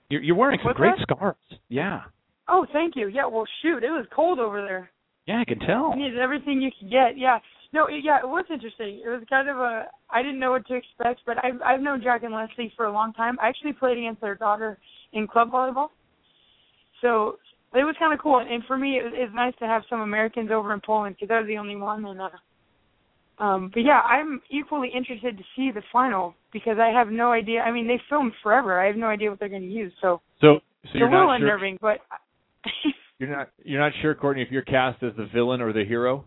You're, 0.09 0.21
you're 0.21 0.35
wearing 0.35 0.59
some 0.59 0.67
What's 0.67 0.77
great 0.77 0.93
that? 0.97 1.15
scarves. 1.17 1.39
Yeah. 1.67 2.01
Oh, 2.47 2.65
thank 2.71 2.95
you. 2.95 3.07
Yeah, 3.07 3.25
well, 3.25 3.45
shoot, 3.61 3.83
it 3.83 3.89
was 3.89 4.05
cold 4.15 4.37
over 4.39 4.61
there. 4.61 4.91
Yeah, 5.27 5.39
I 5.39 5.45
can 5.45 5.59
tell. 5.59 5.93
You 5.95 6.03
needed 6.03 6.19
everything 6.19 6.61
you 6.61 6.69
could 6.77 6.89
get. 6.89 7.17
Yeah. 7.17 7.39
No, 7.71 7.87
it, 7.87 8.03
yeah, 8.03 8.19
it 8.19 8.27
was 8.27 8.45
interesting. 8.51 9.01
It 9.03 9.09
was 9.09 9.23
kind 9.29 9.49
of 9.49 9.57
a 9.57 9.87
I 10.09 10.21
didn't 10.21 10.39
know 10.39 10.51
what 10.51 10.67
to 10.67 10.75
expect, 10.75 11.21
but 11.25 11.37
I've 11.43 11.61
I've 11.65 11.81
known 11.81 12.01
Jack 12.03 12.23
and 12.23 12.33
Leslie 12.33 12.73
for 12.75 12.85
a 12.85 12.91
long 12.91 13.13
time. 13.13 13.37
I 13.41 13.47
actually 13.47 13.73
played 13.73 13.97
against 13.97 14.21
their 14.21 14.35
daughter 14.35 14.77
in 15.13 15.27
club 15.27 15.51
volleyball, 15.51 15.87
so 17.01 17.37
it 17.73 17.83
was 17.83 17.95
kind 17.97 18.13
of 18.13 18.19
cool. 18.19 18.39
And 18.39 18.63
for 18.65 18.77
me, 18.77 18.99
it 18.99 19.03
was, 19.03 19.13
it's 19.15 19.33
nice 19.33 19.53
to 19.59 19.65
have 19.65 19.81
some 19.89 20.01
Americans 20.01 20.51
over 20.51 20.73
in 20.73 20.81
Poland 20.85 21.15
because 21.19 21.33
I 21.33 21.39
was 21.39 21.47
the 21.47 21.57
only 21.57 21.75
one. 21.75 22.05
And 22.05 22.21
uh, 22.21 23.43
um, 23.43 23.71
but 23.73 23.79
yeah, 23.79 24.01
I'm 24.01 24.41
equally 24.51 24.91
interested 24.95 25.37
to 25.37 25.43
see 25.55 25.71
the 25.73 25.81
final 25.91 26.35
because 26.51 26.77
I 26.79 26.89
have 26.89 27.07
no 27.07 27.31
idea. 27.31 27.61
I 27.61 27.71
mean, 27.71 27.87
they 27.87 27.99
filmed 28.07 28.33
forever. 28.43 28.79
I 28.79 28.85
have 28.85 28.97
no 28.97 29.07
idea 29.07 29.31
what 29.31 29.39
they're 29.39 29.49
going 29.49 29.63
to 29.63 29.67
use. 29.67 29.93
So 29.99 30.21
So 30.41 30.55
so 30.57 30.59
it's 30.83 30.93
you're 30.93 31.07
a 31.07 31.11
little 31.11 31.27
not 31.27 31.39
sure 31.39 31.47
unnerving, 31.47 31.79
but. 31.81 31.99
you're 33.19 33.29
not 33.35 33.49
you're 33.63 33.79
not 33.79 33.91
sure, 34.01 34.15
Courtney, 34.15 34.41
if 34.43 34.51
you're 34.51 34.61
cast 34.63 35.01
as 35.03 35.13
the 35.17 35.27
villain 35.33 35.61
or 35.61 35.73
the 35.73 35.85
hero. 35.85 36.25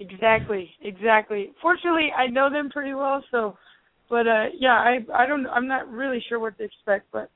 Exactly, 0.00 0.70
exactly. 0.82 1.52
Fortunately, 1.62 2.08
I 2.16 2.26
know 2.26 2.50
them 2.50 2.70
pretty 2.70 2.94
well, 2.94 3.22
so. 3.30 3.56
But 4.10 4.26
uh 4.26 4.44
yeah, 4.58 4.74
I 4.74 4.98
I 5.14 5.26
don't 5.26 5.46
I'm 5.46 5.66
not 5.66 5.88
really 5.90 6.22
sure 6.28 6.38
what 6.38 6.58
to 6.58 6.64
expect, 6.64 7.06
but 7.12 7.30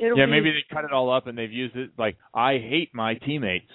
it'll 0.00 0.18
yeah, 0.18 0.26
be, 0.26 0.30
maybe 0.32 0.50
they 0.50 0.74
cut 0.74 0.84
it 0.84 0.92
all 0.92 1.10
up 1.12 1.26
and 1.26 1.36
they've 1.36 1.52
used 1.52 1.76
it 1.76 1.90
like 1.98 2.16
I 2.34 2.52
hate 2.54 2.90
my 2.94 3.14
teammates. 3.14 3.70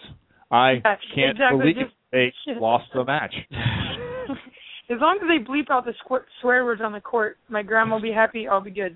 I 0.51 0.73
Yeah, 0.83 0.95
can't 1.15 1.31
exactly, 1.37 1.59
believe 1.73 1.75
just- 1.77 1.95
they 2.11 2.33
lost 2.59 2.85
the 2.93 3.03
match. 3.03 3.33
as 3.51 4.97
long 5.01 5.19
as 5.21 5.27
they 5.27 5.43
bleep 5.43 5.69
out 5.71 5.85
the 5.85 5.93
squ- 6.05 6.23
swear 6.41 6.63
words 6.65 6.81
on 6.83 6.91
the 6.93 7.01
court, 7.01 7.37
my 7.49 7.63
grandma 7.63 7.95
will 7.95 8.01
be 8.01 8.11
happy. 8.11 8.47
I'll 8.47 8.61
be 8.61 8.71
good. 8.71 8.95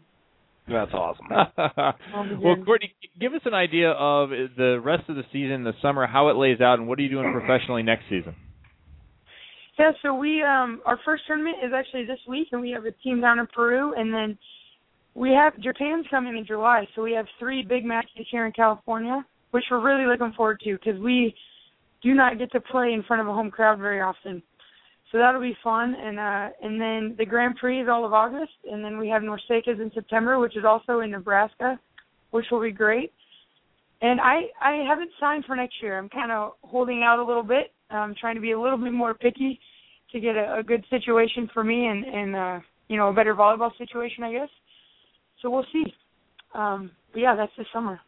That's 0.70 0.94
awesome. 0.94 1.28
well, 2.42 2.56
Courtney, 2.64 2.94
give 3.20 3.34
us 3.34 3.42
an 3.46 3.54
idea 3.54 3.92
of 3.92 4.30
the 4.30 4.80
rest 4.84 5.10
of 5.10 5.16
the 5.16 5.24
season, 5.34 5.64
the 5.64 5.74
summer, 5.82 6.08
how 6.08 6.30
it 6.30 6.36
lays 6.36 6.62
out, 6.62 6.80
and 6.80 6.88
what 6.88 7.00
are 7.00 7.02
you 7.02 7.10
doing 7.10 7.32
professionally 7.34 7.84
next 7.84 8.04
season? 8.10 8.36
Yeah, 9.78 9.92
so 10.02 10.14
we 10.14 10.44
um 10.44 10.82
our 10.86 11.00
first 11.06 11.24
tournament 11.26 11.58
is 11.64 11.72
actually 11.74 12.06
this 12.06 12.20
week, 12.28 12.50
and 12.52 12.62
we 12.62 12.72
have 12.72 12.86
a 12.86 12.92
team 13.04 13.22
down 13.22 13.40
in 13.40 13.48
Peru, 13.48 13.94
and 13.96 14.14
then 14.14 14.38
we 15.16 15.32
have 15.32 15.60
Japan's 15.62 16.06
coming 16.10 16.38
in 16.38 16.46
July, 16.46 16.86
so 16.96 17.02
we 17.02 17.14
have 17.14 17.26
three 17.40 17.64
big 17.64 17.86
matches 17.86 18.28
here 18.30 18.46
in 18.46 18.52
California, 18.52 19.26
which 19.52 19.64
we're 19.72 19.82
really 19.82 20.06
looking 20.06 20.34
forward 20.36 20.60
to 20.66 20.74
because 20.74 21.00
we 21.00 21.34
do 22.04 22.14
not 22.14 22.38
get 22.38 22.52
to 22.52 22.60
play 22.60 22.94
in 22.94 23.04
front 23.04 23.22
of 23.22 23.28
a 23.28 23.34
home 23.34 23.50
crowd 23.50 23.80
very 23.80 24.02
often. 24.02 24.44
So 25.12 25.18
that'll 25.18 25.42
be 25.42 25.58
fun, 25.64 25.96
and 25.96 26.20
uh 26.20 26.50
and 26.62 26.80
then 26.80 27.16
the 27.18 27.26
Grand 27.26 27.56
Prix 27.56 27.82
is 27.82 27.88
all 27.90 28.06
of 28.06 28.14
August, 28.14 28.54
and 28.72 28.84
then 28.84 28.98
we 29.00 29.10
have 29.10 29.24
NORCECA's 29.24 29.80
in 29.80 29.92
September, 29.94 30.38
which 30.38 30.56
is 30.56 30.66
also 30.66 31.00
in 31.00 31.12
Nebraska, 31.12 31.80
which 32.30 32.46
will 32.52 32.62
be 32.62 32.72
great. 32.72 33.12
And 34.02 34.22
I 34.22 34.42
I 34.62 34.84
haven't 34.88 35.10
signed 35.20 35.46
for 35.46 35.56
next 35.56 35.82
year. 35.82 35.98
I'm 35.98 36.10
kind 36.10 36.32
of 36.32 36.54
holding 36.62 37.02
out 37.04 37.18
a 37.20 37.24
little 37.24 37.44
bit. 37.44 37.72
I'm 37.90 38.14
trying 38.16 38.36
to 38.36 38.42
be 38.42 38.52
a 38.52 38.60
little 38.60 38.78
bit 38.78 38.94
more 38.94 39.16
picky 39.16 39.60
to 40.12 40.20
get 40.20 40.36
a, 40.36 40.60
a 40.60 40.64
good 40.64 40.86
situation 40.92 41.50
for 41.54 41.64
me 41.64 41.88
and 41.88 42.06
and 42.06 42.36
uh 42.36 42.60
you 42.88 42.98
know 42.98 43.10
a 43.10 43.14
better 43.14 43.34
volleyball 43.34 43.76
situation, 43.80 44.24
I 44.24 44.32
guess. 44.32 44.50
So 45.42 45.50
we'll 45.50 45.66
see. 45.74 45.86
Um 46.54 46.92
but 47.14 47.22
yeah, 47.22 47.36
that's 47.36 47.52
this 47.58 47.66
summer. 47.74 48.00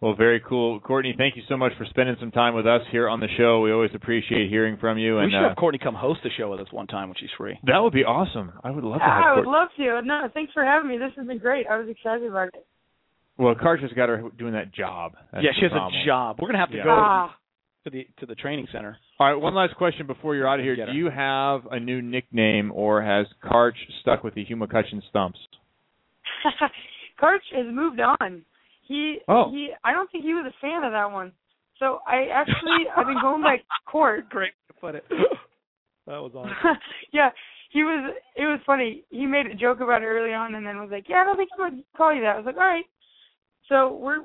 Well, 0.00 0.14
very 0.14 0.40
cool, 0.40 0.80
Courtney. 0.80 1.14
Thank 1.16 1.36
you 1.36 1.42
so 1.46 1.58
much 1.58 1.72
for 1.76 1.84
spending 1.90 2.16
some 2.18 2.30
time 2.30 2.54
with 2.54 2.66
us 2.66 2.80
here 2.90 3.06
on 3.06 3.20
the 3.20 3.28
show. 3.36 3.60
We 3.60 3.70
always 3.70 3.90
appreciate 3.94 4.48
hearing 4.48 4.78
from 4.78 4.96
you. 4.96 5.16
we 5.16 5.24
And 5.24 5.30
should 5.32 5.44
uh, 5.44 5.48
have 5.48 5.56
Courtney 5.58 5.78
come 5.78 5.94
host 5.94 6.20
the 6.24 6.30
show 6.38 6.50
with 6.50 6.60
us 6.60 6.68
one 6.70 6.86
time 6.86 7.08
when 7.10 7.16
she's 7.20 7.28
free. 7.36 7.58
that 7.66 7.78
would 7.78 7.92
be 7.92 8.04
awesome. 8.04 8.52
I 8.64 8.70
would 8.70 8.82
love 8.82 8.98
to 9.00 9.04
have 9.04 9.22
I 9.24 9.34
would 9.36 9.44
Courtney. 9.44 9.84
love 9.86 10.02
to. 10.02 10.06
No, 10.08 10.28
thanks 10.32 10.52
for 10.54 10.64
having 10.64 10.88
me. 10.88 10.96
This 10.96 11.12
has 11.16 11.26
been 11.26 11.36
great. 11.38 11.66
I 11.66 11.76
was 11.76 11.88
excited 11.88 12.26
about 12.26 12.48
it. 12.48 12.66
Well, 13.36 13.54
Karcha's 13.54 13.92
got 13.94 14.08
her 14.08 14.24
doing 14.38 14.54
that 14.54 14.72
job. 14.72 15.12
That's 15.32 15.44
yeah, 15.44 15.50
she 15.54 15.62
has 15.64 15.72
problem. 15.72 15.92
a 16.02 16.06
job. 16.06 16.36
We're 16.40 16.48
gonna 16.48 16.58
have 16.60 16.70
to 16.70 16.76
Yeah. 16.78 16.84
go 16.84 16.90
Ah, 16.96 17.36
to 17.84 17.90
the 17.90 18.06
to 18.20 18.26
the 18.26 18.34
training 18.34 18.68
center. 18.72 18.96
All 19.18 19.26
right, 19.26 19.34
one 19.40 19.54
last 19.54 19.76
question 19.76 20.06
before 20.06 20.34
you're 20.34 20.48
out 20.48 20.60
of 20.60 20.64
here. 20.64 20.76
Do 20.76 20.92
you 20.92 21.10
have 21.10 21.66
a 21.70 21.78
new 21.78 22.00
nickname, 22.00 22.72
or 22.74 23.02
has 23.02 23.26
Karch 23.44 23.76
stuck 24.00 24.24
with 24.24 24.32
the 24.34 24.44
Hugh 24.44 24.56
McCutcheon 24.56 25.02
stumps? 25.10 25.38
Karch 27.22 27.44
has 27.54 27.66
moved 27.70 28.00
on. 28.00 28.42
He 28.90 29.18
Oh. 29.28 29.50
he 29.52 29.70
I 29.84 29.92
don't 29.92 30.10
think 30.10 30.24
he 30.24 30.34
was 30.34 30.50
a 30.50 30.60
fan 30.60 30.82
of 30.82 30.90
that 30.90 31.12
one. 31.12 31.30
So 31.78 32.00
I 32.08 32.26
actually 32.34 32.90
I've 32.94 33.06
been 33.06 33.22
going 33.22 33.40
by 33.40 33.58
Court. 33.86 34.28
Great 34.28 34.52
to 34.66 34.74
put 34.74 34.94
it. 34.96 35.04
That 36.06 36.16
was 36.18 36.32
awesome. 36.34 36.56
yeah, 37.12 37.28
he 37.70 37.84
was. 37.84 38.16
It 38.34 38.46
was 38.46 38.58
funny. 38.66 39.04
He 39.10 39.26
made 39.26 39.46
a 39.46 39.54
joke 39.54 39.78
about 39.80 40.02
it 40.02 40.06
early 40.06 40.32
on, 40.32 40.56
and 40.56 40.66
then 40.66 40.80
was 40.80 40.88
like, 40.90 41.04
"Yeah, 41.08 41.18
I 41.18 41.24
don't 41.24 41.36
think 41.36 41.50
I'm 41.52 41.70
gonna 41.70 41.82
call 41.96 42.12
you 42.12 42.22
that." 42.22 42.34
I 42.34 42.36
was 42.38 42.46
like, 42.46 42.56
"All 42.56 42.62
right." 42.62 42.86
So 43.68 43.94
we're, 43.94 44.24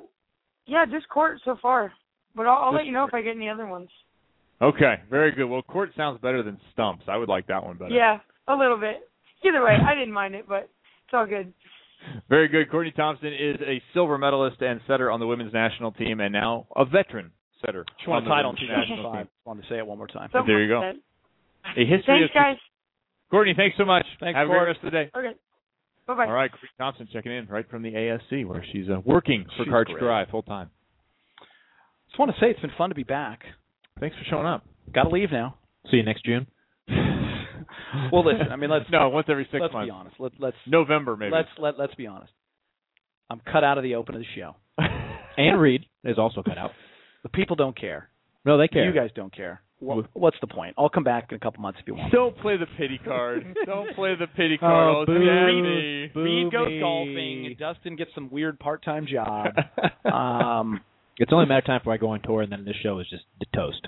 yeah, 0.66 0.86
just 0.90 1.08
court 1.10 1.42
so 1.46 1.58
far, 1.62 1.92
but 2.34 2.48
I'll, 2.48 2.64
I'll 2.64 2.74
let 2.74 2.88
you 2.88 2.92
know 2.92 3.06
if 3.06 3.14
I 3.14 3.22
get 3.22 3.36
any 3.36 3.50
other 3.50 3.68
ones. 3.68 3.90
Okay, 4.64 4.96
very 5.12 5.32
good. 5.32 5.46
Well, 5.46 5.62
Court 5.62 5.92
sounds 5.96 6.20
better 6.22 6.42
than 6.42 6.58
stumps. 6.74 7.04
I 7.08 7.18
would 7.18 7.30
like 7.30 7.46
that 7.48 7.64
one 7.64 7.78
better. 7.78 7.94
Yeah, 7.94 8.18
a 8.48 8.56
little 8.56 8.78
bit. 8.80 9.08
Either 9.44 9.64
way, 9.64 9.76
I 9.86 9.94
didn't 9.94 10.14
mind 10.14 10.34
it, 10.34 10.46
but 10.48 10.64
it's 11.06 11.14
all 11.14 11.28
good. 11.28 11.54
Very 12.30 12.48
good. 12.48 12.69
Courtney 12.72 12.91
Thompson 12.91 13.34
is 13.34 13.57
a 13.61 13.82
silver 13.94 14.18
medalist 14.18 14.61
and 14.61 14.80
setter 14.88 15.11
on 15.11 15.19
the 15.19 15.27
women's 15.27 15.53
national 15.53 15.91
team, 15.91 16.19
and 16.19 16.32
now 16.34 16.68
a 16.76 16.86
veteran 16.86 17.32
setter. 17.65 17.86
She 18.03 18.10
won 18.10 18.23
on 18.23 18.27
a 18.27 18.30
title 18.30 18.52
in 18.52 18.57
women's 18.61 18.80
national 18.90 18.98
2005. 18.98 19.26
team. 19.26 19.32
Wanted 19.45 19.61
to 19.64 19.68
say 19.69 19.77
it 19.77 19.86
one 19.88 19.98
more 19.98 20.07
time. 20.07 20.30
Something 20.32 20.48
There 20.48 20.61
you 20.64 20.69
go. 20.69 20.82
that. 20.82 20.95
A 21.82 21.86
history 21.86 22.03
Thanks, 22.06 22.30
of 22.30 22.34
guys. 22.34 22.57
Courtney, 23.32 23.53
thanks 23.57 23.76
so 23.77 23.86
much. 23.86 24.06
Thanks, 24.19 24.38
Have 24.38 24.48
a 24.48 24.49
great 24.52 24.68
rest 24.68 24.80
of 24.84 24.91
the 24.91 24.91
day. 24.91 25.10
Okay. 25.15 25.34
Bye 26.07 26.14
bye. 26.15 26.26
All 26.26 26.32
right, 26.34 26.52
Courtney 26.52 26.69
Thompson 26.77 27.07
checking 27.11 27.32
in 27.32 27.48
right 27.48 27.68
from 27.69 27.82
the 27.82 27.91
ASC 27.91 28.45
where 28.45 28.64
she's 28.72 28.88
uh, 28.90 29.02
working 29.03 29.45
for 29.57 29.64
She's 29.65 29.73
Karch 29.73 29.86
great. 29.86 29.99
Drive 29.99 30.27
full 30.30 30.44
time. 30.44 30.69
Just 32.10 32.19
want 32.19 32.32
to 32.32 32.40
say 32.40 32.52
it's 32.52 32.60
been 32.61 32.72
fun 32.77 32.90
to 32.90 32.95
be 32.95 33.03
back. 33.03 33.41
Thanks 33.99 34.15
for 34.15 34.23
showing 34.30 34.45
up. 34.45 34.64
Got 34.94 35.03
to 35.03 35.10
leave 35.10 35.32
now. 35.32 35.57
See 35.90 35.98
you 35.98 36.03
next 36.03 36.23
June. 36.23 36.45
Well, 38.11 38.26
listen. 38.26 38.51
I 38.51 38.55
mean, 38.55 38.69
let's 38.69 38.85
no 38.91 39.09
once 39.09 39.27
every 39.30 39.45
6 39.51 39.61
let's 39.61 39.73
months. 39.73 39.88
be 39.88 39.91
honest. 39.91 40.15
Let, 40.19 40.31
let's 40.39 40.57
November 40.67 41.15
maybe. 41.17 41.31
let's 41.34 41.49
let 41.57 41.77
let's 41.80 41.95
be 41.95 42.07
honest. 42.07 42.31
I'm 43.30 43.41
cut 43.51 43.63
out 43.63 43.77
of 43.77 43.84
the 43.84 43.95
open 43.95 44.15
of 44.15 44.22
the 44.22 44.27
show. 44.35 44.55
And 45.38 45.59
Reid 45.59 45.85
is 46.03 46.17
also 46.17 46.43
cut 46.43 46.57
out. 46.57 46.72
The 47.23 47.30
people 47.30 47.55
don't 47.55 47.77
care. 47.80 48.09
No, 48.45 48.57
they 48.57 48.67
care. 48.67 48.85
You 48.85 48.93
guys 48.93 49.09
don't 49.15 49.35
care. 49.35 49.61
Wha- 49.81 50.03
What's 50.13 50.38
the 50.39 50.47
point? 50.47 50.76
I'll 50.77 50.89
come 50.89 51.03
back 51.03 51.27
in 51.31 51.35
a 51.35 51.39
couple 51.39 51.61
months 51.61 51.80
if 51.81 51.88
you 51.88 51.95
want. 51.95 52.13
Don't 52.13 52.38
play 52.38 52.55
the 52.55 52.67
pity 52.77 52.97
card. 53.03 53.43
Don't 53.65 53.93
play 53.95 54.13
the 54.17 54.27
pity 54.27 54.57
card. 54.57 54.95
Oh, 54.95 55.05
card. 55.05 55.07
boo. 55.07 55.13
Reid- 55.13 56.13
boo 56.13 56.23
Reid 56.23 56.51
goes 56.51 56.67
me. 56.69 56.80
golfing. 56.80 57.55
Dustin 57.59 57.95
gets 57.97 58.11
some 58.15 58.30
weird 58.30 58.59
part-time 58.59 59.07
job. 59.11 59.47
um, 60.05 60.80
It's 61.17 61.34
only 61.34 61.45
a 61.45 61.47
matter 61.47 61.59
of 61.59 61.65
time 61.65 61.80
before 61.81 61.93
I 61.93 61.97
go 61.97 62.09
on 62.11 62.22
tour, 62.22 62.41
and 62.43 62.51
then 62.51 62.63
this 62.63 62.76
show 62.81 62.99
is 62.99 63.07
just 63.09 63.23
the 63.39 63.45
toast. 63.55 63.88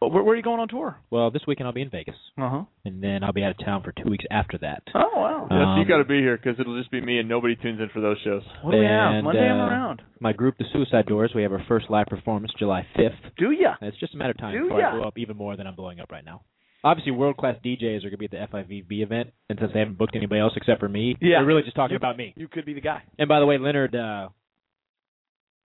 But 0.00 0.08
where, 0.12 0.22
where 0.22 0.34
are 0.34 0.36
you 0.36 0.42
going 0.42 0.60
on 0.60 0.68
tour? 0.68 0.96
Well, 1.10 1.30
this 1.30 1.42
weekend 1.46 1.66
I'll 1.66 1.72
be 1.72 1.82
in 1.82 1.90
Vegas, 1.90 2.16
Uh 2.38 2.48
huh. 2.50 2.62
and 2.84 3.02
then 3.02 3.22
I'll 3.24 3.32
be 3.32 3.42
out 3.42 3.52
of 3.52 3.64
town 3.64 3.82
for 3.82 3.92
two 3.92 4.08
weeks 4.10 4.24
after 4.30 4.58
that. 4.58 4.82
Oh 4.94 5.10
wow. 5.14 5.46
Yes, 5.50 5.58
you 5.76 5.82
Um, 5.82 5.88
got 5.88 5.98
to 5.98 6.04
be 6.04 6.18
here 6.20 6.36
because 6.36 6.58
it'll 6.58 6.78
just 6.78 6.90
be 6.90 7.00
me 7.00 7.18
and 7.18 7.28
nobody 7.28 7.54
tunes 7.56 7.80
in 7.80 7.88
for 7.92 8.00
those 8.00 8.16
shows. 8.24 8.42
What 8.62 8.72
do 8.72 8.78
we 8.78 8.84
have? 8.86 9.12
and, 9.12 9.24
Monday 9.24 9.46
I'm 9.48 9.60
uh, 9.60 9.66
around. 9.68 10.02
My 10.20 10.32
group, 10.32 10.56
the 10.58 10.64
Suicide 10.72 11.06
Doors, 11.06 11.32
we 11.34 11.42
have 11.42 11.52
our 11.52 11.62
first 11.68 11.90
live 11.90 12.06
performance 12.06 12.52
July 12.58 12.86
5th. 12.96 13.36
Do 13.36 13.50
ya? 13.50 13.74
And 13.80 13.88
it's 13.88 13.98
just 14.00 14.14
a 14.14 14.16
matter 14.16 14.30
of 14.30 14.38
time 14.38 14.52
Do 14.54 14.62
before 14.64 14.80
ya? 14.80 14.88
I 14.88 14.96
blow 14.96 15.08
up 15.08 15.18
even 15.18 15.36
more 15.36 15.56
than 15.56 15.66
I'm 15.66 15.74
blowing 15.74 16.00
up 16.00 16.10
right 16.10 16.24
now. 16.24 16.42
Obviously, 16.82 17.12
world 17.12 17.36
class 17.38 17.56
DJs 17.64 17.98
are 18.04 18.10
going 18.10 18.12
to 18.12 18.18
be 18.18 18.24
at 18.26 18.30
the 18.30 18.46
FIVB 18.58 19.02
event, 19.02 19.30
and 19.48 19.58
since 19.58 19.72
they 19.72 19.78
haven't 19.78 19.96
booked 19.96 20.14
anybody 20.16 20.40
else 20.40 20.52
except 20.56 20.80
for 20.80 20.88
me, 20.88 21.16
Yeah. 21.20 21.38
they're 21.38 21.46
really 21.46 21.62
just 21.62 21.76
talking 21.76 21.92
You- 21.94 21.96
about 21.98 22.16
me. 22.18 22.34
You 22.36 22.46
could 22.48 22.66
be 22.66 22.74
the 22.74 22.82
guy. 22.82 23.02
And 23.18 23.26
by 23.28 23.40
the 23.40 23.46
way, 23.46 23.56
Leonard 23.58 23.94
uh, 23.94 24.28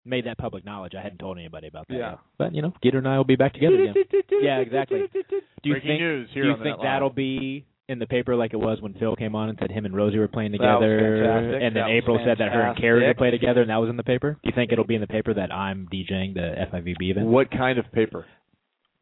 made 0.05 0.25
that 0.25 0.37
public 0.37 0.65
knowledge. 0.65 0.93
I 0.97 1.01
hadn't 1.01 1.19
told 1.19 1.37
anybody 1.37 1.67
about 1.67 1.87
that. 1.87 1.93
Yeah. 1.95 2.09
yet. 2.11 2.19
But 2.37 2.55
you 2.55 2.61
know, 2.61 2.73
Gator 2.81 2.99
and 2.99 3.07
I 3.07 3.17
will 3.17 3.23
be 3.25 3.35
back 3.35 3.53
together 3.53 3.81
again. 3.81 3.95
yeah, 4.41 4.59
exactly. 4.59 5.03
Do 5.13 5.21
you 5.63 5.73
Breaking 5.73 5.89
think? 5.89 6.01
news 6.01 6.29
here 6.33 6.43
do 6.43 6.49
you 6.49 6.55
on 6.55 6.63
think 6.63 6.77
that 6.77 6.83
that'll 6.83 7.09
be 7.09 7.65
in 7.89 7.97
the 7.99 8.05
paper 8.05 8.35
like 8.35 8.53
it 8.53 8.57
was 8.59 8.79
when 8.81 8.93
Phil 8.93 9.15
came 9.15 9.35
on 9.35 9.49
and 9.49 9.57
said 9.59 9.71
him 9.71 9.85
and 9.85 9.95
Rosie 9.95 10.19
were 10.19 10.27
playing 10.27 10.51
That 10.51 10.59
was 10.61 10.79
together, 10.81 11.53
and 11.55 11.75
then 11.75 11.81
That 11.81 11.87
was 11.89 11.97
April 12.03 12.19
said 12.23 12.37
that 12.37 12.51
her 12.51 12.61
and 12.67 12.77
Kerri 12.77 12.99
fantastic. 13.01 13.07
would 13.07 13.17
play 13.17 13.31
together, 13.31 13.61
and 13.61 13.69
that 13.71 13.77
was 13.77 13.89
in 13.89 13.97
the 13.97 14.03
paper? 14.03 14.33
Do 14.33 14.39
you 14.49 14.51
think 14.55 14.71
it'll 14.71 14.85
be 14.85 14.95
in 14.95 15.01
the 15.01 15.07
paper 15.07 15.33
that 15.33 15.51
I'm 15.51 15.87
DJing 15.91 16.35
the 16.35 16.53
FIVB 16.71 17.01
event? 17.11 17.25
What 17.27 17.49
kind 17.51 17.79
of 17.79 17.91
paper? 17.91 18.25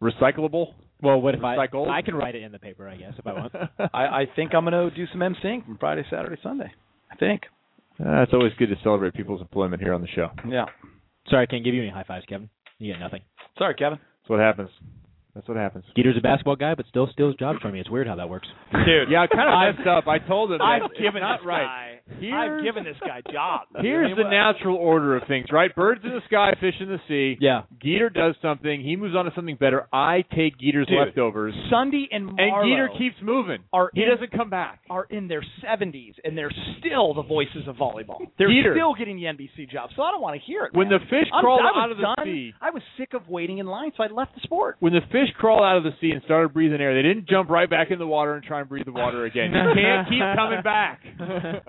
Recyclable? 0.01 0.73
Well, 1.01 1.21
what 1.21 1.35
if 1.35 1.43
I? 1.43 1.55
Recycled? 1.57 1.89
I 1.89 2.01
can 2.01 2.15
write 2.15 2.35
it 2.35 2.43
in 2.43 2.51
the 2.51 2.59
paper, 2.59 2.87
I 2.87 2.95
guess, 2.95 3.13
if 3.17 3.27
I 3.27 3.33
want. 3.33 3.53
I, 3.93 4.05
I 4.05 4.25
think 4.35 4.55
I'm 4.55 4.63
gonna 4.63 4.89
do 4.89 5.05
some 5.11 5.21
emceeing 5.21 5.65
from 5.65 5.77
Friday, 5.77 6.03
Saturday, 6.09 6.37
Sunday. 6.41 6.71
I 7.11 7.15
think. 7.15 7.41
Uh, 7.99 8.21
it's 8.21 8.33
always 8.33 8.53
good 8.57 8.69
to 8.69 8.75
celebrate 8.83 9.13
people's 9.13 9.41
employment 9.41 9.81
here 9.81 9.93
on 9.93 10.01
the 10.01 10.07
show. 10.07 10.29
Yeah. 10.47 10.65
Sorry, 11.29 11.43
I 11.43 11.45
can't 11.45 11.63
give 11.63 11.73
you 11.73 11.81
any 11.81 11.91
high 11.91 12.03
fives, 12.03 12.25
Kevin. 12.27 12.49
You 12.79 12.93
get 12.93 12.99
nothing. 12.99 13.21
Sorry, 13.57 13.73
Kevin. 13.73 13.99
That's 13.99 14.29
what 14.29 14.39
happens. 14.39 14.69
That's 15.37 15.47
what 15.47 15.55
happens. 15.57 15.85
Gator's 15.95 16.17
a 16.17 16.21
basketball 16.21 16.55
guy, 16.55 16.73
but 16.73 16.87
still 16.89 17.07
steals 17.13 17.35
jobs 17.35 17.59
from 17.61 17.73
me. 17.73 17.79
It's 17.79 17.91
weird 17.91 18.07
how 18.07 18.15
that 18.15 18.27
works. 18.27 18.47
Dude. 18.73 19.09
Yeah, 19.11 19.21
I 19.21 19.27
kind 19.27 19.47
of 19.69 19.75
messed 19.77 19.87
up. 19.87 20.07
I 20.07 20.17
told 20.17 20.51
him. 20.51 20.61
I've 20.61 20.89
given 20.97 21.17
it's 21.17 21.21
not 21.21 21.39
this 21.41 21.45
right. 21.45 21.63
guy. 21.63 21.99
Here's- 22.19 22.33
I've 22.57 22.63
given 22.63 22.83
this 22.83 22.97
guy 22.99 23.21
jobs. 23.31 23.69
Here's 23.81 24.15
the 24.17 24.23
natural 24.23 24.75
order 24.77 25.15
of 25.15 25.27
things, 25.27 25.47
right? 25.51 25.73
Birds 25.75 26.01
in 26.03 26.09
the 26.09 26.21
sky, 26.25 26.55
fish 26.59 26.73
in 26.79 26.87
the 26.89 26.97
sea. 27.07 27.37
Yeah. 27.39 27.61
Geeter 27.83 28.11
does 28.11 28.35
something. 28.41 28.81
He 28.81 28.95
moves 28.95 29.15
on 29.15 29.25
to 29.25 29.31
something 29.35 29.55
better. 29.57 29.87
I 29.93 30.23
take 30.35 30.57
Geeter's 30.57 30.87
Dude. 30.87 30.97
leftovers. 30.97 31.53
Sunday 31.69 32.07
and 32.11 32.25
Monday. 32.25 32.49
And 32.49 32.65
Geeter 32.65 32.97
keeps 32.97 33.17
moving. 33.21 33.59
are 33.71 33.91
He 33.93 34.01
in, 34.03 34.09
doesn't 34.09 34.31
come 34.31 34.49
back. 34.49 34.79
are 34.89 35.05
in 35.11 35.27
their 35.27 35.43
70s 35.63 36.15
and 36.23 36.35
they're 36.37 36.51
still 36.79 37.13
the 37.13 37.21
voices 37.23 37.67
of 37.67 37.75
volleyball. 37.75 38.19
They're 38.39 38.49
Geeter. 38.49 38.73
still 38.73 38.95
getting 38.95 39.17
the 39.17 39.23
NBC 39.25 39.69
job, 39.69 39.91
so 39.95 40.01
I 40.01 40.11
don't 40.11 40.21
want 40.21 40.39
to 40.39 40.45
hear 40.45 40.65
it. 40.65 40.73
When 40.73 40.89
man. 40.89 40.99
the 40.99 41.05
fish 41.05 41.27
I'm- 41.31 41.43
crawl 41.43 41.57
was 41.59 41.73
out 41.77 41.91
of 41.91 41.97
the 41.97 42.03
done. 42.03 42.25
sea, 42.25 42.53
I 42.59 42.71
was 42.71 42.81
sick 42.97 43.13
of 43.13 43.27
waiting 43.29 43.59
in 43.59 43.67
line, 43.67 43.91
so 43.95 44.03
I 44.03 44.07
left 44.07 44.33
the 44.33 44.41
sport. 44.41 44.77
when 44.79 44.93
the 44.93 45.01
fish 45.11 45.26
crawl 45.35 45.63
out 45.63 45.77
of 45.77 45.83
the 45.83 45.91
sea 46.01 46.11
and 46.11 46.21
started 46.23 46.53
breathing 46.53 46.79
air, 46.81 46.93
they 46.95 47.01
didn't 47.07 47.27
jump 47.27 47.49
right 47.49 47.69
back 47.69 47.91
in 47.91 47.99
the 47.99 48.07
water 48.07 48.33
and 48.35 48.43
try 48.43 48.59
and 48.61 48.69
breathe 48.69 48.85
the 48.85 48.91
water 48.91 49.25
again. 49.25 49.51
You 49.51 49.73
can't 49.75 50.07
keep 50.09 50.21
coming 50.35 50.61
back. 50.63 51.01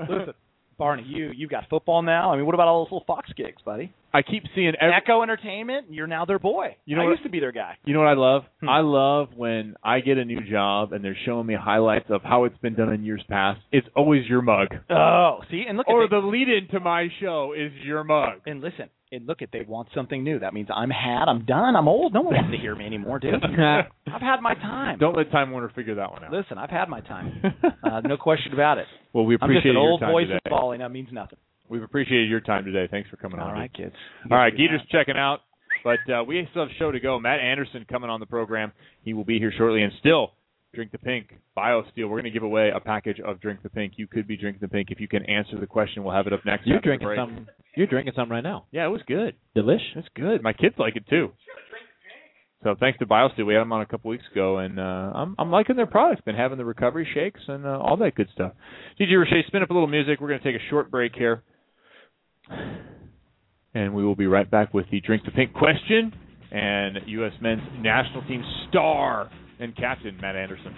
Listen, 0.09 0.35
Barney, 0.79 1.03
you 1.09 1.33
you've 1.35 1.51
got 1.51 1.65
football 1.69 2.03
now. 2.03 2.33
I 2.33 2.37
mean, 2.37 2.47
what 2.47 2.55
about 2.55 2.69
all 2.69 2.85
those 2.85 2.93
little 2.93 3.05
Fox 3.07 3.29
gigs, 3.37 3.61
buddy? 3.65 3.93
I 4.15 4.23
keep 4.23 4.45
seeing 4.55 4.73
every. 4.81 4.95
Echo 4.95 5.23
Entertainment, 5.23 5.87
you're 5.91 6.07
now 6.07 6.25
their 6.25 6.39
boy. 6.39 6.77
You 6.87 6.95
know 6.95 7.03
I 7.03 7.05
what- 7.07 7.11
used 7.13 7.25
to 7.25 7.29
be 7.31 7.41
their 7.41 7.51
guy. 7.53 7.75
You 7.85 7.95
know 7.95 7.99
what 8.01 8.09
I 8.09 8.15
love? 8.15 8.43
Hmm. 8.61 8.69
I 8.69 8.81
love 8.81 9.29
when 9.37 9.75
I 9.83 9.99
get 10.01 10.19
a 10.19 10.25
new 10.25 10.41
job 10.49 10.93
and 10.93 11.05
they're 11.05 11.17
showing 11.27 11.47
me 11.47 11.55
highlights 11.61 12.07
of 12.11 12.23
how 12.23 12.45
it's 12.45 12.57
been 12.59 12.75
done 12.75 12.93
in 12.93 13.03
years 13.05 13.23
past. 13.29 13.61
It's 13.73 13.89
always 13.97 14.25
your 14.29 14.41
mug. 14.41 14.69
Oh, 14.89 15.41
see, 15.51 15.65
and 15.69 15.77
look 15.77 15.89
at 15.89 15.93
Or 15.93 16.09
the 16.09 16.19
lead 16.19 16.49
in 16.49 16.69
to 16.69 16.79
my 16.81 17.09
show 17.21 17.55
is 17.59 17.73
your 17.85 18.05
mug. 18.05 18.35
and 18.47 18.61
listen, 18.61 18.89
and 19.13 19.27
look 19.27 19.43
at 19.43 19.51
they 19.53 19.63
want 19.67 19.89
something 19.95 20.23
new. 20.23 20.39
That 20.39 20.55
means 20.55 20.69
I'm 20.75 20.91
had, 20.91 21.25
I'm 21.29 21.45
done, 21.45 21.77
I'm 21.77 21.89
old. 21.89 22.13
No 22.15 22.23
one 22.23 22.35
wants 22.35 22.51
to 22.53 22.59
hear 22.59 22.75
me 22.75 22.85
anymore, 22.87 23.19
dude. 23.19 23.35
I've 23.43 24.21
had 24.21 24.41
my 24.41 24.55
time. 24.55 24.99
Don't 24.99 25.17
let 25.17 25.31
Time 25.31 25.51
Warner 25.51 25.71
figure 25.75 25.95
that 25.97 26.11
one 26.11 26.25
out. 26.25 26.33
Listen, 26.33 26.59
I've 26.59 26.71
had 26.71 26.89
my 26.89 27.01
time. 27.01 27.43
Uh, 27.89 28.01
no 28.01 28.19
question 28.19 28.53
about 28.53 28.77
it. 28.77 28.87
well, 29.15 29.25
we 29.25 29.35
I'm 29.41 29.49
just 29.49 29.59
appreciate 29.65 29.71
an 29.71 29.77
your 29.81 29.91
old 29.91 30.01
time 30.01 30.11
voice 30.13 30.27
today. 30.27 30.41
and 30.73 30.81
that 30.83 30.91
means 30.91 31.09
nothing. 31.11 31.39
We've 31.71 31.83
appreciated 31.83 32.29
your 32.29 32.41
time 32.41 32.65
today. 32.65 32.87
Thanks 32.91 33.09
for 33.09 33.17
coming 33.17 33.39
on. 33.41 33.49
All 33.49 33.55
right, 33.55 33.73
kids. 33.73 33.95
All 34.31 34.37
right, 34.37 34.53
Geeter's 34.53 34.87
checking 34.91 35.17
out, 35.17 35.39
but 35.85 35.99
uh, 36.13 36.23
we 36.25 36.47
still 36.51 36.63
have 36.63 36.71
a 36.71 36.79
show 36.79 36.91
to 36.93 37.01
go. 37.01 37.19
Matt 37.19 37.41
Anderson 37.41 37.87
coming 37.89 38.11
on 38.11 38.21
the 38.21 38.27
program. 38.27 38.73
He 39.05 39.15
will 39.15 39.25
be 39.25 39.39
here 39.39 39.53
shortly, 39.57 39.83
and 39.83 39.93
still, 40.01 40.33
Drink 40.75 40.93
the 40.93 40.99
Pink, 40.99 41.31
BioSteel. 41.57 42.09
We're 42.09 42.21
going 42.21 42.25
to 42.25 42.31
give 42.31 42.43
away 42.43 42.71
a 42.75 42.81
package 42.81 43.21
of 43.21 43.41
Drink 43.41 43.63
the 43.63 43.71
Pink. 43.71 43.95
You 43.97 44.07
could 44.07 44.29
be 44.29 44.37
drinking 44.37 44.61
the 44.61 44.69
pink 44.69 44.91
if 44.91 45.01
you 45.01 45.09
can 45.09 45.25
answer 45.25 45.59
the 45.59 45.67
question. 45.67 46.05
We'll 46.05 46.15
have 46.15 46.27
it 46.27 46.33
up 46.33 46.41
next. 46.45 46.67
You're 46.67 46.81
drinking 46.81 47.15
some. 47.17 47.47
You're 47.75 47.87
drinking 47.87 48.13
some 48.15 48.31
right 48.31 48.43
now. 48.43 48.67
Yeah, 48.71 48.85
it 48.87 48.91
was 48.91 49.01
good. 49.07 49.35
Delish. 49.57 49.97
It's 49.97 50.09
good. 50.15 50.43
My 50.43 50.53
kids 50.53 50.75
like 50.79 50.97
it 50.97 51.05
too. 51.09 51.33
So 52.65 52.75
thanks 52.79 52.99
to 52.99 53.07
BioSteel, 53.07 53.47
we 53.47 53.55
had 53.55 53.61
them 53.61 53.73
on 53.73 53.83
a 53.83 53.87
couple 53.87 54.11
weeks 54.11 54.25
ago, 54.33 54.59
and 54.59 54.81
uh, 54.81 54.83
I'm 54.83 55.37
I'm 55.39 55.51
liking 55.51 55.77
their 55.77 55.87
products. 55.87 56.23
Been 56.23 56.35
having 56.35 56.59
the 56.59 56.65
recovery 56.65 57.09
shakes 57.15 57.41
and 57.47 57.65
uh, 57.65 57.79
all 57.79 57.97
that 57.99 58.17
good 58.17 58.29
stuff. 58.35 58.53
DJ 59.01 59.17
Roche, 59.17 59.47
spin 59.47 59.63
up 59.63 59.71
a 59.71 59.73
little 59.73 59.89
music. 59.89 60.21
We're 60.21 60.29
going 60.29 60.41
to 60.41 60.53
take 60.53 60.61
a 60.61 60.69
short 60.69 60.91
break 60.91 61.13
here, 61.15 61.45
and 63.75 63.95
we 63.95 64.05
will 64.05 64.17
be 64.17 64.27
right 64.27 64.51
back 64.51 64.75
with 64.75 64.87
the 64.91 65.01
drink 65.01 65.25
the 65.25 65.31
pink 65.31 65.55
question 65.55 66.13
and 66.51 66.99
U.S. 67.07 67.33
Men's 67.41 67.63
National 67.79 68.23
Team 68.27 68.43
star 68.69 69.31
and 69.59 69.75
captain 69.77 70.17
Matt 70.21 70.37
Anderson. 70.37 70.75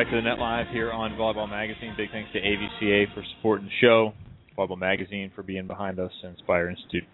Back 0.00 0.08
to 0.08 0.16
the 0.16 0.22
Net 0.22 0.38
Live 0.38 0.66
here 0.72 0.90
on 0.90 1.10
Volleyball 1.12 1.50
Magazine. 1.50 1.92
Big 1.94 2.10
thanks 2.10 2.32
to 2.32 2.38
AVCA 2.40 3.12
for 3.12 3.22
supporting 3.36 3.66
the 3.66 3.72
show, 3.82 4.14
Volleyball 4.56 4.78
Magazine 4.78 5.30
for 5.34 5.42
being 5.42 5.66
behind 5.66 5.98
us, 5.98 6.10
and 6.22 6.38
Spire 6.38 6.70
Institute. 6.70 7.04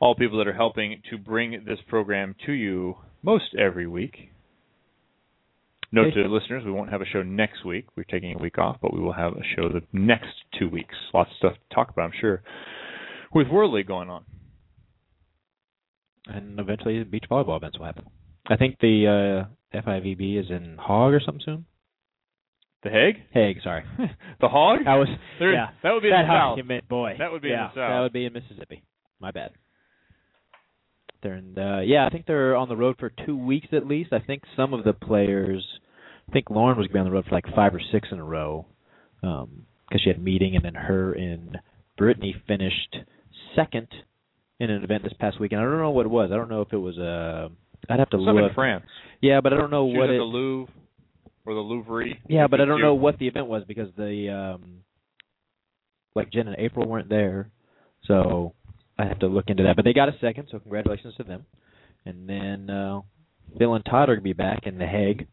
All 0.00 0.16
people 0.16 0.36
that 0.38 0.48
are 0.48 0.52
helping 0.52 1.02
to 1.10 1.18
bring 1.18 1.62
this 1.64 1.78
program 1.86 2.34
to 2.46 2.52
you 2.52 2.96
most 3.22 3.54
every 3.56 3.86
week. 3.86 4.32
Note 5.92 6.12
to 6.14 6.22
listeners, 6.22 6.64
we 6.64 6.72
won't 6.72 6.90
have 6.90 7.00
a 7.00 7.04
show 7.04 7.22
next 7.22 7.64
week. 7.64 7.86
We're 7.96 8.02
taking 8.02 8.34
a 8.34 8.42
week 8.42 8.58
off, 8.58 8.78
but 8.82 8.92
we 8.92 8.98
will 8.98 9.12
have 9.12 9.34
a 9.34 9.44
show 9.54 9.68
the 9.68 9.82
next 9.92 10.34
two 10.58 10.68
weeks. 10.68 10.96
Lots 11.14 11.30
of 11.30 11.36
stuff 11.36 11.52
to 11.52 11.74
talk 11.76 11.90
about, 11.90 12.06
I'm 12.06 12.20
sure, 12.20 12.42
with 13.32 13.46
World 13.46 13.72
League 13.72 13.86
going 13.86 14.10
on. 14.10 14.24
And 16.26 16.58
eventually, 16.58 17.04
beach 17.04 17.26
volleyball 17.30 17.58
events 17.58 17.78
will 17.78 17.86
happen. 17.86 18.06
I 18.48 18.56
think 18.56 18.80
the 18.80 19.46
uh, 19.46 19.78
FIVB 19.80 20.40
is 20.40 20.50
in 20.50 20.76
Hog 20.76 21.12
or 21.12 21.20
something 21.24 21.42
soon. 21.44 21.66
The 22.82 22.90
Hague? 22.90 23.16
Hague, 23.32 23.58
sorry. 23.62 23.84
the 24.40 24.48
Hog? 24.48 24.80
I 24.86 24.96
was. 24.96 25.08
Yeah, 25.40 25.68
that 25.82 25.92
would 25.92 26.02
be 26.02 26.08
in 26.08 26.14
the 26.14 26.26
Hog 26.26 26.58
South. 26.58 26.66
meant, 26.66 26.88
boy. 26.88 27.14
That 27.18 27.30
would 27.30 27.42
be 27.42 27.50
in 27.52 27.56
the 27.58 27.68
South. 27.68 27.74
That 27.76 28.00
would 28.00 28.12
be 28.12 28.24
in 28.24 28.32
Mississippi. 28.32 28.82
My 29.20 29.30
bad. 29.30 29.50
They're 31.22 31.36
in 31.36 31.52
the, 31.54 31.82
yeah, 31.86 32.06
I 32.06 32.10
think 32.10 32.24
they're 32.26 32.56
on 32.56 32.68
the 32.70 32.76
road 32.76 32.96
for 32.98 33.12
two 33.26 33.36
weeks 33.36 33.66
at 33.72 33.86
least. 33.86 34.12
I 34.12 34.20
think 34.20 34.42
some 34.56 34.72
of 34.72 34.84
the 34.84 34.94
players, 34.94 35.62
I 36.28 36.32
think 36.32 36.48
Lauren 36.48 36.78
was 36.78 36.86
going 36.86 36.88
to 36.88 36.94
be 36.94 36.98
on 37.00 37.04
the 37.04 37.10
road 37.12 37.26
for 37.28 37.34
like 37.34 37.44
five 37.54 37.74
or 37.74 37.80
six 37.92 38.08
in 38.10 38.18
a 38.18 38.24
row, 38.24 38.64
um, 39.22 39.66
because 39.86 40.00
she 40.02 40.08
had 40.08 40.16
a 40.16 40.22
meeting, 40.22 40.56
and 40.56 40.64
then 40.64 40.74
her 40.74 41.12
and 41.12 41.58
Brittany 41.98 42.34
finished 42.48 42.96
second 43.54 43.88
in 44.58 44.70
an 44.70 44.82
event 44.82 45.02
this 45.02 45.12
past 45.20 45.38
weekend. 45.38 45.60
I 45.60 45.64
don't 45.64 45.78
know 45.78 45.90
what 45.90 46.06
it 46.06 46.10
was. 46.10 46.30
I 46.32 46.36
don't 46.36 46.48
know 46.48 46.62
if 46.62 46.72
it 46.72 46.78
was 46.78 46.96
a. 46.96 47.50
I'd 47.90 47.98
have 47.98 48.08
to 48.10 48.16
Some 48.16 48.36
look. 48.36 48.48
in 48.48 48.54
France. 48.54 48.84
Yeah, 49.20 49.40
but 49.42 49.52
I 49.52 49.56
don't 49.56 49.70
know 49.70 49.90
She 49.92 49.98
what 49.98 50.08
was 50.08 50.14
it. 50.14 50.18
the 50.18 50.24
Louvre 50.24 50.72
or 51.46 51.54
the 51.54 51.60
Louvre. 51.60 52.06
Yeah, 52.28 52.46
but 52.46 52.60
I 52.60 52.64
don't 52.64 52.80
know 52.80 52.94
what 52.94 53.18
the 53.18 53.26
event 53.28 53.46
was 53.46 53.64
because 53.66 53.88
the 53.96 54.28
um 54.30 54.78
like 56.14 56.32
Jen 56.32 56.48
and 56.48 56.56
April 56.58 56.86
weren't 56.88 57.08
there. 57.08 57.50
So 58.04 58.54
I 58.98 59.04
have 59.06 59.20
to 59.20 59.26
look 59.26 59.46
into 59.48 59.62
that. 59.64 59.76
But 59.76 59.84
they 59.84 59.92
got 59.92 60.08
a 60.08 60.16
second, 60.20 60.48
so 60.50 60.58
congratulations 60.58 61.14
to 61.16 61.24
them. 61.24 61.46
And 62.04 62.28
then 62.28 62.70
uh 62.70 63.00
Phil 63.58 63.74
and 63.74 63.84
Todd 63.84 64.08
are 64.08 64.14
gonna 64.14 64.22
be 64.22 64.32
back 64.32 64.60
in 64.64 64.78
The 64.78 64.86
Hague 64.86 65.26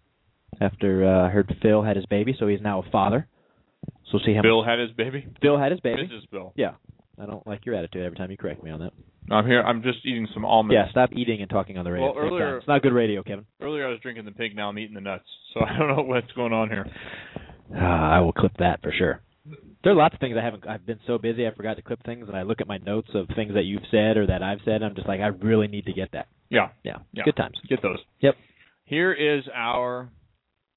after 0.61 1.05
uh 1.05 1.27
I 1.27 1.29
heard 1.29 1.53
Phil 1.61 1.83
had 1.83 1.95
his 1.95 2.05
baby, 2.05 2.35
so 2.37 2.47
he's 2.47 2.61
now 2.61 2.81
a 2.81 2.89
father. 2.91 3.27
So 4.05 4.13
we'll 4.13 4.23
see 4.25 4.33
him 4.33 4.43
Bill 4.43 4.63
had 4.63 4.79
his 4.79 4.91
baby. 4.91 5.27
Bill 5.41 5.57
had 5.57 5.71
his 5.71 5.81
baby. 5.81 6.09
Mrs. 6.11 6.29
Bill. 6.31 6.53
Yeah. 6.55 6.75
I 7.19 7.25
don't 7.25 7.45
like 7.47 7.65
your 7.65 7.75
attitude 7.75 8.03
every 8.05 8.17
time 8.17 8.31
you 8.31 8.37
correct 8.37 8.63
me 8.63 8.69
on 8.71 8.79
that. 8.79 8.93
I'm 9.29 9.45
here. 9.45 9.61
I'm 9.61 9.81
just 9.83 9.99
eating 10.05 10.27
some 10.33 10.45
almonds. 10.45 10.73
Yeah, 10.73 10.89
stop 10.91 11.09
eating 11.13 11.41
and 11.41 11.49
talking 11.49 11.77
on 11.77 11.83
the 11.85 11.91
radio. 11.91 12.07
Well, 12.13 12.17
at 12.17 12.21
the 12.21 12.27
same 12.29 12.33
earlier- 12.41 12.57
It's 12.57 12.67
not 12.67 12.81
good 12.81 12.93
radio, 12.93 13.23
Kevin. 13.23 13.45
Earlier 13.61 13.87
I 13.87 13.89
was 13.91 13.99
drinking 13.99 14.25
the 14.25 14.31
pink. 14.31 14.55
Now 14.55 14.69
I'm 14.69 14.79
eating 14.79 14.95
the 14.95 15.01
nuts. 15.01 15.25
So 15.53 15.59
I 15.65 15.77
don't 15.77 15.95
know 15.95 16.03
what's 16.03 16.31
going 16.33 16.53
on 16.53 16.69
here. 16.69 16.85
Ah, 17.75 18.15
I 18.15 18.19
will 18.21 18.31
clip 18.31 18.53
that 18.59 18.81
for 18.81 18.93
sure. 18.97 19.19
There 19.83 19.91
are 19.91 19.95
lots 19.95 20.13
of 20.13 20.21
things 20.21 20.37
I 20.39 20.43
haven't. 20.43 20.65
I've 20.65 20.85
been 20.85 21.01
so 21.05 21.17
busy, 21.17 21.45
I 21.45 21.53
forgot 21.53 21.75
to 21.75 21.81
clip 21.81 22.01
things, 22.05 22.29
and 22.29 22.37
I 22.37 22.43
look 22.43 22.61
at 22.61 22.67
my 22.67 22.77
notes 22.77 23.09
of 23.13 23.27
things 23.35 23.53
that 23.55 23.63
you've 23.63 23.83
said 23.91 24.15
or 24.15 24.25
that 24.27 24.41
I've 24.41 24.59
said. 24.63 24.75
And 24.75 24.85
I'm 24.85 24.95
just 24.95 25.05
like, 25.05 25.19
I 25.19 25.27
really 25.27 25.67
need 25.67 25.85
to 25.87 25.91
get 25.91 26.13
that. 26.13 26.27
Yeah. 26.49 26.69
Yeah, 26.83 26.99
Yeah. 27.11 27.23
good 27.25 27.35
times. 27.35 27.59
Get 27.67 27.81
those. 27.81 27.97
Yep. 28.21 28.35
Here 28.85 29.11
is 29.11 29.43
our 29.53 30.07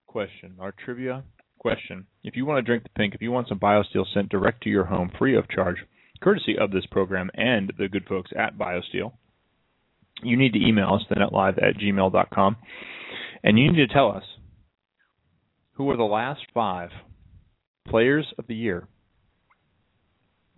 question, 0.09 0.55
our 0.59 0.73
trivia 0.85 1.23
question. 1.61 2.07
If 2.25 2.35
you 2.35 2.45
want 2.45 2.59
to 2.59 2.63
drink 2.63 2.83
the 2.83 2.89
pink, 2.97 3.15
if 3.15 3.23
you 3.23 3.31
want 3.31 3.47
some 3.47 3.61
BioSteel 3.61 4.05
sent 4.13 4.29
direct 4.31 4.65
to 4.65 4.69
your 4.69 4.85
home 4.87 5.13
free 5.17 5.37
of 5.37 5.49
charge, 5.49 5.77
courtesy 6.21 6.57
of 6.59 6.71
this 6.71 6.87
program 6.87 7.31
and 7.35 7.73
the 7.79 7.89
good 7.89 8.07
folks 8.09 8.31
at 8.37 8.59
BioSteel, 8.59 9.13
you 10.23 10.37
need 10.37 10.53
to 10.53 10.65
email 10.65 10.95
us, 10.95 11.03
thenetlive 11.11 11.23
at 11.27 11.33
live 11.33 11.59
at 11.59 11.77
gmail.com, 11.77 12.57
and 13.43 13.59
you 13.59 13.73
need 13.73 13.87
to 13.87 13.93
tell 13.93 14.11
us 14.11 14.25
who 15.73 15.89
are 15.91 15.97
the 15.97 16.03
last 16.05 16.41
five 16.53 16.91
players 17.89 18.27
of 18.39 18.47
the 18.47 18.55
year 18.55 18.87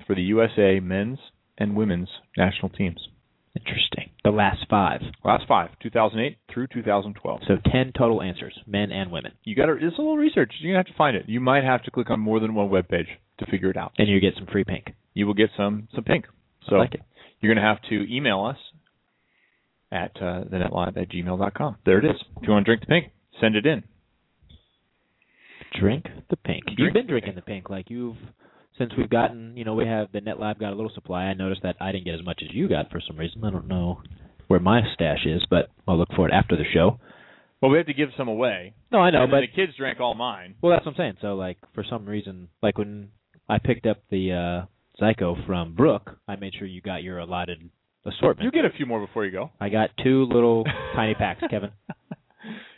for 0.07 0.15
the 0.17 0.23
USA 0.23 0.81
men's 0.81 1.19
and 1.59 1.77
women's 1.77 2.09
national 2.37 2.71
teams. 2.71 3.09
Interesting. 3.55 4.11
The 4.25 4.31
last 4.31 4.67
five. 4.69 5.03
Last 5.25 5.45
five, 5.47 5.71
2008 5.83 6.39
through 6.53 6.69
2012. 6.69 7.41
So 7.47 7.57
ten 7.71 7.93
total 7.97 8.23
answers, 8.23 8.59
men 8.67 8.91
and 8.91 9.13
women, 9.13 9.33
You 9.45 9.55
got 9.55 9.67
to. 9.67 9.73
It's 9.73 9.99
a 9.99 10.01
little 10.01 10.17
research. 10.17 10.53
You're 10.61 10.73
gonna 10.73 10.79
have 10.79 10.93
to 10.93 10.97
find 10.99 11.17
it. 11.17 11.29
You 11.29 11.39
might 11.41 11.63
have 11.63 11.83
to 11.85 11.91
click 11.91 12.09
on 12.11 12.19
more 12.19 12.41
than 12.41 12.55
one 12.55 12.71
web 12.71 12.89
page 12.89 13.09
to 13.39 13.47
figure 13.47 13.71
it 13.71 13.77
out. 13.77 13.93
and 13.99 14.09
you 14.09 14.21
get 14.21 14.35
some 14.37 14.47
free 14.47 14.65
pink. 14.65 14.93
You 15.15 15.27
will 15.27 15.35
get 15.35 15.51
some 15.57 15.89
some 15.95 16.05
pink. 16.05 16.27
So 16.69 16.77
like 16.77 16.95
it. 16.95 17.01
you're 17.41 17.55
gonna 17.55 17.67
have 17.67 17.83
to 17.91 18.15
email 18.15 18.45
us 18.45 18.59
at 19.91 20.13
uh, 20.17 20.45
thenetlive 20.45 20.97
at 20.97 21.11
gmail.com. 21.11 21.77
There 21.85 21.99
it 21.99 22.05
is. 22.05 22.17
If 22.37 22.43
you 22.47 22.53
want 22.53 22.65
to 22.65 22.69
drink 22.69 22.81
the 22.81 22.87
pink, 22.87 23.13
send 23.41 23.57
it 23.57 23.67
in. 23.67 23.85
Drink 25.79 26.07
the 26.31 26.37
pink. 26.37 26.65
Drink 26.65 26.79
you've 26.79 26.93
been 26.93 27.07
the 27.07 27.11
drinking 27.11 27.35
the 27.35 27.43
pink 27.43 27.69
like 27.71 27.91
you've 27.91 28.17
since 28.79 28.93
we've 28.97 29.11
gotten. 29.11 29.57
You 29.57 29.65
know, 29.65 29.75
we 29.75 29.87
have 29.87 30.09
the 30.13 30.21
Net 30.21 30.41
Lab 30.41 30.59
got 30.59 30.73
a 30.73 30.77
little 30.77 30.93
supply. 30.95 31.25
I 31.25 31.35
noticed 31.35 31.63
that 31.63 31.77
I 31.81 31.93
didn't 31.93 32.05
get 32.05 32.15
as 32.15 32.25
much 32.25 32.41
as 32.43 32.55
you 32.55 32.69
got 32.69 32.91
for 32.91 33.01
some 33.07 33.19
reason. 33.19 33.45
I 33.45 33.51
don't 33.51 33.69
know 33.69 34.01
where 34.49 34.61
my 34.61 34.81
stash 34.95 35.25
is, 35.27 35.43
but 35.49 35.69
I'll 35.87 35.99
look 35.99 36.11
for 36.15 36.29
it 36.29 36.33
after 36.33 36.57
the 36.57 36.65
show. 36.75 36.99
Well, 37.61 37.71
we 37.71 37.79
have 37.79 37.87
to 37.87 37.95
give 37.95 38.09
some 38.17 38.29
away. 38.29 38.75
No, 38.91 38.99
I 38.99 39.11
know, 39.11 39.27
but 39.31 39.41
the 39.41 39.47
kids 39.47 39.77
drank 39.79 40.01
all 40.01 40.15
mine. 40.15 40.57
Well, 40.61 40.73
that's 40.73 40.85
what 40.85 40.93
I'm 40.93 40.99
saying. 40.99 41.17
So, 41.21 41.37
like, 41.37 41.59
for 41.75 41.85
some 41.89 42.07
reason, 42.07 42.49
like 42.63 42.77
when 42.77 43.11
I 43.49 43.59
picked 43.59 43.87
up 43.87 43.99
the 44.11 44.33
uh 44.33 44.67
Zyko 45.03 45.45
from 45.47 45.75
Brooke, 45.75 46.17
I 46.29 46.37
made 46.37 46.55
sure 46.57 46.67
you 46.67 46.81
got 46.81 47.03
your 47.03 47.19
allotted 47.19 47.69
assortment. 48.07 48.45
You 48.45 48.53
get 48.53 48.65
a 48.65 48.75
few 48.77 48.87
more 48.87 49.05
before 49.05 49.25
you 49.25 49.33
go. 49.33 49.51
I 49.61 49.69
got 49.69 49.91
two 50.03 50.25
little 50.33 50.65
tiny 50.95 51.15
packs, 51.15 51.43
Kevin. 51.51 51.71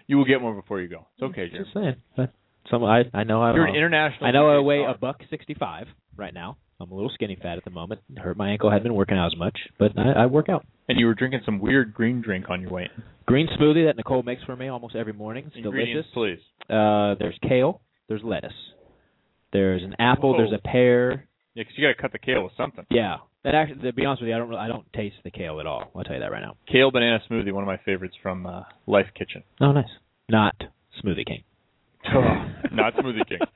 You 0.07 0.17
will 0.17 0.25
get 0.25 0.41
more 0.41 0.55
before 0.55 0.81
you 0.81 0.89
go. 0.89 1.07
It's 1.17 1.23
okay, 1.23 1.49
Jeremy. 1.49 1.59
Just 1.65 1.75
saying. 1.75 1.97
But 2.17 2.33
Some 2.71 2.83
I 2.85 3.05
I 3.13 3.25
know 3.25 3.43
I 3.43 3.53
You're 3.55 3.67
an 3.67 3.75
international 3.77 4.27
I 4.27 4.31
know 4.31 4.49
I 4.49 4.61
weigh 4.61 4.83
star. 4.83 4.95
a 4.95 4.99
buck 4.99 5.21
sixty 5.29 5.55
five 5.55 5.87
right 6.17 6.33
now. 6.33 6.57
I'm 6.81 6.91
a 6.91 6.95
little 6.95 7.11
skinny 7.15 7.37
fat 7.41 7.57
at 7.59 7.65
the 7.65 7.71
moment. 7.71 8.01
Hurt 8.17 8.37
my 8.37 8.51
ankle. 8.51 8.71
Hadn't 8.71 8.83
been 8.85 8.95
working 8.95 9.17
out 9.17 9.27
as 9.33 9.39
much, 9.39 9.57
but 9.79 9.93
I, 9.99 10.23
I 10.25 10.27
work 10.27 10.49
out. 10.49 10.67
And 10.89 10.99
you 10.99 11.07
were 11.07 11.15
drinking 11.15 11.41
some 11.45 11.61
weird 11.61 11.95
green 11.95 12.21
drink 12.21 12.47
on 12.51 12.61
your 12.61 12.71
way. 12.71 12.89
in. 12.95 13.03
Green 13.27 13.47
smoothie 13.59 13.87
that 13.87 13.97
Nicole 13.97 14.23
makes 14.23 14.43
for 14.45 14.57
me 14.57 14.69
almost 14.69 14.97
every 14.97 15.13
morning. 15.13 15.45
It's 15.55 15.63
delicious. 15.63 16.05
please. 16.13 16.41
Uh, 16.69 17.15
there's 17.19 17.39
kale. 17.49 17.81
There's 18.09 18.23
lettuce. 18.25 18.53
There's 19.53 19.83
an 19.83 19.95
apple. 19.99 20.33
Whoa. 20.33 20.39
There's 20.39 20.53
a 20.53 20.59
pear. 20.69 21.29
Yeah, 21.55 21.65
'cause 21.65 21.73
you 21.77 21.85
got 21.87 21.95
to 21.95 22.01
cut 22.03 22.13
the 22.13 22.19
kale 22.19 22.43
with 22.45 22.53
something. 22.57 22.85
Yeah. 22.91 23.19
And 23.45 23.55
actually, 23.57 23.81
to 23.83 23.93
be 23.93 24.05
honest 24.05 24.23
with 24.23 24.29
you, 24.31 24.35
I 24.35 24.39
don't. 24.39 24.49
really- 24.49 24.61
I 24.61 24.69
don't 24.69 24.91
taste 24.93 25.17
the 25.23 25.31
kale 25.31 25.61
at 25.61 25.67
all. 25.67 25.91
I'll 25.95 26.03
tell 26.05 26.15
you 26.15 26.21
that 26.21 26.33
right 26.33 26.43
now. 26.43 26.57
Kale 26.67 26.91
banana 26.91 27.21
smoothie, 27.31 27.53
one 27.53 27.63
of 27.63 27.69
my 27.69 27.77
favorites 27.79 28.17
from 28.23 28.47
uh, 28.47 28.63
Lyfe 28.89 29.13
Kitchen. 29.15 29.43
Oh, 29.61 29.73
nice. 29.73 29.89
Not 30.29 30.55
Smoothie 31.03 31.27
King. 31.27 31.43
Not 32.73 32.95
Smoothie 32.95 33.27
King. 33.29 33.39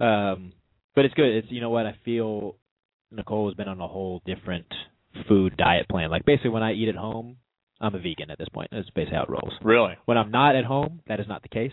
Um, 0.00 0.52
but 0.94 1.04
it's 1.04 1.12
good. 1.14 1.26
It's 1.28 1.48
you 1.50 1.60
know 1.60 1.68
what 1.68 1.84
I 1.86 1.94
feel. 2.02 2.56
Nicole 3.10 3.48
has 3.48 3.54
been 3.54 3.68
on 3.68 3.78
a 3.78 3.86
whole 3.86 4.22
different 4.24 4.64
food 5.28 5.54
diet 5.58 5.86
plan. 5.86 6.10
Like 6.10 6.24
basically, 6.24 6.48
when 6.50 6.62
I 6.62 6.72
eat 6.72 6.88
at 6.88 6.96
home, 6.96 7.36
I'm 7.78 7.94
a 7.94 7.98
vegan 7.98 8.30
at 8.30 8.38
this 8.38 8.48
point. 8.48 8.70
That's 8.72 8.88
basically 8.90 9.16
how 9.18 9.24
it 9.24 9.28
rolls. 9.28 9.52
Really? 9.62 9.92
When 10.06 10.16
I'm 10.16 10.30
not 10.30 10.56
at 10.56 10.64
home, 10.64 11.00
that 11.08 11.20
is 11.20 11.28
not 11.28 11.42
the 11.42 11.50
case. 11.50 11.72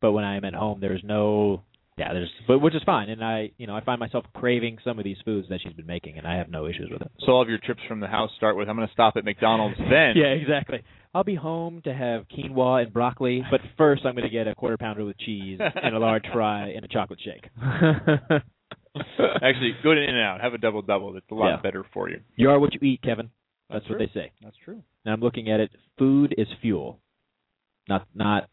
But 0.00 0.10
when 0.10 0.24
I 0.24 0.36
am 0.36 0.44
at 0.44 0.54
home, 0.54 0.80
there's 0.80 1.02
no. 1.04 1.62
Yeah, 2.00 2.14
there's, 2.14 2.30
but 2.48 2.60
which 2.60 2.74
is 2.74 2.82
fine, 2.86 3.10
and 3.10 3.22
I, 3.22 3.50
you 3.58 3.66
know, 3.66 3.76
I 3.76 3.84
find 3.84 4.00
myself 4.00 4.24
craving 4.34 4.78
some 4.84 4.98
of 4.98 5.04
these 5.04 5.18
foods 5.24 5.48
that 5.50 5.60
she's 5.62 5.74
been 5.74 5.86
making, 5.86 6.16
and 6.16 6.26
I 6.26 6.36
have 6.36 6.48
no 6.48 6.66
issues 6.66 6.88
with 6.90 7.02
it. 7.02 7.10
So 7.26 7.32
all 7.32 7.42
of 7.42 7.48
your 7.50 7.58
trips 7.58 7.80
from 7.86 8.00
the 8.00 8.06
house 8.06 8.30
start 8.38 8.56
with 8.56 8.68
I'm 8.70 8.76
going 8.76 8.88
to 8.88 8.92
stop 8.94 9.18
at 9.18 9.24
McDonald's 9.24 9.76
then. 9.90 10.14
Yeah, 10.16 10.28
exactly. 10.28 10.82
I'll 11.14 11.24
be 11.24 11.34
home 11.34 11.82
to 11.84 11.92
have 11.92 12.24
quinoa 12.28 12.84
and 12.84 12.92
broccoli, 12.92 13.42
but 13.50 13.60
first 13.76 14.06
I'm 14.06 14.14
going 14.14 14.24
to 14.24 14.30
get 14.30 14.48
a 14.48 14.54
quarter 14.54 14.78
pounder 14.78 15.04
with 15.04 15.18
cheese 15.18 15.58
and 15.60 15.94
a 15.94 15.98
large 15.98 16.24
fry 16.32 16.68
and 16.68 16.84
a 16.84 16.88
chocolate 16.88 17.20
shake. 17.22 17.50
Actually, 19.42 19.72
go 19.82 19.94
to 19.94 20.00
In 20.02 20.08
and 20.10 20.18
Out, 20.24 20.40
have 20.40 20.54
a 20.54 20.58
double 20.58 20.82
double. 20.82 21.16
It's 21.16 21.26
a 21.30 21.34
lot 21.34 21.48
Yeah. 21.50 21.60
better 21.60 21.84
for 21.92 22.08
you. 22.08 22.20
you 22.36 22.50
are 22.50 22.58
what 22.58 22.72
you 22.74 22.80
eat, 22.82 23.02
Kevin. 23.02 23.30
That's, 23.68 23.84
That's 23.84 23.90
what 23.90 23.98
they 23.98 24.10
say. 24.12 24.32
That's 24.42 24.56
true. 24.64 24.82
And 25.04 25.12
I'm 25.14 25.20
looking 25.20 25.50
at 25.50 25.60
it. 25.60 25.70
Food 25.98 26.34
is 26.36 26.48
fuel. 26.60 26.98
Not 27.88 28.06
not. 28.14 28.48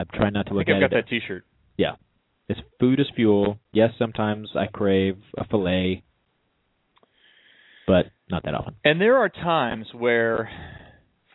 I'm 0.00 0.06
trying 0.12 0.32
not 0.32 0.46
to 0.46 0.52
I 0.52 0.54
look 0.56 0.66
think 0.66 0.76
I've 0.78 0.82
at 0.84 0.90
got 0.90 0.96
it. 0.98 1.04
that 1.04 1.10
T-shirt. 1.10 1.44
Yeah, 1.78 1.92
it's 2.48 2.60
food 2.78 3.00
is 3.00 3.06
fuel. 3.14 3.58
Yes, 3.72 3.90
sometimes 3.98 4.50
I 4.54 4.66
crave 4.66 5.16
a 5.36 5.46
fillet, 5.46 6.04
but 7.86 8.06
not 8.30 8.44
that 8.44 8.54
often. 8.54 8.74
And 8.84 9.00
there 9.00 9.16
are 9.16 9.28
times 9.28 9.86
where 9.92 10.48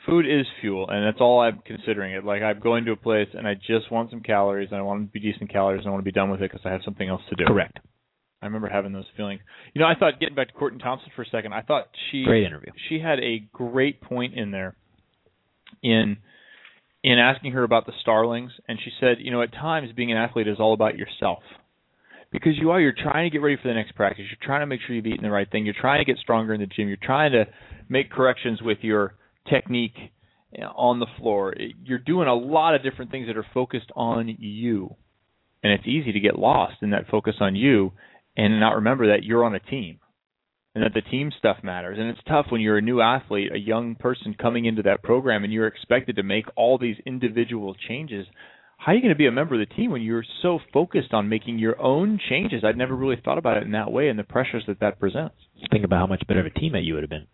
food 0.06 0.26
is 0.26 0.46
fuel, 0.62 0.90
and 0.90 1.06
that's 1.06 1.22
all 1.22 1.42
I'm 1.42 1.60
considering 1.66 2.14
it. 2.14 2.24
Like 2.24 2.42
I'm 2.42 2.60
going 2.60 2.86
to 2.86 2.92
a 2.92 2.98
place 2.98 3.28
and 3.34 3.48
I 3.48 3.56
just 3.56 3.92
want 3.92 4.10
some 4.10 4.22
calories, 4.22 4.70
and 4.72 4.80
I 4.80 4.84
want 4.84 5.08
to 5.08 5.12
be 5.12 5.20
decent 5.20 5.52
calories, 5.52 5.80
and 5.80 5.88
I 5.88 5.92
want 5.92 6.02
to 6.02 6.06
be 6.06 6.12
done 6.12 6.30
with 6.30 6.42
it 6.42 6.52
because 6.52 6.66
I 6.66 6.72
have 6.72 6.82
something 6.84 7.08
else 7.08 7.22
to 7.30 7.36
do. 7.36 7.46
Correct. 7.46 7.80
I 8.42 8.48
remember 8.48 8.70
having 8.70 8.92
those 8.92 9.06
feelings. 9.16 9.42
You 9.74 9.82
know, 9.82 9.88
I 9.88 9.94
thought 9.96 10.20
getting 10.20 10.36
back 10.36 10.48
to 10.48 10.54
Courtney 10.54 10.80
Thompson 10.80 11.12
for 11.16 11.22
a 11.22 11.30
second. 11.30 11.54
I 11.54 11.62
thought 11.62 11.90
she 12.12 12.24
Great 12.24 12.44
interview. 12.44 12.72
She 12.90 13.00
had 13.00 13.20
a 13.20 13.48
great 13.54 14.02
point 14.02 14.34
in 14.34 14.50
there 14.52 14.76
in 15.84 16.18
in 17.04 17.18
asking 17.18 17.54
her 17.54 17.64
about 17.64 17.86
the 17.86 17.94
starlings, 18.02 18.52
and 18.68 18.80
she 18.84 18.92
said, 19.00 19.18
you 19.20 19.32
know, 19.32 19.42
at 19.42 19.54
times 19.54 19.90
being 19.96 20.12
an 20.12 20.18
athlete 20.18 20.48
is 20.48 20.58
all 20.60 20.74
about 20.74 20.98
yourself 20.98 21.40
because 22.32 22.54
you 22.60 22.72
are. 22.72 22.80
You're 22.80 22.94
trying 22.94 23.30
to 23.30 23.34
get 23.34 23.42
ready 23.42 23.58
for 23.62 23.68
the 23.68 23.74
next 23.74 23.96
practice. 23.96 24.26
You're 24.30 24.46
trying 24.46 24.62
to 24.62 24.68
make 24.68 24.82
sure 24.86 24.96
you've 24.96 25.08
eaten 25.08 25.24
the 25.24 25.32
right 25.32 25.50
thing. 25.50 25.66
You're 25.66 25.76
trying 25.80 26.00
to 26.00 26.06
get 26.06 26.20
stronger 26.20 26.54
in 26.54 26.62
the 26.62 26.68
gym. 26.68 26.88
You're 26.88 26.98
trying 27.02 27.32
to 27.32 27.46
make 27.90 28.12
corrections 28.12 28.62
with 28.62 28.80
your 28.82 29.16
technique 29.50 29.96
uh, 30.58 30.66
on 30.66 31.00
the 31.00 31.08
floor. 31.20 31.56
You're 31.84 32.00
doing 32.00 32.28
a 32.28 32.36
lot 32.36 32.76
of 32.76 32.84
different 32.84 33.12
things 33.12 33.28
that 33.28 33.38
are 33.38 33.46
focused 33.54 33.92
on 33.96 34.36
you, 34.40 34.96
and 35.64 35.74
it's 35.74 35.88
easy 35.88 36.12
to 36.12 36.20
get 36.20 36.38
lost 36.38 36.76
in 36.82 36.92
that 36.92 37.08
focus 37.10 37.36
on 37.42 37.56
you 37.56 37.94
and 38.38 38.60
not 38.60 38.76
remember 38.76 39.08
that 39.08 39.24
you're 39.24 39.44
on 39.44 39.56
a 39.56 39.60
team 39.60 40.00
and 40.74 40.84
that 40.84 40.94
the 40.94 41.02
team 41.02 41.32
stuff 41.38 41.58
matters. 41.64 41.98
And 42.00 42.10
it's 42.10 42.20
tough 42.28 42.46
when 42.50 42.62
you're 42.62 42.78
a 42.78 42.82
new 42.82 43.02
athlete, 43.02 43.52
a 43.54 43.58
young 43.60 43.96
person 43.96 44.36
coming 44.40 44.66
into 44.66 44.84
that 44.84 45.04
program, 45.04 45.44
and 45.44 45.52
you're 45.52 45.68
expected 45.68 46.16
to 46.16 46.24
make 46.24 46.46
all 46.56 46.78
these 46.78 46.96
individual 47.06 47.76
changes. 47.88 48.26
How 48.78 48.94
are 48.94 48.96
you 48.96 49.02
going 49.02 49.14
to 49.14 49.18
be 49.18 49.28
a 49.28 49.32
member 49.32 49.54
of 49.62 49.68
the 49.68 49.76
team 49.76 49.92
when 49.92 50.02
you're 50.02 50.24
so 50.42 50.60
focused 50.74 51.14
on 51.14 51.30
making 51.30 51.60
your 51.60 51.80
own 51.80 52.20
changes? 52.30 52.64
I'd 52.64 52.78
never 52.78 52.96
really 52.96 53.22
thought 53.24 53.38
about 53.38 53.58
it 53.58 53.64
in 53.64 53.72
that 53.74 53.92
way, 53.92 54.08
and 54.10 54.18
the 54.18 54.24
pressures 54.24 54.64
that 54.68 54.80
that 54.80 55.00
presents. 55.00 55.36
Think 55.72 55.84
about 55.86 56.00
how 56.00 56.08
much 56.08 56.24
better 56.28 56.40
of 56.40 56.48
a 56.48 56.50
teammate 56.50 56.86
you 56.86 56.96
would 56.96 57.04
have 57.04 57.10
been. 57.10 57.28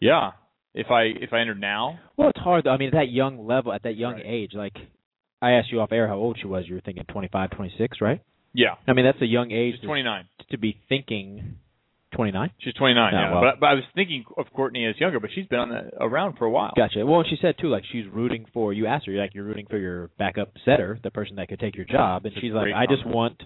Yeah, 0.00 0.32
if 0.74 0.90
I 0.90 1.02
if 1.04 1.32
I 1.32 1.40
entered 1.40 1.60
now, 1.60 2.00
Well, 2.16 2.30
it's 2.30 2.40
hard 2.40 2.64
though. 2.64 2.70
I 2.70 2.78
mean, 2.78 2.88
at 2.88 2.94
that 2.94 3.10
young 3.10 3.46
level, 3.46 3.72
at 3.72 3.84
that 3.84 3.96
young 3.96 4.20
age, 4.24 4.52
like 4.54 4.74
I 5.40 5.52
asked 5.52 5.70
you 5.70 5.80
off 5.80 5.92
air 5.92 6.08
how 6.08 6.16
old 6.16 6.38
she 6.40 6.46
was. 6.48 6.64
You 6.66 6.74
were 6.74 6.80
thinking 6.80 7.04
25, 7.04 7.50
26, 7.50 8.00
right? 8.00 8.20
yeah, 8.52 8.74
I 8.88 8.92
mean, 8.94 9.04
that's 9.04 9.20
a 9.22 9.26
young 9.26 9.52
age 9.52 9.74
she's 9.74 9.80
to- 9.82 9.86
29. 9.86 10.24
to 10.50 10.58
be 10.58 10.80
thinking 10.88 11.56
29. 12.16 12.50
She's 12.58 12.74
29. 12.74 13.14
Oh, 13.14 13.16
yeah, 13.16 13.32
well. 13.32 13.40
but, 13.42 13.60
but 13.60 13.66
I 13.66 13.74
was 13.74 13.84
thinking 13.94 14.24
of 14.36 14.46
Courtney 14.54 14.86
as 14.86 14.98
younger, 14.98 15.20
but 15.20 15.30
she's 15.34 15.46
been 15.46 15.58
on 15.60 15.68
the, 15.68 15.90
around 16.00 16.36
for 16.38 16.46
a 16.46 16.50
while. 16.50 16.72
Gotcha. 16.76 17.04
Well, 17.04 17.24
she 17.28 17.36
said 17.40 17.56
too, 17.60 17.68
like 17.68 17.84
she's 17.92 18.04
rooting 18.12 18.46
for 18.52 18.72
you. 18.72 18.86
Asked 18.86 19.06
her, 19.06 19.12
you're 19.12 19.22
like 19.22 19.34
you're 19.34 19.44
rooting 19.44 19.66
for 19.68 19.78
your 19.78 20.10
backup 20.18 20.52
setter, 20.64 20.98
the 21.02 21.10
person 21.10 21.36
that 21.36 21.48
could 21.48 21.60
take 21.60 21.76
your 21.76 21.86
job, 21.86 22.24
and 22.24 22.34
That's 22.34 22.40
she's 22.40 22.52
like, 22.52 22.68
I 22.74 22.86
just 22.86 23.06
want, 23.06 23.42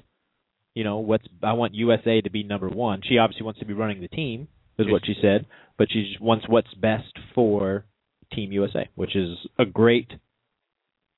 you 0.75 0.85
know, 0.85 0.99
what's 0.99 1.27
I 1.43 1.53
want 1.53 1.75
USA 1.75 2.21
to 2.21 2.31
be 2.31 2.43
number 2.43 2.69
one. 2.69 3.03
She 3.07 3.19
obviously 3.19 3.45
wants 3.45 3.61
to 3.61 3.67
be 3.67 3.75
running 3.75 4.01
the 4.01 4.09
team, 4.09 4.49
is 4.79 4.87
what 4.91 5.03
she 5.05 5.15
said, 5.21 5.47
but 5.77 5.89
she 5.91 6.17
wants 6.21 6.47
what's 6.49 6.73
best 6.75 7.13
for 7.35 7.85
Team 8.33 8.53
USA, 8.53 8.89
which 8.95 9.17
is 9.17 9.37
a 9.59 9.65
great 9.65 10.11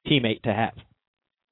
teammate 0.09 0.43
to 0.43 0.53
have. 0.53 0.75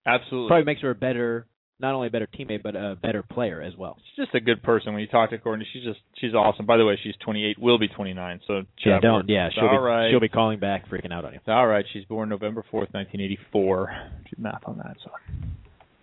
Absolutely. 0.07 0.49
Probably 0.49 0.65
makes 0.65 0.81
her 0.83 0.91
a 0.91 0.95
better, 0.95 1.47
not 1.81 1.95
only 1.95 2.09
a 2.09 2.11
better 2.11 2.29
teammate, 2.39 2.63
but 2.63 2.77
a 2.77 2.97
better 3.01 3.23
player 3.23 3.63
as 3.63 3.75
well. 3.77 3.97
She's 3.99 4.25
just 4.27 4.35
a 4.35 4.41
good 4.41 4.63
person. 4.63 4.93
When 4.93 5.01
you 5.01 5.09
talk 5.09 5.31
to 5.31 5.39
Courtney, 5.39 5.67
she's 5.73 5.83
just 5.83 6.01
she's 6.21 6.35
awesome. 6.35 6.67
By 6.67 6.77
the 6.77 6.85
way, 6.85 6.99
she's 7.03 7.15
28, 7.25 7.59
will 7.59 7.79
be 7.79 7.89
29. 7.89 8.41
So 8.47 8.63
Yeah, 8.85 9.01
don't. 9.01 9.29
Yeah, 9.29 9.49
she'll 9.55 9.65
all 9.65 9.71
be 9.71 9.77
right. 9.79 10.11
she'll 10.11 10.21
be 10.21 10.29
calling 10.29 10.59
back, 10.61 10.89
freaking 10.89 11.13
out 11.13 11.25
on 11.25 11.33
you. 11.33 11.41
All 11.49 11.67
right. 11.67 11.85
She's 11.93 12.05
born 12.05 12.29
November 12.29 12.63
4th, 12.73 12.93
1984. 12.93 13.91
Do 14.25 14.43
math 14.43 14.63
on 14.67 14.79
that. 14.79 14.97
So 15.03 15.11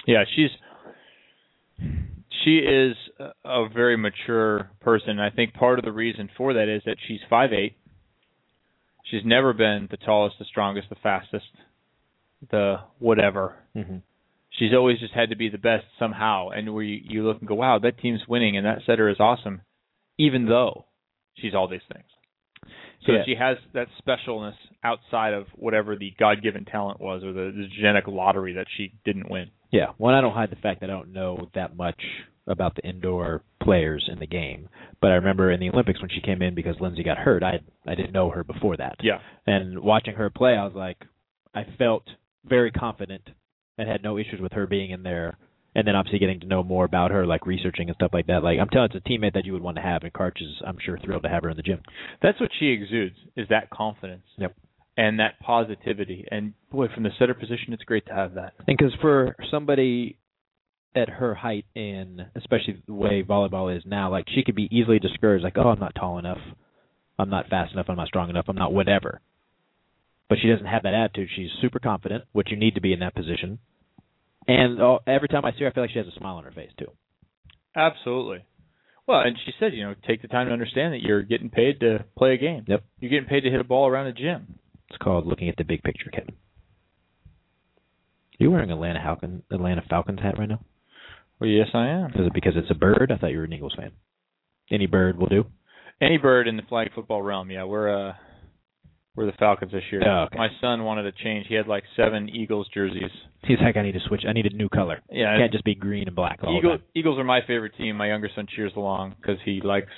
yeah, 0.05 0.23
she's 0.35 0.49
she 2.43 2.57
is 2.57 2.95
a 3.45 3.67
very 3.73 3.97
mature 3.97 4.69
person. 4.81 5.11
And 5.11 5.21
I 5.21 5.29
think 5.29 5.53
part 5.53 5.79
of 5.79 5.85
the 5.85 5.91
reason 5.91 6.29
for 6.37 6.53
that 6.53 6.67
is 6.67 6.81
that 6.85 6.97
she's 7.07 7.19
five 7.29 7.53
eight. 7.53 7.75
She's 9.11 9.23
never 9.23 9.53
been 9.53 9.87
the 9.89 9.97
tallest, 9.97 10.37
the 10.39 10.45
strongest, 10.45 10.89
the 10.89 10.95
fastest, 11.01 11.45
the 12.51 12.77
whatever. 12.99 13.55
Mm-hmm. 13.75 13.97
She's 14.57 14.73
always 14.73 14.99
just 14.99 15.13
had 15.13 15.29
to 15.29 15.35
be 15.35 15.49
the 15.49 15.57
best 15.57 15.85
somehow. 15.99 16.49
And 16.49 16.73
where 16.73 16.83
you, 16.83 16.99
you 17.03 17.23
look 17.23 17.39
and 17.39 17.47
go, 17.47 17.55
wow, 17.55 17.79
that 17.79 17.99
team's 17.99 18.21
winning, 18.27 18.57
and 18.57 18.65
that 18.65 18.79
setter 18.85 19.09
is 19.09 19.17
awesome, 19.19 19.61
even 20.17 20.45
though 20.47 20.85
she's 21.35 21.53
all 21.53 21.67
these 21.67 21.81
things. 21.93 22.05
So 23.05 23.11
Yeah. 23.13 23.23
she 23.25 23.35
has 23.35 23.57
that 23.73 23.87
specialness 24.05 24.55
outside 24.83 25.33
of 25.33 25.45
whatever 25.55 25.95
the 25.95 26.11
God-given 26.19 26.65
talent 26.65 26.99
was, 26.99 27.23
or 27.23 27.31
the, 27.33 27.51
the 27.55 27.67
genetic 27.75 28.07
lottery 28.07 28.53
that 28.53 28.65
she 28.75 28.93
didn't 29.05 29.29
win. 29.29 29.51
Yeah. 29.71 29.87
Well, 29.97 30.15
I 30.15 30.21
don't 30.21 30.33
hide 30.33 30.49
the 30.49 30.55
fact 30.55 30.81
that 30.81 30.89
I 30.89 30.93
don't 30.93 31.13
know 31.13 31.49
that 31.53 31.75
much 31.75 32.01
about 32.47 32.75
the 32.75 32.87
indoor 32.87 33.43
players 33.61 34.09
in 34.11 34.17
the 34.19 34.25
game, 34.25 34.69
but 35.01 35.11
I 35.11 35.15
remember 35.15 35.51
in 35.51 35.59
the 35.59 35.69
Olympics 35.69 36.01
when 36.01 36.09
she 36.09 36.21
came 36.21 36.41
in 36.41 36.55
because 36.55 36.75
Lindsey 36.79 37.03
got 37.03 37.17
hurt. 37.17 37.43
I 37.43 37.59
I 37.85 37.93
didn't 37.93 38.13
know 38.13 38.29
her 38.29 38.43
before 38.43 38.77
that. 38.77 38.95
Yeah. 39.03 39.19
And 39.45 39.79
watching 39.79 40.15
her 40.15 40.29
play, 40.29 40.55
I 40.55 40.63
was 40.63 40.73
like, 40.73 40.97
I 41.53 41.65
felt 41.77 42.03
very 42.45 42.71
confident 42.71 43.23
and 43.77 43.89
had 43.89 44.03
no 44.03 44.17
issues 44.17 44.41
with 44.41 44.53
her 44.53 44.67
being 44.67 44.91
in 44.91 45.03
there. 45.03 45.37
And 45.75 45.87
then 45.87 45.95
obviously 45.95 46.17
getting 46.17 46.39
to 46.39 46.47
know 46.47 46.63
more 46.63 46.85
about 46.85 47.11
her, 47.11 47.27
like 47.27 47.45
researching 47.45 47.87
and 47.87 47.95
stuff 47.95 48.09
like 48.11 48.27
that. 48.27 48.43
Like 48.43 48.57
I'm 48.59 48.69
telling, 48.69 48.89
you, 48.91 48.97
it's 48.97 49.05
a 49.05 49.09
teammate 49.09 49.33
that 49.33 49.45
you 49.45 49.53
would 49.53 49.61
want 49.61 49.77
to 49.77 49.83
have, 49.83 50.01
and 50.03 50.11
Karch 50.11 50.41
is, 50.41 50.49
I'm 50.65 50.77
sure, 50.83 50.97
thrilled 50.97 51.23
to 51.23 51.29
have 51.29 51.43
her 51.43 51.49
in 51.49 51.57
the 51.57 51.61
gym. 51.61 51.81
That's 52.21 52.39
what 52.39 52.49
she 52.59 52.69
exudes 52.69 53.15
is 53.35 53.47
that 53.49 53.69
confidence. 53.69 54.23
Yep. 54.37 54.55
And 54.97 55.19
that 55.19 55.39
positivity. 55.39 56.25
And 56.31 56.53
boy, 56.71 56.87
from 56.91 57.03
the 57.03 57.11
setter 57.19 57.35
position, 57.35 57.73
it's 57.73 57.83
great 57.83 58.07
to 58.07 58.13
have 58.13 58.33
that. 58.33 58.53
And 58.67 58.75
because 58.75 58.93
for 58.99 59.35
somebody 59.51 60.17
at 60.95 61.09
her 61.09 61.35
height 61.35 61.65
and 61.75 62.25
especially 62.35 62.81
the 62.87 62.93
way 62.93 63.21
volleyball 63.21 63.75
is 63.75 63.83
now, 63.85 64.09
like 64.09 64.25
she 64.33 64.43
could 64.43 64.55
be 64.55 64.67
easily 64.71 64.97
discouraged, 64.97 65.43
like, 65.43 65.57
oh, 65.57 65.69
I'm 65.69 65.79
not 65.79 65.93
tall 65.93 66.17
enough, 66.17 66.39
I'm 67.19 67.29
not 67.29 67.49
fast 67.49 67.73
enough, 67.73 67.85
I'm 67.89 67.97
not 67.97 68.07
strong 68.07 68.31
enough, 68.31 68.45
I'm 68.47 68.55
not 68.55 68.73
whatever. 68.73 69.21
But 70.29 70.39
she 70.41 70.49
doesn't 70.49 70.65
have 70.65 70.83
that 70.83 70.93
attitude. 70.93 71.29
She's 71.35 71.49
super 71.61 71.79
confident, 71.79 72.25
which 72.33 72.51
you 72.51 72.57
need 72.57 72.75
to 72.75 72.81
be 72.81 72.93
in 72.93 72.99
that 72.99 73.15
position. 73.15 73.59
And 74.47 74.81
uh, 74.81 74.99
every 75.07 75.27
time 75.27 75.45
I 75.45 75.51
see 75.51 75.59
her, 75.61 75.67
I 75.67 75.73
feel 75.73 75.83
like 75.83 75.91
she 75.91 75.99
has 75.99 76.07
a 76.07 76.17
smile 76.19 76.35
on 76.35 76.43
her 76.43 76.51
face 76.51 76.71
too. 76.77 76.91
Absolutely. 77.75 78.45
Well, 79.07 79.21
and 79.21 79.37
she 79.45 79.51
said, 79.59 79.73
you 79.73 79.85
know, 79.85 79.95
take 80.05 80.21
the 80.21 80.27
time 80.27 80.47
to 80.47 80.53
understand 80.53 80.93
that 80.93 81.01
you're 81.01 81.21
getting 81.21 81.49
paid 81.49 81.79
to 81.79 82.03
play 82.17 82.33
a 82.33 82.37
game. 82.37 82.65
Yep. 82.67 82.83
You're 82.99 83.11
getting 83.11 83.29
paid 83.29 83.41
to 83.41 83.49
hit 83.49 83.61
a 83.61 83.63
ball 83.63 83.87
around 83.87 84.07
a 84.07 84.13
gym. 84.13 84.59
It's 84.89 84.97
called 84.97 85.25
looking 85.25 85.47
at 85.47 85.55
the 85.57 85.63
big 85.63 85.83
picture, 85.83 86.09
Kevin. 86.11 86.35
You 88.37 88.51
wearing 88.51 88.71
Atlanta 88.71 88.99
Falcon 89.03 89.43
Atlanta 89.51 89.81
Falcons 89.89 90.19
hat 90.21 90.37
right 90.37 90.49
now? 90.49 90.59
Well, 91.39 91.49
yes, 91.49 91.67
I 91.73 91.87
am. 91.87 92.11
Is 92.11 92.27
it 92.27 92.33
because 92.33 92.53
it's 92.55 92.71
a 92.71 92.75
bird? 92.75 93.11
I 93.11 93.17
thought 93.17 93.31
you 93.31 93.37
were 93.37 93.45
an 93.45 93.53
Eagles 93.53 93.75
fan. 93.77 93.91
Any 94.71 94.87
bird 94.87 95.17
will 95.17 95.27
do. 95.27 95.45
Any 96.01 96.17
bird 96.17 96.47
in 96.47 96.57
the 96.57 96.63
flag 96.63 96.89
football 96.93 97.21
realm, 97.21 97.49
yeah, 97.49 97.63
we're 97.63 98.09
uh 98.09 98.13
we're 99.17 99.25
the 99.25 99.33
Falcons 99.33 99.71
this 99.71 99.83
year. 99.91 100.01
Oh, 100.07 100.25
okay. 100.27 100.37
My 100.37 100.47
son 100.61 100.83
wanted 100.85 101.03
to 101.03 101.11
change. 101.11 101.47
He 101.49 101.55
had 101.55 101.67
like 101.67 101.83
seven 101.97 102.29
Eagles 102.29 102.69
jerseys. 102.73 103.09
He's 103.43 103.57
like, 103.61 103.75
I 103.75 103.81
need 103.81 103.93
to 103.93 103.99
switch. 104.07 104.21
I 104.27 104.31
need 104.31 104.45
a 104.45 104.55
new 104.55 104.69
color. 104.69 105.01
Yeah, 105.11 105.33
it 105.35 105.39
can't 105.39 105.51
just 105.51 105.63
be 105.65 105.73
green 105.75 106.07
and 106.07 106.15
black 106.15 106.39
all 106.43 106.53
the 106.53 106.59
Eagle, 106.59 106.77
time. 106.77 106.83
Eagles 106.95 107.17
are 107.19 107.23
my 107.23 107.39
favorite 107.47 107.73
team. 107.77 107.97
My 107.97 108.07
younger 108.07 108.29
son 108.35 108.45
cheers 108.55 108.71
along 108.77 109.15
because 109.19 109.39
he 109.43 109.59
likes 109.61 109.91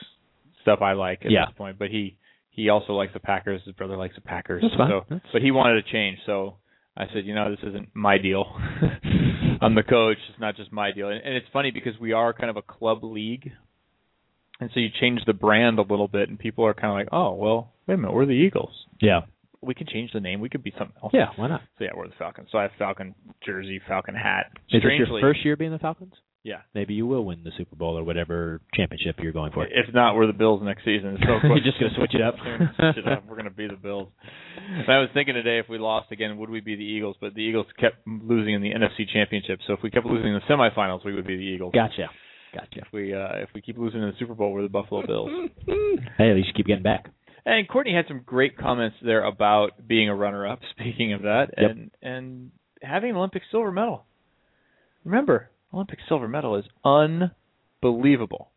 stuff 0.61 0.79
I 0.81 0.93
like 0.93 1.25
at 1.25 1.31
Yeah. 1.31 1.45
this 1.47 1.55
point. 1.57 1.77
But 1.77 1.89
he 1.89 2.15
he 2.49 2.69
also 2.69 2.93
likes 2.93 3.13
the 3.13 3.19
Packers. 3.19 3.61
His 3.65 3.75
brother 3.75 3.97
likes 3.97 4.15
the 4.15 4.21
Packers. 4.21 4.61
That's 4.63 4.75
fine. 4.75 4.89
So, 4.89 5.05
That's- 5.09 5.29
but 5.33 5.41
he 5.41 5.51
wanted 5.51 5.83
to 5.83 5.91
change. 5.91 6.19
So 6.25 6.55
I 6.97 7.05
said, 7.13 7.25
you 7.25 7.35
know, 7.35 7.51
this 7.51 7.59
isn't 7.63 7.89
my 7.93 8.17
deal. 8.17 8.45
I'm 9.61 9.75
the 9.75 9.83
coach. 9.83 10.17
It's 10.29 10.39
not 10.39 10.55
just 10.55 10.71
my 10.71 10.91
deal. 10.91 11.09
And, 11.09 11.21
and 11.23 11.35
it's 11.35 11.47
funny 11.51 11.71
because 11.71 11.93
we 11.99 12.13
are 12.13 12.33
kind 12.33 12.49
of 12.49 12.55
a 12.57 12.61
club 12.61 13.03
league, 13.03 13.51
and 14.59 14.69
so 14.73 14.79
you 14.79 14.89
change 14.99 15.21
the 15.25 15.33
brand 15.33 15.79
a 15.79 15.83
little 15.83 16.07
bit, 16.07 16.29
and 16.29 16.37
people 16.37 16.65
are 16.65 16.73
kind 16.73 16.87
of 16.91 16.93
like, 16.93 17.09
oh, 17.11 17.33
well, 17.33 17.73
wait 17.87 17.95
a 17.95 17.97
minute, 17.97 18.13
we're 18.13 18.25
the 18.25 18.31
Eagles. 18.33 18.73
Yeah. 19.01 19.21
We 19.61 19.73
can 19.73 19.87
change 19.87 20.11
the 20.13 20.21
name. 20.21 20.39
We 20.39 20.47
could 20.47 20.63
be 20.63 20.73
something 20.77 20.95
else. 21.03 21.11
Yeah, 21.13 21.27
why 21.35 21.49
not? 21.49 21.61
So 21.77 21.83
yeah, 21.83 21.89
we're 21.95 22.07
the 22.07 22.13
Falcons. 22.17 22.47
So 22.51 22.57
I 22.57 22.63
have 22.63 22.71
Falcon 22.79 23.13
jersey, 23.45 23.81
Falcon 23.87 24.15
hat. 24.15 24.51
Is 24.71 24.81
this 24.81 24.91
your 24.97 25.19
first 25.19 25.43
year 25.43 25.57
being 25.57 25.71
the 25.71 25.79
Falcons? 25.79 26.13
Yeah. 26.43 26.61
Maybe 26.73 26.93
you 26.93 27.05
will 27.05 27.25
win 27.25 27.43
the 27.43 27.51
Super 27.57 27.75
Bowl 27.75 27.97
or 27.97 28.03
whatever 28.03 28.61
championship 28.73 29.17
you're 29.21 29.33
going 29.33 29.51
for. 29.51 29.65
If 29.65 29.93
not, 29.93 30.15
we're 30.15 30.27
the 30.27 30.33
Bills 30.33 30.61
next 30.63 30.85
season. 30.85 31.17
So 31.21 31.47
You're 31.47 31.59
just 31.59 31.79
gonna 31.79 31.93
switch 31.97 32.15
it 32.15 32.21
up? 32.21 32.35
Switch 32.39 33.05
it 33.05 33.07
up. 33.07 33.25
We're 33.27 33.35
gonna 33.35 33.49
be 33.49 33.67
the 33.67 33.75
Bills. 33.75 34.07
And 34.69 34.87
I 34.87 34.99
was 34.99 35.09
thinking 35.13 35.33
today, 35.33 35.59
if 35.59 35.67
we 35.67 35.77
lost 35.77 36.11
again, 36.11 36.37
would 36.37 36.49
we 36.49 36.61
be 36.61 36.75
the 36.75 36.83
Eagles? 36.83 37.17
But 37.19 37.33
the 37.33 37.41
Eagles 37.41 37.65
kept 37.77 38.07
losing 38.07 38.53
in 38.53 38.61
the 38.61 38.71
NFC 38.71 39.09
Championship. 39.11 39.59
So 39.67 39.73
if 39.73 39.79
we 39.83 39.91
kept 39.91 40.05
losing 40.05 40.33
in 40.33 40.35
the 40.35 40.53
semifinals, 40.53 41.03
we 41.03 41.13
would 41.13 41.27
be 41.27 41.35
the 41.35 41.43
Eagles. 41.43 41.73
Gotcha. 41.73 42.09
Gotcha. 42.53 42.79
If 42.79 42.87
we 42.93 43.13
uh, 43.13 43.33
if 43.37 43.49
we 43.53 43.61
keep 43.61 43.77
losing 43.77 44.01
in 44.01 44.07
the 44.07 44.13
Super 44.19 44.33
Bowl, 44.33 44.51
we're 44.53 44.63
the 44.63 44.69
Buffalo 44.69 45.05
Bills. 45.05 45.29
Hey, 46.17 46.29
at 46.31 46.35
least 46.35 46.47
you 46.47 46.53
keep 46.55 46.65
getting 46.67 46.83
back. 46.83 47.09
And 47.45 47.67
Courtney 47.67 47.93
had 47.95 48.05
some 48.07 48.21
great 48.25 48.57
comments 48.57 48.97
there 49.03 49.23
about 49.23 49.87
being 49.87 50.09
a 50.09 50.15
runner-up. 50.15 50.59
Speaking 50.71 51.13
of 51.13 51.21
that, 51.23 51.53
Yep. 51.57 51.69
and 51.71 51.91
and 52.01 52.51
having 52.81 53.11
an 53.11 53.15
Olympic 53.17 53.43
silver 53.51 53.71
medal. 53.71 54.05
Remember, 55.05 55.49
Olympic 55.73 55.99
silver 56.07 56.27
medal 56.27 56.55
is 56.57 56.65
unbelievable. 56.83 58.49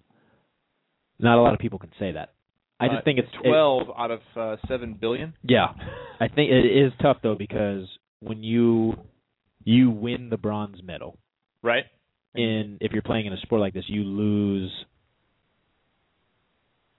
Not 1.19 1.39
a 1.39 1.43
lot 1.43 1.55
of 1.55 1.60
people 1.60 1.78
can 1.78 1.90
say 1.98 2.12
that. 2.12 2.31
I 2.81 2.89
just 2.89 2.98
Uh, 2.98 3.02
think 3.05 3.19
it's 3.20 3.28
it- 3.44 3.48
twelve 3.48 3.89
out 3.97 4.10
of 4.10 4.20
uh, 4.36 4.56
seven 4.66 4.94
billion. 4.94 5.35
yeah, 5.44 5.69
I 6.20 6.27
think 6.28 6.51
it 6.51 6.66
is 6.66 6.93
tough 7.01 7.19
though 7.23 7.36
because 7.36 7.86
when 8.20 8.43
you 8.43 8.94
you 9.64 9.90
win 9.90 10.28
the 10.31 10.36
bronze 10.36 10.82
medal, 10.82 11.19
Right. 11.62 11.85
In 12.34 12.78
if 12.80 12.92
you're 12.92 13.02
playing 13.02 13.26
in 13.26 13.32
a 13.32 13.40
sport 13.40 13.60
like 13.60 13.74
this, 13.74 13.84
you 13.88 14.04
lose 14.04 14.70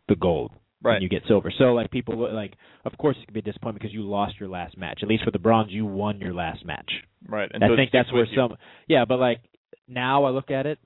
the 0.08 0.16
gold 0.16 0.52
Right. 0.82 0.96
when 0.96 1.02
you 1.02 1.08
get 1.08 1.24
silver. 1.30 1.50
So 1.58 1.74
like 1.74 1.92
people 1.92 2.30
like, 2.34 2.56
of 2.84 2.98
course 2.98 3.16
it 3.22 3.26
could 3.26 3.34
be 3.34 3.40
a 3.40 3.44
disappointment 3.44 3.82
because 3.82 3.94
you 3.94 4.02
lost 4.04 4.38
your 4.38 4.50
last 4.50 4.78
match. 4.78 5.00
At 5.02 5.08
least 5.08 5.24
for 5.24 5.32
the 5.32 5.40
bronze, 5.40 5.72
you 5.72 5.86
won 5.86 6.20
your 6.20 6.34
last 6.34 6.66
match. 6.66 6.92
Right. 7.26 7.50
And 7.54 7.64
I 7.64 7.70
so 7.70 7.76
think 7.78 7.92
that's 7.94 8.12
where 8.12 8.26
you. 8.26 8.36
some 8.36 8.58
yeah, 8.88 9.06
but 9.06 9.18
like 9.18 9.40
now 9.88 10.26
I 10.26 10.32
look 10.32 10.52
at 10.52 10.66
it, 10.66 10.80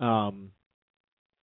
um, 0.00 0.50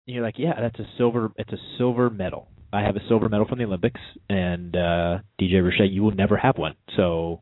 you're 0.06 0.24
like, 0.24 0.36
yeah, 0.38 0.60
that's 0.60 0.78
a 0.80 0.86
silver. 0.98 1.32
It's 1.38 1.54
a 1.54 1.58
silver 1.78 2.10
medal. 2.10 2.50
I 2.74 2.82
have 2.82 2.98
a 2.98 3.08
silver 3.08 3.30
medal 3.30 3.48
from 3.48 3.60
the 3.60 3.64
Olympics, 3.64 4.02
and 4.30 4.76
uh 4.76 5.20
DJ 5.40 5.64
Roche, 5.64 5.90
you 5.90 6.04
will 6.04 6.12
never 6.12 6.36
have 6.36 6.58
one, 6.58 6.76
so 6.98 7.42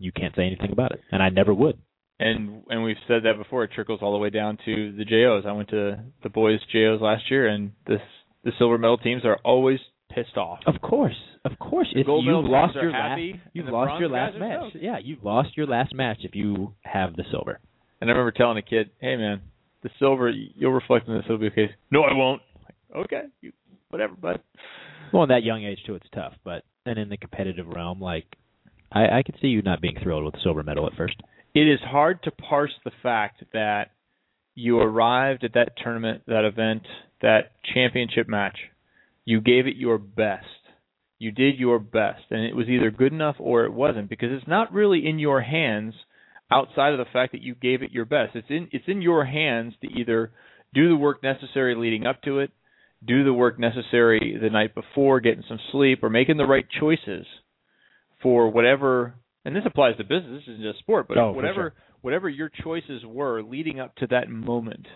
you 0.00 0.10
can't 0.10 0.34
say 0.34 0.42
anything 0.42 0.72
about 0.72 0.90
it, 0.90 1.00
and 1.12 1.22
I 1.22 1.28
never 1.28 1.54
would. 1.54 1.78
And 2.18 2.62
and 2.68 2.84
we've 2.84 2.96
said 3.08 3.22
that 3.24 3.36
before. 3.36 3.64
It 3.64 3.72
trickles 3.74 4.00
all 4.02 4.12
the 4.12 4.18
way 4.18 4.30
down 4.30 4.58
to 4.64 4.92
the 4.92 5.04
JOs. 5.04 5.44
I 5.46 5.52
went 5.52 5.70
to 5.70 5.98
the 6.22 6.28
boys 6.28 6.60
JOs 6.72 7.00
last 7.00 7.30
year, 7.30 7.48
and 7.48 7.72
this 7.86 8.00
the 8.44 8.52
silver 8.58 8.78
medal 8.78 8.98
teams 8.98 9.24
are 9.24 9.38
always 9.44 9.80
pissed 10.10 10.36
off. 10.36 10.60
Of 10.66 10.80
course, 10.80 11.16
of 11.44 11.58
course. 11.58 11.88
The 11.92 12.00
If 12.00 12.06
gold 12.06 12.24
you 12.24 12.30
medal 12.30 12.50
lost 12.50 12.74
your 12.74 12.90
last, 12.92 13.20
you've 13.52 13.68
lost 13.68 14.00
your 14.00 14.08
last 14.08 14.38
match. 14.38 14.72
Yeah, 14.80 14.98
you've 15.02 15.24
lost 15.24 15.56
your 15.56 15.66
last 15.66 15.94
match 15.94 16.18
if 16.20 16.34
you 16.34 16.74
have 16.82 17.16
the 17.16 17.24
silver. 17.30 17.58
And 18.00 18.10
I 18.10 18.12
remember 18.12 18.32
telling 18.32 18.58
a 18.58 18.62
kid, 18.62 18.90
"Hey, 19.00 19.16
man, 19.16 19.40
the 19.82 19.90
silver, 19.98 20.30
you'll 20.30 20.72
reflect 20.72 21.08
on 21.08 21.16
this. 21.16 21.24
It'll 21.24 21.38
be 21.38 21.46
okay." 21.48 21.74
No, 21.90 22.02
I 22.02 22.12
won't. 22.14 22.42
Like, 22.64 23.04
okay, 23.04 23.22
you, 23.40 23.52
whatever, 23.90 24.14
bud. 24.14 24.40
Well, 25.12 25.24
in 25.24 25.28
that 25.30 25.42
young 25.42 25.64
age 25.64 25.78
too, 25.86 25.94
it's 25.94 26.06
tough. 26.14 26.34
But 26.44 26.64
and 26.86 26.98
in 26.98 27.08
the 27.08 27.16
competitive 27.16 27.66
realm, 27.68 28.00
like 28.00 28.26
I, 28.92 29.18
I 29.18 29.22
could 29.24 29.36
see 29.40 29.48
you 29.48 29.62
not 29.62 29.80
being 29.80 29.96
thrilled 30.02 30.24
with 30.24 30.34
the 30.34 30.40
silver 30.42 30.62
medal 30.62 30.86
at 30.86 30.94
first. 30.94 31.16
It 31.54 31.68
is 31.68 31.80
hard 31.84 32.22
to 32.24 32.32
parse 32.32 32.74
the 32.84 32.90
fact 33.02 33.44
that 33.52 33.92
you 34.54 34.78
arrived 34.78 35.44
at 35.44 35.54
that 35.54 35.76
tournament, 35.82 36.22
that 36.26 36.44
event, 36.44 36.82
that 37.22 37.52
championship 37.72 38.28
match. 38.28 38.58
You 39.24 39.40
gave 39.40 39.66
it 39.66 39.76
your 39.76 39.98
best. 39.98 40.46
You 41.18 41.30
did 41.30 41.58
your 41.58 41.78
best, 41.78 42.22
and 42.30 42.44
it 42.44 42.56
was 42.56 42.68
either 42.68 42.90
good 42.90 43.12
enough 43.12 43.36
or 43.38 43.64
it 43.64 43.72
wasn't 43.72 44.10
because 44.10 44.30
it's 44.32 44.48
not 44.48 44.72
really 44.72 45.06
in 45.06 45.18
your 45.18 45.40
hands 45.40 45.94
outside 46.50 46.92
of 46.92 46.98
the 46.98 47.10
fact 47.12 47.32
that 47.32 47.40
you 47.40 47.54
gave 47.54 47.82
it 47.82 47.92
your 47.92 48.04
best. 48.04 48.34
It's 48.34 48.50
in 48.50 48.68
it's 48.72 48.84
in 48.88 49.00
your 49.00 49.24
hands 49.24 49.74
to 49.80 49.88
either 49.88 50.32
do 50.74 50.88
the 50.88 50.96
work 50.96 51.22
necessary 51.22 51.76
leading 51.76 52.04
up 52.04 52.20
to 52.22 52.40
it, 52.40 52.50
do 53.06 53.24
the 53.24 53.32
work 53.32 53.58
necessary 53.58 54.36
the 54.40 54.50
night 54.50 54.74
before, 54.74 55.20
getting 55.20 55.44
some 55.48 55.60
sleep, 55.70 56.02
or 56.02 56.10
making 56.10 56.36
the 56.36 56.46
right 56.46 56.66
choices 56.80 57.26
for 58.22 58.50
whatever. 58.50 59.14
And 59.44 59.54
this 59.54 59.64
applies 59.66 59.96
to 59.98 60.04
business. 60.04 60.42
This 60.46 60.54
isn't 60.54 60.62
just 60.62 60.78
sport, 60.78 61.06
but 61.08 61.18
Oh, 61.18 61.32
whatever 61.32 61.54
sure. 61.54 61.74
whatever 62.00 62.28
your 62.28 62.48
choices 62.48 63.04
were 63.04 63.42
leading 63.42 63.80
up 63.80 63.94
to 63.96 64.06
that 64.08 64.28
moment. 64.28 64.86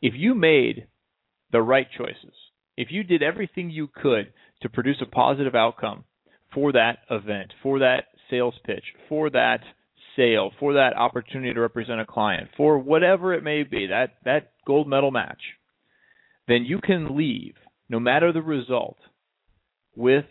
If 0.00 0.14
you 0.16 0.34
made 0.34 0.86
the 1.52 1.62
right 1.62 1.88
choices, 1.96 2.34
if 2.76 2.88
you 2.90 3.02
did 3.02 3.22
everything 3.22 3.70
you 3.70 3.88
could 3.88 4.32
to 4.62 4.68
produce 4.68 5.00
a 5.02 5.06
positive 5.06 5.54
outcome 5.54 6.04
for 6.54 6.72
that 6.72 6.98
event, 7.10 7.52
for 7.62 7.80
that 7.80 8.04
sales 8.30 8.54
pitch, 8.64 8.84
for 9.08 9.30
that 9.30 9.60
sale, 10.16 10.50
for 10.58 10.74
that 10.74 10.96
opportunity 10.96 11.52
to 11.52 11.60
represent 11.60 12.00
a 12.00 12.06
client, 12.06 12.48
for 12.56 12.78
whatever 12.78 13.34
it 13.34 13.42
may 13.42 13.62
be, 13.64 13.86
that 13.86 14.14
that 14.24 14.52
gold 14.66 14.88
medal 14.88 15.10
match, 15.10 15.40
then 16.48 16.64
you 16.64 16.80
can 16.80 17.16
leave 17.16 17.54
no 17.88 17.98
matter 18.00 18.32
the 18.32 18.42
result 18.42 18.98
with 19.96 20.24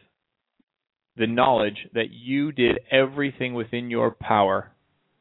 the 1.20 1.28
knowledge 1.28 1.78
that 1.94 2.12
you 2.12 2.52
did 2.52 2.80
everything 2.90 3.54
within 3.54 3.91
your 3.91 4.10
power. 4.10 4.72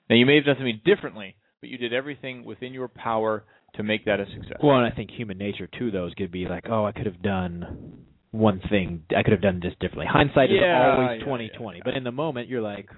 Now 0.08 0.16
you 0.16 0.24
may 0.24 0.36
have 0.36 0.44
done 0.44 0.56
something 0.56 0.80
differently, 0.84 1.34
but 1.60 1.68
you 1.68 1.76
did 1.76 1.92
everything 1.92 2.44
within 2.44 2.72
your 2.72 2.88
power 2.88 3.44
to 3.74 3.82
make 3.82 4.06
that 4.06 4.20
a 4.20 4.24
success. 4.26 4.58
Well, 4.62 4.78
and 4.78 4.90
I 4.90 4.94
think 4.94 5.10
human 5.10 5.36
nature 5.36 5.66
too, 5.66 5.90
though, 5.90 6.06
is 6.06 6.14
going 6.14 6.28
to 6.28 6.32
be 6.32 6.46
like, 6.46 6.64
oh, 6.70 6.86
I 6.86 6.92
could 6.92 7.06
have 7.06 7.20
done 7.20 8.04
one 8.30 8.60
thing. 8.70 9.02
I 9.14 9.22
could 9.22 9.32
have 9.32 9.42
done 9.42 9.60
this 9.62 9.72
differently. 9.80 10.06
Hindsight 10.08 10.50
is 10.50 10.58
Yeah, 10.62 10.94
always 10.96 11.18
yeah, 11.20 11.26
twenty 11.26 11.50
twenty, 11.58 11.82
but 11.84 11.94
in 11.94 12.04
the 12.04 12.12
moment, 12.12 12.48
you're 12.48 12.62
like, 12.62 12.88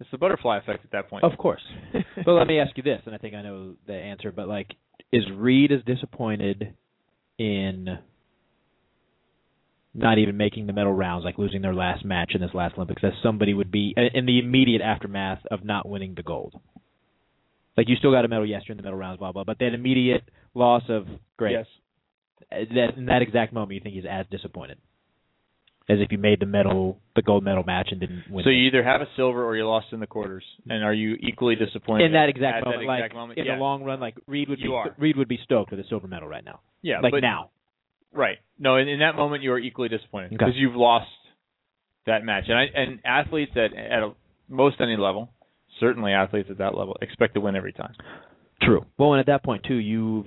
It's 0.00 0.10
the 0.10 0.18
butterfly 0.18 0.58
effect 0.58 0.84
at 0.84 0.92
that 0.92 1.10
point. 1.10 1.24
of 1.24 1.36
course. 1.36 1.62
but 2.24 2.32
let 2.32 2.46
me 2.46 2.60
ask 2.60 2.76
you 2.76 2.82
this, 2.82 3.00
and 3.06 3.14
I 3.14 3.18
think 3.18 3.34
I 3.34 3.42
know 3.42 3.74
the 3.86 3.94
answer, 3.94 4.30
but 4.32 4.48
like, 4.48 4.68
is 5.12 5.24
Reid 5.34 5.72
as 5.72 5.80
disappointed 5.84 6.74
in 7.38 7.98
not 9.96 10.18
even 10.18 10.36
making 10.36 10.66
the 10.66 10.72
medal 10.72 10.92
rounds, 10.92 11.24
like 11.24 11.38
losing 11.38 11.62
their 11.62 11.74
last 11.74 12.04
match 12.04 12.32
in 12.34 12.40
this 12.40 12.50
last 12.54 12.74
Olympics, 12.76 13.02
as 13.02 13.12
somebody 13.22 13.54
would 13.54 13.70
be 13.70 13.94
in 13.96 14.26
the 14.26 14.38
immediate 14.38 14.82
aftermath 14.82 15.40
of 15.50 15.64
not 15.64 15.88
winning 15.88 16.14
the 16.14 16.22
gold? 16.22 16.54
Like 17.76 17.88
you 17.88 17.96
still 17.96 18.12
got 18.12 18.24
a 18.24 18.28
medal, 18.28 18.46
yes, 18.46 18.62
you're 18.66 18.72
in 18.72 18.78
the 18.78 18.82
medal 18.82 18.98
rounds, 18.98 19.18
blah 19.18 19.32
blah. 19.32 19.44
But 19.44 19.58
that 19.58 19.74
immediate 19.74 20.22
loss 20.54 20.82
of 20.88 21.06
great, 21.36 21.52
Yes. 21.52 21.66
uh, 22.52 22.74
that 22.74 22.96
in 22.96 23.06
that 23.06 23.22
exact 23.22 23.52
moment, 23.52 23.72
you 23.72 23.80
think 23.80 23.94
he's 23.94 24.04
as 24.08 24.26
disappointed 24.30 24.78
as 25.88 25.98
if 26.00 26.10
you 26.10 26.18
made 26.18 26.40
the 26.40 26.46
medal, 26.46 26.98
the 27.14 27.22
gold 27.22 27.44
medal 27.44 27.62
match, 27.62 27.88
and 27.90 28.00
didn't 28.00 28.24
win. 28.28 28.44
So 28.44 28.50
you 28.50 28.66
either 28.66 28.82
have 28.82 29.00
a 29.00 29.06
silver 29.16 29.44
or 29.44 29.56
you 29.56 29.66
lost 29.66 29.86
in 29.92 30.00
the 30.00 30.06
quarters. 30.06 30.42
And 30.68 30.82
are 30.82 30.92
you 30.92 31.16
equally 31.20 31.54
disappointed 31.54 32.06
in 32.06 32.12
that 32.12 32.28
exact 32.28 32.64
moment, 32.64 32.82
that 32.82 32.86
like 32.88 32.98
exact 33.00 33.14
moment? 33.14 33.38
in 33.38 33.46
yeah. 33.46 33.54
the 33.54 33.60
long 33.60 33.84
run, 33.84 34.00
like 34.00 34.16
Reid 34.26 34.48
would 34.48 34.58
You 34.58 34.70
be 34.70 34.74
are. 34.74 34.94
Reid 34.98 35.16
would 35.16 35.28
be 35.28 35.38
stoked 35.44 35.70
with 35.70 35.80
a 35.80 35.84
silver 35.88 36.08
medal 36.08 36.28
right 36.28 36.44
now. 36.44 36.60
Yeah, 36.82 37.00
like 37.00 37.12
but 37.12 37.20
now. 37.20 37.50
Right. 38.12 38.38
No, 38.58 38.76
in, 38.76 38.88
in 38.88 39.00
that 39.00 39.16
moment 39.16 39.42
you 39.42 39.52
are 39.52 39.58
equally 39.58 39.88
disappointed 39.88 40.26
Okay. 40.28 40.36
because 40.36 40.54
you've 40.56 40.76
lost 40.76 41.08
that 42.06 42.24
match. 42.24 42.44
And 42.48 42.58
I 42.58 42.64
and 42.74 43.00
athletes 43.04 43.52
at 43.56 43.76
at 43.76 44.02
a, 44.02 44.12
most 44.48 44.76
any 44.80 44.96
level, 44.96 45.30
certainly 45.80 46.12
athletes 46.12 46.48
at 46.50 46.58
that 46.58 46.74
level, 46.76 46.96
expect 47.02 47.34
to 47.34 47.40
win 47.40 47.56
every 47.56 47.72
time. 47.72 47.94
True. 48.62 48.86
Well, 48.98 49.12
and 49.12 49.20
at 49.20 49.26
that 49.26 49.44
point 49.44 49.64
too, 49.64 49.74
you've 49.74 50.26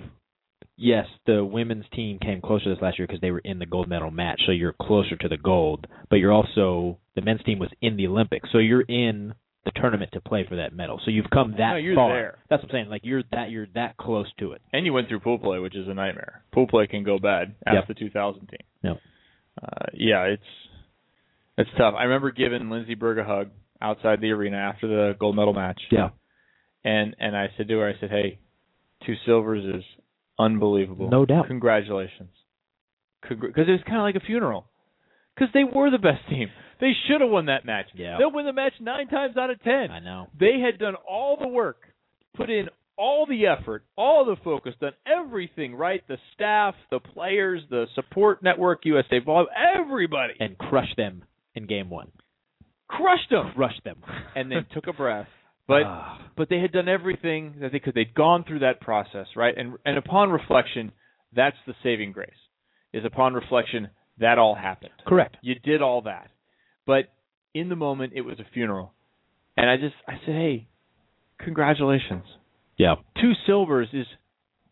yes, 0.78 1.06
the 1.26 1.44
women's 1.44 1.86
team 1.94 2.20
came 2.20 2.42
closer 2.42 2.74
this 2.74 2.82
last 2.82 3.00
year 3.00 3.08
because 3.08 3.22
they 3.22 3.32
were 3.32 3.42
in 3.44 3.60
the 3.60 3.66
gold 3.66 3.88
medal 3.88 4.12
match, 4.12 4.42
so 4.46 4.52
you're 4.52 4.76
closer 4.82 5.16
to 5.18 5.28
the 5.28 5.38
gold. 5.38 5.88
But 6.10 6.18
you're 6.18 6.32
also 6.32 7.00
the 7.16 7.22
men's 7.22 7.44
team 7.44 7.60
was 7.60 7.70
in 7.82 7.98
the 7.98 8.08
Olympics, 8.08 8.50
so 8.52 8.60
you're 8.60 8.82
in 8.82 9.34
the 9.66 9.72
tournament 9.76 10.12
to 10.14 10.22
play 10.22 10.46
for 10.48 10.56
that 10.58 10.74
medal. 10.74 11.00
So 11.04 11.12
you've 11.12 11.30
come 11.32 11.52
that 11.58 11.72
No, 11.74 11.76
you're 11.76 11.96
far. 11.96 12.14
there. 12.14 12.38
That's 12.50 12.64
what 12.64 12.72
I'm 12.72 12.76
saying. 12.76 12.90
Like 12.90 13.02
you're 13.04 13.24
that 13.34 13.50
you're 13.52 13.68
that 13.76 13.98
close 13.98 14.28
to 14.40 14.54
it. 14.54 14.62
And 14.72 14.86
you 14.86 14.94
went 14.94 15.10
through 15.10 15.20
pool 15.20 15.38
play, 15.38 15.60
which 15.60 15.76
is 15.76 15.88
a 15.88 15.94
nightmare. 15.94 16.44
Pool 16.54 16.68
play 16.68 16.88
can 16.88 17.04
go 17.04 17.20
bad. 17.20 17.56
after 17.66 17.80
Yep. 17.80 17.88
the 17.90 17.94
2000 17.96 18.40
team. 18.48 18.60
Yep. 18.84 18.98
Uh, 19.62 19.86
yeah, 19.94 20.24
it's 20.24 20.44
it's 21.58 21.70
tough. 21.78 21.94
I 21.98 22.04
remember 22.04 22.32
giving 22.32 22.70
Lindsey 22.70 22.96
Berg 22.96 23.18
a 23.18 23.24
hug 23.26 23.50
outside 23.82 24.22
the 24.22 24.32
arena 24.32 24.58
after 24.58 24.88
the 24.88 25.16
gold 25.20 25.36
medal 25.36 25.54
match. 25.54 25.82
Yeah. 25.92 26.10
And 26.86 27.16
and 27.20 27.36
I 27.36 27.48
said 27.58 27.68
to 27.68 27.78
her, 27.80 27.90
I 27.90 28.00
said, 28.00 28.10
"Hey, 28.10 28.40
two 29.06 29.16
silvers 29.26 29.66
is 29.66 29.84
unbelievable. 30.40 31.10
No 31.10 31.26
doubt. 31.26 31.48
Congratulations." 31.48 32.30
Because 33.22 33.68
it 33.68 33.72
was 33.72 33.82
kind 33.86 33.98
of 33.98 34.04
like 34.04 34.16
a 34.16 34.26
funeral. 34.26 34.66
Because 35.36 35.52
they 35.54 35.66
were 35.66 35.90
the 35.92 35.98
best 35.98 36.28
team. 36.30 36.48
They 36.80 36.92
should 37.08 37.22
have 37.22 37.30
won 37.30 37.48
that 37.48 37.66
match. 37.66 37.88
Yeah. 37.94 38.18
They'll 38.18 38.32
win 38.32 38.46
the 38.46 38.54
match 38.54 38.74
nine 38.80 39.08
times 39.08 39.36
out 39.38 39.50
of 39.50 39.62
ten. 39.64 39.92
I 39.92 40.00
know. 40.00 40.28
They 40.40 40.60
had 40.60 40.80
done 40.80 40.96
all 40.96 41.38
the 41.40 41.48
work, 41.48 41.82
put 42.36 42.50
in 42.50 42.70
all 42.98 43.26
the 43.26 43.48
effort, 43.48 43.84
all 43.98 44.26
the 44.26 44.36
focus, 44.44 44.74
done 44.80 44.94
everything 45.06 45.76
right. 45.76 46.02
The 46.08 46.18
staff, 46.34 46.76
the 46.92 47.00
players, 47.00 47.62
the 47.70 47.86
support 47.96 48.44
network, 48.44 48.80
USA 48.86 49.20
Volleyball, 49.22 49.46
everybody 49.78 50.34
And 50.40 50.58
crushed 50.58 50.96
them 50.98 51.24
in 51.56 51.66
game 51.66 51.90
one. 51.90 52.12
crushed 52.88 53.30
them, 53.30 53.52
Crushed 53.56 53.84
them. 53.84 54.02
and 54.36 54.52
then 54.52 54.66
took 54.74 54.88
a 54.88 54.94
breath. 54.94 55.28
But 55.68 55.84
Ah. 55.86 56.20
but 56.36 56.50
they 56.50 56.60
had 56.60 56.72
done 56.72 56.88
everything 56.90 57.56
that 57.62 57.72
they 57.72 57.80
could. 57.80 57.94
They'd 57.94 58.14
gone 58.16 58.44
through 58.44 58.60
that 58.60 58.82
process, 58.82 59.28
right? 59.36 59.56
And 59.56 59.78
and 59.86 59.98
upon 59.98 60.32
reflection, 60.32 60.92
that's 61.34 61.58
the 61.68 61.76
saving 61.84 62.12
grace. 62.14 62.32
Is 62.92 63.06
upon 63.06 63.34
reflection 63.36 63.90
that 64.18 64.40
all 64.40 64.56
happened. 64.56 64.92
correct. 65.06 65.38
You 65.42 65.56
did 65.56 65.82
all 65.84 66.02
that, 66.02 66.32
but 66.90 67.06
in 67.54 67.70
the 67.70 67.76
moment 67.76 68.14
it 68.16 68.22
was 68.22 68.40
a 68.40 68.46
funeral, 68.52 68.94
and 69.56 69.70
I 69.70 69.78
just 69.78 69.94
I 70.08 70.14
said, 70.26 70.34
hey, 70.34 70.68
congratulations. 71.40 72.24
Yeah. 72.78 72.96
Two 73.22 73.34
silvers 73.46 73.90
is 73.94 74.08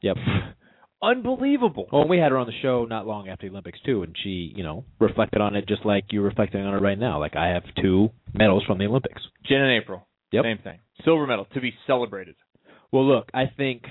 Yep. 0.01 0.17
unbelievable. 1.01 1.87
Well, 1.91 2.07
we 2.07 2.17
had 2.17 2.31
her 2.31 2.37
on 2.37 2.47
the 2.47 2.53
show 2.61 2.85
not 2.85 3.05
long 3.05 3.27
after 3.29 3.45
the 3.47 3.51
Olympics 3.51 3.79
too, 3.85 4.01
and 4.03 4.15
she, 4.23 4.51
you 4.55 4.63
know, 4.63 4.83
reflected 4.99 5.41
on 5.41 5.55
it 5.55 5.67
just 5.67 5.85
like 5.85 6.05
you're 6.11 6.23
reflecting 6.23 6.61
on 6.65 6.73
it 6.73 6.81
right 6.81 6.97
now. 6.97 7.19
Like 7.19 7.35
I 7.35 7.47
have 7.49 7.63
two 7.81 8.09
medals 8.33 8.63
from 8.65 8.77
the 8.79 8.85
Olympics. 8.85 9.21
Jen 9.45 9.61
and 9.61 9.81
April, 9.81 10.07
Yep. 10.31 10.43
same 10.43 10.57
thing. 10.63 10.79
Silver 11.05 11.27
medal 11.27 11.45
to 11.53 11.61
be 11.61 11.73
celebrated. 11.85 12.35
Well, 12.91 13.05
look, 13.07 13.29
I 13.33 13.45
think 13.55 13.83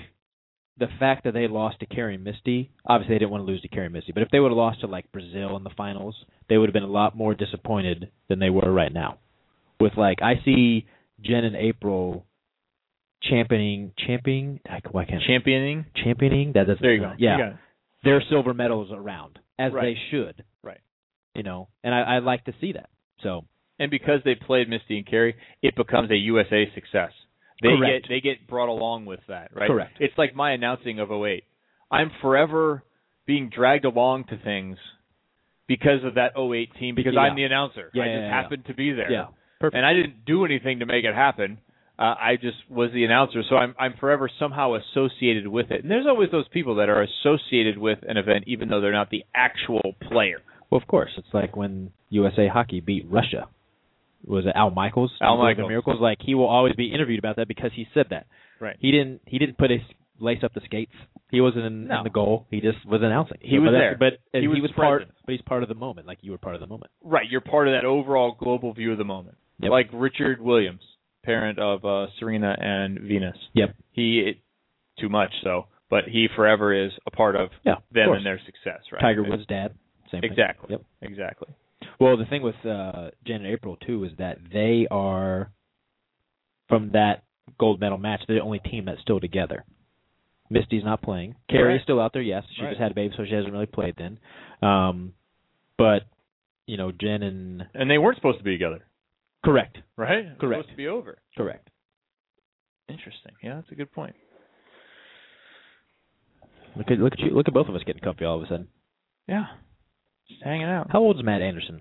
the 0.78 0.88
fact 0.98 1.24
that 1.24 1.32
they 1.32 1.48
lost 1.48 1.80
to 1.80 1.86
Kerri 1.86 2.18
Misty, 2.20 2.70
obviously 2.84 3.14
they 3.14 3.18
didn't 3.20 3.30
want 3.30 3.42
to 3.42 3.46
lose 3.50 3.62
to 3.62 3.68
Kerri 3.68 3.90
Misty, 3.90 4.12
but 4.12 4.22
if 4.22 4.28
they 4.30 4.40
would 4.40 4.50
have 4.50 4.56
lost 4.58 4.80
to 4.80 4.86
like 4.86 5.10
Brazil 5.12 5.56
in 5.56 5.64
the 5.64 5.70
finals, 5.76 6.14
they 6.48 6.58
would 6.58 6.68
have 6.68 6.74
been 6.74 6.82
a 6.82 6.86
lot 6.86 7.16
more 7.16 7.34
disappointed 7.34 8.10
than 8.28 8.38
they 8.38 8.50
were 8.50 8.70
right 8.72 8.92
now. 8.92 9.18
With 9.80 9.96
like, 9.96 10.20
I 10.22 10.34
see 10.44 10.86
Jen 11.22 11.44
and 11.44 11.56
April 11.56 12.26
championing, 13.22 13.92
championing, 14.06 14.60
why 14.90 15.04
can't 15.04 15.22
Championing. 15.26 15.86
championing? 16.02 16.52
That 16.54 16.66
doesn't. 16.66 16.82
There 16.82 16.94
you 16.94 17.00
go. 17.00 17.12
Yeah, 17.18 17.36
You 17.38 17.58
their 18.04 18.22
silver 18.30 18.54
medals 18.54 18.90
around 18.92 19.38
as 19.58 19.72
Right. 19.72 19.94
they 19.94 20.00
should. 20.10 20.44
Right. 20.62 20.80
You 21.34 21.42
know, 21.42 21.68
and 21.82 21.94
I, 21.94 22.16
I 22.16 22.18
like 22.20 22.44
to 22.44 22.54
see 22.60 22.72
that. 22.72 22.88
So 23.22 23.44
And 23.78 23.90
because 23.90 24.20
they 24.24 24.34
played 24.34 24.68
Misty 24.68 24.98
and 24.98 25.06
Kerri, 25.06 25.34
it 25.62 25.74
becomes 25.74 26.10
a 26.10 26.16
USA 26.16 26.70
success. 26.74 27.12
They 27.62 27.68
Correct. 27.68 28.02
get 28.04 28.08
they 28.08 28.20
get 28.20 28.46
brought 28.46 28.68
along 28.68 29.06
with 29.06 29.20
that, 29.28 29.50
right? 29.54 29.66
Correct. 29.68 29.96
It's 30.00 30.16
like 30.18 30.34
my 30.34 30.52
announcing 30.52 30.98
of 31.00 31.10
08. 31.10 31.44
I'm 31.90 32.10
forever 32.20 32.82
being 33.26 33.48
dragged 33.54 33.84
along 33.84 34.24
to 34.24 34.36
things 34.38 34.76
because 35.66 36.04
of 36.04 36.14
that 36.14 36.32
08 36.38 36.70
team 36.78 36.94
because 36.94 37.14
Yeah. 37.14 37.20
I'm 37.20 37.36
the 37.36 37.44
announcer. 37.44 37.90
Yeah, 37.94 38.02
I 38.04 38.06
just 38.06 38.20
yeah. 38.22 38.30
happened 38.42 38.64
to 38.66 38.74
be 38.74 38.92
there. 38.92 39.10
yeah, 39.10 39.26
perfect. 39.60 39.76
And 39.76 39.86
I 39.86 39.94
didn't 39.94 40.24
do 40.24 40.44
anything 40.44 40.80
to 40.80 40.86
make 40.86 41.04
it 41.04 41.14
happen. 41.14 41.58
Uh, 41.98 42.14
I 42.20 42.36
just 42.36 42.58
was 42.68 42.90
the 42.92 43.04
announcer, 43.04 43.42
so 43.48 43.56
I'm 43.56 43.74
I'm 43.78 43.94
forever 43.98 44.28
somehow 44.38 44.74
associated 44.74 45.48
with 45.48 45.70
it. 45.70 45.80
And 45.82 45.90
there's 45.90 46.06
always 46.06 46.30
those 46.30 46.46
people 46.48 46.74
that 46.76 46.90
are 46.90 47.02
associated 47.02 47.78
with 47.78 48.00
an 48.06 48.18
event 48.18 48.44
even 48.46 48.68
though 48.68 48.82
they're 48.82 48.92
not 48.92 49.08
the 49.08 49.24
actual 49.34 49.94
player. 50.10 50.42
Well, 50.70 50.78
of 50.80 50.86
course, 50.88 51.10
it's 51.16 51.32
like 51.32 51.56
when 51.56 51.92
USA 52.10 52.48
Hockey 52.48 52.80
beat 52.80 53.06
Russia. 53.08 53.48
Was 54.26 54.44
it 54.46 54.52
Al 54.54 54.70
Michaels? 54.70 55.12
Al 55.20 55.38
Michaels. 55.38 55.68
Miracles. 55.68 56.00
Like 56.00 56.18
he 56.20 56.34
will 56.34 56.46
always 56.48 56.74
be 56.74 56.92
interviewed 56.92 57.18
about 57.18 57.36
that 57.36 57.48
because 57.48 57.70
he 57.74 57.86
said 57.94 58.06
that. 58.10 58.26
Right. 58.60 58.76
He 58.80 58.90
didn't. 58.90 59.20
He 59.26 59.38
didn't 59.38 59.58
put 59.58 59.70
his 59.70 59.80
lace 60.18 60.38
up 60.42 60.52
the 60.54 60.60
skates. 60.64 60.92
He 61.30 61.40
wasn't 61.40 61.64
in, 61.64 61.88
No. 61.88 61.98
in 61.98 62.04
the 62.04 62.10
goal. 62.10 62.46
He 62.50 62.60
just 62.60 62.84
was 62.86 63.00
announcing. 63.02 63.38
He 63.40 63.58
was 63.58 63.68
but 63.68 63.72
there. 63.72 63.96
But 63.98 64.12
He 64.32 64.40
he, 64.42 64.48
was 64.48 64.60
was, 64.62 64.70
part. 64.74 65.02
But 65.26 65.32
he's 65.32 65.42
part 65.42 65.62
of 65.62 65.68
the 65.68 65.74
moment. 65.74 66.06
Like 66.06 66.18
you 66.22 66.30
were 66.32 66.38
part 66.38 66.54
of 66.54 66.60
the 66.60 66.66
moment. 66.66 66.90
Right, 67.02 67.26
you're 67.28 67.40
part 67.40 67.68
of 67.68 67.74
that 67.74 67.84
overall 67.84 68.36
global 68.38 68.72
view 68.72 68.92
of 68.92 68.98
the 68.98 69.04
moment. 69.04 69.36
Yep. 69.60 69.70
Like 69.70 69.88
Richard 69.92 70.40
Williams, 70.40 70.82
parent 71.24 71.58
of 71.58 71.84
uh, 71.84 72.06
Serena 72.18 72.54
and 72.58 72.98
Venus. 73.00 73.36
Yep. 73.54 73.74
He 73.92 74.20
it, 74.20 74.36
too 75.00 75.08
much 75.08 75.32
so, 75.42 75.66
but 75.90 76.04
he 76.04 76.28
forever 76.34 76.72
is 76.72 76.92
a 77.06 77.10
part 77.10 77.36
of 77.36 77.50
Yeah, 77.64 77.76
them 77.92 78.06
course. 78.06 78.16
and 78.18 78.26
their 78.26 78.40
success. 78.46 78.80
Right. 78.92 79.00
Tiger 79.02 79.22
Woods' 79.22 79.46
dad. 79.46 79.74
Same 80.10 80.20
thing. 80.20 80.30
Exactly. 80.30 80.68
Yep. 80.70 80.82
Exactly. 81.02 81.48
Well, 81.98 82.16
the 82.16 82.26
thing 82.26 82.42
with 82.42 82.54
uh, 82.64 83.10
Jen 83.26 83.36
and 83.44 83.46
April 83.46 83.76
too 83.76 84.04
is 84.04 84.12
that 84.18 84.38
they 84.52 84.86
are 84.90 85.50
from 86.68 86.90
that 86.92 87.24
gold 87.58 87.80
medal 87.80 87.96
match. 87.98 88.20
They're 88.26 88.36
the 88.36 88.42
only 88.42 88.58
team 88.58 88.84
that's 88.84 89.00
still 89.00 89.20
together. 89.20 89.64
Misty's 90.50 90.84
not 90.84 91.02
playing. 91.02 91.34
Kerri 91.50 91.68
Right. 91.68 91.76
is 91.76 91.82
still 91.82 92.00
out 92.00 92.12
there. 92.12 92.22
Yes, 92.22 92.44
she 92.54 92.62
Right. 92.62 92.70
just 92.70 92.80
had 92.80 92.92
a 92.92 92.94
baby, 92.94 93.14
so 93.16 93.24
she 93.24 93.34
hasn't 93.34 93.52
really 93.52 93.66
played 93.66 93.94
then. 93.96 94.18
Um, 94.62 95.14
but 95.78 96.02
you 96.66 96.76
know, 96.76 96.92
Jen 96.92 97.22
and 97.22 97.66
And 97.74 97.90
they 97.90 97.98
weren't 97.98 98.16
supposed 98.16 98.38
to 98.38 98.44
be 98.44 98.52
together, 98.52 98.84
correct, 99.44 99.78
right? 99.96 100.38
Correct. 100.38 100.62
Supposed 100.62 100.70
to 100.70 100.76
be 100.76 100.88
over. 100.88 101.18
correct. 101.36 101.70
Interesting. 102.88 103.32
Yeah, 103.42 103.56
that's 103.56 103.70
a 103.72 103.74
good 103.74 103.90
point. 103.92 104.14
Look 106.76 106.90
at 106.90 106.98
look 106.98 107.14
at 107.14 107.18
you. 107.20 107.30
Look 107.30 107.48
at 107.48 107.54
both 107.54 107.68
of 107.68 107.74
us 107.74 107.82
getting 107.84 108.02
comfy 108.02 108.24
all 108.24 108.36
of 108.36 108.42
a 108.42 108.46
sudden. 108.48 108.68
Yeah. 109.26 109.46
Just 110.28 110.42
hanging 110.42 110.66
out. 110.66 110.88
How 110.90 111.00
old 111.00 111.16
is 111.16 111.24
Matt 111.24 111.42
Anderson? 111.42 111.80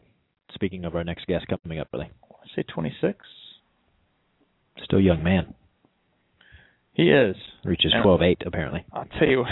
Speaking 0.54 0.86
of 0.86 0.96
our 0.96 1.04
next 1.04 1.26
guest 1.28 1.46
coming 1.48 1.80
up, 1.80 1.88
really, 1.92 2.10
I 2.32 2.46
say 2.56 2.64
26. 2.64 3.18
still 4.84 5.00
a 5.00 5.02
young 5.02 5.24
man. 5.24 5.54
He 6.94 7.10
is. 7.12 7.36
Reaches 7.66 7.92
twelve 8.02 8.22
eight 8.22 8.42
apparently. 8.46 8.86
I'll 8.94 9.06
tell 9.20 9.28
you, 9.28 9.44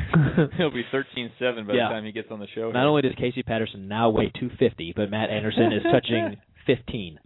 he'll 0.56 0.70
be 0.70 0.82
13-7 0.90 1.66
by 1.66 1.74
Yeah. 1.74 1.88
the 1.88 1.94
time 1.94 2.04
he 2.06 2.12
gets 2.12 2.28
on 2.30 2.40
the 2.40 2.46
show. 2.54 2.70
Not 2.70 2.86
only 2.86 3.02
does 3.02 3.12
Casey 3.18 3.42
Patterson 3.42 3.86
now 3.88 4.08
weigh 4.08 4.30
250, 4.30 4.94
but 4.96 5.10
Matt 5.10 5.28
Anderson 5.28 5.72
is 5.74 5.82
touching 5.82 6.36
15. 6.66 7.18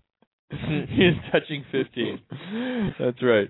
he 0.51 1.05
is 1.05 1.15
touching 1.31 1.65
15. 1.71 2.21
That's 2.99 3.23
right. 3.23 3.49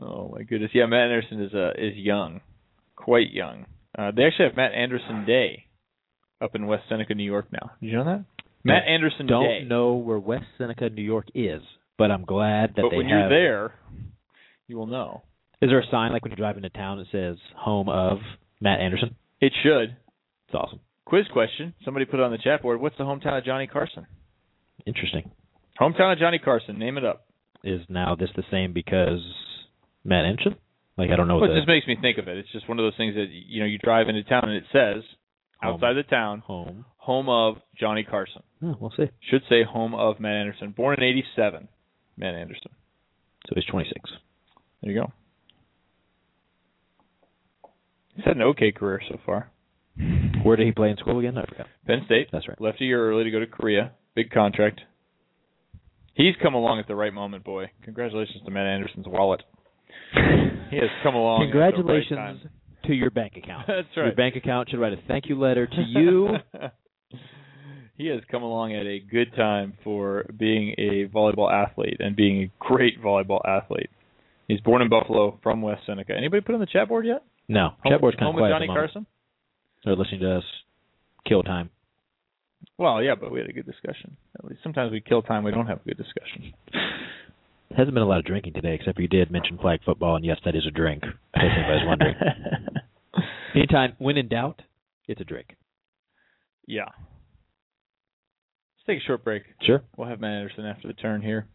Oh 0.00 0.30
my 0.32 0.44
goodness. 0.44 0.70
Yeah, 0.72 0.86
Matt 0.86 1.10
Anderson 1.10 1.42
is 1.42 1.52
uh, 1.54 1.70
is 1.76 1.96
young, 1.96 2.42
quite 2.94 3.32
young. 3.32 3.66
Uh, 3.98 4.12
they 4.14 4.22
actually 4.24 4.44
have 4.46 4.56
Matt 4.56 4.72
Anderson 4.72 5.24
Day 5.26 5.64
up 6.40 6.54
in 6.54 6.66
West 6.66 6.84
Seneca, 6.88 7.14
New 7.14 7.24
York 7.24 7.46
now. 7.52 7.70
Did 7.80 7.86
you 7.90 7.96
know 7.96 8.04
that? 8.04 8.24
Matt 8.64 8.84
Anderson 8.86 9.26
Don't 9.26 9.44
Day. 9.44 9.64
know 9.64 9.94
where 9.94 10.18
West 10.18 10.44
Seneca, 10.58 10.90
New 10.90 11.02
York 11.02 11.26
is, 11.34 11.62
but 11.96 12.10
I'm 12.10 12.24
glad 12.24 12.74
that 12.76 12.82
but 12.82 12.90
they 12.90 12.96
when 12.98 13.06
have. 13.06 13.18
you're 13.18 13.28
there, 13.28 13.74
you 14.68 14.76
will 14.76 14.86
know. 14.86 15.22
Is 15.62 15.70
there 15.70 15.80
a 15.80 15.86
sign 15.90 16.12
like 16.12 16.22
when 16.22 16.30
you 16.32 16.36
drive 16.36 16.56
into 16.56 16.68
town 16.70 16.98
that 16.98 17.06
says 17.12 17.36
"Home 17.56 17.88
of 17.88 18.18
Matt 18.60 18.80
Anderson"? 18.80 19.16
It 19.40 19.52
should. 19.62 19.96
It's 20.48 20.54
awesome. 20.54 20.80
Quiz 21.06 21.24
question. 21.32 21.74
Somebody 21.84 22.04
put 22.06 22.20
it 22.20 22.22
on 22.22 22.30
the 22.32 22.38
chat 22.38 22.62
board. 22.62 22.80
What's 22.80 22.96
the 22.98 23.04
hometown 23.04 23.36
of 23.38 23.44
Johnny 23.44 23.66
Carson? 23.66 24.06
Interesting. 24.86 25.30
Hometown 25.80 26.12
of 26.12 26.18
Johnny 26.18 26.38
Carson. 26.38 26.78
Name 26.78 26.98
it 26.98 27.04
up. 27.04 27.24
Is 27.64 27.80
now 27.88 28.14
this 28.14 28.30
the 28.36 28.44
same 28.50 28.72
because 28.72 29.20
Matt 30.04 30.24
Anderson? 30.24 30.56
Like 30.96 31.10
I 31.10 31.16
don't 31.16 31.28
know. 31.28 31.34
Well, 31.36 31.42
what 31.42 31.50
it 31.50 31.54
the 31.54 31.60
just 31.60 31.68
makes 31.68 31.86
me 31.86 31.96
think 32.00 32.18
of 32.18 32.28
it. 32.28 32.36
It's 32.38 32.52
just 32.52 32.68
one 32.68 32.78
of 32.78 32.84
those 32.84 32.96
things 32.96 33.14
that 33.14 33.26
you 33.30 33.60
know 33.60 33.66
you 33.66 33.78
drive 33.78 34.08
into 34.08 34.22
town 34.24 34.44
and 34.48 34.54
it 34.56 34.64
says 34.72 35.02
Home. 35.62 35.74
outside 35.74 35.94
the 35.94 36.02
town, 36.02 36.40
home. 36.40 36.84
home 36.96 37.28
of 37.28 37.56
Johnny 37.78 38.02
Carson. 38.02 38.42
Oh, 38.62 38.76
we'll 38.80 38.92
see. 38.96 39.10
Should 39.30 39.42
say 39.48 39.62
home 39.62 39.94
of 39.94 40.20
Matt 40.20 40.34
Anderson. 40.36 40.70
Born 40.76 40.96
in 40.98 41.04
'87, 41.04 41.68
Matt 42.16 42.34
Anderson. 42.34 42.70
So 43.46 43.54
he's 43.54 43.64
26. 43.64 44.10
There 44.82 44.92
you 44.92 45.00
go. 45.00 45.12
He's 48.16 48.24
had 48.24 48.36
an 48.36 48.42
okay 48.42 48.72
career 48.72 49.00
so 49.08 49.18
far. 49.24 49.50
Where 50.42 50.56
did 50.56 50.66
he 50.66 50.72
play 50.72 50.90
in 50.90 50.96
school 50.96 51.18
again? 51.18 51.36
I 51.36 51.44
forgot. 51.44 51.66
Penn 51.86 52.02
State. 52.06 52.28
That's 52.32 52.48
right. 52.48 52.60
Left 52.60 52.80
a 52.80 52.84
year 52.84 53.10
early 53.10 53.24
to 53.24 53.30
go 53.30 53.40
to 53.40 53.46
Korea. 53.46 53.92
Big 54.14 54.30
contract. 54.30 54.80
He's 56.14 56.34
come 56.42 56.54
along 56.54 56.78
at 56.80 56.88
the 56.88 56.94
right 56.94 57.12
moment, 57.12 57.44
boy. 57.44 57.70
Congratulations 57.84 58.42
to 58.44 58.50
Matt 58.50 58.66
Anderson's 58.66 59.06
wallet. 59.06 59.42
He 60.70 60.76
has 60.76 60.90
come 61.02 61.14
along. 61.14 61.48
at 61.48 61.52
the 61.52 61.58
right 61.58 61.74
Congratulations. 61.74 62.40
To 62.84 62.92
your 62.92 63.10
bank 63.10 63.34
account. 63.36 63.64
That's 63.68 63.88
right. 63.96 64.06
Your 64.06 64.14
bank 64.14 64.36
account 64.36 64.70
should 64.70 64.80
write 64.80 64.92
a 64.92 64.98
thank 65.08 65.26
you 65.28 65.38
letter 65.38 65.66
to 65.66 65.82
you. 65.86 66.28
he 67.96 68.06
has 68.06 68.20
come 68.30 68.42
along 68.42 68.74
at 68.74 68.86
a 68.86 68.98
good 68.98 69.34
time 69.36 69.74
for 69.84 70.26
being 70.38 70.74
a 70.78 71.06
volleyball 71.14 71.52
athlete 71.52 71.98
and 72.00 72.16
being 72.16 72.42
a 72.42 72.50
great 72.58 73.02
volleyball 73.02 73.40
athlete. 73.46 73.90
He's 74.48 74.60
born 74.60 74.82
in 74.82 74.88
Buffalo 74.88 75.38
from 75.42 75.62
West 75.62 75.82
Seneca. 75.86 76.12
Anybody 76.16 76.40
put 76.40 76.54
on 76.54 76.60
the 76.60 76.66
chat 76.66 76.88
board 76.88 77.06
yet? 77.06 77.22
no, 77.48 77.70
Home, 77.82 77.92
chatboard's 77.92 78.16
kind 78.16 78.26
home 78.26 78.28
of 78.30 78.34
with 78.36 78.42
quiet. 78.42 78.52
Johnny 78.52 78.64
at 78.64 78.68
the. 78.68 78.74
Carson? 78.74 79.06
They're 79.84 79.96
listening 79.96 80.20
to 80.20 80.38
us 80.38 80.44
kill 81.26 81.42
time. 81.42 81.70
Well, 82.78 83.02
yeah, 83.02 83.14
but 83.18 83.30
we 83.30 83.40
had 83.40 83.48
a 83.48 83.52
good 83.52 83.66
discussion. 83.66 84.16
At 84.38 84.44
least 84.44 84.62
sometimes 84.62 84.92
we 84.92 85.00
kill 85.00 85.22
time. 85.22 85.44
We 85.44 85.50
don't 85.50 85.66
have 85.66 85.80
a 85.84 85.88
good 85.88 85.98
discussion. 85.98 86.54
Hasn't 87.76 87.94
been 87.94 88.02
a 88.02 88.06
lot 88.06 88.18
of 88.18 88.24
drinking 88.24 88.54
today, 88.54 88.74
except 88.74 88.98
you 88.98 89.06
did 89.08 89.30
mention 89.30 89.56
flag 89.58 89.80
football, 89.84 90.16
and 90.16 90.24
yes, 90.24 90.38
that 90.44 90.56
is 90.56 90.66
a 90.66 90.70
drink. 90.72 91.04
In 91.04 91.10
case 91.40 91.50
anybody's 91.56 91.82
wondering. 91.86 92.14
Anytime, 93.54 93.92
when 93.98 94.16
in 94.16 94.28
doubt, 94.28 94.62
it's 95.06 95.20
a 95.20 95.24
drink. 95.24 95.56
yeah. 96.66 96.84
Let's 96.84 98.86
take 98.98 99.04
a 99.04 99.06
short 99.06 99.22
break. 99.24 99.42
Sure. 99.62 99.82
We'll 99.96 100.08
have 100.08 100.20
Matt 100.20 100.32
Anderson 100.32 100.66
after 100.66 100.88
the 100.88 100.94
turn 100.94 101.22
here. 101.22 101.46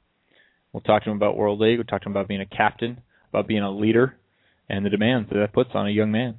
We'll 0.72 0.82
talk 0.82 1.04
to 1.04 1.10
him 1.10 1.18
about 1.18 1.38
World 1.38 1.60
League. 1.60 1.78
We'll 1.80 1.86
talk 1.86 2.02
to 2.04 2.08
him 2.08 2.14
about 2.14 2.28
being 2.28 2.42
a 2.42 2.46
captain, 2.46 3.02
about 3.30 3.48
being 3.48 3.64
a 3.64 3.72
leader, 3.72 4.16
and 4.70 4.86
the 4.86 4.90
demands 4.90 5.30
that 5.30 5.38
that 5.40 5.54
puts 5.54 5.72
on 5.74 5.88
a 5.88 5.92
young 5.92 6.12
man. 6.12 6.38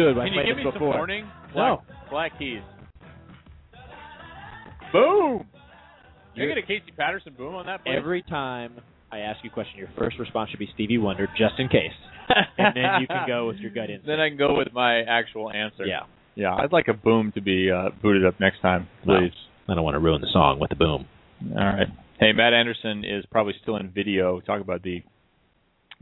You 0.00 0.14
should. 0.14 0.18
I 0.18 0.24
Can 0.24 0.32
you 0.32 0.40
played 0.40 0.46
give 0.46 0.56
me 0.56 0.62
before. 0.64 0.92
some 0.92 0.98
warning? 0.98 1.24
No. 1.54 1.82
Black, 2.10 2.10
Black 2.10 2.38
Keys. 2.38 2.62
Boom. 4.92 5.46
You 6.34 6.44
You're- 6.44 6.54
get 6.54 6.58
a 6.64 6.66
Casey 6.66 6.92
Patterson 6.96 7.34
boom 7.36 7.54
on 7.54 7.66
that. 7.66 7.84
Play? 7.84 7.96
Every 7.96 8.22
time 8.22 8.80
I 9.12 9.18
ask 9.20 9.42
you 9.44 9.50
a 9.50 9.52
question, 9.52 9.78
your 9.78 9.88
first 9.98 10.18
response 10.18 10.50
should 10.50 10.58
be 10.58 10.68
Stevie 10.74 10.98
Wonder, 10.98 11.26
just 11.36 11.54
in 11.58 11.68
case, 11.68 11.92
and 12.58 12.74
then 12.76 13.00
you 13.00 13.06
can 13.06 13.26
go 13.26 13.46
with 13.48 13.56
your 13.58 13.70
gut 13.70 13.84
instinct. 13.90 14.06
Then 14.06 14.20
I 14.20 14.28
can 14.28 14.38
go 14.38 14.56
with 14.56 14.72
my 14.72 15.00
actual 15.02 15.50
answer. 15.50 15.84
Yeah. 15.84 16.00
Yeah, 16.36 16.54
I'd 16.54 16.72
like 16.72 16.86
a 16.88 16.94
boom 16.94 17.32
to 17.34 17.40
be 17.40 17.70
uh, 17.70 17.90
booted 18.00 18.24
up 18.24 18.38
next 18.40 18.60
time, 18.62 18.88
Well, 19.06 19.18
please. 19.20 19.32
I 19.68 19.74
don't 19.74 19.82
want 19.84 19.94
to 19.96 19.98
ruin 19.98 20.20
the 20.20 20.28
song 20.32 20.58
with 20.60 20.70
the 20.70 20.76
boom. 20.76 21.06
All 21.50 21.56
right. 21.64 21.88
Hey, 22.20 22.32
Matt 22.32 22.52
Anderson 22.54 23.04
is 23.04 23.24
probably 23.30 23.54
still 23.62 23.76
in 23.76 23.90
video. 23.90 24.40
Talk 24.40 24.60
about 24.60 24.82
the 24.82 25.02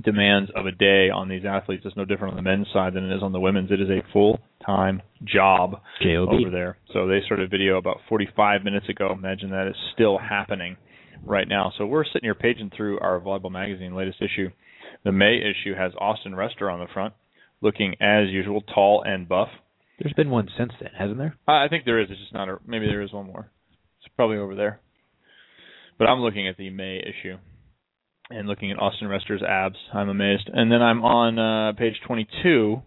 demands 0.04 0.50
of 0.54 0.66
a 0.66 0.72
day 0.72 1.10
on 1.10 1.28
these 1.28 1.44
athletes. 1.44 1.82
It's 1.84 1.96
no 1.96 2.04
different 2.04 2.36
on 2.36 2.44
the 2.44 2.48
men's 2.48 2.68
side 2.72 2.94
than 2.94 3.10
it 3.10 3.16
is 3.16 3.22
on 3.22 3.32
the 3.32 3.40
women's. 3.40 3.70
It 3.70 3.80
is 3.80 3.88
a 3.90 4.02
full 4.12 4.38
time 4.64 5.02
job 5.24 5.80
Job. 6.02 6.28
over 6.28 6.50
there. 6.50 6.78
So 6.92 7.06
they 7.06 7.20
started 7.26 7.50
video 7.50 7.78
about 7.78 7.98
45 8.08 8.64
minutes 8.64 8.88
ago. 8.88 9.10
Imagine 9.12 9.50
that 9.50 9.66
is 9.68 9.76
still 9.94 10.18
happening 10.18 10.76
right 11.24 11.48
now. 11.48 11.72
So 11.76 11.86
we're 11.86 12.04
sitting 12.04 12.22
here 12.22 12.34
paging 12.34 12.70
through 12.76 13.00
our 13.00 13.20
Volleyball 13.20 13.50
Magazine 13.50 13.94
latest 13.94 14.22
issue. 14.22 14.50
The 15.04 15.12
May 15.12 15.38
issue 15.38 15.74
has 15.74 15.92
Austin 15.98 16.34
Rester 16.34 16.70
on 16.70 16.80
the 16.80 16.86
front, 16.92 17.14
looking 17.60 17.94
as 18.00 18.28
usual 18.28 18.62
tall 18.62 19.02
and 19.04 19.28
buff. 19.28 19.48
There's 19.98 20.14
been 20.14 20.30
one 20.30 20.48
since 20.56 20.72
then, 20.80 20.90
hasn't 20.96 21.18
there? 21.18 21.36
I 21.48 21.64
I 21.64 21.68
think 21.68 21.84
there 21.84 22.00
is. 22.00 22.08
It's 22.10 22.20
just 22.20 22.32
not 22.32 22.48
a. 22.48 22.58
Maybe 22.66 22.86
there 22.86 23.02
is 23.02 23.12
one 23.12 23.26
more. 23.26 23.50
It's 24.00 24.14
probably 24.14 24.36
over 24.36 24.54
there. 24.54 24.80
But 25.98 26.06
I'm 26.06 26.20
looking 26.20 26.46
at 26.46 26.56
the 26.56 26.70
May 26.70 26.98
issue 26.98 27.36
and 28.30 28.46
looking 28.48 28.70
at 28.70 28.78
Austin 28.78 29.08
Rester's 29.08 29.42
abs. 29.42 29.76
I'm 29.92 30.08
amazed. 30.08 30.50
And 30.52 30.70
then 30.70 30.82
I'm 30.82 31.02
on 31.04 31.38
uh, 31.38 31.72
page 31.78 31.94
22, 32.06 32.80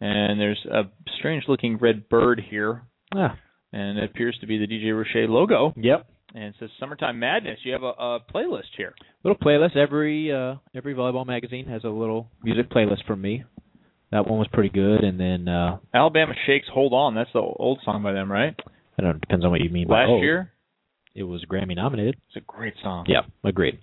and 0.00 0.40
there's 0.40 0.64
a 0.70 0.82
strange-looking 1.18 1.78
red 1.78 2.08
bird 2.08 2.40
here, 2.48 2.82
Ah. 3.14 3.36
and 3.72 3.98
it 3.98 4.04
appears 4.10 4.36
to 4.40 4.46
be 4.46 4.58
the 4.58 4.66
DJ 4.66 4.92
Roche 4.96 5.28
logo. 5.28 5.72
Yep. 5.76 6.06
And 6.34 6.44
it 6.44 6.54
says 6.60 6.68
"Summertime 6.78 7.18
Madness." 7.18 7.58
You 7.64 7.72
have 7.72 7.82
a, 7.82 7.86
a 7.86 8.20
playlist 8.34 8.74
here. 8.76 8.94
Little 9.24 9.38
playlist. 9.38 9.76
Every 9.76 10.30
uh, 10.30 10.56
every 10.74 10.94
volleyball 10.94 11.26
magazine 11.26 11.64
has 11.68 11.84
a 11.84 11.88
little 11.88 12.28
music 12.44 12.70
playlist 12.70 13.04
for 13.06 13.16
me. 13.16 13.44
That 14.12 14.26
one 14.28 14.38
was 14.38 14.48
pretty 14.52 14.68
good, 14.68 15.04
and 15.04 15.18
then 15.18 15.48
uh, 15.48 15.78
Alabama 15.94 16.34
Shakes 16.46 16.66
"Hold 16.72 16.92
On." 16.92 17.14
That's 17.14 17.32
the 17.32 17.40
old 17.40 17.80
song 17.84 18.02
by 18.02 18.12
them, 18.12 18.30
right? 18.30 18.54
I 18.98 19.02
don't 19.02 19.14
know. 19.14 19.18
Depends 19.20 19.44
on 19.46 19.50
what 19.50 19.60
you 19.62 19.70
mean 19.70 19.88
by 19.88 20.04
Last 20.04 20.20
year, 20.20 20.52
It 21.14 21.22
was 21.22 21.42
Grammy 21.50 21.74
nominated. 21.76 22.16
it's 22.28 22.36
a 22.36 22.40
great 22.46 22.74
song. 22.82 23.06
Yeah, 23.08 23.22
agreed. 23.42 23.78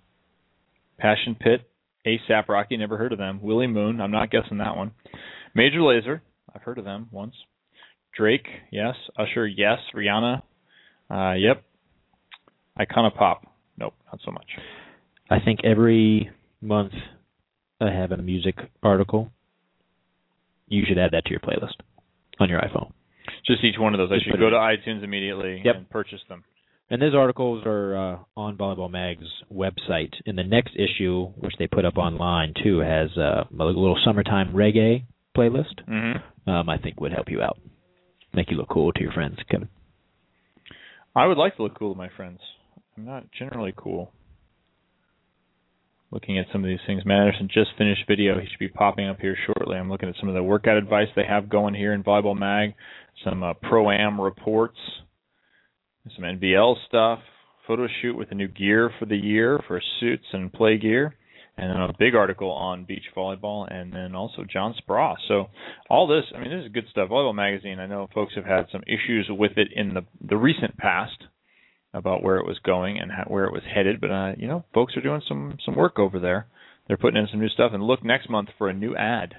Passion 0.98 1.36
Pit, 1.40 1.62
ASAP 2.06 2.48
Rocky, 2.48 2.78
never 2.78 2.98
heard 2.98 3.12
of 3.12 3.18
them. 3.18 3.40
Willie 3.42 3.68
Moon, 3.68 4.00
I'm 4.02 4.12
not 4.12 4.32
guessing 4.32 4.58
that 4.60 4.76
one. 4.76 4.92
Major 5.54 5.80
Lazer, 5.80 6.22
I've 6.54 6.62
heard 6.62 6.78
of 6.78 6.86
them 6.86 7.08
once. 7.12 7.34
Drake, 8.16 8.48
yes. 8.72 8.96
Usher, 9.18 9.46
yes. 9.48 9.80
Rihanna, 9.94 10.42
uh, 11.10 11.34
yep. 11.34 11.64
Icona 12.80 13.14
Pop, 13.16 13.44
nope, 13.78 13.94
not 14.08 14.20
so 14.24 14.32
much. 14.32 14.48
I 15.30 15.40
think 15.40 15.62
every 15.64 16.30
month 16.62 16.94
I 17.82 17.92
have 17.92 18.12
a 18.12 18.18
music 18.18 18.56
article. 18.84 19.32
You 20.68 20.84
should 20.88 20.98
add 20.98 21.12
that 21.12 21.26
to 21.26 21.32
your 21.32 21.40
playlist 21.40 21.76
on 22.40 22.50
your 22.50 22.60
iPhone. 22.60 22.92
Just 23.46 23.64
each 23.64 23.76
one 23.78 23.94
of 23.94 23.98
those. 23.98 24.10
I 24.12 24.16
Just 24.16 24.26
should 24.28 24.40
go 24.40 24.50
to 24.50 24.56
iTunes 24.56 25.04
immediately 25.04 25.62
Yep. 25.64 25.76
and 25.76 25.90
purchase 25.90 26.22
them. 26.30 26.44
And 26.90 27.02
those 27.02 27.16
articles 27.16 27.64
are 27.66 27.95
uh, 27.95 28.18
on 28.38 28.57
Volleyball 28.57 28.91
Mag's 28.91 29.28
website. 29.52 30.14
And 30.26 30.38
the 30.38 30.44
next 30.44 30.76
issue, 30.76 31.28
which 31.38 31.53
they 31.57 31.68
put 31.68 31.86
up 31.86 31.98
online 31.98 32.53
too, 32.64 32.80
has 32.80 33.10
uh, 33.18 33.45
a 33.52 33.64
little 33.64 33.98
summertime 34.06 34.53
reggae 34.53 35.06
playlist. 35.36 35.82
Mm-hmm. 35.90 36.49
Um, 36.49 36.70
I 36.70 36.78
think 36.78 37.02
would 37.02 37.12
help 37.12 37.30
you 37.30 37.41
out, 37.41 37.57
make 38.34 38.52
you 38.52 38.57
look 38.57 38.70
cool 38.70 38.91
to 38.94 39.02
your 39.02 39.12
friends, 39.12 39.38
Kevin. 39.49 39.70
I 41.16 41.26
would 41.26 41.38
like 41.38 41.56
to 41.56 41.64
look 41.64 41.80
cool 41.80 41.94
to 41.94 41.98
my 41.98 42.10
friends. 42.16 42.40
I'm 42.95 43.06
not 43.06 43.26
generally 43.38 43.74
cool. 43.76 44.12
Looking 46.12 46.38
at 46.38 46.45
some 46.52 46.64
of 46.64 46.68
these 46.68 46.80
things, 46.86 47.03
Matt 47.03 47.22
Anderson 47.22 47.49
just 47.52 47.72
finished 47.78 48.03
video. 48.07 48.40
He 48.40 48.48
should 48.48 48.60
be 48.60 48.70
popping 48.70 49.07
up 49.07 49.20
here 49.20 49.36
shortly. 49.45 49.76
I'm 49.76 49.90
looking 49.90 50.07
at 50.07 50.16
some 50.20 50.30
of 50.30 50.36
the 50.36 50.44
workout 50.44 50.78
advice 50.78 51.07
they 51.16 51.26
have 51.28 51.49
going 51.49 51.74
here 51.74 51.94
in 51.94 52.03
Volleyball 52.03 52.38
Mag, 52.38 52.76
some 53.24 53.44
uh, 53.44 53.53
pro 53.53 53.90
am 53.90 54.22
reports, 54.22 54.78
some 56.15 56.23
NVL 56.23 56.76
stuff, 56.88 57.19
photo 57.68 57.88
shoot 58.02 58.15
with 58.15 58.30
the 58.30 58.36
new 58.36 58.48
gear 58.48 58.91
for 58.99 59.06
the 59.06 59.18
year 59.18 59.60
for 59.68 59.82
suits 59.99 60.26
and 60.34 60.52
play 60.52 60.77
gear, 60.77 61.15
and 61.57 61.69
then 61.69 61.82
a 61.82 61.94
big 61.98 62.15
article 62.15 62.52
on 62.52 62.86
beach 62.86 63.06
volleyball, 63.15 63.72
and 63.72 63.94
then 63.94 64.14
also 64.14 64.44
John 64.52 64.76
Speraw. 64.82 65.15
So 65.27 65.48
all 65.90 66.07
this, 66.07 66.26
I 66.36 66.40
mean, 66.40 66.52
this 66.52 66.65
is 66.65 66.72
good 66.72 66.86
stuff. 66.91 67.10
Volleyball 67.10 67.36
Magazine. 67.36 67.80
I 67.80 67.88
know 67.88 68.07
folks 68.14 68.34
have 68.36 68.45
had 68.45 68.65
some 68.72 68.84
issues 68.84 69.27
with 69.30 69.57
it 69.57 69.69
in 69.76 69.94
the 69.94 70.06
the 70.22 70.38
recent 70.38 70.77
past 70.77 71.23
about 71.94 72.22
where 72.22 72.38
it 72.38 72.45
was 72.45 72.60
going 72.65 72.99
and 72.99 73.10
how, 73.10 73.23
where 73.27 73.45
it 73.45 73.53
was 73.53 73.64
headed, 73.73 74.02
but 74.02 74.11
uh, 74.11 74.34
you 74.38 74.48
know, 74.48 74.65
folks 74.73 74.95
are 74.98 75.02
doing 75.02 75.22
some 75.27 75.57
some 75.65 75.76
work 75.76 75.98
over 75.98 76.19
there. 76.19 76.48
They're 76.88 76.98
putting 76.98 77.19
in 77.19 77.27
some 77.32 77.40
new 77.40 77.49
stuff, 77.49 77.72
and 77.73 77.82
look 77.82 78.03
next 78.03 78.30
month 78.30 78.49
for 78.57 78.69
a 78.69 78.73
new 78.73 78.95
ad 78.95 79.36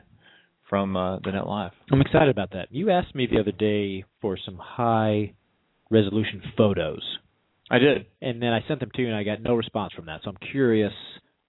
from 0.69 0.97
uh, 0.97 1.19
the 1.21 1.31
Net 1.31 1.47
Live. 1.47 1.73
I'm 1.93 2.01
excited 2.01 2.29
about 2.29 2.51
that. 2.53 2.69
You 2.71 2.91
asked 2.91 3.15
me 3.15 3.29
the 3.31 3.39
other 3.39 3.53
day 3.53 4.05
for 4.21 4.37
some 4.43 4.59
high 4.61 5.35
resolution 5.91 6.43
photos. 6.57 7.03
I 7.71 7.79
did. 7.79 8.07
And 8.23 8.41
then 8.41 8.53
I 8.53 8.61
sent 8.69 8.81
them 8.81 8.91
to 8.95 9.03
you, 9.03 9.09
and 9.09 9.17
I 9.17 9.25
got 9.25 9.43
no 9.43 9.55
response 9.55 9.93
from 9.95 10.07
that. 10.07 10.21
So 10.25 10.31
I'm 10.31 10.37
curious 10.53 10.93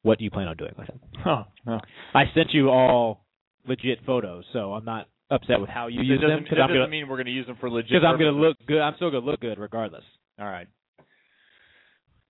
what 0.02 0.20
you 0.22 0.32
plan 0.32 0.48
on 0.48 0.58
doing 0.58 0.74
with 0.78 0.88
them. 0.88 1.00
No. 1.26 1.80
I 2.14 2.24
sent 2.34 2.54
you 2.54 2.70
all 2.70 3.26
legit 3.68 4.00
photos, 4.06 4.46
so 4.54 4.74
I'm 4.74 4.86
not 4.86 5.08
upset 5.30 5.60
with 5.60 5.70
how 5.70 5.88
you 5.88 6.00
That 6.00 6.06
use 6.06 6.22
them 6.22 6.30
that 6.50 6.62
I'm 6.62 6.70
doesn't 6.70 6.76
gonna 6.76 6.88
mean 6.88 7.08
we're 7.08 7.18
going 7.18 7.26
to 7.28 7.32
use 7.34 7.46
them 7.46 7.58
for 7.60 7.70
legit. 7.70 7.90
because 7.92 8.06
I'm 8.08 8.18
gonna 8.18 8.32
look 8.32 8.58
good. 8.66 8.80
I'm 8.80 8.94
still 8.96 9.12
gonna 9.12 9.26
look 9.26 9.42
good 9.42 9.60
regardless. 9.60 10.04
All 10.40 10.46
right. 10.48 10.68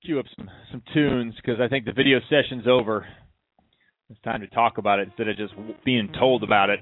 Cue 0.03 0.19
up 0.19 0.25
some 0.35 0.49
some 0.71 0.81
tunes 0.93 1.35
because 1.35 1.59
I 1.61 1.67
think 1.67 1.85
the 1.85 1.91
video 1.93 2.19
session's 2.29 2.67
over. 2.67 3.05
It's 4.09 4.19
time 4.21 4.41
to 4.41 4.47
talk 4.47 4.77
about 4.77 4.99
it 4.99 5.07
instead 5.09 5.27
of 5.27 5.37
just 5.37 5.53
being 5.85 6.09
told 6.17 6.43
about 6.43 6.69
it. 6.69 6.79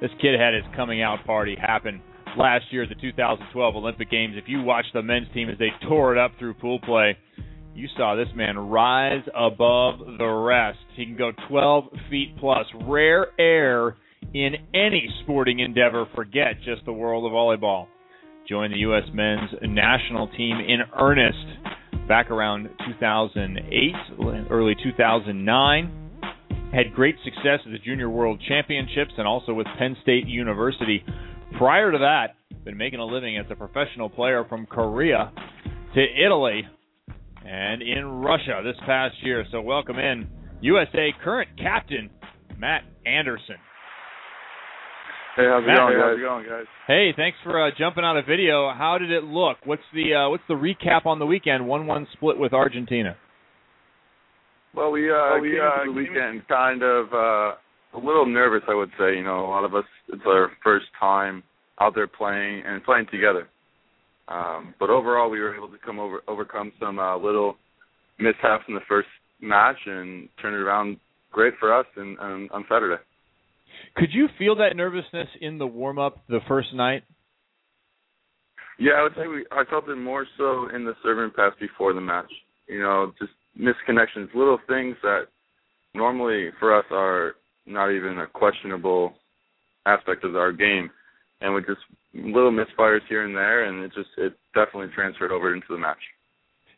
This 0.00 0.10
kid 0.20 0.38
had 0.38 0.52
his 0.54 0.64
coming 0.74 1.00
out 1.00 1.24
party 1.24 1.56
happen 1.60 2.02
last 2.36 2.64
year 2.70 2.84
at 2.84 2.88
the 2.88 2.94
2012 2.94 3.76
Olympic 3.76 4.10
Games. 4.10 4.34
If 4.36 4.44
you 4.46 4.62
watched 4.62 4.92
the 4.92 5.02
men's 5.02 5.28
team 5.34 5.48
as 5.48 5.58
they 5.58 5.70
tore 5.88 6.12
it 6.16 6.18
up 6.18 6.32
through 6.38 6.54
pool 6.54 6.78
play, 6.80 7.16
you 7.74 7.88
saw 7.96 8.14
this 8.14 8.28
man 8.34 8.58
rise 8.58 9.22
above 9.34 9.98
the 10.18 10.26
rest. 10.26 10.78
He 10.94 11.04
can 11.04 11.16
go 11.16 11.32
12 11.48 11.84
feet 12.08 12.36
plus. 12.38 12.66
Rare 12.84 13.28
air 13.38 13.96
in 14.32 14.54
any 14.74 15.08
sporting 15.22 15.60
endeavor. 15.60 16.06
Forget 16.14 16.54
just 16.64 16.84
the 16.86 16.92
world 16.92 17.24
of 17.26 17.32
volleyball. 17.32 17.86
Joined 18.48 18.72
the 18.72 18.78
U.S. 18.78 19.02
men's 19.12 19.50
national 19.62 20.28
team 20.28 20.58
in 20.58 20.80
earnest 20.98 22.06
back 22.08 22.30
around 22.30 22.68
2008, 22.86 23.94
early 24.50 24.74
2009. 24.82 26.02
Had 26.72 26.94
great 26.94 27.16
success 27.24 27.60
at 27.64 27.72
the 27.72 27.78
Junior 27.84 28.08
World 28.08 28.40
Championships 28.48 29.12
and 29.18 29.26
also 29.26 29.52
with 29.52 29.66
Penn 29.78 29.96
State 30.02 30.26
University. 30.26 31.04
Prior 31.58 31.90
to 31.90 31.98
that, 31.98 32.34
been 32.64 32.76
making 32.76 32.98
a 32.98 33.04
living 33.04 33.38
as 33.38 33.46
a 33.50 33.54
professional 33.54 34.10
player 34.10 34.44
from 34.48 34.66
Korea 34.66 35.32
to 35.94 36.04
Italy 36.24 36.62
and 37.46 37.80
in 37.80 38.04
Russia 38.04 38.60
this 38.64 38.76
past 38.84 39.14
year. 39.22 39.44
So 39.50 39.60
welcome 39.60 39.98
in 39.98 40.28
USA 40.60 41.14
current 41.22 41.48
captain 41.56 42.10
Matt 42.58 42.82
Anderson. 43.06 43.56
Hey, 45.36 45.44
how's 45.44 45.62
it 45.62 45.66
Matt, 45.66 45.76
going, 45.76 45.94
guys? 45.94 46.02
how's 46.02 46.18
it 46.18 46.22
going, 46.22 46.46
guys? 46.46 46.64
Hey, 46.86 47.12
thanks 47.16 47.38
for 47.44 47.66
uh, 47.66 47.70
jumping 47.78 48.04
on 48.04 48.16
a 48.16 48.22
video. 48.22 48.72
How 48.76 48.98
did 48.98 49.12
it 49.12 49.22
look? 49.24 49.58
What's 49.64 49.82
the 49.94 50.14
uh, 50.14 50.30
what's 50.30 50.42
the 50.48 50.54
recap 50.54 51.06
on 51.06 51.18
the 51.18 51.26
weekend? 51.26 51.66
One-one 51.66 52.06
split 52.14 52.38
with 52.38 52.52
Argentina. 52.52 53.16
Well, 54.74 54.90
we 54.90 55.10
uh, 55.10 55.14
Well, 55.14 55.40
we, 55.40 55.50
came 55.52 55.60
uh, 55.60 55.82
into 55.82 55.92
the 55.92 55.98
weekend 55.98 56.48
kind 56.48 56.82
of 56.82 57.06
uh, 57.12 57.54
a 57.94 57.98
little 57.98 58.26
nervous, 58.26 58.62
I 58.68 58.74
would 58.74 58.90
say. 58.98 59.16
You 59.16 59.24
know, 59.24 59.46
a 59.46 59.50
lot 59.50 59.64
of 59.64 59.74
us, 59.74 59.84
it's 60.08 60.22
our 60.26 60.50
first 60.62 60.86
time 60.98 61.42
out 61.80 61.94
there 61.94 62.06
playing 62.06 62.62
and 62.66 62.84
playing 62.84 63.06
together. 63.10 63.48
Um, 64.28 64.74
but 64.80 64.90
overall, 64.90 65.30
we 65.30 65.40
were 65.40 65.54
able 65.54 65.68
to 65.68 65.78
come 65.84 65.98
over 65.98 66.20
overcome 66.26 66.72
some 66.80 66.98
uh, 66.98 67.16
little 67.16 67.56
mishaps 68.18 68.64
in 68.68 68.74
the 68.74 68.80
first 68.88 69.08
match 69.40 69.76
and 69.86 70.28
turn 70.40 70.54
it 70.54 70.58
around 70.58 70.98
great 71.30 71.54
for 71.60 71.78
us 71.78 71.86
in, 71.96 72.16
on, 72.18 72.48
on 72.52 72.64
Saturday. 72.68 73.00
Could 73.96 74.08
you 74.12 74.28
feel 74.38 74.56
that 74.56 74.74
nervousness 74.74 75.28
in 75.40 75.58
the 75.58 75.66
warm-up 75.66 76.24
the 76.28 76.40
first 76.48 76.74
night? 76.74 77.02
Yeah, 78.78 78.92
I 78.98 79.02
would 79.02 79.12
say 79.16 79.26
we. 79.26 79.44
I 79.52 79.64
felt 79.70 79.88
it 79.88 79.96
more 79.96 80.26
so 80.36 80.68
in 80.74 80.84
the 80.84 80.94
serving 81.02 81.32
pass 81.36 81.52
before 81.60 81.92
the 81.94 82.00
match. 82.00 82.30
You 82.68 82.80
know, 82.80 83.12
just 83.18 83.32
misconnections, 83.58 84.34
little 84.34 84.58
things 84.68 84.96
that 85.02 85.26
normally 85.94 86.50
for 86.58 86.76
us 86.76 86.84
are 86.90 87.36
not 87.66 87.90
even 87.92 88.18
a 88.18 88.26
questionable 88.26 89.14
aspect 89.86 90.24
of 90.24 90.36
our 90.36 90.52
game, 90.52 90.90
and 91.40 91.54
with 91.54 91.66
just 91.66 91.80
little 92.14 92.52
misfires 92.52 93.00
here 93.08 93.24
and 93.24 93.34
there, 93.34 93.64
and 93.64 93.84
it 93.84 93.92
just 93.94 94.10
it 94.16 94.34
definitely 94.54 94.92
transferred 94.94 95.32
over 95.32 95.54
into 95.54 95.66
the 95.70 95.78
match. 95.78 95.98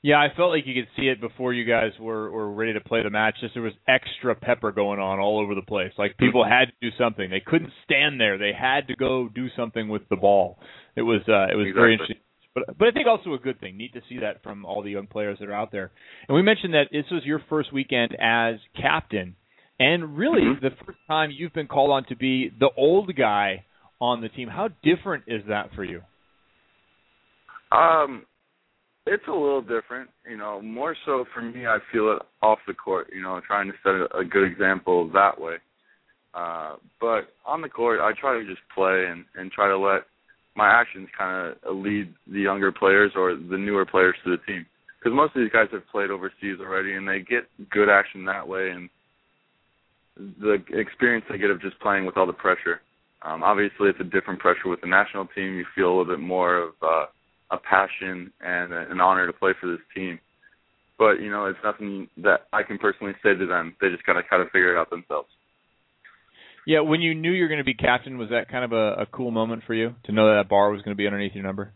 Yeah, 0.00 0.16
I 0.16 0.28
felt 0.36 0.50
like 0.50 0.64
you 0.64 0.74
could 0.74 0.90
see 0.96 1.08
it 1.08 1.20
before 1.20 1.52
you 1.52 1.64
guys 1.64 1.90
were 2.00 2.30
were 2.30 2.52
ready 2.52 2.72
to 2.74 2.80
play 2.80 3.02
the 3.02 3.10
match. 3.10 3.34
Just 3.40 3.54
there 3.54 3.62
was 3.62 3.72
extra 3.88 4.34
pepper 4.34 4.70
going 4.70 5.00
on 5.00 5.18
all 5.18 5.40
over 5.40 5.54
the 5.54 5.62
place. 5.62 5.92
Like 5.98 6.16
people 6.18 6.44
had 6.44 6.66
to 6.66 6.72
do 6.80 6.96
something. 6.96 7.28
They 7.28 7.42
couldn't 7.44 7.72
stand 7.84 8.20
there. 8.20 8.38
They 8.38 8.52
had 8.58 8.86
to 8.88 8.94
go 8.94 9.28
do 9.28 9.48
something 9.56 9.88
with 9.88 10.02
the 10.08 10.16
ball. 10.16 10.58
It 10.94 11.02
was 11.02 11.22
uh, 11.28 11.52
it 11.52 11.56
was 11.56 11.66
very 11.74 11.94
interesting. 11.94 12.18
But 12.54 12.78
but 12.78 12.88
I 12.88 12.90
think 12.92 13.08
also 13.08 13.34
a 13.34 13.38
good 13.38 13.58
thing. 13.58 13.76
Neat 13.76 13.92
to 13.94 14.00
see 14.08 14.18
that 14.20 14.42
from 14.44 14.64
all 14.64 14.82
the 14.82 14.90
young 14.90 15.08
players 15.08 15.38
that 15.40 15.48
are 15.48 15.54
out 15.54 15.72
there. 15.72 15.90
And 16.28 16.36
we 16.36 16.42
mentioned 16.42 16.74
that 16.74 16.88
this 16.92 17.04
was 17.10 17.24
your 17.24 17.42
first 17.48 17.72
weekend 17.72 18.16
as 18.20 18.56
captain, 18.80 19.34
and 19.80 20.18
really 20.18 20.42
Mhm. 20.42 20.60
the 20.60 20.70
first 20.70 20.98
time 21.06 21.30
you've 21.30 21.52
been 21.52 21.68
called 21.68 21.90
on 21.90 22.04
to 22.04 22.16
be 22.16 22.48
the 22.48 22.70
old 22.76 23.14
guy 23.14 23.64
on 24.00 24.20
the 24.20 24.28
team. 24.28 24.48
How 24.48 24.68
different 24.82 25.24
is 25.26 25.44
that 25.46 25.72
for 25.74 25.84
you? 25.84 26.02
Um, 27.70 28.26
it's 29.06 29.26
a 29.26 29.32
little 29.32 29.62
different, 29.62 30.10
you 30.28 30.36
know. 30.36 30.60
More 30.60 30.94
so 31.04 31.24
for 31.26 31.42
me, 31.42 31.66
I 31.66 31.78
feel 31.92 32.12
it 32.12 32.22
off 32.42 32.58
the 32.66 32.74
court. 32.74 33.10
You 33.12 33.22
know, 33.22 33.40
trying 33.40 33.70
to 33.70 33.78
set 33.82 33.94
a, 33.94 34.18
a 34.18 34.24
good 34.24 34.44
example 34.44 35.08
that 35.08 35.40
way. 35.40 35.58
Uh, 36.34 36.76
but 37.00 37.34
on 37.46 37.62
the 37.62 37.68
court, 37.68 38.00
I 38.00 38.12
try 38.12 38.38
to 38.38 38.44
just 38.46 38.62
play 38.74 39.06
and 39.06 39.24
and 39.34 39.50
try 39.50 39.68
to 39.68 39.78
let 39.78 40.02
my 40.54 40.68
actions 40.68 41.08
kind 41.16 41.54
of 41.62 41.76
lead 41.76 42.12
the 42.26 42.40
younger 42.40 42.72
players 42.72 43.12
or 43.14 43.34
the 43.34 43.56
newer 43.56 43.86
players 43.86 44.16
to 44.24 44.30
the 44.30 44.42
team. 44.44 44.66
Because 44.98 45.14
most 45.14 45.36
of 45.36 45.42
these 45.42 45.52
guys 45.52 45.68
have 45.70 45.86
played 45.92 46.10
overseas 46.10 46.58
already, 46.60 46.94
and 46.94 47.06
they 47.06 47.20
get 47.20 47.48
good 47.70 47.88
action 47.88 48.24
that 48.24 48.46
way, 48.46 48.70
and 48.70 48.90
the 50.18 50.58
experience 50.72 51.24
they 51.30 51.38
get 51.38 51.50
of 51.50 51.60
just 51.60 51.78
playing 51.80 52.06
with 52.06 52.16
all 52.16 52.26
the 52.26 52.32
pressure. 52.32 52.80
Um, 53.22 53.42
obviously, 53.42 53.88
it's 53.88 54.00
a 54.00 54.04
different 54.04 54.40
pressure 54.40 54.68
with 54.68 54.80
the 54.80 54.86
national 54.86 55.26
team. 55.34 55.54
You 55.54 55.64
feel 55.74 55.86
a 55.86 55.94
little 55.96 56.16
bit 56.16 56.20
more 56.20 56.58
of 56.58 56.74
uh, 56.82 57.06
a 57.50 57.58
passion 57.58 58.32
and 58.40 58.72
a, 58.72 58.90
an 58.90 59.00
honor 59.00 59.26
to 59.26 59.32
play 59.32 59.52
for 59.60 59.70
this 59.70 59.80
team. 59.94 60.18
But 60.98 61.20
you 61.20 61.30
know, 61.30 61.46
it's 61.46 61.58
nothing 61.64 62.08
that 62.18 62.46
I 62.52 62.62
can 62.62 62.78
personally 62.78 63.14
say 63.22 63.34
to 63.34 63.46
them. 63.46 63.76
They 63.80 63.88
just 63.88 64.06
gotta 64.06 64.22
kind 64.28 64.42
of 64.42 64.48
figure 64.48 64.76
it 64.76 64.78
out 64.78 64.90
themselves. 64.90 65.28
Yeah, 66.68 66.80
when 66.80 67.00
you 67.00 67.14
knew 67.14 67.32
you 67.32 67.44
were 67.44 67.48
going 67.48 67.58
to 67.58 67.64
be 67.64 67.72
captain, 67.72 68.18
was 68.18 68.28
that 68.28 68.50
kind 68.50 68.62
of 68.62 68.72
a, 68.72 69.02
a 69.02 69.06
cool 69.06 69.30
moment 69.30 69.62
for 69.66 69.72
you 69.72 69.94
to 70.04 70.12
know 70.12 70.28
that, 70.28 70.42
that 70.42 70.50
bar 70.50 70.70
was 70.70 70.82
going 70.82 70.94
to 70.94 70.98
be 70.98 71.06
underneath 71.06 71.32
your 71.32 71.42
number? 71.42 71.72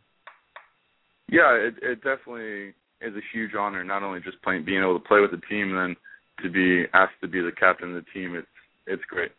Yeah, 1.31 1.49
it, 1.55 1.77
it 1.81 2.05
definitely 2.05 2.75
is 3.01 3.17
a 3.17 3.25
huge 3.33 3.53
honor. 3.59 3.83
Not 3.85 4.03
only 4.03 4.21
just 4.21 4.43
playing, 4.43 4.67
being 4.67 4.83
able 4.83 4.99
to 4.99 5.09
play 5.09 5.21
with 5.21 5.31
the 5.31 5.41
team, 5.49 5.75
and 5.75 5.79
then 5.79 5.97
to 6.43 6.51
be 6.51 6.85
asked 6.95 7.21
to 7.21 7.29
be 7.29 7.41
the 7.41 7.53
captain 7.53 7.97
of 7.97 8.05
the 8.05 8.11
team. 8.13 8.35
It's 8.35 8.47
it's 8.87 9.05
great. 9.09 9.33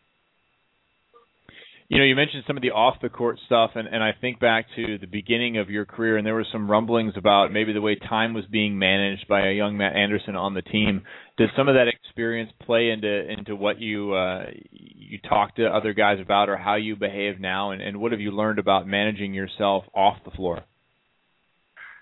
You 1.88 1.98
know, 1.98 2.04
you 2.04 2.16
mentioned 2.16 2.44
some 2.46 2.56
of 2.56 2.62
the 2.62 2.70
off 2.70 2.96
the 3.02 3.10
court 3.10 3.38
stuff, 3.44 3.72
and, 3.74 3.86
and 3.86 4.02
I 4.02 4.12
think 4.18 4.40
back 4.40 4.64
to 4.74 4.96
the 4.98 5.06
beginning 5.06 5.58
of 5.58 5.68
your 5.68 5.84
career, 5.84 6.16
and 6.16 6.26
there 6.26 6.34
were 6.34 6.46
some 6.50 6.70
rumblings 6.70 7.12
about 7.14 7.52
maybe 7.52 7.74
the 7.74 7.80
way 7.82 7.94
time 7.94 8.32
was 8.32 8.46
being 8.50 8.78
managed 8.78 9.28
by 9.28 9.48
a 9.48 9.52
young 9.52 9.76
Matt 9.76 9.94
Anderson 9.94 10.34
on 10.34 10.54
the 10.54 10.62
team. 10.62 11.02
Did 11.36 11.50
some 11.56 11.68
of 11.68 11.74
that 11.74 11.88
experience 11.88 12.50
play 12.64 12.88
into 12.88 13.30
into 13.30 13.54
what 13.54 13.80
you 13.80 14.14
uh, 14.14 14.46
you 14.70 15.18
talk 15.28 15.56
to 15.56 15.66
other 15.66 15.92
guys 15.92 16.18
about, 16.22 16.48
or 16.48 16.56
how 16.56 16.76
you 16.76 16.96
behave 16.96 17.38
now, 17.38 17.72
and, 17.72 17.82
and 17.82 18.00
what 18.00 18.12
have 18.12 18.20
you 18.20 18.30
learned 18.30 18.58
about 18.58 18.86
managing 18.86 19.34
yourself 19.34 19.84
off 19.94 20.16
the 20.24 20.30
floor? 20.30 20.64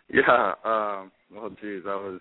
Yeah, 0.09 0.52
um, 0.64 1.10
well, 1.35 1.51
geez, 1.60 1.82
I 1.86 1.97
was 1.97 2.20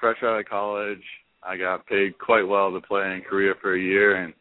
fresh 0.00 0.18
out 0.22 0.38
of 0.38 0.46
college. 0.46 1.02
I 1.46 1.56
got 1.56 1.86
paid 1.86 2.18
quite 2.18 2.42
well 2.42 2.72
to 2.72 2.80
play 2.80 3.14
in 3.14 3.22
Korea 3.28 3.54
for 3.60 3.76
a 3.76 3.80
year, 3.80 4.22
and 4.22 4.34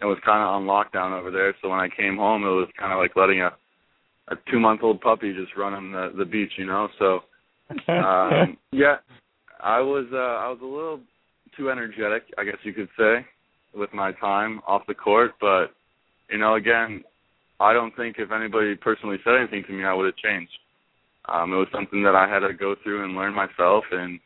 it 0.00 0.06
was 0.06 0.18
kind 0.24 0.42
of 0.42 0.48
on 0.48 0.64
lockdown 0.64 1.18
over 1.18 1.30
there. 1.30 1.54
So 1.60 1.68
when 1.68 1.78
I 1.78 1.88
came 1.88 2.16
home, 2.16 2.42
it 2.42 2.48
was 2.48 2.68
kind 2.78 2.92
of 2.92 2.98
like 2.98 3.16
letting 3.16 3.42
a 3.42 3.50
a 4.28 4.36
two 4.50 4.60
month 4.60 4.80
old 4.82 5.00
puppy 5.00 5.32
just 5.32 5.56
run 5.56 5.74
on 5.74 5.92
the 5.92 6.12
the 6.16 6.24
beach, 6.24 6.52
you 6.56 6.66
know. 6.66 6.88
So 6.98 7.20
um, 7.92 8.56
yeah, 8.72 8.96
I 9.60 9.80
was 9.80 10.06
uh, 10.12 10.16
I 10.16 10.48
was 10.48 10.58
a 10.62 10.66
little 10.66 11.00
too 11.56 11.70
energetic, 11.70 12.22
I 12.38 12.44
guess 12.44 12.56
you 12.62 12.72
could 12.72 12.88
say, 12.98 13.26
with 13.74 13.92
my 13.92 14.12
time 14.12 14.60
off 14.66 14.82
the 14.86 14.94
court. 14.94 15.32
But 15.40 15.66
you 16.30 16.38
know, 16.38 16.54
again, 16.54 17.04
I 17.58 17.72
don't 17.72 17.94
think 17.96 18.16
if 18.18 18.32
anybody 18.32 18.74
personally 18.76 19.18
said 19.24 19.34
anything 19.38 19.64
to 19.66 19.72
me, 19.72 19.84
I 19.84 19.94
would 19.94 20.06
have 20.06 20.16
changed. 20.16 20.52
Um, 21.28 21.52
it 21.52 21.56
was 21.56 21.68
something 21.72 22.02
that 22.04 22.14
I 22.14 22.28
had 22.28 22.40
to 22.40 22.54
go 22.54 22.74
through 22.82 23.04
and 23.04 23.14
learn 23.14 23.34
myself. 23.34 23.84
And 23.92 24.18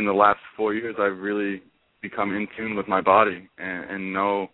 in 0.00 0.06
the 0.06 0.12
last 0.12 0.40
four 0.56 0.74
years, 0.74 0.96
I've 0.98 1.18
really 1.18 1.62
become 2.00 2.34
in 2.34 2.48
tune 2.56 2.74
with 2.74 2.88
my 2.88 3.02
body 3.02 3.48
and, 3.58 3.90
and 3.90 4.12
know 4.12 4.48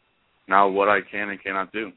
now 0.48 0.68
what 0.68 0.88
I 0.88 0.98
can 1.08 1.30
and 1.30 1.42
cannot 1.42 1.72
do. 1.72 1.92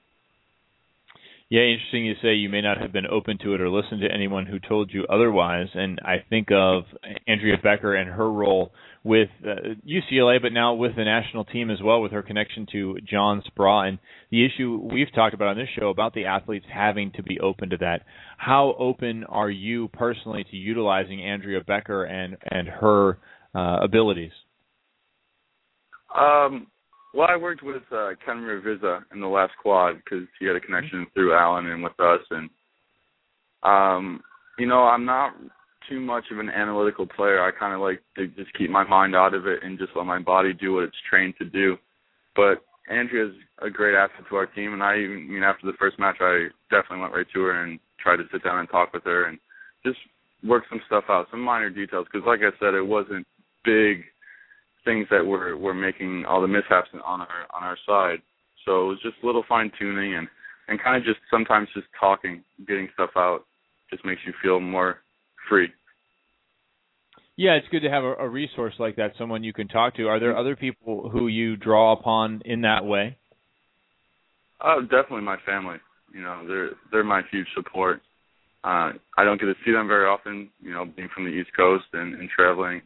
Yeah, 1.50 1.62
interesting 1.62 2.06
you 2.06 2.14
say 2.22 2.36
you 2.36 2.48
may 2.48 2.62
not 2.62 2.80
have 2.80 2.94
been 2.94 3.08
open 3.08 3.40
to 3.40 3.56
it 3.56 3.62
or 3.62 3.72
listened 3.72 4.02
to 4.02 4.14
anyone 4.14 4.46
who 4.46 4.60
told 4.60 4.94
you 4.94 5.08
otherwise. 5.10 5.66
And 5.74 6.00
I 6.06 6.18
think 6.30 6.50
of 6.52 6.84
Andrea 7.28 7.56
Becker 7.64 7.96
and 7.96 8.08
her 8.08 8.32
role 8.32 8.72
with 9.04 9.30
uh, 9.44 9.74
UCLA, 9.84 10.40
but 10.40 10.54
now 10.54 10.76
with 10.76 10.96
the 10.96 11.06
national 11.06 11.46
team 11.46 11.72
as 11.72 11.80
well, 11.84 12.02
with 12.02 12.12
her 12.12 12.22
connection 12.22 12.68
to 12.74 12.98
John 13.04 13.42
Speraw. 13.50 13.90
And 13.90 13.98
the 14.30 14.46
issue 14.46 14.80
we've 14.94 15.12
talked 15.16 15.34
about 15.34 15.48
on 15.48 15.58
this 15.58 15.70
show 15.76 15.90
about 15.90 16.14
the 16.14 16.26
athletes 16.26 16.68
having 16.72 17.12
to 17.14 17.24
be 17.24 17.40
open 17.40 17.72
to 17.72 17.78
that. 17.78 18.04
How 18.38 18.76
open 18.78 19.24
are 19.24 19.50
you 19.50 19.88
personally 19.88 20.46
to 20.52 20.56
utilizing 20.56 21.26
Andrea 21.26 21.62
Becker 21.66 22.04
and 22.04 22.38
and 22.52 22.68
her 22.68 23.18
uh, 23.56 23.80
abilities? 23.82 24.32
Um, 26.16 26.68
well, 27.14 27.28
I 27.30 27.38
worked 27.38 27.64
with 27.64 27.84
uh, 27.92 28.10
Ken 28.26 28.38
Ravizza 28.38 29.02
in 29.14 29.20
the 29.20 29.28
last 29.28 29.54
quad 29.62 29.96
because 29.98 30.28
he 30.40 30.46
had 30.46 30.56
a 30.56 30.60
connection 30.60 31.08
through 31.14 31.34
Alan 31.36 31.68
and 31.68 31.84
with 31.84 32.00
us, 32.00 32.22
and 32.32 32.50
um, 33.64 34.22
you 34.58 34.68
know, 34.68 34.84
I'm 34.84 35.06
not 35.06 35.34
too 35.90 36.00
much 36.00 36.26
of 36.32 36.40
an 36.40 36.50
analytical 36.50 37.08
player. 37.08 37.44
I 37.44 37.52
kind 37.58 37.74
of 37.74 37.82
like 37.82 38.02
to 38.16 38.28
just 38.28 38.54
keep 38.58 38.70
my 38.70 38.84
mind 38.84 39.16
out 39.16 39.34
of 39.34 39.48
it 39.48 39.64
and 39.64 39.80
just 39.80 39.92
let 39.96 40.06
my 40.06 40.20
body 40.20 40.54
do 40.54 40.74
what 40.74 40.84
it's 40.84 40.96
trained 41.10 41.34
to 41.40 41.46
do. 41.46 41.78
But 42.36 42.64
Andrea's 42.90 43.34
a 43.62 43.70
great 43.70 43.96
asset 43.96 44.26
to 44.30 44.36
our 44.36 44.46
team, 44.46 44.74
and 44.74 44.84
I 44.84 44.98
even, 45.00 45.28
I 45.30 45.34
mean, 45.34 45.44
after 45.44 45.66
the 45.66 45.78
first 45.80 46.00
match, 46.00 46.18
I 46.20 46.48
definitely 46.70 47.02
went 47.02 47.14
right 47.14 47.26
to 47.34 47.42
her 47.42 47.64
and 47.64 47.80
tried 48.02 48.18
to 48.18 48.24
sit 48.32 48.44
down 48.44 48.60
and 48.60 48.70
talk 48.70 48.94
with 48.94 49.04
her 49.04 49.26
and 49.26 49.40
just 49.86 49.98
work 50.44 50.64
some 50.70 50.82
stuff 50.88 51.06
out, 51.10 51.28
some 51.32 51.42
minor 51.42 51.70
details. 51.70 52.08
Because, 52.12 52.26
like 52.26 52.40
I 52.40 52.52
said, 52.60 52.74
it 52.74 52.86
wasn't 52.86 53.26
big 53.64 54.03
things 54.86 55.07
that 55.11 55.26
were 55.26 55.57
were 55.57 55.73
making 55.73 56.26
all 56.26 56.41
the 56.41 56.48
mishaps 56.48 56.90
on 57.06 57.22
our 57.22 57.45
on 57.53 57.64
our 57.64 57.77
side. 57.86 58.22
So 58.65 58.86
it 58.86 58.88
was 58.88 58.99
just 59.03 59.15
little 59.23 59.44
fine 59.48 59.72
tuning 59.80 60.15
and 60.15 60.27
and 60.68 60.81
kind 60.81 60.95
of 60.95 61.03
just 61.03 61.19
sometimes 61.31 61.68
just 61.73 61.88
talking, 61.99 62.44
getting 62.68 62.90
stuff 62.94 63.10
out, 63.15 63.45
just 63.90 64.06
makes 64.06 64.22
you 64.26 64.34
feel 64.41 64.60
more 64.60 64.98
free. 65.49 65.68
Yeah, 67.36 67.53
it's 67.53 67.68
good 67.72 67.81
to 67.81 67.90
have 67.90 68.03
a, 68.03 68.15
a 68.15 68.30
resource 68.30 68.73
like 68.80 68.98
that, 68.98 69.14
someone 69.18 69.44
you 69.44 69.53
can 69.53 69.68
talk 69.68 69.95
to. 69.95 70.07
Are 70.07 70.19
there 70.19 70.38
other 70.38 70.56
people 70.56 71.10
who 71.10 71.27
you 71.27 71.56
draw 71.56 71.94
upon 71.94 72.41
in 72.45 72.61
that 72.61 72.86
way? 72.86 73.18
Uh, 74.61 74.81
definitely 74.81 75.22
my 75.22 75.38
family. 75.45 75.77
You 76.14 76.22
know, 76.22 76.44
they're 76.48 76.72
they're 76.91 77.03
my 77.03 77.22
huge 77.31 77.48
support. 77.56 78.02
Uh, 78.64 78.91
I 79.18 79.23
don't 79.23 79.40
get 79.40 79.45
to 79.45 79.56
see 79.65 79.72
them 79.72 79.88
very 79.88 80.06
often. 80.06 80.49
You 80.61 80.73
know, 80.73 80.86
being 80.86 81.10
from 81.14 81.26
the 81.26 81.31
East 81.31 81.52
Coast 81.56 81.86
and, 81.94 82.14
and 82.15 82.30
traveling 82.30 82.81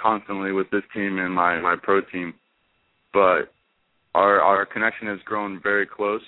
constantly 0.00 0.52
with 0.52 0.70
this 0.70 0.82
team 0.94 1.18
and 1.18 1.34
my 1.34 1.60
my 1.60 1.76
pro 1.80 2.00
team, 2.00 2.34
but 3.12 3.50
our 4.14 4.40
our 4.40 4.66
connection 4.66 5.08
has 5.08 5.18
grown 5.24 5.60
very 5.62 5.86
close, 5.86 6.22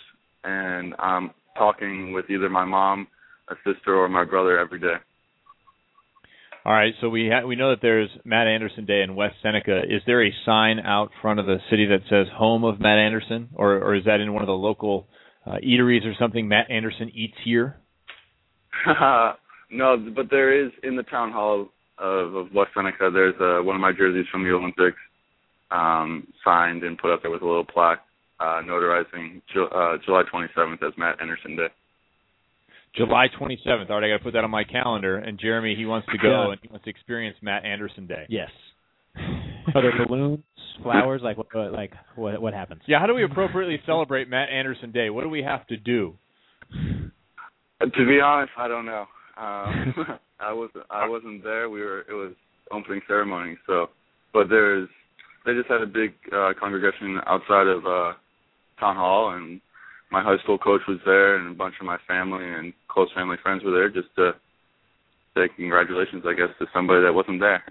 and 0.44 0.94
I'm 0.98 1.30
talking 1.56 2.12
with 2.12 2.30
either 2.30 2.48
my 2.48 2.64
mom, 2.64 3.06
a 3.48 3.54
sister, 3.64 3.94
or 3.94 4.08
my 4.08 4.24
brother 4.24 4.58
every 4.58 4.80
day. 4.80 4.96
All 6.64 6.74
right, 6.74 6.92
so 7.00 7.08
we 7.08 7.30
ha- 7.32 7.46
we 7.46 7.56
know 7.56 7.70
that 7.70 7.80
there's 7.80 8.10
Matt 8.24 8.46
Anderson 8.46 8.84
Day 8.84 9.02
in 9.02 9.14
West 9.16 9.36
Seneca. 9.42 9.80
Is 9.84 10.02
there 10.06 10.24
a 10.24 10.32
sign 10.44 10.78
out 10.78 11.10
front 11.22 11.40
of 11.40 11.46
the 11.46 11.56
city 11.70 11.86
that 11.86 12.02
says 12.10 12.26
"Home 12.34 12.64
of 12.64 12.78
Matt 12.80 12.98
Anderson," 12.98 13.48
or 13.54 13.76
or 13.76 13.94
is 13.94 14.04
that 14.04 14.20
in 14.20 14.32
one 14.34 14.42
of 14.42 14.46
the 14.46 14.52
local 14.52 15.08
uh, 15.46 15.56
eateries 15.64 16.04
or 16.04 16.14
something? 16.18 16.48
Matt 16.48 16.70
Anderson 16.70 17.10
eats 17.14 17.36
here. 17.44 17.76
no, 19.70 19.96
but 20.14 20.30
there 20.30 20.64
is 20.64 20.70
in 20.82 20.96
the 20.96 21.02
town 21.04 21.32
hall 21.32 21.68
of, 22.00 22.34
of 22.34 22.46
West 22.54 22.70
Seneca. 22.74 23.10
There's 23.12 23.34
uh, 23.40 23.62
one 23.62 23.76
of 23.76 23.80
my 23.82 23.92
jerseys 23.92 24.26
from 24.32 24.42
the 24.44 24.50
Olympics, 24.50 24.96
um, 25.70 26.26
signed 26.44 26.82
and 26.82 26.98
put 26.98 27.12
up 27.12 27.22
there 27.22 27.30
with 27.30 27.42
a 27.42 27.46
little 27.46 27.64
plaque 27.64 28.00
uh, 28.40 28.62
notarizing 28.64 29.42
Ju- 29.52 29.68
uh, 29.74 29.96
July 30.04 30.22
27th 30.32 30.82
as 30.86 30.92
Matt 30.96 31.20
Anderson 31.20 31.56
Day. 31.56 31.66
July 32.96 33.26
27th. 33.40 33.88
All 33.90 34.00
right, 34.00 34.04
I 34.06 34.08
got 34.14 34.18
to 34.18 34.24
put 34.24 34.32
that 34.32 34.42
on 34.44 34.50
my 34.50 34.64
calendar. 34.64 35.16
And 35.18 35.38
Jeremy, 35.38 35.76
he 35.76 35.86
wants 35.86 36.08
to 36.10 36.18
go 36.18 36.46
Yeah. 36.46 36.50
and 36.52 36.60
he 36.62 36.68
wants 36.68 36.84
to 36.84 36.90
experience 36.90 37.36
Matt 37.42 37.64
Anderson 37.64 38.06
Day. 38.06 38.24
Yes. 38.28 38.50
Are 39.74 39.82
there 39.82 39.92
balloons, 40.06 40.42
flowers? 40.82 41.20
Like 41.22 41.36
what? 41.36 41.46
what- 41.52 41.72
Like 41.72 41.92
what? 42.16 42.40
What 42.42 42.54
happens? 42.54 42.80
Yeah, 42.86 42.98
how 42.98 43.06
do 43.06 43.14
we 43.14 43.24
appropriately 43.24 43.78
celebrate 43.86 44.28
Matt 44.28 44.48
Anderson 44.50 44.90
Day? 44.90 45.10
What 45.10 45.22
do 45.22 45.28
we 45.28 45.42
have 45.42 45.66
to 45.68 45.76
do? 45.76 46.14
To 46.72 48.06
be 48.06 48.20
honest, 48.20 48.52
I 48.58 48.68
don't 48.68 48.86
know. 48.86 49.06
Um, 49.36 49.94
I 50.40 50.52
wasn't. 50.52 50.84
I 50.90 51.08
wasn't 51.08 51.44
there. 51.44 51.68
We 51.68 51.80
were 51.80 52.00
it 52.00 52.14
was 52.14 52.32
opening 52.72 53.00
ceremony, 53.06 53.56
so 53.66 53.88
but 54.32 54.48
there's 54.48 54.88
they 55.44 55.54
just 55.54 55.68
had 55.68 55.82
a 55.82 55.86
big 55.86 56.12
uh, 56.32 56.52
congregation 56.58 57.18
outside 57.26 57.66
of 57.66 57.84
uh, 57.86 58.12
town 58.78 58.96
hall, 58.96 59.34
and 59.34 59.60
my 60.10 60.22
high 60.22 60.38
school 60.42 60.58
coach 60.58 60.82
was 60.88 60.98
there, 61.04 61.36
and 61.36 61.50
a 61.50 61.54
bunch 61.54 61.74
of 61.80 61.86
my 61.86 61.98
family 62.06 62.44
and 62.44 62.72
close 62.88 63.08
family 63.14 63.36
friends 63.42 63.62
were 63.64 63.72
there 63.72 63.88
just 63.88 64.14
to 64.16 64.32
say 65.34 65.48
congratulations, 65.56 66.24
I 66.26 66.34
guess, 66.34 66.48
to 66.58 66.66
somebody 66.74 67.02
that 67.02 67.12
wasn't 67.12 67.40
there. 67.40 67.62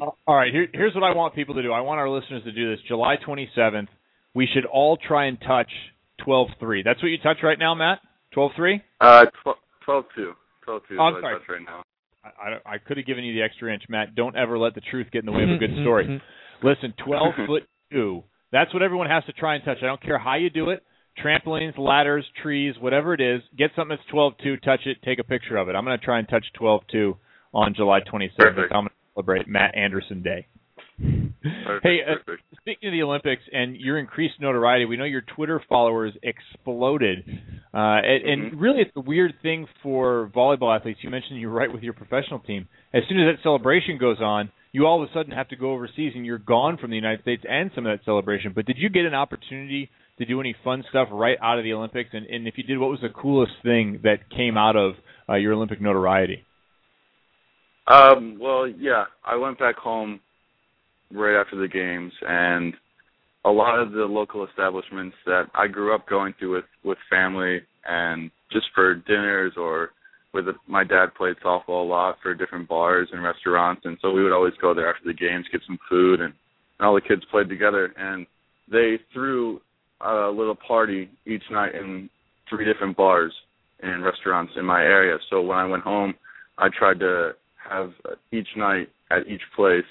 All 0.26 0.34
right, 0.34 0.52
here, 0.52 0.66
here's 0.72 0.94
what 0.94 1.04
I 1.04 1.14
want 1.14 1.34
people 1.34 1.54
to 1.54 1.62
do. 1.62 1.72
I 1.72 1.80
want 1.80 2.00
our 2.00 2.08
listeners 2.08 2.42
to 2.44 2.52
do 2.52 2.70
this. 2.70 2.80
July 2.88 3.16
27th, 3.26 3.88
we 4.34 4.48
should 4.52 4.64
all 4.66 4.96
try 4.96 5.26
and 5.26 5.38
touch 5.40 5.70
12-3. 6.26 6.82
That's 6.84 7.00
what 7.02 7.08
you 7.08 7.18
touch 7.18 7.38
right 7.42 7.58
now, 7.58 7.74
Matt? 7.74 8.00
12-3? 8.36 8.80
Uh, 9.00 9.26
12 9.84 10.04
2. 10.64 10.70
12 10.70 10.82
2 10.88 10.96
Oh, 10.98 11.02
I'm 11.02 11.22
sorry. 11.22 11.36
I 11.48 11.52
right 11.52 11.62
now. 11.64 11.82
I, 12.24 12.28
I, 12.28 12.74
I 12.74 12.78
could 12.78 12.96
have 12.96 13.06
given 13.06 13.24
you 13.24 13.34
the 13.34 13.42
extra 13.42 13.72
inch, 13.72 13.84
Matt. 13.88 14.14
Don't 14.14 14.36
ever 14.36 14.58
let 14.58 14.74
the 14.74 14.80
truth 14.80 15.08
get 15.12 15.20
in 15.20 15.26
the 15.26 15.32
way 15.32 15.42
of 15.42 15.50
a 15.50 15.58
good 15.58 15.74
story. 15.82 16.22
Listen, 16.62 16.94
12 17.04 17.34
foot 17.46 17.62
two. 17.92 18.24
That's 18.52 18.72
what 18.72 18.82
everyone 18.82 19.08
has 19.08 19.24
to 19.24 19.32
try 19.32 19.56
and 19.56 19.64
touch. 19.64 19.78
I 19.82 19.86
don't 19.86 20.02
care 20.02 20.18
how 20.18 20.36
you 20.36 20.48
do 20.50 20.70
it. 20.70 20.82
Trampolines, 21.22 21.78
ladders, 21.78 22.24
trees, 22.42 22.74
whatever 22.80 23.14
it 23.14 23.20
is. 23.20 23.40
Get 23.56 23.70
something 23.76 23.96
that's 23.96 24.08
12 24.10 24.32
2, 24.42 24.56
touch 24.58 24.80
it, 24.86 24.98
take 25.04 25.18
a 25.18 25.24
picture 25.24 25.56
of 25.56 25.68
it. 25.68 25.74
I'm 25.76 25.84
going 25.84 25.98
to 25.98 26.04
try 26.04 26.18
and 26.18 26.28
touch 26.28 26.44
12 26.58 26.82
2 26.90 27.16
on 27.52 27.74
July 27.74 28.00
27th. 28.00 28.30
Perfect. 28.36 28.72
I'm 28.72 28.82
going 28.82 28.88
to 28.88 28.94
celebrate 29.14 29.46
Matt 29.48 29.76
Anderson 29.76 30.22
Day. 30.22 30.46
Hey, 31.82 31.98
uh. 32.06 32.32
Speaking 32.60 32.88
of 32.88 32.92
the 32.92 33.02
Olympics 33.02 33.42
and 33.52 33.76
your 33.76 33.98
increased 33.98 34.34
notoriety, 34.40 34.86
we 34.86 34.96
know 34.96 35.04
your 35.04 35.22
Twitter 35.36 35.62
followers 35.68 36.14
exploded, 36.22 37.18
uh, 37.74 37.76
and, 37.76 38.24
and 38.24 38.60
really 38.60 38.80
it's 38.80 38.90
a 38.96 39.00
weird 39.00 39.34
thing 39.42 39.66
for 39.82 40.30
volleyball 40.34 40.74
athletes. 40.74 41.00
You 41.02 41.10
mentioned 41.10 41.40
you're 41.40 41.50
right 41.50 41.70
with 41.70 41.82
your 41.82 41.92
professional 41.92 42.38
team. 42.38 42.66
As 42.94 43.02
soon 43.08 43.20
as 43.20 43.36
that 43.36 43.42
celebration 43.42 43.98
goes 43.98 44.18
on, 44.20 44.50
you 44.72 44.86
all 44.86 45.02
of 45.02 45.08
a 45.08 45.12
sudden 45.12 45.32
have 45.32 45.48
to 45.48 45.56
go 45.56 45.72
overseas, 45.72 46.12
and 46.14 46.24
you're 46.24 46.38
gone 46.38 46.78
from 46.78 46.90
the 46.90 46.96
United 46.96 47.20
States 47.20 47.44
and 47.48 47.70
some 47.74 47.86
of 47.86 47.96
that 47.96 48.04
celebration. 48.04 48.52
But 48.54 48.64
did 48.64 48.78
you 48.78 48.88
get 48.88 49.04
an 49.04 49.14
opportunity 49.14 49.90
to 50.18 50.24
do 50.24 50.40
any 50.40 50.56
fun 50.64 50.82
stuff 50.88 51.08
right 51.12 51.36
out 51.42 51.58
of 51.58 51.64
the 51.64 51.74
Olympics? 51.74 52.10
And, 52.14 52.26
and 52.26 52.48
if 52.48 52.54
you 52.56 52.64
did, 52.64 52.78
what 52.78 52.88
was 52.88 53.00
the 53.02 53.10
coolest 53.10 53.52
thing 53.62 54.00
that 54.02 54.30
came 54.34 54.56
out 54.56 54.76
of 54.76 54.94
uh, 55.28 55.34
your 55.34 55.52
Olympic 55.52 55.80
notoriety? 55.80 56.44
Um, 57.86 58.38
well, 58.40 58.66
yeah, 58.66 59.04
I 59.24 59.36
went 59.36 59.58
back 59.58 59.76
home 59.76 60.20
right 61.12 61.40
after 61.40 61.56
the 61.56 61.68
games, 61.68 62.12
and 62.26 62.74
a 63.44 63.50
lot 63.50 63.78
of 63.78 63.92
the 63.92 64.04
local 64.04 64.46
establishments 64.46 65.16
that 65.26 65.44
I 65.54 65.66
grew 65.66 65.94
up 65.94 66.08
going 66.08 66.34
to 66.40 66.50
with 66.50 66.64
with 66.84 66.98
family 67.10 67.60
and 67.86 68.30
just 68.52 68.66
for 68.74 68.94
dinners 68.94 69.52
or 69.56 69.90
with 70.32 70.46
my 70.66 70.82
dad 70.82 71.14
played 71.16 71.36
softball 71.44 71.84
a 71.84 71.88
lot 71.88 72.16
for 72.22 72.34
different 72.34 72.68
bars 72.68 73.08
and 73.12 73.22
restaurants, 73.22 73.82
and 73.84 73.96
so 74.02 74.10
we 74.10 74.22
would 74.22 74.32
always 74.32 74.54
go 74.60 74.74
there 74.74 74.92
after 74.92 75.06
the 75.06 75.14
games, 75.14 75.46
get 75.52 75.60
some 75.66 75.78
food, 75.88 76.20
and, 76.20 76.34
and 76.78 76.86
all 76.86 76.94
the 76.94 77.00
kids 77.00 77.22
played 77.30 77.48
together, 77.48 77.92
and 77.96 78.26
they 78.70 78.98
threw 79.12 79.60
a 80.00 80.28
little 80.28 80.56
party 80.56 81.08
each 81.24 81.44
night 81.50 81.74
in 81.74 82.10
three 82.50 82.64
different 82.64 82.96
bars 82.96 83.32
and 83.80 84.04
restaurants 84.04 84.52
in 84.56 84.64
my 84.64 84.82
area. 84.82 85.16
So 85.30 85.40
when 85.40 85.58
I 85.58 85.66
went 85.66 85.84
home, 85.84 86.14
I 86.58 86.68
tried 86.76 86.98
to 87.00 87.32
have 87.70 87.90
each 88.32 88.48
night 88.56 88.88
at 89.10 89.26
each 89.28 89.42
place 89.54 89.84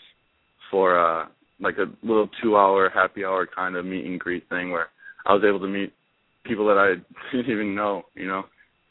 for 0.73 0.97
uh 0.97 1.27
like 1.59 1.77
a 1.77 1.85
little 2.05 2.27
two 2.41 2.57
hour 2.57 2.89
happy 2.89 3.23
hour 3.23 3.47
kind 3.47 3.75
of 3.75 3.85
meet 3.85 4.05
and 4.05 4.19
greet 4.19 4.49
thing 4.49 4.71
where 4.71 4.87
I 5.27 5.33
was 5.33 5.43
able 5.47 5.59
to 5.59 5.67
meet 5.67 5.93
people 6.43 6.65
that 6.65 6.79
I 6.79 6.95
didn't 7.31 7.51
even 7.51 7.75
know, 7.75 8.05
you 8.15 8.27
know, 8.27 8.43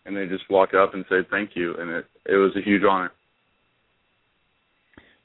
and 0.06 0.16
they 0.16 0.26
just 0.26 0.48
walk 0.48 0.72
up 0.72 0.94
and 0.94 1.04
say 1.10 1.16
thank 1.28 1.50
you 1.56 1.74
and 1.76 1.90
it 1.90 2.06
it 2.26 2.36
was 2.36 2.52
a 2.56 2.62
huge 2.62 2.84
honor. 2.88 3.10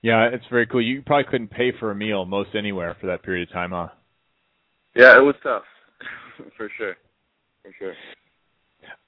Yeah, 0.02 0.30
it's 0.32 0.46
very 0.50 0.66
cool. 0.66 0.82
You 0.82 1.04
probably 1.04 1.30
couldn't 1.30 1.50
pay 1.50 1.72
for 1.80 1.92
a 1.92 1.96
meal 1.96 2.26
most 2.26 2.56
anywhere 2.56 2.98
for 3.00 3.06
that 3.08 3.22
period 3.22 3.48
of 3.50 3.54
time, 3.54 3.72
huh? 3.72 3.90
Yeah, 4.96 5.16
it 5.16 5.22
was 5.22 5.36
tough. 5.44 5.64
for 6.58 6.72
sure. 6.76 6.96
For 7.62 7.72
sure. 7.78 7.94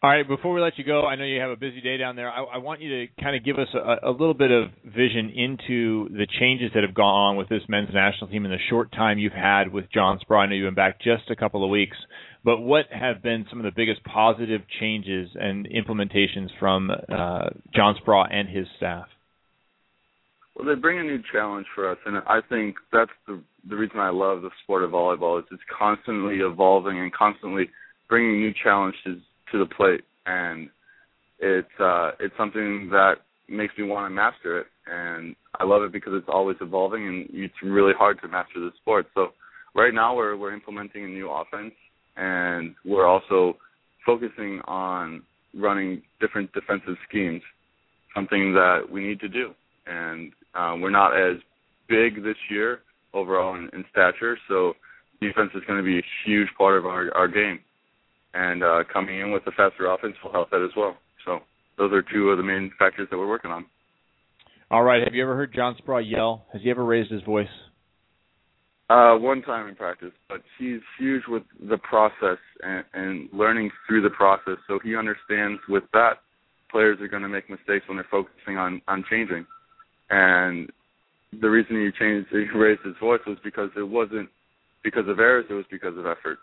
All 0.02 0.10
right, 0.10 0.26
before 0.26 0.54
we 0.54 0.62
let 0.62 0.78
you 0.78 0.86
go, 0.86 1.06
I 1.06 1.16
know 1.16 1.26
you 1.26 1.42
have 1.42 1.50
a 1.50 1.58
busy 1.58 1.82
day 1.82 1.98
down 1.98 2.16
there. 2.16 2.30
I, 2.30 2.42
I 2.44 2.58
want 2.60 2.80
you 2.80 2.90
to 2.90 3.22
kind 3.22 3.36
of 3.36 3.44
give 3.44 3.60
us 3.60 3.68
a, 3.74 4.08
a 4.08 4.12
little 4.12 4.34
bit 4.34 4.50
of 4.50 4.70
vision 4.86 5.30
into 5.30 6.08
the 6.10 6.26
changes 6.40 6.72
that 6.74 6.84
have 6.84 6.96
gone 6.96 7.14
on 7.14 7.36
with 7.36 7.49
this 7.49 7.64
men's 7.68 7.90
national 7.94 8.30
team 8.30 8.46
in 8.46 8.52
the 8.52 8.58
short 8.70 8.94
time 8.94 9.20
you've 9.20 9.34
had 9.34 9.74
with 9.74 9.91
John 9.94 10.18
Speraw. 10.20 10.44
I 10.44 10.46
know 10.46 10.56
you've 10.56 10.68
been 10.68 10.74
back 10.74 11.02
just 11.02 11.30
a 11.30 11.36
couple 11.36 11.66
of 11.66 11.70
weeks, 11.70 11.98
but 12.46 12.60
what 12.62 12.86
have 12.91 13.22
been 13.22 13.46
some 13.49 13.60
of 13.60 13.66
the 13.66 13.74
biggest 13.76 14.02
positive 14.06 14.62
changes 14.80 15.30
and 15.36 15.68
implementations 15.68 16.48
from 16.60 16.91
uh, 16.91 17.49
John 17.76 17.96
Speraw 18.02 18.34
and 18.34 18.48
his 18.48 18.68
staff? 18.78 19.08
Well, 20.56 20.66
they 20.66 20.80
bring 20.80 20.99
a 20.99 21.04
new 21.04 21.22
challenge 21.32 21.68
for 21.76 21.91
us, 21.91 21.98
and 22.06 22.18
I 22.26 22.40
think 22.48 22.76
that's 22.91 23.12
the 23.28 23.41
the 23.70 23.76
reason 23.76 23.99
I 23.99 24.10
love 24.10 24.41
the 24.41 24.49
sport 24.64 24.84
of 24.84 24.91
volleyball. 24.91 25.40
Is 25.40 25.46
it's 25.52 25.62
constantly 25.78 26.38
evolving 26.38 26.99
and 26.99 27.14
constantly 27.14 27.70
bringing 28.08 28.40
new 28.40 28.54
challenges 28.64 29.22
to 29.52 29.60
the 29.60 29.65
plate, 29.65 30.02
and 30.26 30.69
it's 31.39 31.68
uh, 31.79 32.11
it's 32.19 32.36
something 32.37 32.89
that 32.91 33.15
makes 33.47 33.73
me 33.78 33.86
want 33.86 34.10
to 34.10 34.15
master 34.15 34.60
it, 34.60 34.68
and 34.87 35.36
I 35.60 35.63
love 35.63 35.84
it 35.84 35.91
because 35.91 36.13
it's 36.15 36.29
always 36.31 36.57
evolving, 36.61 37.07
and 37.07 37.28
it's 37.31 37.53
really 37.63 37.94
hard 37.97 38.21
to 38.21 38.28
master 38.28 38.60
the 38.60 38.71
sport. 38.81 39.07
So 39.13 39.29
right 39.76 39.94
now 39.94 40.15
we're 40.15 40.36
we're 40.37 40.53
implementing 40.53 41.05
a 41.05 41.07
new 41.07 41.29
offense, 41.29 41.73
and 42.18 42.76
we're 42.86 43.07
also 43.07 43.57
focusing 44.05 44.61
on 44.68 45.23
running 45.55 46.02
different 46.21 46.52
defensive 46.53 46.95
schemes, 47.07 47.41
something 48.13 48.53
that 48.53 48.81
we 48.91 49.05
need 49.07 49.19
to 49.21 49.29
do, 49.29 49.52
and 49.87 50.31
uh, 50.55 50.76
we're 50.79 50.89
not 50.89 51.15
as 51.15 51.37
big 51.87 52.23
this 52.23 52.37
year 52.49 52.81
overall 53.13 53.55
in, 53.55 53.69
in 53.73 53.84
stature, 53.91 54.37
so 54.47 54.73
defense 55.21 55.49
is 55.55 55.63
going 55.68 55.79
to 55.79 55.86
be 55.86 55.97
a 55.97 56.03
huge 56.26 56.47
part 56.57 56.78
of 56.78 56.86
our 56.86 57.10
our 57.15 57.28
game 57.28 57.60
and 58.34 58.64
uh, 58.64 58.84
coming 58.91 59.20
in 59.20 59.32
with 59.32 59.44
a 59.48 59.52
faster 59.52 59.88
offense 59.91 60.16
will 60.24 60.32
help 60.32 60.49
that 60.52 60.64
as 60.64 60.76
well. 60.76 60.98
So 61.26 61.40
those 61.78 61.91
are 61.94 62.02
two 62.02 62.30
of 62.30 62.38
the 62.38 62.44
main 62.44 62.72
factors 62.78 63.08
that 63.10 63.18
we're 63.18 63.28
working 63.28 63.52
on. 63.52 63.66
All 64.72 64.84
right. 64.84 65.04
Have 65.04 65.16
you 65.16 65.24
ever 65.24 65.36
heard 65.36 65.54
John 65.54 65.76
Speraw 65.76 66.04
yell? 66.06 66.46
Has 66.54 66.62
he 66.62 66.70
ever 66.70 66.86
raised 66.86 67.12
his 67.12 67.24
voice? 67.24 67.48
Uh, 68.90 69.16
one 69.16 69.44
time 69.44 69.68
in 69.68 69.76
practice, 69.76 70.12
but 70.28 70.41
he's 70.58 70.80
huge 70.98 71.22
with 71.28 71.44
the 71.70 71.78
process 71.78 72.40
and, 72.64 72.84
and 72.94 73.30
learning 73.32 73.70
through 73.88 74.02
the 74.02 74.10
process. 74.10 74.58
So 74.68 74.80
he 74.84 74.96
understands 74.96 75.60
with 75.70 75.84
that 75.94 76.14
players 76.72 76.99
are 76.99 77.08
going 77.08 77.22
to 77.22 77.30
make 77.30 77.49
mistakes 77.49 77.86
when 77.88 77.98
they're 77.98 78.08
focusing 78.10 78.58
on 78.58 78.82
on 78.88 79.04
changing. 79.10 79.46
And 80.10 80.72
the 81.40 81.49
reason 81.49 81.76
he 81.76 81.91
changed, 81.99 82.30
he 82.32 82.46
raised 82.58 82.82
his 82.84 82.96
voice 82.99 83.22
was 83.28 83.38
because 83.44 83.70
it 83.78 83.88
wasn't 83.88 84.30
because 84.84 85.08
of 85.08 85.20
errors; 85.20 85.46
it 85.49 85.54
was 85.54 85.66
because 85.70 85.98
of 85.98 86.06
effort. 86.06 86.40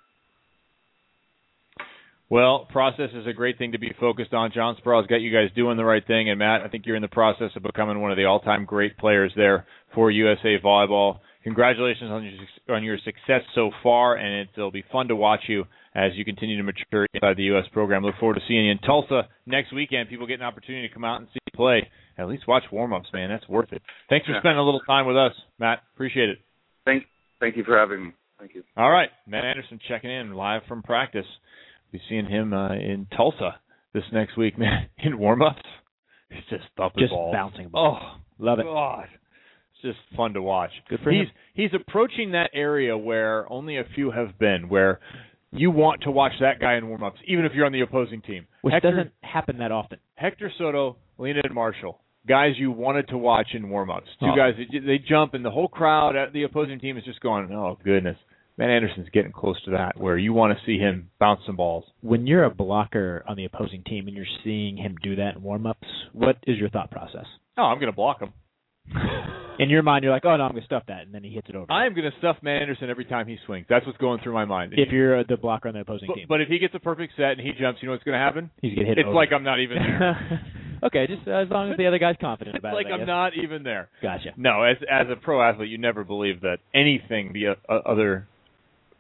Well, 2.29 2.67
process 2.71 3.11
is 3.15 3.27
a 3.27 3.33
great 3.33 3.57
thing 3.57 3.73
to 3.73 3.79
be 3.79 3.93
focused 4.01 4.35
on. 4.35 4.51
John 4.53 4.77
Speraw's 4.79 5.07
got 5.07 5.21
you 5.21 5.33
guys 5.33 5.55
doing 5.55 5.77
the 5.77 5.85
right 5.85 6.05
thing, 6.05 6.29
and 6.29 6.39
Matt, 6.41 6.63
I 6.63 6.69
think 6.69 6.85
you're 6.85 6.97
in 6.97 7.03
the 7.03 7.09
process 7.09 7.51
of 7.55 7.63
becoming 7.63 8.01
one 8.01 8.11
of 8.11 8.17
the 8.17 8.25
all-time 8.25 8.65
great 8.65 8.99
players 8.99 9.33
there 9.37 9.65
for 9.95 10.11
USA 10.11 10.59
Volleyball. 10.63 11.19
Congratulations 11.45 12.11
on 12.11 12.25
your 12.25 12.77
on 12.77 12.83
your 12.83 12.99
success 13.05 13.43
so 13.55 13.71
far, 13.81 14.17
and 14.17 14.49
it'll 14.57 14.73
be 14.73 14.85
fun 14.91 15.07
to 15.07 15.15
watch 15.15 15.43
you 15.47 15.65
as 15.95 16.11
you 16.17 16.25
continue 16.25 16.57
to 16.57 16.65
mature 16.65 17.07
inside 17.15 17.37
the 17.37 17.45
U.S. 17.45 17.65
program. 17.73 18.03
Look 18.03 18.17
forward 18.19 18.35
to 18.35 18.41
seeing 18.49 18.65
you 18.65 18.73
in 18.73 18.79
Tulsa 18.79 19.29
next 19.47 19.73
weekend. 19.73 20.09
People 20.09 20.27
get 20.27 20.41
an 20.41 20.47
opportunity 20.47 20.89
to 20.89 20.93
come 20.93 21.05
out 21.05 21.21
and 21.21 21.29
see 21.29 21.39
you 21.47 21.57
play. 21.57 21.89
At 22.19 22.27
least 22.27 22.49
watch 22.49 22.65
warm-ups, 22.73 23.11
man. 23.13 23.29
That's 23.29 23.49
worth 23.49 23.73
it. 23.73 23.81
Thanks 24.09 24.27
for 24.27 24.33
Yeah. 24.33 24.41
spending 24.41 24.59
a 24.59 24.65
little 24.65 24.81
time 24.81 25.07
with 25.07 25.17
us, 25.17 25.33
Matt. 25.61 25.83
Appreciate 25.95 26.31
it. 26.31 26.41
Thank 26.85 27.07
thank 27.39 27.57
you 27.57 27.63
for 27.63 27.79
having 27.79 28.07
me. 28.07 28.13
Thank 28.41 28.57
you. 28.57 28.65
All 28.77 28.91
right, 28.91 29.11
Matt 29.29 29.45
Anderson 29.45 29.79
checking 29.87 30.11
in 30.11 30.35
live 30.35 30.65
from 30.65 30.83
practice. 30.83 31.27
Be 31.93 32.01
seeing 32.09 32.27
him 32.27 32.53
uh, 32.53 32.75
in 32.75 33.07
Tulsa 33.17 33.57
this 33.95 34.05
next 34.13 34.37
week, 34.37 34.59
man. 34.59 34.89
In 34.99 35.19
warm-ups, 35.19 35.63
he's 36.31 36.45
just 36.51 36.65
thumping 36.77 37.03
Just 37.05 37.13
balls. 37.13 37.33
bouncing 37.33 37.69
balls. 37.69 37.99
Oh, 38.03 38.21
Love 38.39 38.59
it. 38.59 38.65
God, 38.65 39.07
it's 39.73 39.83
just 39.83 40.17
fun 40.17 40.35
to 40.35 40.43
watch. 40.43 40.71
Good 40.91 41.01
for 41.03 41.11
he's 41.11 41.23
him. 41.29 41.31
he's 41.55 41.71
approaching 41.75 42.33
that 42.33 42.51
area 42.53 42.97
where 42.99 43.51
only 43.51 43.79
a 43.79 43.85
few 43.95 44.11
have 44.11 44.39
been, 44.39 44.69
where 44.69 45.01
you 45.53 45.71
want 45.71 46.03
to 46.03 46.11
watch 46.11 46.33
that 46.41 46.61
guy 46.61 46.75
in 46.77 46.89
warm-ups, 46.89 47.19
even 47.27 47.45
if 47.47 47.53
you're 47.55 47.65
on 47.65 47.73
the 47.73 47.81
opposing 47.81 48.21
team. 48.21 48.47
Which 48.61 48.73
Hector, 48.75 48.91
doesn't 48.91 49.13
happen 49.23 49.59
that 49.59 49.73
often. 49.73 49.99
Hector 50.17 50.51
Soto, 50.59 50.97
Leonel 51.19 51.51
Marshall, 51.55 52.01
guys 52.29 52.53
you 52.59 52.71
wanted 52.73 53.09
to 53.09 53.17
watch 53.17 53.49
in 53.55 53.71
warm-ups. 53.71 54.09
Two 54.21 54.27
Oh. 54.27 54.37
guys 54.37 54.55
they 54.71 54.99
jump, 54.99 55.33
and 55.33 55.43
the 55.45 55.51
whole 55.51 55.69
crowd 55.69 56.15
at 56.17 56.33
the 56.35 56.43
opposing 56.43 56.79
team 56.81 56.99
is 56.99 57.05
just 57.05 57.21
going, 57.21 57.51
"Oh 57.53 57.79
goodness." 57.83 58.19
Matt 58.59 58.71
Anderson's 58.71 59.09
getting 59.13 59.33
close 59.33 59.63
to 59.65 59.73
that, 59.73 59.99
where 59.99 60.17
you 60.17 60.33
want 60.33 60.57
to 60.57 60.65
see 60.65 60.79
him 60.79 61.11
bounce 61.21 61.41
some 61.45 61.57
balls. 61.57 61.85
When 62.01 62.27
you're 62.27 62.45
a 62.45 62.55
blocker 62.55 63.23
on 63.29 63.37
the 63.37 63.45
opposing 63.45 63.85
team 63.85 64.09
and 64.09 64.17
you're 64.17 64.25
seeing 64.45 64.79
him 64.79 64.97
do 65.03 65.17
that 65.17 65.37
in 65.37 65.43
warm-ups, 65.43 65.87
what 66.13 66.37
is 66.47 66.57
your 66.57 66.71
thought 66.71 66.91
process? 66.91 67.27
Oh, 67.59 67.65
I'm 67.65 67.79
going 67.79 67.93
to 67.93 67.97
block 67.97 68.21
him. 68.21 68.33
In 69.59 69.71
your 69.71 69.83
mind, 69.83 70.05
you're 70.05 70.13
like, 70.13 70.25
"Oh 70.27 70.37
no, 70.37 70.45
I'm 70.45 70.51
going 70.51 70.61
to 70.61 70.67
stuff 70.67 70.83
that," 70.89 71.07
and 71.07 71.15
then 71.15 71.25
he 71.25 71.31
hits 71.31 71.49
it 71.49 71.57
over. 71.57 71.73
I 71.73 71.87
am 71.87 71.95
going 71.95 72.11
to 72.11 72.17
stuff 72.19 72.37
Matt 72.43 72.61
Anderson 72.61 72.91
every 72.91 73.07
time 73.07 73.27
he 73.27 73.39
swings. 73.47 73.65
That's 73.71 73.87
what's 73.87 73.97
going 73.97 74.21
through 74.23 74.35
my 74.35 74.45
mind. 74.45 74.75
if 74.77 74.93
you're 74.93 75.21
uh, 75.21 75.25
the 75.27 75.39
blocker 75.39 75.69
on 75.69 75.75
the 75.75 75.81
opposing 75.81 76.09
but, 76.09 76.15
team, 76.15 76.27
but 76.29 76.41
if 76.43 76.49
he 76.49 76.59
gets 76.59 76.75
a 76.75 76.79
perfect 76.79 77.15
set 77.17 77.33
and 77.33 77.41
he 77.41 77.53
jumps, 77.59 77.81
you 77.81 77.87
know 77.87 77.93
what's 77.93 78.05
going 78.05 78.19
to 78.19 78.23
happen? 78.23 78.51
he's 78.61 78.75
going 78.75 78.85
to 78.85 78.89
hit. 78.91 78.99
it. 78.99 79.01
It's 79.01 79.07
over. 79.07 79.17
like 79.17 79.31
I'm 79.33 79.45
not 79.45 79.61
even 79.61 79.79
there. 79.79 80.43
okay, 80.85 81.07
just 81.07 81.27
uh, 81.27 81.43
as 81.43 81.49
long 81.51 81.71
as 81.71 81.79
the 81.79 81.87
other 81.87 81.99
guy's 81.99 82.17
confident 82.21 82.57
it's 82.57 82.63
about 82.63 82.75
like 82.75 82.87
it. 82.87 82.93
I 82.93 82.97
I'm 82.97 83.07
not 83.07 83.33
even 83.43 83.63
there. 83.63 83.89
Gotcha. 84.03 84.35
No, 84.37 84.63
as 84.63 84.77
as 84.91 85.07
a 85.11 85.17
pro 85.17 85.43
athlete, 85.43 85.71
you 85.71 85.79
never 85.79 86.05
believe 86.05 86.43
that 86.43 86.59
anything 86.75 87.33
the 87.33 87.57
uh, 87.73 87.79
other 87.89 88.29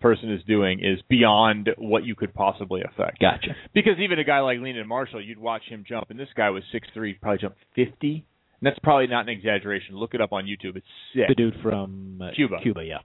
person 0.00 0.32
is 0.32 0.42
doing 0.44 0.80
is 0.80 1.00
beyond 1.08 1.70
what 1.78 2.04
you 2.04 2.14
could 2.14 2.34
possibly 2.34 2.82
affect. 2.82 3.20
Gotcha. 3.20 3.54
Because 3.74 3.94
even 4.00 4.18
a 4.18 4.24
guy 4.24 4.40
like 4.40 4.58
Leonel 4.58 4.84
Marshall, 4.84 5.22
you'd 5.22 5.38
watch 5.38 5.62
him 5.68 5.84
jump, 5.88 6.10
and 6.10 6.18
this 6.18 6.28
guy 6.36 6.50
was 6.50 6.62
six 6.72 6.88
three, 6.94 7.14
probably 7.14 7.38
jumped 7.38 7.58
fifty 7.74 8.24
And 8.60 8.66
that's 8.66 8.78
probably 8.80 9.06
not 9.06 9.22
an 9.22 9.28
exaggeration. 9.28 9.96
Look 9.96 10.14
it 10.14 10.20
up 10.20 10.32
on 10.32 10.44
YouTube. 10.44 10.76
It's 10.76 10.86
sick. 11.14 11.28
The 11.28 11.34
dude 11.34 11.56
from 11.62 12.20
uh, 12.22 12.28
Cuba. 12.34 12.56
Cuba, 12.62 12.84
yeah. 12.84 12.98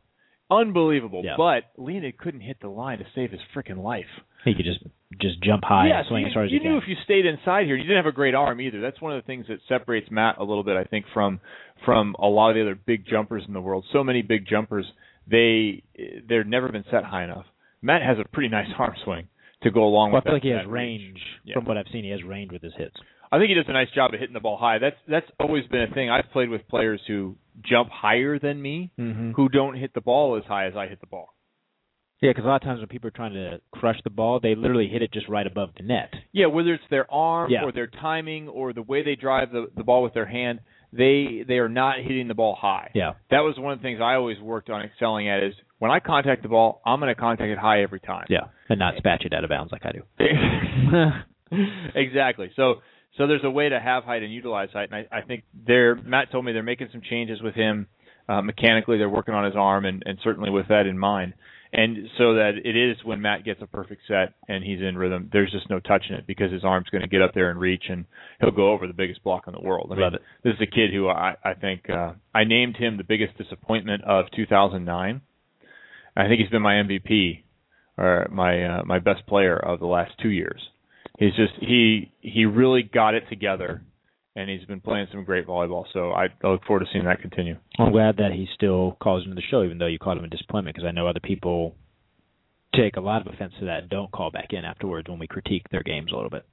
Unbelievable. 0.50 1.22
Yeah. 1.24 1.36
But 1.38 1.64
Leonel 1.78 2.12
couldn't 2.18 2.42
hit 2.42 2.58
the 2.62 2.68
line 2.68 3.00
to 3.00 3.06
save 3.16 3.32
his 3.32 3.40
freaking 3.56 3.84
life. 3.84 4.06
He 4.44 4.54
could 4.54 4.66
just 4.66 4.80
just 5.22 5.42
jump 5.44 5.64
high 5.64 5.90
yeah, 5.90 6.00
and 6.00 6.08
swing 6.08 6.22
you, 6.22 6.28
as 6.28 6.34
hard 6.34 6.46
as 6.48 6.52
you 6.52 6.60
he 6.60 6.68
knew 6.68 6.78
if 6.78 6.86
you 6.88 6.96
stayed 7.04 7.26
inside 7.26 7.66
here, 7.66 7.76
you 7.76 7.84
didn't 7.84 7.98
have 7.98 8.08
a 8.08 8.12
great 8.12 8.34
arm 8.34 8.60
either. 8.60 8.82
That's 8.82 9.00
one 9.00 9.16
of 9.16 9.22
the 9.22 9.28
things 9.28 9.46
that 9.50 9.60
separates 9.70 10.10
Matt 10.10 10.38
a 10.40 10.44
little 10.44 10.64
bit, 10.64 10.78
I 10.78 10.84
think, 10.84 11.06
from 11.14 11.40
from 11.86 12.16
a 12.20 12.26
lot 12.28 12.50
of 12.50 12.56
the 12.56 12.62
other 12.62 12.76
big 12.76 13.06
jumpers 13.08 13.44
in 13.48 13.54
the 13.54 13.62
world. 13.62 13.86
So 13.94 14.04
many 14.04 14.22
big 14.24 14.48
jumpers, 14.48 14.86
they 15.32 15.84
they're 16.28 16.44
never 16.44 16.70
been 16.70 16.86
set 16.92 17.04
high 17.04 17.24
enough. 17.24 17.46
Matt 17.82 18.02
has 18.04 18.18
a 18.20 18.28
pretty 18.28 18.50
nice 18.50 18.68
arm 18.78 18.94
swing 19.04 19.28
to 19.64 19.72
go 19.72 19.84
along 19.84 20.12
Well, 20.12 20.22
I 20.22 20.24
feel 20.24 20.32
that, 20.32 20.36
like 20.36 20.44
he 20.44 20.50
has 20.50 20.66
that 20.66 20.70
range. 20.70 21.20
Yeah. 21.46 21.56
From 21.56 21.66
what 21.66 21.78
I've 21.78 21.86
seen, 21.92 22.04
he 22.04 22.12
has 22.12 22.24
range 22.24 22.52
with 22.52 22.62
his 22.62 22.74
hits. 22.78 22.96
I 23.32 23.38
think 23.38 23.48
he 23.50 23.56
does 23.56 23.66
a 23.70 23.74
nice 23.74 23.90
job 23.96 24.14
of 24.14 24.20
hitting 24.20 24.34
the 24.34 24.40
ball 24.42 24.58
high. 24.58 24.78
That's 24.78 24.98
that's 25.08 25.26
always 25.40 25.66
been 25.68 25.82
a 25.84 25.94
thing. 25.94 26.10
I've 26.10 26.30
played 26.34 26.50
with 26.50 26.68
players 26.68 27.02
who 27.08 27.36
jump 27.64 27.90
higher 27.90 28.38
than 28.40 28.62
me, 28.62 28.92
Mm-hmm. 29.00 29.32
who 29.32 29.50
don't 29.50 29.76
hit 29.78 29.94
the 29.94 30.02
ball 30.02 30.38
as 30.38 30.44
high 30.46 30.68
as 30.68 30.74
I 30.76 30.88
hit 30.88 31.00
the 31.00 31.08
ball. 31.08 31.30
Yeah, 32.22 32.30
because 32.32 32.46
a 32.46 32.48
lot 32.50 32.58
of 32.58 32.62
times 32.62 32.80
when 32.80 32.88
people 32.88 33.08
are 33.08 33.12
trying 33.12 33.34
to 33.34 33.60
crush 33.72 33.98
the 34.04 34.12
ball, 34.12 34.40
they 34.40 34.54
literally 34.54 34.88
hit 34.88 35.02
it 35.02 35.12
just 35.12 35.28
right 35.28 35.48
above 35.48 35.70
the 35.76 35.82
net. 35.84 36.14
Yeah, 36.32 36.46
whether 36.48 36.74
it's 36.76 36.84
their 36.92 37.12
arm 37.12 37.50
Yeah. 37.50 37.64
or 37.64 37.72
their 37.72 37.88
timing 37.88 38.48
or 38.48 38.74
the 38.74 38.84
way 38.84 39.02
they 39.04 39.16
drive 39.16 39.52
the 39.52 39.68
the 39.76 39.84
ball 39.84 40.04
with 40.04 40.14
their 40.14 40.28
hand, 40.28 40.60
they 40.94 41.44
they 41.48 41.56
are 41.56 41.70
not 41.70 42.00
hitting 42.00 42.28
the 42.28 42.34
ball 42.34 42.58
high. 42.60 42.92
Yeah. 42.94 43.14
That 43.30 43.40
was 43.40 43.56
one 43.58 43.74
of 43.74 43.80
the 43.80 43.84
things 43.84 44.00
I 44.02 44.16
always 44.16 44.40
worked 44.40 44.70
on 44.70 44.82
excelling 44.82 45.30
at 45.30 45.44
is 45.44 45.54
when 45.80 45.92
I 45.92 46.00
contact 46.00 46.44
the 46.44 46.50
ball, 46.50 46.82
I'm 46.86 47.00
going 47.00 47.14
to 47.14 47.20
contact 47.20 47.50
it 47.50 47.58
high 47.58 47.82
every 47.82 48.00
time. 48.00 48.26
Yeah, 48.30 48.48
and 48.70 48.78
not 48.78 48.96
spatch 48.96 49.26
it 49.26 49.34
out 49.34 49.44
of 49.44 49.50
bounds 49.50 49.72
like 49.72 49.84
I 49.86 49.92
do. 49.92 50.04
exactly. 51.96 52.52
So 52.56 52.76
so 53.18 53.28
there's 53.28 53.44
a 53.44 53.50
way 53.50 53.70
to 53.70 53.80
have 53.80 54.04
height 54.04 54.24
and 54.24 54.34
utilize 54.34 54.70
height, 54.72 54.90
and 54.92 55.08
I, 55.12 55.20
I 55.20 55.22
think 55.22 55.44
they're 55.66 55.96
Matt 55.96 56.32
told 56.32 56.46
me 56.46 56.54
they're 56.54 56.64
making 56.64 56.90
some 56.92 57.02
changes 57.02 57.42
with 57.42 57.56
him 57.56 57.88
uh, 58.30 58.42
mechanically. 58.42 58.98
They're 58.98 59.10
working 59.10 59.34
on 59.34 59.46
his 59.46 59.56
arm, 59.56 59.86
and, 59.86 60.04
and 60.06 60.18
certainly 60.24 60.50
with 60.50 60.68
that 60.70 60.86
in 60.86 60.98
mind, 60.98 61.34
and 61.74 62.10
so 62.18 62.34
that 62.34 62.54
it 62.64 62.76
is 62.76 62.98
when 63.04 63.22
Matt 63.22 63.46
gets 63.46 63.62
a 63.62 63.68
perfect 63.68 64.02
set 64.08 64.34
and 64.48 64.64
he's 64.64 64.82
in 64.82 64.98
rhythm. 64.98 65.30
There's 65.32 65.52
just 65.52 65.70
no 65.70 65.80
touching 65.80 66.14
it 66.14 66.28
because 66.28 66.52
his 66.52 66.66
arm's 66.66 66.90
going 66.90 67.02
to 67.02 67.08
get 67.08 67.22
up 67.22 67.34
there 67.34 67.50
and 67.50 67.60
reach, 67.60 67.86
and 67.90 68.06
he'll 68.42 68.52
go 68.52 68.72
over 68.72 68.88
the 68.88 68.94
biggest 68.94 69.24
block 69.24 69.46
in 69.48 69.54
the 69.54 69.62
world. 69.62 69.88
I 69.92 69.96
mean, 69.96 70.04
Love 70.04 70.14
it. 70.16 70.22
This 70.44 70.54
is 70.56 70.62
a 70.62 70.66
kid 70.66 70.94
who 70.94 71.08
I, 71.08 71.36
I 71.44 71.54
think 71.54 71.90
uh, 71.90 72.14
I 72.34 72.44
named 72.44 72.76
him 72.76 72.98
the 72.98 73.04
biggest 73.04 73.38
disappointment 73.38 74.04
of 74.04 74.26
2009. 74.36 75.22
I 76.18 76.28
think 76.28 76.42
he's 76.42 76.50
been 76.50 76.62
my 76.62 76.74
MVP 76.74 77.44
or 77.98 78.28
my 78.32 78.64
uh, 78.64 78.84
my 78.84 79.00
best 79.00 79.26
player 79.28 79.58
of 79.58 79.80
the 79.80 79.86
last 79.86 80.12
two 80.22 80.30
years. 80.30 80.62
He's 81.20 81.36
just 81.36 81.54
he 81.60 82.12
he 82.20 82.46
really 82.46 82.84
got 82.84 83.14
it 83.14 83.30
together, 83.30 83.82
and 84.36 84.50
he's 84.50 84.66
been 84.66 84.82
playing 84.82 85.08
some 85.12 85.24
great 85.24 85.48
volleyball. 85.48 85.86
So 85.94 86.12
I, 86.12 86.28
I 86.44 86.48
look 86.48 86.64
forward 86.66 86.86
to 86.86 86.92
seeing 86.92 87.06
that 87.06 87.22
continue. 87.22 87.58
I'm 87.78 87.92
glad 87.92 88.18
that 88.18 88.32
he 88.34 88.48
still 88.56 88.98
calls 89.02 89.24
into 89.24 89.36
the 89.36 89.42
show, 89.50 89.64
even 89.64 89.78
though 89.78 89.88
you 89.88 90.00
called 90.00 90.18
him 90.18 90.24
a 90.24 90.30
disappointment, 90.30 90.76
because 90.76 90.88
I 90.88 90.92
know 90.92 91.08
other 91.08 91.20
people 91.20 91.76
take 92.76 92.96
a 92.96 93.02
lot 93.02 93.26
of 93.26 93.34
offense 93.34 93.54
to 93.60 93.66
that 93.66 93.82
and 93.82 93.90
don't 93.90 94.12
call 94.12 94.32
back 94.32 94.48
in 94.52 94.64
afterwards 94.64 95.10
when 95.10 95.20
we 95.20 95.28
critique 95.28 95.66
their 95.72 95.84
games 95.84 96.12
a 96.12 96.16
little 96.16 96.30
bit. 96.30 96.46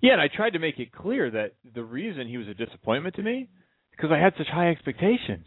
Yeah, 0.00 0.12
and 0.12 0.20
I 0.20 0.28
tried 0.28 0.50
to 0.50 0.58
make 0.58 0.78
it 0.78 0.92
clear 0.92 1.30
that 1.30 1.54
the 1.74 1.84
reason 1.84 2.28
he 2.28 2.36
was 2.36 2.48
a 2.48 2.54
disappointment 2.54 3.14
to 3.16 3.22
me 3.22 3.48
because 3.90 4.10
I 4.12 4.18
had 4.18 4.34
such 4.36 4.48
high 4.48 4.70
expectations. 4.70 5.46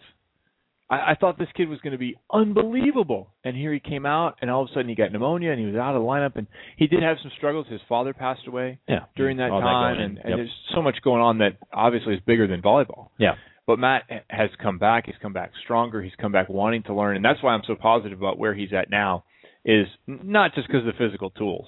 I, 0.89 1.11
I 1.11 1.15
thought 1.19 1.37
this 1.39 1.47
kid 1.55 1.69
was 1.69 1.79
going 1.79 1.93
to 1.93 1.97
be 1.99 2.15
unbelievable, 2.31 3.33
and 3.43 3.55
here 3.55 3.73
he 3.73 3.79
came 3.79 4.05
out, 4.05 4.37
and 4.41 4.51
all 4.51 4.63
of 4.63 4.69
a 4.69 4.73
sudden 4.73 4.89
he 4.89 4.95
got 4.95 5.11
pneumonia, 5.11 5.51
and 5.51 5.59
he 5.59 5.65
was 5.65 5.75
out 5.75 5.95
of 5.95 6.01
the 6.01 6.07
lineup, 6.07 6.35
and 6.35 6.47
he 6.77 6.87
did 6.87 7.01
have 7.03 7.17
some 7.21 7.31
struggles. 7.37 7.65
His 7.69 7.81
father 7.89 8.13
passed 8.13 8.47
away 8.47 8.79
Yeah, 8.87 9.05
during 9.15 9.37
that 9.37 9.49
oh, 9.49 9.55
all 9.55 9.61
time, 9.61 9.95
going 9.95 10.05
and, 10.05 10.17
in. 10.19 10.23
and 10.23 10.39
there's 10.39 10.53
so 10.73 10.81
much 10.81 10.97
going 11.03 11.21
on 11.21 11.39
that 11.39 11.57
obviously 11.73 12.13
is 12.13 12.21
bigger 12.25 12.47
than 12.47 12.61
volleyball. 12.61 13.09
Yeah. 13.17 13.35
But 13.67 13.79
Matt 13.79 14.03
has 14.29 14.51
come 14.61 14.77
back. 14.77 15.07
He's 15.07 15.15
come 15.21 15.33
back 15.33 15.51
stronger. 15.63 16.03
He's 16.03 16.13
come 16.21 16.31
back 16.31 16.49
wanting 16.49 16.83
to 16.83 16.93
learn, 16.93 17.15
and 17.15 17.25
that's 17.25 17.41
why 17.41 17.53
I'm 17.53 17.63
so 17.65 17.75
positive 17.75 18.19
about 18.19 18.37
where 18.37 18.53
he's 18.53 18.73
at 18.73 18.89
now. 18.91 19.23
Is 19.67 19.87
not 20.07 20.53
just 20.53 20.67
because 20.67 20.81
of 20.81 20.93
the 20.93 20.99
physical 20.99 21.31
tools, 21.31 21.65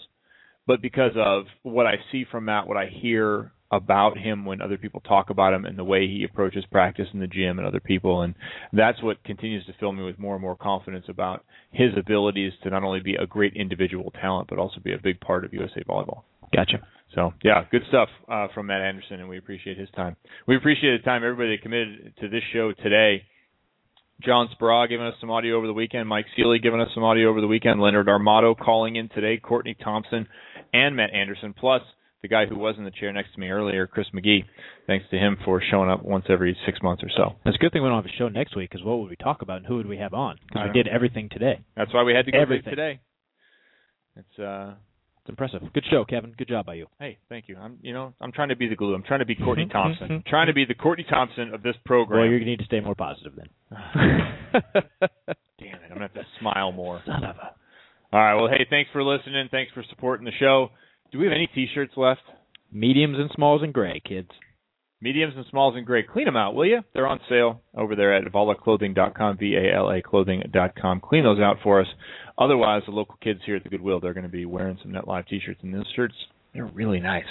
but 0.68 0.84
because 0.84 1.14
of 1.16 1.46
what 1.64 1.88
I 1.88 1.96
see 2.12 2.26
from 2.30 2.46
Matt, 2.46 2.68
what 2.68 2.78
I 2.78 2.86
hear 2.86 3.52
about 3.72 4.18
him 4.18 4.46
when 4.46 4.62
other 4.62 4.78
people 4.78 5.02
talk 5.02 5.30
about 5.30 5.54
him, 5.54 5.66
and 5.66 5.78
the 5.78 5.84
way 5.84 6.08
he 6.08 6.24
approaches 6.24 6.64
practice 6.72 7.08
in 7.14 7.20
the 7.20 7.28
gym 7.28 7.60
and 7.60 7.68
other 7.68 7.80
people, 7.80 8.22
and 8.22 8.34
that's 8.72 9.02
what 9.04 9.24
continues 9.24 9.66
to 9.66 9.74
fill 9.80 9.92
me 9.92 10.04
with 10.04 10.18
more 10.18 10.36
and 10.36 10.42
more 10.42 10.56
confidence 10.56 11.06
about 11.10 11.44
his 11.72 11.92
abilities 11.98 12.54
to 12.64 12.70
not 12.70 12.84
only 12.84 13.02
be 13.02 13.16
a 13.16 13.28
great 13.28 13.54
individual 13.56 14.12
talent, 14.22 14.48
but 14.50 14.58
also 14.58 14.80
be 14.82 14.94
a 14.94 14.98
big 14.98 15.20
part 15.20 15.44
of 15.44 15.54
USA 15.54 15.84
volleyball. 15.84 16.24
Gotcha. 16.56 16.86
So 17.14 17.34
yeah, 17.44 17.64
good 17.72 17.84
stuff 17.90 18.10
uh, 18.30 18.48
from 18.54 18.68
Matt 18.68 18.82
Anderson, 18.82 19.20
and 19.20 19.30
we 19.30 19.38
appreciate 19.38 19.78
his 19.78 19.90
time. 19.96 20.16
We 20.48 20.56
appreciate 20.56 21.02
the 21.02 21.04
time 21.04 21.24
everybody 21.24 21.56
that 21.56 21.64
committed 21.64 22.14
to 22.22 22.30
this 22.30 22.44
show 22.54 22.72
today. 22.74 23.24
John 24.24 24.50
Speraw 24.60 24.90
giving 24.90 25.06
us 25.06 25.14
some 25.20 25.30
audio 25.30 25.58
over 25.58 25.68
the 25.68 25.74
weekend, 25.74 26.10
Mike 26.10 26.26
Sealy 26.36 26.58
giving 26.60 26.82
us 26.82 26.90
some 26.96 27.04
audio 27.04 27.30
over 27.30 27.40
the 27.40 27.48
weekend, 27.48 27.80
Leonard 27.80 28.08
Armato 28.08 28.58
calling 28.58 28.96
in 28.96 29.10
today, 29.10 29.38
Courtney 29.38 29.76
Thompson, 29.76 30.28
and 30.74 30.96
Matt 30.96 31.14
Anderson, 31.14 31.54
plus 31.54 31.84
the 32.22 32.28
guy 32.28 32.46
who 32.46 32.58
was 32.58 32.76
in 32.78 32.84
the 32.84 32.92
chair 32.92 33.14
next 33.14 33.34
to 33.36 33.40
me 33.40 33.50
earlier, 33.50 33.86
Chris 33.88 34.08
McGee. 34.14 34.44
Thanks 34.88 35.06
to 35.12 35.18
him 35.18 35.38
for 35.46 35.62
showing 35.70 35.90
up 35.90 36.04
once 36.04 36.26
every 36.30 36.58
six 36.66 36.82
months 36.82 37.04
or 37.04 37.10
so. 37.16 37.36
It's 37.46 37.56
a 37.56 37.60
good 37.60 37.72
thing 37.72 37.84
we 37.84 37.90
don't 37.90 37.98
have 37.98 38.06
a 38.06 38.18
show 38.18 38.28
next 38.30 38.56
week, 38.56 38.70
because 38.72 38.86
what 38.86 39.00
would 39.00 39.10
we 39.10 39.16
talk 39.16 39.42
about 39.42 39.58
and 39.58 39.66
who 39.66 39.76
would 39.78 39.88
we 39.88 39.98
have 39.98 40.14
on? 40.14 40.38
Because 40.48 40.68
we 40.68 40.74
did 40.84 40.88
everything 40.88 41.30
today. 41.30 41.60
That's 41.76 41.94
why 41.94 42.04
we 42.04 42.14
had 42.14 42.26
to 42.26 42.32
go 42.32 42.40
Everything. 42.40 42.70
today. 42.72 43.00
It's 44.16 44.40
uh 44.40 44.74
It's 45.22 45.30
impressive. 45.30 45.62
Good 45.74 45.86
show, 45.92 46.06
Kevin. 46.06 46.34
Good 46.36 46.48
job 46.48 46.66
by 46.66 46.74
you. 46.74 46.88
hey, 47.00 47.20
thank 47.30 47.48
you. 47.48 47.56
I'm 47.58 47.78
you 47.84 47.94
know, 47.94 48.14
I'm 48.20 48.32
trying 48.32 48.50
to 48.50 48.56
be 48.56 48.68
the 48.68 48.76
glue. 48.76 48.96
I'm 48.96 49.04
trying 49.04 49.20
to 49.20 49.26
be 49.28 49.36
Courtney 49.36 49.68
Thompson. 49.68 50.08
I'm 50.12 50.24
trying 50.28 50.48
to 50.48 50.54
be 50.54 50.66
the 50.66 50.74
Courtney 50.74 51.06
Thompson 51.08 51.54
of 51.54 51.62
this 51.62 51.76
program. 51.86 52.22
Well, 52.22 52.30
you 52.32 52.44
need 52.44 52.58
to 52.60 52.66
stay 52.66 52.80
more 52.80 52.96
positive 52.96 53.34
then. 53.36 53.50
Damn 55.60 55.76
it, 55.76 55.82
I'm 55.86 55.90
gonna 55.90 56.02
have 56.02 56.14
to 56.16 56.26
smile 56.40 56.72
more. 56.72 57.02
Son 57.06 57.24
of 57.24 57.36
a. 57.36 57.52
All 58.14 58.20
right. 58.22 58.36
Well, 58.36 58.48
hey, 58.48 58.66
thanks 58.70 58.90
for 58.94 59.04
listening. 59.04 59.50
Thanks 59.52 59.72
for 59.74 59.84
supporting 59.90 60.26
the 60.26 60.32
show. 60.40 60.70
Do 61.12 61.20
we 61.20 61.26
have 61.26 61.34
any 61.34 61.48
T-shirts 61.54 61.94
left? 61.96 62.22
Mediums 62.72 63.18
and 63.20 63.30
smalls 63.36 63.62
and 63.64 63.74
gray, 63.74 64.02
kids. 64.06 64.30
Mediums 65.00 65.34
and 65.38 65.46
smalls 65.50 65.76
in 65.78 65.86
gray. 65.86 66.04
Clean 66.04 66.26
them 66.26 66.36
out, 66.36 66.56
will 66.56 66.66
you? 66.66 66.82
They're 66.94 67.08
on 67.08 67.20
sale 67.30 67.62
over 67.76 67.96
there 67.96 68.16
at 68.16 68.26
valaclothing.com, 68.32 69.38
V-A-L-A 69.38 70.02
clothing.com. 70.02 71.02
Clean 71.02 71.24
those 71.24 71.40
out 71.40 71.58
for 71.64 71.82
us. 71.82 71.88
Otherwise, 72.38 72.82
the 72.86 72.92
local 72.92 73.16
kids 73.22 73.40
here 73.46 73.56
at 73.56 73.64
the 73.64 73.70
Goodwill, 73.70 74.00
they're 74.00 74.14
going 74.14 74.24
to 74.26 74.30
be 74.30 74.46
wearing 74.46 74.78
some 74.82 74.92
Net 74.92 75.08
Live 75.08 75.28
T-shirts, 75.28 75.60
and 75.64 75.74
those 75.74 75.86
shirts, 75.96 76.16
they're 76.54 76.66
really 76.66 77.00
nice. 77.00 77.24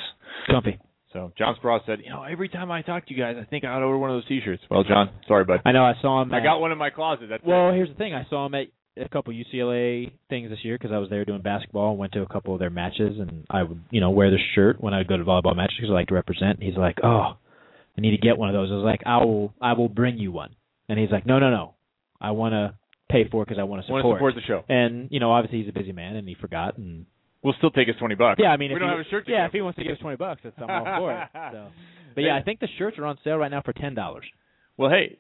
Comfy. 0.49 0.79
So 1.13 1.33
John 1.37 1.57
Speraw 1.63 1.81
said, 1.87 1.99
you 2.05 2.11
know, 2.11 2.23
every 2.23 2.49
time 2.49 2.71
I 2.71 2.83
talk 2.83 3.07
to 3.07 3.15
you 3.15 3.21
guys, 3.23 3.37
I 3.41 3.45
think 3.45 3.65
I 3.65 3.69
ought 3.69 3.79
to 3.81 3.87
order 3.87 3.99
one 3.99 4.11
of 4.11 4.17
those 4.17 4.29
T-shirts. 4.29 4.63
Well, 4.71 4.85
John, 4.85 5.11
sorry, 5.27 5.45
bud. 5.45 5.61
I 5.65 5.73
know 5.73 5.85
I 5.85 5.95
saw 6.03 6.23
him. 6.23 6.33
I 6.33 6.41
got 6.41 6.59
one 6.61 6.73
in 6.73 6.79
my 6.79 6.91
closet. 6.91 7.27
That's 7.31 7.43
Well, 7.45 7.71
it. 7.71 7.75
here's 7.75 7.89
the 7.89 7.95
thing. 7.95 8.15
I 8.15 8.27
saw 8.31 8.47
him 8.47 8.55
at 8.55 8.67
a 8.97 9.08
couple 9.08 9.33
UCLA 9.33 10.12
things 10.28 10.50
this 10.50 10.60
year 10.62 10.76
because 10.78 10.92
I 10.92 10.99
was 10.99 11.10
there 11.10 11.25
doing 11.25 11.42
basketball 11.42 11.91
and 11.91 11.99
went 11.99 12.12
to 12.12 12.23
a 12.23 12.26
couple 12.26 12.55
of 12.55 12.60
their 12.60 12.70
matches, 12.70 13.18
and 13.18 13.44
I 13.50 13.62
would, 13.62 13.81
you 13.91 14.00
know, 14.00 14.10
wear 14.10 14.31
the 14.31 14.39
shirt 14.55 14.81
when 14.81 14.94
I 14.94 14.99
would 14.99 15.08
go 15.08 15.16
to 15.16 15.25
volleyball 15.25 15.57
matches 15.57 15.76
because 15.78 15.91
I 15.91 15.94
like 15.94 16.08
to 16.08 16.15
represent. 16.15 16.58
And 16.58 16.62
He's 16.62 16.76
like, 16.76 16.99
"Oh, 17.02 17.36
I 17.97 18.00
need 18.00 18.12
to 18.12 18.18
get 18.26 18.39
one 18.39 18.49
of 18.49 18.55
those." 18.55 18.70
I 18.70 18.75
was 18.75 18.84
like, 18.84 19.02
"I 19.07 19.18
will, 19.25 19.52
I 19.60 19.73
will 19.75 19.89
bring 19.89 20.18
you 20.18 20.33
one," 20.33 20.55
and 20.89 20.99
he's 20.99 21.10
like, 21.10 21.26
"No, 21.26 21.39
no, 21.39 21.50
no, 21.50 21.75
I 22.20 22.31
want 22.31 22.52
to 22.52 22.75
pay 23.10 23.28
for 23.31 23.42
it 23.42 23.49
because 23.49 23.60
I 23.60 23.65
want 23.65 23.84
to 23.84 23.92
Want 23.92 24.02
support." 24.02 24.16
to 24.16 24.18
support 24.18 24.34
the 24.34 24.41
show. 24.47 24.65
And 24.73 25.08
you 25.10 25.20
know, 25.20 25.33
obviously 25.33 25.60
he's 25.60 25.68
a 25.68 25.78
busy 25.78 25.92
man 25.92 26.16
and 26.16 26.26
he 26.28 26.34
forgot. 26.34 26.78
And 26.78 27.07
We'll 27.42 27.55
still 27.58 27.70
take 27.70 27.86
his 27.86 27.97
twenty 27.99 28.15
bucks. 28.16 28.41
yeah, 28.42 28.49
I 28.49 28.57
mean, 28.57 28.70
we 28.70 28.76
if 28.76 28.81
don't 28.81 28.89
he, 28.89 28.97
have 28.97 29.07
a 29.07 29.08
shirt. 29.08 29.26
To 29.26 29.33
yeah, 29.33 29.47
if 29.47 29.52
he 29.52 29.60
wants 29.60 29.78
to 29.78 29.84
give 29.84 29.92
us 29.92 29.99
twenty 30.00 30.16
bucks, 30.16 30.41
that's 30.42 30.57
I'm 30.58 30.68
all 30.70 30.84
for 30.99 31.12
it. 31.12 31.28
So, 31.52 31.66
but 32.16 32.23
yeah, 32.23 32.34
I 32.36 32.42
think 32.42 32.58
the 32.60 32.68
shirts 32.78 32.99
are 32.99 33.07
on 33.07 33.18
sale 33.23 33.36
right 33.36 33.50
now 33.50 33.62
for 33.62 33.73
ten 33.73 33.94
dollars. 33.94 34.25
Well, 34.76 34.91
hey, 34.91 35.16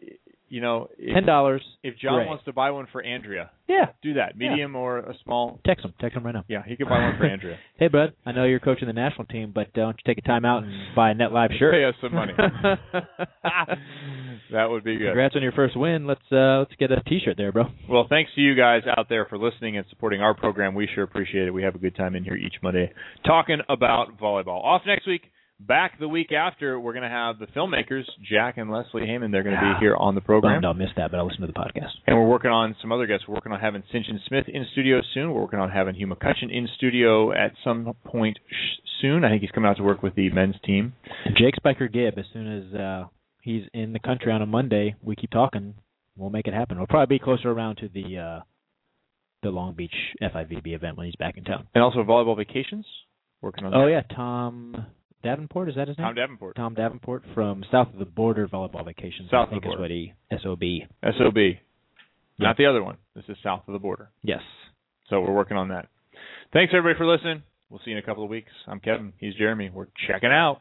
you 0.48 0.60
know, 0.60 0.88
if, 0.98 1.14
Ten 1.14 1.26
dollars. 1.26 1.62
if 1.82 1.96
John 1.98 2.26
wants 2.26 2.44
to 2.44 2.52
buy 2.52 2.70
one 2.70 2.86
for 2.92 3.02
Andrea, 3.02 3.50
Yeah, 3.68 3.86
do 4.02 4.14
that. 4.14 4.36
Medium 4.36 4.76
or 4.76 4.98
a 4.98 5.14
small. 5.24 5.60
text 5.66 5.84
him. 5.84 5.92
Text 6.00 6.16
him 6.16 6.24
right 6.24 6.34
now. 6.34 6.44
Yeah, 6.48 6.62
he 6.66 6.76
could 6.76 6.88
buy 6.88 6.98
one 7.00 7.16
for 7.18 7.26
Andrea. 7.26 7.56
Hey, 7.78 7.88
bud, 7.88 8.14
I 8.24 8.32
know 8.32 8.44
you're 8.44 8.60
coaching 8.60 8.86
the 8.86 8.94
national 8.94 9.26
team, 9.26 9.52
but 9.54 9.66
uh, 9.68 9.70
don't 9.74 9.96
you 9.98 10.02
take 10.06 10.16
a 10.18 10.26
time 10.26 10.44
out 10.46 10.62
and 10.62 10.72
buy 10.96 11.10
a 11.10 11.14
Net 11.14 11.30
Live 11.32 11.50
shirt? 11.58 11.74
Pay 11.74 11.84
us 11.84 11.94
some 12.00 12.14
money. 12.14 12.32
that 14.52 14.70
would 14.70 14.84
be 14.84 14.96
good. 14.96 15.06
Congrats 15.08 15.36
on 15.36 15.42
your 15.42 15.52
first 15.52 15.76
win. 15.76 16.06
Let's 16.06 16.20
uh 16.32 16.58
let's 16.60 16.72
get 16.78 16.90
a 16.92 17.02
T-shirt 17.02 17.36
there, 17.36 17.52
bro. 17.52 17.64
Well, 17.88 18.06
thanks 18.08 18.30
to 18.34 18.40
you 18.40 18.54
guys 18.54 18.82
out 18.96 19.08
there 19.08 19.26
for 19.26 19.38
listening 19.38 19.76
and 19.76 19.86
supporting 19.90 20.20
our 20.20 20.34
program. 20.34 20.74
We 20.74 20.88
sure 20.94 21.04
appreciate 21.04 21.46
it. 21.46 21.50
We 21.50 21.62
have 21.62 21.74
a 21.74 21.78
good 21.78 21.96
time 21.96 22.14
in 22.16 22.24
here 22.24 22.34
each 22.36 22.54
Monday 22.62 22.92
talking 23.24 23.58
about 23.68 24.18
volleyball. 24.18 24.62
Off 24.64 24.82
next 24.86 25.06
week. 25.06 25.22
Back 25.58 25.98
the 25.98 26.06
week 26.08 26.32
after, 26.32 26.78
we're 26.78 26.92
going 26.92 27.02
to 27.02 27.08
have 27.08 27.38
the 27.38 27.46
filmmakers, 27.46 28.02
Jack 28.30 28.58
and 28.58 28.70
Leslie 28.70 29.02
Heyman. 29.06 29.32
They're 29.32 29.42
going 29.42 29.56
to 29.56 29.60
be 29.74 29.80
here 29.80 29.96
on 29.96 30.14
the 30.14 30.20
program. 30.20 30.56
Bummed 30.60 30.64
I'll 30.66 30.74
miss 30.74 30.90
that, 30.98 31.10
but 31.10 31.16
I'll 31.16 31.26
listen 31.26 31.40
to 31.40 31.46
the 31.46 31.54
podcast. 31.54 31.88
And 32.06 32.14
we're 32.14 32.26
working 32.28 32.50
on 32.50 32.76
some 32.82 32.92
other 32.92 33.06
guests. 33.06 33.24
We're 33.26 33.36
working 33.36 33.52
on 33.52 33.60
having 33.60 33.82
Sinjin 33.92 34.18
Smith 34.28 34.44
in 34.48 34.66
studio 34.72 35.00
soon. 35.14 35.32
We're 35.32 35.40
working 35.40 35.58
on 35.58 35.70
having 35.70 35.94
Hugh 35.94 36.08
McCutcheon 36.08 36.52
in 36.52 36.68
studio 36.76 37.32
at 37.32 37.52
some 37.64 37.94
point 38.04 38.38
sh- 38.50 38.80
soon. 39.00 39.24
I 39.24 39.30
think 39.30 39.40
he's 39.40 39.50
coming 39.50 39.70
out 39.70 39.78
to 39.78 39.82
work 39.82 40.02
with 40.02 40.14
the 40.14 40.28
men's 40.30 40.56
team. 40.62 40.92
Jake 41.38 41.56
Spiker 41.56 41.88
Gibb, 41.88 42.18
as 42.18 42.26
soon 42.34 42.58
as 42.58 42.78
uh 42.78 43.04
he's 43.40 43.62
in 43.72 43.94
the 43.94 43.98
country 43.98 44.32
on 44.32 44.42
a 44.42 44.46
Monday, 44.46 44.94
we 45.02 45.16
keep 45.16 45.30
talking. 45.30 45.72
We'll 46.18 46.30
make 46.30 46.46
it 46.46 46.52
happen. 46.54 46.76
We'll 46.76 46.86
probably 46.86 47.16
be 47.18 47.24
closer 47.24 47.50
around 47.50 47.76
to 47.76 47.88
the 47.88 48.18
uh 48.18 48.40
the 49.42 49.48
Long 49.48 49.72
Beach 49.72 49.94
FIVB 50.22 50.74
event 50.74 50.98
when 50.98 51.06
he's 51.06 51.16
back 51.16 51.38
in 51.38 51.44
town. 51.44 51.66
And 51.74 51.82
also 51.82 52.02
volleyball 52.02 52.36
vacations. 52.36 52.84
Working 53.40 53.64
on 53.64 53.74
Oh 53.74 53.86
that. 53.86 53.90
yeah, 53.90 54.14
Tom 54.16 54.86
Davenport. 55.26 55.68
Is 55.68 55.74
that 55.74 55.88
his 55.88 55.98
name? 55.98 56.06
Tom 56.06 56.14
Davenport. 56.14 56.56
Tom 56.56 56.74
Davenport 56.74 57.24
from 57.34 57.64
South 57.72 57.88
of 57.92 57.98
the 57.98 58.04
Border 58.04 58.46
Volleyball 58.46 58.84
Vacations. 58.84 59.28
South 59.30 59.48
I 59.48 59.50
think 59.50 59.64
of 59.64 59.70
the 59.70 59.74
is 59.74 59.80
what 59.80 59.90
he 59.90 60.12
SOB. 60.30 60.62
SOB. 61.18 61.58
Not 62.38 62.56
the 62.56 62.66
other 62.66 62.82
one. 62.82 62.96
This 63.16 63.24
is 63.28 63.36
south 63.42 63.62
of 63.66 63.72
the 63.72 63.78
border. 63.78 64.10
Yes. 64.22 64.42
So 65.10 65.20
we're 65.20 65.34
working 65.34 65.56
on 65.56 65.68
that. 65.68 65.88
Thanks 66.52 66.72
everybody 66.76 66.96
for 66.96 67.06
listening. 67.06 67.42
We'll 67.70 67.80
see 67.84 67.90
you 67.90 67.96
in 67.96 68.02
a 68.02 68.06
couple 68.06 68.22
of 68.22 68.30
weeks. 68.30 68.52
I'm 68.68 68.78
Kevin. 68.78 69.12
He's 69.18 69.34
Jeremy. 69.34 69.70
We're 69.70 69.88
checking 70.06 70.30
out. 70.30 70.60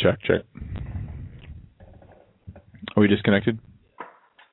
Check, 0.00 0.18
check. 0.22 0.42
Are 2.96 3.00
we 3.00 3.06
disconnected? 3.06 3.58